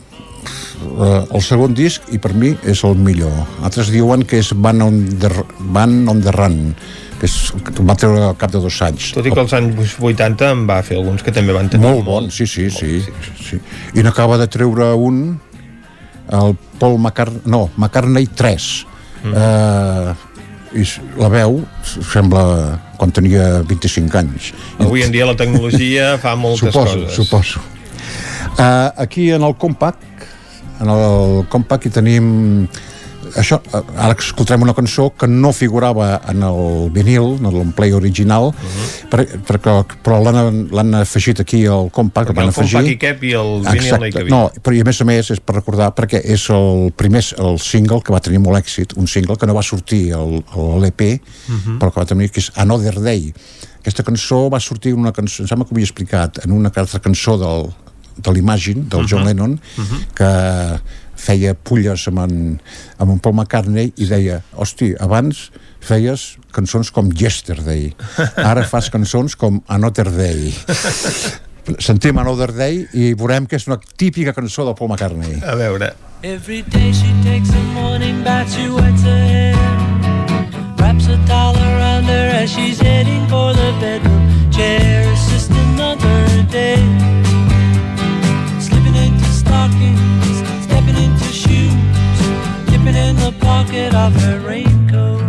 Uh, 0.82 1.22
el 1.24 1.44
segon 1.44 1.76
disc 1.78 2.10
i 2.12 2.18
per 2.22 2.32
mi 2.34 2.52
és 2.68 2.82
el 2.88 2.98
millor. 2.98 3.32
Altres 3.62 3.92
diuen 3.92 4.26
que 4.28 4.42
és 4.42 4.52
Van 4.54 4.82
on 4.84 5.00
the, 5.22 5.30
Van 5.74 6.02
on 6.10 6.22
the 6.24 6.34
Run 6.34 6.74
que, 7.22 7.28
és, 7.30 7.36
que 7.62 7.86
va 7.86 7.94
treure 7.98 8.24
al 8.32 8.36
cap 8.38 8.50
de 8.50 8.60
dos 8.62 8.80
anys. 8.82 9.12
Tot 9.14 9.26
i 9.26 9.30
que 9.30 9.42
als 9.44 9.54
anys 9.54 9.94
80 10.00 10.50
en 10.56 10.66
va 10.66 10.80
fer 10.86 10.98
alguns 10.98 11.22
que 11.22 11.34
també 11.34 11.54
van 11.54 11.70
tenir 11.70 11.86
molt 11.86 12.04
bon, 12.06 12.28
sí, 12.34 12.48
sí, 12.50 12.66
sí, 12.74 12.98
sí. 13.38 13.60
i 13.94 14.02
n'acaba 14.02 14.40
de 14.40 14.48
treure 14.50 14.90
un 14.98 15.22
el 16.32 16.56
Paul 16.80 16.98
McCartney 16.98 17.50
no, 17.50 17.68
McCartney 17.76 18.26
3 18.26 18.66
mm. 19.24 19.32
uh, 19.32 20.14
i 20.72 20.86
la 21.20 21.28
veu 21.28 21.58
sembla 21.84 22.44
quan 22.96 23.12
tenia 23.12 23.60
25 23.68 24.18
anys. 24.18 24.52
Avui 24.80 25.04
en 25.04 25.12
dia 25.12 25.26
la 25.28 25.36
tecnologia 25.36 26.14
fa 26.22 26.32
moltes 26.38 26.72
suposo, 26.72 27.02
coses. 27.02 27.18
suposo. 27.18 27.60
Uh, 28.56 28.88
aquí 28.96 29.30
en 29.30 29.44
el 29.44 29.54
compact 29.60 30.00
en 30.82 30.88
el 30.90 31.46
compact 31.52 31.86
hi 31.86 31.90
tenim 31.94 32.66
això, 33.38 33.60
eh, 33.72 33.80
ara 33.96 34.16
escoltarem 34.18 34.62
una 34.66 34.74
cançó 34.74 35.10
que 35.16 35.26
no 35.28 35.52
figurava 35.56 36.20
en 36.28 36.42
el 36.42 36.90
vinil, 36.92 37.38
en 37.40 37.72
play 37.72 37.92
original, 37.92 38.50
uh 38.50 38.52
-huh. 38.52 39.08
per, 39.08 39.26
perquè, 39.46 39.84
però 40.02 40.20
l'han 40.72 40.94
afegit 40.94 41.40
aquí 41.40 41.64
al 41.66 41.90
compact, 41.90 42.30
perquè 42.30 42.42
el 42.42 42.48
afegir. 42.48 42.72
compact 42.72 42.88
hi 42.88 42.98
cap 42.98 43.22
i 43.22 43.32
el 43.32 43.62
vinil 43.62 43.98
no 44.00 44.06
hi 44.06 44.12
cabia 44.12 44.30
No, 44.30 44.50
però 44.62 44.74
i 44.76 44.80
a 44.80 44.84
més 44.84 45.00
a 45.00 45.04
més 45.04 45.30
és 45.30 45.40
per 45.40 45.54
recordar 45.54 45.94
perquè 45.94 46.20
és 46.24 46.50
el 46.50 46.92
primer 46.96 47.22
el 47.38 47.58
single 47.58 48.02
que 48.02 48.12
va 48.12 48.20
tenir 48.20 48.38
molt 48.40 48.58
èxit, 48.58 48.96
un 48.96 49.06
single 49.06 49.36
que 49.36 49.46
no 49.46 49.54
va 49.54 49.62
sortir 49.62 50.12
a 50.12 50.18
l'EP, 50.80 51.20
Mhm. 51.48 51.78
però 51.78 51.90
que 51.92 52.00
va 52.00 52.06
tenir 52.06 52.30
que 52.30 52.40
és 52.40 52.50
Another 52.56 53.00
Day. 53.00 53.32
Aquesta 53.80 54.02
cançó 54.02 54.48
va 54.50 54.60
sortir 54.60 54.92
en 54.92 54.98
una 54.98 55.12
cançó, 55.12 55.42
em 55.42 55.46
sembla 55.48 55.64
que 55.64 55.72
ho 55.72 55.74
havia 55.74 55.84
explicat, 55.84 56.44
en 56.44 56.52
una 56.52 56.70
altra 56.74 57.00
cançó 57.00 57.36
del, 57.38 57.72
de 58.22 58.32
l'Imagine, 58.32 58.84
del 58.88 59.06
John 59.06 59.22
Mhm. 59.22 59.26
Lennon, 59.28 59.60
que 60.14 60.30
feia 61.22 61.54
pulles 61.54 62.08
amb 62.08 62.18
en, 62.18 62.60
amb 62.98 63.10
en 63.12 63.18
Paul 63.22 63.34
McCartney 63.36 63.92
i 63.96 64.06
deia, 64.10 64.40
hosti, 64.58 64.92
abans 64.98 65.50
feies 65.82 66.36
cançons 66.52 66.90
com 66.90 67.10
Yesterday, 67.14 67.92
ara 68.36 68.64
fas 68.64 68.88
cançons 68.90 69.36
com 69.36 69.60
Another 69.68 70.10
Day. 70.10 70.52
Sentim 71.78 72.18
Another 72.18 72.50
Day 72.52 72.86
i 72.98 73.12
veurem 73.14 73.46
que 73.46 73.54
és 73.56 73.68
una 73.70 73.78
típica 73.96 74.32
cançó 74.34 74.64
del 74.66 74.74
Paul 74.74 74.90
McCartney. 74.90 75.38
a 75.46 75.54
veure 75.54 75.92
Every 76.24 76.62
day 76.62 76.92
she 76.92 77.10
takes 77.24 77.50
a 77.50 77.62
morning 77.74 78.22
bath, 78.24 78.50
she 78.54 78.68
wets 78.70 79.02
her 79.02 79.24
hair. 79.26 79.56
Wraps 80.78 81.06
a 81.08 81.16
towel 81.26 81.56
around 81.56 82.04
her 82.06 82.30
as 82.42 82.50
she's 82.50 82.78
heading 82.80 83.26
for 83.28 83.52
the 83.54 83.72
bedroom 83.80 84.26
chair. 84.52 85.02
It's 85.12 85.30
just 85.32 85.50
another 85.50 86.42
day. 86.50 86.78
Stockings, 89.62 90.64
stepping 90.64 90.96
into 90.96 91.24
shoes, 91.26 91.72
dipping 92.66 92.96
in 92.96 93.14
the 93.14 93.32
pocket 93.38 93.94
of 93.94 94.12
her 94.22 94.40
raincoat. 94.40 95.22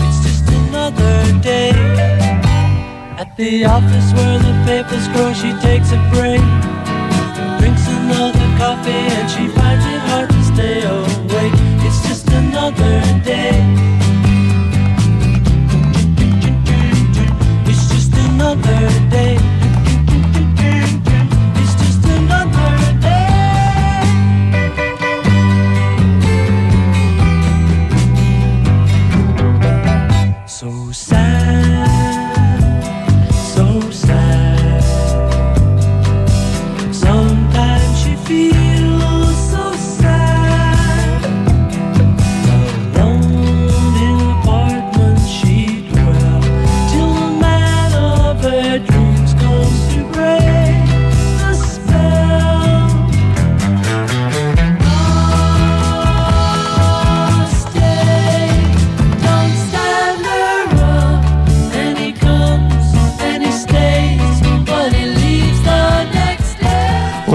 It's 0.00 0.20
just 0.24 0.48
another 0.48 1.38
day. 1.42 1.72
At 3.18 3.36
the 3.36 3.66
office 3.66 4.10
where 4.14 4.38
the 4.38 4.54
papers 4.64 5.06
grow, 5.08 5.34
she 5.34 5.52
takes 5.60 5.92
a 5.92 6.00
break. 6.14 6.40
Drinks 7.58 7.86
another 7.86 8.48
coffee 8.56 9.04
and 9.18 9.30
she 9.30 9.59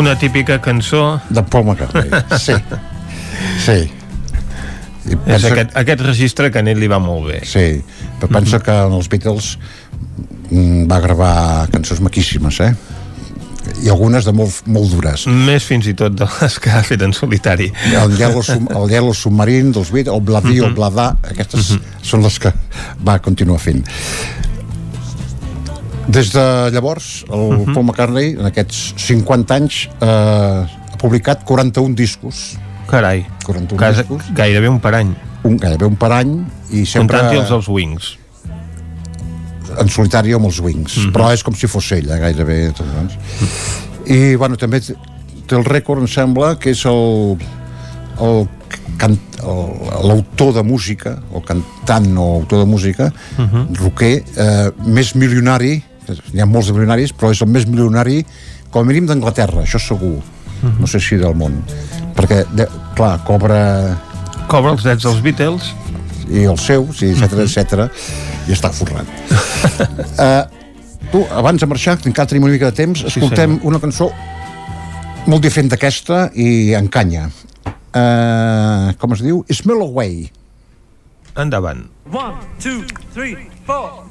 una 0.01 0.17
típica 0.19 0.59
cançó 0.61 1.19
de 1.29 1.43
Paul 1.43 1.65
McCartney 1.65 2.09
sí, 2.45 2.53
sí 3.65 3.77
I 5.05 5.13
és 5.13 5.19
pensa- 5.21 5.51
aquest, 5.53 5.75
aquest 5.77 6.01
registre 6.01 6.49
que 6.51 6.59
a 6.59 6.65
ell 6.65 6.79
li 6.81 6.87
va 6.89 6.97
molt 6.99 7.27
bé 7.29 7.41
Sí, 7.45 7.81
però 8.19 8.31
pensa 8.39 8.59
que 8.65 8.73
en 8.87 8.93
els 8.97 9.07
Beatles 9.11 9.51
mm, 10.49 10.85
va 10.89 10.99
gravar 11.03 11.33
cançons 11.73 12.01
maquíssimes, 12.01 12.59
eh? 12.65 12.71
I 13.83 13.89
algunes 13.89 14.25
de 14.25 14.31
molt, 14.33 14.59
molt 14.69 14.91
dures. 14.93 15.23
més 15.27 15.63
fins 15.65 15.87
i 15.89 15.93
tot 15.97 16.13
de 16.17 16.25
les 16.41 16.57
que 16.61 16.69
ha 16.73 16.81
fet 16.85 17.01
en 17.05 17.13
solitari 17.17 17.71
El 17.97 18.13
Yellow, 18.17 18.41
Sub- 18.45 18.69
el 18.77 18.89
Yellow 18.93 19.13
Submarine 19.13 19.71
dels 19.73 19.91
Beatles, 19.93 20.15
el 20.15 20.21
Bladí, 20.25 20.57
Mhm. 20.59 20.65
el 20.69 20.75
Bladà, 20.77 21.07
aquestes 21.31 21.71
són 22.01 22.21
les 22.25 22.37
que 22.39 22.53
va 23.05 23.19
continuar 23.25 23.59
fent. 23.59 23.83
Des 26.07 26.31
de 26.31 26.69
llavors, 26.71 27.25
el 27.31 27.57
Mhm. 27.65 27.73
Paul 27.73 27.85
McCartney, 27.85 28.33
en 28.39 28.45
aquests 28.45 28.93
50 28.97 29.55
anys, 29.55 29.89
eh, 30.01 30.05
ha 30.05 30.97
publicat 30.97 31.43
41 31.43 31.95
discos. 31.95 32.57
Carai, 32.87 33.25
41 33.43 33.77
Casa, 33.79 34.03
discos. 34.03 34.23
gairebé 34.33 34.69
un 34.69 34.79
per 34.79 34.93
any 34.95 35.15
Un, 35.43 35.57
gairebé 35.57 35.85
un 35.85 35.95
per 35.95 36.11
any, 36.11 36.45
i 36.71 36.85
sempre... 36.85 37.17
comptant-hi 37.17 37.39
els 37.41 37.49
dels 37.49 37.67
Wings 37.67 38.17
en 39.79 39.89
solitari 39.89 40.31
amb 40.33 40.45
els 40.45 40.59
Wings, 40.59 40.97
Mhm. 40.97 41.11
però 41.11 41.31
és 41.33 41.43
com 41.43 41.53
si 41.53 41.67
fos 41.67 41.91
ell, 41.91 42.09
eh, 42.09 42.17
gairebé. 42.19 42.71
doncs. 42.71 43.13
I, 44.05 44.35
bueno, 44.35 44.55
també 44.55 44.79
té 44.79 45.55
el 45.55 45.65
rècord, 45.65 45.99
em 45.99 46.07
sembla, 46.07 46.57
que 46.57 46.69
és 46.71 46.85
el, 46.85 47.37
el 48.21 48.47
l'autor 50.03 50.53
de 50.53 50.63
música, 50.63 51.17
o 51.33 51.41
cantant 51.41 52.17
o 52.17 52.35
autor 52.39 52.59
de 52.59 52.65
música, 52.65 53.11
Mhm. 53.37 53.75
rocker, 53.75 54.23
eh, 54.37 54.71
més 54.85 55.15
milionari, 55.15 55.83
n'hi 56.33 56.43
ha 56.43 56.49
molts 56.49 56.69
de 56.69 56.75
milionaris, 56.77 57.13
però 57.15 57.31
és 57.33 57.41
el 57.41 57.51
més 57.51 57.67
milionari, 57.69 58.21
com 58.71 58.83
a 58.83 58.89
mínim 58.89 59.07
d'Anglaterra, 59.09 59.63
això 59.63 59.81
segur. 59.81 60.19
Mhm. 60.61 60.79
No 60.79 60.87
sé 60.87 60.99
si 60.99 61.17
del 61.21 61.35
món. 61.35 61.61
Perquè, 62.15 62.45
de, 62.55 62.67
clar, 62.95 63.17
cobra... 63.27 63.59
Cobra 64.47 64.75
els 64.75 64.85
drets 64.85 65.03
dels 65.03 65.21
Beatles 65.25 65.73
i 66.29 66.45
els 66.49 66.61
seus, 66.65 67.01
i 67.05 67.11
etc 67.13 67.41
etc 67.45 67.89
i 68.47 68.53
està 68.53 68.71
forrat. 68.73 69.09
uh, 70.19 70.45
tu, 71.11 71.23
abans 71.33 71.61
de 71.61 71.69
marxar, 71.69 71.97
que 72.01 72.09
encara 72.09 72.29
tenim 72.29 72.45
una 72.47 72.53
mica 72.53 72.69
de 72.71 72.77
temps, 72.77 73.05
escoltem 73.09 73.57
senyor. 73.57 73.67
una 73.71 73.81
cançó 73.81 74.11
molt 75.25 75.41
diferent 75.41 75.71
d'aquesta 75.73 76.29
i 76.37 76.75
encanya. 76.77 77.29
Uh, 77.95 78.91
com 78.99 79.15
es 79.15 79.23
diu? 79.23 79.43
Smell 79.49 79.85
Away. 79.87 80.27
endavant 81.35 81.89
One, 82.11 82.37
two, 82.59 82.83
three, 83.13 83.49
four. 83.65 84.05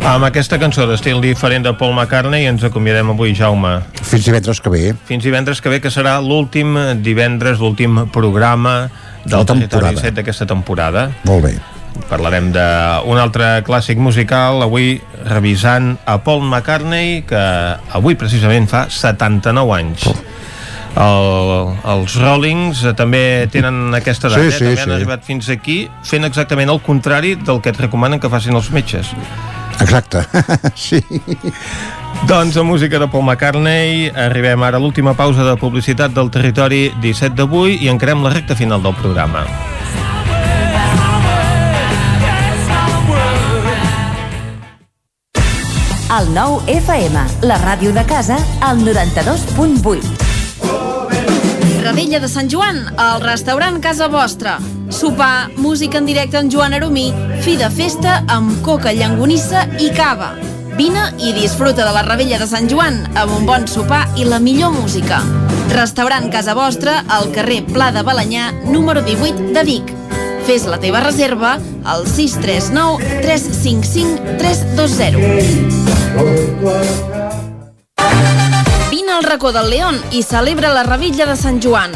Amb 0.00 0.24
aquesta 0.24 0.56
cançó 0.58 0.86
d'estil 0.88 1.20
diferent 1.22 1.66
de 1.66 1.72
Paul 1.76 1.92
McCartney 1.92 2.46
ens 2.48 2.62
acomiadem 2.64 3.12
avui, 3.12 3.34
Jaume. 3.36 3.76
Fins 4.00 4.24
divendres 4.24 4.60
que 4.64 4.72
ve. 4.72 4.94
Fins 5.06 5.22
divendres 5.26 5.60
que 5.60 5.68
ve, 5.70 5.80
que 5.84 5.92
serà 5.92 6.16
l'últim 6.24 6.72
divendres, 7.04 7.60
l'últim 7.60 8.06
programa 8.14 8.88
del. 9.26 9.44
Territori 9.46 9.92
7 10.00 10.14
d'aquesta 10.16 10.48
temporada. 10.48 11.10
Molt 11.28 11.44
bé. 11.44 11.52
Parlarem 12.08 12.48
d'un 12.54 13.20
altre 13.20 13.60
clàssic 13.66 14.00
musical, 14.00 14.62
avui 14.64 14.96
revisant 15.28 15.92
a 16.08 16.16
Paul 16.24 16.46
McCartney, 16.48 17.20
que 17.28 17.44
avui 17.92 18.16
precisament 18.18 18.66
fa 18.70 18.86
79 18.88 19.76
anys. 19.76 20.08
El, 20.90 21.76
els 21.86 22.16
Rollings 22.18 22.80
també 22.98 23.46
tenen 23.52 23.92
aquesta 23.94 24.26
edat, 24.26 24.40
Sí, 24.40 24.48
eh? 24.48 24.50
sí, 24.50 24.64
també 24.64 24.74
sí. 24.80 24.82
han 24.88 24.96
arribat 24.96 25.22
fins 25.28 25.46
aquí 25.52 25.84
fent 26.02 26.26
exactament 26.26 26.72
el 26.72 26.80
contrari 26.82 27.36
del 27.38 27.60
que 27.62 27.70
et 27.70 27.78
recomanen 27.78 28.18
que 28.18 28.32
facin 28.32 28.58
els 28.58 28.72
metges. 28.74 29.12
Exacte, 29.80 30.24
sí. 30.74 31.02
Doncs 32.28 32.56
a 32.56 32.62
música 32.62 32.98
de 32.98 33.08
Paul 33.08 33.24
McCartney 33.24 34.10
arribem 34.12 34.62
ara 34.62 34.76
a 34.76 34.80
l'última 34.80 35.14
pausa 35.14 35.46
de 35.46 35.56
publicitat 35.56 36.12
del 36.12 36.30
territori 36.30 36.90
17 37.00 37.34
d'avui 37.38 37.78
i 37.80 37.88
encarem 37.88 38.22
la 38.22 38.34
recta 38.34 38.56
final 38.56 38.82
del 38.82 38.94
programa. 39.00 39.46
El 46.10 46.32
nou 46.34 46.58
FM, 46.66 47.22
la 47.46 47.60
ràdio 47.62 47.94
de 47.94 48.02
casa, 48.04 48.40
al 48.66 48.82
92.8. 48.82 50.29
Ravella 51.90 52.22
de 52.22 52.28
Sant 52.30 52.46
Joan, 52.46 52.84
al 53.02 53.18
restaurant 53.18 53.82
Casa 53.82 54.06
Vostra. 54.06 54.62
Sopar, 54.94 55.50
música 55.56 55.98
en 55.98 56.06
directe 56.06 56.38
amb 56.38 56.46
Joan 56.54 56.70
Aromí, 56.76 57.08
fi 57.42 57.56
de 57.58 57.66
festa 57.66 58.22
amb 58.30 58.62
coca, 58.62 58.94
llangonissa 58.94 59.66
i 59.82 59.90
cava. 59.96 60.36
Vine 60.78 61.10
i 61.18 61.34
disfruta 61.34 61.82
de 61.82 61.90
la 61.90 62.06
Ravella 62.06 62.38
de 62.38 62.46
Sant 62.46 62.70
Joan 62.70 63.10
amb 63.18 63.34
un 63.40 63.46
bon 63.48 63.66
sopar 63.66 64.06
i 64.14 64.22
la 64.22 64.38
millor 64.38 64.70
música. 64.70 65.18
Restaurant 65.74 66.30
Casa 66.30 66.54
Vostra 66.54 67.02
al 67.10 67.34
carrer 67.34 67.66
Pla 67.72 67.90
de 67.90 68.06
Balanyà, 68.06 68.54
número 68.70 69.02
18 69.02 69.50
de 69.50 69.66
Vic. 69.66 69.90
Fes 70.46 70.70
la 70.70 70.78
teva 70.78 71.02
reserva 71.02 71.58
al 71.82 72.06
639 72.06 73.02
355 73.26 74.38
320. 74.38 75.90
Vine 79.10 79.18
al 79.18 79.24
racó 79.24 79.50
del 79.50 79.70
León 79.70 80.00
i 80.12 80.22
celebra 80.22 80.72
la 80.72 80.84
Revilla 80.84 81.26
de 81.26 81.34
Sant 81.34 81.60
Joan. 81.60 81.90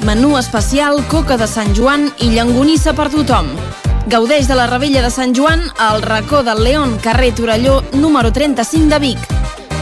Menú 0.00 0.38
especial, 0.38 1.04
coca 1.08 1.36
de 1.36 1.46
Sant 1.46 1.74
Joan 1.76 2.06
i 2.24 2.30
llangonissa 2.32 2.94
per 2.96 3.10
tothom. 3.12 3.50
Gaudeix 4.08 4.48
de 4.48 4.56
la 4.56 4.64
Revella 4.66 5.02
de 5.04 5.10
Sant 5.12 5.34
Joan 5.36 5.60
al 5.76 6.00
racó 6.00 6.42
del 6.42 6.64
León, 6.64 6.96
carrer 7.04 7.34
Torelló, 7.34 7.82
número 7.92 8.32
35 8.32 8.88
de 8.88 8.98
Vic. 8.98 9.18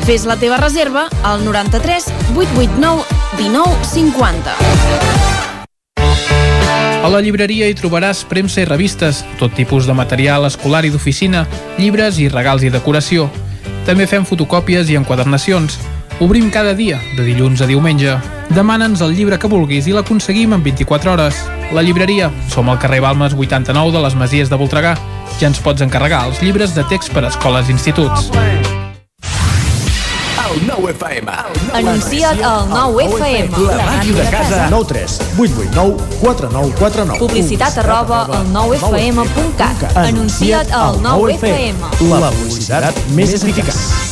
Fes 0.08 0.26
la 0.26 0.34
teva 0.42 0.56
reserva 0.56 1.06
al 1.22 1.44
93 1.44 2.10
889 2.34 3.04
19 3.38 3.84
50. 3.92 4.56
A 7.04 7.08
la 7.14 7.22
llibreria 7.22 7.70
hi 7.70 7.78
trobaràs 7.78 8.26
premsa 8.26 8.66
i 8.66 8.66
revistes, 8.66 9.22
tot 9.38 9.54
tipus 9.54 9.86
de 9.86 9.94
material 9.94 10.50
escolar 10.50 10.82
i 10.84 10.90
d'oficina, 10.90 11.46
llibres 11.78 12.18
i 12.18 12.26
regals 12.26 12.66
i 12.66 12.74
decoració. 12.74 13.30
També 13.86 14.10
fem 14.10 14.26
fotocòpies 14.26 14.90
i 14.90 14.98
enquadernacions. 14.98 15.78
Obrim 16.22 16.52
cada 16.54 16.72
dia, 16.72 17.00
de 17.16 17.24
dilluns 17.26 17.64
a 17.64 17.66
diumenge. 17.66 18.12
Demana'ns 18.54 19.00
el 19.02 19.10
llibre 19.16 19.40
que 19.42 19.48
vulguis 19.50 19.88
i 19.90 19.94
l'aconseguim 19.96 20.52
en 20.54 20.62
24 20.62 21.10
hores. 21.10 21.40
La 21.74 21.82
llibreria. 21.82 22.28
Som 22.46 22.70
al 22.70 22.78
carrer 22.78 23.00
Balmes 23.02 23.34
89 23.34 23.90
de 23.90 24.02
les 24.04 24.14
Masies 24.14 24.52
de 24.52 24.54
Voltregà. 24.60 24.92
Ja 25.40 25.48
ens 25.50 25.58
pots 25.58 25.82
encarregar 25.82 26.28
els 26.28 26.38
llibres 26.38 26.76
de 26.76 26.84
text 26.86 27.10
per 27.10 27.24
a 27.24 27.32
escoles 27.32 27.66
i 27.66 27.74
instituts. 27.74 28.30
El 30.44 30.62
nou 30.68 30.86
FM. 30.92 31.34
Anuncia't 31.80 32.44
al 32.46 32.70
9FM. 32.70 33.58
La 33.66 33.82
màquina 33.90 34.22
de 34.22 34.30
casa. 34.30 34.62
9 34.70 34.88
3 34.94 35.18
8 35.42 35.58
8 35.58 35.74
9 35.74 36.06
4 36.22 36.52
9 36.54 36.78
4 36.78 37.08
9. 37.16 37.18
Publicitat 37.24 37.82
arroba 37.82 38.22
al 38.30 38.46
9FM.cat. 38.54 39.90
Anuncia't 40.06 40.70
al 40.70 41.02
9FM. 41.02 41.94
La 42.14 42.30
publicitat 42.30 43.06
més 43.10 43.34
eficaç. 43.42 44.11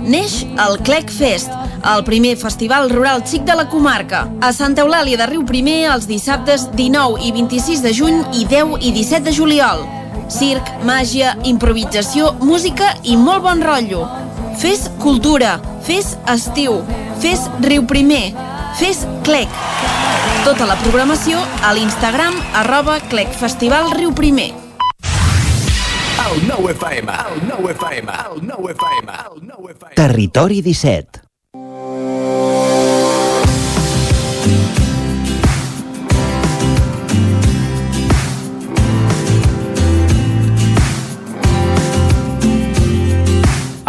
Neix 0.00 0.42
el 0.58 0.78
Clec 0.86 1.10
Fest, 1.12 1.50
el 1.94 2.04
primer 2.04 2.36
festival 2.40 2.90
rural 2.90 3.24
xic 3.26 3.44
de 3.48 3.56
la 3.56 3.68
comarca. 3.68 4.26
A 4.40 4.52
Santa 4.52 4.84
Eulàlia 4.84 5.18
de 5.20 5.26
Riu 5.30 5.44
Primer 5.48 5.78
els 5.92 6.06
dissabtes 6.10 6.68
19 6.76 7.22
i 7.26 7.32
26 7.36 7.82
de 7.84 7.94
juny 7.96 8.20
i 8.36 8.44
10 8.48 8.78
i 8.80 8.92
17 8.96 9.24
de 9.28 9.34
juliol. 9.36 9.84
Circ, 10.30 10.70
màgia, 10.86 11.34
improvisació, 11.44 12.34
música 12.40 12.94
i 13.02 13.16
molt 13.18 13.42
bon 13.46 13.64
rotllo. 13.66 14.06
Fes 14.60 14.86
cultura, 15.02 15.58
fes 15.86 16.14
estiu, 16.30 16.80
fes 17.22 17.48
Riu 17.64 17.86
Primer, 17.90 18.30
fes 18.78 19.06
Clec. 19.26 19.60
Tota 20.44 20.68
la 20.68 20.78
programació 20.84 21.42
a 21.64 21.74
l'Instagram 21.76 22.36
arroba 22.62 23.00
Clec 23.10 23.32
Territori 29.96 30.62
17. 30.62 31.26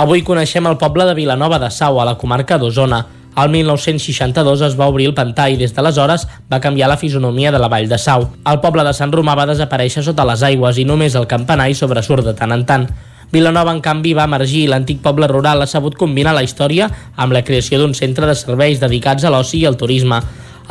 Avui 0.02 0.24
coneixem 0.26 0.66
el 0.66 0.80
poble 0.82 1.06
de 1.06 1.14
Vilanova 1.14 1.60
de 1.62 1.70
Sau, 1.70 2.02
a 2.02 2.06
la 2.10 2.18
comarca 2.18 2.58
d'Osona. 2.58 3.06
Al 3.34 3.48
1962 3.50 4.62
es 4.68 4.74
va 4.76 4.90
obrir 4.92 5.06
el 5.08 5.14
pantà 5.16 5.46
i 5.48 5.56
des 5.56 5.72
d'aleshores 5.72 6.26
va 6.52 6.60
canviar 6.60 6.90
la 6.92 6.98
fisonomia 7.00 7.52
de 7.52 7.62
la 7.64 7.70
vall 7.72 7.88
de 7.88 7.98
Sau. 7.98 8.26
El 8.44 8.60
poble 8.60 8.84
de 8.84 8.92
Sant 8.94 9.14
Romà 9.16 9.38
va 9.40 9.48
desaparèixer 9.48 10.04
sota 10.04 10.26
les 10.28 10.44
aigües 10.44 10.82
i 10.82 10.84
només 10.84 11.16
el 11.16 11.30
campanar 11.32 11.70
hi 11.72 11.78
sobresurt 11.80 12.28
de 12.28 12.34
tant 12.36 12.52
en 12.52 12.66
tant. 12.68 12.90
Vilanova, 13.32 13.72
en 13.72 13.80
canvi, 13.80 14.12
va 14.12 14.28
emergir 14.28 14.66
i 14.66 14.68
l'antic 14.68 15.00
poble 15.00 15.30
rural 15.32 15.64
ha 15.64 15.70
sabut 15.70 15.96
combinar 15.96 16.34
la 16.36 16.44
història 16.44 16.90
amb 17.16 17.32
la 17.32 17.46
creació 17.48 17.80
d'un 17.80 17.96
centre 17.96 18.28
de 18.28 18.36
serveis 18.36 18.84
dedicats 18.84 19.24
a 19.24 19.32
l'oci 19.32 19.62
i 19.62 19.66
al 19.70 19.80
turisme. 19.80 20.20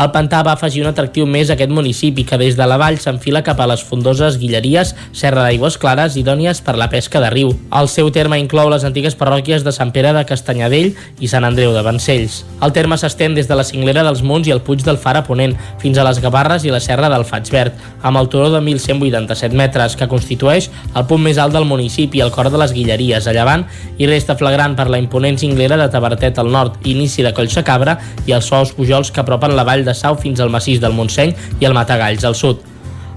El 0.01 0.09
pantà 0.15 0.39
va 0.41 0.55
afegir 0.57 0.81
un 0.81 0.89
atractiu 0.89 1.27
més 1.29 1.51
a 1.51 1.55
aquest 1.59 1.73
municipi 1.77 2.23
que 2.25 2.39
des 2.41 2.55
de 2.57 2.65
la 2.65 2.79
vall 2.81 2.97
s'enfila 3.03 3.43
cap 3.45 3.59
a 3.61 3.67
les 3.69 3.83
fondoses 3.85 4.39
Guilleries, 4.41 4.95
Serra 5.13 5.43
d'Aigües 5.45 5.75
Clares, 5.77 6.15
idònies 6.17 6.63
per 6.65 6.79
la 6.81 6.87
pesca 6.89 7.21
de 7.21 7.29
riu. 7.29 7.51
El 7.77 7.89
seu 7.93 8.09
terme 8.09 8.39
inclou 8.41 8.71
les 8.73 8.87
antigues 8.89 9.13
parròquies 9.21 9.61
de 9.67 9.75
Sant 9.77 9.93
Pere 9.93 10.15
de 10.17 10.23
Castanyadell 10.25 10.95
i 11.21 11.29
Sant 11.29 11.45
Andreu 11.45 11.75
de 11.77 11.83
Vancells. 11.85 12.39
El 12.65 12.73
terme 12.73 12.97
s'estén 12.97 13.37
des 13.37 13.51
de 13.51 13.59
la 13.59 13.67
cinglera 13.69 14.07
dels 14.07 14.23
Munts 14.25 14.49
i 14.49 14.55
el 14.55 14.63
Puig 14.65 14.87
del 14.87 14.97
Far 15.03 15.19
a 15.21 15.23
Ponent 15.27 15.53
fins 15.83 16.01
a 16.01 16.07
les 16.09 16.23
Gavarres 16.25 16.65
i 16.65 16.73
la 16.73 16.81
Serra 16.81 17.13
del 17.13 17.27
Faig 17.29 17.53
Verd, 17.53 17.77
amb 18.01 18.23
el 18.23 18.33
turó 18.33 18.49
de 18.55 18.65
1.187 18.65 19.53
metres, 19.53 19.99
que 20.01 20.09
constitueix 20.09 20.71
el 20.95 21.05
punt 21.13 21.21
més 21.29 21.37
alt 21.37 21.53
del 21.53 21.69
municipi, 21.69 22.25
al 22.25 22.33
cor 22.33 22.49
de 22.49 22.63
les 22.63 22.73
Guilleries, 22.73 23.29
a 23.29 23.37
llevant, 23.37 23.67
i 24.01 24.09
resta 24.09 24.39
flagrant 24.41 24.79
per 24.81 24.89
la 24.89 25.03
imponent 25.03 25.37
cinglera 25.45 25.77
de 25.77 25.93
Tabertet 25.93 26.41
al 26.41 26.49
nord, 26.49 26.81
inici 26.89 27.21
de 27.21 27.37
Collsacabra 27.37 27.99
i 28.25 28.33
els 28.33 28.49
suaus 28.49 28.73
pujols 28.73 29.13
que 29.13 29.21
apropen 29.21 29.53
la 29.53 29.69
vall 29.69 29.85
de 29.85 29.90
Sau 29.95 30.17
fins 30.17 30.41
al 30.41 30.51
massís 30.51 30.81
del 30.81 30.97
Montseny 30.97 31.37
i 31.61 31.69
el 31.69 31.77
Matagalls 31.77 32.25
al 32.25 32.35
sud. 32.35 32.67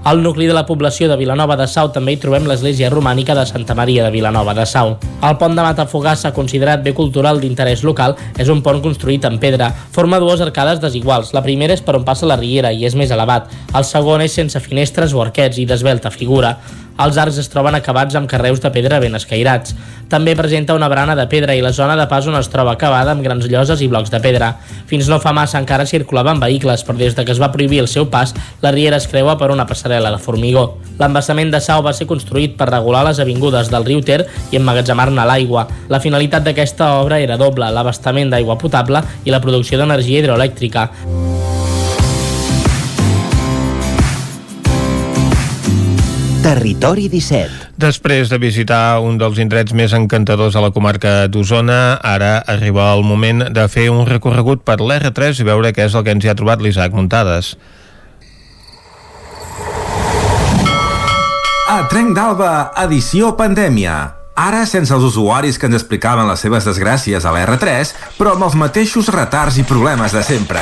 Al 0.04 0.22
nucli 0.22 0.44
de 0.46 0.52
la 0.52 0.66
població 0.66 1.08
de 1.08 1.16
Vilanova 1.16 1.56
de 1.56 1.64
Sau 1.64 1.88
també 1.88 2.12
hi 2.12 2.18
trobem 2.20 2.44
l'església 2.44 2.90
romànica 2.92 3.32
de 3.32 3.46
Santa 3.48 3.72
Maria 3.72 4.04
de 4.04 4.10
Vilanova 4.12 4.52
de 4.52 4.66
Sau. 4.68 4.98
El 5.24 5.38
pont 5.40 5.56
de 5.56 5.64
Matafogassa, 5.64 6.34
considerat 6.36 6.82
bé 6.84 6.92
cultural 6.92 7.40
d'interès 7.40 7.80
local, 7.88 8.12
és 8.36 8.50
un 8.52 8.60
pont 8.60 8.82
construït 8.84 9.24
en 9.24 9.38
pedra. 9.40 9.70
Forma 9.96 10.20
dues 10.20 10.44
arcades 10.44 10.82
desiguals. 10.82 11.32
La 11.32 11.40
primera 11.40 11.72
és 11.72 11.80
per 11.80 11.96
on 11.96 12.04
passa 12.04 12.28
la 12.28 12.36
riera 12.36 12.68
i 12.68 12.84
és 12.84 12.92
més 13.00 13.16
elevat. 13.16 13.48
El 13.72 13.88
segon 13.88 14.20
és 14.20 14.36
sense 14.36 14.60
finestres 14.60 15.16
o 15.16 15.24
arquets 15.24 15.56
i 15.56 15.64
d'esvelta 15.64 16.12
figura. 16.12 16.58
Els 16.94 17.16
arcs 17.18 17.40
es 17.42 17.48
troben 17.50 17.74
acabats 17.74 18.14
amb 18.14 18.28
carreus 18.30 18.60
de 18.62 18.70
pedra 18.70 19.00
ben 19.02 19.16
escairats. 19.18 19.72
També 20.12 20.36
presenta 20.38 20.76
una 20.78 20.86
barana 20.86 21.16
de 21.18 21.24
pedra 21.26 21.56
i 21.58 21.62
la 21.64 21.72
zona 21.74 21.96
de 21.98 22.04
pas 22.06 22.26
on 22.30 22.36
es 22.38 22.46
troba 22.52 22.76
acabada 22.76 23.10
amb 23.10 23.24
grans 23.24 23.48
lloses 23.50 23.80
i 23.82 23.88
blocs 23.90 24.12
de 24.12 24.20
pedra. 24.22 24.52
Fins 24.86 25.08
no 25.10 25.18
fa 25.18 25.32
massa 25.34 25.58
encara 25.58 25.88
circulaven 25.90 26.38
vehicles, 26.38 26.84
però 26.86 26.94
des 27.00 27.16
de 27.16 27.24
que 27.24 27.34
es 27.34 27.40
va 27.42 27.50
prohibir 27.50 27.80
el 27.82 27.90
seu 27.90 28.06
pas, 28.12 28.34
la 28.62 28.70
riera 28.70 29.00
es 29.02 29.08
creua 29.10 29.34
per 29.40 29.50
una 29.50 29.66
passarel·la 29.66 30.12
de 30.14 30.20
formigó. 30.22 30.76
L'embassament 31.00 31.50
de 31.50 31.58
Sau 31.64 31.82
va 31.82 31.96
ser 31.98 32.06
construït 32.06 32.54
per 32.54 32.70
regular 32.70 33.02
les 33.08 33.18
avingudes 33.18 33.72
del 33.72 33.88
riu 33.88 34.04
Ter 34.06 34.20
i 34.52 34.60
emmagatzemar-ne 34.60 35.26
l'aigua. 35.26 35.66
La 35.90 35.98
finalitat 35.98 36.46
d'aquesta 36.46 36.92
obra 37.00 37.18
era 37.18 37.40
doble, 37.40 37.72
l'abastament 37.74 38.30
d'aigua 38.30 38.60
potable 38.60 39.02
i 39.24 39.34
la 39.34 39.42
producció 39.42 39.82
d'energia 39.82 40.22
hidroelèctrica. 40.22 40.88
Territori 46.44 47.06
17. 47.08 47.70
Després 47.80 48.28
de 48.28 48.36
visitar 48.36 49.00
un 49.00 49.16
dels 49.16 49.38
indrets 49.40 49.72
més 49.72 49.94
encantadors 49.96 50.52
a 50.52 50.60
la 50.60 50.68
comarca 50.76 51.24
d'Osona, 51.32 51.96
ara 52.04 52.34
arriba 52.52 52.90
el 52.92 53.00
moment 53.08 53.46
de 53.48 53.64
fer 53.72 53.86
un 53.88 54.04
recorregut 54.04 54.60
per 54.60 54.76
l'R3 54.76 55.40
i 55.40 55.46
veure 55.48 55.72
què 55.72 55.86
és 55.88 55.96
el 55.96 56.04
que 56.04 56.12
ens 56.12 56.26
hi 56.26 56.28
ha 56.28 56.36
trobat 56.36 56.60
l'Isaac 56.60 56.92
Muntades. 56.92 57.54
A 61.64 61.78
Trenc 61.88 62.12
d'Alba, 62.12 62.52
edició 62.84 63.32
pandèmia. 63.40 63.96
Ara 64.36 64.66
sense 64.68 64.92
els 64.92 65.08
usuaris 65.08 65.56
que 65.56 65.70
ens 65.70 65.78
explicaven 65.80 66.28
les 66.28 66.44
seves 66.44 66.68
desgràcies 66.68 67.24
a 67.24 67.32
la 67.32 67.46
R3, 67.46 67.96
però 68.20 68.36
amb 68.36 68.44
els 68.50 68.60
mateixos 68.60 69.08
retards 69.16 69.56
i 69.56 69.64
problemes 69.64 70.12
de 70.12 70.20
sempre. 70.28 70.60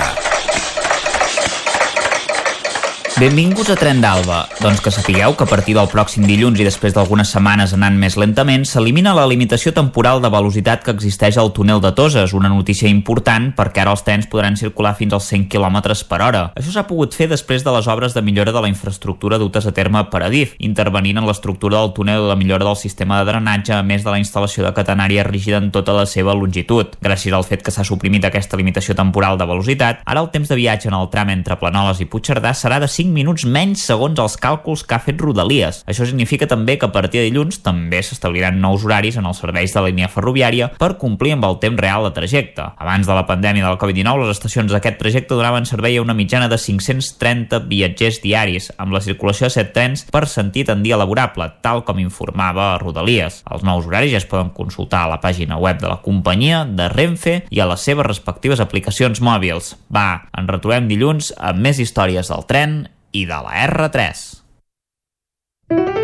Benvinguts 3.21 3.69
a 3.69 3.75
Tren 3.77 4.01
d'Alba. 4.01 4.47
Doncs 4.63 4.81
que 4.81 4.91
sapigueu 4.91 5.35
que 5.37 5.45
a 5.45 5.47
partir 5.51 5.75
del 5.77 5.89
pròxim 5.93 6.25
dilluns 6.25 6.57
i 6.59 6.65
després 6.65 6.95
d'algunes 6.97 7.29
setmanes 7.29 7.75
anant 7.77 7.99
més 8.01 8.15
lentament, 8.17 8.65
s'elimina 8.65 9.13
la 9.13 9.27
limitació 9.29 9.75
temporal 9.77 10.23
de 10.25 10.31
velocitat 10.33 10.81
que 10.83 10.95
existeix 10.97 11.37
al 11.37 11.53
túnel 11.53 11.83
de 11.85 11.91
Toses, 11.93 12.33
una 12.33 12.49
notícia 12.49 12.89
important 12.89 13.51
perquè 13.59 13.83
ara 13.83 13.93
els 13.93 14.03
trens 14.07 14.31
podran 14.33 14.57
circular 14.57 14.95
fins 14.97 15.13
als 15.13 15.29
100 15.29 15.45
km 15.53 15.93
per 16.09 16.21
hora. 16.25 16.41
Això 16.57 16.73
s'ha 16.73 16.87
pogut 16.89 17.13
fer 17.13 17.29
després 17.29 17.63
de 17.63 17.75
les 17.77 17.91
obres 17.93 18.17
de 18.17 18.23
millora 18.25 18.55
de 18.55 18.63
la 18.65 18.71
infraestructura 18.73 19.39
dutes 19.39 19.69
a 19.69 19.75
terme 19.77 20.07
per 20.09 20.25
Adif, 20.25 20.57
intervenint 20.59 21.21
en 21.21 21.29
l'estructura 21.29 21.83
del 21.83 21.93
túnel 21.93 22.31
la 22.31 22.39
millora 22.41 22.65
del 22.65 22.81
sistema 22.81 23.21
de 23.21 23.29
drenatge, 23.29 23.77
a 23.77 23.83
més 23.85 24.09
de 24.09 24.11
la 24.11 24.23
instal·lació 24.25 24.65
de 24.65 24.73
catenària 24.73 25.29
rígida 25.29 25.61
en 25.61 25.69
tota 25.71 25.93
la 25.93 26.07
seva 26.07 26.33
longitud. 26.33 26.97
Gràcies 27.05 27.37
al 27.37 27.45
fet 27.45 27.63
que 27.63 27.77
s'ha 27.77 27.85
suprimit 27.85 28.25
aquesta 28.25 28.57
limitació 28.57 28.97
temporal 28.97 29.37
de 29.37 29.51
velocitat, 29.53 30.01
ara 30.07 30.25
el 30.25 30.33
temps 30.33 30.49
de 30.49 30.59
viatge 30.59 30.89
en 30.89 30.97
el 30.97 31.13
tram 31.13 31.37
entre 31.37 31.61
Planoles 31.61 32.01
i 32.01 32.09
Puigcerdà 32.09 32.57
serà 32.57 32.81
de 32.81 32.89
5 32.89 33.02
minuts 33.11 33.43
menys 33.43 33.83
segons 33.89 34.21
els 34.23 34.37
càlculs 34.39 34.85
que 34.87 34.95
ha 34.95 35.03
fet 35.03 35.19
Rodalies. 35.19 35.81
Això 35.91 36.07
significa 36.07 36.47
també 36.47 36.77
que 36.79 36.87
a 36.87 36.93
partir 36.95 37.19
de 37.19 37.27
dilluns 37.27 37.59
també 37.67 37.99
s'establiran 38.07 38.61
nous 38.63 38.85
horaris 38.87 39.19
en 39.19 39.27
els 39.27 39.43
serveis 39.43 39.75
de 39.75 39.81
la 39.81 39.91
línia 39.91 40.11
ferroviària 40.13 40.69
per 40.79 40.93
complir 41.01 41.33
amb 41.35 41.49
el 41.49 41.59
temps 41.65 41.81
real 41.83 42.07
de 42.07 42.13
trajecte. 42.15 42.69
Abans 42.79 43.09
de 43.09 43.17
la 43.17 43.27
pandèmia 43.27 43.67
de 43.67 43.73
la 43.75 43.81
Covid-19, 43.81 44.23
les 44.23 44.37
estacions 44.37 44.71
d'aquest 44.71 45.01
trajecte 45.01 45.35
donaven 45.35 45.67
servei 45.67 45.99
a 45.99 46.05
una 46.05 46.15
mitjana 46.15 46.47
de 46.53 46.61
530 46.61 47.65
viatgers 47.67 48.21
diaris, 48.23 48.71
amb 48.79 48.95
la 48.95 49.03
circulació 49.03 49.49
de 49.49 49.57
7 49.57 49.75
trens 49.75 50.07
per 50.13 50.27
sentit 50.31 50.71
en 50.71 50.85
dia 50.85 51.01
laborable, 51.01 51.49
tal 51.65 51.83
com 51.89 51.99
informava 51.99 52.77
Rodalies. 52.83 53.43
Els 53.51 53.67
nous 53.67 53.89
horaris 53.89 54.13
ja 54.15 54.21
es 54.23 54.29
poden 54.29 54.53
consultar 54.55 55.07
a 55.07 55.13
la 55.15 55.21
pàgina 55.25 55.59
web 55.59 55.81
de 55.81 55.91
la 55.91 56.01
companyia, 56.05 56.63
de 56.69 56.89
Renfe 56.93 57.41
i 57.51 57.61
a 57.61 57.69
les 57.71 57.83
seves 57.83 58.07
respectives 58.07 58.61
aplicacions 58.61 59.23
mòbils. 59.25 59.75
Va, 59.93 60.29
ens 60.37 60.51
retrobem 60.51 60.89
dilluns 60.91 61.33
amb 61.39 61.63
més 61.65 61.81
històries 61.83 62.31
del 62.31 62.47
tren 62.49 62.83
i 63.13 63.27
de 63.27 63.41
la 63.45 63.67
R3. 63.67 66.02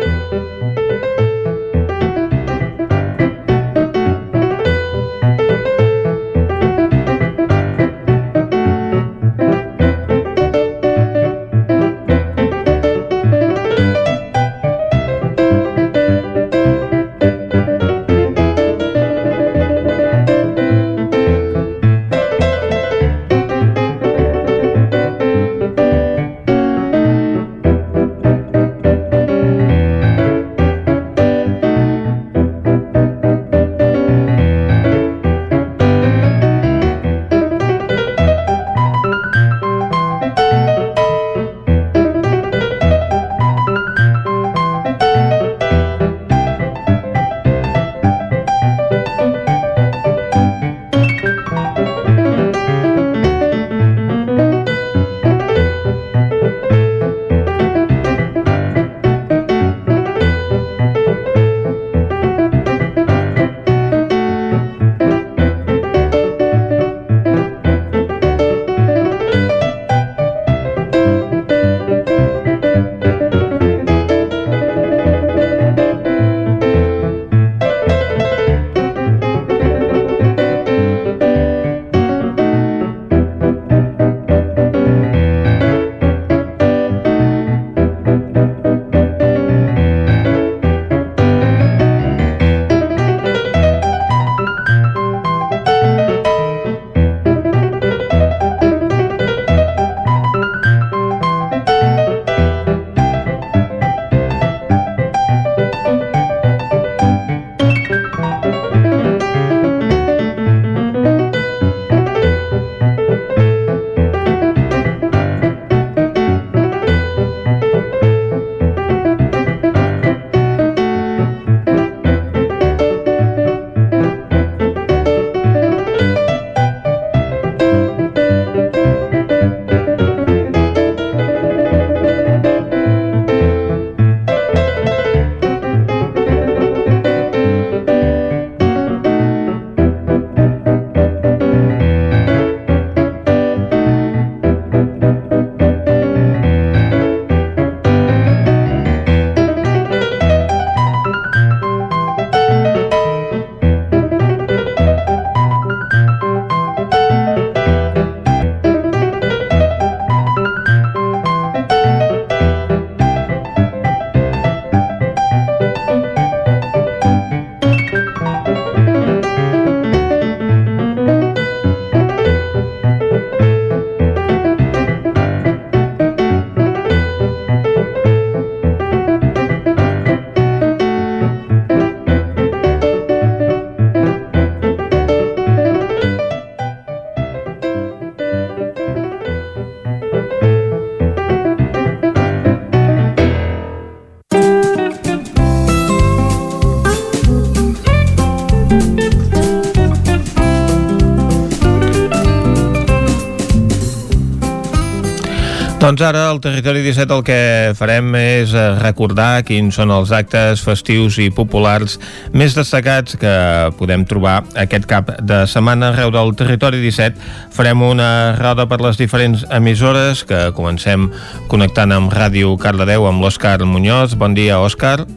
Doncs 205.89 206.03
ara 206.05 206.27
al 206.29 206.37
Territori 206.37 206.83
17 206.85 207.15
el 207.15 207.23
que 207.25 207.37
farem 207.73 208.11
és 208.13 208.51
eh, 208.53 208.65
recordar 208.77 209.41
quins 209.41 209.73
són 209.73 209.89
els 209.89 210.11
actes 210.13 210.61
festius 210.61 211.15
i 211.17 211.31
populars 211.33 211.95
més 212.29 212.53
destacats 212.53 213.17
que 213.17 213.31
podem 213.79 214.03
trobar 214.05 214.35
aquest 214.53 214.85
cap 214.85 215.09
de 215.17 215.39
setmana 215.49 215.89
arreu 215.89 216.13
del 216.13 216.35
Territori 216.37 216.77
17. 216.83 217.17
Farem 217.57 217.81
una 217.81 218.37
roda 218.37 218.67
per 218.69 218.83
les 218.85 219.01
diferents 219.01 219.47
emissores 219.49 220.21
que 220.29 220.51
comencem 220.53 221.09
connectant 221.49 221.97
amb 221.97 222.13
Ràdio 222.13 222.53
Cardedeu 222.61 223.09
amb 223.09 223.25
l'Òscar 223.25 223.57
Muñoz. 223.65 224.13
Bon 224.13 224.37
dia, 224.37 224.61
Òscar. 224.61 225.07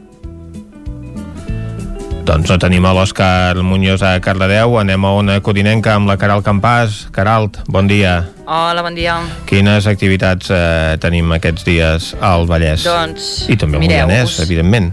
Doncs 2.25 2.49
no 2.49 2.57
tenim 2.57 2.89
a 2.89 2.97
l'Òscar 2.97 3.61
Muñoz 3.61 4.01
a 4.09 4.17
Cardedeu, 4.25 4.81
anem 4.81 5.05
a 5.05 5.17
una 5.21 5.43
codinenca 5.45 5.99
amb 6.01 6.09
la 6.09 6.17
Caral 6.17 6.41
Campàs. 6.41 7.11
Caralt, 7.13 7.61
bon 7.69 7.93
dia. 7.93 8.23
Hola, 8.53 8.83
bon 8.85 8.93
dia. 8.93 9.15
Quines 9.49 9.87
activitats 9.89 10.51
eh, 10.53 10.99
tenim 11.01 11.31
aquests 11.33 11.65
dies 11.65 12.11
al 12.21 12.45
Vallès? 12.51 12.85
Doncs, 12.85 13.29
I 13.49 13.57
també 13.57 13.81
al 13.81 13.87
Moianès, 13.87 14.35
evidentment. 14.45 14.91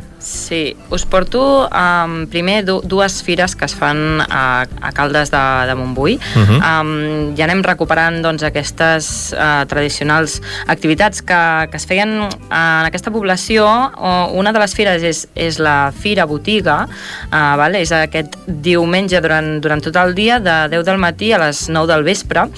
Sí, 0.50 0.76
us 0.90 1.04
porto 1.06 1.70
um, 1.70 2.26
primer 2.26 2.64
du 2.66 2.80
dues 2.82 3.20
fires 3.22 3.54
que 3.56 3.68
es 3.70 3.76
fan 3.78 4.18
a, 4.26 4.66
a 4.82 4.92
Caldes 4.98 5.30
de, 5.30 5.42
de 5.70 5.76
Montbui. 5.78 6.16
Uh 6.18 6.40
Mhm. 6.40 6.60
-huh. 6.60 6.82
um, 6.82 7.36
ja 7.38 7.44
anem 7.44 7.62
recuperant 7.62 8.24
doncs, 8.24 8.42
aquestes 8.42 9.36
uh, 9.38 9.66
tradicionals 9.68 10.42
activitats 10.66 11.22
que, 11.22 11.68
que 11.70 11.78
es 11.78 11.86
feien 11.86 12.10
en 12.50 12.86
aquesta 12.86 13.12
població. 13.12 13.92
Una 14.34 14.52
de 14.52 14.60
les 14.60 14.74
fires 14.74 15.04
és, 15.04 15.28
és 15.36 15.60
la 15.60 15.92
Fira 15.92 16.26
Botiga, 16.26 16.88
uh, 17.32 17.56
vale? 17.58 17.82
és 17.82 17.92
aquest 17.92 18.36
diumenge 18.48 19.22
durant, 19.22 19.62
durant 19.62 19.82
tot 19.82 19.96
el 19.96 20.16
dia, 20.16 20.40
de 20.40 20.68
10 20.70 20.84
del 20.84 20.98
matí 20.98 21.32
a 21.32 21.38
les 21.38 21.70
9 21.70 21.86
del 21.94 22.04
vespre. 22.04 22.50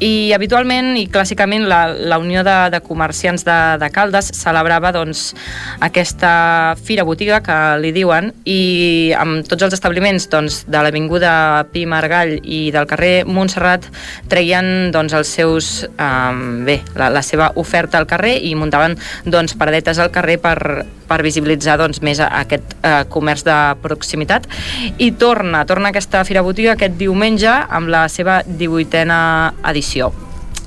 I 0.00 0.32
habitualment 0.32 0.96
i 0.96 1.06
clàssicament 1.08 1.68
la, 1.68 1.86
la 1.94 2.18
Unió 2.18 2.42
de, 2.42 2.70
de 2.70 2.80
Comerciants 2.80 3.44
de, 3.44 3.78
de 3.78 3.90
Caldes 3.90 4.32
celebrava 4.34 4.90
doncs, 4.92 5.32
aquesta 5.80 6.74
fira 6.82 7.04
botiga 7.04 7.35
que 7.44 7.56
li 7.82 7.92
diuen 7.94 8.30
i 8.48 9.12
amb 9.16 9.46
tots 9.48 9.66
els 9.66 9.76
establiments 9.76 10.28
doncs, 10.32 10.62
de 10.70 10.82
l'Avinguda 10.82 11.66
Pi 11.72 11.86
Margall 11.88 12.36
i 12.42 12.70
del 12.74 12.88
carrer 12.88 13.24
Montserrat 13.28 13.88
treien 14.30 14.90
doncs, 14.94 15.16
els 15.16 15.32
seus, 15.38 15.70
um, 15.96 16.64
bé, 16.66 16.80
la, 16.98 17.10
la 17.12 17.24
seva 17.26 17.50
oferta 17.60 18.00
al 18.00 18.08
carrer 18.10 18.36
i 18.46 18.54
muntaven 18.58 18.96
doncs, 19.24 19.56
paradetes 19.58 20.00
al 20.02 20.12
carrer 20.14 20.38
per, 20.42 20.58
per 21.08 21.20
visibilitzar 21.24 21.78
doncs, 21.80 22.02
més 22.04 22.20
aquest 22.24 22.76
eh, 22.82 23.02
comerç 23.12 23.46
de 23.46 23.58
proximitat 23.82 24.48
i 24.98 25.12
torna, 25.18 25.64
torna 25.68 25.92
aquesta 25.92 26.24
fira 26.28 26.44
botiga 26.46 26.76
aquest 26.76 26.98
diumenge 27.00 27.50
amb 27.50 27.92
la 27.92 28.06
seva 28.12 28.42
18a 28.46 29.20
edició. 29.72 30.12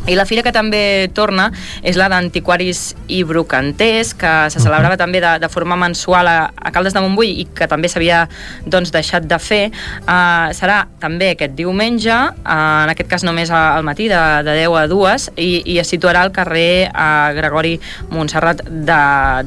I 0.08 0.16
la 0.16 0.26
fira 0.26 0.42
que 0.46 0.54
també 0.56 1.10
torna 1.14 1.50
és 1.86 1.98
la 2.00 2.08
d'antiquaris 2.10 2.96
i 3.12 3.22
brocanters, 3.28 4.14
que 4.18 4.32
se 4.50 4.62
celebrava 4.62 4.98
també 4.98 5.20
de, 5.22 5.36
de 5.44 5.50
forma 5.52 5.76
mensual 5.78 6.30
a, 6.30 6.38
a 6.56 6.72
Caldes 6.74 6.96
de 6.96 7.04
Montbui 7.04 7.36
i 7.44 7.46
que 7.56 7.68
també 7.70 7.92
s'havia 7.92 8.24
doncs, 8.66 8.94
deixat 8.96 9.28
de 9.30 9.38
fer. 9.42 9.62
Uh, 10.08 10.50
serà 10.56 10.82
també 11.02 11.34
aquest 11.34 11.54
diumenge, 11.58 12.16
uh, 12.16 12.86
en 12.86 12.94
aquest 12.94 13.10
cas 13.12 13.26
només 13.28 13.52
al 13.54 13.86
matí, 13.86 14.08
de, 14.10 14.22
de 14.48 14.56
10 14.62 14.78
a 14.80 14.86
2, 14.90 15.28
i, 15.38 15.50
i 15.76 15.78
es 15.84 15.92
situarà 15.92 16.24
al 16.26 16.34
carrer 16.34 16.90
uh, 16.90 17.30
Gregori 17.38 17.76
Montserrat 18.10 18.64
de, 18.66 19.02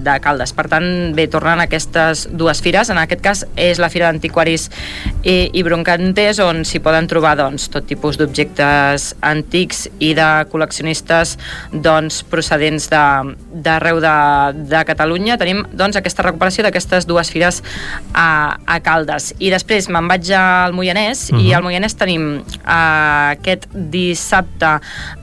de 0.04 0.16
Caldes. 0.22 0.54
Per 0.54 0.68
tant, 0.70 0.86
bé, 1.16 1.26
tornen 1.32 1.64
aquestes 1.64 2.28
dues 2.30 2.62
fires. 2.62 2.92
En 2.92 3.00
aquest 3.02 3.24
cas 3.24 3.44
és 3.56 3.82
la 3.82 3.90
Fira 3.92 4.10
d'Antiquaris 4.10 4.68
i, 5.24 5.50
i 5.50 5.64
Broncanters, 5.66 6.42
on 6.44 6.62
s'hi 6.68 6.82
poden 6.84 7.08
trobar 7.10 7.34
doncs, 7.40 7.66
tot 7.72 7.88
tipus 7.88 8.20
d'objectes 8.20 9.12
antics 9.26 9.86
i 9.98 10.12
de 10.18 10.30
col·leccionistes 10.50 11.36
doncs, 11.72 12.22
procedents 12.24 12.88
de- 12.90 13.34
d'arreu 13.52 14.00
de, 14.00 14.12
de, 14.54 14.64
de 14.70 14.84
Catalunya. 14.84 15.36
Tenim 15.38 15.64
doncs, 15.72 15.96
aquesta 15.96 16.22
recuperació 16.22 16.62
d'aquestes 16.64 17.06
dues 17.06 17.30
fires 17.30 17.62
a, 18.14 18.58
a 18.66 18.80
Caldes. 18.80 19.34
I 19.38 19.50
després 19.50 19.88
me'n 19.88 20.08
vaig 20.08 20.30
al 20.36 20.72
Moianès 20.72 21.30
uh 21.30 21.36
-huh. 21.36 21.40
i 21.40 21.48
Mhm. 21.48 21.56
al 21.56 21.62
Moianès 21.62 21.94
tenim 21.96 22.42
uh, 22.42 23.30
aquest 23.32 23.66
dissabte 23.74 24.66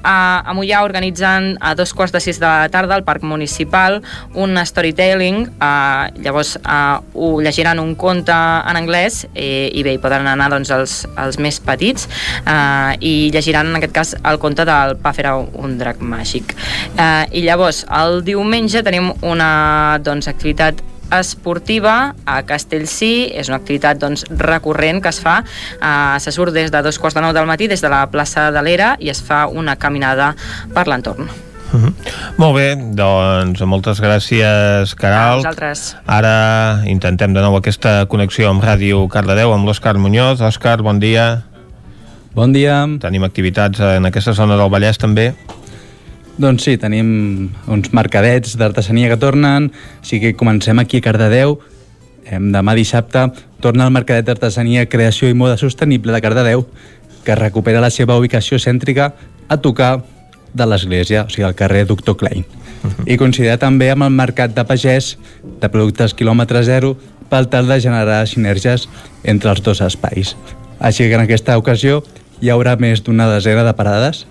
a, 0.04 0.44
a 0.46 0.54
Mollà 0.54 0.84
organitzant 0.84 1.58
a 1.62 1.76
dos 1.76 1.94
quarts 1.94 2.14
de 2.14 2.20
sis 2.20 2.40
de 2.40 2.46
la 2.46 2.70
tarda 2.70 2.96
al 2.96 3.04
Parc 3.04 3.24
Municipal 3.24 4.02
un 4.34 4.58
storytelling, 4.66 5.48
uh, 5.62 6.10
llavors 6.22 6.56
uh, 6.58 7.00
ho 7.14 7.42
llegiran 7.42 7.80
un 7.80 7.96
conte 7.96 8.32
en 8.32 8.76
anglès 8.78 9.26
i, 9.36 9.70
i 9.74 9.84
bé, 9.84 9.94
hi 9.94 9.98
poden 10.02 10.28
anar 10.28 10.50
doncs, 10.50 10.70
els, 10.72 11.08
els 11.18 11.38
més 11.40 11.60
petits 11.60 12.08
uh, 12.46 12.94
i 13.00 13.30
llegiran 13.34 13.68
en 13.68 13.76
aquest 13.80 13.94
cas 13.94 14.16
el 14.24 14.40
conte 14.40 14.66
del 14.66 14.98
Pa 15.10 15.16
fer 15.18 15.32
un 15.34 15.80
drac 15.80 16.04
màgic. 16.06 16.54
Uh, 16.94 17.26
I 17.34 17.42
llavors, 17.48 17.82
el 17.98 18.22
diumenge 18.28 18.84
tenim 18.86 19.10
una 19.26 19.98
doncs, 20.06 20.30
activitat 20.30 20.84
esportiva 21.10 22.14
a 22.30 22.36
Castellcí, 22.46 23.32
és 23.34 23.50
una 23.50 23.58
activitat 23.58 23.98
doncs, 23.98 24.28
recurrent 24.30 25.02
que 25.02 25.10
es 25.10 25.18
fa, 25.24 25.40
eh, 25.42 26.20
se 26.22 26.30
surt 26.30 26.54
des 26.54 26.70
de 26.70 26.84
dos 26.86 27.00
quarts 27.02 27.18
de 27.18 27.26
nou 27.26 27.34
del 27.34 27.50
matí 27.50 27.66
des 27.68 27.82
de 27.82 27.90
la 27.90 28.06
plaça 28.12 28.52
de 28.54 28.62
l'Era 28.62 28.96
i 29.00 29.10
es 29.10 29.24
fa 29.26 29.48
una 29.48 29.76
caminada 29.76 30.36
per 30.76 30.86
l'entorn. 30.86 31.26
Mhm. 31.72 31.94
Molt 32.38 32.56
bé, 32.56 32.76
doncs 32.98 33.62
moltes 33.62 34.02
gràcies, 34.02 34.96
Caral. 34.96 35.44
Ara 36.06 36.82
intentem 36.86 37.34
de 37.34 37.42
nou 37.42 37.58
aquesta 37.58 38.06
connexió 38.06 38.50
amb 38.50 38.64
Ràdio 38.64 39.08
Cardedeu, 39.10 39.54
amb 39.54 39.68
l'Òscar 39.68 39.98
Muñoz. 39.98 40.42
Òscar, 40.42 40.82
bon 40.82 41.00
dia. 41.00 41.49
Bon 42.40 42.54
dia. 42.56 42.86
Tenim 43.04 43.26
activitats 43.28 43.82
en 43.84 44.08
aquesta 44.08 44.32
zona 44.32 44.56
del 44.56 44.70
Vallès 44.72 44.96
també. 44.96 45.34
Doncs 46.40 46.64
sí, 46.64 46.78
tenim 46.80 47.50
uns 47.68 47.90
mercadets 47.92 48.54
d'artesania 48.56 49.10
que 49.12 49.18
tornen, 49.20 49.66
així 50.00 50.22
que 50.24 50.32
comencem 50.40 50.80
aquí 50.80 51.02
a 51.02 51.04
Cardedeu. 51.04 51.58
Em, 52.24 52.46
demà 52.54 52.78
dissabte 52.78 53.26
torna 53.60 53.90
el 53.90 53.92
mercadet 53.92 54.30
d'artesania 54.30 54.86
Creació 54.88 55.28
i 55.28 55.36
Moda 55.36 55.58
Sostenible 55.60 56.16
de 56.16 56.22
Cardedeu, 56.24 56.64
que 57.26 57.36
recupera 57.36 57.82
la 57.84 57.90
seva 57.92 58.16
ubicació 58.16 58.56
cèntrica 58.56 59.10
a 59.50 59.58
tocar 59.60 59.98
de 60.54 60.70
l'església, 60.70 61.26
o 61.26 61.34
sigui, 61.34 61.44
al 61.44 61.58
carrer 61.60 61.84
Doctor 61.90 62.16
Klein. 62.22 62.46
I 63.04 63.18
coincidirà 63.20 63.58
també 63.60 63.90
amb 63.92 64.08
el 64.08 64.16
mercat 64.16 64.56
de 64.56 64.64
pagès 64.64 65.18
de 65.44 65.68
productes 65.68 66.16
quilòmetre 66.16 66.64
zero 66.64 66.94
pel 67.28 67.52
tal 67.52 67.68
de 67.68 67.82
generar 67.84 68.22
sinergies 68.32 68.88
entre 69.26 69.52
els 69.52 69.60
dos 69.60 69.84
espais. 69.84 70.38
Així 70.80 71.10
que 71.10 71.20
en 71.20 71.26
aquesta 71.26 71.58
ocasió 71.60 72.00
hi 72.42 72.52
haurà 72.54 72.76
més 72.80 73.04
d'una 73.04 73.30
desena 73.32 73.64
de 73.68 73.74
parades 73.78 74.26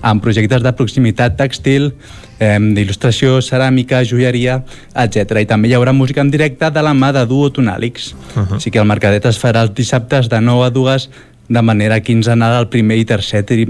amb 0.00 0.22
projectes 0.22 0.62
de 0.62 0.72
proximitat 0.78 1.36
tèxtil, 1.38 1.92
eh, 2.38 2.58
d'il·lustració, 2.58 3.40
ceràmica, 3.42 4.04
joieria, 4.06 4.60
etc. 4.94 5.40
I 5.42 5.48
també 5.50 5.68
hi 5.68 5.74
haurà 5.74 5.92
música 5.92 6.22
en 6.22 6.30
directe 6.30 6.70
de 6.70 6.82
la 6.82 6.94
mà 6.94 7.12
de 7.12 7.24
Duo 7.26 7.50
Tonàlics. 7.50 8.12
Uh 8.14 8.42
-huh. 8.42 8.54
Així 8.56 8.70
que 8.70 8.78
el 8.78 8.86
mercadet 8.86 9.24
es 9.26 9.42
farà 9.42 9.62
els 9.62 9.74
dissabtes 9.74 10.28
de 10.28 10.40
9 10.40 10.66
a 10.66 10.70
2 10.70 11.10
de 11.48 11.62
manera 11.62 12.00
quinzenal 12.00 12.60
el 12.60 12.68
primer 12.68 12.98
i 12.98 13.04
tercer, 13.04 13.42
tri, 13.44 13.66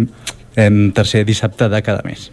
eh, 0.56 0.90
tercer 0.94 1.24
dissabte 1.24 1.68
de 1.68 1.82
cada 1.82 2.02
mes. 2.04 2.30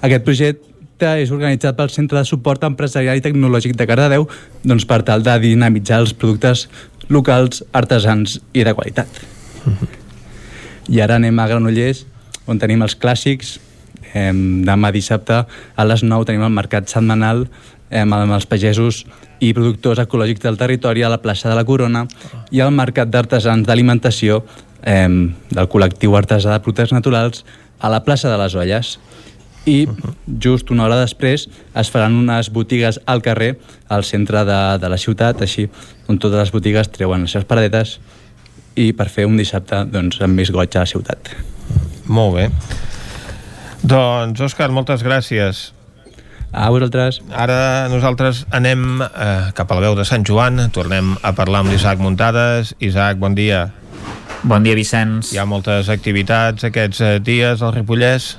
Aquest 0.00 0.24
projecte 0.24 1.20
és 1.20 1.30
organitzat 1.30 1.76
pel 1.76 1.90
Centre 1.90 2.18
de 2.18 2.24
Suport 2.24 2.62
Empresarial 2.64 3.16
i 3.16 3.20
Tecnològic 3.20 3.76
de 3.76 3.86
Cardedeu 3.86 4.28
doncs 4.62 4.86
per 4.86 5.02
tal 5.02 5.22
de 5.22 5.38
dinamitzar 5.38 6.00
els 6.00 6.14
productes 6.14 6.68
locals, 7.08 7.64
artesans 7.72 8.40
i 8.52 8.64
de 8.64 8.74
qualitat. 8.74 9.08
I 10.88 11.00
ara 11.02 11.16
anem 11.18 11.38
a 11.38 11.48
Granollers, 11.50 12.04
on 12.46 12.60
tenim 12.62 12.82
els 12.86 12.96
clàssics. 12.98 13.56
Eh, 14.14 14.30
demà 14.64 14.92
dissabte 14.94 15.42
a 15.42 15.84
les 15.84 16.04
9 16.06 16.28
tenim 16.28 16.44
el 16.46 16.54
mercat 16.54 16.88
setmanal 16.88 17.46
eh, 17.90 18.02
amb 18.04 18.32
els 18.32 18.46
pagesos 18.46 19.04
i 19.42 19.52
productors 19.52 20.00
ecològics 20.00 20.44
del 20.44 20.56
territori 20.56 21.02
a 21.02 21.10
la 21.12 21.20
plaça 21.20 21.50
de 21.50 21.56
la 21.58 21.64
Corona 21.66 22.06
i 22.54 22.62
el 22.64 22.72
mercat 22.72 23.10
d'artesans 23.10 23.66
d'alimentació 23.66 24.44
eh, 24.82 25.08
del 25.50 25.68
col·lectiu 25.68 26.16
artesà 26.16 26.54
de 26.54 26.62
productes 26.62 26.94
naturals 26.94 27.44
a 27.80 27.90
la 27.92 28.02
plaça 28.06 28.30
de 28.30 28.38
les 28.40 28.54
Olles 28.54 28.96
i 29.66 29.84
just 30.40 30.70
una 30.70 30.86
hora 30.86 31.00
després 31.02 31.48
es 31.74 31.90
faran 31.90 32.14
unes 32.16 32.52
botigues 32.54 33.00
al 33.04 33.22
carrer 33.22 33.56
al 33.88 34.04
centre 34.06 34.44
de, 34.46 34.60
de 34.80 34.88
la 34.88 34.98
ciutat 34.98 35.42
així 35.42 35.66
on 36.08 36.22
totes 36.22 36.38
les 36.38 36.54
botigues 36.54 36.88
treuen 36.94 37.26
les 37.26 37.34
seves 37.34 37.48
paradetes 37.50 37.98
i 38.76 38.92
per 38.96 39.08
fer 39.12 39.26
un 39.28 39.38
dissabte 39.40 39.84
doncs, 39.90 40.20
amb 40.24 40.38
més 40.38 40.52
goig 40.52 40.76
a 40.76 40.84
la 40.84 40.90
ciutat. 40.90 41.32
Molt 42.06 42.36
bé. 42.36 42.50
Doncs, 43.82 44.40
Òscar, 44.44 44.70
moltes 44.74 45.02
gràcies. 45.06 45.70
A 46.56 46.68
vosaltres. 46.72 47.18
Ara 47.36 47.88
nosaltres 47.92 48.44
anem 48.54 49.02
eh, 49.02 49.50
cap 49.56 49.72
a 49.72 49.76
la 49.76 49.88
veu 49.88 49.96
de 49.98 50.06
Sant 50.08 50.24
Joan, 50.24 50.68
tornem 50.72 51.16
a 51.20 51.34
parlar 51.36 51.64
amb 51.64 51.74
l'Isaac 51.74 52.00
Muntades. 52.00 52.72
Isaac, 52.80 53.18
bon 53.20 53.36
dia. 53.36 53.66
Bon 54.46 54.62
dia, 54.62 54.76
Vicenç. 54.78 55.34
Hi 55.34 55.40
ha 55.42 55.46
moltes 55.48 55.90
activitats 55.92 56.64
aquests 56.68 57.02
eh, 57.02 57.14
dies 57.20 57.64
al 57.66 57.74
Ripollès? 57.74 58.36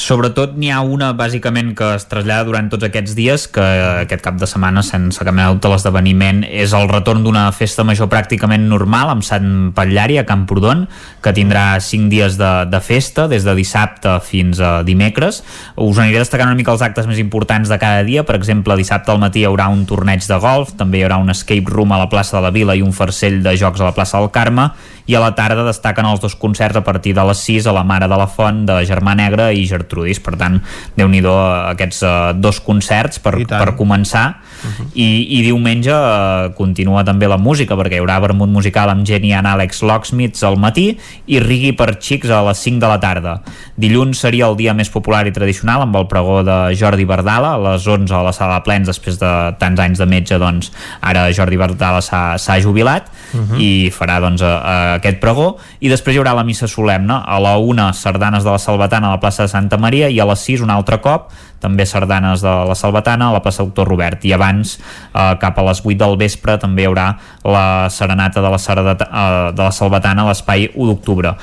Sobretot 0.00 0.54
n'hi 0.56 0.70
ha 0.72 0.78
una, 0.80 1.10
bàsicament, 1.12 1.74
que 1.76 1.84
es 1.98 2.06
trasllada 2.08 2.46
durant 2.48 2.70
tots 2.72 2.86
aquests 2.86 3.12
dies, 3.18 3.42
que 3.52 3.60
aquest 4.06 4.22
cap 4.24 4.38
de 4.40 4.46
setmana, 4.48 4.80
sense 4.86 5.20
cap 5.20 5.34
mena 5.36 5.52
l'esdeveniment 5.52 6.38
és 6.48 6.72
el 6.72 6.86
retorn 6.88 7.20
d'una 7.26 7.42
festa 7.52 7.84
major 7.84 8.08
pràcticament 8.08 8.64
normal 8.70 9.12
amb 9.12 9.26
Sant 9.26 9.50
Patllari 9.76 10.16
a 10.16 10.24
Camprodon, 10.24 10.86
que 11.20 11.34
tindrà 11.36 11.74
5 11.84 12.08
dies 12.08 12.38
de, 12.40 12.48
de 12.72 12.80
festa, 12.80 13.26
des 13.28 13.44
de 13.44 13.52
dissabte 13.58 14.14
fins 14.24 14.62
a 14.64 14.70
dimecres. 14.88 15.42
Us 15.76 16.00
aniré 16.00 16.22
destacant 16.22 16.48
una 16.48 16.56
mica 16.56 16.72
els 16.72 16.86
actes 16.86 17.04
més 17.10 17.20
importants 17.20 17.68
de 17.68 17.78
cada 17.82 18.00
dia. 18.08 18.24
Per 18.24 18.38
exemple, 18.38 18.78
dissabte 18.80 19.12
al 19.12 19.20
matí 19.20 19.44
hi 19.44 19.50
haurà 19.50 19.68
un 19.68 19.84
torneig 19.90 20.24
de 20.24 20.40
golf, 20.40 20.72
també 20.80 21.02
hi 21.02 21.04
haurà 21.04 21.20
un 21.20 21.28
escape 21.34 21.68
room 21.68 21.92
a 21.92 22.00
la 22.00 22.08
plaça 22.08 22.38
de 22.38 22.46
la 22.46 22.54
Vila 22.56 22.78
i 22.78 22.80
un 22.80 22.96
farcell 22.96 23.42
de 23.44 23.52
jocs 23.60 23.84
a 23.84 23.90
la 23.90 23.96
plaça 23.98 24.16
del 24.16 24.32
Carme, 24.32 24.70
i 25.10 25.16
a 25.18 25.20
la 25.20 25.32
tarda 25.34 25.64
destaquen 25.66 26.06
els 26.06 26.20
dos 26.22 26.36
concerts 26.38 26.78
a 26.78 26.84
partir 26.86 27.16
de 27.16 27.24
les 27.26 27.44
6 27.44 27.66
a 27.66 27.74
la 27.74 27.84
Mare 27.84 28.08
de 28.08 28.16
la 28.16 28.28
Font 28.30 28.64
de 28.68 28.80
Germà 28.86 29.16
Negre 29.18 29.50
i 29.58 29.64
Gertrudis, 29.90 30.22
per 30.22 30.38
tant, 30.38 30.60
déu 30.96 31.10
nhi 31.10 31.20
aquests 31.26 32.04
uh, 32.06 32.30
dos 32.38 32.62
concerts 32.62 33.18
per, 33.18 33.34
per 33.50 33.74
començar 33.76 34.40
uh 34.62 34.68
-huh. 34.68 34.86
I, 34.94 35.38
i 35.38 35.42
diumenge 35.42 35.92
uh, 35.92 36.54
continua 36.54 37.04
també 37.04 37.28
la 37.28 37.36
música 37.36 37.76
perquè 37.76 37.94
hi 37.94 38.00
haurà 38.00 38.20
vermut 38.20 38.48
musical 38.48 38.88
amb 38.90 39.06
Jenny 39.06 39.32
and 39.32 39.46
Alex 39.46 39.82
Locksmiths 39.82 40.42
al 40.42 40.56
matí 40.56 40.98
i 41.26 41.40
Rigui 41.40 41.72
per 41.72 41.96
xics 42.00 42.30
a 42.30 42.42
les 42.42 42.58
5 42.58 42.80
de 42.80 42.88
la 42.88 43.00
tarda 43.00 43.40
dilluns 43.76 44.20
seria 44.20 44.46
el 44.46 44.56
dia 44.56 44.74
més 44.74 44.90
popular 44.90 45.26
i 45.26 45.32
tradicional 45.32 45.82
amb 45.82 45.96
el 45.96 46.06
pregó 46.06 46.42
de 46.42 46.76
Jordi 46.76 47.04
Bardala 47.04 47.54
a 47.54 47.58
les 47.58 47.86
11 47.86 48.14
a 48.14 48.22
la 48.22 48.32
sala 48.32 48.54
de 48.54 48.64
plens 48.64 48.86
després 48.86 49.18
de 49.18 49.54
tants 49.58 49.80
anys 49.80 49.98
de 49.98 50.06
metge 50.06 50.38
doncs 50.38 50.72
ara 51.00 51.32
Jordi 51.32 51.56
Bardala 51.56 52.00
s'ha 52.00 52.60
jubilat 52.60 53.10
uh 53.34 53.40
-huh. 53.40 53.58
i 53.58 53.90
farà 53.90 54.20
doncs 54.20 54.42
a, 54.42 54.58
a 54.58 54.94
aquest 54.94 55.20
pregó 55.20 55.56
i 55.80 55.88
després 55.88 56.14
hi 56.14 56.18
haurà 56.18 56.34
la 56.34 56.44
missa 56.44 56.66
solemne 56.66 57.22
a 57.26 57.38
la 57.40 57.56
una 57.56 57.92
sardanes 57.92 58.44
de 58.44 58.50
la 58.50 58.58
Salvatana 58.58 59.08
a 59.08 59.10
la 59.10 59.20
plaça 59.20 59.42
de 59.42 59.48
Santa 59.48 59.76
Maria 59.76 60.08
i 60.08 60.20
a 60.20 60.24
les 60.24 60.40
6 60.40 60.60
un 60.60 60.70
altre 60.70 61.00
cop 61.00 61.30
també 61.60 61.86
sardanes 61.86 62.44
de 62.44 62.52
la 62.70 62.76
Salvatana 62.78 63.30
a 63.30 63.36
la 63.36 63.42
plaça 63.44 63.64
Doctor 63.66 63.88
Robert. 63.88 64.24
I 64.24 64.34
abans 64.36 64.76
eh, 64.78 65.34
cap 65.40 65.58
a 65.58 65.66
les 65.68 65.82
8 65.84 65.98
del 66.00 66.16
vespre 66.20 66.58
també 66.60 66.84
hi 66.84 66.90
haurà 66.90 67.10
la 67.44 67.64
serenata 67.92 68.42
de 68.42 68.52
la, 68.52 68.58
Sardata, 68.58 69.10
eh, 69.10 69.50
de 69.56 69.66
la 69.66 69.74
Salvatana 69.74 70.24
a 70.24 70.32
l'espai 70.32 70.70
1 70.74 70.88
d'octubre 70.90 71.36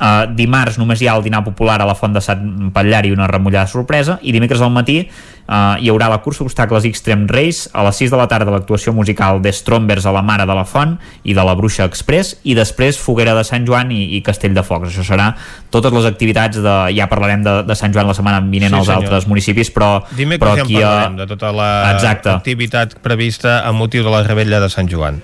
Uh, 0.00 0.24
dimarts 0.32 0.78
només 0.80 1.02
hi 1.02 1.10
ha 1.10 1.14
el 1.18 1.20
dinar 1.20 1.42
popular 1.44 1.74
a 1.82 1.84
la 1.84 1.92
Font 1.92 2.14
de 2.16 2.22
Sant 2.24 2.70
Patllari 2.72 3.10
i 3.10 3.12
una 3.12 3.26
remullada 3.28 3.68
sorpresa 3.68 4.14
i 4.24 4.32
dimecres 4.32 4.62
al 4.64 4.70
matí 4.72 4.94
uh, 5.04 5.76
hi 5.76 5.90
haurà 5.92 6.06
la 6.08 6.22
cursa 6.24 6.40
obstacles 6.46 6.86
Extreme 6.88 7.26
Race 7.28 7.68
a 7.76 7.84
les 7.84 8.00
6 8.00 8.14
de 8.14 8.16
la 8.16 8.24
tarda 8.30 8.54
l'actuació 8.54 8.94
musical 8.96 9.42
de 9.44 9.52
Strombers 9.52 10.06
a 10.08 10.14
la 10.16 10.22
Mare 10.24 10.46
de 10.48 10.54
la 10.56 10.64
Font 10.64 10.94
i 11.28 11.34
de 11.36 11.44
la 11.44 11.52
Bruixa 11.58 11.84
Express 11.84 12.38
i 12.48 12.54
després 12.56 12.96
Foguera 12.96 13.34
de 13.36 13.42
Sant 13.44 13.66
Joan 13.68 13.92
i, 13.92 13.98
i 14.16 14.22
Castell 14.24 14.56
de 14.56 14.64
Focs. 14.64 14.88
Això 14.88 15.04
serà 15.04 15.34
totes 15.68 15.92
les 15.92 16.08
activitats 16.08 16.62
de, 16.64 16.76
ja 16.96 17.04
parlarem 17.10 17.44
de, 17.44 17.58
de 17.68 17.76
Sant 17.76 17.92
Joan 17.92 18.08
la 18.08 18.16
setmana 18.16 18.40
vinent 18.46 18.72
sí, 18.72 18.78
als 18.78 18.88
senyor. 18.88 19.04
altres 19.04 19.28
municipis 19.28 19.68
però, 19.74 19.90
Dimecres 20.14 20.46
però 20.46 20.56
ja 20.62 20.64
aquí 20.64 20.80
parlarem 20.80 21.20
a... 21.20 21.20
de 21.20 21.28
tota 21.34 21.52
l'activitat 21.52 22.96
prevista 23.04 23.60
a 23.68 23.76
motiu 23.76 24.06
de 24.06 24.16
la 24.16 24.24
rebella 24.24 24.62
de 24.64 24.72
Sant 24.72 24.88
Joan 24.88 25.20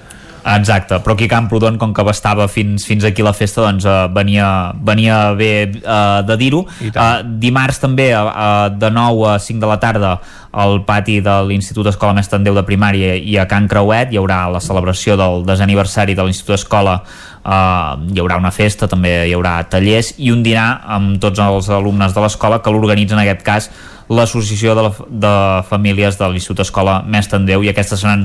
Exacte, 0.47 1.01
però 1.03 1.17
aquí 1.17 1.27
a 1.27 1.33
Camprodon, 1.33 1.75
com 1.79 1.91
que 1.95 2.05
estava 2.13 2.47
fins, 2.47 2.85
fins 2.87 3.05
aquí 3.05 3.25
la 3.27 3.35
festa, 3.35 3.65
doncs 3.65 3.85
uh, 3.85 4.07
venia, 4.15 4.73
venia 4.79 5.35
bé 5.35 5.51
uh, 5.83 6.23
de 6.23 6.37
dir-ho. 6.39 6.63
Uh, 6.93 7.25
dimarts 7.43 7.83
també, 7.83 8.13
uh, 8.15 8.71
de 8.71 8.91
9 8.95 9.25
a 9.33 9.39
5 9.43 9.65
de 9.65 9.71
la 9.73 9.81
tarda, 9.83 10.13
al 10.57 10.79
pati 10.89 11.19
de 11.21 11.35
l'Institut 11.45 11.91
Escola 11.91 12.15
Més 12.17 12.31
Tandeu 12.33 12.55
de 12.57 12.63
Primària 12.65 13.13
i 13.21 13.35
a 13.37 13.45
Can 13.51 13.67
Creuet 13.69 14.13
hi 14.13 14.17
haurà 14.17 14.47
la 14.49 14.63
celebració 14.65 15.19
del 15.21 15.43
desaniversari 15.45 16.15
de 16.17 16.25
l'Institut 16.25 16.55
Escola 16.57 16.95
uh, 17.03 17.99
hi 18.09 18.23
haurà 18.23 18.39
una 18.41 18.55
festa, 18.55 18.89
també 18.89 19.13
hi 19.29 19.35
haurà 19.37 19.59
tallers 19.69 20.15
i 20.17 20.33
un 20.33 20.41
dinar 20.47 20.71
amb 20.97 21.21
tots 21.21 21.43
els 21.45 21.69
alumnes 21.69 22.17
de 22.17 22.25
l'escola 22.25 22.63
que 22.65 22.73
l'organitzen 22.73 23.21
en 23.21 23.27
aquest 23.27 23.45
cas 23.45 23.69
l'associació 24.09 24.73
de, 24.79 24.87
la, 24.87 24.93
de 25.27 25.35
famílies 25.69 26.17
de 26.17 26.31
l'Institut 26.31 26.65
Escola 26.65 27.03
Més 27.05 27.29
Tandeu 27.29 27.67
i 27.67 27.75
aquestes 27.75 28.01
seran 28.01 28.25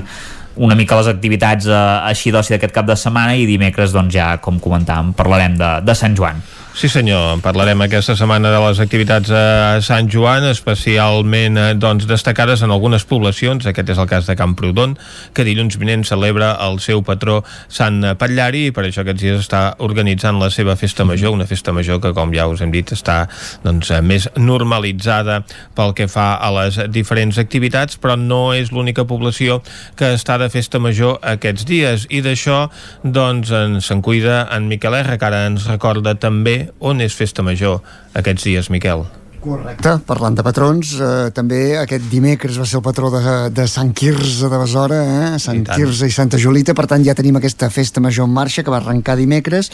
una 0.55 0.75
mica 0.75 0.97
les 0.99 1.07
activitats 1.11 1.67
eh, 1.69 1.81
així 2.11 2.33
d'oci 2.33 2.55
d'aquest 2.55 2.73
cap 2.75 2.87
de 2.89 2.97
setmana 2.99 3.37
i 3.39 3.47
dimecres 3.49 3.93
doncs 3.95 4.13
ja, 4.15 4.33
com 4.43 4.59
comentàvem, 4.59 5.13
parlarem 5.17 5.55
de, 5.59 5.71
de 5.87 5.95
Sant 5.97 6.17
Joan. 6.17 6.41
Sí 6.73 6.87
senyor, 6.87 7.33
en 7.35 7.41
parlarem 7.43 7.81
aquesta 7.83 8.13
setmana 8.15 8.47
de 8.47 8.59
les 8.63 8.79
activitats 8.79 9.27
a 9.35 9.81
Sant 9.83 10.07
Joan, 10.09 10.45
especialment 10.47 11.57
eh, 11.59 11.65
doncs, 11.75 12.05
destacades 12.07 12.61
en 12.63 12.71
algunes 12.71 13.03
poblacions, 13.03 13.65
aquest 13.67 13.91
és 13.91 13.99
el 13.99 14.07
cas 14.07 14.29
de 14.29 14.37
Camprodon, 14.39 14.93
que 15.35 15.43
dilluns 15.43 15.75
vinent 15.81 16.05
celebra 16.07 16.53
el 16.63 16.79
seu 16.79 17.03
patró 17.03 17.41
Sant 17.67 17.99
Patllari 18.15 18.69
i 18.69 18.71
per 18.71 18.85
això 18.87 19.03
aquests 19.03 19.19
dies 19.19 19.41
està 19.43 19.61
organitzant 19.83 20.39
la 20.39 20.47
seva 20.49 20.77
festa 20.79 21.03
major, 21.03 21.35
una 21.35 21.49
festa 21.49 21.73
major 21.75 21.99
que 21.99 22.13
com 22.15 22.31
ja 22.31 22.47
us 22.47 22.63
hem 22.63 22.71
dit 22.71 22.95
està 22.95 23.25
doncs, 23.65 23.91
més 24.07 24.29
normalitzada 24.39 25.41
pel 25.75 25.91
que 25.97 26.07
fa 26.07 26.29
a 26.39 26.53
les 26.55 26.79
diferents 26.87 27.35
activitats, 27.43 27.99
però 27.99 28.15
no 28.15 28.55
és 28.55 28.71
l'única 28.71 29.03
població 29.03 29.59
que 29.99 30.13
està 30.15 30.39
de 30.39 30.47
festa 30.49 30.79
major 30.79 31.19
aquests 31.35 31.67
dies. 31.67 32.07
I 32.09 32.23
d'això 32.23 32.63
doncs 33.03 33.51
se'n 33.83 34.01
cuida 34.01 34.45
en 34.55 34.71
Miquel 34.71 34.95
R, 35.03 35.19
que 35.19 35.29
ara 35.29 35.45
ens 35.51 35.67
recorda 35.67 36.15
també 36.15 36.60
on 36.79 37.01
és 37.01 37.15
Festa 37.17 37.45
Major 37.45 37.81
aquests 38.13 38.47
dies, 38.47 38.69
Miquel? 38.73 39.07
Correcte, 39.41 39.95
parlant 40.05 40.35
de 40.37 40.43
patrons, 40.45 40.91
eh, 41.01 41.31
també 41.33 41.73
aquest 41.81 42.03
dimecres 42.11 42.59
va 42.61 42.65
ser 42.69 42.75
el 42.77 42.83
patró 42.85 43.07
de, 43.09 43.21
de 43.49 43.63
Sant 43.65 43.89
Quirze 43.97 44.45
de 44.51 44.57
Besora, 44.61 44.99
eh? 45.01 45.39
Sant 45.41 45.63
I 45.63 45.65
Quirze 45.65 46.05
i 46.05 46.13
Santa 46.13 46.37
Julita, 46.37 46.75
per 46.77 46.85
tant 46.85 47.01
ja 47.01 47.15
tenim 47.17 47.39
aquesta 47.39 47.71
festa 47.73 48.03
major 48.05 48.29
en 48.29 48.35
marxa 48.35 48.61
que 48.61 48.69
va 48.69 48.77
arrencar 48.77 49.15
dimecres 49.17 49.71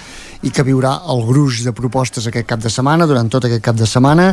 i 0.47 0.53
que 0.55 0.63
viurà 0.63 0.93
el 1.11 1.19
gruix 1.27 1.65
de 1.65 1.73
propostes 1.75 2.29
aquest 2.31 2.47
cap 2.47 2.63
de 2.63 2.71
setmana, 2.71 3.09
durant 3.11 3.27
tot 3.27 3.43
aquest 3.49 3.65
cap 3.65 3.75
de 3.75 3.89
setmana. 3.91 4.29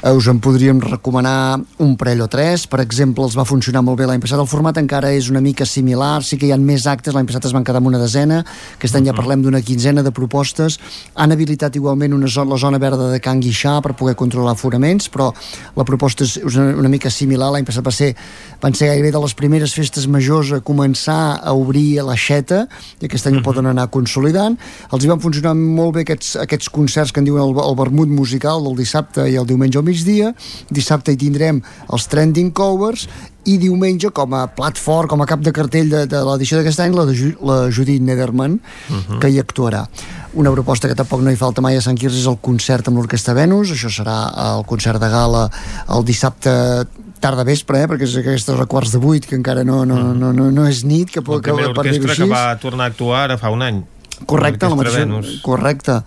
Eh, 0.00 0.14
us 0.16 0.30
en 0.32 0.40
podríem 0.40 0.80
recomanar 0.80 1.60
un 1.84 1.92
parell 2.00 2.24
o 2.24 2.30
tres, 2.32 2.64
per 2.64 2.80
exemple, 2.80 3.28
els 3.28 3.36
va 3.36 3.44
funcionar 3.44 3.84
molt 3.84 4.00
bé 4.00 4.08
l'any 4.08 4.24
passat, 4.24 4.40
el 4.40 4.48
format 4.48 4.80
encara 4.80 5.12
és 5.12 5.28
una 5.28 5.44
mica 5.44 5.68
similar, 5.68 6.22
sí 6.24 6.40
que 6.40 6.48
hi 6.48 6.54
ha 6.56 6.60
més 6.62 6.88
actes, 6.88 7.12
l'any 7.12 7.28
passat 7.28 7.50
es 7.50 7.56
van 7.58 7.68
quedar 7.68 7.84
amb 7.84 7.92
una 7.92 8.00
desena, 8.00 8.40
aquest 8.80 8.96
any 8.96 9.04
ja 9.04 9.12
mhm. 9.12 9.20
parlem 9.20 9.44
d'una 9.44 9.60
quinzena 9.60 10.06
de 10.06 10.16
propostes, 10.16 10.80
han 11.12 11.36
habilitat 11.36 11.76
igualment 11.76 12.16
una 12.16 12.32
zona, 12.32 12.54
la 12.56 12.62
zona 12.64 12.80
verda 12.80 13.12
de 13.12 13.20
Can 13.20 13.44
Guixà 13.44 13.82
per 13.84 13.92
poder 13.92 14.16
controlar 14.16 14.56
fora 14.56 14.77
aforaments, 14.78 15.08
però 15.10 15.32
la 15.76 15.84
proposta 15.84 16.24
és 16.24 16.38
una, 16.42 16.72
una 16.78 16.88
mica 16.88 17.10
similar. 17.10 17.50
L'any 17.52 17.66
passat 17.66 17.84
va 17.84 17.92
ser, 17.92 18.14
van 18.62 18.74
ser 18.74 18.88
gairebé 18.92 19.10
de 19.12 19.22
les 19.22 19.34
primeres 19.34 19.74
festes 19.74 20.06
majors 20.06 20.52
a 20.52 20.60
començar 20.60 21.38
a 21.42 21.54
obrir 21.54 22.00
a 22.00 22.06
l'aixeta, 22.08 22.66
i 23.00 23.06
aquest 23.06 23.26
any 23.26 23.34
uh 23.34 23.38
-huh. 23.38 23.42
ho 23.42 23.44
poden 23.50 23.66
anar 23.66 23.88
consolidant. 23.90 24.58
Els 24.92 25.04
hi 25.04 25.08
van 25.08 25.20
funcionar 25.20 25.54
molt 25.54 25.94
bé 25.94 26.00
aquests, 26.02 26.36
aquests 26.36 26.68
concerts 26.68 27.12
que 27.12 27.20
en 27.20 27.24
diuen 27.24 27.42
el, 27.42 27.54
el 27.58 27.76
vermut 27.76 28.08
musical 28.08 28.62
del 28.62 28.76
dissabte 28.76 29.28
i 29.28 29.36
el 29.36 29.46
diumenge 29.46 29.78
al 29.78 29.84
migdia. 29.84 30.34
Dissabte 30.70 31.12
hi 31.12 31.16
tindrem 31.16 31.62
els 31.90 32.06
trending 32.06 32.52
covers 32.52 33.08
i 33.48 33.56
diumenge 33.60 34.10
com 34.14 34.36
a 34.36 34.44
plat 34.52 34.78
fort, 34.78 35.08
com 35.10 35.22
a 35.24 35.26
cap 35.28 35.42
de 35.44 35.52
cartell 35.56 35.90
de, 35.92 36.04
de 36.10 36.22
l'edició 36.26 36.60
d'aquest 36.60 36.84
any, 36.84 36.94
la, 36.96 37.06
de, 37.08 37.32
la 37.48 37.58
Judit 37.74 38.02
Nederman, 38.04 38.58
uh 38.60 38.94
mhm. 38.94 39.02
-huh. 39.08 39.18
que 39.18 39.30
hi 39.30 39.40
actuarà. 39.40 39.86
Una 40.34 40.52
proposta 40.52 40.88
que 40.88 40.94
tampoc 40.94 41.20
no 41.22 41.30
hi 41.30 41.36
falta 41.36 41.60
mai 41.60 41.76
a 41.76 41.80
Sant 41.80 41.98
Quirze 41.98 42.18
és 42.18 42.26
el 42.26 42.38
concert 42.40 42.88
amb 42.88 42.98
l'Orquestra 42.98 43.34
Venus, 43.34 43.70
això 43.70 43.88
serà 43.88 44.18
el 44.56 44.64
concert 44.64 45.00
de 45.00 45.08
gala 45.08 45.50
el 45.88 46.04
dissabte 46.04 46.86
tarda 47.20 47.44
vespre, 47.44 47.82
eh, 47.82 47.86
perquè 47.86 48.06
és 48.06 48.16
aquestes 48.16 48.66
quarts 48.66 48.92
de 48.92 48.98
vuit 48.98 49.26
que 49.26 49.36
encara 49.36 49.64
no, 49.64 49.84
no, 49.84 49.96
mm. 49.96 50.18
no, 50.18 50.32
no, 50.32 50.50
no 50.50 50.66
és 50.66 50.84
nit 50.84 51.10
que, 51.10 51.20
la 51.20 51.40
primera 51.40 51.72
que, 51.72 51.78
orquestra 51.78 52.14
que 52.14 52.30
va 52.30 52.56
tornar 52.56 52.84
a 52.84 52.88
actuar 52.88 53.24
ara 53.24 53.38
fa 53.38 53.50
un 53.50 53.62
any 53.62 53.82
correcte, 54.26 54.68
la 54.68 54.78
mateixa, 54.78 55.04
Venus. 55.04 55.38
correcte. 55.44 56.00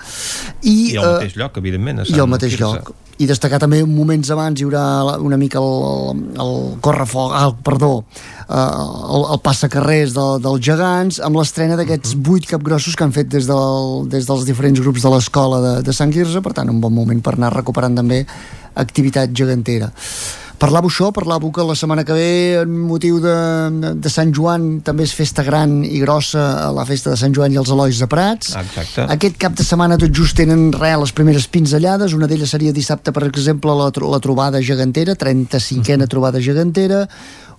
I, 0.62 0.76
I 0.94 0.98
al 0.98 1.06
uh, 1.06 1.14
mateix 1.20 1.38
lloc, 1.40 1.62
evidentment 1.62 2.04
i 2.08 2.20
al 2.20 2.30
mateix 2.32 2.58
lloc. 2.60 2.92
I 3.22 3.28
destacar 3.30 3.60
també 3.62 3.84
moments 3.86 4.32
abans 4.34 4.58
hi 4.58 4.66
haurà 4.66 4.84
una 5.22 5.38
mica 5.38 5.62
el, 5.62 6.24
el 6.42 6.56
correfoc, 6.82 7.36
ah, 7.38 7.52
perdó 7.54 7.92
eh, 8.02 8.56
el, 8.56 9.26
el 9.36 9.42
passacarrers 9.46 10.16
de, 10.16 10.26
dels 10.42 10.64
gegants 10.66 11.20
amb 11.22 11.38
l'estrena 11.38 11.78
d'aquests 11.78 12.16
mhm. 12.16 12.24
vuit 12.26 12.50
capgrossos 12.50 12.98
que 12.98 13.06
han 13.06 13.14
fet 13.14 13.30
des, 13.30 13.46
del, 13.46 14.10
des 14.10 14.26
dels 14.26 14.48
diferents 14.50 14.82
grups 14.82 15.06
de 15.06 15.14
l'escola 15.14 15.62
de, 15.62 15.76
de 15.86 15.94
Sant 15.94 16.14
Quirze, 16.14 16.42
per 16.42 16.56
tant 16.58 16.74
un 16.74 16.82
bon 16.82 16.96
moment 16.98 17.22
per 17.22 17.36
anar 17.38 17.54
recuperant 17.54 18.02
també 18.02 18.24
activitat 18.82 19.36
gegantera 19.38 19.92
Parlavo 20.62 20.92
això, 20.92 21.08
parlavo 21.10 21.50
que 21.50 21.64
la 21.66 21.74
setmana 21.74 22.04
que 22.06 22.14
ve, 22.14 22.26
en 22.62 22.74
motiu 22.86 23.18
de, 23.24 23.34
de 23.98 24.10
Sant 24.14 24.30
Joan, 24.38 24.68
també 24.86 25.08
és 25.08 25.14
festa 25.18 25.42
gran 25.42 25.80
i 25.82 25.98
grossa 26.04 26.44
a 26.68 26.70
la 26.76 26.86
festa 26.86 27.10
de 27.10 27.18
Sant 27.18 27.34
Joan 27.34 27.56
i 27.56 27.58
els 27.58 27.72
Elois 27.74 27.98
de 27.98 28.08
Prats. 28.12 28.54
Exacte. 28.60 29.08
Aquest 29.18 29.40
cap 29.42 29.58
de 29.58 29.66
setmana 29.66 29.98
tot 29.98 30.14
just 30.14 30.38
tenen 30.38 30.68
res 30.76 31.00
les 31.02 31.16
primeres 31.18 31.50
pinzellades. 31.50 32.14
Una 32.14 32.30
d'elles 32.30 32.54
seria 32.54 32.76
dissabte, 32.78 33.10
per 33.10 33.26
exemple, 33.26 33.74
la, 33.74 33.90
la 33.90 34.22
trobada 34.22 34.62
gegantera, 34.62 35.18
35a 35.18 35.82
uh 35.82 35.82
-huh. 35.82 36.08
trobada 36.08 36.40
gegantera 36.40 37.08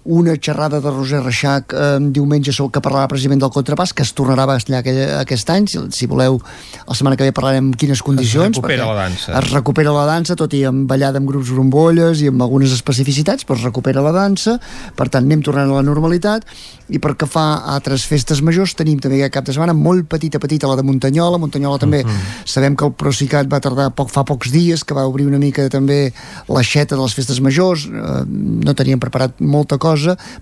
una 0.04 0.34
xerrada 0.34 0.80
de 0.80 0.90
Roser 0.90 1.22
Reixac 1.22 1.72
eh, 1.72 1.98
diumenge 2.10 2.50
que 2.52 2.80
parlarà 2.82 3.06
precisament 3.08 3.40
del 3.40 3.52
contrapàs, 3.54 3.92
que 3.94 4.02
es 4.02 4.12
tornarà 4.14 4.44
a 4.44 4.56
aquell, 4.56 4.98
aquest 5.20 5.50
any, 5.50 5.66
si, 5.70 5.78
si 5.94 6.06
voleu, 6.06 6.40
la 6.88 6.94
setmana 6.94 7.16
que 7.16 7.24
ve 7.24 7.32
parlarem 7.32 7.72
quines 7.72 8.02
condicions. 8.02 8.56
Es 8.56 8.62
recupera 8.62 8.86
la 8.86 8.94
dansa. 8.94 9.38
Es 9.38 9.50
recupera 9.52 9.92
la 9.94 10.06
dansa, 10.06 10.34
tot 10.36 10.52
i 10.54 10.64
amb 10.66 10.88
ballada 10.90 11.18
amb 11.22 11.28
grups 11.30 11.52
brombolles 11.54 12.20
i 12.22 12.28
amb 12.32 12.42
algunes 12.42 12.72
especificitats, 12.74 13.46
però 13.46 13.58
es 13.58 13.64
recupera 13.64 14.02
la 14.02 14.12
dansa, 14.12 14.58
per 14.96 15.08
tant 15.08 15.24
anem 15.24 15.42
tornant 15.42 15.70
a 15.70 15.78
la 15.78 15.86
normalitat, 15.86 16.46
i 16.92 16.98
per 16.98 17.14
que 17.16 17.28
fa 17.30 17.44
a 17.62 17.76
altres 17.76 18.02
festes 18.04 18.42
majors 18.42 18.74
tenim 18.74 18.98
també 18.98 19.20
aquest 19.22 19.36
cap 19.38 19.46
de 19.46 19.54
setmana 19.54 19.72
molt 19.72 20.08
petita, 20.10 20.40
petita, 20.42 20.66
la 20.66 20.76
de 20.76 20.82
Muntanyola, 20.82 21.38
Muntanyola 21.38 21.78
també, 21.78 22.02
uh 22.02 22.06
Mhm. 22.08 22.12
-huh. 22.12 22.42
sabem 22.44 22.76
que 22.76 22.84
el 22.84 22.92
Procicat 22.92 23.46
va 23.46 23.60
tardar 23.60 23.90
poc, 23.94 24.10
fa 24.10 24.24
pocs 24.24 24.50
dies, 24.50 24.84
que 24.84 24.94
va 24.94 25.06
obrir 25.06 25.26
una 25.26 25.38
mica 25.38 25.68
també 25.68 26.12
l'aixeta 26.48 26.96
de 26.96 27.02
les 27.02 27.14
festes 27.14 27.40
majors, 27.40 27.86
eh, 27.86 28.24
no 28.26 28.74
teníem 28.74 28.98
preparat 28.98 29.40
molta 29.40 29.78
cosa, 29.78 29.91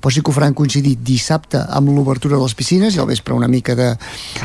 però 0.00 0.12
sí 0.12 0.22
que 0.22 0.30
ho 0.30 0.36
faran 0.36 0.54
coincidir 0.54 0.96
dissabte 1.02 1.64
amb 1.68 1.90
l'obertura 1.94 2.36
de 2.36 2.42
les 2.42 2.54
piscines 2.54 2.94
i 2.94 3.00
al 3.00 3.08
vespre 3.10 3.34
una 3.34 3.48
mica 3.48 3.74
de, 3.74 3.94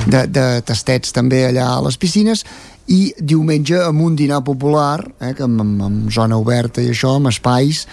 de, 0.07 0.25
de 0.27 0.45
tastets 0.65 1.13
també 1.15 1.45
allà 1.47 1.71
a 1.75 1.83
les 1.85 1.97
piscines 1.97 2.45
i 2.91 3.13
diumenge 3.17 3.79
amb 3.81 4.03
un 4.05 4.15
dinar 4.17 4.43
popular 4.45 4.99
eh, 5.19 5.33
que 5.33 5.45
amb, 5.45 5.61
amb, 5.61 5.81
amb 5.87 6.11
zona 6.13 6.37
oberta 6.37 6.83
i 6.83 6.91
això, 6.91 7.15
amb 7.17 7.31
espais 7.31 7.85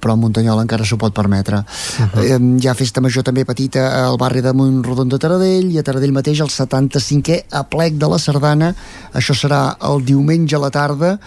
però 0.00 0.14
a 0.14 0.18
Muntanyola 0.18 0.64
encara 0.66 0.84
s'ho 0.84 0.98
pot 0.98 1.14
permetre. 1.14 1.56
Uh 1.58 2.06
-huh. 2.06 2.24
eh, 2.24 2.60
hi 2.62 2.68
ha 2.68 2.74
festa 2.74 3.00
major 3.00 3.22
també 3.22 3.44
petita 3.44 4.06
al 4.06 4.16
barri 4.16 4.40
de 4.40 4.52
Montrodon 4.52 5.08
de 5.08 5.18
Taradell 5.18 5.70
i 5.70 5.78
a 5.78 5.82
Taradell 5.82 6.12
mateix 6.12 6.40
el 6.40 6.48
75è 6.48 7.44
aplec 7.50 7.94
de 7.94 8.08
la 8.08 8.18
Sardana. 8.18 8.74
Això 9.14 9.34
serà 9.34 9.76
el 9.80 10.04
diumenge 10.04 10.56
a 10.56 10.58
la 10.58 10.70
tarda 10.70 11.18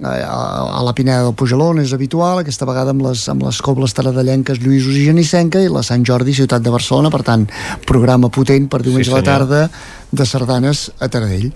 eh, 0.00 0.06
a, 0.06 0.78
a 0.78 0.82
la 0.82 0.92
Pineda 0.92 1.22
del 1.22 1.34
Pujalón 1.34 1.78
és 1.78 1.92
habitual, 1.92 2.40
aquesta 2.40 2.66
vegada 2.66 2.90
amb 2.90 3.02
les, 3.02 3.28
amb 3.28 3.42
les 3.42 3.60
cobles 3.62 3.92
taradellenques 3.92 4.58
Lluïsos 4.58 4.96
i 4.96 5.04
Genissenca 5.04 5.60
i 5.60 5.68
la 5.68 5.82
Sant 5.82 6.04
Jordi, 6.04 6.34
ciutat 6.34 6.62
de 6.62 6.70
Barcelona. 6.70 7.10
Per 7.10 7.22
tant, 7.22 7.46
programa 7.86 8.28
potent 8.28 8.68
per 8.68 8.82
diumenge 8.82 9.10
Sí, 9.10 9.14
a 9.14 9.20
la 9.20 9.22
tarda 9.22 9.70
de 10.10 10.26
sardanes 10.26 10.90
a 10.98 11.08
Taradell. 11.08 11.52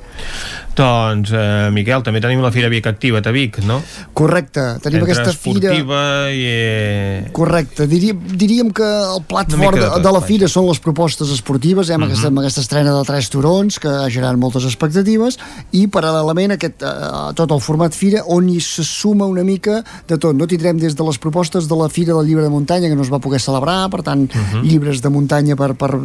Doncs, 0.75 1.31
eh, 1.35 1.71
Miquel, 1.75 2.03
també 2.07 2.21
tenim 2.23 2.43
la 2.43 2.51
Fira 2.55 2.69
Vic 2.71 2.87
Activa 2.87 3.23
a 3.25 3.33
Vic, 3.35 3.61
no? 3.67 3.81
correcte, 4.15 4.79
tenim 4.83 5.03
Entre 5.03 5.13
aquesta 5.13 5.33
fira 5.33 5.71
esportiva 5.71 6.03
i... 6.31 6.44
eh, 6.47 7.29
Correcte, 7.33 7.87
diríem, 7.91 8.19
diríem 8.37 8.71
que 8.71 8.85
el 8.85 9.23
plat 9.29 9.53
Una 9.53 9.63
fort 9.65 9.77
de, 9.79 9.83
de 9.85 9.89
tot, 9.91 10.03
de 10.03 10.11
la 10.13 10.21
vaja. 10.21 10.27
fira 10.27 10.49
són 10.49 10.67
les 10.69 10.79
propostes 10.81 11.31
esportives, 11.35 11.91
eh, 11.91 11.95
amb, 11.95 12.05
Mhm. 12.05 12.11
aquesta, 12.11 12.29
amb 12.29 12.39
aquesta 12.41 12.61
estrena 12.61 12.93
de 12.99 13.05
tres 13.05 13.29
turons 13.31 13.79
que 13.79 13.89
ha 13.89 14.09
generat 14.11 14.37
moltes 14.37 14.65
expectatives 14.65 15.39
i 15.73 15.87
paral·lelament 15.89 16.53
aquest, 16.55 16.83
eh, 16.83 17.33
tot 17.35 17.51
el 17.51 17.61
format 17.61 17.93
fira 17.95 18.23
on 18.27 18.49
hi 18.49 18.61
se 18.61 18.85
suma 18.85 19.27
una 19.27 19.43
mica 19.45 19.83
de 20.09 20.19
tot. 20.19 20.35
No 20.35 20.47
tindrem 20.47 20.79
des 20.79 20.95
de 20.97 21.05
les 21.05 21.19
propostes 21.19 21.69
de 21.69 21.77
la 21.77 21.89
Fira 21.89 22.15
del 22.15 22.27
Llibre 22.27 22.43
de 22.45 22.51
Muntanya 22.51 22.89
que 22.89 22.97
no 22.97 23.03
es 23.03 23.13
va 23.13 23.19
poder 23.19 23.41
celebrar, 23.41 23.91
per 23.91 24.03
tant, 24.03 24.29
Mhm. 24.35 24.63
llibres 24.63 25.01
de 25.03 25.09
muntanya 25.11 25.57
per, 25.57 25.75
per, 25.75 25.99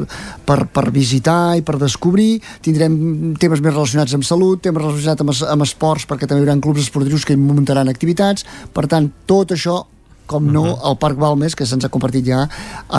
per, 0.46 0.68
per 0.68 0.92
visitar 0.92 1.58
i 1.58 1.62
per 1.62 1.78
descobrir, 1.78 2.42
tindrem 2.62 3.36
temes 3.38 3.62
més 3.62 3.74
relacionats 3.74 4.14
amb 4.14 4.24
salut, 4.24 4.62
temes 4.62 4.82
relacionats 4.84 5.22
amb, 5.22 5.32
amb 5.52 5.62
esports, 5.64 6.06
perquè 6.08 6.28
també 6.28 6.44
hi 6.44 6.48
haurà 6.48 6.60
clubs 6.62 6.82
esportius 6.82 7.26
que 7.26 7.34
hi 7.34 7.38
muntaran 7.38 7.88
activitats, 7.90 8.46
per 8.74 8.88
tant, 8.88 9.12
tot 9.26 9.52
això 9.52 9.86
com 10.30 10.46
no, 10.54 10.78
el 10.86 10.98
Parc 11.02 11.18
Balmes, 11.20 11.56
que 11.58 11.66
se'ns 11.66 11.88
ha 11.88 11.92
convertit 11.94 12.28
ja 12.30 12.44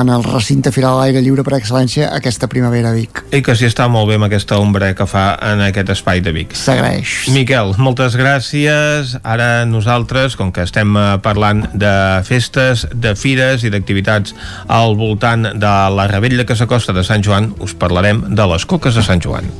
en 0.01 0.11
el 0.11 0.25
recinte 0.27 0.73
firal 0.75 0.99
a 0.99 1.05
l'aire 1.05 1.23
lliure 1.23 1.45
per 1.47 1.55
excel·lència 1.61 2.11
aquesta 2.17 2.49
primavera 2.51 2.91
a 2.91 2.97
Vic. 2.97 3.23
I 3.37 3.43
que 3.47 3.55
s'hi 3.55 3.69
està 3.71 3.87
molt 3.93 4.11
bé 4.11 4.19
amb 4.19 4.27
aquesta 4.27 4.59
ombra 4.59 4.93
que 4.99 5.07
fa 5.11 5.27
en 5.53 5.63
aquest 5.69 5.95
espai 5.95 6.25
de 6.25 6.35
Vic. 6.35 6.57
S'agraeix. 6.59 7.31
Miquel, 7.35 7.77
moltes 7.79 8.19
gràcies. 8.19 9.15
Ara 9.23 9.65
nosaltres, 9.71 10.37
com 10.41 10.51
que 10.55 10.67
estem 10.67 10.97
eh, 10.99 11.07
parlant 11.23 11.65
de 11.73 11.95
festes, 12.27 12.87
de 12.91 13.15
fires 13.19 13.65
i 13.65 13.73
d'activitats 13.73 14.35
al 14.67 14.99
voltant 14.99 15.53
de 15.55 15.75
la 15.95 16.11
rebella 16.11 16.47
que 16.49 16.59
s'acosta 16.59 16.97
de 16.97 17.07
Sant 17.07 17.23
Joan, 17.27 17.53
us 17.63 17.77
parlarem 17.79 18.27
de 18.35 18.53
les 18.55 18.67
coques 18.67 18.99
de 18.99 19.07
Sant 19.07 19.23
Joan. 19.23 19.51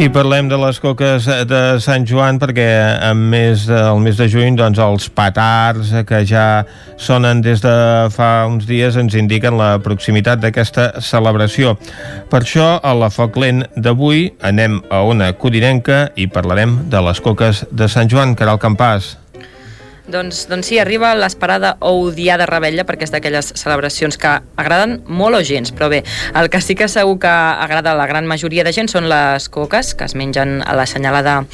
I 0.00 0.06
parlem 0.08 0.46
de 0.48 0.56
les 0.56 0.78
coques 0.80 1.26
de 1.44 1.58
Sant 1.84 2.06
Joan 2.08 2.38
perquè 2.40 2.64
en 3.04 3.20
mes, 3.28 3.66
el 3.68 4.00
mes 4.00 4.16
de 4.16 4.30
juny 4.32 4.56
doncs, 4.56 4.80
els 4.80 5.10
petards 5.12 5.90
que 6.08 6.22
ja 6.24 6.62
sonen 6.96 7.42
des 7.44 7.60
de 7.60 7.74
fa 8.14 8.30
uns 8.48 8.64
dies 8.64 8.96
ens 8.96 9.18
indiquen 9.20 9.60
la 9.60 9.74
proximitat 9.84 10.40
d'aquesta 10.40 11.04
celebració. 11.04 11.76
Per 12.32 12.40
això, 12.40 12.72
a 12.80 12.96
la 12.96 13.12
Foc 13.12 13.36
Lent 13.44 13.66
d'avui 13.76 14.30
anem 14.40 14.80
a 14.88 15.04
una 15.04 15.34
codinenca 15.36 16.06
i 16.16 16.30
parlarem 16.32 16.78
de 16.88 17.04
les 17.04 17.20
coques 17.20 17.66
de 17.68 17.92
Sant 17.92 18.08
Joan, 18.08 18.38
Caral 18.40 18.62
Campàs. 18.62 19.18
Doncs, 20.10 20.48
doncs 20.50 20.66
sí, 20.66 20.78
arriba 20.82 21.12
l'esperada 21.14 21.76
Oudiada 21.86 22.46
Rebella, 22.48 22.84
perquè 22.88 23.06
és 23.06 23.12
d'aquelles 23.14 23.52
celebracions 23.58 24.18
que 24.18 24.32
agraden 24.58 24.98
molt 25.06 25.38
o 25.38 25.42
gens, 25.46 25.70
però 25.74 25.90
bé, 25.92 26.02
el 26.36 26.50
que 26.50 26.60
sí 26.64 26.74
que 26.74 26.88
segur 26.90 27.18
que 27.22 27.30
agrada 27.30 27.92
a 27.92 27.98
la 27.98 28.08
gran 28.10 28.26
majoria 28.26 28.64
de 28.66 28.72
gent 28.74 28.90
són 28.90 29.06
les 29.10 29.48
coques, 29.52 29.94
que 29.94 30.08
es 30.08 30.16
mengen 30.18 30.60
a 30.66 30.74
l'assenyalada 30.74 31.44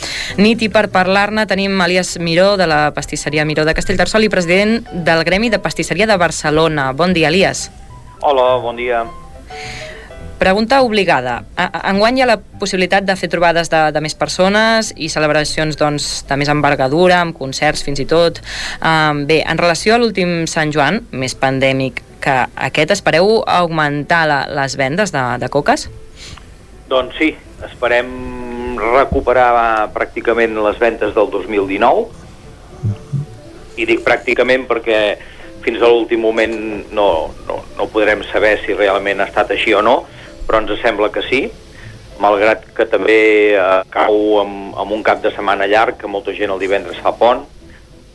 nit, 0.40 0.64
i 0.64 0.70
per 0.72 0.86
parlar-ne 0.94 1.46
tenim 1.50 1.76
Elias 1.84 2.16
Miró, 2.18 2.54
de 2.56 2.66
la 2.70 2.80
pastisseria 2.96 3.44
Miró 3.44 3.66
de 3.68 3.76
Castellterçol 3.76 4.24
i 4.24 4.32
president 4.32 4.80
del 5.06 5.24
Gremi 5.28 5.52
de 5.52 5.60
Pastisseria 5.60 6.08
de 6.08 6.16
Barcelona. 6.16 6.92
Bon 6.96 7.12
dia, 7.12 7.28
Elias. 7.28 7.68
Hola, 8.22 8.56
bon 8.62 8.80
dia. 8.80 9.04
Pregunta 10.36 10.82
obligada. 10.84 11.44
Enguany 11.56 12.18
hi 12.18 12.22
ha 12.22 12.28
la 12.28 12.36
possibilitat 12.60 13.06
de 13.08 13.14
fer 13.16 13.30
trobades 13.32 13.70
de, 13.72 13.78
de 13.94 14.00
més 14.04 14.14
persones 14.18 14.92
i 14.96 15.08
celebracions 15.08 15.78
doncs, 15.80 16.26
de 16.28 16.36
més 16.36 16.50
envergadura, 16.52 17.22
amb 17.24 17.32
concerts 17.38 17.80
fins 17.86 18.02
i 18.04 18.06
tot. 18.10 18.42
Um, 18.84 19.24
bé, 19.28 19.40
en 19.48 19.56
relació 19.56 19.94
a 19.94 19.98
l'últim 20.02 20.44
Sant 20.50 20.74
Joan, 20.76 21.00
més 21.16 21.34
pandèmic 21.40 22.02
que 22.20 22.34
aquest, 22.68 22.92
espereu 22.92 23.40
augmentar 23.46 24.26
la, 24.28 24.42
les 24.60 24.76
vendes 24.76 25.12
de, 25.14 25.24
de 25.40 25.48
coques? 25.52 25.88
Doncs 26.90 27.16
sí, 27.16 27.32
esperem 27.64 28.12
recuperar 28.76 29.88
pràcticament 29.94 30.52
les 30.66 30.76
ventes 30.80 31.14
del 31.16 31.30
2019 31.32 32.06
i 33.80 33.86
dic 33.88 34.04
pràcticament 34.04 34.66
perquè 34.68 34.98
fins 35.64 35.80
a 35.82 35.88
l'últim 35.90 36.20
moment 36.22 36.54
no, 36.94 37.08
no, 37.48 37.56
no 37.76 37.88
podrem 37.92 38.22
saber 38.28 38.58
si 38.62 38.76
realment 38.76 39.20
ha 39.20 39.26
estat 39.30 39.50
així 39.56 39.74
o 39.74 39.82
no, 39.84 39.96
però 40.46 40.62
ens 40.62 40.72
sembla 40.82 41.10
que 41.12 41.24
sí, 41.26 41.46
malgrat 42.22 42.64
que 42.76 42.86
també 42.88 43.18
eh, 43.56 43.82
cau 43.92 44.40
amb, 44.42 44.72
amb 44.78 44.96
un 44.96 45.04
cap 45.06 45.20
de 45.24 45.32
setmana 45.34 45.68
llarg, 45.68 45.98
que 46.00 46.10
molta 46.10 46.34
gent 46.36 46.54
el 46.54 46.62
divendres 46.62 47.00
fa 47.04 47.12
pont, 47.18 47.44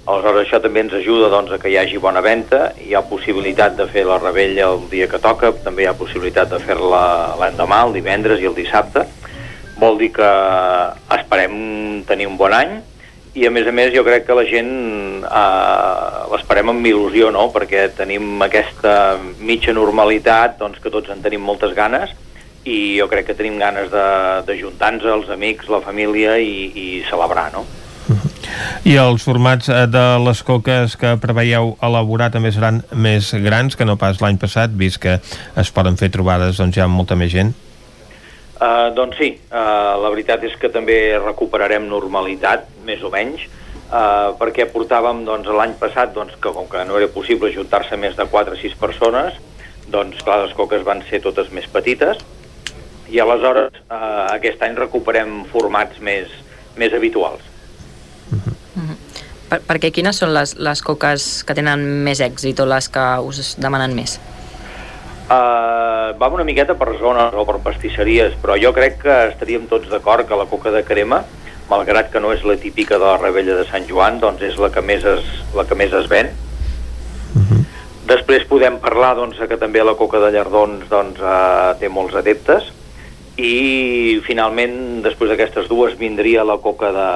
aleshores 0.10 0.48
això 0.48 0.60
també 0.64 0.82
ens 0.82 0.96
ajuda 0.98 1.30
doncs, 1.30 1.52
a 1.54 1.60
que 1.62 1.70
hi 1.70 1.78
hagi 1.78 2.00
bona 2.02 2.24
venda, 2.26 2.72
hi 2.82 2.96
ha 2.98 3.04
possibilitat 3.06 3.76
de 3.78 3.86
fer 3.92 4.06
la 4.08 4.18
rebella 4.22 4.72
el 4.72 4.88
dia 4.90 5.08
que 5.12 5.22
toca, 5.22 5.52
també 5.66 5.86
hi 5.86 5.90
ha 5.92 5.98
possibilitat 5.98 6.50
de 6.54 6.62
fer-la 6.64 7.04
l'endemà, 7.42 7.84
el 7.86 7.94
divendres 8.00 8.42
i 8.42 8.50
el 8.50 8.58
dissabte, 8.58 9.06
vol 9.82 10.00
dir 10.02 10.12
que 10.16 10.32
esperem 11.18 11.54
tenir 12.10 12.28
un 12.30 12.38
bon 12.38 12.54
any, 12.54 12.80
i 13.34 13.46
a 13.48 13.52
més 13.54 13.68
a 13.68 13.72
més 13.72 13.94
jo 13.96 14.04
crec 14.04 14.26
que 14.28 14.36
la 14.36 14.44
gent 14.48 14.72
eh, 15.24 16.24
l'esperem 16.34 16.74
amb 16.74 16.88
il·lusió, 16.88 17.30
no? 17.32 17.48
perquè 17.54 17.88
tenim 17.96 18.42
aquesta 18.44 19.16
mitja 19.40 19.76
normalitat 19.76 20.58
doncs, 20.60 20.82
que 20.84 20.92
tots 20.92 21.14
en 21.14 21.24
tenim 21.24 21.44
moltes 21.48 21.76
ganes 21.78 22.12
i 22.68 22.98
jo 23.00 23.08
crec 23.10 23.32
que 23.32 23.38
tenim 23.38 23.58
ganes 23.58 23.88
de, 23.90 24.08
de 24.46 24.58
juntar-nos 24.60 25.08
els 25.10 25.32
amics, 25.34 25.70
la 25.72 25.82
família 25.82 26.36
i, 26.38 26.68
i 26.76 26.88
celebrar, 27.10 27.50
no? 27.56 27.64
I 28.86 28.98
els 29.00 29.24
formats 29.24 29.70
eh, 29.72 29.86
de 29.88 30.04
les 30.26 30.42
coques 30.44 30.98
que 31.00 31.16
preveieu 31.22 31.76
elaborar 31.86 32.32
també 32.34 32.52
seran 32.52 32.82
més 32.92 33.32
grans 33.46 33.78
que 33.78 33.88
no 33.88 33.96
pas 34.02 34.20
l'any 34.22 34.40
passat, 34.42 34.74
vist 34.76 35.00
que 35.02 35.20
es 35.22 35.72
poden 35.72 35.98
fer 35.98 36.12
trobades 36.14 36.60
doncs, 36.60 36.76
ja 36.76 36.88
amb 36.90 37.00
molta 37.00 37.16
més 37.16 37.32
gent? 37.34 37.54
Uh, 38.62 38.92
doncs 38.94 39.18
sí, 39.18 39.32
uh, 39.50 39.98
la 39.98 40.12
veritat 40.14 40.44
és 40.46 40.54
que 40.62 40.70
també 40.70 40.98
recuperarem 41.18 41.88
normalitat, 41.90 42.68
més 42.88 43.04
o 43.04 43.12
menys, 43.14 43.46
uh, 43.92 44.34
perquè 44.40 44.68
portàvem 44.72 45.24
doncs, 45.28 45.50
l'any 45.52 45.78
passat, 45.80 46.14
doncs, 46.16 46.36
que 46.42 46.54
com 46.56 46.70
que 46.72 46.84
no 46.88 47.00
era 47.00 47.10
possible 47.12 47.54
juntar-se 47.54 47.98
més 47.98 48.18
de 48.18 48.26
4 48.26 48.58
o 48.58 48.62
6 48.62 48.78
persones, 48.82 49.40
doncs 49.92 50.22
clar, 50.24 50.42
les 50.46 50.56
coques 50.58 50.86
van 50.88 51.04
ser 51.10 51.22
totes 51.24 51.52
més 51.52 51.68
petites, 51.72 52.22
i 53.12 53.20
aleshores 53.20 53.76
uh, 53.90 54.28
aquest 54.32 54.62
any 54.64 54.78
recuperem 54.80 55.44
formats 55.52 56.00
més, 56.00 56.32
més 56.80 56.94
habituals. 56.96 57.44
Per, 59.52 59.60
perquè 59.68 59.90
quines 59.92 60.16
són 60.16 60.32
les, 60.32 60.54
les 60.64 60.80
coques 60.80 61.44
que 61.44 61.56
tenen 61.58 61.82
més 62.06 62.22
èxit 62.24 62.62
o 62.64 62.68
les 62.72 62.88
que 62.88 63.04
us 63.28 63.58
demanen 63.60 63.92
més? 63.98 64.16
Uh, 65.32 66.16
va 66.20 66.30
una 66.32 66.46
miqueta 66.48 66.78
per 66.80 66.94
zones 67.02 67.36
o 67.36 67.44
per 67.48 67.58
pastisseries, 67.64 68.38
però 68.40 68.56
jo 68.60 68.72
crec 68.76 69.02
que 69.04 69.18
estaríem 69.34 69.68
tots 69.68 69.92
d'acord 69.92 70.28
que 70.28 70.40
la 70.40 70.48
coca 70.48 70.72
de 70.72 70.86
crema, 70.88 71.22
malgrat 71.72 72.12
que 72.12 72.20
no 72.20 72.34
és 72.36 72.44
la 72.48 72.58
típica 72.60 73.00
de 73.00 73.08
la 73.08 73.18
rebella 73.22 73.56
de 73.58 73.66
Sant 73.70 73.88
Joan, 73.90 74.20
doncs 74.20 74.44
és 74.44 74.60
la 74.60 74.72
que 74.74 74.84
més 74.84 75.06
es, 75.08 75.28
la 75.56 75.66
que 75.68 75.78
més 75.80 75.94
es 75.96 76.10
ven. 76.12 76.32
Després 78.12 78.44
podem 78.50 78.80
parlar 78.84 79.14
doncs, 79.16 79.40
que 79.48 79.60
també 79.62 79.84
la 79.86 79.96
coca 79.96 80.20
de 80.20 80.32
llardons 80.34 80.88
doncs, 80.92 81.22
uh, 81.24 81.72
té 81.80 81.88
molts 81.88 82.18
adeptes. 82.20 82.68
I 83.40 84.20
finalment 84.26 85.00
després 85.06 85.32
d'aquestes 85.32 85.70
dues 85.72 85.96
vindria 86.00 86.44
la 86.44 86.58
coca 86.60 86.92
de, 86.92 87.12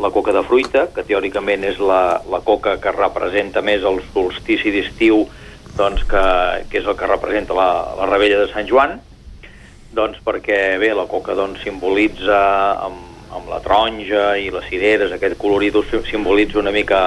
la 0.00 0.10
coca 0.10 0.34
de 0.36 0.42
fruita, 0.44 0.86
que 0.94 1.04
teòricament 1.06 1.64
és 1.68 1.78
la, 1.80 2.20
la 2.32 2.40
coca 2.44 2.76
que 2.82 2.92
representa 2.94 3.62
més 3.64 3.84
el 3.86 4.00
solstici 4.10 4.72
d'estiu, 4.74 5.24
doncs 5.76 6.04
que, 6.08 6.24
que 6.68 6.80
és 6.80 6.88
el 6.88 6.96
que 6.98 7.08
representa 7.08 7.56
la, 7.56 7.70
la 7.98 8.08
rebella 8.10 8.42
de 8.42 8.50
Sant 8.52 8.68
Joan, 8.68 8.98
doncs 9.96 10.20
perquè 10.24 10.78
bé, 10.80 10.92
la 10.94 11.08
coca 11.10 11.36
doncs, 11.38 11.62
simbolitza 11.64 12.40
amb, 12.88 13.09
amb 13.34 13.50
la 13.50 13.60
taronja 13.62 14.34
i 14.38 14.50
les 14.50 14.66
cireres, 14.70 15.12
aquest 15.12 15.38
colorit 15.38 15.76
simbolitza 16.10 16.58
una 16.58 16.72
mica 16.74 17.00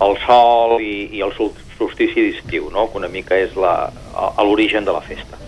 el 0.00 0.16
sol 0.24 0.78
i, 0.80 1.08
i 1.18 1.24
el 1.24 1.34
solstici 1.34 2.28
d'estiu, 2.28 2.70
no? 2.74 2.88
que 2.88 2.98
una 2.98 3.10
mica 3.12 3.36
és 3.36 3.54
l'origen 3.56 4.84
de 4.88 4.94
la 4.94 5.04
festa. 5.04 5.38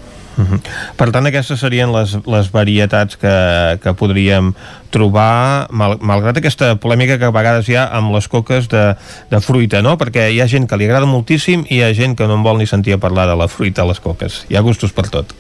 Uh 0.40 0.46
-huh. 0.46 0.60
Per 0.96 1.10
tant, 1.10 1.26
aquestes 1.26 1.60
serien 1.60 1.92
les, 1.92 2.16
les 2.26 2.50
varietats 2.50 3.16
que, 3.16 3.78
que 3.82 3.92
podríem 3.94 4.54
trobar, 4.90 5.66
mal, 5.70 5.98
malgrat 6.00 6.36
aquesta 6.36 6.76
polèmica 6.76 7.18
que 7.18 7.24
a 7.24 7.30
vegades 7.30 7.68
hi 7.68 7.76
ha 7.76 7.84
amb 7.92 8.14
les 8.14 8.28
coques 8.28 8.68
de, 8.68 8.94
de 9.30 9.40
fruita, 9.40 9.82
no? 9.82 9.98
Perquè 9.98 10.30
hi 10.30 10.40
ha 10.40 10.48
gent 10.48 10.66
que 10.66 10.76
li 10.76 10.84
agrada 10.84 11.06
moltíssim 11.06 11.64
i 11.68 11.76
hi 11.76 11.82
ha 11.82 11.94
gent 11.94 12.16
que 12.16 12.26
no 12.26 12.34
en 12.34 12.42
vol 12.42 12.58
ni 12.58 12.66
sentir 12.66 12.94
a 12.94 12.98
parlar 12.98 13.28
de 13.28 13.36
la 13.36 13.48
fruita 13.48 13.82
a 13.82 13.86
les 13.86 14.00
coques. 14.00 14.46
Hi 14.48 14.56
ha 14.56 14.60
gustos 14.60 14.92
per 14.92 15.08
tot. 15.10 15.34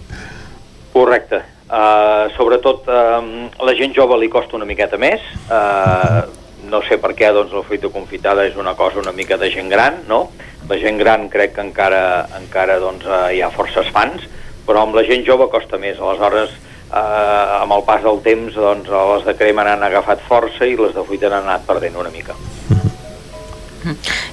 Correcte. 0.92 1.59
Uh, 1.70 2.26
sobretot 2.34 2.88
uh, 2.90 3.22
la 3.62 3.74
gent 3.78 3.94
jove 3.94 4.16
li 4.18 4.28
costa 4.28 4.58
una 4.58 4.66
miqueta 4.66 4.98
més. 4.98 5.22
Uh, 5.46 6.26
no 6.70 6.82
sé 6.86 6.98
per 7.00 7.12
què, 7.18 7.30
doncs 7.34 7.54
la 7.54 7.62
fruita 7.66 7.88
confitada 7.94 8.44
és 8.48 8.56
una 8.58 8.74
cosa 8.78 8.98
una 9.00 9.14
mica 9.14 9.38
de 9.38 9.50
gent 9.54 9.70
gran, 9.70 10.02
no? 10.10 10.24
La 10.68 10.78
gent 10.82 10.98
gran 10.98 11.28
crec 11.30 11.54
que 11.54 11.62
encara, 11.62 12.26
encara 12.38 12.80
doncs, 12.82 13.06
uh, 13.06 13.28
hi 13.30 13.40
ha 13.42 13.52
forces 13.54 13.88
fans, 13.94 14.26
però 14.66 14.82
amb 14.84 14.98
la 14.98 15.06
gent 15.06 15.22
jove 15.26 15.46
costa 15.50 15.78
més. 15.78 15.98
Aleshores, 15.98 16.52
eh, 16.90 17.60
amb 17.60 17.74
el 17.74 17.84
pas 17.86 18.02
del 18.04 18.20
temps, 18.22 18.54
doncs, 18.54 18.90
les 18.90 19.26
de 19.26 19.34
crema 19.38 19.66
han 19.66 19.82
agafat 19.86 20.22
força 20.28 20.66
i 20.66 20.76
les 20.78 20.94
de 20.94 21.04
fruita 21.06 21.30
han 21.30 21.40
anat 21.42 21.66
perdent 21.68 21.98
una 21.98 22.12
mica. 22.14 22.36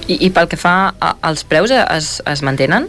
I, 0.06 0.18
i 0.26 0.30
pel 0.34 0.48
que 0.50 0.58
fa 0.60 0.92
als 1.24 1.44
preus, 1.48 1.72
es, 1.72 2.18
es 2.28 2.42
mantenen? 2.44 2.88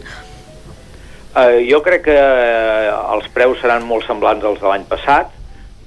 Eh, 1.30 1.66
jo 1.70 1.78
crec 1.86 2.08
que 2.08 2.16
eh, 2.16 2.90
els 3.14 3.28
preus 3.30 3.60
seran 3.62 3.86
molt 3.86 4.02
semblants 4.08 4.44
als 4.46 4.58
de 4.58 4.66
l'any 4.66 4.86
passat. 4.90 5.30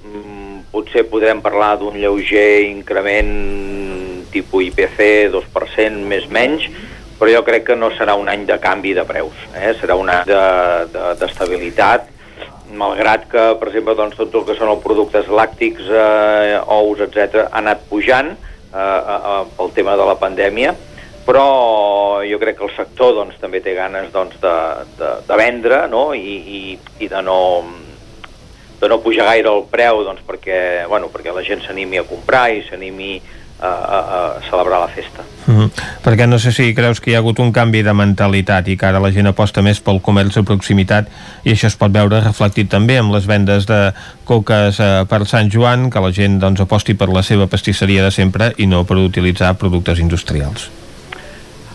Mm, 0.08 0.64
potser 0.72 1.04
podrem 1.12 1.42
parlar 1.44 1.76
d'un 1.82 1.98
lleuger 2.00 2.64
increment 2.70 3.34
tipus 4.32 4.70
IPC, 4.70 5.30
2%, 5.34 6.08
més 6.10 6.26
menys, 6.32 6.66
però 7.20 7.32
jo 7.36 7.44
crec 7.46 7.68
que 7.68 7.76
no 7.78 7.92
serà 7.94 8.16
un 8.20 8.32
any 8.32 8.48
de 8.50 8.58
canvi 8.60 8.96
de 8.98 9.04
preus, 9.08 9.36
eh? 9.54 9.76
serà 9.80 9.96
un 10.00 10.10
any 10.10 10.26
d'estabilitat, 10.26 12.08
de, 12.08 12.10
de, 12.10 12.74
malgrat 12.74 13.28
que, 13.30 13.44
per 13.60 13.70
exemple, 13.70 13.94
doncs, 14.00 14.18
tot 14.18 14.34
el 14.40 14.48
que 14.48 14.56
són 14.58 14.72
els 14.74 14.82
productes 14.84 15.30
làctics, 15.30 15.86
eh, 15.92 16.58
ous, 16.74 17.04
etc 17.06 17.46
ha 17.46 17.62
anat 17.62 17.86
pujant 17.92 18.34
eh, 18.34 18.80
eh, 18.80 19.44
pel 19.60 19.72
tema 19.78 19.96
de 20.00 20.10
la 20.10 20.18
pandèmia, 20.20 20.74
però 21.26 22.22
jo 22.28 22.40
crec 22.40 22.58
que 22.58 22.68
el 22.68 22.76
sector 22.76 23.16
doncs, 23.16 23.40
també 23.42 23.62
té 23.64 23.76
ganes 23.78 24.12
doncs, 24.12 24.40
de, 24.42 24.58
de, 25.00 25.14
de 25.28 25.40
vendre 25.40 25.86
no? 25.92 26.12
I, 26.14 26.36
i, 26.58 26.62
i 27.00 27.10
de 27.12 27.22
no 27.24 27.40
de 28.84 28.90
no 28.92 29.00
pujar 29.00 29.30
gaire 29.30 29.48
el 29.48 29.64
preu 29.72 30.04
doncs, 30.04 30.26
perquè, 30.28 30.84
bueno, 30.92 31.08
perquè 31.08 31.32
la 31.32 31.46
gent 31.48 31.64
s'animi 31.64 32.02
a 32.02 32.04
comprar 32.04 32.50
i 32.52 32.66
s'animi 32.68 33.14
a, 33.64 33.68
a, 33.68 34.00
a 34.38 34.42
celebrar 34.50 34.82
la 34.82 34.90
festa. 34.92 35.24
Mm 35.48 35.56
-hmm. 35.56 35.70
Perquè 36.04 36.28
no 36.28 36.40
sé 36.40 36.52
si 36.52 36.76
creus 36.76 37.00
que 37.00 37.12
hi 37.12 37.16
ha 37.16 37.18
hagut 37.20 37.40
un 37.40 37.52
canvi 37.52 37.82
de 37.84 37.94
mentalitat 37.94 38.68
i 38.68 38.78
que 38.78 38.86
ara 38.86 39.00
la 39.00 39.12
gent 39.12 39.28
aposta 39.28 39.62
més 39.62 39.80
pel 39.80 40.02
comerç 40.02 40.36
de 40.36 40.44
proximitat 40.44 41.08
i 41.44 41.52
això 41.52 41.68
es 41.68 41.76
pot 41.76 41.92
veure 41.92 42.20
reflectit 42.20 42.70
també 42.70 42.98
amb 42.98 43.14
les 43.14 43.26
vendes 43.26 43.66
de 43.66 43.94
coques 44.26 44.80
eh, 44.80 45.06
per 45.10 45.26
Sant 45.26 45.50
Joan, 45.50 45.90
que 45.90 46.00
la 46.00 46.12
gent 46.12 46.40
doncs, 46.40 46.60
aposti 46.60 46.94
per 46.94 47.10
la 47.10 47.24
seva 47.24 47.48
pastisseria 47.48 48.04
de 48.04 48.12
sempre 48.12 48.54
i 48.58 48.66
no 48.66 48.84
per 48.84 48.98
utilitzar 48.98 49.58
productes 49.58 50.00
industrials. 50.00 50.83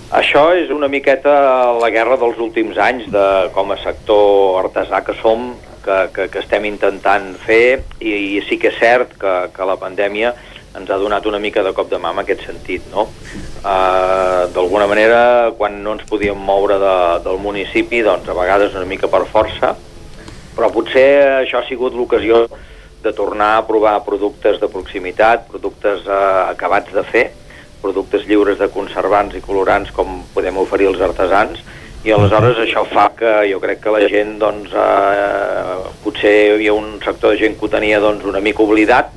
Això 0.09 0.55
és 0.57 0.71
una 0.73 0.89
miqueta 0.89 1.33
la 1.77 1.91
guerra 1.93 2.17
dels 2.17 2.39
últims 2.41 2.79
anys 2.81 3.11
de 3.13 3.25
com 3.53 3.75
a 3.75 3.77
sector 3.83 4.57
artesà 4.63 5.03
que 5.05 5.13
som, 5.19 5.51
que, 5.85 5.97
que, 6.15 6.29
que 6.33 6.39
estem 6.41 6.65
intentant 6.65 7.35
fer 7.43 7.83
i, 8.01 8.15
i 8.39 8.39
sí 8.49 8.57
que 8.57 8.71
és 8.73 8.79
cert 8.81 9.13
que, 9.21 9.35
que 9.53 9.67
la 9.69 9.77
pandèmia 9.77 10.31
ens 10.79 10.89
ha 10.89 10.97
donat 11.01 11.27
una 11.29 11.41
mica 11.43 11.61
de 11.67 11.75
cop 11.77 11.91
de 11.91 11.99
mà 12.01 12.15
en 12.15 12.23
aquest 12.23 12.47
sentit, 12.47 12.87
no? 12.93 13.05
Uh, 13.61 14.47
D'alguna 14.55 14.87
manera, 14.89 15.21
quan 15.59 15.77
no 15.85 15.97
ens 15.99 16.07
podíem 16.09 16.41
moure 16.41 16.79
de, 16.81 16.95
del 17.27 17.41
municipi, 17.43 18.01
doncs 18.07 18.29
a 18.29 18.37
vegades 18.39 18.77
una 18.79 18.89
mica 18.89 19.11
per 19.13 19.27
força, 19.29 19.75
però 20.57 20.71
potser 20.73 21.09
això 21.43 21.61
ha 21.61 21.69
sigut 21.69 21.97
l'ocasió 21.97 22.47
de 23.03 23.13
tornar 23.13 23.59
a 23.59 23.67
provar 23.67 23.99
productes 24.07 24.57
de 24.63 24.71
proximitat, 24.73 25.45
productes 25.53 26.09
uh, 26.09 26.49
acabats 26.49 26.97
de 26.97 27.05
fer, 27.13 27.27
productes 27.83 28.27
lliures 28.29 28.59
de 28.59 28.69
conservants 28.73 29.37
i 29.37 29.43
colorants 29.45 29.91
com 29.95 30.23
podem 30.35 30.59
oferir 30.61 30.89
els 30.91 31.03
artesans, 31.05 31.61
i 32.07 32.13
aleshores 32.15 32.61
això 32.63 32.85
fa 32.87 33.09
que 33.19 33.33
jo 33.51 33.59
crec 33.61 33.81
que 33.83 33.93
la 33.93 34.05
gent, 34.09 34.37
doncs, 34.39 34.71
eh, 34.71 35.91
potser 36.05 36.35
hi 36.35 36.51
havia 36.55 36.75
un 36.77 36.97
sector 37.05 37.35
de 37.35 37.41
gent 37.43 37.59
que 37.59 37.67
ho 37.67 37.73
tenia 37.73 37.99
doncs, 38.01 38.25
una 38.25 38.43
mica 38.45 38.63
oblidat, 38.63 39.11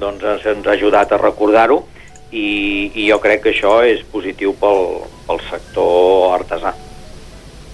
doncs 0.00 0.24
ens, 0.24 0.66
ha 0.66 0.74
ajudat 0.74 1.14
a 1.14 1.20
recordar-ho 1.22 1.84
i, 2.32 2.90
i 2.94 3.06
jo 3.06 3.20
crec 3.22 3.44
que 3.44 3.54
això 3.54 3.78
és 3.86 4.02
positiu 4.10 4.56
pel, 4.60 5.04
pel 5.28 5.42
sector 5.50 6.34
artesà. 6.40 6.74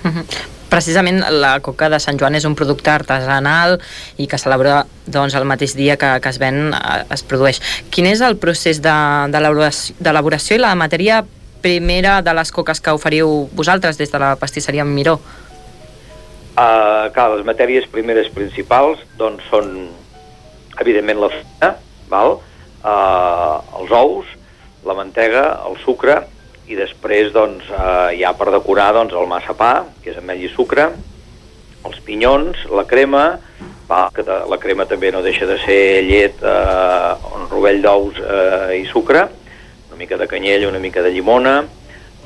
-hmm. 0.04 0.59
Precisament 0.70 1.24
la 1.42 1.56
coca 1.64 1.88
de 1.90 1.98
Sant 1.98 2.18
Joan 2.20 2.36
és 2.38 2.46
un 2.46 2.54
producte 2.54 2.92
artesanal 2.92 3.80
i 4.22 4.28
que 4.30 4.38
celebra 4.38 4.84
doncs, 5.06 5.34
el 5.34 5.48
mateix 5.48 5.74
dia 5.74 5.96
que, 5.98 6.12
que 6.22 6.30
es 6.30 6.38
ven, 6.38 6.70
eh, 6.76 7.02
es 7.10 7.24
produeix. 7.26 7.58
Quin 7.90 8.06
és 8.06 8.22
el 8.22 8.38
procés 8.38 8.78
d'elaboració 8.84 10.56
i 10.56 10.62
la 10.62 10.76
matèria 10.78 11.24
primera 11.60 12.20
de 12.22 12.34
les 12.34 12.52
coques 12.54 12.80
que 12.80 12.94
oferiu 12.96 13.48
vosaltres 13.52 13.98
des 13.98 14.12
de 14.12 14.20
la 14.22 14.34
pastisseria 14.40 14.86
Miró? 14.86 15.18
Uh, 16.60 17.08
clar, 17.14 17.30
les 17.34 17.44
matèries 17.46 17.86
primeres 17.90 18.28
principals 18.34 19.02
doncs, 19.18 19.44
són 19.50 19.90
evidentment 20.80 21.20
la 21.20 21.30
farina, 21.34 21.70
val? 22.10 22.38
Eh, 22.80 23.80
els 23.80 23.90
ous, 23.92 24.28
la 24.88 24.94
mantega, 24.96 25.42
el 25.68 25.76
sucre 25.84 26.14
i 26.70 26.78
després 26.78 27.32
doncs, 27.34 27.66
eh, 27.74 28.18
ja 28.20 28.32
per 28.38 28.52
decorar 28.54 28.92
doncs, 28.94 29.14
el 29.16 29.28
massapà, 29.30 29.72
que 30.02 30.12
és 30.12 30.20
ametll 30.20 30.46
i 30.46 30.52
sucre, 30.54 30.86
els 31.88 31.98
pinyons, 32.06 32.66
la 32.76 32.84
crema, 32.86 33.24
va, 33.90 34.04
que 34.14 34.22
de, 34.26 34.36
la 34.50 34.58
crema 34.62 34.86
també 34.86 35.10
no 35.10 35.24
deixa 35.24 35.48
de 35.48 35.58
ser 35.64 35.82
llet, 36.06 36.42
eh, 36.44 37.30
un 37.34 37.48
rovell 37.50 37.82
d'ous 37.82 38.20
eh, 38.22 38.80
i 38.80 38.84
sucre, 38.90 39.26
una 39.88 39.98
mica 39.98 40.18
de 40.20 40.28
canyella, 40.30 40.68
una 40.70 40.82
mica 40.82 41.02
de 41.02 41.12
llimona, 41.14 41.56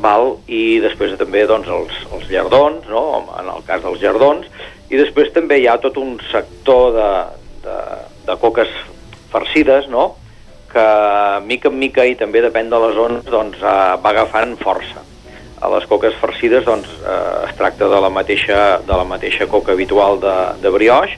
val? 0.04 0.34
i 0.50 0.80
després 0.82 1.14
també 1.20 1.46
doncs, 1.48 1.70
els, 1.70 2.02
els 2.12 2.28
llardons, 2.28 2.84
no? 2.90 3.04
en 3.38 3.48
el 3.54 3.64
cas 3.68 3.80
dels 3.86 4.02
llardons, 4.02 4.50
i 4.90 5.00
després 5.00 5.32
també 5.32 5.62
hi 5.62 5.70
ha 5.70 5.78
tot 5.80 5.96
un 6.02 6.18
sector 6.32 6.92
de, 6.98 7.08
de, 7.64 7.78
de 8.28 8.36
coques 8.42 8.70
farcides, 9.32 9.88
no?, 9.88 10.12
que 10.74 10.86
mica 11.46 11.70
en 11.70 11.78
mica 11.78 12.04
i 12.06 12.16
també 12.18 12.42
depèn 12.42 12.70
de 12.72 12.80
les 12.82 12.96
zones 12.98 13.28
doncs, 13.30 13.60
eh, 13.62 13.74
va 14.02 14.10
agafant 14.10 14.56
força. 14.60 15.04
A 15.64 15.70
les 15.72 15.86
coques 15.88 16.16
farcides 16.20 16.66
doncs, 16.66 16.90
eh, 17.00 17.46
es 17.48 17.54
tracta 17.56 17.88
de 17.88 18.00
la 18.02 18.10
mateixa, 18.10 18.80
de 18.82 18.98
la 18.98 19.06
mateixa 19.06 19.46
coca 19.46 19.72
habitual 19.72 20.20
de, 20.20 20.34
de 20.60 20.74
brioix, 20.74 21.14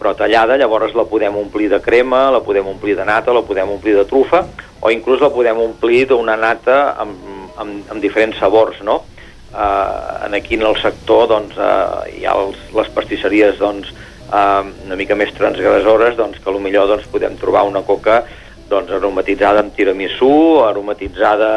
però 0.00 0.14
tallada, 0.16 0.56
llavors 0.56 0.94
la 0.96 1.04
podem 1.04 1.36
omplir 1.36 1.68
de 1.68 1.80
crema, 1.84 2.30
la 2.32 2.40
podem 2.40 2.70
omplir 2.70 2.96
de 2.96 3.04
nata, 3.04 3.34
la 3.36 3.44
podem 3.44 3.68
omplir 3.68 3.98
de 3.98 4.06
trufa, 4.08 4.46
o 4.80 4.92
inclús 4.94 5.20
la 5.20 5.28
podem 5.34 5.58
omplir 5.60 6.06
d'una 6.08 6.38
nata 6.40 6.94
amb, 7.02 7.18
amb, 7.60 7.90
amb 7.90 8.00
diferents 8.00 8.38
sabors, 8.40 8.80
no? 8.86 9.02
Eh, 9.50 10.26
en 10.26 10.38
aquí 10.38 10.54
en 10.54 10.62
el 10.62 10.78
sector 10.80 11.26
doncs, 11.34 11.58
eh, 11.58 12.20
hi 12.20 12.24
ha 12.24 12.38
els, 12.38 12.62
les 12.72 12.88
pastisseries 12.94 13.58
doncs, 13.60 13.90
eh, 14.30 14.62
una 14.86 14.96
mica 14.96 15.18
més 15.18 15.34
transgressores, 15.36 16.16
doncs 16.16 16.40
que 16.40 16.56
millor 16.56 16.88
doncs, 16.94 17.10
podem 17.10 17.36
trobar 17.36 17.66
una 17.68 17.82
coca 17.82 18.22
doncs, 18.70 18.92
aromatitzada 18.96 19.64
amb 19.64 19.74
tiramisú, 19.76 20.32
aromatitzada 20.64 21.50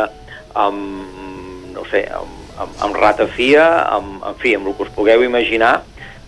amb, 0.53 1.73
no 1.73 1.85
sé, 1.91 2.03
amb, 2.09 2.39
amb, 2.57 2.77
amb 2.87 2.99
ratafia, 2.99 3.67
amb, 3.95 4.21
en 4.29 4.39
fi, 4.41 4.55
amb 4.57 4.69
el 4.69 4.77
que 4.77 4.87
us 4.87 4.93
pugueu 4.95 5.25
imaginar, 5.25 5.75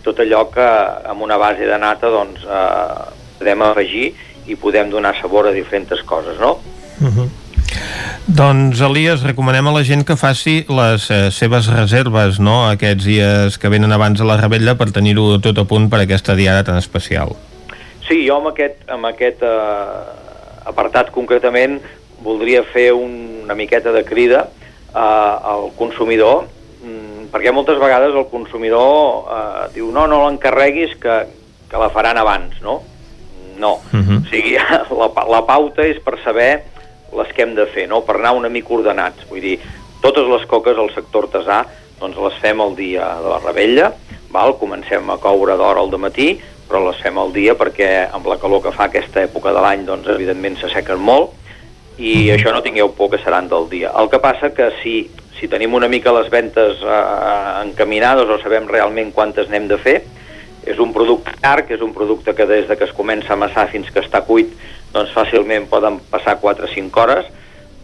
tot 0.06 0.22
allò 0.22 0.44
que 0.54 0.66
amb 1.10 1.26
una 1.26 1.38
base 1.38 1.66
de 1.66 1.78
nata 1.82 2.10
doncs, 2.12 2.44
eh, 2.46 3.24
podem 3.40 3.66
afegir 3.66 4.12
i 4.46 4.54
podem 4.54 4.90
donar 4.90 5.16
sabor 5.20 5.50
a 5.50 5.54
diferents 5.54 6.02
coses, 6.06 6.38
no? 6.38 6.58
Uh 7.00 7.10
-huh. 7.10 7.28
Doncs, 8.26 8.80
Elias, 8.80 9.22
recomanem 9.22 9.66
a 9.66 9.72
la 9.72 9.84
gent 9.84 10.04
que 10.04 10.16
faci 10.16 10.64
les 10.68 11.10
eh, 11.10 11.30
seves 11.30 11.68
reserves, 11.70 12.38
no?, 12.38 12.68
aquests 12.70 13.04
dies 13.04 13.58
que 13.58 13.68
venen 13.68 13.92
abans 13.92 14.20
a 14.20 14.24
la 14.24 14.36
rebella 14.36 14.74
per 14.74 14.90
tenir-ho 14.90 15.38
tot 15.38 15.58
a 15.58 15.64
punt 15.64 15.90
per 15.90 16.00
aquesta 16.00 16.34
diada 16.34 16.64
tan 16.64 16.76
especial. 16.76 17.36
Sí, 18.08 18.26
jo 18.26 18.36
amb 18.36 18.48
aquest, 18.48 18.82
amb 18.88 19.06
aquest 19.06 19.42
eh, 19.42 20.25
apartat 20.66 21.12
concretament 21.14 21.78
voldria 22.24 22.62
fer 22.72 22.90
un, 22.96 23.42
una 23.44 23.54
miqueta 23.54 23.92
de 23.92 24.04
crida 24.04 24.46
eh, 24.46 24.98
al 24.98 25.70
consumidor, 25.78 26.46
mm, 26.82 27.30
perquè 27.32 27.52
moltes 27.54 27.80
vegades 27.82 28.14
el 28.14 28.28
consumidor 28.32 29.30
eh, 29.30 29.64
diu 29.76 29.90
no, 29.94 30.06
no 30.10 30.24
l'encarreguis 30.24 30.96
que, 31.02 31.18
que 31.70 31.82
la 31.82 31.90
faran 31.94 32.18
abans, 32.18 32.60
no? 32.62 32.80
no. 33.58 33.80
Uh 33.92 34.00
-huh. 34.00 34.22
O 34.22 34.28
sigui, 34.30 34.56
la, 35.00 35.10
la 35.28 35.42
pauta 35.46 35.86
és 35.86 35.98
per 36.02 36.18
saber 36.24 36.64
les 37.16 37.32
que 37.32 37.42
hem 37.42 37.54
de 37.54 37.66
fer, 37.66 37.88
no? 37.88 38.02
per 38.02 38.16
anar 38.16 38.32
una 38.32 38.48
mica 38.48 38.74
ordenats. 38.74 39.26
Vull 39.28 39.40
dir, 39.40 39.58
totes 40.02 40.26
les 40.28 40.46
coques 40.46 40.76
al 40.76 40.92
sector 40.94 41.28
artesà 41.28 41.64
doncs 42.00 42.16
les 42.16 42.34
fem 42.42 42.60
el 42.60 42.76
dia 42.76 43.06
de 43.22 43.28
la 43.28 43.38
rebella, 43.40 43.92
val? 44.30 44.58
comencem 44.60 45.10
a 45.10 45.16
coure 45.16 45.56
d'hora 45.56 45.80
al 45.80 45.98
matí, 45.98 46.40
però 46.68 46.82
les 46.86 47.00
fem 47.02 47.18
al 47.18 47.32
dia 47.34 47.54
perquè 47.58 48.08
amb 48.14 48.26
la 48.26 48.38
calor 48.42 48.62
que 48.64 48.74
fa 48.74 48.88
aquesta 48.90 49.22
època 49.22 49.52
de 49.54 49.62
l'any, 49.62 49.84
doncs 49.86 50.08
evidentment 50.12 50.58
s'assequen 50.60 50.98
molt, 51.02 51.32
i 51.96 52.28
això 52.34 52.52
no 52.52 52.62
tingueu 52.64 52.90
por 52.92 53.10
que 53.12 53.22
seran 53.22 53.48
del 53.48 53.70
dia. 53.70 53.92
El 53.96 54.10
que 54.12 54.20
passa 54.20 54.52
que 54.54 54.68
si, 54.82 54.96
si 55.38 55.48
tenim 55.48 55.74
una 55.74 55.88
mica 55.88 56.12
les 56.12 56.28
ventes 56.32 56.82
eh, 56.82 57.00
encaminades 57.62 58.28
o 58.28 58.38
sabem 58.42 58.68
realment 58.68 59.14
quantes 59.16 59.48
n'hem 59.48 59.68
de 59.70 59.78
fer, 59.80 59.96
és 60.66 60.80
un 60.82 60.92
producte 60.92 61.32
llarg, 61.40 61.70
és 61.70 61.82
un 61.82 61.94
producte 61.94 62.34
que 62.34 62.46
des 62.50 62.66
de 62.68 62.76
que 62.76 62.84
es 62.84 62.92
comença 62.92 63.32
a 63.32 63.38
amassar 63.38 63.68
fins 63.70 63.88
que 63.92 64.02
està 64.02 64.24
cuit, 64.26 64.52
doncs 64.92 65.14
fàcilment 65.14 65.68
poden 65.70 66.00
passar 66.10 66.36
4 66.42 66.66
o 66.66 66.72
5 66.72 67.02
hores, 67.02 67.30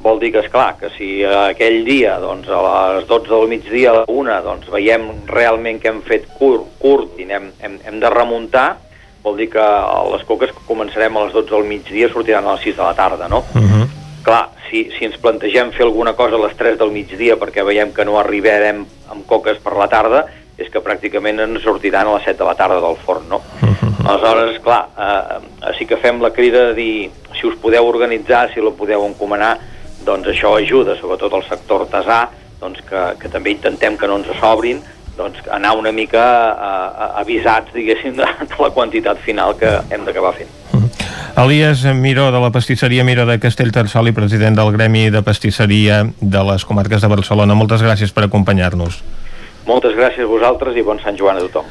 vol 0.02 0.18
dir 0.18 0.32
que, 0.34 0.42
és 0.42 0.50
clar 0.50 0.74
que 0.80 0.90
si 0.96 1.08
aquell 1.24 1.84
dia, 1.86 2.16
doncs, 2.22 2.48
a 2.50 2.62
les 2.96 3.06
12 3.08 3.30
del 3.30 3.48
migdia, 3.50 3.92
a 3.92 3.98
la 4.00 4.06
1, 4.10 4.38
doncs, 4.44 4.70
veiem 4.72 5.08
realment 5.30 5.78
que 5.80 5.92
hem 5.92 6.00
fet 6.06 6.26
curt, 6.38 6.66
curt 6.82 7.20
i 7.22 7.28
hem, 7.30 7.52
hem, 7.62 7.78
hem 7.86 8.00
de 8.02 8.10
remuntar, 8.10 8.68
vol 9.22 9.38
dir 9.38 9.48
que 9.52 9.66
les 10.10 10.24
coques 10.26 10.50
que 10.50 10.66
començarem 10.66 11.16
a 11.16 11.26
les 11.26 11.36
12 11.36 11.54
del 11.54 11.68
migdia 11.70 12.10
sortiran 12.10 12.48
a 12.48 12.56
les 12.56 12.66
6 12.66 12.76
de 12.80 12.82
la 12.82 12.94
tarda, 12.98 13.28
no? 13.30 13.44
Uh 13.54 13.62
-huh. 13.62 13.86
Clar, 14.22 14.48
si, 14.70 14.88
si 14.98 15.04
ens 15.04 15.18
plantegem 15.18 15.70
fer 15.70 15.84
alguna 15.84 16.14
cosa 16.14 16.36
a 16.36 16.46
les 16.46 16.56
3 16.56 16.78
del 16.78 16.90
migdia 16.90 17.36
perquè 17.36 17.64
veiem 17.64 17.92
que 17.92 18.04
no 18.04 18.18
arribarem 18.18 18.86
amb 19.08 19.26
coques 19.26 19.58
per 19.58 19.74
la 19.76 19.88
tarda, 19.88 20.26
és 20.58 20.68
que 20.70 20.82
pràcticament 20.82 21.40
ens 21.40 21.62
sortiran 21.62 22.06
a 22.06 22.14
les 22.14 22.24
7 22.24 22.38
de 22.38 22.44
la 22.44 22.54
tarda 22.54 22.80
del 22.80 22.96
forn, 22.96 23.28
no? 23.28 23.40
Aleshores, 24.04 24.58
clar, 24.60 24.88
eh, 24.98 25.72
sí 25.78 25.86
que 25.86 25.96
fem 25.96 26.20
la 26.20 26.32
crida 26.32 26.68
de 26.68 26.74
dir 26.74 27.10
si 27.40 27.46
us 27.46 27.54
podeu 27.56 27.86
organitzar, 27.86 28.50
si 28.52 28.60
la 28.60 28.70
podeu 28.70 29.06
encomanar, 29.06 29.58
doncs 30.06 30.32
això 30.32 30.56
ajuda, 30.58 30.96
sobretot 31.00 31.36
al 31.38 31.44
sector 31.48 31.86
artesà, 31.86 32.24
doncs 32.60 32.82
que, 32.88 33.04
que 33.20 33.30
també 33.30 33.54
intentem 33.56 33.96
que 33.98 34.08
no 34.10 34.20
ens 34.20 34.30
sobrin, 34.40 34.82
doncs 35.16 35.42
anar 35.52 35.74
una 35.78 35.92
mica 35.92 36.24
eh, 36.52 37.20
avisats, 37.22 37.72
diguéssim, 37.74 38.16
de, 38.18 38.28
de 38.48 38.60
la 38.62 38.70
quantitat 38.74 39.20
final 39.24 39.56
que 39.58 39.78
hem 39.90 40.06
d'acabar 40.08 40.34
fent. 40.38 40.58
Elias 41.42 41.84
Miró, 41.96 42.30
de 42.30 42.40
la 42.40 42.50
pastisseria 42.52 43.04
Miró 43.08 43.24
de 43.24 43.38
Castellterçol 43.40 44.10
i 44.10 44.12
president 44.12 44.58
del 44.58 44.68
Gremi 44.74 45.06
de 45.10 45.22
Pastisseria 45.24 46.02
de 46.20 46.42
les 46.44 46.66
comarques 46.68 47.00
de 47.00 47.08
Barcelona. 47.08 47.56
Moltes 47.56 47.80
gràcies 47.80 48.12
per 48.12 48.26
acompanyar-nos. 48.26 49.00
Moltes 49.64 49.96
gràcies 49.96 50.26
a 50.26 50.28
vosaltres 50.28 50.76
i 50.76 50.84
bon 50.84 51.00
Sant 51.00 51.16
Joan 51.16 51.40
a 51.40 51.44
tothom. 51.46 51.68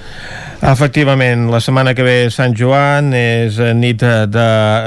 Efectivament, 0.61 1.47
la 1.49 1.57
setmana 1.57 1.95
que 1.97 2.03
ve 2.05 2.15
Sant 2.29 2.53
Joan 2.53 3.15
és 3.17 3.55
nit 3.73 4.03
de 4.29 4.43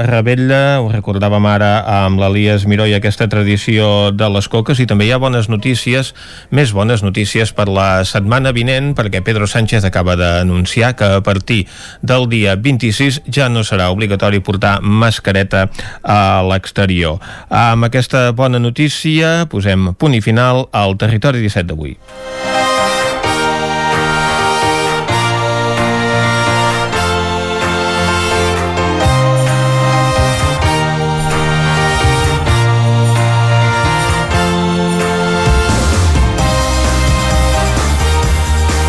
Rebella, 0.07 0.79
ho 0.79 0.87
recordàvem 0.93 1.49
ara 1.51 1.71
amb 1.91 2.23
l'Elias 2.23 2.63
Miró 2.71 2.87
i 2.87 2.95
aquesta 2.95 3.27
tradició 3.27 4.13
de 4.15 4.29
les 4.31 4.47
coques 4.47 4.79
i 4.79 4.87
també 4.87 5.09
hi 5.09 5.11
ha 5.11 5.19
bones 5.19 5.51
notícies, 5.51 6.13
més 6.55 6.71
bones 6.71 7.03
notícies 7.03 7.51
per 7.51 7.67
la 7.67 8.05
setmana 8.07 8.55
vinent 8.55 8.93
perquè 8.95 9.25
Pedro 9.27 9.51
Sánchez 9.51 9.83
acaba 9.83 10.15
d'anunciar 10.15 10.95
que 10.95 11.11
a 11.19 11.25
partir 11.27 11.65
del 12.07 12.29
dia 12.31 12.55
26 12.55 13.25
ja 13.27 13.51
no 13.51 13.67
serà 13.67 13.91
obligatori 13.91 14.39
portar 14.39 14.79
mascareta 14.79 15.67
a 16.07 16.45
l'exterior. 16.47 17.19
Amb 17.51 17.91
aquesta 17.91 18.29
bona 18.31 18.63
notícia 18.63 19.41
posem 19.51 19.91
punt 19.99 20.15
i 20.15 20.23
final 20.23 20.69
al 20.71 20.95
territori 21.03 21.43
17 21.43 21.67
d'avui. 21.67 21.99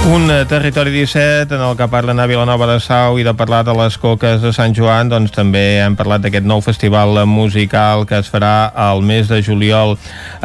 Un 0.06 0.30
eh, 0.30 0.46
territori 0.46 0.92
17 0.92 1.56
en 1.56 1.62
el 1.62 1.76
que 1.76 1.88
parlen 1.90 2.20
a 2.20 2.28
Vilanova 2.30 2.68
de 2.70 2.78
Sau 2.80 3.18
i 3.18 3.24
de 3.26 3.32
parlar 3.34 3.64
de 3.66 3.74
les 3.74 3.96
coques 3.98 4.38
de 4.38 4.52
Sant 4.54 4.76
Joan, 4.78 5.10
doncs 5.10 5.32
també 5.34 5.80
hem 5.82 5.96
parlat 5.98 6.22
d'aquest 6.22 6.46
nou 6.46 6.62
festival 6.62 7.18
musical 7.26 8.06
que 8.06 8.20
es 8.22 8.30
farà 8.30 8.70
al 8.70 9.02
mes 9.02 9.26
de 9.26 9.40
juliol 9.42 9.96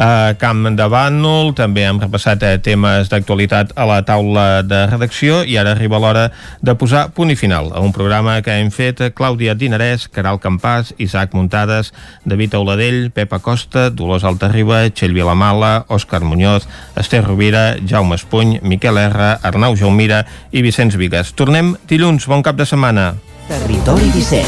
a 0.01 0.33
Camp 0.41 0.65
de 0.73 0.87
Bànol. 0.89 1.53
També 1.53 1.83
hem 1.85 1.99
repassat 2.01 2.41
eh, 2.41 2.55
temes 2.57 3.11
d'actualitat 3.13 3.75
a 3.77 3.85
la 3.85 3.99
taula 4.01 4.63
de 4.65 4.79
redacció 4.89 5.43
i 5.45 5.59
ara 5.61 5.75
arriba 5.77 6.01
l'hora 6.01 6.31
de 6.65 6.73
posar 6.73 7.11
punt 7.13 7.29
i 7.29 7.37
final 7.37 7.69
a 7.69 7.85
un 7.85 7.93
programa 7.93 8.39
que 8.41 8.57
hem 8.57 8.73
fet 8.73 9.05
Clàudia 9.13 9.53
Dinarès, 9.53 10.07
Caral 10.09 10.41
Campàs, 10.41 10.95
Isaac 10.97 11.37
Muntades, 11.37 11.93
David 12.25 12.57
Auladell, 12.57 13.11
Pepa 13.13 13.37
Costa, 13.37 13.91
Dolors 13.93 14.25
Altarriba, 14.25 14.87
Txell 14.89 15.13
Vilamala, 15.13 15.85
Òscar 15.87 16.25
Muñoz, 16.25 16.65
Esther 16.97 17.21
Rovira, 17.27 17.75
Jaume 17.85 18.17
Espuny, 18.17 18.57
Miquel 18.63 18.97
R, 18.97 19.37
Arnau 19.51 19.75
Jaumira 19.75 20.23
i 20.51 20.63
Vicenç 20.63 20.97
Vigues. 20.99 21.33
Tornem 21.35 21.75
dilluns. 21.89 22.27
Bon 22.31 22.43
cap 22.43 22.57
de 22.59 22.65
setmana. 22.65 23.11
Territori 23.51 24.07
17, 24.15 24.47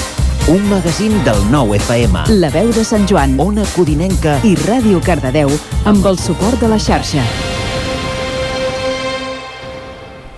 un 0.53 0.63
magazín 0.71 1.17
del 1.27 1.39
nou 1.51 1.75
FM. 1.75 2.25
La 2.39 2.51
veu 2.53 2.71
de 2.75 2.85
Sant 2.87 3.07
Joan, 3.09 3.35
Ona 3.43 3.67
Codinenca 3.75 4.39
i 4.47 4.55
Ràdio 4.63 5.03
Cardedeu 5.03 5.51
amb 5.89 6.07
el 6.07 6.19
suport 6.21 6.59
de 6.63 6.71
la 6.71 6.79
xarxa. 6.79 7.25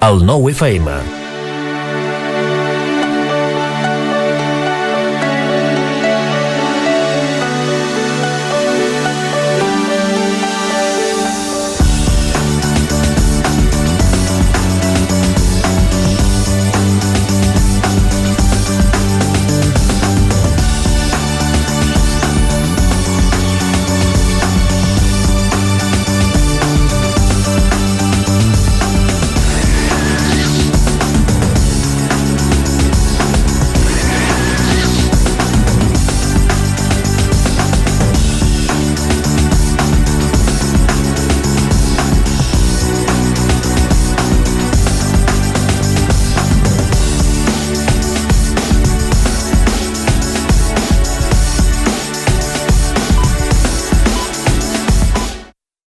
el 0.06 0.20
nou 0.22 0.50
FM. 0.52 1.15